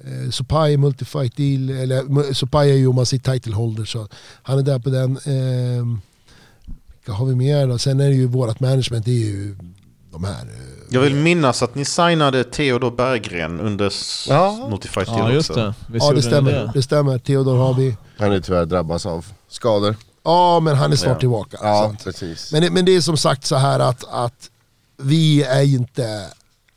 eh, 0.06 0.30
Sopai 0.30 0.72
är 0.74 0.78
multifight 0.78 1.36
deal, 1.36 1.70
eller 1.70 2.32
Sopai 2.32 2.70
är 2.70 2.74
ju 2.76 2.86
om 2.86 2.96
man 2.96 3.06
säger 3.06 3.32
title 3.32 3.54
holder 3.54 3.84
så 3.84 4.08
han 4.42 4.58
är 4.58 4.62
där 4.62 4.78
på 4.78 4.90
den. 4.90 5.16
Eh, 5.16 5.98
vad 7.06 7.16
har 7.16 7.26
vi 7.26 7.34
mer 7.34 7.66
då? 7.66 7.78
Sen 7.78 8.00
är 8.00 8.08
det 8.08 8.14
ju 8.14 8.26
vårt 8.26 8.60
management, 8.60 9.04
det 9.04 9.10
är 9.10 9.14
ju 9.26 9.56
de 10.12 10.24
här. 10.24 10.42
Eh, 10.42 10.48
Jag 10.90 11.00
vill 11.00 11.14
minnas 11.14 11.62
att 11.62 11.74
ni 11.74 11.84
signade 11.84 12.44
Theodor 12.44 12.90
Berggren 12.90 13.60
under 13.60 13.92
Ja. 14.28 14.68
multi-fight 14.70 15.04
deal 15.06 15.18
Ja 15.18 15.32
just 15.32 15.54
det. 15.54 15.74
Visst 15.86 16.06
ja 16.06 16.12
det 16.12 16.22
stämmer, 16.22 16.52
det? 16.52 16.70
det 16.74 16.82
stämmer. 16.82 17.18
Theodor 17.18 17.56
har 17.56 17.74
vi. 17.74 17.96
Han 18.18 18.32
är 18.32 18.40
tyvärr 18.40 18.64
drabbas 18.66 19.06
av 19.06 19.26
skador. 19.48 19.96
Ja 20.24 20.60
men 20.60 20.76
han 20.76 20.92
är 20.92 20.96
snart 20.96 21.14
Ja. 21.16 21.18
tillbaka. 21.20 21.56
Ja, 21.62 21.82
sant. 21.86 22.04
precis. 22.04 22.52
Men, 22.52 22.62
det- 22.62 22.70
men 22.70 22.84
det 22.84 22.96
är 22.96 23.00
som 23.00 23.16
sagt 23.16 23.44
så 23.46 23.56
här 23.56 23.80
att, 23.80 24.04
att 24.10 24.50
vi 25.02 25.42
är 25.42 25.62
inte, 25.62 26.26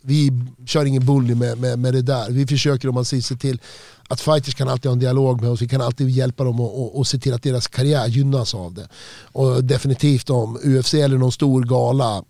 vi 0.05 0.31
kör 0.65 0.85
ingen 0.85 1.05
bully 1.05 1.35
med, 1.35 1.57
med, 1.57 1.79
med 1.79 1.93
det 1.93 2.01
där. 2.01 2.29
Vi 2.29 2.47
försöker 2.47 2.87
om 2.87 2.95
man 2.95 3.05
säger 3.05 3.23
se 3.23 3.35
till 3.35 3.59
att 4.07 4.21
fighters 4.21 4.55
kan 4.55 4.69
alltid 4.69 4.89
ha 4.89 4.93
en 4.93 4.99
dialog 4.99 5.41
med 5.41 5.49
oss, 5.49 5.61
vi 5.61 5.67
kan 5.67 5.81
alltid 5.81 6.09
hjälpa 6.09 6.43
dem 6.43 6.59
och, 6.59 6.81
och, 6.81 6.97
och 6.97 7.07
se 7.07 7.17
till 7.17 7.33
att 7.33 7.43
deras 7.43 7.67
karriär 7.67 8.07
gynnas 8.07 8.55
av 8.55 8.73
det. 8.73 8.87
Och 9.21 9.63
definitivt 9.63 10.29
om 10.29 10.59
UFC 10.63 10.93
eller 10.93 11.17
någon 11.17 11.31
stor 11.31 11.63
gala 11.63 12.23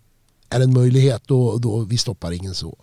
är 0.50 0.60
en 0.60 0.72
möjlighet, 0.72 1.22
då, 1.26 1.58
då 1.58 1.78
vi 1.78 1.98
stoppar 1.98 2.32
ingen 2.32 2.54
så. 2.54 2.78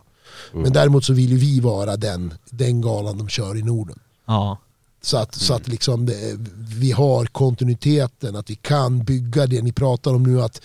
Men 0.51 0.73
däremot 0.73 1.05
så 1.05 1.13
vill 1.13 1.29
ju 1.29 1.37
vi 1.37 1.59
vara 1.59 1.97
den, 1.97 2.33
den 2.49 2.81
galan 2.81 3.17
de 3.17 3.29
kör 3.29 3.57
i 3.57 3.63
Norden. 3.63 3.99
Ja. 4.25 4.57
Så 5.01 5.17
att, 5.17 5.35
så 5.35 5.53
att 5.53 5.67
liksom 5.67 6.05
det, 6.05 6.37
vi 6.77 6.91
har 6.91 7.25
kontinuiteten, 7.25 8.35
att 8.35 8.49
vi 8.49 8.55
kan 8.55 9.03
bygga 9.03 9.47
det 9.47 9.61
ni 9.61 9.71
pratar 9.71 10.13
om 10.13 10.23
nu. 10.23 10.41
att 10.41 10.61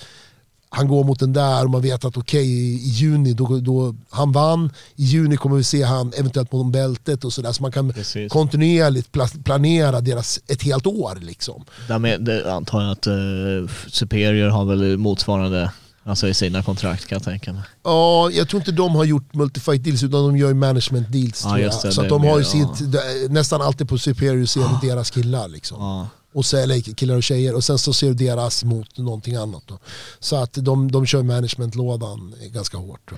Han 0.70 0.88
går 0.88 1.04
mot 1.04 1.20
den 1.20 1.32
där 1.32 1.64
och 1.64 1.70
man 1.70 1.82
vet 1.82 2.04
att 2.04 2.16
okej 2.16 2.46
i, 2.46 2.74
i 2.74 2.88
juni, 2.88 3.32
då, 3.32 3.60
då, 3.60 3.94
han 4.10 4.32
vann. 4.32 4.70
I 4.96 5.04
juni 5.04 5.36
kommer 5.36 5.56
vi 5.56 5.64
se 5.64 5.82
han 5.82 6.12
eventuellt 6.16 6.52
mot 6.52 6.72
bältet 6.72 7.24
och 7.24 7.32
sådär. 7.32 7.52
Så 7.52 7.62
man 7.62 7.72
kan 7.72 7.92
Precis. 7.92 8.32
kontinuerligt 8.32 9.10
pla- 9.12 9.42
planera 9.42 10.00
deras, 10.00 10.40
ett 10.46 10.62
helt 10.62 10.86
år. 10.86 11.18
Liksom. 11.20 11.64
Därmed 11.88 12.24
det 12.24 12.54
antar 12.54 12.82
jag 12.82 12.90
att 12.90 13.06
uh, 13.06 13.70
Superior 13.88 14.48
har 14.48 14.64
väl 14.64 14.98
motsvarande 14.98 15.70
alltså 16.04 16.28
i 16.28 16.34
sina 16.34 16.62
kontrakt 16.62 17.06
kan 17.06 17.16
jag 17.16 17.22
tänka 17.22 17.52
mig. 17.52 17.62
Ja, 17.84 18.30
jag 18.30 18.48
tror 18.48 18.60
inte 18.60 18.72
de 18.72 18.94
har 18.94 19.04
gjort 19.04 19.34
multifight 19.34 19.84
deals 19.84 20.02
utan 20.02 20.20
de 20.22 20.36
gör 20.36 20.54
management 20.54 21.12
deals. 21.12 21.44
Ja, 21.44 21.56
det, 21.56 21.92
så 21.92 22.02
det 22.02 22.08
de 22.08 22.24
har 22.24 22.38
ju 22.38 22.58
mer, 22.58 22.74
sitt, 22.74 23.30
nästan 23.30 23.62
alltid 23.62 23.88
på 23.88 23.98
Superior 23.98 24.46
ser 24.46 24.60
du 24.60 24.88
deras 24.88 25.10
killar. 25.10 25.48
Liksom. 25.48 25.76
Ja 25.80 26.08
och 26.32 26.44
så, 26.44 26.56
eller 26.56 26.80
killar 26.80 27.16
och 27.16 27.22
tjejer 27.22 27.54
och 27.54 27.64
sen 27.64 27.78
så 27.78 27.92
ser 27.92 28.06
du 28.06 28.14
deras 28.14 28.64
mot 28.64 28.98
någonting 28.98 29.34
annat. 29.34 29.62
Då. 29.66 29.78
Så 30.20 30.36
att 30.36 30.52
de, 30.52 30.90
de 30.92 31.06
kör 31.06 31.22
managementlådan 31.22 32.34
ganska 32.52 32.76
hårt. 32.76 33.12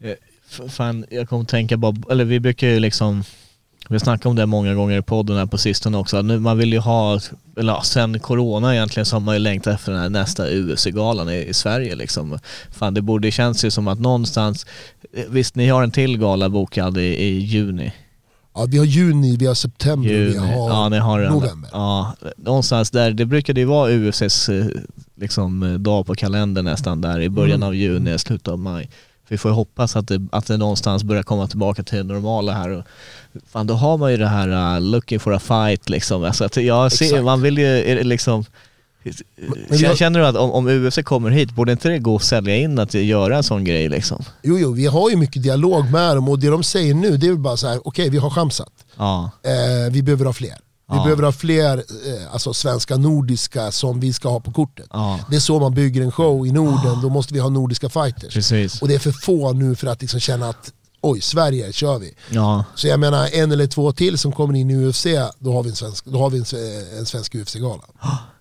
Eh, 0.00 0.14
fan, 0.68 1.04
jag 1.10 1.28
kommer 1.28 1.42
att 1.42 1.48
tänka 1.48 1.76
bara, 1.76 1.94
eller 2.10 2.24
vi 2.24 2.40
brukar 2.40 2.66
ju 2.66 2.80
liksom, 2.80 3.24
vi 3.88 4.00
snackar 4.00 4.30
om 4.30 4.36
det 4.36 4.46
många 4.46 4.74
gånger 4.74 4.98
i 4.98 5.02
podden 5.02 5.36
här 5.36 5.46
på 5.46 5.58
sistone 5.58 5.98
också, 5.98 6.22
nu, 6.22 6.38
man 6.38 6.58
vill 6.58 6.72
ju 6.72 6.78
ha, 6.78 7.20
eller 7.56 7.72
ja, 7.72 7.82
sen 7.82 8.20
corona 8.20 8.74
egentligen 8.74 9.06
så 9.06 9.16
har 9.16 9.20
man 9.20 9.34
ju 9.34 9.38
längtat 9.38 9.74
efter 9.74 9.92
den 9.92 10.00
här 10.00 10.08
nästa 10.08 10.46
UFC-galan 10.46 11.30
i, 11.30 11.46
i 11.48 11.54
Sverige 11.54 11.94
liksom. 11.94 12.38
Fan 12.70 12.94
det 12.94 13.02
borde, 13.02 13.28
det 13.28 13.32
känns 13.32 13.64
ju 13.64 13.70
som 13.70 13.88
att 13.88 14.00
någonstans, 14.00 14.66
eh, 15.12 15.24
visst 15.28 15.54
ni 15.54 15.68
har 15.68 15.82
en 15.82 15.90
till 15.90 16.18
gala 16.18 16.48
bokad 16.48 16.98
i, 16.98 17.00
i 17.00 17.38
juni. 17.38 17.92
Ja, 18.56 18.64
vi 18.68 18.78
har 18.78 18.84
juni, 18.84 19.36
vi 19.36 19.46
har 19.46 19.54
september, 19.54 20.08
vi 20.08 20.14
juni. 20.14 20.36
har 20.38 20.68
ja, 20.70 20.88
ni 20.88 20.98
har 20.98 21.20
november. 21.20 21.70
Ja, 21.72 22.12
någonstans 22.36 22.90
där, 22.90 23.10
det 23.10 23.24
brukade 23.26 23.60
ju 23.60 23.66
vara 23.66 23.90
UFCs 23.90 24.48
eh, 24.48 24.66
liksom, 25.16 25.62
eh, 25.62 25.72
dag 25.72 26.06
på 26.06 26.14
kalendern 26.14 26.64
nästan 26.64 27.00
där 27.00 27.20
i 27.20 27.28
början 27.28 27.56
Mm. 27.56 27.66
av 27.68 27.74
juni, 27.74 28.18
slutet 28.18 28.48
av 28.48 28.58
maj. 28.58 28.90
Vi 29.28 29.38
får 29.38 29.50
ju 29.50 29.54
hoppas 29.54 29.96
att 29.96 30.08
det, 30.08 30.26
att 30.32 30.46
det 30.46 30.56
någonstans 30.56 31.04
börjar 31.04 31.22
komma 31.22 31.46
tillbaka 31.46 31.82
till 31.82 31.98
det 31.98 32.04
normala 32.04 32.52
här. 32.52 32.70
Och, 32.70 32.84
fan, 33.46 33.66
då 33.66 33.74
har 33.74 33.96
man 33.98 34.10
ju 34.10 34.16
det 34.16 34.28
här 34.28 34.76
uh, 34.76 34.80
looking 34.80 35.20
for 35.20 35.34
a 35.34 35.38
fight 35.38 35.88
liksom. 35.88 36.24
Alltså 36.24 36.60
jag 36.60 36.92
ser, 36.92 37.04
Exakt. 37.04 37.24
man 37.24 37.42
vill 37.42 37.58
ju 37.58 38.04
liksom 38.04 38.44
Känner, 39.68 39.82
jag- 39.84 39.96
känner 39.98 40.20
du 40.20 40.26
att 40.26 40.36
om, 40.36 40.50
om 40.50 40.68
UFC 40.68 40.98
kommer 41.04 41.30
hit, 41.30 41.50
borde 41.54 41.72
inte 41.72 41.88
det 41.88 41.98
gå 41.98 42.16
att 42.16 42.22
sälja 42.22 42.56
in 42.56 42.78
att 42.78 42.94
göra 42.94 43.36
en 43.36 43.42
sån 43.42 43.64
grej 43.64 43.88
liksom? 43.88 44.24
Jo, 44.42 44.58
jo, 44.58 44.72
vi 44.72 44.86
har 44.86 45.10
ju 45.10 45.16
mycket 45.16 45.42
dialog 45.42 45.90
med 45.90 46.16
dem 46.16 46.28
och 46.28 46.38
det 46.38 46.48
de 46.48 46.62
säger 46.62 46.94
nu 46.94 47.16
det 47.16 47.26
är 47.26 47.30
väl 47.30 47.38
bara 47.38 47.56
så 47.56 47.66
här: 47.68 47.80
okej 47.84 48.10
vi 48.10 48.18
har 48.18 48.30
chansat. 48.30 48.72
Ja, 48.96 49.30
Eh, 49.42 49.92
vi 49.92 50.02
behöver 50.02 50.24
ha 50.24 50.32
fler. 50.32 50.56
Vi 50.90 50.96
Ja. 50.96 51.02
behöver 51.02 51.22
ha 51.22 51.32
fler 51.32 51.78
eh, 51.78 52.32
alltså 52.32 52.54
svenska, 52.54 52.96
nordiska 52.96 53.72
som 53.72 54.00
vi 54.00 54.12
ska 54.12 54.28
ha 54.28 54.40
på 54.40 54.52
kortet. 54.52 54.86
ja, 54.92 55.20
Det 55.30 55.36
är 55.36 55.40
så 55.40 55.58
man 55.60 55.74
bygger 55.74 56.02
en 56.02 56.12
show 56.12 56.46
i 56.46 56.52
Norden, 56.52 57.00
då 57.02 57.08
måste 57.08 57.34
vi 57.34 57.40
ha 57.40 57.48
nordiska 57.48 57.88
fighters. 57.88 58.34
precis. 58.34 58.82
Och 58.82 58.88
det 58.88 58.94
är 58.94 58.98
för 58.98 59.12
få 59.12 59.52
nu 59.52 59.74
för 59.74 59.86
att 59.86 60.00
liksom 60.00 60.20
känna 60.20 60.48
att 60.48 60.72
oj, 61.00 61.20
Sverige 61.20 61.72
kör 61.72 61.98
vi. 61.98 62.14
Ja, 62.30 62.64
Så 62.74 62.86
jag 62.88 63.00
menar 63.00 63.28
en 63.32 63.52
eller 63.52 63.66
två 63.66 63.92
till 63.92 64.18
som 64.18 64.32
kommer 64.32 64.54
in 64.58 64.70
i 64.70 64.74
UFC, 64.86 65.06
då 65.38 65.52
har 65.52 65.62
vi 65.62 65.70
en 65.70 65.76
svensk, 65.76 66.04
då 66.04 66.18
har 66.18 66.30
vi 66.30 66.38
en, 66.38 66.44
sve- 66.44 66.98
en 66.98 67.06
svensk 67.06 67.34
UFC-gala. 67.34 67.82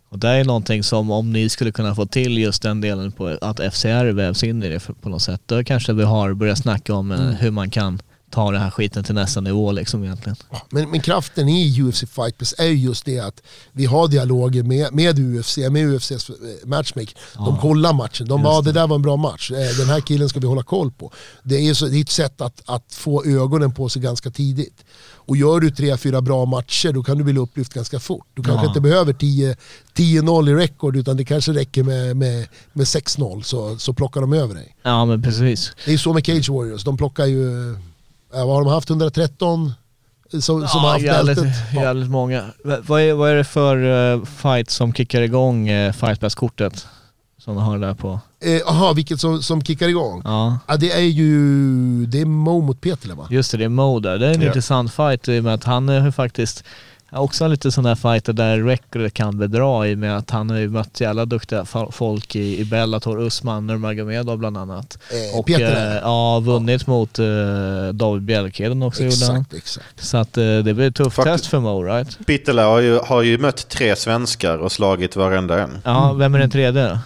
Och 0.09 0.19
det 0.19 0.27
är 0.27 0.45
någonting 0.45 0.83
som 0.83 1.11
om 1.11 1.33
ni 1.33 1.49
skulle 1.49 1.71
kunna 1.71 1.95
få 1.95 2.05
till 2.05 2.37
just 2.37 2.61
den 2.61 2.81
delen 2.81 3.11
på 3.11 3.37
att 3.41 3.73
FCR 3.73 4.11
vävs 4.11 4.43
in 4.43 4.63
i 4.63 4.69
det 4.69 4.79
på 5.01 5.09
något 5.09 5.21
sätt, 5.21 5.41
då 5.45 5.63
kanske 5.63 5.93
vi 5.93 6.03
har 6.03 6.33
börjat 6.33 6.57
snacka 6.57 6.93
om 6.93 7.11
eh, 7.11 7.19
hur 7.19 7.51
man 7.51 7.69
kan 7.69 7.99
ta 8.35 8.51
den 8.51 8.61
här 8.61 8.71
skiten 8.71 9.03
till 9.03 9.15
nästa 9.15 9.41
nivå 9.41 9.71
liksom 9.71 10.03
egentligen. 10.03 10.35
Men, 10.69 10.91
men 10.91 11.01
kraften 11.01 11.49
i 11.49 11.81
UFC 11.81 11.99
Fight 11.99 12.37
Pass 12.37 12.55
är 12.57 12.65
ju 12.65 12.75
just 12.75 13.05
det 13.05 13.19
att 13.19 13.41
vi 13.71 13.85
har 13.85 14.07
dialoger 14.07 14.63
med, 14.63 14.93
med 14.93 15.19
UFC, 15.19 15.57
med 15.57 15.85
UFCs 15.85 16.29
eh, 16.29 16.35
matchmaker. 16.67 17.17
De 17.33 17.57
kollar 17.57 17.93
matchen, 17.93 18.27
de 18.27 18.43
bara 18.43 18.61
det. 18.61 18.71
det 18.71 18.79
där 18.79 18.87
var 18.87 18.95
en 18.95 19.01
bra 19.01 19.15
match, 19.17 19.51
Eh, 19.51 19.77
den 19.77 19.87
här 19.89 20.01
killen 20.01 20.29
ska 20.29 20.39
vi 20.39 20.47
hålla 20.47 20.63
koll 20.63 20.91
på. 20.91 21.11
Det 21.43 21.69
är, 21.69 21.73
så, 21.73 21.85
det 21.85 21.97
är 21.97 22.01
ett 22.01 22.09
sätt 22.09 22.41
att, 22.41 22.61
att 22.65 22.93
få 22.93 23.25
ögonen 23.25 23.71
på 23.73 23.89
sig 23.89 24.01
ganska 24.01 24.29
tidigt. 24.31 24.85
Och 25.27 25.37
gör 25.37 25.59
du 25.59 25.71
tre, 25.71 25.97
fyra 25.97 26.21
bra 26.21 26.45
matcher 26.45 26.91
då 26.93 27.03
kan 27.03 27.17
du 27.17 27.23
bli 27.23 27.37
upplyft 27.37 27.73
ganska 27.73 27.99
fort. 27.99 28.25
Du 28.33 28.43
kanske 28.43 28.65
Ja. 28.65 28.67
inte 28.69 28.81
behöver 28.81 29.13
10 29.13 29.55
10-0 29.95 30.49
i 30.49 30.53
rekord 30.53 30.95
utan 30.95 31.17
det 31.17 31.25
kanske 31.25 31.51
räcker 31.53 31.83
med, 31.83 32.17
med, 32.17 32.47
med 32.73 32.85
6-0 32.85 33.41
så, 33.41 33.77
så 33.77 33.93
plockar 33.93 34.21
de 34.21 34.33
över 34.33 34.55
dig. 34.55 34.75
Ja 34.83 35.05
men 35.05 35.21
precis. 35.23 35.71
Det 35.85 35.93
är 35.93 35.97
så 35.97 36.13
med 36.13 36.25
Cage 36.25 36.49
Warriors, 36.49 36.83
de 36.83 36.97
plockar 36.97 37.25
ju, 37.25 37.75
ja, 37.75 37.79
vad 38.35 38.55
har 38.55 38.63
de 38.63 38.69
haft, 38.73 38.89
113 38.89 39.73
som, 40.31 40.41
som 40.41 40.59
har 40.81 40.87
Ja, 40.87 40.91
haft 40.91 41.03
jävligt, 41.05 41.35
bältet? 41.35 41.53
Ja. 41.73 41.81
jävligt 41.81 42.09
många. 42.09 42.43
V- 42.63 42.77
vad, 42.87 43.01
är, 43.01 43.13
vad 43.13 43.29
är 43.29 43.35
det 43.35 43.43
för 43.43 43.77
uh, 43.77 44.25
fight 44.25 44.69
som 44.69 44.93
kickar 44.93 45.21
igång 45.21 45.69
uh, 45.69 45.91
Fight 45.91 46.19
Pass-kortet? 46.19 46.87
Som 47.37 47.55
du 47.55 47.61
har 47.61 47.77
där 47.77 47.93
på. 47.93 48.19
Jaha, 48.67 48.93
vilket 48.93 49.19
som, 49.19 49.43
som 49.43 49.61
kickar 49.63 49.87
igång? 49.87 50.21
Ja, 50.25 50.59
Ja, 50.67 50.77
det 50.77 50.91
är 50.91 50.99
ju, 50.99 52.05
det 52.05 52.21
är 52.21 52.25
Mo 52.25 52.61
mot 52.61 52.81
Petele 52.81 53.13
va? 53.13 53.27
just 53.29 53.51
det, 53.51 53.57
det 53.57 53.63
är 53.65 53.69
Mo 53.69 53.99
där. 53.99 54.17
Det 54.19 54.27
är 54.27 54.33
en 54.33 54.41
Ja. 54.41 54.47
intressant 54.47 54.93
fight 54.93 55.27
i 55.27 55.39
och 55.39 55.43
med 55.43 55.53
att 55.53 55.63
han 55.63 55.89
är 55.89 56.05
ju 56.05 56.11
faktiskt 56.11 56.63
också 57.15 57.43
en 57.45 57.51
lite 57.51 57.71
sån 57.71 57.83
där 57.83 57.95
fighter 57.95 58.33
där 58.33 58.59
record 58.63 59.13
kan 59.13 59.37
bedra 59.37 59.87
i 59.87 59.93
och 59.93 59.97
med 59.97 60.17
att 60.17 60.29
han 60.31 60.49
har 60.49 60.57
ju 60.57 60.69
mött 60.69 61.01
jävla 61.01 61.25
duktiga 61.25 61.65
folk 61.91 62.35
i, 62.35 62.59
i 62.59 62.65
Bellator, 62.65 63.21
Usman 63.21 63.67
Nurmagomedov 63.67 64.37
bland 64.37 64.57
annat. 64.57 64.97
Eh, 65.11 65.39
Och 65.39 65.45
Petele. 65.45 65.95
eh, 65.95 66.01
ja, 66.01 66.39
vunnit 66.39 66.87
mot 66.87 67.19
eh, 67.19 67.25
David 67.93 68.21
Bjelkheden 68.23 68.83
också 68.83 69.03
gjorde 69.03 69.25
han. 69.25 69.35
exakt, 69.35 69.53
exakt. 69.53 70.05
Så 70.05 70.17
att 70.17 70.37
eh, 70.37 70.43
det 70.43 70.73
blir 70.73 70.87
ett 70.87 70.95
tufft 70.95 71.23
test 71.23 71.45
för 71.45 71.59
Mo 71.59 71.83
right? 71.83 72.25
Pitela 72.25 72.65
har 72.65 72.79
ju, 72.79 72.99
har 72.99 73.21
ju 73.21 73.37
mött 73.37 73.69
tre 73.69 73.95
svenskar 73.95 74.57
och 74.57 74.71
slagit 74.71 75.15
varenda 75.15 75.61
en. 75.61 75.81
Ja, 75.83 76.13
vem 76.13 76.35
är 76.35 76.39
den 76.39 76.49
tredje 76.49 76.87
då? 76.89 76.99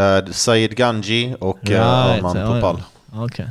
Uh, 0.00 0.30
Said 0.30 0.76
Ganji 0.76 1.34
och 1.40 1.58
uh, 1.62 1.70
Right, 1.70 1.82
Arman 1.82 2.36
ja, 2.36 2.42
ja. 2.42 2.54
Popal. 2.54 2.82
Okej. 3.12 3.46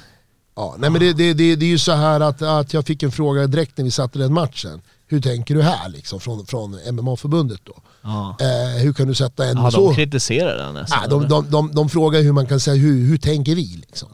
Ja, 0.56 0.76
nej, 0.78 0.90
men 0.90 1.02
det, 1.02 1.14
det, 1.14 1.34
det, 1.34 1.56
det 1.56 1.66
är 1.66 1.70
ju 1.70 1.78
så 1.78 1.92
här 1.92 2.20
att, 2.20 2.42
att 2.42 2.74
jag 2.74 2.86
fick 2.86 3.04
en 3.04 3.12
fråga 3.12 3.48
direkt 3.48 3.78
när 3.78 3.86
vi 3.86 3.92
satte 3.92 4.20
den 4.20 4.34
matchen. 4.34 4.82
Hur 5.12 5.22
tänker 5.22 5.56
du 5.56 5.62
här 5.62 5.90
liksom 5.90 6.20
från, 6.20 6.46
från 6.46 6.72
MMA-förbundet 6.92 7.60
då? 7.64 7.76
Ja. 8.02 8.38
Eh, 8.40 8.82
hur 8.84 8.94
kan 8.94 9.08
du 9.08 9.16
sätta 9.16 9.46
en 9.46 9.58
Ja, 9.58 9.72
så? 9.72 9.88
de 9.88 9.96
kritiserar 9.96 10.58
den 10.58 10.74
nästan. 10.74 11.00
Nej, 11.00 11.10
de, 11.10 11.28
de, 11.28 11.52
de, 11.52 11.72
de 11.76 11.90
frågar 11.90 12.22
hur 12.22 12.32
man 12.32 12.46
kan 12.46 12.60
säga, 12.60 12.76
hur, 12.76 13.08
hur 13.08 13.18
tänker 13.18 13.56
vi? 13.56 13.84
Liksom. 13.88 14.10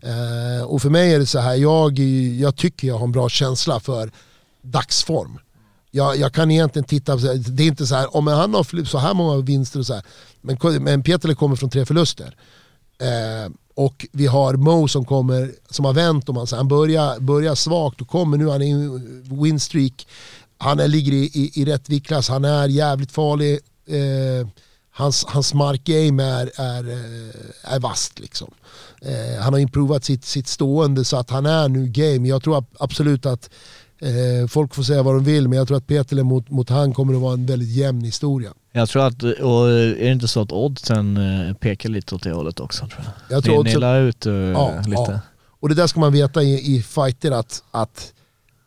Eh, 0.00 0.64
och 0.66 0.82
för 0.82 0.90
mig 0.90 1.14
är 1.14 1.18
det 1.18 1.26
så 1.26 1.38
här, 1.38 1.54
jag, 1.54 1.98
jag 2.38 2.56
tycker 2.56 2.88
jag 2.88 2.98
har 2.98 3.04
en 3.04 3.12
bra 3.12 3.28
känsla 3.28 3.80
för 3.80 4.10
dagsform. 4.62 5.38
Jag, 5.90 6.16
jag 6.16 6.32
kan 6.32 6.50
egentligen 6.50 6.86
titta, 6.86 7.16
det 7.16 7.62
är 7.62 7.66
inte 7.66 7.86
så 7.86 7.94
här, 7.94 8.16
om 8.16 8.26
han 8.26 8.54
har 8.54 8.84
så 8.84 8.98
här 8.98 9.14
många 9.14 9.42
vinster 9.42 9.78
och 9.78 9.86
så 9.86 9.94
här. 9.94 10.02
Men, 10.40 10.84
men 10.84 11.02
Petele 11.02 11.34
kommer 11.34 11.56
från 11.56 11.70
tre 11.70 11.86
förluster. 11.86 12.36
Eh, 13.00 13.52
och 13.76 14.06
vi 14.12 14.26
har 14.26 14.54
Mo 14.54 14.88
som 14.88 15.04
kommer, 15.04 15.52
som 15.70 15.84
har 15.84 15.92
vänt 15.92 16.28
och 16.28 16.34
man, 16.34 16.46
så 16.46 16.56
han 16.56 16.68
börjar, 16.68 17.20
börjar 17.20 17.54
svagt 17.54 18.00
och 18.00 18.08
kommer 18.08 18.36
nu, 18.36 18.48
han 18.48 18.62
är 18.62 18.66
i 18.66 19.00
winstreak. 19.42 20.06
Han 20.58 20.80
är, 20.80 20.88
ligger 20.88 21.12
i, 21.12 21.30
i, 21.34 21.50
i 21.54 21.64
rätt 21.64 21.88
viktklass, 21.88 22.28
han 22.28 22.44
är 22.44 22.68
jävligt 22.68 23.12
farlig. 23.12 23.58
Eh, 23.86 24.48
hans, 24.90 25.24
hans 25.28 25.54
markgame 25.54 26.22
är, 26.22 26.50
är, 26.60 26.88
eh, 26.88 27.74
är 27.74 27.80
vast 27.80 28.18
liksom. 28.18 28.50
Eh, 29.02 29.42
han 29.42 29.52
har 29.52 29.60
improvat 29.60 30.04
sitt, 30.04 30.24
sitt 30.24 30.48
stående 30.48 31.04
så 31.04 31.16
att 31.16 31.30
han 31.30 31.46
är 31.46 31.68
nu 31.68 31.86
game. 31.86 32.28
Jag 32.28 32.42
tror 32.42 32.64
absolut 32.78 33.26
att 33.26 33.50
eh, 33.98 34.48
folk 34.48 34.74
får 34.74 34.82
säga 34.82 35.02
vad 35.02 35.14
de 35.14 35.24
vill 35.24 35.48
men 35.48 35.58
jag 35.58 35.68
tror 35.68 35.76
att 35.76 35.86
Petele 35.86 36.22
mot, 36.22 36.50
mot 36.50 36.70
han 36.70 36.94
kommer 36.94 37.14
att 37.14 37.20
vara 37.20 37.32
en 37.32 37.46
väldigt 37.46 37.76
jämn 37.76 38.04
historia. 38.04 38.52
Jag 38.76 38.88
tror 38.88 39.06
att, 39.06 39.22
och 39.22 39.68
är 39.70 40.04
det 40.04 40.12
inte 40.12 40.28
så 40.28 40.42
att 40.42 40.52
oddsen 40.52 41.16
eh, 41.48 41.54
pekar 41.54 41.88
lite 41.88 42.14
åt 42.14 42.22
det 42.22 42.32
hållet 42.32 42.60
också 42.60 42.86
tror 42.86 43.00
jag? 43.04 43.36
Jag 43.36 43.44
tror 43.44 43.58
oddsen- 43.58 43.96
ut 44.08 44.26
eh, 44.26 44.32
Ja, 44.32 44.72
lite. 44.86 44.92
ja. 45.12 45.20
Och 45.60 45.68
det 45.68 45.74
där 45.74 45.86
ska 45.86 46.00
man 46.00 46.12
veta 46.12 46.42
i, 46.42 46.76
i 46.76 46.82
fighter 46.82 47.30
att, 47.30 47.62
att 47.70 48.12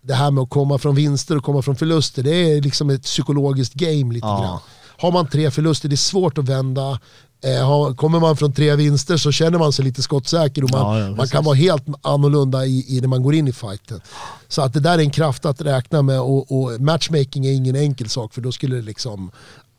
det 0.01 0.13
här 0.13 0.31
med 0.31 0.41
att 0.41 0.49
komma 0.49 0.77
från 0.77 0.95
vinster 0.95 1.37
och 1.37 1.43
komma 1.43 1.61
från 1.61 1.75
förluster 1.75 2.23
det 2.23 2.35
är 2.35 2.61
liksom 2.61 2.89
ett 2.89 3.03
psykologiskt 3.03 3.73
game 3.73 4.13
lite 4.13 4.27
Ja. 4.27 4.39
grann. 4.41 4.59
Har 5.01 5.11
man 5.11 5.27
tre 5.27 5.51
förluster 5.51 5.89
det 5.89 5.95
är 5.95 5.97
svårt 5.97 6.37
att 6.37 6.45
vända. 6.49 6.99
Eh, 7.43 7.93
kommer 7.95 8.19
man 8.19 8.37
från 8.37 8.53
tre 8.53 8.75
vinster 8.75 9.17
så 9.17 9.31
känner 9.31 9.59
man 9.59 9.73
sig 9.73 9.85
lite 9.85 10.01
skottsäker 10.01 10.63
och 10.63 10.71
man, 10.71 10.97
Ja, 10.99 11.05
ja, 11.09 11.15
man 11.15 11.27
kan 11.27 11.43
vara 11.43 11.55
helt 11.55 11.83
annorlunda 12.01 12.65
i, 12.65 12.97
i 12.97 13.01
när 13.01 13.07
man 13.07 13.23
går 13.23 13.33
in 13.35 13.47
i 13.47 13.51
fighten. 13.53 14.01
Så 14.47 14.61
att 14.61 14.73
det 14.73 14.79
där 14.79 14.93
är 14.93 14.99
en 14.99 15.09
kraft 15.11 15.45
att 15.45 15.61
räkna 15.61 16.01
med 16.01 16.19
och, 16.21 16.51
och 16.51 16.81
matchmaking 16.81 17.45
är 17.45 17.51
ingen 17.51 17.75
enkel 17.75 18.09
sak 18.09 18.33
för 18.33 18.41
då 18.41 18.51
skulle 18.51 18.75
det 18.75 18.81
liksom 18.81 19.31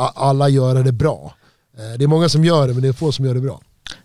alla 0.08 0.48
göra 0.48 0.82
det 0.82 0.92
bra. 0.92 1.34
Eh, 1.78 1.98
det 1.98 2.04
är 2.04 2.08
många 2.08 2.28
som 2.28 2.44
gör 2.44 2.68
det 2.68 2.74
men 2.74 2.82
det 2.82 2.88
är 2.88 2.92
få 2.92 3.12
som 3.12 3.24
gör 3.24 3.34
det 3.34 3.40
bra. 3.40 3.60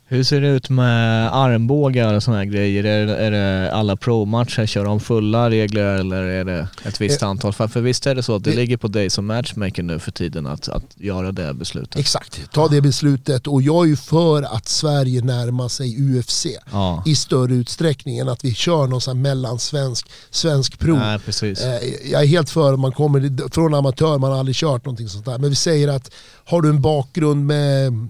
Hur 0.07 0.23
ser 0.23 0.41
det 0.41 0.47
ut 0.47 0.69
med 0.69 1.33
armbågar 1.35 2.13
och 2.13 2.23
sådana 2.23 2.37
här 2.39 2.45
grejer? 2.45 2.83
Är 2.83 3.05
det, 3.05 3.15
är 3.17 3.31
det 3.31 3.71
alla 3.71 3.95
pro-matcher, 3.95 4.65
kör 4.65 4.85
de 4.85 4.99
fulla 4.99 5.49
regler 5.49 5.85
eller 5.85 6.23
är 6.23 6.45
det 6.45 6.67
ett 6.85 7.01
visst 7.01 7.23
antal? 7.23 7.53
För, 7.53 7.67
för 7.67 7.81
visst 7.81 8.07
är 8.07 8.15
det 8.15 8.23
så 8.23 8.35
att 8.35 8.43
det 8.43 8.49
Det- 8.49 8.55
ligger 8.55 8.77
på 8.77 8.87
dig 8.87 9.09
som 9.09 9.25
matchmaker 9.25 9.83
nu 9.83 9.99
för 9.99 10.11
tiden 10.11 10.47
att, 10.47 10.69
att 10.69 10.83
göra 10.95 11.31
det 11.31 11.53
beslutet? 11.53 11.99
Exakt, 11.99 12.51
ta 12.51 12.67
det 12.67 12.81
beslutet 12.81 13.47
och 13.47 13.61
jag 13.61 13.83
är 13.85 13.89
ju 13.89 13.95
för 13.95 14.43
att 14.43 14.67
Sverige 14.67 15.21
närmar 15.21 15.67
sig 15.67 16.17
UFC 16.17 16.45
Ja. 16.71 17.03
i 17.05 17.15
större 17.15 17.53
utsträckning 17.53 18.17
än 18.17 18.29
att 18.29 18.45
vi 18.45 18.53
kör 18.53 18.87
någon 18.87 19.01
sån 19.01 19.17
här 19.17 19.21
mellansvensk 19.23 20.07
svensk 20.29 20.79
prov. 20.79 20.97
Nej, 20.97 21.19
precis. 21.19 21.61
Eh, 21.61 21.79
Jag 22.11 22.21
är 22.23 22.27
helt 22.27 22.49
för 22.49 22.73
om 22.73 22.79
man 22.81 22.91
kommer 22.91 23.49
från 23.53 23.73
amatör, 23.73 24.17
man 24.17 24.31
har 24.31 24.39
aldrig 24.39 24.55
kört 24.55 24.85
någonting 24.85 25.09
sånt 25.09 25.25
där. 25.25 25.37
Men 25.37 25.49
vi 25.49 25.55
säger 25.55 25.87
att 25.87 26.11
har 26.45 26.61
du 26.61 26.69
en 26.69 26.81
bakgrund 26.81 27.45
med 27.45 28.07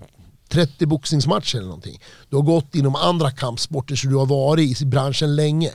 30 0.50 0.86
boxningsmatcher 0.86 1.58
eller 1.58 1.68
någonting. 1.68 2.00
Du 2.30 2.36
har 2.36 2.44
gått 2.44 2.76
inom 2.76 2.96
andra 2.96 3.32
kampsporter 3.32 3.96
så 3.96 4.08
du 4.08 4.16
har 4.16 4.26
varit 4.26 4.82
i 4.82 4.86
branschen 4.86 5.36
länge. 5.36 5.72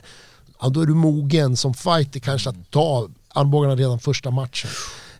Ja, 0.61 0.69
då 0.69 0.81
är 0.81 0.85
du 0.85 0.93
mogen 0.93 1.57
som 1.57 1.73
fighter 1.73 2.19
kanske 2.19 2.49
att 2.49 2.71
ta 2.71 3.09
armbågarna 3.33 3.75
redan 3.75 3.99
första 3.99 4.31
matchen. 4.31 4.69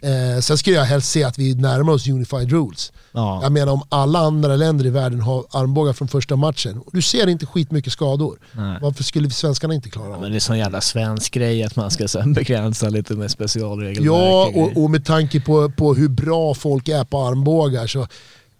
Eh, 0.04 0.40
sen 0.42 0.58
skulle 0.58 0.76
jag 0.76 0.86
helst 0.86 1.12
se 1.12 1.24
att 1.24 1.40
vi 1.40 1.56
närmar 1.56 1.94
oss 1.94 2.08
unified 2.08 2.52
rules. 2.52 2.92
Ja. 3.12 3.40
Jag 3.44 3.52
menar 3.52 3.74
om 3.74 3.82
alla 3.90 4.20
andra 4.20 4.56
länder 4.56 4.86
i 4.86 4.90
världen 4.90 5.22
har 5.22 5.46
armbågar 5.52 5.94
från 5.94 6.08
första 6.08 6.36
matchen 6.36 6.78
och 6.78 6.90
du 6.94 7.02
ser 7.02 7.28
inte 7.28 7.46
skitmycket 7.46 7.94
skador. 7.94 8.40
Nej. 8.52 8.78
Varför 8.82 9.04
skulle 9.04 9.28
vi 9.28 9.34
svenskarna 9.34 9.74
inte 9.74 9.90
klara 9.90 10.16
av 10.16 10.22
Men 10.22 10.32
det 10.32 10.38
är 10.38 10.40
sån 10.40 10.58
jävla 10.58 10.82
svensk 10.82 11.34
grej 11.34 11.64
att 11.64 11.76
man 11.76 11.92
ska 11.92 12.08
sen 12.08 12.34
begränsa 12.34 12.90
lite 12.90 13.14
med 13.14 13.32
specialregelverk. 13.32 14.06
Ja, 14.06 14.52
och, 14.56 14.84
och 14.84 14.90
med 14.90 15.06
tanke 15.06 15.40
på, 15.42 15.70
på 15.70 15.94
hur 15.94 16.10
bra 16.10 16.54
folk 16.54 16.88
är 16.88 17.04
på 17.04 17.22
armbågar 17.28 17.88
så 17.88 18.08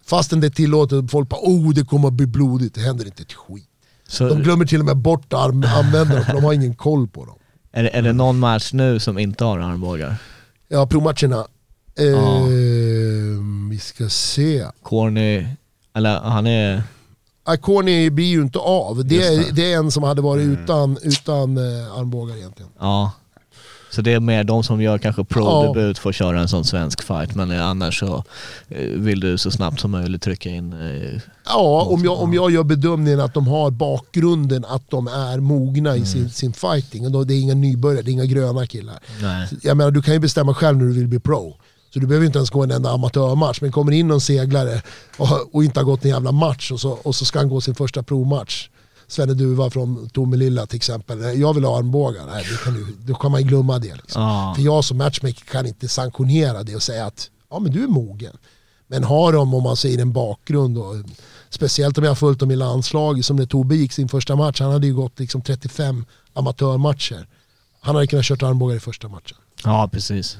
fastän 0.06 0.40
det 0.40 0.46
är 0.46 0.50
tillåtet, 0.50 1.10
folk 1.10 1.28
bara 1.28 1.40
oh 1.42 1.70
det 1.74 1.84
kommer 1.84 2.08
att 2.08 2.14
bli 2.14 2.26
blodigt, 2.26 2.74
det 2.74 2.80
händer 2.80 3.04
inte 3.06 3.22
ett 3.22 3.32
skit. 3.32 3.68
Så 4.08 4.28
De 4.28 4.42
glömmer 4.42 4.64
till 4.64 4.80
och 4.80 4.86
med 4.86 4.96
bort 4.96 5.32
arm, 5.32 5.64
användarna 5.76 6.24
för 6.24 6.32
de 6.32 6.44
har 6.44 6.52
ingen 6.52 6.74
koll 6.74 7.08
på 7.08 7.24
dem. 7.24 7.34
är, 7.72 7.82
det- 7.82 7.88
är 7.96 8.02
det 8.02 8.12
någon 8.12 8.38
match 8.38 8.72
nu 8.72 8.98
som 9.00 9.18
inte 9.18 9.44
har 9.44 9.58
armbågar? 9.58 10.16
Ja, 10.68 10.86
provmatcherna. 10.86 11.46
Eh, 11.98 12.04
Ja. 12.06 12.44
Vi 13.70 13.78
ska 13.78 14.08
se. 14.08 14.66
Corny, 14.82 15.46
eller 15.96 16.20
han 16.20 16.46
är... 16.46 16.82
Corny 17.60 18.10
blir 18.10 18.24
ju 18.26 18.42
inte 18.42 18.58
av. 18.58 19.04
Det 19.04 19.22
är, 19.26 19.30
det. 19.30 19.36
Mm. 19.42 19.54
det 19.54 19.72
är 19.72 19.76
en 19.78 19.90
som 19.90 20.02
hade 20.02 20.22
varit 20.22 20.42
utan, 20.46 20.98
utan 21.02 21.56
eh, 21.56 21.98
armbågar 21.98 22.36
egentligen. 22.36 22.70
Ja. 22.78 23.12
Så 23.94 24.02
det 24.02 24.12
är 24.12 24.20
mer 24.20 24.44
de 24.44 24.62
som 24.64 24.80
gör 24.82 24.98
kanske 24.98 25.24
pro-debut 25.24 25.98
får 25.98 26.12
köra 26.12 26.40
en 26.40 26.48
sån 26.48 26.64
svensk 26.64 27.02
fight 27.02 27.34
men 27.34 27.50
eh, 27.50 27.66
annars 27.66 27.98
så 28.00 28.24
eh, 28.68 28.86
vill 28.86 29.20
du 29.20 29.38
så 29.38 29.50
snabbt 29.50 29.80
som 29.80 29.90
möjligt 29.90 30.22
trycka 30.22 30.48
in... 30.48 30.72
eh, 30.72 31.20
Ja, 31.46 31.86
om 31.90 32.04
jag, 32.04 32.20
om 32.20 32.34
jag 32.34 32.50
gör 32.50 32.62
bedömningen 32.64 33.20
att 33.20 33.34
de 33.34 33.46
har 33.46 33.70
bakgrunden 33.70 34.64
att 34.64 34.90
de 34.90 35.06
är 35.06 35.40
mogna 35.40 35.90
Mm. 35.90 36.02
i 36.02 36.06
sin, 36.06 36.30
sin 36.30 36.52
fighting. 36.52 37.06
Och 37.06 37.12
då, 37.12 37.24
det 37.24 37.34
är 37.34 37.40
inga 37.40 37.54
nybörjare, 37.54 38.02
det 38.02 38.10
är 38.10 38.12
inga 38.12 38.24
gröna 38.24 38.66
killar. 38.66 38.98
Nej. 39.22 39.48
Jag 39.62 39.76
menar, 39.76 39.90
du 39.90 40.02
kan 40.02 40.14
ju 40.14 40.20
bestämma 40.20 40.54
själv 40.54 40.78
när 40.78 40.84
du 40.84 40.92
vill 40.92 41.08
bli 41.08 41.18
pro. 41.20 41.56
Så 41.94 41.98
du 41.98 42.06
behöver 42.06 42.26
inte 42.26 42.38
ens 42.38 42.50
gå 42.50 42.62
en 42.62 42.70
enda 42.70 42.90
amatörmatch. 42.90 43.60
Men 43.60 43.72
kommer 43.72 43.92
in 43.92 44.08
någon 44.08 44.20
seglare 44.20 44.82
och, 45.16 45.54
och 45.54 45.64
inte 45.64 45.80
har 45.80 45.84
gått 45.84 46.04
en 46.04 46.10
jävla 46.10 46.32
match 46.32 46.70
och 46.72 46.80
så, 46.80 46.90
och 46.90 47.14
så 47.14 47.24
ska 47.24 47.38
han 47.38 47.48
gå 47.48 47.60
sin 47.60 47.74
första 47.74 48.02
provmatch. 48.02 48.68
Svenne 49.12 49.34
Duva 49.34 49.70
från 49.70 50.08
Tomelilla 50.08 50.66
till 50.66 50.76
exempel. 50.76 51.40
Jag 51.40 51.54
vill 51.54 51.64
ha 51.64 51.78
armbågar. 51.78 52.26
Nej, 52.26 52.46
det 52.50 52.64
kan 52.64 52.74
du, 52.74 52.86
då 52.98 53.14
kan 53.14 53.30
man 53.30 53.40
ju 53.40 53.48
glömma 53.48 53.78
det. 53.78 53.94
Liksom. 53.94 54.22
Ja. 54.22 54.52
För 54.56 54.62
jag 54.62 54.84
som 54.84 54.98
matchmaker 54.98 55.44
kan 55.44 55.66
inte 55.66 55.88
sanktionera 55.88 56.62
det 56.62 56.76
och 56.76 56.82
säga 56.82 57.06
att 57.06 57.30
ja, 57.50 57.58
men 57.58 57.72
du 57.72 57.84
är 57.84 57.88
mogen. 57.88 58.36
Men 58.86 59.04
har 59.04 59.32
de, 59.32 59.54
om 59.54 59.62
man 59.62 59.76
säger 59.76 59.98
en 59.98 60.12
bakgrund, 60.12 60.78
och, 60.78 60.94
speciellt 61.50 61.98
om 61.98 62.04
jag 62.04 62.10
har 62.10 62.16
följt 62.16 62.38
dem 62.38 62.50
i 62.50 62.56
landslaget, 62.56 63.24
som 63.24 63.36
när 63.36 63.46
Tobbe 63.46 63.76
gick 63.76 63.92
sin 63.92 64.08
första 64.08 64.36
match, 64.36 64.60
han 64.60 64.72
hade 64.72 64.86
ju 64.86 64.94
gått 64.94 65.18
liksom 65.18 65.42
35 65.42 66.04
amatörmatcher. 66.32 67.26
Han 67.80 67.94
hade 67.94 68.06
kunnat 68.06 68.24
kört 68.24 68.42
armbågar 68.42 68.76
i 68.76 68.80
första 68.80 69.08
matchen. 69.08 69.36
Ja, 69.64 69.88
precis. 69.92 70.38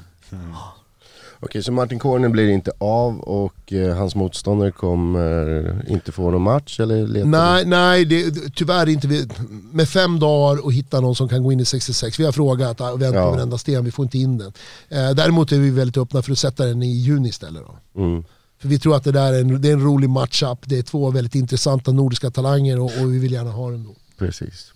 Okej, 1.43 1.63
så 1.63 1.71
Martin 1.71 1.99
Corner 1.99 2.29
blir 2.29 2.49
inte 2.49 2.71
av 2.77 3.19
och 3.19 3.73
eh, 3.73 3.95
hans 3.95 4.15
motståndare 4.15 4.71
kommer 4.71 5.85
inte 5.87 6.11
få 6.11 6.31
någon 6.31 6.41
match 6.41 6.79
eller 6.79 7.07
letar 7.07 7.27
Nej, 7.27 7.65
nej 7.65 8.05
det, 8.05 8.33
tyvärr 8.55 8.89
inte. 8.89 9.07
Vi, 9.07 9.27
med 9.71 9.89
fem 9.89 10.19
dagar 10.19 10.65
och 10.65 10.73
hitta 10.73 10.99
någon 11.01 11.15
som 11.15 11.29
kan 11.29 11.43
gå 11.43 11.51
in 11.51 11.59
i 11.59 11.65
66. 11.65 12.19
Vi 12.19 12.25
har 12.25 12.31
frågat 12.31 12.81
och 12.81 13.01
vänt 13.01 13.13
på 13.13 13.19
Ja. 13.19 13.31
varenda 13.31 13.57
sten, 13.57 13.85
vi 13.85 13.91
får 13.91 14.05
inte 14.05 14.17
in 14.17 14.37
den. 14.37 14.53
Eh, 14.89 15.09
däremot 15.11 15.51
är 15.51 15.59
vi 15.59 15.69
väldigt 15.69 15.97
öppna 15.97 16.21
för 16.21 16.31
att 16.31 16.39
sätta 16.39 16.65
den 16.65 16.83
i 16.83 16.91
juni 16.91 17.29
istället. 17.29 17.63
Då. 17.93 18.01
Mm. 18.01 18.23
För 18.61 18.67
vi 18.67 18.79
tror 18.79 18.95
att 18.95 19.03
det 19.03 19.11
där 19.11 19.33
är 19.33 19.41
en, 19.41 19.61
det 19.61 19.69
är 19.69 19.73
en 19.73 19.83
rolig 19.83 20.09
matchup. 20.09 20.59
Det 20.65 20.77
är 20.77 20.83
två 20.83 21.11
väldigt 21.11 21.35
intressanta 21.35 21.91
nordiska 21.91 22.31
talanger 22.31 22.79
och, 22.79 22.91
och 23.01 23.13
vi 23.13 23.19
vill 23.19 23.31
gärna 23.31 23.51
ha 23.51 23.69
den 23.71 23.83
då. 23.83 23.95
Precis. 24.17 24.72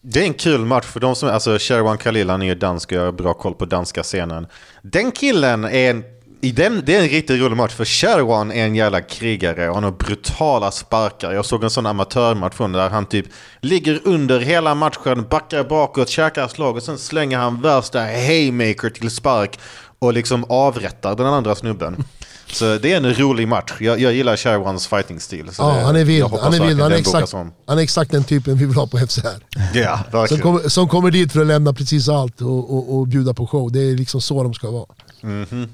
Det 0.00 0.20
är 0.20 0.24
en 0.24 0.34
kul 0.34 0.64
match 0.64 0.86
för 0.86 1.00
de 1.00 1.14
som, 1.14 1.28
alltså 1.28 1.58
Sherwan 1.58 1.98
Khalil, 1.98 2.30
han 2.30 2.42
är 2.42 2.46
ju 2.46 2.54
dansk 2.54 2.92
och 2.92 2.98
jag 2.98 3.04
har 3.04 3.12
bra 3.12 3.34
koll 3.34 3.54
på 3.54 3.64
danska 3.64 4.02
scenen. 4.02 4.46
Den 4.82 5.12
killen 5.12 5.64
är 5.64 5.90
en, 5.90 6.04
i 6.40 6.52
den, 6.52 6.82
det 6.86 6.94
är 6.94 7.02
en 7.02 7.08
riktigt 7.08 7.40
rolig 7.40 7.56
match 7.56 7.74
för 7.74 7.84
Sherwan 7.84 8.52
är 8.52 8.64
en 8.64 8.74
jävla 8.74 9.00
krigare 9.00 9.68
och 9.68 9.74
han 9.74 9.84
har 9.84 9.90
brutala 9.90 10.70
sparkar. 10.70 11.32
Jag 11.32 11.44
såg 11.44 11.64
en 11.64 11.70
sån 11.70 11.86
amatörmatch 11.86 12.56
från 12.56 12.72
där 12.72 12.90
han 12.90 13.06
typ 13.06 13.26
ligger 13.60 14.00
under 14.04 14.40
hela 14.40 14.74
matchen, 14.74 15.26
backar 15.30 15.64
bakåt, 15.64 16.08
käkar 16.08 16.48
slag 16.48 16.76
och 16.76 16.82
sen 16.82 16.98
slänger 16.98 17.38
han 17.38 17.62
värsta 17.62 18.00
haymaker 18.00 18.90
till 18.90 19.10
spark 19.10 19.58
och 19.98 20.12
liksom 20.12 20.44
avrättar 20.48 21.16
den 21.16 21.26
andra 21.26 21.54
snubben. 21.54 22.04
Så 22.52 22.78
det 22.78 22.92
är 22.92 22.96
en 22.96 23.14
rolig 23.14 23.48
match. 23.48 23.72
Jag, 23.80 24.00
jag 24.00 24.12
gillar 24.14 24.36
Sherwans 24.36 24.86
fighting-stil. 24.86 25.48
så 25.52 25.62
Ja, 25.62 25.74
det- 25.74 25.80
han 25.82 25.96
är 25.96 26.04
vild. 26.04 26.24
Han 26.42 26.54
är, 26.54 26.66
vild. 26.66 26.80
Han, 26.80 26.92
är 26.92 26.96
exakt, 26.96 27.32
han 27.66 27.78
är 27.78 27.82
exakt 27.82 28.10
den 28.10 28.24
typen 28.24 28.56
vi 28.56 28.64
vill 28.66 28.76
ha 28.76 28.86
på 28.86 28.98
FCR. 28.98 29.44
Ja, 29.74 30.26
Som, 30.28 30.38
kommer- 30.38 30.68
som 30.68 30.88
kommer 30.88 31.10
dit 31.10 31.32
för 31.32 31.40
att 31.40 31.46
lämna 31.46 31.72
precis 31.72 32.08
allt 32.08 32.40
och, 32.40 32.70
och, 32.76 32.96
och 32.98 33.06
bjuda 33.08 33.34
på 33.34 33.46
show. 33.46 33.72
Det 33.72 33.80
är 33.80 33.96
liksom 33.96 34.20
så 34.20 34.42
de 34.42 34.54
ska 34.54 34.70
vara. 34.70 34.86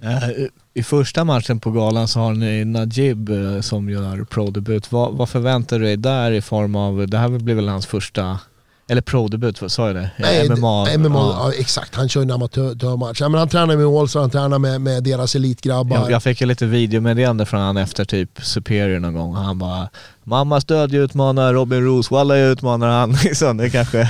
Eh, 0.03 0.47
I 0.75 0.83
första 0.83 1.25
matchen 1.25 1.61
på 1.61 1.71
galan 1.71 2.09
så 2.09 2.21
har 2.21 2.33
ni 2.35 2.65
Najib 2.65 3.29
eh, 3.29 3.61
som 3.61 3.91
gör 3.91 4.25
pro-debut. 4.25 4.93
Vad, 4.93 5.13
vad 5.17 5.29
förväntar 5.29 5.79
du 5.79 5.85
dig 5.85 5.97
där 5.97 6.33
i 6.33 6.41
form 6.43 6.77
av, 6.77 7.09
det 7.09 7.19
här 7.19 7.29
blir 7.29 7.55
väl 7.55 7.69
hans 7.69 7.87
första, 7.87 8.39
eller 8.89 9.03
pro-debut, 9.03 9.63
sa 9.73 9.87
jag 9.87 9.97
det? 9.97 10.11
Nej, 10.19 10.49
MMA. 10.49 10.87
MMA 10.99 11.19
ja. 11.19 11.53
ja. 11.53 11.53
exakt, 11.59 11.95
han 11.95 12.09
kör 12.09 12.23
en 12.23 12.31
amatörmatch. 12.31 13.21
Ja, 13.21 13.29
men 13.29 13.39
han 13.39 13.49
tränar 13.49 13.77
med 13.77 13.87
Olsson, 13.87 14.21
han 14.21 14.31
tränar 14.31 14.59
med, 14.59 14.81
med 14.81 15.05
deras 15.05 15.35
elitgrabbar. 15.35 15.97
Jag, 15.97 16.11
jag 16.11 16.23
fick 16.23 16.41
ju 16.41 16.47
lite 16.47 16.67
videomeddelande 16.67 17.47
från 17.47 17.61
han 17.61 17.77
efter 17.77 18.05
typ 18.05 18.41
Superior 18.43 18.99
någon 18.99 19.15
gång. 19.15 19.35
Han 19.35 19.59
bara 19.59 19.89
Mamma 20.27 20.61
stödjer 20.61 21.01
utmanar 21.01 21.53
Robin 21.55 21.85
Roos, 21.85 22.11
Walla 22.11 22.39
jag 22.39 22.51
utmanar 22.51 22.89
han. 22.89 23.13
Liksom, 23.25 23.57
det 23.57 23.71
kanske 23.71 24.01
Eh, 24.01 24.09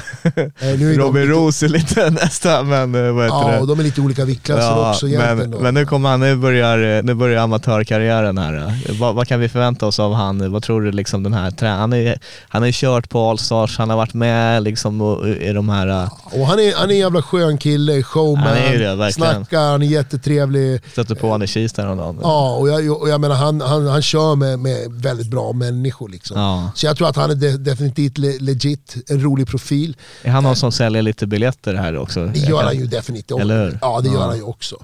nu 0.79 0.93
är 0.95 0.99
Robin 0.99 1.23
lite- 1.23 1.33
Roos 1.35 1.63
är 1.63 1.69
lite 1.69 2.11
nästa, 2.23 2.63
men 2.63 2.95
eh, 2.95 3.13
vad 3.13 3.25
heter 3.25 3.37
Ja, 3.37 3.51
det? 3.53 3.59
och 3.61 3.67
de 3.67 3.79
är 3.81 3.85
lite 3.85 4.01
olika 4.01 4.25
viktklasser 4.25 4.91
också 4.91 5.09
egentligen. 5.09 5.39
men, 5.39 5.51
då. 5.51 5.59
men 5.61 5.75
nu 5.75 5.87
kommer 5.87 6.09
han, 6.11 6.21
nu 6.21 6.37
börjar, 6.37 7.03
nu 7.03 7.15
börjar 7.15 7.43
amatörkarriären 7.43 8.39
här. 8.39 8.55
Eh, 8.89 8.95
Vad, 9.01 9.15
vad 9.15 9.29
kan 9.29 9.41
vi 9.41 9.49
förvänta 9.49 9.87
oss 9.87 10.01
av 10.01 10.15
han? 10.15 10.53
Vad 10.53 10.63
tror 10.63 10.83
du 10.83 10.93
liksom 10.93 11.23
den 11.23 11.33
här 11.33 11.51
trä- 11.51 11.77
han 11.77 11.93
är 11.93 12.19
Han 12.49 12.63
har 12.63 12.67
ju 12.67 12.73
kört 12.75 13.09
på 13.09 13.31
Allstars, 13.31 13.79
han 13.79 13.91
har 13.91 13.97
varit 13.97 14.15
med 14.15 14.63
liksom 14.63 15.03
i 15.41 15.53
de 15.53 15.69
här, 15.69 15.89
eh, 15.89 16.09
Och 16.41 16.47
han 16.47 16.59
är, 16.59 16.75
han 16.77 16.91
är 16.91 16.95
en 16.95 16.99
jävla 17.01 17.23
skön 17.23 17.59
kille, 17.59 18.03
showman, 18.03 18.47
Han 18.47 18.57
är 18.57 18.79
det, 18.79 18.95
verkligen. 18.95 19.35
snackar, 19.35 19.71
han 19.71 19.83
är 19.83 19.87
jättetrevlig. 19.87 20.81
stötte 20.93 21.15
på 21.15 21.27
honom 21.27 21.43
i 21.43 21.47
Kista 21.47 21.83
häromdagen. 21.83 22.19
Ja, 22.23 22.57
och 22.57 22.69
jag, 22.69 23.03
och 23.03 23.09
jag 23.09 23.21
menar 23.21 23.35
han, 23.35 23.61
han, 23.61 23.87
han 23.87 24.03
kör 24.03 24.37
med, 24.37 24.59
med 24.59 24.77
väldigt 24.89 25.31
bra 25.31 25.53
människor 25.53 26.04
liksom. 26.09 26.41
Ja. 26.41 26.71
Så 26.75 26.87
jag 26.87 26.97
tror 26.97 27.09
att 27.09 27.17
han 27.17 27.31
är 27.31 27.35
de, 27.35 27.57
definitivt 27.57 28.19
le, 28.19 28.39
legit, 28.39 28.97
en 29.09 29.23
rolig 29.23 29.47
profil. 29.49 29.97
Är 30.23 30.31
han 30.31 30.43
någon 30.43 30.57
som 30.57 30.73
säljer 30.73 31.03
lite 31.03 31.27
biljetter 31.27 31.75
här 31.75 31.97
också? 31.99 32.27
Det 32.27 32.39
gör 32.41 32.63
han 32.65 32.79
ju 32.79 32.87
definitivt. 32.87 33.41
Eller 33.41 33.65
hur? 33.65 33.79
Ja, 33.81 34.01
det 34.01 34.09
gör 34.09 34.15
Ja. 34.15 34.27
han 34.27 34.37
ju 34.37 34.43
också. 34.43 34.77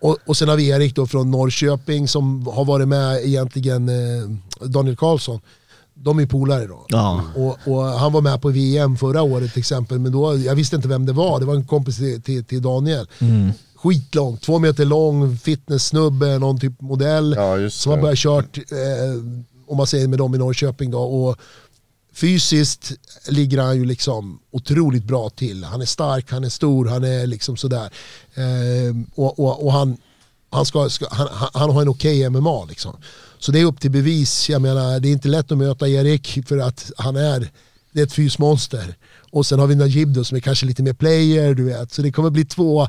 Och, 0.00 0.18
och 0.26 0.36
sen 0.36 0.48
har 0.48 0.56
vi 0.56 0.68
Erik 0.68 0.94
då 0.96 1.06
från 1.06 1.30
Norrköping 1.30 2.08
som 2.08 2.46
har 2.46 2.64
varit 2.64 2.88
med 2.88 3.20
egentligen, 3.24 3.88
eh, 3.88 4.66
Daniel 4.66 4.96
Karlsson. 4.96 5.40
De 5.94 6.18
är 6.18 6.26
polare 6.26 6.66
då. 6.66 6.86
Ja. 6.88 7.22
Och, 7.36 7.58
och 7.64 7.82
han 7.84 8.12
var 8.12 8.20
med 8.20 8.42
på 8.42 8.48
VM 8.48 8.96
förra 8.96 9.22
året 9.22 9.52
till 9.52 9.60
exempel, 9.60 9.98
men 9.98 10.12
då, 10.12 10.38
jag 10.38 10.54
visste 10.54 10.76
inte 10.76 10.88
vem 10.88 11.06
det 11.06 11.12
var. 11.12 11.40
Det 11.40 11.46
var 11.46 11.54
en 11.54 11.66
kompis 11.66 11.96
till, 11.96 12.22
till, 12.22 12.44
till 12.44 12.62
Daniel. 12.62 13.06
Mm. 13.18 13.50
Skitlång, 13.76 14.36
två 14.36 14.58
meter 14.58 14.84
lång, 14.84 15.36
fitnesssnubbe, 15.38 16.38
någon 16.38 16.60
typ 16.60 16.80
modell. 16.80 17.34
Ja, 17.38 17.70
som 17.70 17.92
har 17.92 18.00
börjat 18.00 18.18
kört, 18.18 18.58
eh, 18.58 18.64
om 19.72 19.76
man 19.76 19.86
säger 19.86 20.08
med 20.08 20.18
dem 20.18 20.34
i 20.34 20.38
Norrköping 20.38 20.90
då. 20.90 21.02
Och 21.02 21.38
fysiskt 22.12 22.92
ligger 23.28 23.58
han 23.58 23.76
ju 23.76 23.84
liksom 23.84 24.38
otroligt 24.50 25.04
bra 25.04 25.30
till. 25.30 25.64
Han 25.64 25.82
är 25.82 25.86
stark, 25.86 26.30
han 26.30 26.44
är 26.44 26.48
stor, 26.48 26.86
han 26.86 27.04
är 27.04 27.26
liksom 27.26 27.56
sådär. 27.56 27.90
Ehm, 28.34 29.06
och, 29.14 29.38
och, 29.38 29.66
och 29.66 29.72
han, 29.72 29.96
han, 30.50 30.66
ska, 30.66 30.90
ska, 30.90 31.06
han, 31.10 31.28
han- 31.54 31.70
har 31.70 31.82
en 31.82 31.88
okej 31.88 32.30
MMA 32.30 32.64
liksom. 32.64 32.96
Så 33.38 33.52
det 33.52 33.60
är 33.60 33.64
upp 33.64 33.80
till 33.80 33.90
bevis. 33.90 34.48
Jag 34.50 34.62
menar, 34.62 35.00
det 35.00 35.08
är 35.08 35.12
inte 35.12 35.28
lätt 35.28 35.52
att 35.52 35.58
möta 35.58 35.88
Erik 35.88 36.38
för 36.46 36.58
att 36.58 36.90
han 36.96 37.16
är, 37.16 37.50
det 37.92 38.00
är 38.00 38.04
ett 38.06 38.12
fysmonster. 38.12 38.94
Och 39.30 39.46
sen 39.46 39.58
har 39.58 39.66
vi 39.66 39.74
Najib 39.74 40.08
då 40.08 40.24
som 40.24 40.36
är 40.36 40.40
kanske 40.40 40.66
lite 40.66 40.82
mer 40.82 40.92
player, 40.92 41.54
du 41.54 41.64
vet. 41.64 41.92
Så 41.92 42.02
det 42.02 42.12
kommer 42.12 42.30
bli 42.30 42.44
två 42.44 42.88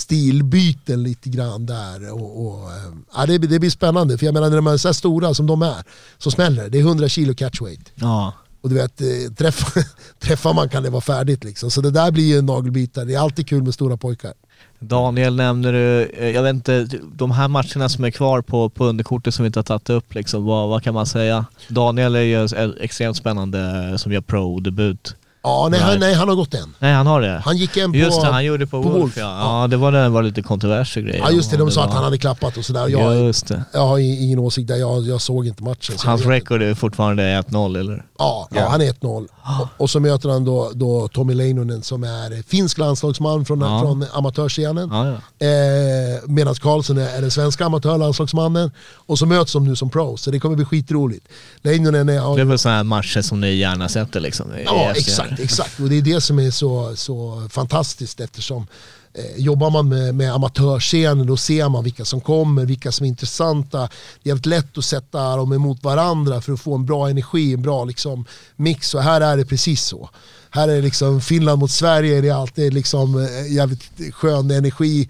stilbyten 0.00 1.02
lite 1.02 1.28
grann 1.28 1.66
där. 1.66 2.12
Och, 2.12 2.46
och, 2.46 2.72
eh, 2.72 2.92
ja, 3.14 3.26
det, 3.26 3.38
det 3.38 3.58
blir 3.58 3.70
spännande, 3.70 4.18
för 4.18 4.26
jag 4.26 4.32
menar 4.32 4.48
när 4.48 4.56
de 4.56 4.66
är 4.66 4.76
så 4.76 4.88
här 4.88 4.92
stora 4.92 5.34
som 5.34 5.46
de 5.46 5.62
är, 5.62 5.84
så 6.18 6.30
smäller 6.30 6.62
det. 6.62 6.68
Det 6.68 6.78
är 6.78 6.82
100 6.82 7.08
kilo 7.08 7.34
catchweight. 7.34 7.92
Ja. 7.94 8.32
Och 8.60 8.68
du 8.68 8.74
vet, 8.74 9.00
eh, 9.00 9.32
träffar, 9.36 9.82
träffar 10.18 10.54
man 10.54 10.68
kan 10.68 10.82
det 10.82 10.90
vara 10.90 11.00
färdigt 11.00 11.44
liksom. 11.44 11.70
Så 11.70 11.80
det 11.80 11.90
där 11.90 12.10
blir 12.10 12.24
ju 12.24 12.38
en 12.38 12.46
nagelbitare. 12.46 13.04
Det 13.04 13.14
är 13.14 13.20
alltid 13.20 13.48
kul 13.48 13.62
med 13.62 13.74
stora 13.74 13.96
pojkar. 13.96 14.32
Daniel 14.78 15.36
nämner 15.36 15.72
du, 15.72 16.02
eh, 16.02 16.30
jag 16.30 16.42
vet 16.42 16.54
inte, 16.54 16.88
de 17.14 17.30
här 17.30 17.48
matcherna 17.48 17.88
som 17.88 18.04
är 18.04 18.10
kvar 18.10 18.42
på, 18.42 18.68
på 18.68 18.84
underkortet 18.84 19.34
som 19.34 19.42
vi 19.42 19.46
inte 19.46 19.58
har 19.58 19.64
tagit 19.64 19.90
upp, 19.90 20.14
liksom, 20.14 20.44
vad, 20.44 20.68
vad 20.68 20.82
kan 20.82 20.94
man 20.94 21.06
säga? 21.06 21.46
Daniel 21.68 22.14
är 22.14 22.20
ju 22.20 22.48
extremt 22.80 23.16
spännande 23.16 23.94
som 23.98 24.12
gör 24.12 24.20
pro-debut. 24.20 25.14
Ja, 25.42 25.68
nej, 25.70 25.80
han, 25.80 25.98
nej, 26.00 26.14
han 26.14 26.28
har 26.28 26.34
gått 26.36 26.54
en. 26.54 26.74
Nej 26.78 26.92
han 26.94 27.06
har 27.06 27.20
det? 27.20 27.42
Han 27.44 27.56
gick 27.56 27.76
en 27.76 27.92
på... 27.92 27.98
Just 27.98 28.20
det, 28.20 28.26
han 28.26 28.44
gjorde 28.44 28.66
på, 28.66 28.82
på 28.82 28.88
Wolf, 28.88 29.02
Wolf, 29.02 29.16
ja. 29.16 29.22
ja. 29.22 29.60
ja. 29.62 29.66
det 29.66 29.76
var, 29.76 29.92
det 29.92 30.08
var 30.08 30.22
lite 30.22 30.42
kontroverser 30.42 31.00
grejer. 31.00 31.18
Ja 31.18 31.30
just 31.30 31.50
det, 31.50 31.56
de 31.56 31.70
sa 31.70 31.80
att 31.82 31.88
var- 31.88 31.94
han 31.94 32.04
hade 32.04 32.18
klappat 32.18 32.56
och 32.56 32.64
sådär. 32.64 32.88
Jag, 32.88 33.16
Just 33.26 33.48
det. 33.48 33.62
jag 33.72 33.86
har 33.86 33.98
ingen 33.98 34.38
åsikt 34.38 34.68
där, 34.68 34.76
jag, 34.76 35.02
jag 35.06 35.20
såg 35.20 35.46
inte 35.46 35.62
matchen. 35.62 35.98
så 35.98 36.08
Hans 36.08 36.26
record 36.26 36.62
är 36.62 36.74
fortfarande 36.74 37.22
1-0 37.22 37.80
eller? 37.80 38.04
Ja, 38.18 38.48
ja, 38.50 38.68
han 38.68 38.80
är 38.80 38.92
1-0. 38.92 39.26
Och, 39.60 39.68
och 39.76 39.90
så 39.90 40.00
möter 40.00 40.28
han 40.28 40.44
då, 40.44 40.70
då 40.74 41.08
Tommy 41.08 41.34
Leinonen 41.34 41.82
som 41.82 42.04
är 42.04 42.42
finsk 42.48 42.78
landslagsman 42.78 43.44
från, 43.44 43.60
Ja. 43.60 43.80
från 43.80 44.04
amatörscenen. 44.12 44.88
Ja, 44.92 45.06
ja. 45.06 45.46
Eh, 45.46 46.20
Medan 46.26 46.54
Karlsson 46.54 46.98
är, 46.98 47.16
är 47.16 47.20
den 47.20 47.30
svenska 47.30 47.64
amatörlandslagsmannen. 47.66 48.70
Och 48.94 49.18
så 49.18 49.26
möts 49.26 49.52
de 49.52 49.64
nu 49.64 49.76
som 49.76 49.90
pros, 49.90 50.22
så 50.22 50.30
det 50.30 50.40
kommer 50.40 50.56
bli 50.56 50.64
skitroligt. 50.64 51.28
Leinonen 51.62 52.08
är... 52.08 52.34
Det 52.36 52.40
är 52.40 52.44
väl 52.44 52.58
sådana 52.58 52.76
här 52.76 52.84
matcher 52.84 53.20
som 53.22 53.40
ni 53.40 53.54
gärna 53.54 53.88
sätter 53.88 54.20
liksom? 54.20 54.46
Ja, 54.66 54.92
FCR 54.94 55.27
exakt, 55.28 55.40
exakt. 55.44 55.80
Och 55.80 55.88
det 55.88 55.98
är 55.98 56.02
det 56.02 56.20
som 56.20 56.38
är 56.38 56.50
så, 56.50 56.96
så 56.96 57.48
fantastiskt 57.50 58.20
eftersom 58.20 58.66
eh, 59.14 59.36
jobbar 59.36 59.70
man 59.70 59.88
med, 59.88 60.14
med 60.14 60.34
amatörscenen 60.34 61.26
då 61.26 61.36
ser 61.36 61.68
man 61.68 61.84
vilka 61.84 62.04
som 62.04 62.20
kommer, 62.20 62.64
vilka 62.64 62.92
som 62.92 63.04
är 63.04 63.08
intressanta. 63.08 63.78
Det 63.78 64.28
är 64.28 64.28
jävligt 64.28 64.46
lätt 64.46 64.78
att 64.78 64.84
sätta 64.84 65.36
dem 65.36 65.52
emot 65.52 65.82
varandra 65.82 66.40
för 66.40 66.52
att 66.52 66.60
få 66.60 66.74
en 66.74 66.86
bra 66.86 67.10
energi, 67.10 67.54
en 67.54 67.62
bra 67.62 67.84
liksom, 67.84 68.24
mix. 68.56 68.94
Och 68.94 69.02
här 69.02 69.20
är 69.20 69.36
det 69.36 69.44
precis 69.44 69.82
så. 69.82 70.10
Här 70.50 70.68
är 70.68 70.76
det 70.76 70.82
liksom 70.82 71.20
Finland 71.20 71.58
mot 71.58 71.70
Sverige, 71.70 72.20
det 72.20 72.28
är 72.28 72.34
alltid 72.34 72.74
liksom 72.74 73.18
eh, 73.18 73.52
jävligt 73.52 74.14
skön 74.14 74.50
energi. 74.50 75.08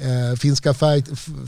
Eh, 0.00 0.36
finska 0.36 0.74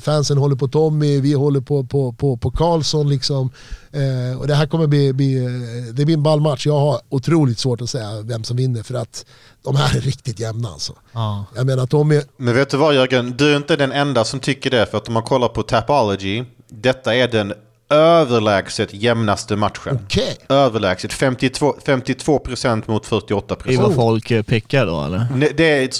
fansen 0.03 0.39
håller 0.39 0.57
på 0.57 0.69
Tommy, 0.69 1.21
vi 1.21 1.33
håller 1.33 1.61
på, 1.61 1.85
på, 1.85 2.13
på, 2.13 2.37
på 2.37 2.51
Karlsson. 2.51 3.09
Liksom. 3.09 3.51
Eh, 3.93 4.41
och 4.41 4.47
det 4.47 4.55
här 4.55 4.67
kommer 4.67 4.87
bli, 4.87 5.13
bli, 5.13 5.45
eh, 5.45 5.95
det 5.95 6.05
blir 6.05 6.17
en 6.17 6.23
ball 6.23 6.41
match. 6.41 6.67
Jag 6.67 6.79
har 6.79 7.01
otroligt 7.09 7.59
svårt 7.59 7.81
att 7.81 7.91
säga 7.91 8.21
vem 8.23 8.45
som 8.45 8.57
vinner 8.57 8.83
för 8.83 8.95
att 8.95 9.27
de 9.65 9.77
här 9.77 9.97
är 9.97 10.01
riktigt 10.01 10.41
jämna. 10.41 10.69
Alltså. 10.69 10.93
Ja. 11.13 11.45
Jag 11.57 11.67
menar 11.67 11.87
Tommy, 11.87 12.21
Men 12.37 12.55
vet 12.55 12.71
du 12.71 12.77
vad 12.77 12.95
Jörgen? 12.95 13.35
Du 13.37 13.53
är 13.53 13.57
inte 13.57 13.77
den 13.77 13.93
enda 13.93 14.25
som 14.25 14.41
tycker 14.41 14.71
det. 14.71 14.87
För 14.87 14.99
att 14.99 15.09
om 15.09 15.15
man 15.15 15.23
kollar 15.23 15.49
på 15.49 15.63
Tapology, 15.63 16.45
detta 16.69 17.15
är 17.15 17.29
den 17.29 17.53
överlägset 17.91 18.95
jämnaste 18.95 19.57
matchen. 19.57 19.99
okej. 20.05 20.37
Överlägset. 20.49 21.13
52, 21.13 21.77
52% 21.85 22.83
mot 22.87 23.07
48%. 23.07 23.71
I 23.71 23.77
vad 23.77 23.95
folk 23.95 24.31
eh, 24.31 24.43
pickar 24.43 24.87
då 24.87 25.05
eller? 25.05 25.53
Det 25.57 25.65
är 25.65 25.91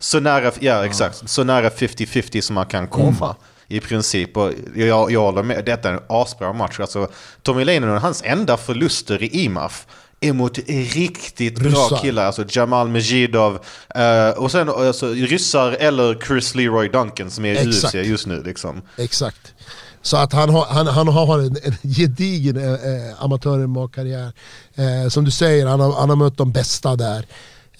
så 0.00 0.20
nära, 0.20 0.52
ja, 0.60 0.84
exakt, 0.86 1.30
så 1.30 1.44
nära 1.44 1.68
50-50 1.68 2.40
som 2.40 2.54
man 2.54 2.66
kan 2.66 2.88
komma. 2.88 3.36
I 3.68 3.80
princip. 3.80 4.36
Och 4.36 4.52
jag, 4.74 5.12
jag 5.12 5.20
håller 5.20 5.42
med. 5.42 5.64
Detta 5.64 5.88
är 5.88 5.92
en 5.92 6.00
asbra 6.08 6.52
match. 6.52 6.80
Alltså, 6.80 7.08
Tommy 7.42 7.64
Leinonen, 7.64 7.98
hans 7.98 8.22
enda 8.24 8.56
förluster 8.56 9.22
i 9.22 9.44
IMAF 9.44 9.86
är 10.20 10.32
mot 10.32 10.58
riktigt 10.68 11.58
bra 11.58 11.68
Ryssar. 11.68 11.96
killar. 11.96 12.24
Alltså 12.24 12.44
Jamal 12.48 12.88
Majidov. 12.88 13.58
eh, 13.94 14.28
och 14.28 14.50
sen 14.50 14.68
alltså, 14.68 15.08
ryssar 15.08 15.72
eller 15.72 16.18
Chris 16.26 16.54
Leroy 16.54 16.88
Duncan 16.88 17.30
som 17.30 17.44
är 17.44 17.64
i. 17.64 17.68
UFC 17.68 17.94
just 17.94 18.26
nu. 18.26 18.42
Liksom. 18.42 18.82
Exakt. 18.96 19.54
Så 20.02 20.16
att 20.16 20.32
han 20.32 20.50
har, 20.50 20.64
han, 20.64 20.86
han 20.86 21.08
har 21.08 21.38
en, 21.38 21.56
en 21.62 21.90
gedigen 21.94 22.56
eh, 22.56 22.72
eh, 22.72 23.24
amatör-karriär. 23.24 24.32
Eh, 24.74 25.08
som 25.08 25.24
du 25.24 25.30
säger, 25.30 25.66
han 25.66 25.80
har, 25.80 25.92
han 25.92 26.08
har 26.08 26.16
mött 26.16 26.36
de 26.36 26.52
bästa 26.52 26.96
där. 26.96 27.26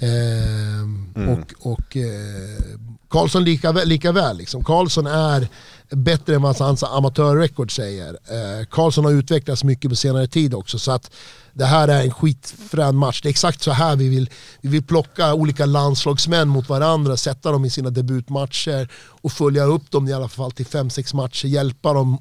Eh, 0.00 1.28
Och, 1.32 1.72
och 1.72 1.96
eh, 1.96 2.76
Karlsson 3.08 3.44
lika, 3.44 3.72
lika 3.72 4.12
väl. 4.12 4.36
Liksom. 4.36 4.64
Karlsson 4.64 5.06
är 5.06 5.48
bättre 5.90 6.34
än 6.34 6.42
vad 6.42 6.56
hans 6.58 6.82
amatörrekord 6.82 7.76
säger. 7.76 8.08
Eh, 8.08 8.66
Karlsson 8.66 9.04
har 9.04 9.12
utvecklats 9.12 9.64
mycket 9.64 9.90
på 9.90 9.96
senare 9.96 10.26
tid 10.26 10.54
också 10.54 10.78
så 10.78 10.92
att 10.92 11.10
det 11.52 11.64
här 11.64 11.88
är 11.88 12.02
en 12.02 12.10
skitfrän 12.10 12.96
match. 12.96 13.20
Det 13.22 13.28
är 13.28 13.30
exakt 13.30 13.62
så 13.62 13.70
här 13.70 13.96
vi 13.96 14.08
vill, 14.08 14.30
vi 14.60 14.68
vill 14.68 14.82
plocka 14.82 15.34
olika 15.34 15.66
landslagsmän 15.66 16.48
mot 16.48 16.68
varandra, 16.68 17.16
sätta 17.16 17.52
dem 17.52 17.64
i 17.64 17.70
sina 17.70 17.90
debutmatcher 17.90 18.88
och 19.22 19.32
följa 19.32 19.64
upp 19.64 19.90
dem 19.90 20.08
i 20.08 20.12
alla 20.12 20.28
fall 20.28 20.52
till 20.52 20.66
5-6 20.66 21.14
matcher, 21.16 21.46
hjälpa 21.46 21.92
dem, 21.92 22.18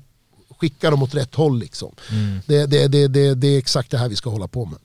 skicka 0.60 0.92
dem 0.92 1.04
åt 1.04 1.16
rätt 1.16 1.36
håll. 1.36 1.60
Liksom. 1.60 1.96
Det, 2.46 2.66
det, 2.66 2.88
det, 2.88 3.08
det, 3.08 3.34
det 3.36 3.48
är 3.48 3.58
exakt 3.58 3.92
det 3.92 3.98
här 3.98 4.10
vi 4.10 4.16
ska 4.16 4.30
hålla 4.30 4.48
på 4.48 4.66
med. 4.66 4.80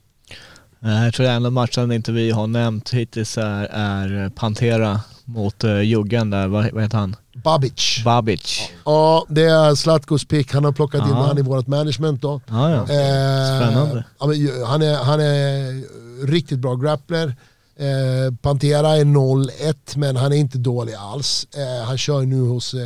Eh, 0.85 1.03
Jag 1.05 1.13
tror 1.13 1.25
enda 1.27 1.49
matchen 1.49 1.91
inte 1.91 2.11
vi 2.11 2.31
har 2.31 2.47
nämnt 2.47 2.89
hittills 2.93 3.37
är, 3.37 3.63
är 3.71 4.29
Pantera 4.29 4.99
mot 5.25 5.63
uh, 5.63 5.81
Juggen 5.81 6.29
där, 6.29 6.47
vad, 6.47 6.71
vad 6.71 6.83
heter 6.83 6.97
han? 6.97 7.15
Babic. 7.43 8.01
Babic. 8.05 8.59
Ja, 8.85 9.25
det 9.29 9.43
är 9.43 9.75
Zlatkos 9.75 10.25
pick. 10.25 10.53
Han 10.53 10.65
har 10.65 10.71
plockat 10.71 11.01
in 11.01 11.09
Ja. 11.09 11.23
han 11.27 11.37
i 11.37 11.41
vårt 11.41 11.67
management 11.67 12.21
då. 12.21 12.41
Ja, 12.47 12.69
ja. 12.69 12.75
Eh, 12.77 13.59
Spännande. 13.59 14.03
ju- 14.35 14.63
han, 14.65 14.81
är, 14.81 14.95
han 14.95 15.19
är 15.19 15.83
riktigt 16.27 16.59
bra 16.59 16.75
grappler. 16.75 17.35
Eh, 17.79 18.33
Pantera 18.41 18.89
är 18.95 19.03
0-1 19.05 19.75
men 19.97 20.15
han 20.15 20.33
är 20.33 20.37
inte 20.37 20.57
dålig 20.57 20.93
alls. 20.93 21.47
Eh, 21.55 21.87
han 21.87 21.97
kör 21.97 22.21
nu 22.21 22.41
hos 22.41 22.73
eh, 22.73 22.79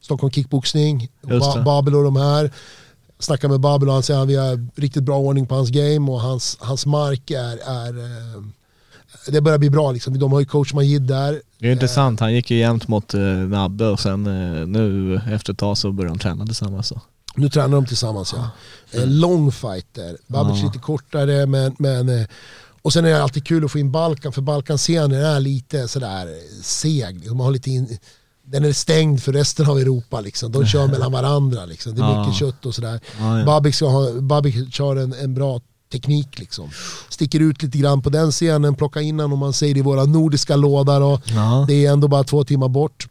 Stockholm 0.00 0.30
Kickboxning, 0.30 1.08
ba. 1.22 1.62
Babel 1.62 1.94
och 1.94 2.04
de 2.04 2.16
här. 2.16 2.50
Snackar 3.24 3.48
med 3.48 3.60
Babel 3.60 3.88
och 3.88 3.94
han 3.94 4.02
säger 4.02 4.20
att 4.20 4.28
vi 4.28 4.36
har 4.36 4.80
riktigt 4.80 5.02
bra 5.02 5.18
ordning 5.18 5.46
på 5.46 5.54
hans 5.54 5.70
game 5.70 6.10
och 6.10 6.20
hans, 6.20 6.58
hans 6.60 6.86
mark 6.86 7.30
är, 7.30 7.56
är 7.56 7.98
eh, 7.98 8.42
det 9.28 9.40
börjar 9.40 9.58
bli 9.58 9.70
bra 9.70 9.92
liksom. 9.92 10.18
De 10.18 10.32
har 10.32 10.40
ju 10.40 10.46
coach 10.46 10.72
Majid 10.72 11.02
där. 11.02 11.42
Det 11.58 11.68
är 11.68 11.72
intressant, 11.72 12.20
han 12.20 12.34
gick 12.34 12.50
ju 12.50 12.58
jämt 12.58 12.88
mot 12.88 13.14
uh, 13.14 13.20
Nabbe 13.22 13.86
och 13.86 14.00
sen 14.00 14.26
eh, 14.26 14.66
nu 14.66 15.20
efter 15.30 15.52
ett 15.52 15.58
tag 15.58 15.78
så 15.78 15.92
började 15.92 16.14
de 16.14 16.18
träna 16.18 16.46
tillsammans. 16.46 16.86
Så. 16.86 17.00
Nu 17.36 17.48
tränar 17.48 17.68
de 17.68 17.86
tillsammans 17.86 18.34
ja. 18.36 18.50
Eh, 19.00 19.06
lång 19.06 19.52
fighter. 19.52 20.16
Babic 20.26 20.58
Ja. 20.60 20.66
lite 20.66 20.78
kortare 20.78 21.46
men, 21.46 21.76
men 21.78 22.08
eh, 22.08 22.26
och 22.82 22.92
sen 22.92 23.04
är 23.04 23.10
det 23.10 23.22
alltid 23.22 23.46
kul 23.46 23.64
att 23.64 23.72
få 23.72 23.78
in 23.78 23.92
Balkan 23.92 24.32
för 24.32 24.42
Balkanscenen 24.42 25.24
är 25.24 25.40
lite 25.40 25.88
sådär 25.88 26.26
eh, 26.26 26.62
seg. 26.62 27.30
Man 27.30 27.40
har 27.40 27.50
lite 27.50 27.70
in, 27.70 27.98
den 28.46 28.64
är 28.64 28.72
stängd 28.72 29.22
för 29.22 29.32
resten 29.32 29.66
av 29.70 29.78
Europa 29.78 30.20
liksom. 30.20 30.52
De 30.52 30.66
kör 30.66 30.86
mellan 30.86 31.12
varandra 31.12 31.64
liksom. 31.64 31.94
Det 31.94 32.02
är 32.02 32.04
Ja. 32.10 32.20
mycket 32.20 32.38
kött 32.40 32.66
och 32.66 32.74
sådär. 32.74 33.00
Ja, 33.20 33.38
ja. 33.38 33.44
Babic, 33.44 33.76
ska 33.76 33.86
ha, 33.88 34.12
Babic 34.20 34.54
kör 34.74 34.96
en, 34.96 35.12
en 35.12 35.34
bra 35.34 35.60
teknik 35.92 36.38
liksom. 36.38 36.70
Sticker 37.08 37.40
ut 37.40 37.62
lite 37.62 37.78
grann 37.78 38.02
på 38.02 38.10
den 38.10 38.30
scenen, 38.30 38.74
plocka 38.74 39.00
in 39.00 39.16
den 39.16 39.32
om 39.32 39.38
man 39.38 39.52
säger 39.52 39.76
i 39.76 39.80
våra 39.80 40.04
nordiska 40.04 40.56
lådor 40.56 41.02
och 41.02 41.20
Ja. 41.24 41.64
det 41.68 41.86
är 41.86 41.92
ändå 41.92 42.08
bara 42.08 42.24
två 42.24 42.44
timmar 42.44 42.68
bort. 42.68 43.06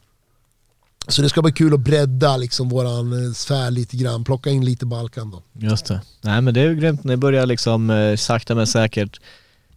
Så 1.07 1.21
det 1.21 1.29
ska 1.29 1.41
bli 1.41 1.51
kul 1.51 1.73
att 1.73 1.79
bredda 1.79 2.37
liksom 2.37 2.69
våran 2.69 3.25
eh, 3.27 3.33
sfär 3.33 3.71
lite 3.71 3.97
grann, 3.97 4.23
plocka 4.23 4.49
in 4.49 4.65
lite 4.65 4.85
Balkan 4.85 5.31
då. 5.31 5.41
Just 5.67 5.85
det. 5.85 6.01
Nej 6.21 6.41
men 6.41 6.53
det 6.53 6.61
är 6.61 6.69
ju 6.69 6.75
grymt, 6.75 7.03
ni 7.03 7.17
börjar 7.17 7.45
liksom 7.45 7.89
eh, 7.89 8.15
sakta 8.15 8.55
men 8.55 8.67
säkert 8.67 9.19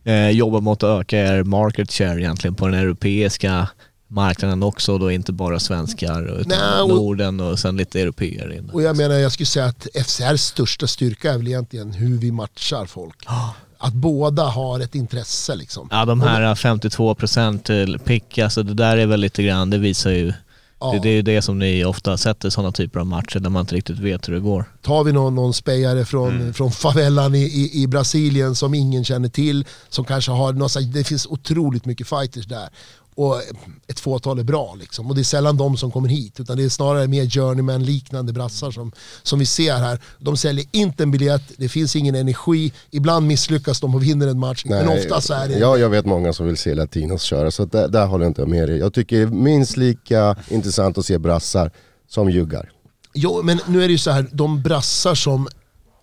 eh, 0.05 0.31
jobba 0.31 0.61
mot 0.61 0.83
att 0.83 1.01
öka 1.01 1.19
er 1.19 1.43
market 1.43 1.93
share 1.93 2.21
egentligen 2.21 2.55
på 2.55 2.67
den 2.67 2.81
europeiska 2.81 3.69
marknaden 4.09 4.63
också 4.63 4.99
då 4.99 5.11
inte 5.11 5.33
bara 5.33 5.61
svenskar 5.61 6.41
utan 6.41 6.59
Nej, 6.59 6.81
och- 6.83 6.89
Norden 6.89 7.41
och 7.41 7.59
sen 7.59 7.77
lite 7.77 8.01
europeer 8.01 8.53
in. 8.53 8.71
Och 8.71 8.83
jag 8.83 8.97
menar, 8.97 9.15
jag 9.15 9.33
skulle 9.33 9.47
säga 9.47 9.67
att 9.67 9.87
FCRs 9.95 10.41
största 10.41 10.87
styrka 10.87 11.33
är 11.33 11.39
väl 11.39 11.47
egentligen 11.49 11.93
hur 11.93 12.19
vi 12.19 12.33
matchar 12.33 12.87
folk. 12.87 13.25
Att 13.79 13.93
båda 13.95 14.43
har 14.45 14.81
ett 14.81 14.95
intresse 14.95 15.55
liksom. 15.57 15.89
Ja 15.91 16.05
de 16.05 16.21
här 16.21 16.55
52% 16.55 17.63
till 17.63 17.99
pick, 17.99 18.39
alltså 18.39 18.63
det 18.63 18.75
där 18.75 18.97
är 18.97 19.07
väl 19.07 19.21
lite 19.21 19.43
grann, 19.43 19.71
det 19.71 19.79
visar 19.79 20.11
ju, 20.11 20.33
Ja. 20.81 20.93
det, 20.93 20.99
det 20.99 21.09
är 21.09 21.13
ju 21.15 21.23
det 21.23 21.43
som 21.43 21.59
ni 21.59 21.85
ofta 21.85 22.17
sätter 22.17 22.51
sådana 22.51 22.73
typer 22.73 23.01
av 23.01 23.07
matcher 23.07 23.39
där 23.39 23.51
man 23.51 23.61
inte 23.61 23.75
riktigt 23.75 23.99
vet 23.99 24.29
hur 24.29 24.35
det 24.35 24.41
går. 24.41 24.65
Tar 24.83 25.05
vi 25.05 25.13
någon, 25.13 25.35
någon 25.35 25.55
spejare 25.55 26.05
från, 26.05 26.29
Mm. 26.41 26.55
från 26.55 26.73
favelan 26.73 27.35
i, 27.35 27.43
i, 27.43 27.83
i 27.83 27.87
Brasilien 27.87 28.55
som 28.55 28.75
ingen 28.75 29.05
känner 29.05 29.29
till, 29.29 29.65
som 29.89 30.05
kanske 30.05 30.31
har, 30.31 30.53
någon, 30.53 30.69
slags- 30.71 30.87
det 30.87 31.05
finns 31.05 31.27
otroligt 31.27 31.85
mycket 31.85 32.09
fighters 32.09 32.47
där. 32.47 32.69
Och 33.17 33.41
ett 33.87 34.01
fåtal 34.01 34.39
är 34.39 34.43
bra 34.43 34.75
liksom. 34.75 35.07
Och 35.07 35.15
det 35.15 35.21
är 35.21 35.25
sällan 35.25 35.57
de 35.57 35.77
som 35.77 35.91
kommer 35.91 36.09
hit, 36.09 36.41
utan 36.41 36.57
det 36.57 36.65
är 36.65 36.69
snarare 36.69 37.09
mer 37.09 37.31
journeyman-liknande 37.31 38.33
brassar 38.33 38.71
som, 38.71 38.93
som 39.23 39.39
vi 39.39 39.47
ser 39.47 39.77
här. 39.77 39.99
De 40.19 40.37
säljer 40.37 40.67
inte 40.73 41.03
en 41.03 41.11
biljett, 41.11 41.43
det 41.57 41.69
finns 41.69 41.97
ingen 41.97 42.15
energi, 42.15 42.73
ibland 42.91 43.27
misslyckas 43.27 43.81
de 43.81 43.95
och 43.95 44.03
vinner 44.03 44.27
en 44.27 44.39
match, 44.39 44.65
men 44.65 44.89
oftast 44.89 45.31
är 45.31 45.49
det... 45.49 45.59
Ja, 45.59 45.77
jag 45.77 45.91
vet 45.91 46.07
många 46.07 46.33
som 46.33 46.47
vill 46.47 46.57
se 46.57 46.75
latinos 46.75 47.23
köra, 47.23 47.51
så 47.51 47.65
där, 47.65 47.89
där 47.89 48.07
håller 48.07 48.25
jag 48.25 48.31
inte 48.31 48.47
med 48.47 48.69
dig. 48.69 48.79
Jag 48.79 48.93
tycker 48.93 49.17
det 49.17 49.23
är 49.23 49.27
minst 49.27 49.77
lika 49.77 50.37
intressant 50.49 50.99
att 50.99 51.07
se 51.07 51.19
brassar 51.19 51.71
som 52.09 52.31
juggar. 52.31 52.73
Jo, 53.15 53.41
men 53.43 53.61
nu 53.67 53.83
är 53.83 53.89
det 53.89 53.93
ju 53.93 53.99
så 53.99 54.11
här, 54.11 54.27
de 54.33 54.63
brassar 54.63 55.15
som 55.15 55.49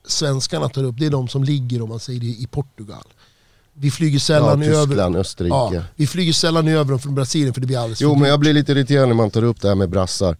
svenskarna 0.08 0.70
tar 0.70 0.84
upp, 0.84 0.96
det 1.00 1.06
är 1.06 1.10
de 1.10 1.28
som 1.28 1.44
ligger 1.44 1.82
om 1.82 1.90
man 1.90 2.00
säger 2.00 2.20
det, 2.20 2.26
i 2.26 2.48
Portugal. 2.52 3.04
Vi 3.76 3.92
flyger 3.92 4.16
Ja, 4.16 4.20
sällan 4.20 4.64
över... 4.64 4.86
Tyskland, 4.86 5.16
Österrike. 5.16 5.56
Ja, 5.56 5.84
vi 5.96 6.08
flyger 6.08 6.34
sällan 6.34 6.68
över 6.68 6.92
dem 6.92 7.00
från 7.00 7.16
Brasilien 7.16 7.54
för 7.54 7.62
det 7.62 7.68
blir 7.68 7.78
alldeles 7.78 8.02
Jo 8.02 8.16
men 8.16 8.30
jag 8.30 8.40
blir 8.40 8.54
lite 8.54 8.72
irriterad 8.72 9.08
när 9.08 9.16
man 9.16 9.32
tar 9.32 9.44
upp 9.44 9.62
det 9.62 9.68
här 9.68 9.76
med 9.76 9.90
brassar. 9.90 10.38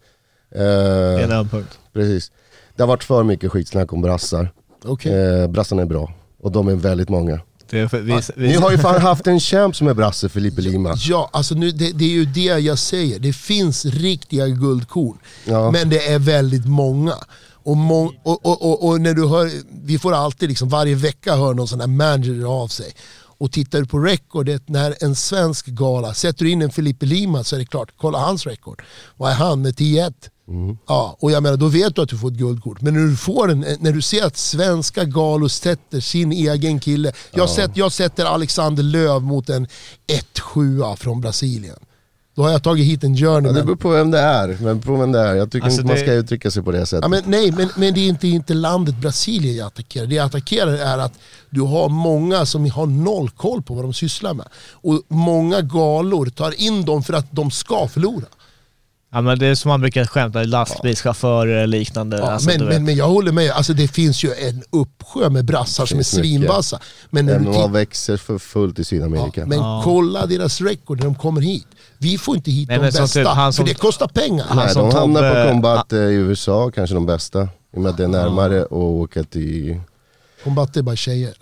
Det 0.52 0.58
är 0.58 1.30
Eh, 1.30 1.38
en 1.38 1.48
punkt. 1.48 1.78
precis. 1.92 2.32
Det 2.76 2.82
har 2.82 2.88
varit 2.88 3.04
för 3.04 3.22
mycket 3.22 3.52
skitsnack 3.52 3.92
om 3.92 4.02
brassar. 4.02 4.52
Okej. 4.84 5.12
Eh, 5.12 5.46
brassarna 5.48 5.82
är 5.82 5.86
bra. 5.86 6.12
Och 6.42 6.52
de 6.52 6.68
är 6.68 6.74
väldigt 6.74 7.08
många. 7.08 7.40
Det 7.70 7.80
är 7.80 7.88
för, 7.88 8.00
vi, 8.00 8.20
vi, 8.36 8.48
Ni 8.48 8.54
har 8.54 8.70
ju 8.70 8.78
fan 8.78 9.00
haft 9.00 9.26
en 9.26 9.40
champ 9.40 9.76
som 9.76 9.88
är 9.88 9.94
brasse, 9.94 10.28
Felipe 10.28 10.60
Lima. 10.60 10.94
Ja, 10.98 11.30
alltså 11.32 11.54
nu, 11.54 11.70
det, 11.70 11.92
det 11.92 12.04
är 12.04 12.08
ju 12.08 12.24
det 12.24 12.40
jag 12.40 12.78
säger. 12.78 13.18
Det 13.18 13.32
finns 13.32 13.84
riktiga 13.84 14.48
guldkorn. 14.48 15.18
Ja. 15.44 15.70
Men 15.70 15.88
det 15.88 16.06
är 16.12 16.18
väldigt 16.18 16.66
många. 16.66 17.14
Och, 17.62 17.76
må, 17.76 18.12
och, 18.22 18.46
och, 18.46 18.62
och, 18.62 18.88
och 18.88 19.00
när 19.00 19.14
du 19.14 19.26
hör, 19.26 19.50
vi 19.84 19.98
får 19.98 20.12
alltid 20.12 20.48
liksom, 20.48 20.68
varje 20.68 20.94
vecka 20.94 21.36
höra 21.36 21.52
någon 21.52 21.68
sån 21.68 21.80
här 21.80 21.86
manager 21.86 22.44
av 22.62 22.68
sig. 22.68 22.92
Och 23.38 23.52
tittar 23.52 23.80
du 23.80 23.86
på 23.86 23.98
recordet 23.98 24.68
när 24.68 24.96
en 25.00 25.14
svensk 25.14 25.66
gala, 25.66 26.14
sätter 26.14 26.44
du 26.44 26.50
in 26.50 26.62
en 26.62 26.70
Felipe 26.70 27.06
Lima 27.06 27.44
så 27.44 27.56
är 27.56 27.60
det 27.60 27.66
klart, 27.66 27.92
kolla 27.96 28.18
hans 28.18 28.46
record. 28.46 28.82
Vad 29.16 29.30
är 29.30 29.34
han 29.34 29.62
med 29.62 29.74
10-1? 29.74 30.12
Ja, 30.86 31.16
och 31.20 31.30
jag 31.30 31.42
menar 31.42 31.56
då 31.56 31.68
vet 31.68 31.94
du 31.96 32.02
att 32.02 32.08
du 32.08 32.18
får 32.18 32.30
ett 32.30 32.36
guldkort. 32.36 32.80
Men 32.80 32.94
när 32.94 33.00
du, 33.00 33.16
får 33.16 33.50
en, 33.50 33.66
när 33.80 33.92
du 33.92 34.02
ser 34.02 34.24
att 34.24 34.36
svenska 34.36 35.04
galor 35.04 35.48
sätter 35.48 36.00
sin 36.00 36.32
egen 36.32 36.80
kille. 36.80 37.12
Jag, 37.30 37.50
sett, 37.50 37.76
jag 37.76 37.92
sätter 37.92 38.24
Alexander 38.24 38.82
Löv 38.82 39.22
mot 39.22 39.48
en 39.48 39.66
1-7 40.42 40.96
från 40.96 41.20
Brasilien. 41.20 41.78
Då 42.36 42.42
har 42.42 42.50
jag 42.50 42.62
tagit 42.62 42.86
hit 42.86 43.04
en 43.04 43.14
Ja, 43.14 43.28
det 43.28 43.34
journeyman. 43.34 43.66
beror 43.66 43.76
på 43.76 43.88
vem 43.90 44.10
det 44.10 44.18
är. 44.18 44.56
Men 44.60 44.80
på 44.80 44.96
vem 44.96 45.12
det 45.12 45.18
är. 45.20 45.34
Jag 45.34 45.50
tycker 45.50 45.64
Alltså, 45.64 45.80
inte 45.80 45.86
man 45.88 45.96
det- 45.96 46.02
ska 46.02 46.12
uttrycka 46.12 46.50
sig 46.50 46.62
på 46.62 46.72
det 46.72 46.86
sättet. 46.86 47.02
Ja, 47.02 47.08
men, 47.08 47.22
nej, 47.26 47.52
men, 47.52 47.68
men 47.76 47.94
det 47.94 48.00
är 48.00 48.08
inte, 48.08 48.28
inte 48.28 48.54
landet 48.54 48.94
Brasilien 48.96 49.56
jag 49.56 49.66
attackerar. 49.66 50.06
Det 50.06 50.14
jag 50.14 50.26
attackerar 50.26 50.72
är 50.72 50.98
att 50.98 51.12
du 51.50 51.60
har 51.60 51.88
många 51.88 52.46
som 52.46 52.70
har 52.70 52.86
noll 52.86 53.30
koll 53.30 53.62
på 53.62 53.74
vad 53.74 53.84
de 53.84 53.94
sysslar 53.94 54.34
med. 54.34 54.46
Och 54.72 55.02
många 55.08 55.60
galor 55.60 56.26
tar 56.26 56.60
in 56.60 56.84
dem 56.84 57.02
för 57.02 57.12
att 57.12 57.26
de 57.30 57.50
ska 57.50 57.88
förlora. 57.88 58.24
ja, 59.12 59.20
men 59.20 59.38
det 59.38 59.46
är 59.46 59.54
som 59.54 59.68
man 59.68 59.80
brukar 59.80 60.04
skämta, 60.06 60.42
lastbilschaufförer 60.42 61.56
eller 61.62 61.78
liknande. 61.78 62.16
Ja, 62.18 62.30
alltså, 62.30 62.48
men, 62.48 62.64
men, 62.64 62.84
men 62.84 62.96
jag 62.96 63.08
håller 63.08 63.32
med, 63.32 63.50
alltså, 63.50 63.72
det 63.72 63.88
finns 63.88 64.24
ju 64.24 64.32
en 64.32 64.62
uppsjö 64.70 65.30
med 65.30 65.44
brassar 65.44 65.86
som 65.86 65.98
är 65.98 66.02
svinvassa. 66.02 66.78
Men, 67.10 67.26
när 67.26 67.38
du 67.66 67.72
växer 67.72 68.16
för 68.16 68.38
fullt 68.38 68.78
i 68.78 68.82
ja, 68.82 68.84
Sydamerika. 68.84 69.46
men 69.46 69.60
kolla 69.84 70.26
deras 70.26 70.60
record 70.60 70.98
när 70.98 71.04
de 71.04 71.14
kommer 71.14 71.40
hit. 71.40 71.66
Vi 71.98 72.18
får 72.18 72.36
inte 72.36 72.50
hit 72.50 72.68
Nej, 72.68 72.78
de 72.78 72.82
bästa, 72.86 73.06
typ 73.06 73.26
han 73.26 73.52
som- 73.52 73.66
för 73.66 73.72
det 73.74 73.78
kostar 73.80 74.08
pengar. 74.08 74.44
Han 74.48 74.56
Nej, 74.56 74.74
de 74.74 74.90
hamnar 74.94 75.22
Tobbe- 75.22 75.44
på 75.44 75.50
combat 75.50 75.92
eh, 75.92 75.98
i 75.98 76.14
USA, 76.14 76.70
kanske 76.74 76.94
de 76.94 77.06
bästa. 77.06 77.42
I 77.42 77.48
och 77.76 77.80
med 77.80 77.90
att 77.90 77.96
det 77.96 78.04
är 78.04 78.08
närmare 78.08 78.62
att 78.62 78.72
åka 78.72 79.22
till... 79.24 79.80
Combat 80.44 80.76
är 80.76 80.82
bara 80.82 80.96
tjejer. 80.96 81.34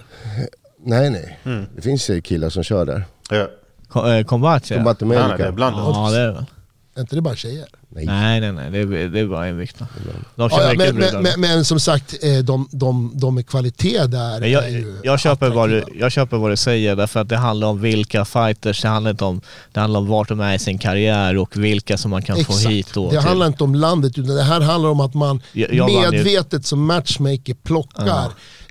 Nej 0.85 1.11
nej, 1.11 1.39
Mm. 1.45 1.66
det 1.77 1.83
finns 1.83 2.11
ju 2.11 2.20
killar 2.20 2.49
som 2.51 2.62
kör 2.62 2.85
där. 2.87 3.05
Ja. 3.31 3.49
Ko- 3.89 4.07
eh, 4.09 4.24
Combat 4.24 4.70
ja. 4.70 4.77
Combat 4.77 5.01
Nej, 5.01 5.09
nej, 5.09 5.19
det 5.19 5.23
är 5.23 5.29
America. 5.35 5.53
blandat. 5.53 5.97
Ja 5.97 6.11
det 6.11 6.20
är 6.20 6.27
det. 6.29 6.47
Är 6.94 7.01
inte 7.01 7.14
det 7.16 7.20
bara 7.23 7.36
tjejer? 7.36 7.66
Nej. 7.89 8.06
Nej 8.06 8.40
nej 8.40 8.52
nej, 8.52 8.70
det 8.70 8.78
är, 8.78 9.09
det 9.09 9.20
är 9.20 9.27
bara 9.27 9.47
en 9.47 9.59
vikt. 9.59 9.78
De 9.78 9.86
Ja, 10.36 10.73
men, 10.77 10.97
men, 10.97 11.23
men, 11.23 11.40
men 11.40 11.64
som 11.64 11.81
sagt, 11.81 12.14
eh, 12.23 12.39
de, 12.39 12.69
de, 12.70 13.12
de 13.14 13.35
med 13.35 13.47
kvalitet 13.47 14.06
där 14.06 14.32
Men 14.32 14.43
är 14.43 14.47
jag, 14.47 14.70
ju 14.70 14.97
jag, 15.02 15.20
köper 15.20 15.48
vad 15.51 15.69
du, 15.70 15.85
jag 15.94 16.12
köper 16.12 16.36
vad 16.36 16.51
du 16.51 16.56
säger 16.56 16.97
därför 16.97 17.20
att 17.20 17.28
det 17.28 17.36
handlar 17.36 17.69
om 17.69 17.81
vilka 17.81 18.24
fighters, 18.24 18.82
det 18.82 18.89
handlar 18.89 19.10
inte 19.10 19.24
om, 19.24 19.40
det 19.73 19.81
handlar 19.81 20.01
om 20.01 20.06
vart 20.06 20.28
de 20.28 20.40
är 20.40 20.55
i 20.55 20.59
sin 20.59 20.78
karriär 20.78 21.36
och 21.36 21.56
vilka 21.56 21.98
som 21.98 22.10
man 22.10 22.23
kan 22.23 22.36
få 22.36 22.40
Exakt. 22.52 22.66
hit 22.66 22.89
då. 22.94 23.05
Det 23.05 23.10
till- 23.10 23.20
handlar 23.28 23.47
inte 23.47 23.64
om 23.64 23.74
landet, 23.74 24.19
utan 24.19 24.36
det 24.36 24.43
här 24.43 24.60
handlar 24.60 24.90
om 24.90 25.01
att 25.01 25.14
man 25.14 25.43
Jag- 25.52 25.74
jag 25.74 26.12
medvetet 26.12 26.66
som 26.66 26.86
matchmaker 26.86 27.55
plockar 27.55 28.31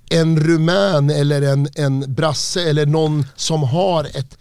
en 0.10 0.40
rumän 0.40 1.10
eller 1.10 1.42
en, 1.42 1.68
en 1.76 2.14
brasse 2.14 2.70
eller 2.70 2.86
någon 2.86 3.26
som 3.36 3.64
har 3.64 4.04
ett 4.04 4.38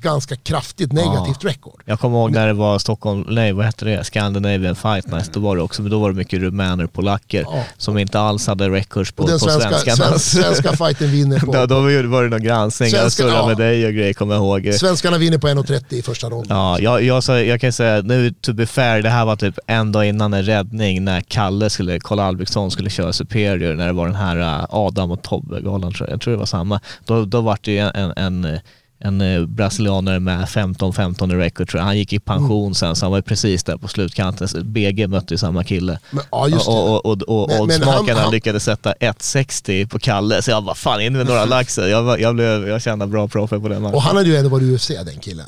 ganska 0.00 0.36
kraftigt 0.36 0.92
negativt 0.92 1.44
record. 1.44 1.82
Jag 1.84 2.00
kommer 2.00 2.18
ihåg 2.18 2.30
när 2.30 2.46
det 2.46 2.52
var 2.52 2.78
Stockholm, 2.78 3.24
nej 3.28 3.52
vad 3.52 3.64
hette 3.66 3.84
det, 3.84 4.04
Scandinavian 4.04 4.76
Fight 4.76 5.06
Night, 5.06 5.32
då 5.32 5.40
var 5.40 5.56
det 5.56 5.62
också, 5.62 5.82
men 5.82 5.90
då 5.90 5.98
var 5.98 6.10
det 6.10 6.16
mycket 6.16 6.40
rumäner, 6.40 6.86
polacker 6.86 7.44
Ja. 7.48 7.64
som 7.76 7.98
inte 7.98 8.20
alls 8.20 8.46
hade 8.46 8.68
records 8.70 9.12
på, 9.12 9.22
Och 9.22 9.28
den 9.28 9.38
på 9.38 9.44
svenska, 9.44 9.70
svenskarna. 9.70 10.18
sven, 10.18 10.42
svenska 10.44 10.76
fighten 10.76 11.10
vinner 11.10 11.38
på... 11.40 11.52
då, 11.52 11.66
då 11.66 11.80
var 12.08 12.22
det 12.22 12.28
någon 12.28 12.42
granskning, 12.42 12.88
jag 12.88 13.00
Svenska- 13.00 13.22
surrade 13.22 13.36
ja. 13.38 13.46
med 13.46 13.56
dig 13.56 13.86
och 13.86 13.92
grejer 13.92 14.12
kommer 14.12 14.34
jag 14.34 14.42
ihåg. 14.64 14.74
Svenskarna 14.74 15.18
vinner 15.18 15.38
på 15.38 15.48
1.30 15.48 15.94
i 15.94 16.02
första 16.02 16.30
ronden. 16.30 16.56
Ja, 16.56 16.78
jag, 16.80 17.02
jag, 17.02 17.24
sa- 17.24 17.40
jag 17.40 17.60
kan 17.60 17.72
säga 17.72 18.02
nu 18.02 18.30
to 18.40 18.52
be 18.52 18.66
fair, 18.66 19.02
det 19.02 19.08
här 19.10 19.24
var 19.24 19.36
typ 19.36 19.58
en 19.66 19.92
dag 19.92 20.06
innan 20.08 20.34
en 20.34 20.42
räddning 20.44 21.04
när 21.04 21.20
Kalle 21.20 21.70
skulle, 21.70 22.00
Karl 22.00 22.20
Albrektsson 22.20 22.70
skulle 22.70 22.90
köra 22.90 23.12
Superior 23.12 23.74
när 23.74 23.86
det 23.86 23.92
var 23.92 24.06
den 24.06 24.14
här 24.16 24.38
äh, 24.38 24.64
Adam 24.70 25.10
och 25.10 25.22
Tobbe-galan 25.22 25.92
jag. 26.00 26.10
Jag 26.10 26.20
tror 26.20 26.32
det 26.32 26.38
var 26.38 26.46
samma. 26.46 26.80
Då, 27.04 27.24
då 27.24 27.40
var 27.40 27.58
det 27.62 27.72
ju 27.72 27.78
en, 27.78 27.90
en, 27.94 28.12
en, 28.44 28.58
en 29.00 29.20
eh, 29.20 29.46
brasilianare 29.46 30.20
med 30.20 30.44
15-15 30.44 31.32
i 31.32 31.36
record 31.36 31.68
tror 31.68 31.78
jag. 31.80 31.86
Han 31.86 31.98
gick 31.98 32.12
i 32.12 32.18
pension 32.18 32.74
sen 32.74 32.96
så 32.96 33.04
han 33.04 33.12
var 33.12 33.20
precis 33.20 33.64
där 33.64 33.76
på 33.76 33.88
slutkanten. 33.88 34.48
BG 34.64 35.06
mötte 35.06 35.34
ju 35.34 35.38
samma 35.38 35.64
kille. 35.64 35.98
Men, 36.10 36.24
ja, 36.30 36.48
just 36.48 36.66
det. 36.66 36.72
Och, 36.72 37.06
och, 37.06 37.22
och, 37.22 37.50
och 37.50 37.60
oddsmakarna 37.60 38.20
han- 38.20 38.32
lyckades 38.32 38.64
sätta 38.64 38.92
1,60 38.92 39.88
på 39.88 39.98
Kalle 39.98 40.42
så 40.42 40.50
jag 40.50 40.64
bara 40.64 40.74
fan 40.74 41.00
in 41.00 41.12
med 41.12 41.26
några 41.26 41.44
laxar. 41.44 41.86
Jag, 41.86 42.20
jag, 42.20 42.34
blev, 42.34 42.68
jag 42.68 42.82
tjänade 42.82 43.10
bra 43.10 43.28
profit 43.28 43.62
på 43.62 43.68
den 43.68 43.82
matchen. 43.82 43.94
Och 43.94 44.02
han 44.02 44.16
hade 44.16 44.28
ju 44.28 44.36
ändå 44.36 44.50
varit 44.50 44.62
UFC 44.74 44.88
den 44.88 45.18
killen. 45.20 45.46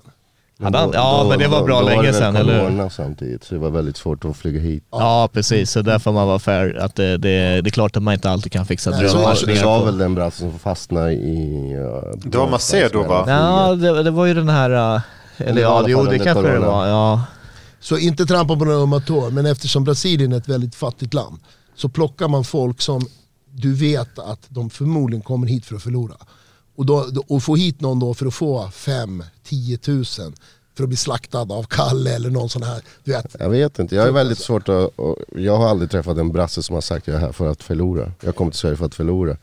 Hade 0.63 0.79
han- 0.79 0.91
ja, 0.95 1.27
men 1.29 1.39
det 1.39 1.49
var 1.49 1.65
bra 1.65 1.81
då 1.81 1.87
länge 1.87 2.03
det 2.03 2.07
väl 2.11 2.15
sedan, 2.15 2.37
eller 2.37 2.53
hur? 2.55 2.61
corona 2.61 2.91
samtidigt, 2.91 3.45
så 3.45 3.55
det 3.55 3.61
var 3.61 3.71
väldigt 3.71 3.97
svårt 3.97 4.25
att 4.25 4.37
flyga 4.37 4.61
hit. 4.61 4.85
Ja 4.91 5.29
precis, 5.33 5.71
så 5.71 5.83
därför 5.83 6.13
man 6.13 6.27
var 6.29 6.39
fair. 6.39 6.79
Att 6.79 6.95
det, 6.95 7.17
det, 7.17 7.61
det 7.61 7.69
är 7.69 7.71
klart 7.71 7.97
att 7.97 8.03
man 8.03 8.15
inte 8.15 8.31
alltid 8.31 8.53
kan 8.53 8.67
fixa 8.67 8.91
Nej, 8.91 9.03
Det 9.03 9.09
så- 9.09 9.67
var, 9.67 9.85
väl 9.85 9.99
den 9.99 10.15
brassen 10.15 10.51
som 10.51 10.59
fastnade 10.59 11.13
i... 11.13 11.75
Uh, 11.77 12.19
Det 12.25 12.39
var 12.39 12.51
Macedo, 12.51 13.03
va? 13.03 13.25
Ja, 13.29 13.75
det, 13.75 14.03
det 14.03 14.11
var 14.11 14.27
ju 14.27 14.35
den 14.35 14.49
här... 14.49 14.95
äh, 14.97 15.01
Eller 15.37 15.63
ja, 15.63 15.85
jo 15.87 16.05
det 16.05 16.19
kanske 16.19 16.53
det 16.53 16.59
var. 16.59 16.87
Ja. 16.87 17.23
Så 17.81 17.99
inte 17.99 18.27
trampa 18.27 18.57
på 18.57 18.65
några 18.65 18.79
ömma 18.79 19.01
tår, 19.01 19.31
men 19.31 19.47
eftersom 19.47 19.85
Brasilien 19.85 20.33
är 20.33 20.37
ett 20.37 20.49
väldigt 20.49 20.75
fattigt 20.75 21.15
land 21.15 21.39
så 21.77 21.89
plockar 21.89 22.29
man 22.29 22.45
folk 22.45 22.81
som 22.81 23.07
du 23.53 23.75
vet 23.75 24.19
att 24.19 24.41
de 24.49 24.71
förmodligen 24.71 25.23
kommer 25.23 25.47
hit 25.47 25.67
för 25.67 25.77
att 25.77 25.83
förlora. 25.83 26.15
Och, 26.81 26.87
då, 26.87 27.07
och 27.27 27.43
få 27.43 27.57
hit 27.57 27.81
någon 27.81 27.99
då 27.99 28.15
för 28.15 28.27
att 28.27 28.35
få 28.35 28.67
5-10 28.67 29.77
tusen 29.77 30.35
för 30.77 30.83
att 30.83 30.89
bli 30.89 30.97
slaktad 30.97 31.41
av 31.41 31.63
Kalle 31.63 32.15
eller 32.15 32.31
någon 32.31 32.49
sån 32.49 32.63
här. 32.63 32.83
Du 33.05 33.13
vet, 33.13 33.37
Jag 33.39 33.51
vet 33.51 33.79
inte, 33.79 33.95
jag 33.95 34.09
är 34.09 34.13
väldigt 34.13 34.39
svårt 34.39 34.69
att... 34.69 34.91
Jag 35.37 35.57
har 35.57 35.69
aldrig 35.69 35.91
träffat 35.91 36.19
en 36.19 36.33
brasse 36.33 36.63
som 36.63 36.75
har 36.75 36.81
sagt 36.81 37.07
jag 37.07 37.17
är 37.17 37.21
här 37.21 37.33
för 37.33 37.49
att 37.49 37.63
förlora. 37.63 38.13
Jag 38.21 38.37
kommer 38.37 38.51
till 38.51 38.59
Sverige 38.61 38.77
för 38.77 38.87
att 38.87 38.95
förlora. 38.95 39.37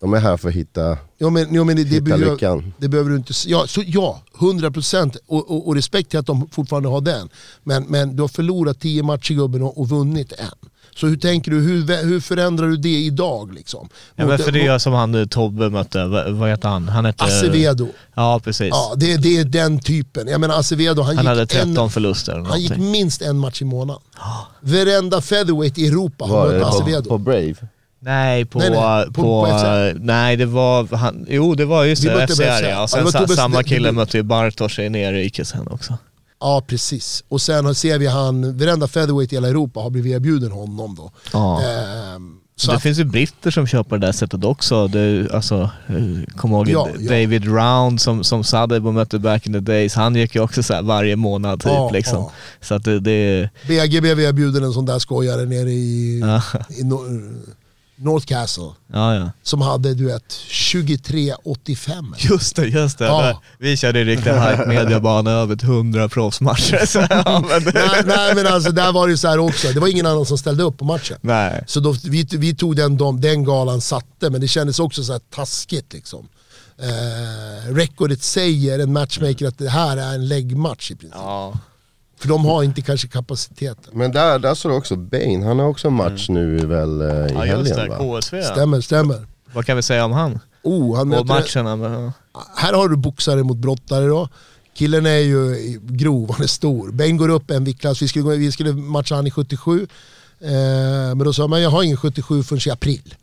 De 0.00 0.14
är 0.14 0.20
här 0.20 0.36
för 0.36 0.48
att 0.48 0.54
hitta... 0.54 0.98
Ja 1.18 1.30
men, 1.30 1.54
ja, 1.54 1.64
men 1.64 1.76
det, 1.76 1.84
det, 1.84 1.90
Hitta 1.90 2.04
behöver, 2.04 2.30
lyckan. 2.30 2.74
det 2.78 2.88
behöver 2.88 3.10
du 3.10 3.16
inte... 3.16 3.32
Ja, 3.46 3.66
så, 3.66 3.82
ja 3.86 4.22
100% 4.34 5.16
och, 5.26 5.50
och, 5.50 5.68
och 5.68 5.74
respekt 5.74 6.10
till 6.10 6.18
att 6.18 6.26
de 6.26 6.48
fortfarande 6.50 6.88
har 6.88 7.00
den. 7.00 7.28
Men, 7.62 7.84
men 7.88 8.16
du 8.16 8.22
har 8.22 8.28
förlorat 8.28 8.80
10 8.80 9.02
matcher 9.02 9.34
gubben 9.34 9.62
och, 9.62 9.80
och 9.80 9.88
vunnit 9.88 10.32
en. 10.32 10.61
Så 10.96 11.06
hur 11.06 11.16
tänker 11.16 11.50
du, 11.50 11.60
hur, 11.60 12.02
hur 12.04 12.20
förändrar 12.20 12.66
du 12.66 12.76
det 12.76 12.88
idag 13.04 13.54
liksom? 13.54 13.88
Ja, 14.16 14.26
men 14.26 14.38
för 14.38 14.52
det 14.52 14.66
är 14.66 14.78
som 14.78 14.92
han 14.92 15.14
eh, 15.14 15.26
Tobbe 15.26 15.70
mötte, 15.70 16.04
vad, 16.30 16.50
heter 16.50 16.68
han? 16.68 16.88
Han 16.88 17.04
hette... 17.04 17.24
Acevedo. 17.24 17.88
Ja 18.14 18.40
precis. 18.44 18.68
Ja, 18.70 18.92
det, 18.96 19.16
det 19.16 19.38
är 19.38 19.44
den 19.44 19.78
typen. 19.78 20.28
Jag 20.28 20.40
menar 20.40 20.58
Acevedo, 20.58 21.02
han, 21.02 21.16
han 21.16 21.26
hade 21.26 21.40
gick 21.40 21.50
13 21.50 21.76
en, 21.78 21.90
förluster 21.90 22.32
han 22.32 22.60
gick 22.60 22.70
någonting. 22.70 22.90
minst 22.92 23.22
en 23.22 23.38
match 23.38 23.62
i 23.62 23.64
månaden. 23.64 24.02
Varenda 24.60 25.20
featherweight 25.20 25.78
i 25.78 25.86
Europa 25.88 26.24
har 26.24 26.52
mött 26.52 26.62
Acevedo. 26.74 27.08
på 27.08 27.18
Brave? 27.18 27.54
Nej, 28.04 28.44
på, 28.44 28.58
Nej, 28.58 28.70
nej, 28.70 29.06
på, 29.06 29.12
på- 29.12 29.22
på 29.46 29.92
nej 30.00 30.36
det 30.36 30.46
var, 30.46 30.96
han, 30.96 31.26
jo 31.28 31.54
det 31.54 31.64
var 31.64 31.84
just 31.84 32.02
det, 32.02 32.26
FCR 32.28 32.32
FCR. 32.34 32.42
ja. 32.42 32.68
Ja, 32.70 32.82
Och 32.82 32.90
sen 32.90 33.12
Tobbes 33.12 33.36
samma 33.36 33.62
kille 33.62 33.92
mötte 33.92 34.16
ju 34.16 34.22
Bartosz 34.22 34.78
i 34.78 34.88
nerrike 34.88 35.44
sen 35.44 35.68
också. 35.68 35.98
Ja 36.42 36.62
precis. 36.66 37.24
Och 37.28 37.40
sen 37.40 37.74
ser 37.74 37.98
vi 37.98 38.06
han, 38.06 38.58
varenda 38.58 38.88
featherweight 38.88 39.32
i 39.32 39.36
hela 39.36 39.48
Europa 39.48 39.80
har 39.80 39.90
blivit 39.90 40.12
erbjuden 40.14 40.50
honom 40.52 40.94
då. 40.94 41.10
Ja. 41.32 41.62
Ehm, 41.62 42.38
det 42.66 42.72
att- 42.76 42.82
finns 42.82 42.98
ju 42.98 43.04
britter 43.04 43.50
som 43.50 43.84
på 43.84 43.96
det 43.96 44.06
där 44.06 44.12
sättet 44.12 44.44
också. 44.44 44.88
Det, 44.88 45.28
alltså, 45.34 45.70
eh, 45.88 46.34
kom 46.36 46.50
ihåg 46.52 46.68
Ja, 46.68 46.88
ja. 46.98 47.08
David 47.10 47.44
Round 47.44 48.00
som, 48.00 48.24
som 48.24 48.44
Sadebo 48.44 48.92
mötte 48.92 49.18
back 49.18 49.46
in 49.46 49.52
the 49.52 49.60
days. 49.60 49.94
Han 49.94 50.16
gick 50.16 50.34
ju 50.34 50.40
också 50.40 50.62
så 50.62 50.82
varje 50.82 51.16
månad 51.16 51.60
typ. 51.60 51.72
Ja, 51.72 51.90
liksom. 51.90 52.18
ja. 52.18 52.32
Så 52.60 52.74
att 52.74 52.84
det, 52.84 53.00
det 53.00 53.50
BGB 53.68 54.14
vi 54.14 54.24
erbjuden 54.24 54.64
en 54.64 54.72
sån 54.72 54.86
där 54.86 54.98
skojare 54.98 55.44
nere 55.44 55.70
i, 55.70 56.20
ja, 56.20 56.42
i 56.68 56.82
Nor- 56.82 57.42
North 57.96 58.26
Castle. 58.26 58.70
ja, 58.92 59.14
ja. 59.14 59.30
Som 59.42 59.60
hade 59.60 59.94
du 59.94 60.06
vet 60.06 60.32
23,85. 60.50 62.14
Just 62.18 62.56
det, 62.56 62.66
just 62.66 62.98
det. 62.98 63.04
Ja. 63.04 63.42
Vi 63.58 63.76
körde 63.76 64.00
i 64.00 64.04
riktig 64.04 64.30
hype 64.32 64.66
mediabana 64.66 65.30
över 65.30 65.64
100 65.64 66.08
proffsmatcher. 66.08 66.86
Så, 66.86 66.98
ja, 67.10 67.44
men, 67.48 67.62
nej, 67.74 68.02
nej 68.06 68.34
men 68.34 68.46
alltså 68.46 68.72
där 68.72 68.92
var 68.92 69.06
det 69.06 69.10
ju 69.10 69.16
så 69.16 69.28
här 69.28 69.38
också, 69.38 69.68
det 69.68 69.80
var 69.80 69.88
ingen 69.88 70.06
annan 70.06 70.26
som 70.26 70.38
ställde 70.38 70.62
upp 70.62 70.78
på 70.78 70.84
matchen. 70.84 71.18
nej. 71.20 71.64
Så 71.66 71.80
då, 71.80 71.94
vi, 72.04 72.26
vi 72.30 72.54
tog 72.54 72.76
den, 72.76 72.96
de, 72.96 73.20
den 73.20 73.44
galan 73.44 73.80
satte, 73.80 74.30
men 74.30 74.40
det 74.40 74.48
kändes 74.48 74.78
också 74.78 75.04
så 75.04 75.12
här 75.12 75.20
taskigt 75.34 75.92
liksom. 75.92 76.28
Eh, 76.78 77.74
recordet 77.74 78.22
säger 78.22 78.78
en 78.78 78.92
matchmaker 78.92 79.46
att 79.46 79.58
det 79.58 79.68
här 79.68 79.96
är 79.96 80.14
en 80.14 80.28
läggmatch 80.28 80.90
i 80.90 80.94
princip. 80.96 81.18
Ja. 81.22 81.52
För 82.22 82.28
de 82.28 82.44
har 82.44 82.62
inte 82.62 82.82
kanske 82.82 83.08
kapaciteten. 83.08 83.92
Men 83.92 84.12
där, 84.12 84.38
där 84.38 84.54
står 84.54 84.70
det 84.70 84.76
också 84.76 84.96
Bane, 84.96 85.44
han 85.46 85.58
har 85.58 85.66
också 85.68 85.88
en 85.88 85.94
match 85.94 86.28
nu 86.28 86.56
väl 86.66 87.00
eh, 87.00 87.06
i 87.06 87.10
Mm. 87.10 87.34
ja, 87.34 87.40
helgen 87.44 87.76
det. 87.76 87.88
va? 87.88 88.20
KSV 88.20 88.38
ja. 88.38 88.42
Stämmer, 88.52 88.80
stämmer. 88.80 89.26
Vad 89.54 89.66
kan 89.66 89.76
vi 89.76 89.82
säga 89.82 90.04
om 90.04 90.12
han? 90.12 90.38
Oh, 90.62 90.96
han 90.96 91.14
Och 91.14 91.26
matcherna? 91.26 91.76
Men, 91.76 92.12
här 92.56 92.72
har 92.72 92.88
du 92.88 92.96
boxare 92.96 93.42
mot 93.42 93.56
brottare 93.56 94.06
då. 94.06 94.28
Killen 94.74 95.06
är 95.06 95.18
ju 95.18 95.56
grov, 95.82 96.32
han 96.32 96.42
är 96.42 96.46
stor. 96.46 96.90
Bane 96.92 97.12
går 97.12 97.28
upp 97.28 97.50
en 97.50 97.64
viktklass, 97.64 98.02
vi 98.02 98.08
skulle, 98.08 98.22
gå- 98.22 98.30
vi 98.36 98.52
skulle 98.52 98.72
matcha 98.72 99.14
han 99.14 99.26
i 99.26 99.30
77. 99.30 99.86
Eh, 100.40 100.48
men 101.14 101.18
då 101.18 101.32
sa 101.32 101.46
man 101.46 101.62
jag 101.62 101.70
har 101.70 101.82
ingen 101.82 101.96
77 101.96 102.42
förrän 102.42 102.60
i 102.66 102.70
april. 102.70 103.14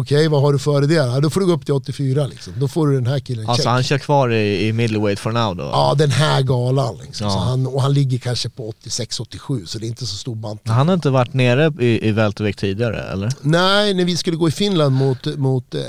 Okej, 0.00 0.28
vad 0.28 0.42
har 0.42 0.52
du 0.52 0.58
före 0.58 0.86
det? 0.86 0.94
Ja, 0.94 1.20
då 1.20 1.30
får 1.30 1.40
du 1.40 1.46
gå 1.46 1.52
upp 1.52 1.64
till 1.64 1.74
84 1.74 2.26
liksom. 2.26 2.52
Då 2.56 2.68
får 2.68 2.88
du 2.88 2.94
den 2.94 3.06
här 3.06 3.18
killen 3.20 3.48
alltså 3.48 3.62
check. 3.62 3.70
han 3.70 3.82
kör 3.82 3.98
kvar 3.98 4.28
i, 4.32 4.66
i 4.68 4.72
middleweight 4.72 5.18
for 5.18 5.32
now 5.32 5.56
då? 5.56 5.62
Ja, 5.62 5.94
den 5.98 6.10
här 6.10 6.42
galan. 6.42 6.96
Liksom. 7.02 7.26
Ja. 7.26 7.32
Så 7.32 7.38
han, 7.38 7.66
och 7.66 7.82
han 7.82 7.92
ligger 7.92 8.18
kanske 8.18 8.48
på 8.48 8.72
86-87 8.84 9.66
så 9.66 9.78
det 9.78 9.86
är 9.86 9.88
inte 9.88 10.06
så 10.06 10.16
stor 10.16 10.34
bantning. 10.34 10.74
Han 10.74 10.88
har 10.88 10.94
inte 10.94 11.10
varit 11.10 11.34
nere 11.34 11.72
i, 11.80 12.08
i 12.08 12.12
weltervikt 12.12 12.58
tidigare 12.58 13.02
eller? 13.02 13.32
Nej, 13.40 13.94
när 13.94 14.04
vi 14.04 14.16
skulle 14.16 14.36
gå 14.36 14.48
i 14.48 14.52
Finland 14.52 14.94
mot, 14.96 15.26
mot 15.36 15.74
eh, 15.74 15.80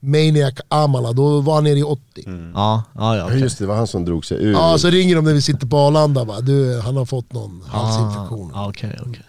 Maniac 0.00 0.54
Amala, 0.68 1.12
då 1.12 1.40
var 1.40 1.54
han 1.54 1.64
nere 1.64 1.78
i 1.78 1.82
80. 1.82 2.00
Ja, 2.14 2.22
ja, 2.54 2.82
ja 2.94 3.16
Ja 3.16 3.24
okej. 3.24 3.40
just 3.40 3.58
det, 3.58 3.64
det 3.64 3.68
var 3.68 3.76
han 3.76 3.86
som 3.86 4.04
drog 4.04 4.24
sig 4.26 4.44
ur. 4.44 4.52
Ja, 4.52 4.78
så 4.78 4.90
ringer 4.90 5.16
de 5.16 5.24
när 5.24 5.32
vi 5.32 5.42
sitter 5.42 5.66
på 5.66 5.76
Arlanda 5.76 6.24
bara, 6.24 6.40
du, 6.40 6.80
han 6.80 6.96
har 6.96 7.04
fått 7.04 7.32
någon 7.32 7.62
halsinfektion. 7.68 8.50
Ah, 8.54 8.68
Okej, 8.68 8.98
okej. 9.06 9.22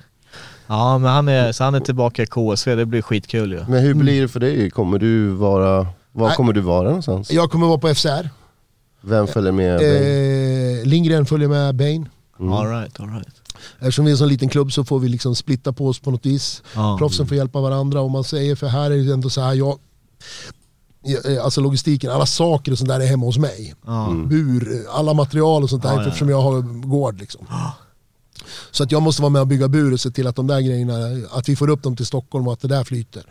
Ja, 0.73 0.97
men 0.97 1.11
han 1.11 1.27
är, 1.27 1.51
så 1.51 1.63
han 1.63 1.75
är 1.75 1.79
tillbaka 1.79 2.23
i 2.23 2.25
KSV, 2.25 2.75
det 2.75 2.85
blir 2.85 3.01
skitkul 3.01 3.51
ju. 3.51 3.65
Men 3.67 3.83
hur 3.83 3.93
blir 3.93 4.21
det 4.21 4.27
för 4.27 4.39
dig? 4.39 4.69
Kommer 4.69 4.99
du 4.99 5.29
vara... 5.29 5.87
Var 6.11 6.27
Nej. 6.27 6.35
kommer 6.35 6.53
du 6.53 6.61
vara 6.61 6.83
någonstans? 6.87 7.31
Jag 7.31 7.51
kommer 7.51 7.67
vara 7.67 7.77
på 7.77 7.93
FCR. 7.95 8.29
Vem 9.01 9.27
följer 9.27 9.51
med? 9.51 9.75
Eh, 9.75 10.85
Lindgren 10.85 11.25
följer 11.25 11.49
med 11.49 11.75
Bane. 11.75 12.05
All 12.57 12.69
right, 12.69 12.99
all 12.99 13.09
right. 13.09 13.27
Eftersom 13.79 14.05
vi 14.05 14.11
är 14.11 14.13
en 14.13 14.17
sån 14.17 14.27
liten 14.27 14.49
klubb 14.49 14.71
så 14.71 14.83
får 14.83 14.99
vi 14.99 15.07
liksom 15.09 15.35
splitta 15.35 15.73
på 15.73 15.87
oss 15.87 15.99
på 15.99 16.11
något 16.11 16.25
vis. 16.25 16.63
Ja. 16.75 16.95
Proffsen 16.99 17.27
får 17.27 17.37
hjälpa 17.37 17.61
varandra 17.61 18.01
om 18.01 18.11
man 18.11 18.23
säger, 18.23 18.55
för 18.55 18.67
här 18.67 18.91
är 18.91 18.97
det 18.97 19.13
ändå 19.13 19.29
så 19.29 19.41
här, 19.41 19.53
jag, 19.53 19.79
eh, 21.25 21.43
alltså 21.43 21.61
logistiken, 21.61 22.11
alla 22.11 22.25
saker 22.25 22.71
och 22.71 22.77
sånt 22.77 22.89
där 22.89 22.99
är 22.99 23.05
hemma 23.05 23.25
hos 23.25 23.37
mig. 23.37 23.75
Ja. 23.85 24.13
Bur, 24.29 24.85
alla 24.93 25.13
material 25.13 25.63
och 25.63 25.69
sånt 25.69 25.83
där 25.83 25.89
Ja, 25.89 26.01
ja. 26.01 26.07
eftersom 26.07 26.29
jag 26.29 26.41
har 26.41 26.61
gård. 26.87 27.19
Liksom. 27.19 27.47
Så 28.71 28.83
att 28.83 28.91
jag 28.91 29.01
måste 29.01 29.21
vara 29.21 29.29
med 29.29 29.41
och 29.41 29.47
bygga 29.47 29.67
bur 29.67 29.93
och 29.93 29.99
se 29.99 30.11
till 30.11 30.27
att 30.27 30.35
de 30.35 30.47
där 30.47 30.61
grejerna, 30.61 31.27
att 31.31 31.49
vi 31.49 31.55
får 31.55 31.69
upp 31.69 31.83
dem 31.83 31.95
till 31.95 32.05
Stockholm 32.05 32.47
och 32.47 32.53
att 32.53 32.61
det 32.61 32.67
där 32.67 32.83
flyter. 32.83 33.23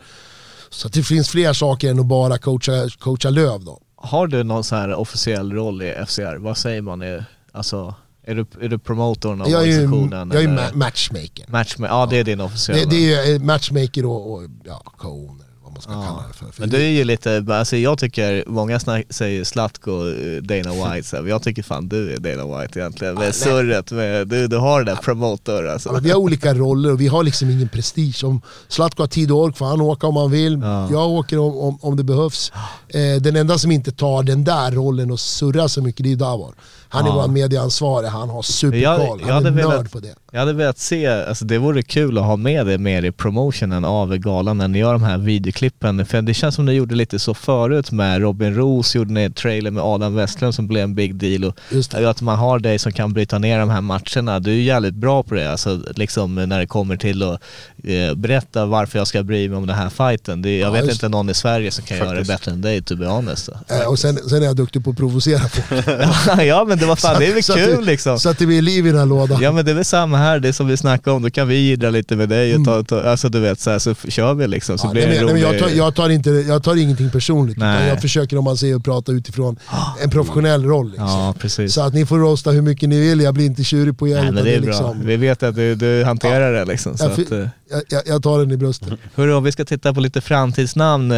Så 0.71 0.87
att 0.87 0.93
det 0.93 1.03
finns 1.03 1.29
fler 1.29 1.53
saker 1.53 1.91
än 1.91 2.01
att 2.01 2.07
bara 2.07 2.39
coacha, 2.39 2.89
coacha 2.99 3.31
löv 3.31 3.65
då. 3.65 3.81
Har 3.97 4.27
du 4.27 4.43
någon 4.43 4.65
så 4.65 4.77
här 4.77 4.95
officiell 4.95 5.53
roll 5.53 5.83
i 5.83 5.95
FCR? 6.07 6.37
Vad 6.37 6.59
säger 6.59 6.83
man? 6.83 7.03
Är, 7.03 7.25
alltså, 7.53 7.95
är 8.25 8.35
du, 8.35 8.47
är 8.61 8.69
du 8.69 8.79
promotorn 8.79 9.41
av 9.41 9.49
Jag 9.51 9.63
är 9.63 9.67
ju, 9.67 9.73
organisationen? 9.73 10.31
jag 10.35 10.43
är 10.43 10.49
ma- 10.49 10.75
matchmaker. 10.77 11.47
Matchma- 11.47 11.87
ja 11.87 12.07
det 12.11 12.17
är 12.19 12.25
din 12.25 12.41
officiella. 12.41 12.81
Det, 12.85 12.91
det 12.91 13.15
är 13.15 13.39
matchmaker 13.39 14.07
och, 14.07 14.33
och 14.33 14.43
ja, 14.65 14.83
co 14.97 15.37
vad 15.75 15.89
man 15.89 16.03
ska 16.03 16.13
kalla 16.13 16.29
det 16.29 16.35
för. 16.35 16.53
för 16.53 16.61
Men 16.61 16.71
du 16.71 16.77
är 16.77 16.89
ju 16.89 17.05
lite, 17.05 17.45
alltså 17.49 17.77
jag 17.77 17.99
tycker, 17.99 18.45
många 18.47 18.81
snack, 18.81 19.07
säger 19.11 19.45
Zlatko, 19.45 19.91
eh, 19.91 20.43
Dana 20.43 20.73
White, 20.95 21.09
så 21.09 21.17
här, 21.17 21.23
men 21.23 21.31
jag 21.31 21.43
tycker 21.43 21.63
fan 21.63 21.89
du 21.89 22.13
är 22.13 22.19
Dana 22.19 22.59
White 22.59 22.79
egentligen. 22.79 23.15
Med 23.15 23.35
surret, 23.35 23.91
med, 23.91 24.29
du, 24.29 24.47
du 24.47 24.57
har 24.57 24.85
den 24.85 24.95
där 24.95 25.03
promotor 25.03 25.65
Ja, 25.65 25.73
alltså. 25.73 25.93
men 25.93 26.03
vi 26.03 26.11
har 26.11 26.19
olika 26.19 26.55
roller 26.55 26.93
och 26.93 27.01
vi 27.01 27.09
har 27.09 27.23
liksom 27.23 27.51
ingen 27.51 27.69
prestige. 27.69 28.25
Om 28.25 28.41
Zlatko 28.69 29.03
har 29.03 29.09
tid 29.09 29.31
och 29.31 29.39
ork 29.39 29.57
får 29.57 29.67
han 29.67 29.81
åka 29.81 30.07
om 30.07 30.17
han 30.17 30.31
vill. 30.31 30.61
Ja. 30.63 30.91
Jag 30.91 31.11
åker 31.11 31.39
om, 31.39 31.57
om, 31.57 31.79
om 31.83 31.97
det 31.97 32.05
behövs. 32.05 32.53
Eh, 32.89 33.23
den 33.23 33.37
enda 33.37 33.59
som 33.59 33.71
inte 33.71 33.93
tar 33.93 34.23
den 34.23 34.45
där 34.45 34.71
rollen 34.71 35.11
och 35.11 35.21
surrar 35.21 35.69
så 35.69 35.83
mycket 35.83 36.05
det 36.05 36.13
är 36.13 36.17
Davor. 36.17 36.55
Han 36.93 37.05
är 37.05 37.09
Ja. 37.09 37.15
vår 37.15 37.29
medieansvarig, 37.29 38.09
han 38.09 38.29
har 38.31 38.43
superkoll. 38.43 38.81
Jag- 38.83 38.91
Han 39.09 39.19
jag 39.21 39.29
är 39.29 39.33
hade 39.33 39.51
nörd 39.51 39.65
velat- 39.71 39.93
på 39.93 40.01
det. 40.01 40.15
Jag 40.33 40.41
hade 40.41 40.53
velat 40.53 40.79
se, 40.79 41.07
alltså 41.07 41.45
det 41.45 41.59
vore 41.59 41.83
kul 41.83 42.19
att 42.19 42.25
ha 42.25 42.37
med 42.37 42.67
det 42.67 42.79
mer 42.79 43.03
i 43.05 43.13
promotionen 43.13 43.85
av 43.85 44.17
galan 44.17 44.59
när 44.59 44.69
ni 44.69 44.79
gör 44.79 44.93
de 44.93 45.03
här 45.03 45.19
videoklippen. 45.19 46.07
För 46.07 46.23
det 46.23 46.35
känns 46.35 46.55
som 46.55 46.65
ni 46.67 46.73
gjorde 46.73 46.95
lite 46.95 47.19
så 47.19 47.35
förut 47.35 47.91
med 47.93 48.21
Robin 48.21 48.55
Roos, 48.55 48.95
gjorde 48.95 49.13
ni 49.13 49.31
trailer 49.31 49.71
med 49.71 49.83
Adam 49.83 50.15
Westlund 50.15 50.55
som 50.55 50.69
blev 50.69 50.85
en 50.85 50.95
big 50.95 51.15
deal. 51.15 51.45
Och 51.45 51.57
Just 51.71 51.91
det. 51.91 52.11
att 52.11 52.23
man 52.23 52.39
har 52.39 52.59
dig 52.59 52.79
som 52.79 52.93
kan 52.93 53.13
bryta 53.13 53.39
ner 53.39 53.59
de 53.59 53.71
här 53.71 53.81
matcherna. 53.81 54.41
Du 54.41 54.51
är 54.51 54.57
jävligt 54.57 54.95
bra 54.95 55.23
på 55.23 55.35
det, 55.35 55.51
alltså 55.51 55.81
liksom 55.97 56.35
när 56.35 56.59
det 56.59 56.67
kommer 56.67 56.97
till 56.97 57.23
att 57.23 57.41
eh, 57.85 58.15
berätta 58.15 58.67
varför 58.67 58.99
jag 58.99 59.07
ska 59.07 59.23
bry 59.23 59.49
mig 59.49 59.59
om 59.59 59.67
den 59.67 59.77
här 59.77 59.89
fighten. 59.89 60.43
Det, 60.43 60.59
jag 60.59 60.69
Ja, 60.69 60.73
vet 60.73 60.85
just 60.85 60.93
inte 60.95 61.09
någon 61.09 61.31
i 61.31 61.35
Sverige 61.35 61.71
som 61.71 61.85
kan 61.85 61.97
göra 61.97 62.09
det 62.11 62.17
Faktiskt. 62.17 62.31
bättre 62.41 62.53
än 62.53 62.61
dig, 62.61 62.83
to 62.83 62.97
be 62.97 63.07
honest. 63.07 63.49
Eh, 63.69 63.89
och 63.89 63.99
sen, 63.99 64.17
sen 64.17 64.43
är 64.43 64.47
jag 64.47 64.57
duktig 64.57 64.85
på 64.85 64.91
att 64.91 64.97
provocera 64.97 65.39
folk. 65.39 65.87
ja 66.47 66.65
men 66.69 66.79
det 66.83 66.89
var 66.89 66.97
fan, 66.97 67.17
det 67.21 67.27
är 67.27 67.31
väl 67.31 67.39
att 67.39 67.47
kul 67.47 67.81
det- 67.81 67.87
liksom. 67.87 68.19
Så 68.19 68.29
att 68.29 68.39
det 68.39 68.47
blir 68.47 68.63
liv 68.63 68.87
i 68.87 68.91
den 68.91 68.99
här 68.99 69.07
lådan. 69.07 69.43
Ja 69.43 69.53
men 69.53 69.65
det 69.65 69.71
är 69.71 69.75
väl 69.75 69.85
samma 69.85 70.17
här, 70.19 70.39
det 70.41 70.53
som 70.53 70.67
vi 70.67 70.77
snackade 70.77 71.17
om, 71.17 71.23
då 71.23 71.31
kan 71.31 71.49
vi 71.49 71.55
jiddra 71.57 71.91
lite 71.91 72.17
med 72.17 72.29
dig 72.29 72.57
och 72.57 72.65
ta, 72.65 72.83
ta, 72.83 73.03
alltså 73.03 73.29
du 73.29 73.41
vet 73.41 73.61
så, 73.61 73.71
här, 73.71 73.79
så 73.79 73.95
kör 73.95 74.35
vi 74.35 74.49
liksom 74.49 74.79
så 74.79 74.87
Ja, 74.87 74.93
blir 74.93 75.07
nej, 75.07 75.19
det 75.19 75.25
nej, 75.25 75.33
rolig... 75.33 75.43
jag, 75.43 75.59
tar, 75.59 75.69
jag, 75.69 75.95
tar 75.95 76.09
inte, 76.09 76.31
jag 76.31 76.63
tar 76.63 76.77
ingenting 76.77 77.11
personligt, 77.11 77.57
utan 77.57 77.69
Nej. 77.75 77.89
jag 77.89 78.01
försöker 78.01 78.37
om 78.39 78.45
man 78.45 78.57
säger 78.57 78.77
att 78.77 78.85
prata 78.85 79.13
utifrån 79.13 79.57
en 80.03 80.11
professionell 80.11 80.65
roll. 80.65 80.87
Liksom. 80.91 81.07
Ja 81.09 81.35
precis. 81.39 81.73
Så 81.75 81.81
att 81.81 81.95
ni 81.95 82.07
får 82.07 82.19
roasta 82.19 82.51
hur 82.51 82.63
mycket 82.63 82.89
ni 82.89 83.01
vill, 83.01 83.21
jag 83.21 83.35
blir 83.35 83.47
inte 83.47 83.65
tjurig 83.65 83.99
på 83.99 84.09
er. 84.09 84.15
Nej 84.15 84.23
utan 84.23 84.35
men 84.35 84.45
det 84.45 84.55
är 84.55 84.61
bra, 84.61 84.67
liksom, 84.71 85.03
vi 85.07 85.17
vet 85.17 85.43
att 85.43 85.55
du, 85.55 85.75
du 85.75 86.05
hanterar 86.05 86.53
det 86.53 86.65
liksom. 86.65 86.97
Så 86.99 87.05
jag, 87.05 87.13
att, 87.13 87.33
eh, 87.33 87.47
jag, 87.89 88.03
jag, 88.07 88.23
tar 88.23 88.39
den 88.39 88.51
i 88.51 88.57
bröstet. 88.57 88.89
hörru, 89.15 89.33
om 89.35 89.45
vi 89.45 89.53
ska 89.53 89.65
titta 89.65 89.95
på 89.95 90.01
lite 90.01 90.21
framtidsnamn, 90.21 91.13
eh, 91.13 91.17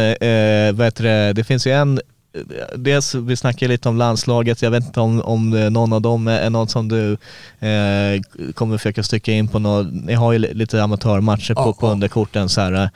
heter 0.85 1.03
det, 1.03 1.33
det 1.33 1.43
finns 1.43 1.67
ju 1.67 1.71
en 1.71 1.99
Dels, 2.75 3.15
vi 3.15 3.35
snackade 3.35 3.71
lite 3.71 3.89
om 3.89 3.97
landslaget, 3.97 4.61
jag 4.61 4.71
vet 4.71 4.85
inte 4.85 4.99
om, 4.99 5.21
om 5.21 5.49
någon 5.49 5.93
av 5.93 6.01
dem 6.01 6.27
är 6.27 6.49
något 6.49 6.71
som 6.71 6.87
du 6.87 7.11
eh, 7.59 8.21
kommer 8.53 8.77
försöka 8.77 9.03
stycka 9.03 9.31
in 9.31 9.47
på 9.47 9.59
något, 9.59 9.87
ni 9.93 10.13
har 10.13 10.33
ju 10.33 10.39
li- 10.39 10.53
lite 10.53 10.83
amatörmatcher 10.83 11.53
på, 11.53 11.61
Ja, 11.61 11.73
på 11.79 11.87
underkorten 11.87 12.49
så 12.49 12.61
här. 12.61 12.89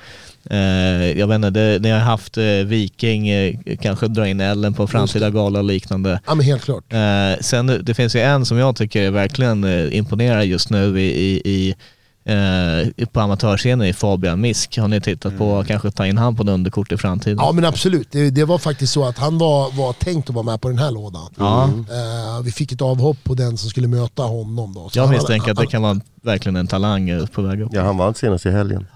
Eh, 0.50 1.20
jag 1.20 1.28
vet 1.28 1.36
inte, 1.36 1.50
det, 1.50 1.80
ni 1.82 1.90
har 1.90 2.00
haft 2.00 2.38
eh, 2.38 2.44
Viking, 2.66 3.30
eh, 3.30 3.56
kanske 3.82 4.08
dra 4.08 4.28
in 4.28 4.40
Ellen 4.42 4.74
på 4.74 4.82
en 4.82 4.88
framtida 4.88 5.30
gala 5.30 5.60
och 5.60 5.66
liknande. 5.66 6.20
Ja 6.28 6.36
men 6.36 6.46
helt 6.46 6.64
klart. 6.64 6.94
Eh, 6.94 7.40
sen 7.42 7.80
det 7.82 7.94
finns 7.94 8.16
ju 8.16 8.20
en 8.20 8.46
som 8.46 8.58
jag 8.58 8.76
tycker 8.76 9.12
verkligen 9.12 9.64
eh, 9.64 9.98
imponerar 9.98 10.42
just 10.42 10.70
nu 10.70 11.02
i, 11.02 11.06
i, 11.06 11.42
i 11.46 11.76
eh, 12.26 13.06
på 13.06 13.20
amatörscenen 13.20 13.88
i 13.88 13.94
Fabian 13.94 14.42
Misk. 14.42 14.78
Har 14.78 14.88
ni 14.88 15.02
tittat 15.02 15.38
på 15.38 15.58
att 15.60 15.68
kanske 15.68 15.92
ta 15.92 16.06
in 16.08 16.18
han 16.18 16.36
på 16.36 16.44
en 16.44 16.50
underkort 16.50 16.92
i 16.92 16.98
framtiden? 16.98 17.38
Ja 17.42 17.52
men 17.52 17.66
absolut, 17.66 18.08
det, 18.12 18.30
det 18.30 18.46
var 18.46 18.58
faktiskt 18.58 18.94
så 18.94 19.06
att 19.06 19.18
han 19.18 19.38
var, 19.38 19.72
var 19.78 19.94
tänkt 19.94 20.30
att 20.30 20.36
vara 20.36 20.46
med 20.46 20.62
på 20.62 20.70
den 20.70 20.78
här 20.78 20.92
lådan. 20.92 21.30
Ja. 21.38 21.64
Eh, 21.64 22.44
vi 22.44 22.52
fick 22.52 22.72
ett 22.72 22.82
avhopp 22.82 23.18
på 23.24 23.34
den 23.34 23.58
som 23.58 23.70
skulle 23.70 23.88
möta 23.88 24.24
honom 24.24 24.74
då. 24.74 24.90
Så 24.90 25.00
Jag 25.00 25.04
han- 25.06 25.14
misstänker 25.16 25.52
att 25.52 25.58
det 25.58 25.62
han- 25.62 25.68
kan 25.68 25.82
vara 25.82 26.00
verkligen 26.22 26.56
en 26.56 26.68
talang 26.68 27.28
på 27.34 27.42
väg 27.42 27.62
upp. 27.62 27.70
Ja, 27.74 27.82
han 27.84 27.98
vann 27.98 28.14
senast 28.16 28.46
i 28.46 28.50
helgen. 28.52 28.88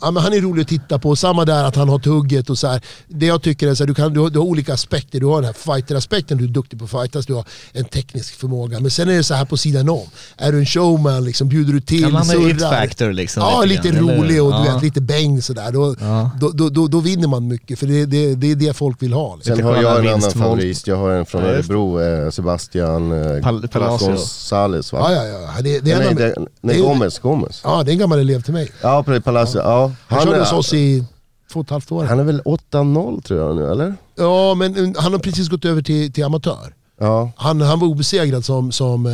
Ja, 0.00 0.10
men 0.10 0.22
han 0.22 0.32
är 0.32 0.40
rolig 0.40 0.62
att 0.62 0.68
titta 0.68 0.98
på. 0.98 1.16
Samma 1.16 1.44
där 1.44 1.64
att 1.64 1.76
han 1.76 1.88
har 1.88 1.98
tugget 1.98 2.50
och 2.50 2.58
så 2.58 2.66
här. 2.66 2.80
Det 3.08 3.26
jag 3.26 3.42
tycker 3.42 3.68
är 3.68 3.74
så 3.74 3.82
här, 3.82 3.88
du, 3.88 3.94
kan, 3.94 4.12
du, 4.12 4.20
har, 4.20 4.30
du 4.30 4.38
har 4.38 4.46
olika 4.46 4.74
aspekter. 4.74 5.20
Du 5.20 5.26
har 5.26 5.36
den 5.36 5.44
här 5.44 5.52
fighter-aspekten, 5.74 6.38
du 6.38 6.44
är 6.44 6.48
duktig 6.48 6.78
på 6.78 6.84
att 6.84 6.90
fightas, 6.90 7.26
du 7.26 7.34
har 7.34 7.44
en 7.72 7.84
teknisk 7.84 8.34
förmåga. 8.34 8.80
Men 8.80 8.90
sen 8.90 9.08
är 9.08 9.16
det 9.16 9.22
så 9.22 9.34
här 9.34 9.44
på 9.44 9.56
sidan 9.56 9.88
om. 9.88 10.06
Är 10.36 10.52
du 10.52 10.58
en 10.58 10.66
showman, 10.66 11.24
liksom, 11.24 11.48
bjuder 11.48 11.72
du 11.72 11.80
till, 11.80 12.02
Kan 12.02 12.12
man 12.12 12.26
ha 12.26 12.32
surrar. 12.34 12.50
it-factor 12.50 13.12
liksom? 13.12 13.42
Ja, 13.42 13.64
lite, 13.64 13.88
grann, 13.88 14.10
rolig 14.10 14.42
och 14.42 14.50
du 14.52 14.56
ja. 14.66 14.74
vet, 14.74 14.82
lite 14.82 15.00
bäng 15.00 15.42
sådär. 15.42 15.72
Då, 15.72 15.96
Ja. 16.00 16.30
då, 16.40 16.50
då, 16.50 16.68
då, 16.68 16.86
då 16.88 17.00
vinner 17.00 17.28
man 17.28 17.48
mycket, 17.48 17.78
för 17.78 17.86
det, 17.86 18.06
det, 18.06 18.34
det 18.34 18.50
är 18.50 18.56
det 18.56 18.74
folk 18.76 19.02
vill 19.02 19.12
ha. 19.12 19.36
Liksom. 19.36 19.56
Sen 19.56 19.64
har 19.64 19.82
jag 19.82 19.98
en 20.06 20.08
annan 20.14 20.30
favorit, 20.30 20.86
jag 20.86 20.96
har 20.96 21.10
en 21.10 21.26
från 21.26 21.42
Ja. 21.42 21.48
Örebro, 21.48 22.00
eh, 22.00 22.30
Sebastian 22.30 23.12
eh, 23.12 23.16
Pal- 23.42 23.68
Palacio. 23.68 24.06
Gonzales 24.08 24.92
va? 24.92 25.12
Ja, 25.12 25.24
ja, 25.24 25.38
ja. 25.56 25.62
Det, 25.62 25.80
det 25.80 25.92
är 25.92 26.14
nej, 26.14 26.65
nej, 26.66 26.76
det 26.76 26.82
är- 26.82 26.88
Gomez, 26.88 27.18
Gomez. 27.18 27.60
Ja, 27.64 27.82
det 27.82 27.90
är 27.90 27.92
en 27.92 27.98
gammal 27.98 28.18
elev 28.18 28.42
till 28.42 28.52
mig. 28.52 28.70
Ja, 28.82 29.04
Palacio. 29.24 29.58
Ja. 29.60 29.80
Han, 30.08 30.18
Han, 30.18 30.26
körde 30.26 30.38
hos 30.38 30.52
är, 30.52 30.56
oss 30.56 30.72
i 30.74 31.04
två 31.52 31.60
och 31.60 31.64
ett 31.66 31.70
halvt 31.70 31.92
år. 31.92 32.04
han 32.04 32.18
är 32.20 32.24
väl 32.24 32.40
8-0 32.44 33.22
tror 33.22 33.40
jag 33.40 33.56
nu, 33.56 33.70
eller? 33.70 33.94
Ja, 34.14 34.54
men 34.54 34.94
han 34.98 35.12
har 35.12 35.18
precis 35.20 35.48
gått 35.48 35.64
över 35.64 35.82
till, 35.82 36.12
till 36.12 36.24
amatör. 36.24 36.74
Ja, 37.00 37.30
Han, 37.36 37.60
han 37.60 37.80
var 37.80 37.86
obesegrad 37.88 38.44
som, 38.44 38.72
som 38.72 39.06
eh, 39.06 39.12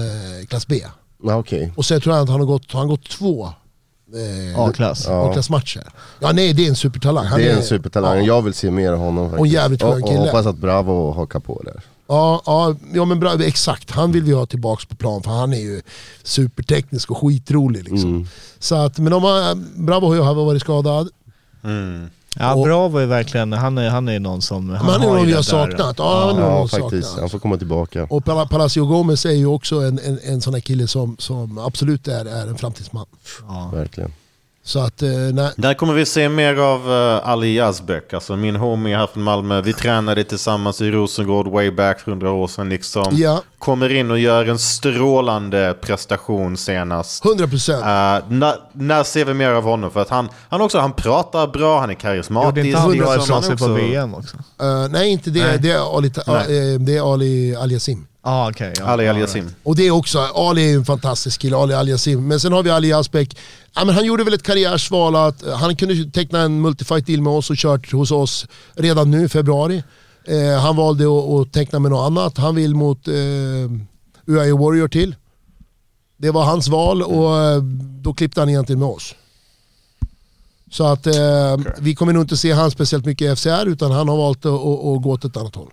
klass 0.48 0.66
B. 0.66 0.80
ja 1.24 1.36
okej. 1.36 1.72
Och 1.76 1.84
sen 1.84 2.00
tror 2.00 2.14
jag 2.14 2.22
att 2.22 2.28
han 2.28 2.40
har 2.40 2.46
gått, 2.46 2.72
han 2.72 2.80
har 2.80 2.88
gått 2.88 3.08
två 3.10 3.44
eh, 3.44 4.58
A-klass. 4.60 5.04
Ja. 5.08 5.30
A-klassmatcher. 5.30 5.84
Ja 6.20 6.32
nej, 6.32 6.52
det 6.52 6.64
är 6.64 6.68
en 6.68 6.76
supertalang. 6.76 7.26
Han 7.26 7.38
Det 7.40 7.48
är 7.50 7.56
en 7.56 7.62
supertalang, 7.62 8.18
Ja, 8.18 8.24
jag 8.24 8.42
vill 8.42 8.54
se 8.54 8.70
mer 8.70 8.92
av 8.92 8.98
honom 8.98 9.24
faktiskt. 9.30 9.40
Och 9.40 9.46
en 9.46 9.52
jävligt 9.52 9.82
skön 9.82 9.90
och, 9.92 9.98
och 10.02 10.08
kille. 10.08 10.18
hoppas 10.18 10.46
att 10.46 10.56
Bravo 10.56 11.12
hakar 11.12 11.40
på 11.40 11.62
där. 11.64 11.82
Ja, 12.12 12.42
ja, 12.46 12.74
ja 12.94 13.04
men 13.04 13.20
bra, 13.20 13.42
exakt. 13.42 13.90
Han 13.90 14.12
vill 14.12 14.22
vi 14.22 14.32
ha 14.32 14.46
tillbaks 14.46 14.84
på 14.84 14.96
plan 14.96 15.22
för 15.22 15.30
han 15.30 15.52
är 15.52 15.60
ju 15.60 15.82
superteknisk 16.22 17.10
och 17.10 17.18
skitrolig 17.18 17.84
liksom. 17.90 18.10
Mm. 18.10 18.26
Så 18.58 18.74
att, 18.74 18.98
men 18.98 19.12
om 19.12 19.22
han, 19.24 19.68
Bravo 19.76 20.06
har 20.06 20.14
ju 20.14 20.20
varit 20.44 20.60
skadad. 20.62 21.08
Mm. 21.64 22.08
Ja, 22.38 22.54
Och- 22.54 22.64
Bravo 22.66 22.98
är 22.98 23.06
verkligen, 23.06 23.52
han 23.52 23.78
är, 23.78 23.90
han 23.90 24.08
är 24.08 24.20
någon 24.20 24.42
som... 24.42 24.66
Men 24.66 24.76
han 24.76 25.02
är 25.02 25.06
någon 25.06 25.26
vi 25.26 25.32
har 25.32 25.42
saknat. 25.42 25.98
Ja, 25.98 26.26
han 26.26 26.36
är 26.36 26.40
Ja 26.42 26.68
faktiskt, 26.68 27.06
saknat. 27.08 27.20
han 27.20 27.30
får 27.30 27.38
komma 27.38 27.56
tillbaka. 27.56 28.04
Och 28.10 28.24
Pala- 28.24 28.48
Palacio 28.48 28.86
Gomez 28.86 29.26
är 29.26 29.30
ju 29.30 29.46
också 29.46 29.76
en, 29.80 29.98
en, 29.98 30.18
en 30.24 30.40
sån 30.40 30.54
här 30.54 30.60
kille 30.60 30.86
som, 30.86 31.16
som 31.18 31.58
absolut 31.58 32.08
är, 32.08 32.24
är 32.24 32.46
en 32.46 32.58
framtidsman. 32.58 33.06
Ja. 33.48 33.70
Verkligen. 33.74 34.12
Så 34.64 34.78
att, 34.80 35.02
eh, 35.02 35.08
nej. 35.32 35.52
Där 35.56 35.74
kommer 35.74 35.94
vi 35.94 36.06
se 36.06 36.28
mer 36.28 36.56
av 36.56 36.90
uh, 36.90 37.28
Ali 37.28 37.54
Yazbek, 37.56 38.12
alltså 38.14 38.36
min 38.36 38.56
homie 38.56 38.96
här 38.96 39.06
från 39.06 39.22
Malmö. 39.22 39.60
Vi 39.60 39.72
tränade 39.72 40.24
tillsammans 40.24 40.80
i 40.80 40.90
Rosengård 40.90 41.46
way 41.48 41.70
back 41.70 42.00
för 42.00 42.10
hundra 42.10 42.30
år 42.30 42.48
sedan 42.48 42.68
liksom. 42.68 43.04
Ja, 43.12 43.42
Kommer 43.58 43.94
in 43.94 44.10
och 44.10 44.18
gör 44.18 44.46
en 44.46 44.58
strålande 44.58 45.76
prestation 45.80 46.56
senast. 46.56 47.24
100 47.24 47.46
procent. 47.48 47.82
Uh, 47.82 48.32
när, 48.38 48.54
när 48.72 49.02
ser 49.04 49.24
vi 49.24 49.34
mer 49.34 49.50
av 49.50 49.62
honom? 49.64 49.90
För 49.90 50.00
att 50.00 50.08
han, 50.08 50.28
han, 50.48 50.60
också, 50.60 50.78
han 50.78 50.92
pratar 50.92 51.46
bra, 51.46 51.80
han 51.80 51.90
är 51.90 51.94
Gjorde 51.94 52.02
karismatisk. 52.02 52.66
inte 52.66 52.78
han 52.78 52.98
bra 52.98 53.14
ifrån 53.16 53.34
Han 53.34 53.42
sig 53.42 53.56
på 53.56 53.64
också- 53.64 53.74
VM 53.74 54.14
också? 54.14 54.36
Uh, 54.36 54.88
nej, 54.90 55.08
inte 55.10 55.30
det. 55.30 55.44
Nej. 55.44 55.58
Det 55.58 55.70
är 55.70 55.96
Ali, 55.96 56.12
eh, 56.16 56.80
det 56.80 56.96
är 56.96 57.12
Ali 57.12 57.56
Al-Yassim. 57.56 58.06
Ah, 58.24 58.50
okej. 58.50 58.72
ja. 58.78 58.84
Ali 58.84 59.04
Ja, 59.04 59.10
Al 59.10 59.18
Yassim. 59.18 59.50
Och 59.62 59.76
det 59.76 59.86
är 59.86 59.90
också, 59.90 60.18
Ali 60.18 60.62
är 60.64 60.68
ju 60.68 60.74
en 60.76 60.84
fantastisk 60.84 61.40
kille, 61.40 61.56
Ali 61.56 61.74
Al-Yassim. 61.74 62.28
Men 62.28 62.40
sen 62.40 62.52
har 62.52 62.62
vi 62.62 62.70
Ali 62.70 62.92
Asbäck. 62.92 63.36
Ja, 63.74 63.84
men 63.84 63.94
han 63.94 64.04
gjorde 64.04 64.24
väl 64.24 64.34
ett 64.34 64.42
karriärsval 64.42 65.16
att 65.16 65.46
eh, 65.46 65.54
han 65.54 65.76
kunde 65.76 66.10
teckna 66.10 66.40
en 66.40 66.60
multifight 66.60 67.06
deal 67.06 67.20
med 67.20 67.32
oss 67.32 67.50
och 67.50 67.56
kört 67.56 67.92
hos 67.92 68.10
oss 68.10 68.46
redan 68.74 69.10
nu 69.10 69.24
i 69.24 69.28
februari. 69.28 69.82
Eh, 70.24 70.60
han 70.60 70.76
valde 70.76 71.04
att, 71.04 71.30
att 71.30 71.52
teckna 71.52 71.78
med 71.78 71.90
något 71.90 72.06
annat. 72.06 72.38
Han 72.38 72.54
vill 72.54 72.74
mot 72.74 73.08
eh, 73.08 73.14
UAE 74.26 74.52
Warrior 74.52 74.88
till. 74.88 75.14
Det 76.16 76.30
var 76.30 76.44
hans 76.44 76.68
val 76.68 77.02
och 77.02 77.40
eh, 77.40 77.62
då 78.02 78.14
klippte 78.14 78.40
han 78.40 78.48
egentligen 78.48 78.80
med 78.80 78.88
oss. 78.88 79.14
Så 80.70 80.84
att 80.86 81.06
eh, 81.06 81.56
vi 81.78 81.94
kommer 81.94 82.12
nog 82.12 82.22
inte 82.22 82.36
se 82.36 82.52
han 82.52 82.70
speciellt 82.70 83.04
mycket 83.04 83.32
i 83.32 83.36
FCR 83.36 83.66
utan 83.66 83.90
han 83.90 84.08
har 84.08 84.16
valt 84.16 84.46
att, 84.46 84.52
att, 84.52 84.84
att 84.84 85.02
gå 85.02 85.10
åt 85.10 85.24
ett 85.24 85.36
annat 85.36 85.54
håll. 85.54 85.72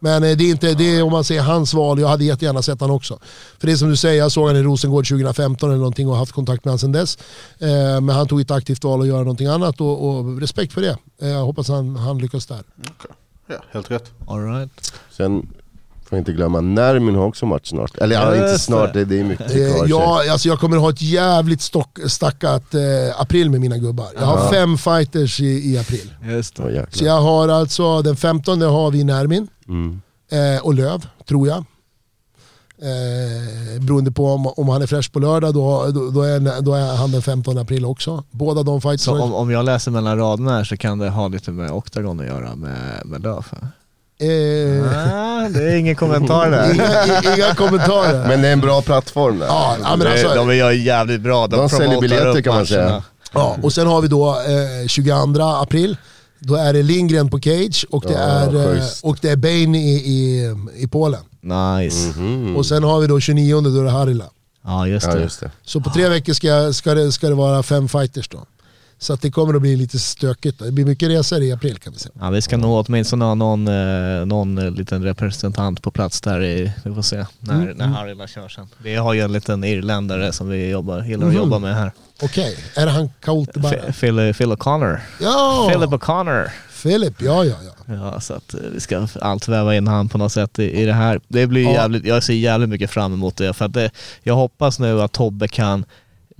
Men 0.00 0.24
eh, 0.24 0.36
det 0.36 0.44
är 0.44 0.50
inte, 0.50 0.74
det 0.74 0.96
är 0.96 1.02
om 1.02 1.12
man 1.12 1.24
ser 1.24 1.40
hans 1.40 1.74
val, 1.74 2.00
jag 2.00 2.08
hade 2.08 2.24
jättegärna 2.24 2.62
sett 2.62 2.80
han 2.80 2.90
också. 2.90 3.18
För 3.58 3.66
det 3.66 3.72
är 3.72 3.76
som 3.76 3.88
du 3.88 3.96
säger, 3.96 4.18
jag 4.18 4.32
såg 4.32 4.46
han 4.46 4.56
i 4.56 4.62
Rosengård 4.62 5.08
2015 5.08 5.68
eller 5.68 5.78
någonting 5.78 6.08
och 6.08 6.16
haft 6.16 6.32
kontakt 6.32 6.64
med 6.64 6.70
honom 6.70 6.78
sedan 6.78 6.92
dess. 6.92 7.18
Eh, 7.58 8.00
men 8.00 8.08
han 8.08 8.28
tog 8.28 8.40
ett 8.40 8.50
aktivt 8.50 8.84
val 8.84 9.00
att 9.00 9.06
göra 9.06 9.18
någonting 9.18 9.46
annat 9.46 9.80
och, 9.80 10.08
och 10.08 10.40
respekt 10.40 10.72
för 10.72 10.80
det. 10.80 10.96
Eh, 11.22 11.28
jag 11.28 11.44
hoppas 11.44 11.68
han, 11.68 11.96
han 11.96 12.18
lyckas 12.18 12.46
där. 12.46 12.62
Ja, 13.46 13.56
helt 13.70 13.90
rätt. 13.90 14.10
All 14.26 14.44
right. 14.44 14.70
Sen 15.10 15.46
får 16.10 16.16
jag 16.16 16.20
inte 16.20 16.32
glömma, 16.32 16.60
Nermin 16.60 17.14
har 17.14 17.26
också 17.26 17.46
match 17.46 17.68
snart. 17.68 17.98
Eller 17.98 18.16
ja, 18.16 18.34
inte 18.34 18.58
snart, 18.58 18.92
det. 18.92 19.04
det, 19.04 19.20
är 19.20 19.24
mycket 19.24 19.46
kvar. 19.46 19.86
jag, 19.88 20.28
alltså 20.28 20.48
jag 20.48 20.58
kommer 20.58 20.76
ha 20.76 20.90
ett 20.90 21.02
jävligt 21.02 21.62
stock, 21.62 21.98
stackat 22.06 22.74
eh, 22.74 22.80
april 23.20 23.50
med 23.50 23.60
mina 23.60 23.78
gubbar. 23.78 24.06
Jag 24.14 24.26
har 24.26 24.52
fem 24.52 24.78
fighters 24.78 25.40
i, 25.40 25.72
i 25.72 25.78
april. 25.78 26.14
Just 26.24 26.56
det. 26.56 26.86
Så 26.90 27.04
jag 27.04 27.20
har 27.20 27.48
alltså, 27.48 28.02
den 28.02 28.16
15 28.16 28.62
har 28.62 28.90
vi 28.90 29.04
Närmin 29.04 29.48
Mm. 29.70 30.00
eh, 30.56 30.62
och 30.62 30.74
Löv, 30.74 31.06
tror 31.28 31.48
jag. 31.48 31.64
Eh, 32.82 33.80
beroende 33.80 34.10
på 34.12 34.26
om, 34.32 34.46
om 34.46 34.68
han 34.68 34.82
är 34.82 34.86
fresh 34.86 35.10
på 35.12 35.18
lördag, 35.18 35.54
då, 35.54 35.86
då, 35.94 36.10
då, 36.10 36.22
är, 36.22 36.60
då 36.62 36.74
är 36.74 36.96
han 36.96 37.12
den 37.12 37.22
15 37.22 37.58
april 37.58 37.84
också. 37.84 38.24
Båda 38.30 38.62
de 38.62 38.80
Så 38.80 38.90
fightersna. 38.90 39.12
om, 39.22 39.34
om 39.34 39.50
jag 39.50 39.64
läser 39.64 39.90
mellan 39.90 40.18
raderna 40.18 40.50
här 40.56 40.64
så 40.64 40.76
kan 40.76 40.98
det 40.98 41.08
ha 41.08 41.28
lite 41.28 41.50
med 41.50 41.70
Octagon 41.70 42.20
att 42.20 42.26
göra 42.26 42.54
med, 42.56 43.02
med 43.04 43.22
Löf? 43.22 43.52
Eh, 43.52 44.28
Ah, 45.14 45.48
det 45.48 45.72
är 45.72 45.76
ingen 45.76 45.96
kommentar 45.96 46.50
där. 46.50 46.74
inga, 46.74 47.34
inga 47.36 47.54
kommentarer. 47.54 48.28
Men 48.28 48.42
det 48.42 48.48
är 48.48 48.52
en 48.52 48.60
bra 48.60 48.82
plattform 48.82 49.38
där. 49.38 49.46
ja, 49.46 49.76
ja, 49.82 49.96
men 49.96 50.06
alltså, 50.06 50.34
de 50.34 50.48
är 50.48 50.70
jävligt 50.70 51.20
bra. 51.20 51.46
De, 51.46 51.56
De 51.56 51.68
säljer 51.68 52.00
biljetter 52.00 52.42
kan 52.42 52.54
man 52.54 52.66
säga. 52.66 53.02
ja, 53.32 53.56
och 53.62 53.72
sen 53.72 53.86
har 53.86 54.00
vi 54.02 54.08
då 54.08 54.28
eh, 54.30 54.86
22 54.86 55.42
april. 55.42 55.96
Då 56.40 56.54
är 56.54 56.72
det 56.72 56.82
Lindgren 56.82 57.30
på 57.30 57.38
Cage 57.40 57.86
och 57.90 58.04
det, 58.06 58.12
Ja, 58.12 58.18
är, 58.18 58.76
eh, 58.76 58.82
och 59.02 59.18
det 59.20 59.30
är 59.30 59.36
Bane 59.36 59.78
i, 59.78 59.94
i, 59.94 60.54
i 60.76 60.86
Polen. 60.88 61.20
Nice. 61.40 62.18
Mhm. 62.20 62.56
Och 62.56 62.66
sen 62.66 62.82
har 62.82 63.00
vi 63.00 63.06
då 63.06 63.20
29 63.20 63.60
då 63.60 63.80
är 63.80 63.84
det 63.84 63.90
Harila. 63.90 64.24
Ja, 64.64 64.86
just 64.86 65.06
Ja 65.06 65.14
det. 65.14 65.22
just 65.22 65.40
det. 65.40 65.50
Så 65.64 65.80
på 65.80 65.90
tre 65.90 66.08
veckor 66.08 66.32
ska, 66.32 66.72
ska, 66.72 66.94
det, 66.94 67.12
ska 67.12 67.28
det 67.28 67.34
vara 67.34 67.62
fem 67.62 67.88
fighters 67.88 68.28
då. 68.28 68.44
Så 69.02 69.12
att 69.12 69.22
det 69.22 69.30
kommer 69.30 69.54
att 69.54 69.62
bli 69.62 69.76
lite 69.76 69.98
stökigt. 69.98 70.58
Det 70.58 70.72
blir 70.72 70.84
mycket 70.84 71.08
resor 71.08 71.42
i 71.42 71.52
april 71.52 71.78
kan 71.78 71.92
vi 71.92 71.98
säga. 71.98 72.12
Ja, 72.20 72.30
vi 72.30 72.42
ska 72.42 72.56
nog 72.56 72.84
åtminstone 72.88 73.24
ha 73.24 73.34
någon, 73.34 73.68
eh, 73.68 74.26
någon 74.26 74.58
eh, 74.58 74.70
liten 74.70 75.02
representant 75.04 75.82
på 75.82 75.90
plats 75.90 76.20
där 76.20 76.42
i, 76.42 76.72
vi 76.84 76.94
får 76.94 77.02
se 77.02 77.26
när, 77.40 77.54
Mm, 77.54 77.76
när 77.76 77.86
Harila 77.86 78.26
kör 78.26 78.48
sen. 78.48 78.68
Vi 78.78 78.94
har 78.96 79.14
ju 79.14 79.20
en 79.20 79.32
liten 79.32 79.64
irländare 79.64 80.32
som 80.32 80.48
vi 80.48 80.68
jobbar, 80.70 81.02
gillar 81.04 81.26
att 81.26 81.32
Mhm. 81.32 81.42
jobba 81.42 81.58
med 81.58 81.74
här. 81.74 81.92
Okej, 82.22 82.58
är 82.76 82.86
det 82.86 82.92
han 82.92 83.10
Colt 83.24 83.54
bara? 83.54 83.72
F- 83.72 84.00
Phil, 84.00 84.34
Phil 84.34 84.52
O'Connor. 84.52 84.98
Ja! 85.20 85.66
Philip 85.72 85.90
O'Connor. 85.90 86.48
Philip, 86.82 87.22
ja 87.22 87.44
ja 87.44 87.54
ja. 87.86 87.94
Ja, 87.94 88.20
så 88.20 88.34
att 88.34 88.54
eh, 88.54 88.60
vi 88.74 88.80
ska 88.80 89.08
allt 89.20 89.48
väva 89.48 89.76
in 89.76 89.86
han 89.86 90.08
på 90.08 90.18
något 90.18 90.32
sätt 90.32 90.58
i, 90.58 90.80
i 90.82 90.84
det 90.86 90.92
här. 90.92 91.20
Det 91.28 91.46
blir 91.46 91.62
Ja. 91.64 91.72
jävligt, 91.72 92.04
jag 92.04 92.22
ser 92.22 92.34
jävligt 92.34 92.68
mycket 92.70 92.90
fram 92.90 93.12
emot 93.12 93.36
det 93.36 93.52
för 93.52 93.64
att 93.64 93.72
det, 93.72 93.90
jag 94.22 94.34
hoppas 94.34 94.78
nu 94.78 95.02
att 95.02 95.12
Tobbe 95.12 95.48
kan 95.48 95.84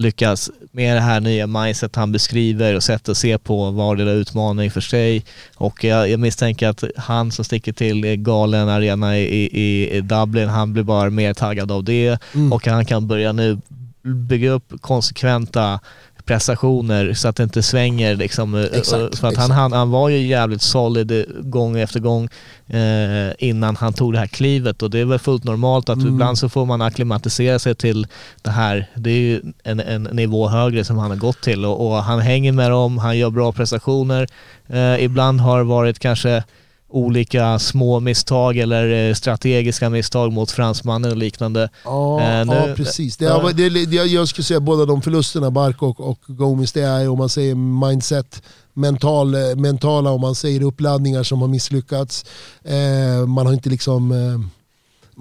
lyckas 0.00 0.50
med 0.72 0.96
det 0.96 1.00
här 1.00 1.20
nya 1.20 1.46
mindset 1.46 1.96
han 1.96 2.12
beskriver 2.12 2.74
och 2.74 2.82
sätt 2.82 3.08
att 3.08 3.16
se 3.16 3.38
på 3.38 3.70
varje 3.70 4.12
utmaning 4.12 4.70
för 4.70 4.80
sig. 4.80 5.24
Och 5.56 5.84
jag, 5.84 6.10
jag 6.10 6.20
misstänker 6.20 6.68
att 6.68 6.84
han 6.96 7.32
som 7.32 7.44
sticker 7.44 7.72
till 7.72 8.16
galen 8.16 8.68
arena 8.68 9.18
i, 9.18 9.22
i, 9.46 9.96
i 9.96 10.00
Dublin, 10.00 10.48
han 10.48 10.72
blir 10.72 10.82
bara 10.82 11.10
mer 11.10 11.34
taggad 11.34 11.72
av 11.72 11.84
det 11.84 12.18
Mm. 12.34 12.52
och 12.52 12.66
han 12.66 12.84
kan 12.84 13.06
börja 13.06 13.32
nu 13.32 13.58
bygga 14.02 14.50
upp 14.50 14.72
konsekventa 14.80 15.80
prestationer 16.26 17.12
så 17.14 17.28
att 17.28 17.36
det 17.36 17.42
inte 17.42 17.62
svänger 17.62 18.14
liksom. 18.16 18.54
eh, 18.54 18.64
Exakt, 18.72 19.14
eh, 19.14 19.20
för 19.20 19.28
att 19.28 19.36
han, 19.36 19.50
han, 19.50 19.72
han 19.72 19.90
var 19.90 20.08
ju 20.08 20.26
jävligt 20.26 20.62
solid 20.62 21.12
eh, 21.12 21.22
gång 21.40 21.78
efter 21.78 22.00
gång 22.00 22.28
eh, 22.66 23.32
innan 23.38 23.76
han 23.76 23.92
tog 23.92 24.12
det 24.12 24.18
här 24.18 24.26
klivet 24.26 24.82
och 24.82 24.90
det 24.90 24.98
är 24.98 25.04
väl 25.04 25.18
fullt 25.18 25.44
normalt 25.44 25.88
att 25.88 25.96
Mm. 26.00 26.08
ibland 26.14 26.38
så 26.38 26.48
får 26.48 26.66
man 26.66 26.82
akklimatisera 26.82 27.58
sig 27.58 27.74
till 27.74 28.06
det 28.42 28.50
här. 28.50 28.86
Det 28.94 29.10
är 29.10 29.14
ju 29.20 29.42
en, 29.64 29.80
en 29.80 30.02
nivå 30.02 30.48
högre 30.48 30.84
som 30.84 30.98
han 30.98 31.10
har 31.10 31.18
gått 31.18 31.40
till 31.42 31.64
och, 31.64 31.86
och 31.86 31.96
han 32.02 32.20
hänger 32.20 32.52
med 32.52 32.70
dem, 32.70 32.98
han 32.98 33.18
gör 33.18 33.30
bra 33.30 33.52
prestationer. 33.52 34.26
Eh, 34.68 35.04
ibland 35.04 35.40
har 35.40 35.58
det 35.58 35.64
varit 35.64 35.98
kanske 35.98 36.44
olika 36.90 37.58
små 37.58 38.00
misstag 38.00 38.56
eller 38.56 39.08
eh, 39.08 39.14
strategiska 39.14 39.90
misstag 39.90 40.32
mot 40.32 40.50
fransmannen 40.50 41.10
och 41.10 41.16
liknande. 41.16 41.68
Ja, 41.84 42.20
Eh, 42.20 42.46
nu- 42.46 42.54
ja 42.54 42.74
precis. 42.76 43.16
Det, 43.16 43.24
är- 43.24 43.52
det, 43.52 43.86
det, 43.86 43.96
jag- 43.96 44.28
skulle 44.28 44.44
säga 44.44 44.60
båda 44.60 44.84
de 44.86 45.02
förlusterna, 45.02 45.50
Bark 45.50 45.82
och, 45.82 46.00
och 46.00 46.18
Gomis, 46.26 46.72
det 46.72 46.82
är 46.82 47.08
om 47.08 47.18
man 47.18 47.28
säger 47.28 47.54
mindset, 47.54 48.42
mental, 48.74 49.34
eh, 49.34 49.40
mentala 49.56 50.10
om 50.10 50.20
man 50.20 50.34
säger 50.34 50.62
uppladdningar 50.62 51.22
som 51.22 51.40
har 51.40 51.48
misslyckats. 51.48 52.24
Eh, 52.64 53.26
man 53.26 53.46
har 53.46 53.52
inte 53.52 53.68
liksom... 53.70 54.12
Eh, 54.12 54.40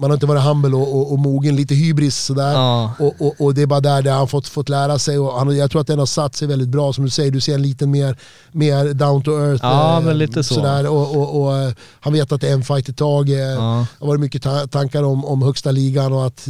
man 0.00 0.10
har 0.10 0.16
inte 0.16 0.26
varit 0.26 0.42
humble 0.42 0.76
och, 0.76 0.96
och, 0.96 1.12
och 1.12 1.18
mogen, 1.18 1.56
lite 1.56 1.74
hybris 1.74 2.16
sådär. 2.16 2.52
Ja. 2.52 2.92
Och, 2.98 3.14
och, 3.18 3.34
och 3.40 3.54
det 3.54 3.62
är 3.62 3.66
bara 3.66 3.80
där, 3.80 4.02
där 4.02 4.12
han 4.12 4.28
fått, 4.28 4.48
fått 4.48 4.68
lära 4.68 4.98
sig. 4.98 5.18
Och 5.18 5.38
han, 5.38 5.56
jag 5.56 5.70
tror 5.70 5.80
att 5.80 5.86
den 5.86 5.98
har 5.98 6.06
satt 6.06 6.36
sig 6.36 6.48
väldigt 6.48 6.68
bra. 6.68 6.92
Som 6.92 7.04
du 7.04 7.10
säger, 7.10 7.30
du 7.30 7.40
ser 7.40 7.54
en 7.54 7.62
liten 7.62 7.90
mer, 7.90 8.16
mer 8.52 8.94
down 8.94 9.22
to 9.22 9.30
earth. 9.30 9.64
Ja, 9.64 9.98
eh, 9.98 10.04
men 10.04 10.18
lite 10.18 10.44
så. 10.44 10.54
Sådär. 10.54 10.86
Och, 10.86 11.56
eh, 11.56 11.72
han 12.00 12.12
vet 12.12 12.32
att 12.32 12.40
det 12.40 12.48
är 12.48 12.52
en 12.52 12.64
fight 12.64 12.88
i 12.88 12.92
taget. 12.92 13.54
Ja. 13.54 13.86
Det 13.98 14.04
har 14.04 14.06
varit 14.06 14.20
mycket 14.20 14.42
ta- 14.42 14.66
tankar 14.66 15.02
om, 15.02 15.24
om 15.24 15.42
högsta 15.42 15.70
ligan 15.70 16.12
och 16.12 16.26
att 16.26 16.46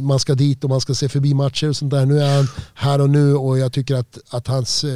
man 0.00 0.18
ska 0.20 0.34
dit 0.34 0.64
och 0.64 0.70
man 0.70 0.80
ska 0.80 0.94
se 0.94 1.08
förbi 1.08 1.34
matcher 1.34 1.68
och 1.68 1.76
sånt 1.76 1.90
där. 1.90 2.06
Nu 2.06 2.20
är 2.20 2.36
han 2.36 2.48
här 2.74 3.00
och 3.00 3.10
nu 3.10 3.34
och 3.34 3.58
jag 3.58 3.72
tycker 3.72 3.94
att, 3.94 4.18
att 4.30 4.46
hans, 4.48 4.84
eh, 4.84 4.90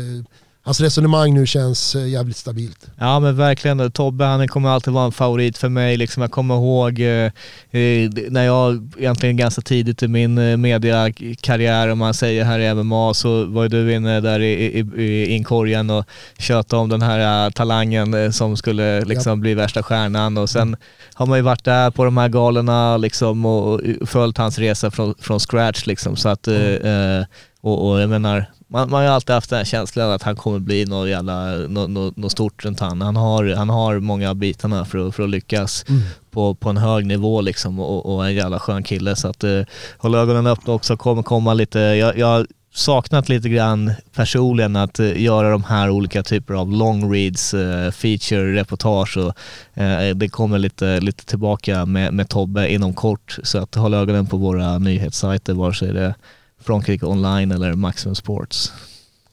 hans 0.68 0.80
resonemang 0.80 1.34
nu 1.34 1.46
känns 1.46 1.96
eh, 1.96 2.08
jävligt 2.08 2.36
stabilt. 2.36 2.86
Ja 2.98 3.20
men 3.20 3.36
verkligen, 3.36 3.90
Tobbe 3.90 4.24
han 4.24 4.48
kommer 4.48 4.68
alltid 4.68 4.92
vara 4.92 5.04
en 5.04 5.12
favorit 5.12 5.58
för 5.58 5.68
mig. 5.68 5.96
Liksom, 5.96 6.20
jag 6.20 6.30
kommer 6.30 6.54
ihåg 6.54 7.00
eh, 7.00 7.32
eh, 7.80 8.10
när 8.30 8.42
jag 8.42 8.92
egentligen 8.98 9.36
ganska 9.36 9.62
tidigt 9.62 10.02
i 10.02 10.08
min 10.08 10.38
eh, 10.38 10.56
mediakarriär, 10.56 11.88
om 11.88 11.98
man 11.98 12.14
säger 12.14 12.44
här 12.44 12.58
i 12.58 12.74
MMA, 12.74 13.14
så 13.14 13.44
var 13.44 13.62
ju 13.62 13.68
du 13.68 13.94
inne 13.94 14.20
där 14.20 14.40
i, 14.40 14.52
i, 14.52 15.02
i 15.02 15.26
inkorgen 15.26 15.90
och 15.90 16.04
tjötade 16.38 16.82
om 16.82 16.88
den 16.88 17.02
här 17.02 17.50
talangen 17.50 18.32
som 18.32 18.56
skulle 18.56 19.04
liksom 19.04 19.40
bli 19.40 19.54
värsta 19.54 19.82
stjärnan 19.82 20.38
och 20.38 20.50
sen 20.50 20.76
har 21.14 21.26
man 21.26 21.38
ju 21.38 21.42
varit 21.42 21.64
där 21.64 21.90
på 21.90 22.04
de 22.04 22.16
här 22.16 22.28
galorna 22.28 22.96
liksom 22.96 23.46
och 23.46 23.80
följt 24.06 24.38
hans 24.38 24.58
resa 24.58 24.90
från, 24.90 25.14
från 25.18 25.40
scratch 25.40 25.86
liksom. 25.86 26.16
Så 26.16 26.28
att, 26.28 26.48
eh, 26.48 26.56
eh, 26.56 27.24
och, 27.68 27.90
och 27.90 28.00
jag 28.00 28.10
menar, 28.10 28.46
man, 28.68 28.90
man 28.90 28.92
har 28.92 29.02
ju 29.02 29.08
alltid 29.08 29.34
haft 29.34 29.50
den 29.50 29.56
här 29.56 29.64
känslan 29.64 30.10
att 30.10 30.22
han 30.22 30.36
kommer 30.36 30.58
bli 30.58 30.84
något 30.84 31.08
jävla, 31.08 31.56
något, 31.56 31.90
något, 31.90 32.16
något 32.16 32.32
stort 32.32 32.64
runt 32.64 32.80
han. 32.80 33.00
Han 33.00 33.16
har, 33.16 33.54
han 33.54 33.68
har 33.68 34.00
många 34.00 34.34
bitarna 34.34 34.84
för 34.84 35.08
att, 35.08 35.14
för 35.14 35.22
att 35.22 35.30
lyckas 35.30 35.84
på, 36.30 36.54
på 36.54 36.70
en 36.70 36.76
hög 36.76 37.06
nivå 37.06 37.40
liksom 37.40 37.80
och, 37.80 38.14
och 38.14 38.26
en 38.26 38.34
jävla 38.34 38.58
skön 38.58 38.82
kille. 38.82 39.16
Så 39.16 39.28
att 39.28 39.44
eh, 39.44 39.60
håll 39.98 40.14
ögonen 40.14 40.46
öppna 40.46 40.72
också, 40.72 40.96
kommer 40.96 41.22
komma 41.22 41.54
lite, 41.54 41.78
jag, 41.78 42.18
jag 42.18 42.26
har 42.26 42.46
saknat 42.74 43.28
lite 43.28 43.48
grann 43.48 43.92
personligen 44.14 44.76
att 44.76 45.00
eh, 45.00 45.22
göra 45.22 45.50
de 45.50 45.64
här 45.64 45.90
olika 45.90 46.22
typer 46.22 46.54
av 46.54 46.72
long 46.72 47.12
reads, 47.12 47.54
eh, 47.54 47.90
feature, 47.90 48.54
reportage 48.54 49.16
och 49.16 49.34
eh, 49.82 50.14
det 50.14 50.28
kommer 50.28 50.58
lite, 50.58 51.00
lite 51.00 51.26
tillbaka 51.26 51.86
med, 51.86 52.14
med 52.14 52.28
Tobbe 52.28 52.72
inom 52.72 52.94
kort. 52.94 53.38
Så 53.42 53.58
att 53.58 53.74
håll 53.74 53.94
ögonen 53.94 54.26
på 54.26 54.36
våra 54.36 54.78
nyhetssajter, 54.78 55.54
vare 55.54 55.74
sig 55.74 55.92
det 55.92 56.00
är 56.00 56.14
Frankrike 56.60 57.06
online 57.06 57.52
eller 57.52 57.72
Maximum 57.74 58.14
Sports. 58.14 58.72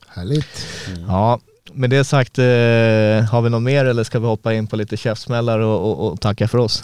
Härligt. 0.07 0.67
Ja, 1.07 1.39
med 1.73 1.89
det 1.89 2.03
sagt, 2.03 2.39
eh, 2.39 2.43
har 3.31 3.41
vi 3.41 3.49
något 3.49 3.61
mer 3.61 3.85
eller 3.85 4.03
ska 4.03 4.19
vi 4.19 4.27
hoppa 4.27 4.53
in 4.53 4.67
på 4.67 4.75
lite 4.75 4.97
käftsmällar 4.97 5.59
och, 5.59 5.91
och, 5.91 6.11
och 6.11 6.21
tacka 6.21 6.47
för 6.47 6.57
oss? 6.57 6.83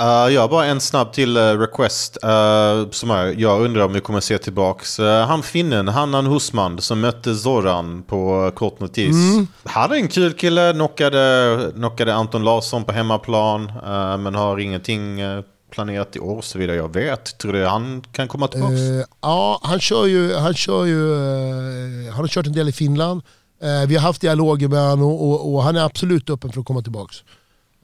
Uh, 0.00 0.34
jag 0.34 0.40
har 0.40 0.48
bara 0.48 0.66
en 0.66 0.80
snabb 0.80 1.12
till 1.12 1.36
eh, 1.36 1.58
request. 1.58 2.18
Uh, 2.24 2.90
som 2.90 3.10
är, 3.10 3.34
jag 3.38 3.60
undrar 3.60 3.84
om 3.84 3.92
vi 3.92 4.00
kommer 4.00 4.20
se 4.20 4.38
tillbaks. 4.38 5.00
Uh, 5.00 5.06
han 5.06 5.42
finnen, 5.42 5.88
Hannan 5.88 6.26
Husman, 6.26 6.80
som 6.80 7.00
mötte 7.00 7.34
Zoran 7.34 8.02
på 8.02 8.44
uh, 8.44 8.50
kort 8.50 8.80
notis. 8.80 9.16
Han 9.64 9.92
är 9.92 9.96
en 9.96 10.08
kul 10.08 10.32
kille, 10.32 10.72
knockade, 10.72 11.72
knockade 11.74 12.14
Anton 12.14 12.44
Larsson 12.44 12.84
på 12.84 12.92
hemmaplan. 12.92 13.72
uh, 13.86 14.16
men 14.16 14.34
har 14.34 14.58
ingenting 14.58 15.22
uh, 15.22 15.42
planerat 15.72 16.16
i 16.16 16.20
år 16.20 16.42
så 16.42 16.58
vidare 16.58 16.76
jag 16.76 16.94
vet. 16.94 17.38
Tror 17.38 17.52
du 17.52 17.66
han 17.66 18.02
kan 18.12 18.28
komma 18.28 18.48
tillbaks? 18.48 18.80
Eh, 18.80 19.04
ja, 19.20 19.60
han 19.62 19.80
kör 19.80 20.06
ju, 20.06 20.34
han 20.34 20.54
kör 20.54 20.84
ju, 20.84 21.12
eh, 21.12 22.12
han 22.12 22.20
har 22.20 22.28
kört 22.28 22.46
en 22.46 22.52
del 22.52 22.68
i 22.68 22.72
Finland. 22.72 23.22
Eh, 23.62 23.88
vi 23.88 23.94
har 23.94 24.02
haft 24.02 24.20
dialoger 24.20 24.68
med 24.68 24.90
honom 24.90 25.06
och, 25.06 25.30
och, 25.30 25.54
och 25.54 25.62
han 25.62 25.76
är 25.76 25.84
absolut 25.84 26.30
öppen 26.30 26.52
för 26.52 26.60
att 26.60 26.66
komma 26.66 26.82
tillbaks. 26.82 27.16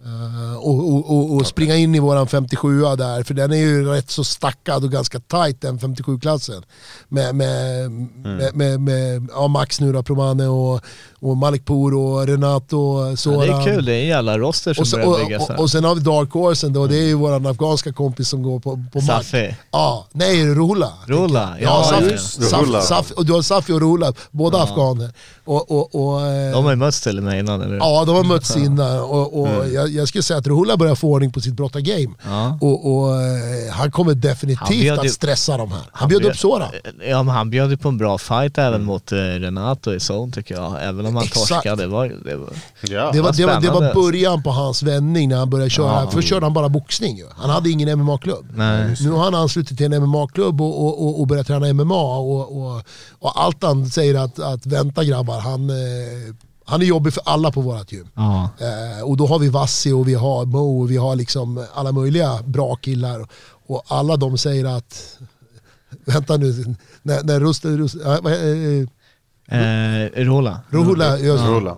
Eh, 0.05 0.57
och, 0.57 1.37
och, 1.37 1.47
springa 1.47 1.77
in 1.77 1.95
i 1.95 1.99
våran 1.99 2.27
57 2.27 2.81
där, 2.81 3.23
för 3.23 3.35
den 3.35 3.53
är 3.53 3.57
ju 3.57 3.85
rätt 3.85 4.11
så 4.11 4.25
stackad 4.25 4.85
och 4.85 4.91
ganska 4.91 5.21
tight 5.21 5.61
den 5.61 5.79
57-klassen. 5.79 6.63
Med, 7.09 7.35
med, 7.35 7.91
med, 7.91 8.55
med, 8.55 8.81
med 8.81 9.29
ja, 9.33 9.49
Max 9.49 9.81
nu 9.81 9.93
då, 9.93 10.03
Promane 10.03 10.47
och, 10.47 10.81
och 11.21 11.37
Malik 11.37 11.65
Pour 11.65 11.95
och 11.95 12.27
Renato 12.27 13.09
Ja, 13.11 13.17
Soran. 13.17 13.41
det 13.41 13.47
är 13.47 13.65
kul, 13.65 13.85
det 13.85 13.95
är 13.95 14.01
en 14.01 14.07
jävla 14.09 14.39
roster 14.39 14.75
som 14.75 14.83
Och, 14.83 14.89
så, 14.89 14.97
börjar 14.97 15.11
och, 15.13 15.19
byggas 15.19 15.43
och, 15.43 15.49
här. 15.55 15.61
och 15.63 15.71
sen 15.71 15.85
har 15.85 15.95
vi 15.95 16.01
Dark 16.01 16.31
Horsen 16.33 16.73
då, 16.73 16.87
det 16.87 16.97
är 16.99 17.03
ju 17.07 17.15
våran 17.15 17.47
afghanska 17.47 17.93
kompis 17.93 18.29
som 18.29 18.43
går 18.43 18.61
på, 18.61 18.85
på. 18.93 19.01
Safi. 19.01 19.55
Ja, 19.71 20.07
nej 20.13 20.47
Ruhula. 20.47 20.93
Rulla, 21.07 21.55
Ja, 21.61 21.63
ja, 21.63 21.85
Safi, 21.91 22.11
just 22.11 22.53
Ruhla. 22.53 22.81
Safi, 22.81 23.15
och 23.17 23.27
du 23.27 23.33
har 23.33 23.43
Safi 23.43 23.73
och 23.73 23.81
Ruhla, 23.81 24.13
båda 24.31 24.63
afghaner. 24.63 25.11
Och, 25.45 25.71
och, 25.71 25.95
och, 25.95 26.21
eh, 26.27 26.53
De 26.53 26.65
har 26.65 26.71
ju 26.71 26.77
mötts 26.77 27.01
till 27.01 27.19
och 27.19 27.25
med 27.25 27.39
innan, 27.39 27.63
eller? 27.63 27.77
Ja, 27.77 28.05
de 28.07 28.17
har 28.17 28.25
mötts 28.25 28.57
innan 28.57 29.01
och, 29.01 29.41
och 29.41 29.69
jag, 29.69 29.89
jag 29.89 30.09
skulle 30.09 30.23
säga 30.23 30.39
att 30.39 30.47
Ruhula 30.47 30.77
börjar 30.77 30.95
få 30.95 31.09
ordning 31.09 31.33
på 31.33 31.41
sitt 31.41 31.55
brottargame. 31.55 32.05
Mm. 32.05 32.15
Ja. 32.25 32.59
Och, 32.61 32.95
och 32.97 33.11
eh, 33.17 33.73
han 33.73 33.91
kommer 33.91 34.15
definitivt 34.15 34.59
Han 34.59 34.69
bjöd 34.71 34.99
ju- 35.03 35.09
att 35.09 35.13
stressa 35.15 35.57
de 35.57 35.73
här. 35.73 35.83
Han 35.93 36.09
bjöd 36.09 36.25
upp 36.25 36.37
Soran. 36.37 36.69
Ja, 37.09 37.23
men 37.23 37.35
han 37.35 37.51
bjöd 37.51 37.71
ju 37.71 37.77
på 37.77 37.89
en 37.89 37.99
bra 37.99 38.19
fight 38.19 38.59
även 38.59 38.85
mot 38.85 39.13
eh, 39.13 39.17
Renato 39.17 39.93
i 39.95 39.97
zone 39.97 40.33
tycker 40.33 40.55
jag. 40.55 40.75
Även 40.83 41.07
om 41.09 41.17
han 41.17 41.25
Exakt. 41.25 41.49
torskade. 41.49 41.83
Det 41.83 41.89
var, 41.89 42.09
det 42.25 42.37
var, 42.37 42.49
ja. 42.81 43.11
Det 43.13 43.21
var, 43.21 43.33
det, 43.33 43.47
var, 43.47 43.61
det 43.61 43.71
var 43.71 43.95
början 43.95 44.43
på 44.43 44.51
hans 44.51 44.83
vändning 44.83 45.29
när 45.29 45.37
han 45.37 45.51
började 45.51 45.71
köra. 45.71 46.03
Ja. 46.03 46.11
Först 46.11 46.29
körde 46.29 46.47
han 46.47 46.53
bara 46.53 46.69
boxning 46.69 47.17
ju. 47.17 47.27
Han 47.37 47.51
hade 47.51 47.71
ingen 47.71 47.99
MMA-klubb. 47.99 48.47
Nu 49.01 49.11
har 49.11 49.25
han 49.25 49.35
anslutit 49.35 49.79
till 49.79 49.93
en 49.93 50.03
MMA-klubb 50.03 50.61
och, 50.61 50.87
och, 50.87 51.07
och, 51.07 51.21
och 51.21 51.27
börjat 51.27 51.47
träna 51.47 51.73
MMA. 51.73 52.19
Och, 52.19 52.57
och, 52.63 52.83
och 53.19 53.43
allt 53.43 53.63
han 53.63 53.87
säger 53.87 54.15
att, 54.15 54.39
att 54.39 54.67
vänta 54.67 55.05
grabbar, 55.05 55.41
han, 55.41 55.71
eh, 55.71 55.77
han 56.65 56.83
är 56.83 56.87
jobbig 56.87 57.15
för 57.15 57.23
alla 57.27 57.53
på 57.53 57.61
vårt 57.61 57.93
gym. 57.93 58.09
Ja. 58.15 58.51
Eh, 58.61 59.03
och 59.05 59.17
då 59.17 59.27
har 59.27 59.39
vi 59.39 59.49
Vassi 59.49 59.93
och 59.93 60.09
vi 60.09 60.15
har 60.15 60.45
Mo 60.45 60.81
och 60.81 60.91
vi 60.91 60.97
har 60.97 61.17
liksom 61.17 61.67
alla 61.75 61.93
möjliga 61.93 62.43
bra 62.43 62.77
killar. 62.77 63.29
Och 63.67 63.85
alla 63.89 64.17
de 64.17 64.39
säger 64.39 64.65
att, 64.65 65.19
vänta 66.05 66.37
nu, 66.37 66.77
när, 67.03 67.23
när 67.23 67.41
Rusten, 67.41 67.79
Rust, 67.79 67.95
äh, 67.95 68.89
eh, 69.49 70.25
Rola. 70.25 70.61
Ruhula, 70.71 71.19
just, 71.19 71.45
Rulla. 71.45 71.77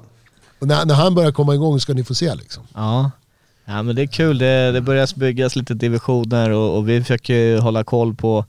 och 0.58 0.66
när, 0.66 0.84
när 0.84 0.94
han 0.94 1.14
börjar 1.14 1.32
komma 1.32 1.54
igång 1.54 1.80
ska 1.80 1.94
ni 1.94 2.04
få 2.04 2.14
se 2.14 2.34
liksom. 2.34 2.62
Ja. 2.74 3.10
Ja, 3.70 3.82
men 3.82 3.96
det 3.96 4.02
är 4.02 4.06
kul. 4.06 4.38
Det, 4.38 4.72
det 4.72 4.80
börjar 4.80 5.18
byggas 5.18 5.56
lite 5.56 5.74
divisioner 5.74 6.50
och, 6.50 6.76
och 6.76 6.88
vi 6.88 7.00
försöker 7.00 7.34
ju 7.34 7.58
hålla 7.58 7.84
koll 7.84 8.14
på, 8.14 8.44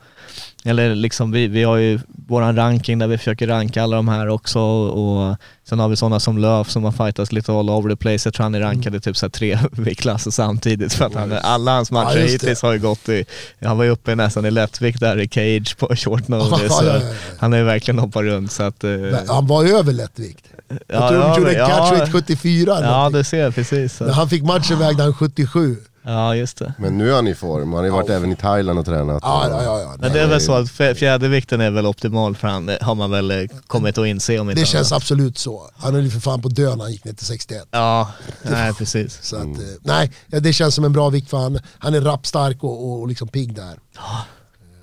eller 0.64 0.96
liksom 0.96 1.32
vi, 1.32 1.48
vi 1.48 1.64
har 1.64 1.78
ju 1.78 2.00
våran 2.28 2.56
ranking 2.56 3.00
där 3.00 3.08
vi 3.08 3.18
försöker 3.18 3.48
ranka 3.48 3.84
alla 3.84 3.96
de 3.96 4.08
här 4.08 4.28
också 4.28 4.60
och 4.60 5.36
sen 5.70 5.80
har 5.80 5.90
vi 5.90 5.96
sådana 5.96 6.20
som 6.20 6.38
Löf 6.38 6.70
som 6.70 6.84
har 6.84 6.92
fightats 6.92 7.32
lite 7.32 7.52
all 7.52 7.70
over 7.70 7.90
the 7.90 7.96
place. 7.96 8.28
Jag 8.28 8.34
tror 8.34 8.44
han 8.44 8.56
är 8.56 8.60
rankade 8.60 9.00
typ 9.00 9.18
så 9.18 9.30
tre 9.30 9.60
viktklasser 9.72 10.32
samtidigt 10.32 10.94
för 10.94 11.06
att 11.06 11.14
han, 11.14 11.32
alla 11.42 11.72
hans 11.72 11.92
matcher 11.92 12.18
Ja, 12.20 12.26
hittills 12.26 12.62
har 12.62 12.74
ju 12.74 12.80
gått 12.80 13.10
i, 13.10 13.26
han 13.62 13.78
var 13.78 13.84
ju 13.84 13.90
uppe 13.90 14.16
nästan 14.16 14.46
i 14.46 14.52
lättvikt 14.52 15.00
där 15.00 15.20
i 15.20 15.28
cage 15.30 15.78
på 15.78 15.88
short 15.96 16.28
notice. 16.28 16.62
Ja, 16.62 16.70
så 16.70 16.86
ja, 16.86 16.94
ja, 16.94 17.02
ja. 17.08 17.14
Han 17.40 17.52
har 17.52 17.60
ju 17.60 17.66
verkligen 17.66 18.00
hoppat 18.00 18.24
runt 18.24 18.52
så 18.52 18.64
att... 18.64 18.84
eh, 18.84 18.90
Men 18.92 19.30
Han 19.30 19.48
var 19.48 19.64
ju 19.64 19.70
över 19.78 19.94
lättvikt. 19.94 20.46
Jag 20.88 21.10
tror 21.10 21.20
de 21.20 21.38
gjorde 21.40 21.52
en 21.62 21.68
catch 21.70 21.92
rate 21.92 22.12
74 22.12 22.78
eller 22.78 22.88
Ja, 22.88 22.94
någonting. 22.98 23.18
du 23.20 23.24
ser 23.24 23.52
precis. 23.52 24.00
När 24.00 24.12
han 24.14 24.30
fick 24.30 24.44
matchen 24.44 24.80
vägde 24.80 25.04
han 25.04 25.14
77. 25.14 25.78
Ja, 26.04 26.36
just 26.36 26.58
det. 26.58 26.74
Men 26.80 26.98
nu 26.98 27.10
är 27.12 27.16
han 27.16 27.28
i 27.28 27.36
form, 27.36 27.70
han 27.74 27.78
har 27.78 27.84
ju 27.86 27.90
varit 27.92 28.10
även 28.10 28.32
i 28.32 28.36
Thailand 28.36 28.80
och 28.80 28.86
tränat. 28.86 29.20
Ja, 29.26 29.48
ja, 29.50 29.64
ja. 29.64 29.80
ja. 29.82 29.96
Men 30.00 30.14
det 30.14 30.22
är 30.22 30.28
väl 30.28 30.42
så 30.42 30.54
att 30.54 30.70
fjädervikten 30.98 31.62
är 31.62 31.72
väl 31.72 31.86
optimal 31.86 32.36
för 32.36 32.48
han, 32.48 32.72
har 32.82 32.96
man 32.96 33.12
väl 33.12 33.32
eh, 33.32 33.38
kommit 33.68 33.98
att 33.98 34.06
inse 34.08 34.40
om 34.40 34.50
inte 34.50 34.62
Det 34.62 34.66
känns 34.66 34.92
annat. 34.92 35.02
absolut 35.04 35.38
så. 35.38 35.70
Han 35.78 35.94
höll 35.96 36.04
ju 36.04 36.10
för 36.10 36.20
fan 36.20 36.42
på 36.42 36.48
att 36.48 36.56
dö 36.56 36.76
när 36.76 36.84
han 36.84 36.92
gick 36.92 37.04
ner 37.06 37.14
till 37.14 37.26
61. 37.26 37.64
Ja, 37.72 38.12
nej 38.44 38.74
precis. 38.74 39.20
Så 39.22 39.36
att, 39.36 39.44
eh, 39.44 39.50
nej, 39.82 40.12
ja, 40.28 40.40
det 40.40 40.54
känns 40.54 40.76
som 40.76 40.86
en 40.86 40.94
bra 40.94 41.10
vikt 41.10 41.30
för 41.30 41.38
han. 41.38 41.60
Han 41.80 41.94
är 41.94 42.02
rappstark 42.02 42.64
och, 42.64 42.86
och, 42.92 43.00
och 43.02 43.08
liksom 43.08 43.28
pigg 43.28 43.56
där. 43.56 43.74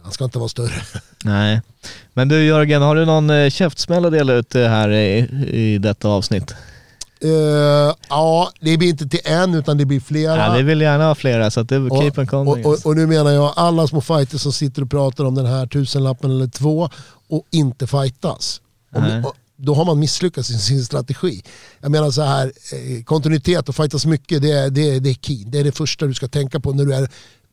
Han 0.09 0.13
ska 0.13 0.25
inte 0.25 0.39
vara 0.39 0.49
större. 0.49 0.83
Nej. 1.25 1.61
Men 2.15 2.29
du 2.29 2.45
Jörgen, 2.45 2.83
har 2.83 2.97
du 2.97 3.05
någon 3.05 3.31
eh, 3.31 3.51
käftsmäll 3.51 4.05
att 4.05 4.13
dela 4.13 4.33
ut 4.33 4.55
eh, 4.55 4.63
här 4.63 4.93
i, 4.93 5.19
i 5.53 5.79
detta 5.79 6.09
avsnitt? 6.09 6.55
Eh, 7.21 7.95
ja, 8.09 8.53
det 8.61 8.77
blir 8.77 8.89
inte 8.89 9.09
till 9.09 9.21
en 9.25 9.55
utan 9.55 9.79
det 9.79 9.85
blir 9.85 10.01
flera. 10.01 10.37
Ja, 10.37 10.53
vi 10.57 10.63
vill 10.63 10.81
gärna 10.81 11.05
ha 11.05 11.15
flera 11.15 11.51
så 11.51 11.61
att 11.61 11.69
det 11.69 11.77
är 11.77 12.01
keep 12.01 12.13
on 12.17 12.27
coming. 12.27 12.67
och, 12.67 12.73
och, 12.73 12.87
och 12.87 12.97
nu 12.97 13.07
menar 13.07 13.31
jag 13.31 13.53
alla 13.57 13.87
små 13.87 14.01
fighters 14.01 14.41
som 14.41 14.53
sitter 14.53 14.83
och 14.83 14.91
pratar 14.91 15.25
om 15.25 15.35
den 15.35 15.47
här 15.47 15.67
tusenlappen 15.67 16.31
eller 16.31 16.49
två 16.49 16.91
och 17.29 17.45
inte 17.51 17.87
fightas. 17.87 18.61
Om, 18.95 19.25
och, 19.25 19.35
då 19.57 19.75
har 19.75 19.85
man 19.85 19.99
misslyckats 19.99 20.51
i 20.51 20.59
sin 20.59 20.85
strategi. 20.85 21.43
Jag 21.81 21.91
menar 21.91 22.11
så 22.11 22.23
här, 22.23 22.53
kontinuitet 23.05 23.69
och 23.69 23.77
fightas 23.77 24.07
mycket, 24.07 24.43
det 24.43 24.51
är, 24.53 24.71
det, 24.71 24.91
är, 24.91 25.01
det 25.01 25.11
är 25.11 25.15
key. 25.15 25.45
Det 25.47 25.59
är 25.59 25.65
det 25.65 25.73
första 25.73 26.07
du 26.07 26.15
ska 26.15 26.29
tänka 26.29 26.61
på 26.61 26.73
när 26.73 26.85
du 26.85 26.95
är 26.95 27.09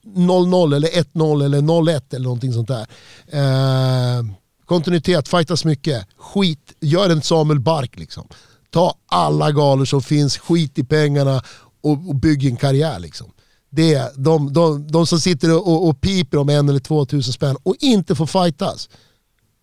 0-0 0.06 0.76
eller 0.76 0.88
1-0 0.88 1.45
eller 1.45 1.61
0-1 1.61 2.15
eller 2.15 2.23
någonting 2.23 2.53
sånt 2.53 2.68
där. 2.68 2.88
Eh, 3.27 4.26
kontinuitet, 4.65 5.27
fightas 5.27 5.65
mycket. 5.65 6.07
Skit, 6.18 6.73
gör 6.80 7.10
en 7.10 7.22
Samuel 7.22 7.60
Bark 7.60 7.99
liksom. 7.99 8.27
Ta 8.69 8.95
alla 9.06 9.52
galor 9.52 9.86
som 9.86 10.02
finns, 10.02 10.38
skit 10.38 10.80
i 10.80 10.84
pengarna 10.84 11.44
och, 11.82 11.91
och 11.91 12.15
bygg 12.15 12.45
en 12.45 12.57
karriär 12.57 12.99
liksom. 12.99 13.32
Det 13.69 13.94
är 13.94 14.10
de, 14.15 14.53
de, 14.53 14.88
de 14.88 15.07
som 15.07 15.19
sitter 15.19 15.56
och, 15.56 15.88
och 15.88 16.02
piper 16.02 16.38
om 16.38 16.49
en 16.49 16.69
eller 16.69 16.80
två 16.80 17.06
tusen 17.06 17.34
spänn 17.34 17.57
och 17.64 17.76
inte 17.80 18.15
får 18.15 18.26
fightas. 18.26 18.90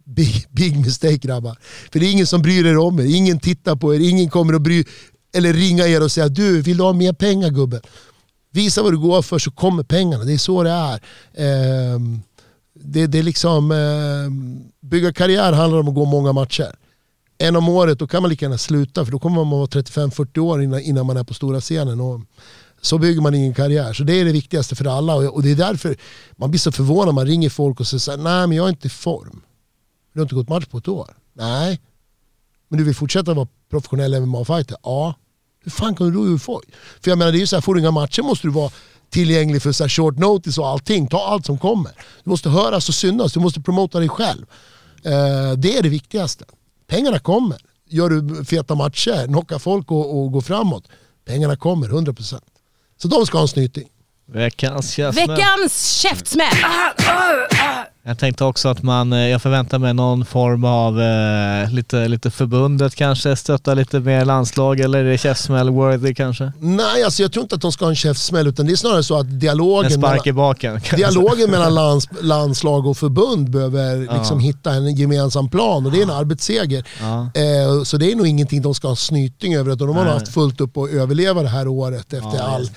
Big, 0.05 0.47
big 0.51 0.87
mistake 0.87 1.17
grabbar. 1.17 1.59
För 1.93 2.01
det 2.01 2.07
är 2.07 2.13
ingen 2.13 2.27
som 2.27 2.43
bryr 2.43 2.67
er 2.67 2.79
om 2.79 3.01
er, 3.01 3.17
ingen 3.17 3.41
tittar 3.41 3.77
på 3.77 3.95
er, 3.95 4.01
ingen 4.01 4.31
kommer 4.31 4.55
att 4.55 4.63
bry 4.63 4.85
eller 5.35 5.53
ringa 5.53 5.87
er 5.87 6.03
och 6.03 6.13
säga 6.13 6.29
du, 6.29 6.63
vill 6.63 6.77
du 6.77 6.83
ha 6.83 6.93
mer 6.93 7.13
pengar 7.13 7.51
gubben? 7.51 7.81
Visa 8.55 8.83
vad 8.83 8.93
du 8.93 8.99
går 8.99 9.23
för 9.23 9.39
så 9.39 9.51
kommer 9.51 9.83
pengarna, 9.83 10.25
det 10.25 10.33
är 10.33 10.39
så 10.39 10.63
det 10.63 10.71
är. 10.71 10.95
Eh, 11.33 12.01
det, 12.75 13.07
det 13.07 13.19
är 13.19 13.23
liksom, 13.23 13.71
eh, 13.73 14.89
bygga 14.89 15.13
karriär 15.13 15.53
handlar 15.53 15.79
om 15.79 15.89
att 15.89 15.95
gå 15.95 16.05
många 16.05 16.33
matcher. 16.33 16.77
En 17.39 17.57
om 17.57 17.69
året, 17.69 17.99
då 17.99 18.07
kan 18.07 18.23
man 18.23 18.29
lika 18.29 18.45
gärna 18.45 18.59
sluta 18.59 19.05
för 19.05 19.13
då 19.13 19.19
kommer 19.19 19.37
man 19.37 19.51
vara 19.51 19.67
35-40 19.67 20.39
år 20.39 20.63
innan, 20.63 20.81
innan 20.81 21.07
man 21.07 21.17
är 21.17 21.25
på 21.25 21.35
stora 21.35 21.61
scenen. 21.61 22.01
Och 22.01 22.21
så 22.81 22.99
bygger 22.99 23.21
man 23.21 23.35
ingen 23.35 23.55
karriär. 23.55 23.93
Så 23.93 24.03
det 24.05 24.21
är 24.21 24.25
det 24.25 24.33
viktigaste 24.33 24.75
för 24.75 24.85
alla. 24.85 25.15
Och, 25.15 25.25
och 25.25 25.43
det 25.43 25.51
är 25.51 25.57
därför 25.57 25.97
man 26.37 26.51
blir 26.51 26.61
så 26.61 26.73
förvånad 26.73 27.07
när 27.07 27.13
man 27.13 27.27
ringer 27.27 27.51
folk 27.51 27.81
och 27.81 27.87
säger 27.87 27.99
så 27.99 28.11
här, 28.11 28.19
nej 28.19 28.47
men 28.47 28.57
jag 28.57 28.67
är 28.67 28.71
inte 28.71 28.87
i 28.87 28.91
form. 28.91 29.43
Du 30.13 30.21
har 30.21 30.25
inte 30.25 30.35
gått 30.35 30.49
match 30.49 30.67
på 30.67 30.79
ett 30.79 30.89
år. 30.89 31.17
Nej. 31.33 31.81
Men 32.69 32.79
du 32.79 32.85
vill 32.85 32.95
fortsätta 32.95 33.35
vara 33.35 33.49
professionell 33.71 34.21
MMA-fighter? 34.21 34.77
Ja. 34.83 35.15
Hur 35.63 35.71
fan 35.71 35.95
kan 35.95 36.07
du 36.07 36.13
då 36.13 36.27
ur? 36.27 36.39
För 36.39 36.61
jag 37.03 37.19
menar 37.19 37.33
det 37.33 37.39
är 37.39 37.41
ju 37.41 37.47
så 37.47 37.57
här, 37.57 37.61
får 37.61 37.75
du 37.75 37.81
inga 37.81 37.91
matcher 37.91 38.23
måste 38.23 38.47
du 38.47 38.53
vara 38.53 38.71
tillgänglig 39.11 39.63
för 39.63 39.73
så 39.73 39.85
här 39.85 39.89
short 39.89 40.19
notice 40.19 40.59
och 40.59 40.69
allting. 40.69 41.07
Ta 41.07 41.27
allt 41.27 41.47
som 41.47 41.59
kommer. 41.59 41.93
Du 42.25 42.31
måste 42.31 42.49
höras 42.49 42.89
och 42.89 42.95
synas, 42.95 43.33
du 43.33 43.41
måste 43.41 43.61
promota 43.61 43.99
dig 43.99 44.09
själv. 44.09 44.47
Eh, 45.05 45.53
det 45.57 45.77
är 45.77 45.83
det 45.83 45.89
viktigaste. 45.89 46.45
Pengarna 46.87 47.19
kommer. 47.19 47.59
Gör 47.89 48.11
du 48.11 48.45
feta 48.45 48.75
matcher, 48.75 49.27
knockar 49.27 49.59
folk 49.59 49.91
och, 49.91 50.19
och 50.19 50.33
går 50.33 50.41
framåt. 50.41 50.89
Pengarna 51.25 51.57
kommer, 51.57 51.89
100%. 51.89 52.41
Så 53.03 53.09
de 53.09 53.27
ska 53.27 53.39
ha 53.39 53.43
en 53.43 53.49
snyting. 53.49 53.89
Veckans 54.33 54.91
käftsmäll. 54.91 55.29
Veckans 55.29 55.87
käftsmäll! 56.01 56.47
Jag 58.05 58.19
tänkte 58.19 58.45
också 58.45 58.69
att 58.69 58.83
man, 58.83 59.13
eh, 59.13 59.19
jag 59.29 59.43
förväntar 59.43 59.79
mig 59.79 59.95
någon 59.95 60.25
form 60.25 60.65
av 60.65 61.01
eh, 61.01 61.71
lite, 61.73 62.09
lite 62.09 62.31
förbundet 62.31 62.95
kanske, 62.95 63.37
stötta 63.37 63.75
lite 63.75 64.01
mer 64.01 64.25
landslag 64.25 64.81
eller 64.81 64.99
är 64.99 65.05
det 65.05 65.17
käftsmäll-worthy 65.17 66.15
kanske? 66.15 66.53
Nej, 66.59 67.05
alltså 67.05 67.23
jag 67.23 67.33
tror 67.33 67.43
inte 67.43 67.55
att 67.55 67.61
de 67.61 67.73
ska 67.73 67.85
ha 67.85 67.91
en 67.91 67.97
käftsmäll 67.97 68.47
utan 68.47 68.67
det 68.67 68.73
är 68.73 68.77
snarare 68.77 69.03
så 69.03 69.19
att 69.19 69.41
dialogen, 69.41 69.93
En 69.93 69.99
spark 69.99 70.27
i 70.27 70.33
mellan, 70.33 70.37
baken. 70.49 70.73
kanske. 70.81 70.97
dialogen 70.97 71.51
mellan 71.51 71.75
lands, 71.75 72.09
landslag 72.23 72.87
och 72.87 72.97
förbund 72.97 73.51
behöver 73.51 74.15
liksom 74.19 74.41
hitta 74.41 74.73
en 74.73 74.95
gemensam 74.97 75.49
plan 75.51 75.87
och 75.87 75.93
det 75.93 75.99
är 75.99 76.03
en 76.03 76.11
arbetsseger. 76.11 76.85
Ja. 77.01 77.31
Eh, 77.35 77.83
så 77.85 77.97
det 77.97 78.13
är 78.13 78.17
nog 78.17 78.27
ingenting 78.27 78.63
de 78.63 78.75
ska 78.75 78.89
ha 78.89 78.97
snyting 78.97 79.55
över 79.55 79.73
utan 79.73 79.87
de 79.87 79.97
har 79.97 80.05
Nej. 80.05 80.13
haft 80.15 80.29
fullt 80.29 80.61
upp 80.61 80.77
att 80.77 80.91
överleva 80.91 81.43
det 81.43 81.49
här 81.49 81.69
året 81.69 82.13
efter 82.13 82.37
Ja, 82.39 82.43
all, 82.43 82.71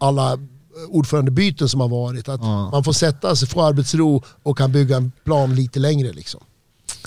alla 0.00 0.38
ordförandebyten 0.88 1.68
som 1.68 1.80
har 1.80 1.88
varit. 1.88 2.28
Att 2.28 2.40
Ja. 2.42 2.70
Man 2.70 2.84
får 2.84 2.92
sätta 2.92 3.36
sig, 3.36 3.48
få 3.48 3.62
arbetsro 3.62 4.22
och 4.42 4.58
kan 4.58 4.72
bygga 4.72 4.96
en 4.96 5.12
plan 5.24 5.54
lite 5.54 5.78
längre. 5.78 6.12
Liksom. 6.12 6.40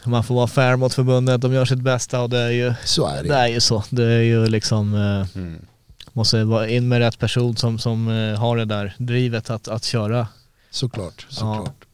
Man 0.06 0.24
får 0.24 0.36
vara 0.36 0.48
fair 0.48 0.76
mot 0.76 0.94
förbundet, 0.94 1.42
de 1.42 1.54
gör 1.54 1.66
sitt 1.66 1.80
bästa 1.82 2.22
och 2.22 2.30
det 2.30 2.40
är 2.40 2.50
ju, 2.50 2.74
Så 2.86 3.08
är 3.08 3.24
det. 3.24 3.30
det 3.30 3.36
är 3.36 3.48
ju 3.48 3.60
så. 3.60 3.84
Det 3.90 4.04
är 4.04 4.22
ju 4.22 4.48
liksom, 4.48 4.94
eh, 4.96 5.42
måste 6.14 6.44
vara 6.44 6.68
in 6.68 6.88
med 6.88 7.00
rätt 7.00 7.20
person 7.20 7.56
som, 7.56 7.80
som 7.80 8.08
eh, 8.08 8.40
har 8.40 8.58
det 8.58 8.66
där 8.66 8.96
drivet 8.98 9.50
att, 9.50 9.68
att 9.68 9.84
köra. 9.84 10.28
Såklart. 10.72 11.26
såklart. 11.30 11.86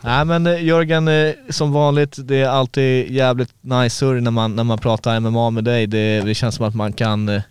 Nej 0.00 0.24
men 0.24 0.46
eh, 0.46 0.64
Jörgen, 0.64 1.08
eh, 1.08 1.32
som 1.50 1.72
vanligt, 1.72 2.16
det 2.18 2.36
är 2.36 2.48
alltid 2.48 3.10
jävligt 3.10 3.50
nice 3.60 4.04
när 4.06 4.30
man, 4.30 4.56
när 4.56 4.64
man 4.64 4.78
pratar 4.78 5.20
MMA 5.20 5.50
med 5.50 5.64
dig. 5.64 5.86
Det, 5.86 6.20
det 6.20 6.34
känns 6.34 6.54
som 6.54 6.66
att 6.66 6.74
man 6.74 6.92
kan 6.92 7.28
eh, 7.28 7.42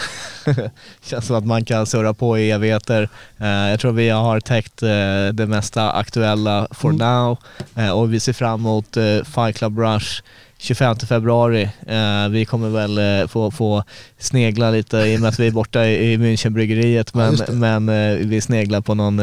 känns 1.02 1.26
som 1.26 1.36
att 1.36 1.46
man 1.46 1.64
kan 1.64 1.86
surra 1.86 2.14
på 2.14 2.38
i 2.38 2.50
evigheter. 2.50 3.08
Eh, 3.38 3.48
jag 3.48 3.80
tror 3.80 3.92
vi 3.92 4.08
har 4.08 4.40
täckt 4.40 4.82
eh, 4.82 4.88
det 5.32 5.46
mesta 5.46 5.92
aktuella 5.92 6.68
for 6.70 6.92
now. 6.92 7.38
Eh, 7.76 7.90
och 7.90 8.12
vi 8.12 8.20
ser 8.20 8.32
fram 8.32 8.60
emot 8.60 8.96
Fight 9.24 9.56
Club 9.56 9.78
Rush 9.78 10.22
25 10.62 10.96
februari. 11.08 11.62
Eh, 11.86 12.28
vi 12.30 12.44
kommer 12.44 12.68
väl 12.68 13.20
eh, 13.22 13.28
få, 13.28 13.50
få 13.50 13.84
snegla 14.18 14.70
lite 14.70 14.96
i 14.98 15.16
och 15.16 15.20
med 15.20 15.28
att 15.28 15.40
vi 15.40 15.46
är 15.46 15.50
borta 15.50 15.84
i, 15.86 16.12
i 16.12 16.16
Münchenbryggeriet 16.16 17.10
Ja, 17.14 17.18
men, 17.18 17.36
det. 17.36 17.52
men 17.84 18.12
eh, 18.12 18.26
vi 18.26 18.40
sneglar 18.40 18.80
på 18.80 18.94
någon 18.94 19.20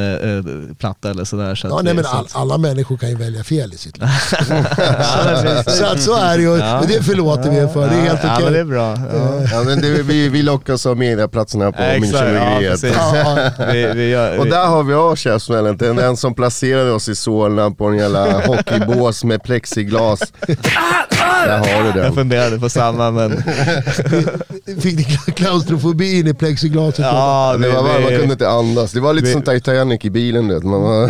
platta 0.80 1.10
eller 1.10 1.24
sådär. 1.24 1.56
Så 1.56 1.68
Ja, 1.68 1.78
att 1.80 1.84
nej, 1.86 1.94
vi- 1.94 1.98
men 2.02 2.06
all, 2.12 2.28
alla 2.32 2.58
människor 2.58 2.98
kan 2.98 3.10
ju 3.10 3.16
välja 3.16 3.44
fel 3.44 3.74
i 3.74 3.78
sitt 3.78 3.98
liv. 3.98 4.08
Ja, 4.78 5.64
så, 5.68 5.86
att 5.86 6.02
så 6.02 6.16
är 6.16 6.38
det 6.38 6.44
ju. 6.44 6.58
Ja. 6.58 6.80
Men 6.80 6.88
det 6.90 7.04
förlåter 7.04 7.50
vi 7.50 7.68
för. 7.74 7.90
Det 7.90 7.96
är 7.96 8.02
helt 8.02 8.20
Ja 8.24 8.30
okej. 8.34 8.44
men 8.46 8.54
det 8.54 8.60
är 8.60 8.64
bra. 8.64 8.98
Ja. 9.14 9.42
Ja, 9.52 9.64
men 9.64 9.82
det, 9.82 9.90
vi, 10.04 10.30
vi 10.30 10.42
lockas 10.42 10.86
av 10.86 10.98
mediaplatserna 10.98 11.72
på 11.72 11.82
Exakt, 11.84 12.14
ja, 12.14 12.22
Münchenbryggeriet. 12.22 12.94
Ja, 12.98 13.18
ja. 13.58 13.66
Vi, 13.74 13.92
vi 13.96 14.10
gör, 14.10 14.38
Och 14.40 14.46
där 14.48 14.66
har 14.68 14.84
vi 14.84 14.94
av 14.94 15.16
käftsmällen, 15.16 15.78
den, 15.78 15.96
den 15.96 16.18
som 16.18 16.34
placerade 16.34 16.92
oss 16.92 17.10
i 17.10 17.16
Solna 17.16 17.72
på 17.72 17.86
en 17.88 17.98
jävla 17.98 18.46
hockeybås 18.48 19.24
med 19.24 19.44
plexiglas. 19.44 20.20
Där 21.46 21.58
har 21.58 21.82
du 21.84 21.88
jag 21.88 21.96
den. 21.96 22.14
funderade 22.14 22.60
på 22.60 22.70
samma 22.70 23.12
men... 23.12 23.32
Fick 24.82 24.98
ni 24.98 25.04
klaustrofobi 25.34 26.20
in 26.20 26.28
i 26.28 26.34
plexiglaset? 26.34 27.00
Ja, 27.00 27.58
Det 27.62 27.70
var, 27.72 27.84
man 27.84 28.08
kunde 28.10 28.32
inte 28.34 28.50
andas, 28.50 28.92
det 28.92 29.00
var 29.00 29.14
lite 29.14 29.28
vi- 29.28 29.34
som 29.34 29.42
Titanic 29.42 30.06
i 30.06 30.10
bilen 30.10 30.48
du 30.48 30.54
vet. 30.54 30.64
Man 30.64 30.82
var, 30.82 31.00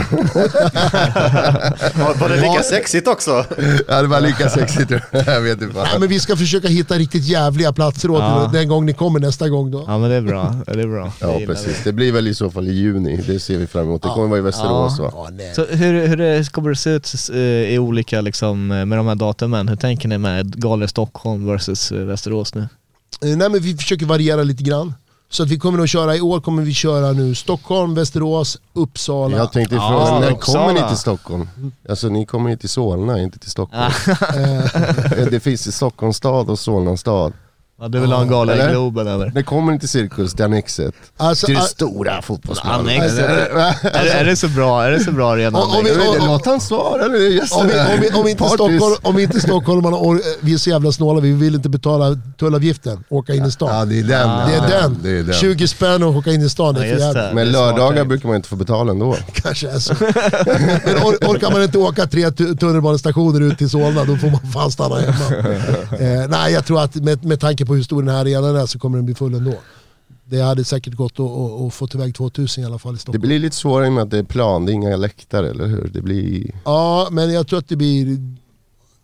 Var, 2.00 2.14
var 2.20 2.30
det 2.30 2.36
lika 2.36 2.64
sexigt 2.64 3.08
också? 3.08 3.46
ja, 3.88 4.02
det 4.02 4.08
var 4.08 4.22
lika 4.22 4.50
sexigt, 4.50 4.92
jag 5.12 5.42
vet 5.42 5.62
inte 5.62 5.78
Nej, 5.80 5.88
fan. 5.88 6.00
men 6.00 6.10
vi 6.10 6.20
ska 6.20 6.36
försöka 6.38 6.68
hitta 6.68 6.96
riktigt 6.96 7.24
jävliga 7.24 7.74
platser 7.74 8.12
åt 8.12 8.20
Ja. 8.20 8.50
den 8.54 8.68
gång 8.68 8.86
ni 8.86 8.94
kommer 8.94 9.20
nästa 9.20 9.50
gång 9.50 9.72
då. 9.72 9.84
Ja 9.88 9.98
men 9.98 10.10
det 10.10 10.16
är 10.16 10.22
bra, 10.22 10.56
det 10.66 10.82
är 10.82 10.88
bra. 10.88 11.12
Ja 11.20 11.28
Det 11.40 11.46
precis, 11.46 11.82
det 11.84 11.94
blir 11.94 12.12
väl 12.12 12.28
i 12.28 12.34
så 12.34 12.52
fall 12.52 12.68
i 12.68 12.72
juni, 12.72 13.18
det 13.28 13.40
ser 13.40 13.58
vi 13.58 13.68
fram 13.68 13.84
emot. 13.84 14.02
Det 14.02 14.08
kommer 14.10 14.28
vara 14.28 14.40
i 14.40 14.42
Västerås 14.42 15.00
va? 15.00 15.10
Ja, 15.14 15.28
vi. 15.32 15.54
Så 15.56 15.66
hur, 15.76 16.08
hur 16.08 16.18
det 16.18 16.52
kommer 16.52 16.70
det 16.70 16.76
se 16.76 16.90
ut 16.90 17.14
eh, 17.34 17.40
i 17.74 17.80
olika 17.80 18.22
liksom, 18.22 18.72
eh, 18.72 18.86
med 18.86 18.98
de 18.98 19.08
här 19.08 19.16
datumen? 19.16 19.68
Hur 19.68 19.76
tänker 19.76 20.08
ni 20.09 20.09
med 20.18 20.62
Galer 20.62 20.88
Stockholm 20.88 21.46
versus 21.46 21.92
eh, 21.92 21.98
Västerås 22.00 22.56
nu? 22.56 22.62
Eh, 22.62 23.38
nej, 23.38 23.50
men 23.50 23.60
vi 23.62 23.78
försöker 23.78 24.06
variera 24.06 24.44
lite 24.44 24.64
grann. 24.64 24.94
Så 25.32 25.44
att 25.44 25.50
vi 25.50 25.60
kommer 25.60 25.84
att 25.84 25.90
köra, 25.90 26.16
i 26.16 26.22
år 26.22 26.42
kommer 26.42 26.64
vi 26.64 26.74
köra 26.74 27.12
nu 27.12 27.36
Stockholm, 27.36 27.96
Västerås, 27.96 28.58
Uppsala. 28.74 29.38
Jag 29.38 29.52
tänkte 29.52 29.76
Ja, 29.76 29.90
fråga, 30.08 30.20
när 30.20 30.32
Uppsala. 30.32 30.60
kommer 30.68 30.82
ni 30.82 30.88
till 30.88 30.98
Stockholm? 30.98 31.50
Alltså 31.90 32.10
ni 32.10 32.26
kommer 32.26 32.50
ju 32.50 32.56
till 32.58 32.70
Solna, 32.70 33.20
inte 33.22 33.40
till 33.40 33.52
Stockholm. 33.52 33.92
Eh, 35.18 35.26
Det 35.32 35.40
finns 35.44 35.68
i 35.68 35.72
Stockholms 35.72 36.18
stad 36.18 36.50
och 36.50 36.60
Solna 36.60 36.98
stad. 36.98 37.34
Ja, 37.82 37.88
du 37.88 38.00
vill 38.00 38.12
ha 38.12 38.22
en 38.22 38.28
gala 38.30 38.56
i 38.56 38.60
Eller? 38.60 38.72
Globen 38.72 39.08
eller? 39.08 39.30
Det 39.30 39.44
kommer 39.44 39.74
inte 39.74 39.88
cirkus, 39.88 40.34
det 40.34 40.44
är 40.44 40.46
annexet. 40.46 40.94
Alltså, 41.18 41.46
Till 41.46 41.56
det 41.56 41.62
ah, 41.62 41.66
stora 41.66 42.22
fotbollsplanet. 42.22 42.80
Annexet. 42.80 43.20
Är, 43.84 44.06
är 44.06 44.26
det 44.26 44.36
så 44.36 44.48
bra? 44.48 44.84
Är 44.86 44.92
det 44.92 45.00
så 45.00 45.12
bra 45.12 45.36
redan? 45.38 45.56
Om- 45.64 45.70
om 45.76 45.84
vi- 45.84 45.90
Jag 45.90 45.98
vet 45.98 46.08
inte, 46.14 46.26
Låt 46.28 46.46
han 46.46 46.60
svara 46.62 47.08
nu, 47.08 47.40
Om, 47.52 47.68
vi, 47.68 47.80
om, 47.80 48.02
vi, 48.02 48.10
om, 48.20 48.28
inte 48.28 48.44
Partis. 48.44 48.54
Stockholm, 48.56 48.96
om 49.02 49.20
inte 49.20 49.40
stockholmarna, 49.42 49.98
or- 49.98 50.22
vi 50.42 50.54
är 50.54 50.58
så 50.58 50.70
jävla 50.70 50.92
snåla, 50.92 51.20
vi 51.20 51.32
vill 51.32 51.56
inte 51.56 51.70
betala 51.70 52.18
tullavgiften, 52.40 53.04
åka 53.10 53.34
in 53.34 53.42
i 53.42 53.46
Ja, 53.46 53.52
stan. 53.52 53.90
det 53.90 54.00
är 54.00 54.04
den. 54.04 54.30
Det 54.30 54.56
är 54.56 54.72
ja. 54.72 54.82
den. 54.82 54.98
Det 55.04 55.10
är 55.10 55.24
den. 55.24 55.34
20 55.34 55.68
spänn 55.68 56.04
och 56.04 56.16
åka 56.16 56.32
in 56.32 56.42
i 56.42 56.50
stan, 56.50 56.74
det 56.74 56.80
Ja, 56.80 56.86
är 56.86 56.90
för 56.90 56.94
just 57.06 57.16
jävligt. 57.16 57.24
det. 57.24 57.36
Men 57.36 57.46
Det 57.46 57.50
är 57.52 57.54
smart 57.54 57.76
lördagar 57.78 57.96
tänkt. 57.96 58.08
brukar 58.10 58.28
man 58.28 58.36
inte 58.36 58.50
få 58.50 58.56
betala 58.56 58.92
ändå. 58.92 59.16
Kanske 59.34 59.70
är 59.70 59.80
så. 59.80 59.94
Men 60.86 60.98
or, 61.04 61.30
orkar 61.36 61.52
man 61.52 61.64
inte 61.64 61.78
åka 61.78 62.06
tre 62.08 62.30
tu- 62.30 62.56
tunnelbanestationer 62.58 63.42
ut 63.42 63.58
till 63.58 63.70
Solna, 63.70 64.04
då 64.06 64.18
får 64.18 64.28
man 64.30 64.40
fan 64.54 64.72
stanna 64.72 64.96
hemma. 65.00 65.36
eh, 66.00 66.28
nej, 66.30 66.54
jag 66.54 66.66
tror 66.66 66.82
att 66.84 66.96
med, 66.96 67.26
med 67.26 67.40
tanke 67.40 67.66
på 67.66 67.69
hur 67.76 67.84
stor 67.84 68.02
den 68.04 68.16
här 68.16 68.22
arenan 68.22 68.56
är 68.56 68.66
så 68.66 68.80
kommer 68.80 68.98
den 68.98 69.06
bli 69.06 69.16
full 69.16 69.34
ändå. 69.34 69.54
Det 70.26 70.42
hade 70.42 70.64
säkert 70.64 70.94
gått 70.94 71.20
att, 71.20 71.26
att, 71.32 71.62
att 71.62 71.74
få 71.74 71.88
iväg 71.94 72.16
2000 72.16 72.64
i 72.64 72.68
alla 72.68 72.80
fall 72.80 72.94
i 72.94 72.96
Det 72.96 73.00
Stockholm. 73.02 73.22
blir 73.22 73.40
lite 73.40 73.56
svårare 73.56 73.86
i 73.86 73.90
och 73.90 73.94
med 73.94 74.04
att 74.04 74.12
det 74.12 74.18
är 74.18 74.24
plan, 74.24 74.66
det 74.66 74.72
är 74.72 74.74
inga 74.74 74.96
läktare, 74.98 75.50
eller 75.50 75.66
hur? 75.68 75.90
Det 75.94 76.02
blir... 76.02 76.52
Ja, 76.66 77.08
men 77.12 77.34
jag 77.34 77.48
tror 77.48 77.60
att 77.60 77.68
det 77.68 77.76
blir... 77.76 78.18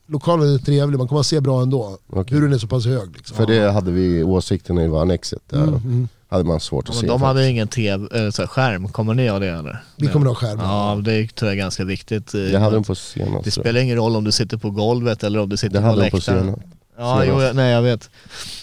Lokalen 0.07 0.53
är 0.53 0.57
trevlig, 0.57 0.97
man 0.97 1.07
kommer 1.07 1.19
att 1.19 1.25
se 1.25 1.41
bra 1.41 1.61
ändå. 1.61 1.97
Okej. 2.09 2.37
Buren 2.39 2.53
är 2.53 2.57
så 2.57 2.67
pass 2.67 2.85
hög. 2.85 3.15
Liksom. 3.15 3.37
För 3.37 3.45
det 3.45 3.71
hade 3.71 3.91
vi 3.91 4.23
åsikten 4.23 4.75
när 4.75 4.83
det 4.83 4.89
var 4.89 5.01
annexet. 5.01 5.41
Där 5.49 5.63
Mm, 5.63 6.07
hade 6.27 6.43
man 6.43 6.59
svårt 6.59 6.89
att 6.89 6.95
Men 6.95 7.01
se. 7.01 7.07
de 7.07 7.21
hade 7.21 7.49
ingen 7.49 7.67
TV, 7.67 8.25
äh, 8.25 8.31
så 8.31 8.41
här, 8.41 8.47
skärm, 8.47 8.87
kommer 8.87 9.13
ni 9.13 9.27
ha 9.27 9.39
det 9.39 9.47
eller? 9.47 9.83
Vi 9.97 10.07
kommer 10.07 10.31
att 10.31 10.37
ha 10.41 10.47
skärmar. 10.47 10.63
Ja, 10.63 11.01
det 11.03 11.35
tror 11.35 11.49
jag 11.49 11.53
är 11.53 11.57
ganska 11.61 11.83
viktigt. 11.83 12.33
eh, 12.33 12.41
Det 12.41 12.59
hade 12.59 12.75
de 12.75 12.83
på 12.83 12.95
senast. 12.95 13.45
Det 13.45 13.51
spelar 13.51 13.79
ingen 13.81 13.95
roll 13.97 14.15
om 14.15 14.23
du 14.23 14.31
sitter 14.31 14.57
på 14.57 14.69
golvet 14.71 15.23
eller 15.23 15.39
om 15.39 15.49
du 15.49 15.57
sitter 15.57 15.75
Det 15.75 15.81
på 15.81 15.87
hade 15.87 16.01
de 16.03 16.09
på 16.09 16.17
läktaren. 16.17 16.55
Ja, 16.97 17.25
jo, 17.25 17.41
jag- 17.41 17.55
nej 17.55 17.71
jag 17.71 17.81
vet. 17.81 18.09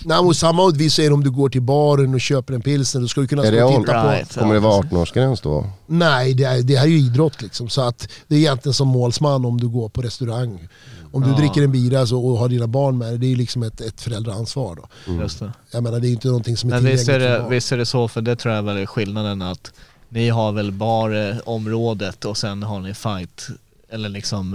Nej, 0.05 0.19
och 0.19 0.37
samma 0.37 0.71
vi 0.71 0.91
säger 0.91 1.13
om 1.13 1.25
du 1.25 1.31
går 1.31 1.49
till 1.49 1.63
baren 1.63 2.15
och 2.15 2.21
köper 2.21 2.55
en 2.55 2.61
pilsner, 2.63 3.01
då 3.01 3.09
ska 3.09 3.21
du 3.21 3.27
kunna 3.27 3.43
stå 3.43 3.65
och 3.67 3.81
titta 3.81 4.03
på... 4.03 4.09
Right. 4.09 4.35
Kommer 4.39 4.55
det 4.55 4.61
vara 4.61 4.83
18-årsgräns 4.83 5.41
då? 5.43 5.67
Nej, 5.87 6.35
det, 6.35 6.45
är, 6.45 6.63
det 6.63 6.77
här 6.77 6.85
är 6.85 6.91
ju 6.91 6.99
idrott 6.99 7.43
liksom. 7.43 7.69
Så 7.69 7.81
att 7.83 8.09
det 8.29 8.35
är 8.35 8.39
egentligen 8.39 8.75
som 8.75 8.89
målsman 8.89 9.45
om 9.45 9.61
du 9.61 9.69
går 9.69 9.89
på 9.89 10.03
restaurang. 10.03 10.69
Om 11.13 11.23
du 11.23 11.31
Ja. 11.31 11.37
dricker 11.37 11.63
en 11.63 11.73
bira 11.73 12.07
så, 12.07 12.25
och 12.27 12.39
har 12.39 12.49
dina 12.49 12.67
barn 12.67 12.99
med 12.99 13.09
dig, 13.09 13.19
det 13.19 13.27
är 13.27 13.31
ju 13.31 13.37
liksom 13.37 13.63
ett, 13.63 13.81
ett 13.81 14.01
föräldraansvar 14.01 14.77
då. 14.77 15.13
Just 15.23 15.39
det. 15.41 15.53
Jag 15.71 15.83
menar 15.83 16.01
det 16.01 16.07
är 16.07 16.09
ju 16.09 16.15
inte 16.15 16.29
någonting 16.29 16.57
som 16.57 16.73
är 16.73 16.75
Men 16.81 16.85
visst 16.93 17.09
är, 17.09 17.19
det, 17.19 17.47
visst 17.51 17.73
är 17.73 17.77
det 17.77 17.87
så, 17.87 18.09
för 18.09 18.21
det 18.21 18.37
tror 18.37 18.55
jag 18.55 18.63
väl 18.63 18.77
är 18.77 18.87
skillnaden 18.87 19.43
att 19.43 19.73
ni 20.09 20.29
har 20.29 20.53
väl 20.53 20.73
barområdet 20.73 22.25
och 22.25 22.37
sen 22.37 22.63
har 22.63 22.81
ni 22.81 22.95
fight, 22.95 23.47
eller 23.91 24.09
liksom 24.09 24.55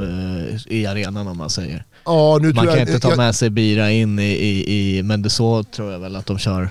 eh, 0.67 0.73
i 0.77 0.85
arenan 0.85 1.27
om 1.27 1.37
man 1.37 1.49
säger. 1.49 1.85
Ja, 2.07 2.37
nu 2.41 2.47
Man 2.47 2.55
tror 2.55 2.65
kan 2.65 2.79
jag, 2.79 2.87
inte 2.87 2.99
ta 2.99 3.09
jag, 3.09 3.17
med 3.17 3.35
sig 3.35 3.49
bira 3.49 3.91
in 3.91 4.19
i, 4.19 4.23
i, 4.23 4.97
i 4.97 5.03
men 5.03 5.21
det 5.21 5.29
så 5.29 5.63
tror 5.63 5.91
jag 5.91 5.99
väl 5.99 6.15
att 6.15 6.25
de 6.25 6.37
kör 6.39 6.69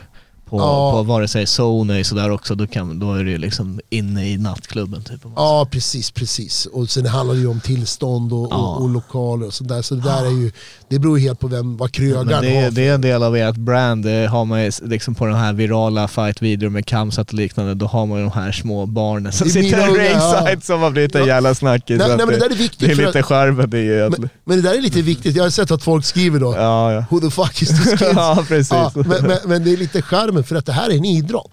på, 0.51 0.59
Ja. 0.59 0.93
på 0.93 1.03
vare 1.03 1.29
sig 1.29 1.47
och 2.01 2.07
sådär 2.07 2.31
också, 2.31 2.55
då, 2.55 2.67
kan, 2.67 2.99
då 2.99 3.15
är 3.15 3.25
det 3.25 3.31
ju 3.31 3.39
liksom 3.39 3.81
inne 3.91 4.29
i 4.31 4.37
nattklubben 4.39 5.03
typ. 5.05 5.21
Ja, 5.37 5.69
precis, 5.71 6.11
precis. 6.11 6.67
Och 6.67 6.91
sen 6.91 7.07
handlar 7.07 7.35
det 7.35 7.41
ju 7.41 7.47
om 7.47 7.61
tillstånd 7.61 8.33
och, 8.33 8.49
Ja. 8.51 8.57
och, 8.57 8.83
och 8.83 8.89
lokaler 8.91 9.47
och 9.47 9.55
sådär. 9.55 9.83
Så 9.83 9.95
det 9.95 10.03
där 10.03 10.27
är 10.27 10.31
ju, 10.31 10.53
det 10.89 10.99
beror 10.99 11.19
ju 11.19 11.25
helt 11.27 11.41
på 11.41 11.49
vem, 11.49 11.77
vad 11.77 11.93
krögaren 11.93 12.27
Men 12.27 12.43
det, 12.43 12.55
har. 12.57 12.63
är- 12.67 12.71
det 12.71 12.89
är 12.89 12.95
en 12.95 13.01
del 13.01 13.23
av 13.23 13.37
ert 13.37 13.57
brand, 13.57 14.05
det 14.05 14.27
har 14.31 14.45
man 14.45 14.65
ju 14.65 14.71
liksom 14.83 15.15
på 15.15 15.27
den 15.27 15.37
här 15.37 15.53
virala 15.53 16.09
fight-videor 16.09 16.69
med 16.71 16.87
kamsat 16.87 17.29
och 17.29 17.35
liknande, 17.35 17.75
då 17.75 17.87
har 17.87 18.07
man 18.07 18.19
ju 18.19 18.25
de 18.25 18.33
här 18.33 18.53
små 18.53 18.87
barnen 18.87 19.33
som 19.33 19.49
Det 19.49 19.59
är 19.59 19.63
sitter 19.63 19.89
unga, 19.89 20.01
ringside 20.03 20.57
ja. 20.57 20.61
som 20.63 20.81
har 20.81 20.91
blivit 20.91 21.15
en 21.15 21.21
Ja. 21.21 21.27
jävla 21.27 21.55
snackis. 21.55 21.99
Nej, 21.99 22.09
nej, 22.09 22.17
men 22.19 22.29
det 22.29 22.37
där 22.39 22.51
är 22.51 22.55
viktigt 22.55 22.79
Det 22.97 23.03
är 23.03 23.07
lite 23.07 23.23
charmen 23.23 23.75
i 23.75 23.79
ju 23.79 24.03
att... 24.03 24.19
Men, 24.19 24.29
men 24.45 24.57
det 24.57 24.63
där 24.69 24.79
är 24.79 24.83
lite 24.83 25.03
viktigt, 25.03 25.37
jag 25.37 25.43
har 25.45 25.51
sett 25.51 25.71
att 25.71 25.83
folk 25.83 26.05
skriver 26.05 26.41
då, 26.41 26.55
Ja, 26.57 26.93
ja. 26.93 27.05
who 27.11 27.21
the 27.21 27.31
fuck 27.31 27.63
is 27.63 27.69
this 27.69 27.99
kid? 27.99 28.09
Ja, 28.15 28.45
precis. 28.49 28.71
Ja, 28.73 28.93
men, 28.95 29.07
men, 29.27 29.39
men 29.45 29.65
det 29.65 29.73
är 29.73 29.77
lite 29.77 30.03
charmen 30.37 30.45
för 30.45 30.57
att 30.57 30.67
det 30.67 30.73
här 30.73 30.91
är 30.91 30.97
en 30.97 31.05
idrott. 31.05 31.51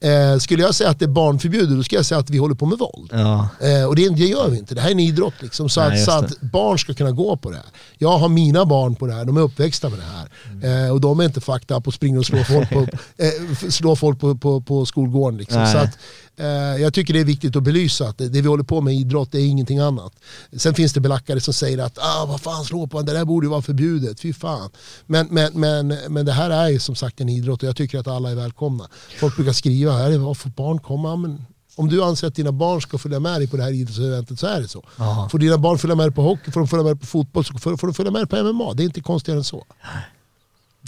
Eh, 0.00 0.38
skulle 0.38 0.62
jag 0.62 0.74
säga 0.74 0.90
att 0.90 0.98
det 0.98 1.04
är 1.04 1.08
barnförbjudet, 1.08 1.76
då 1.76 1.82
skulle 1.82 1.98
jag 1.98 2.06
säga 2.06 2.18
att 2.18 2.30
vi 2.30 2.38
håller 2.38 2.54
på 2.54 2.66
med 2.66 2.78
våld. 2.78 3.10
Ja. 3.12 3.48
Eh, 3.60 3.84
och 3.84 3.96
det, 3.96 4.08
det 4.08 4.26
gör 4.26 4.48
vi 4.50 4.58
inte, 4.58 4.74
det 4.74 4.80
här 4.80 4.88
är 4.88 4.92
en 4.92 5.00
idrott. 5.00 5.34
Liksom, 5.40 5.68
så 5.68 5.80
Nej, 5.80 5.98
att, 5.98 6.04
så 6.04 6.10
att 6.10 6.40
barn 6.40 6.78
ska 6.78 6.94
kunna 6.94 7.10
gå 7.10 7.36
på 7.36 7.50
det 7.50 7.56
här. 7.56 7.66
Jag 7.98 8.18
har 8.18 8.28
mina 8.28 8.64
barn 8.64 8.94
på 8.94 9.06
det 9.06 9.12
här, 9.12 9.24
de 9.24 9.36
är 9.36 9.40
uppväxta 9.40 9.88
med 9.88 9.98
det 9.98 10.04
här. 10.04 10.30
Eh, 10.62 10.90
och 10.90 11.00
de 11.00 11.20
är 11.20 11.24
inte 11.24 11.40
fucked 11.40 11.76
up 11.76 11.86
och 11.86 11.94
springer 11.94 12.18
och 12.18 12.26
slår 12.26 12.44
folk 12.44 12.70
på, 12.70 12.80
eh, 13.16 13.70
slår 13.70 13.96
folk 13.96 14.20
på, 14.20 14.34
på, 14.34 14.60
på 14.60 14.86
skolgården. 14.86 15.38
Liksom. 15.38 15.66
Så 15.66 15.78
att, 15.78 15.98
eh, 16.36 16.82
jag 16.82 16.94
tycker 16.94 17.14
det 17.14 17.20
är 17.20 17.24
viktigt 17.24 17.56
att 17.56 17.62
belysa 17.62 18.08
att 18.08 18.18
det, 18.18 18.28
det 18.28 18.40
vi 18.40 18.48
håller 18.48 18.64
på 18.64 18.80
med 18.80 18.94
i 18.94 18.96
idrott 18.96 19.34
är 19.34 19.38
ingenting 19.38 19.78
annat. 19.78 20.12
Sen 20.56 20.74
finns 20.74 20.92
det 20.92 21.00
belackare 21.00 21.40
som 21.40 21.54
säger 21.54 21.78
att 21.78 21.98
ah, 21.98 22.26
vad 22.28 22.40
fan 22.40 22.64
slå 22.64 22.86
på 22.86 23.02
det 23.02 23.12
där 23.12 23.24
borde 23.24 23.46
ju 23.46 23.50
vara 23.50 23.62
förbjudet, 23.62 24.20
fy 24.20 24.32
fan. 24.32 24.70
Men, 25.06 25.26
men, 25.30 25.52
men, 25.54 25.98
men 26.08 26.26
det 26.26 26.32
här 26.32 26.50
är 26.50 26.68
ju 26.68 26.78
som 26.78 26.94
sagt 26.94 27.20
en 27.20 27.28
idrott 27.28 27.62
och 27.62 27.68
jag 27.68 27.76
tycker 27.76 27.98
att 27.98 28.06
alla 28.06 28.30
är 28.30 28.34
välkomna. 28.34 28.88
Folk 29.20 29.36
brukar 29.36 29.52
skriva, 29.52 29.89
här, 29.92 30.18
vad 30.18 30.36
får 30.36 30.50
barn 30.50 30.78
komma? 30.78 31.16
Men 31.16 31.44
om 31.76 31.88
du 31.88 32.04
anser 32.04 32.26
att 32.26 32.34
dina 32.34 32.52
barn 32.52 32.80
ska 32.80 32.98
följa 32.98 33.20
med 33.20 33.40
dig 33.40 33.48
på 33.48 33.56
det 33.56 33.62
här 33.62 33.72
idrottseventet 33.72 34.38
så 34.38 34.46
är 34.46 34.60
det 34.60 34.68
så. 34.68 34.84
Ja. 34.98 35.28
Får 35.32 35.38
dina 35.38 35.58
barn 35.58 35.78
följa 35.78 35.96
med 35.96 36.06
dig 36.06 36.14
på 36.14 36.22
hockey, 36.22 36.50
får 36.50 36.60
de 36.60 36.68
följa 36.68 36.84
med 36.84 36.96
dig 36.96 37.00
på 37.00 37.06
fotboll, 37.06 37.44
så 37.44 37.58
får, 37.58 37.76
får 37.76 37.86
de 37.86 37.94
följa 37.94 38.12
med 38.12 38.20
dig 38.20 38.28
på 38.28 38.52
MMA. 38.52 38.74
Det 38.74 38.82
är 38.82 38.84
inte 38.84 39.00
konstigare 39.00 39.38
än 39.38 39.44
så. 39.44 39.64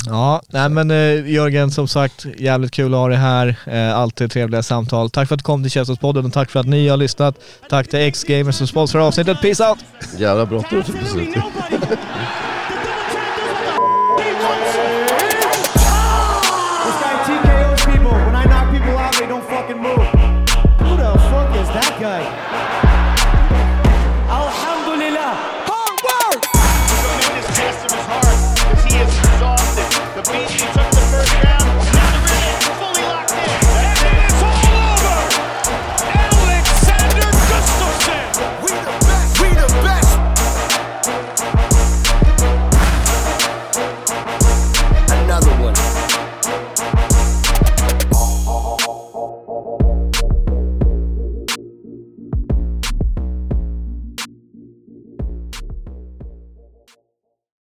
Ja, 0.07 0.43
nej 0.49 0.69
men 0.69 0.91
eh, 0.91 1.31
Jörgen 1.31 1.71
som 1.71 1.89
sagt, 1.89 2.27
jävligt 2.39 2.71
kul 2.71 2.95
att 2.95 3.01
ha 3.01 3.09
dig 3.09 3.19
här. 3.19 3.57
Eh, 3.67 3.99
alltid 3.99 4.31
trevliga 4.31 4.63
samtal. 4.63 5.11
Tack 5.11 5.29
för 5.29 5.35
att 5.35 5.39
du 5.39 5.45
kom 5.45 5.63
till 5.63 5.71
Käftsmällspodden 5.71 6.27
och 6.27 6.33
tack 6.33 6.51
för 6.51 6.61
att 6.61 6.67
ni 6.67 6.89
har 6.89 6.97
lyssnat. 6.97 7.35
Tack 7.71 7.89
till 7.89 7.99
X-Gamers 7.99 8.55
som 8.57 8.67
sponsrar 8.67 9.01
avsnittet. 9.01 9.41
Peace 9.43 9.69
out! 9.69 9.79
Jävla 10.19 10.47
bråttom. 10.47 10.83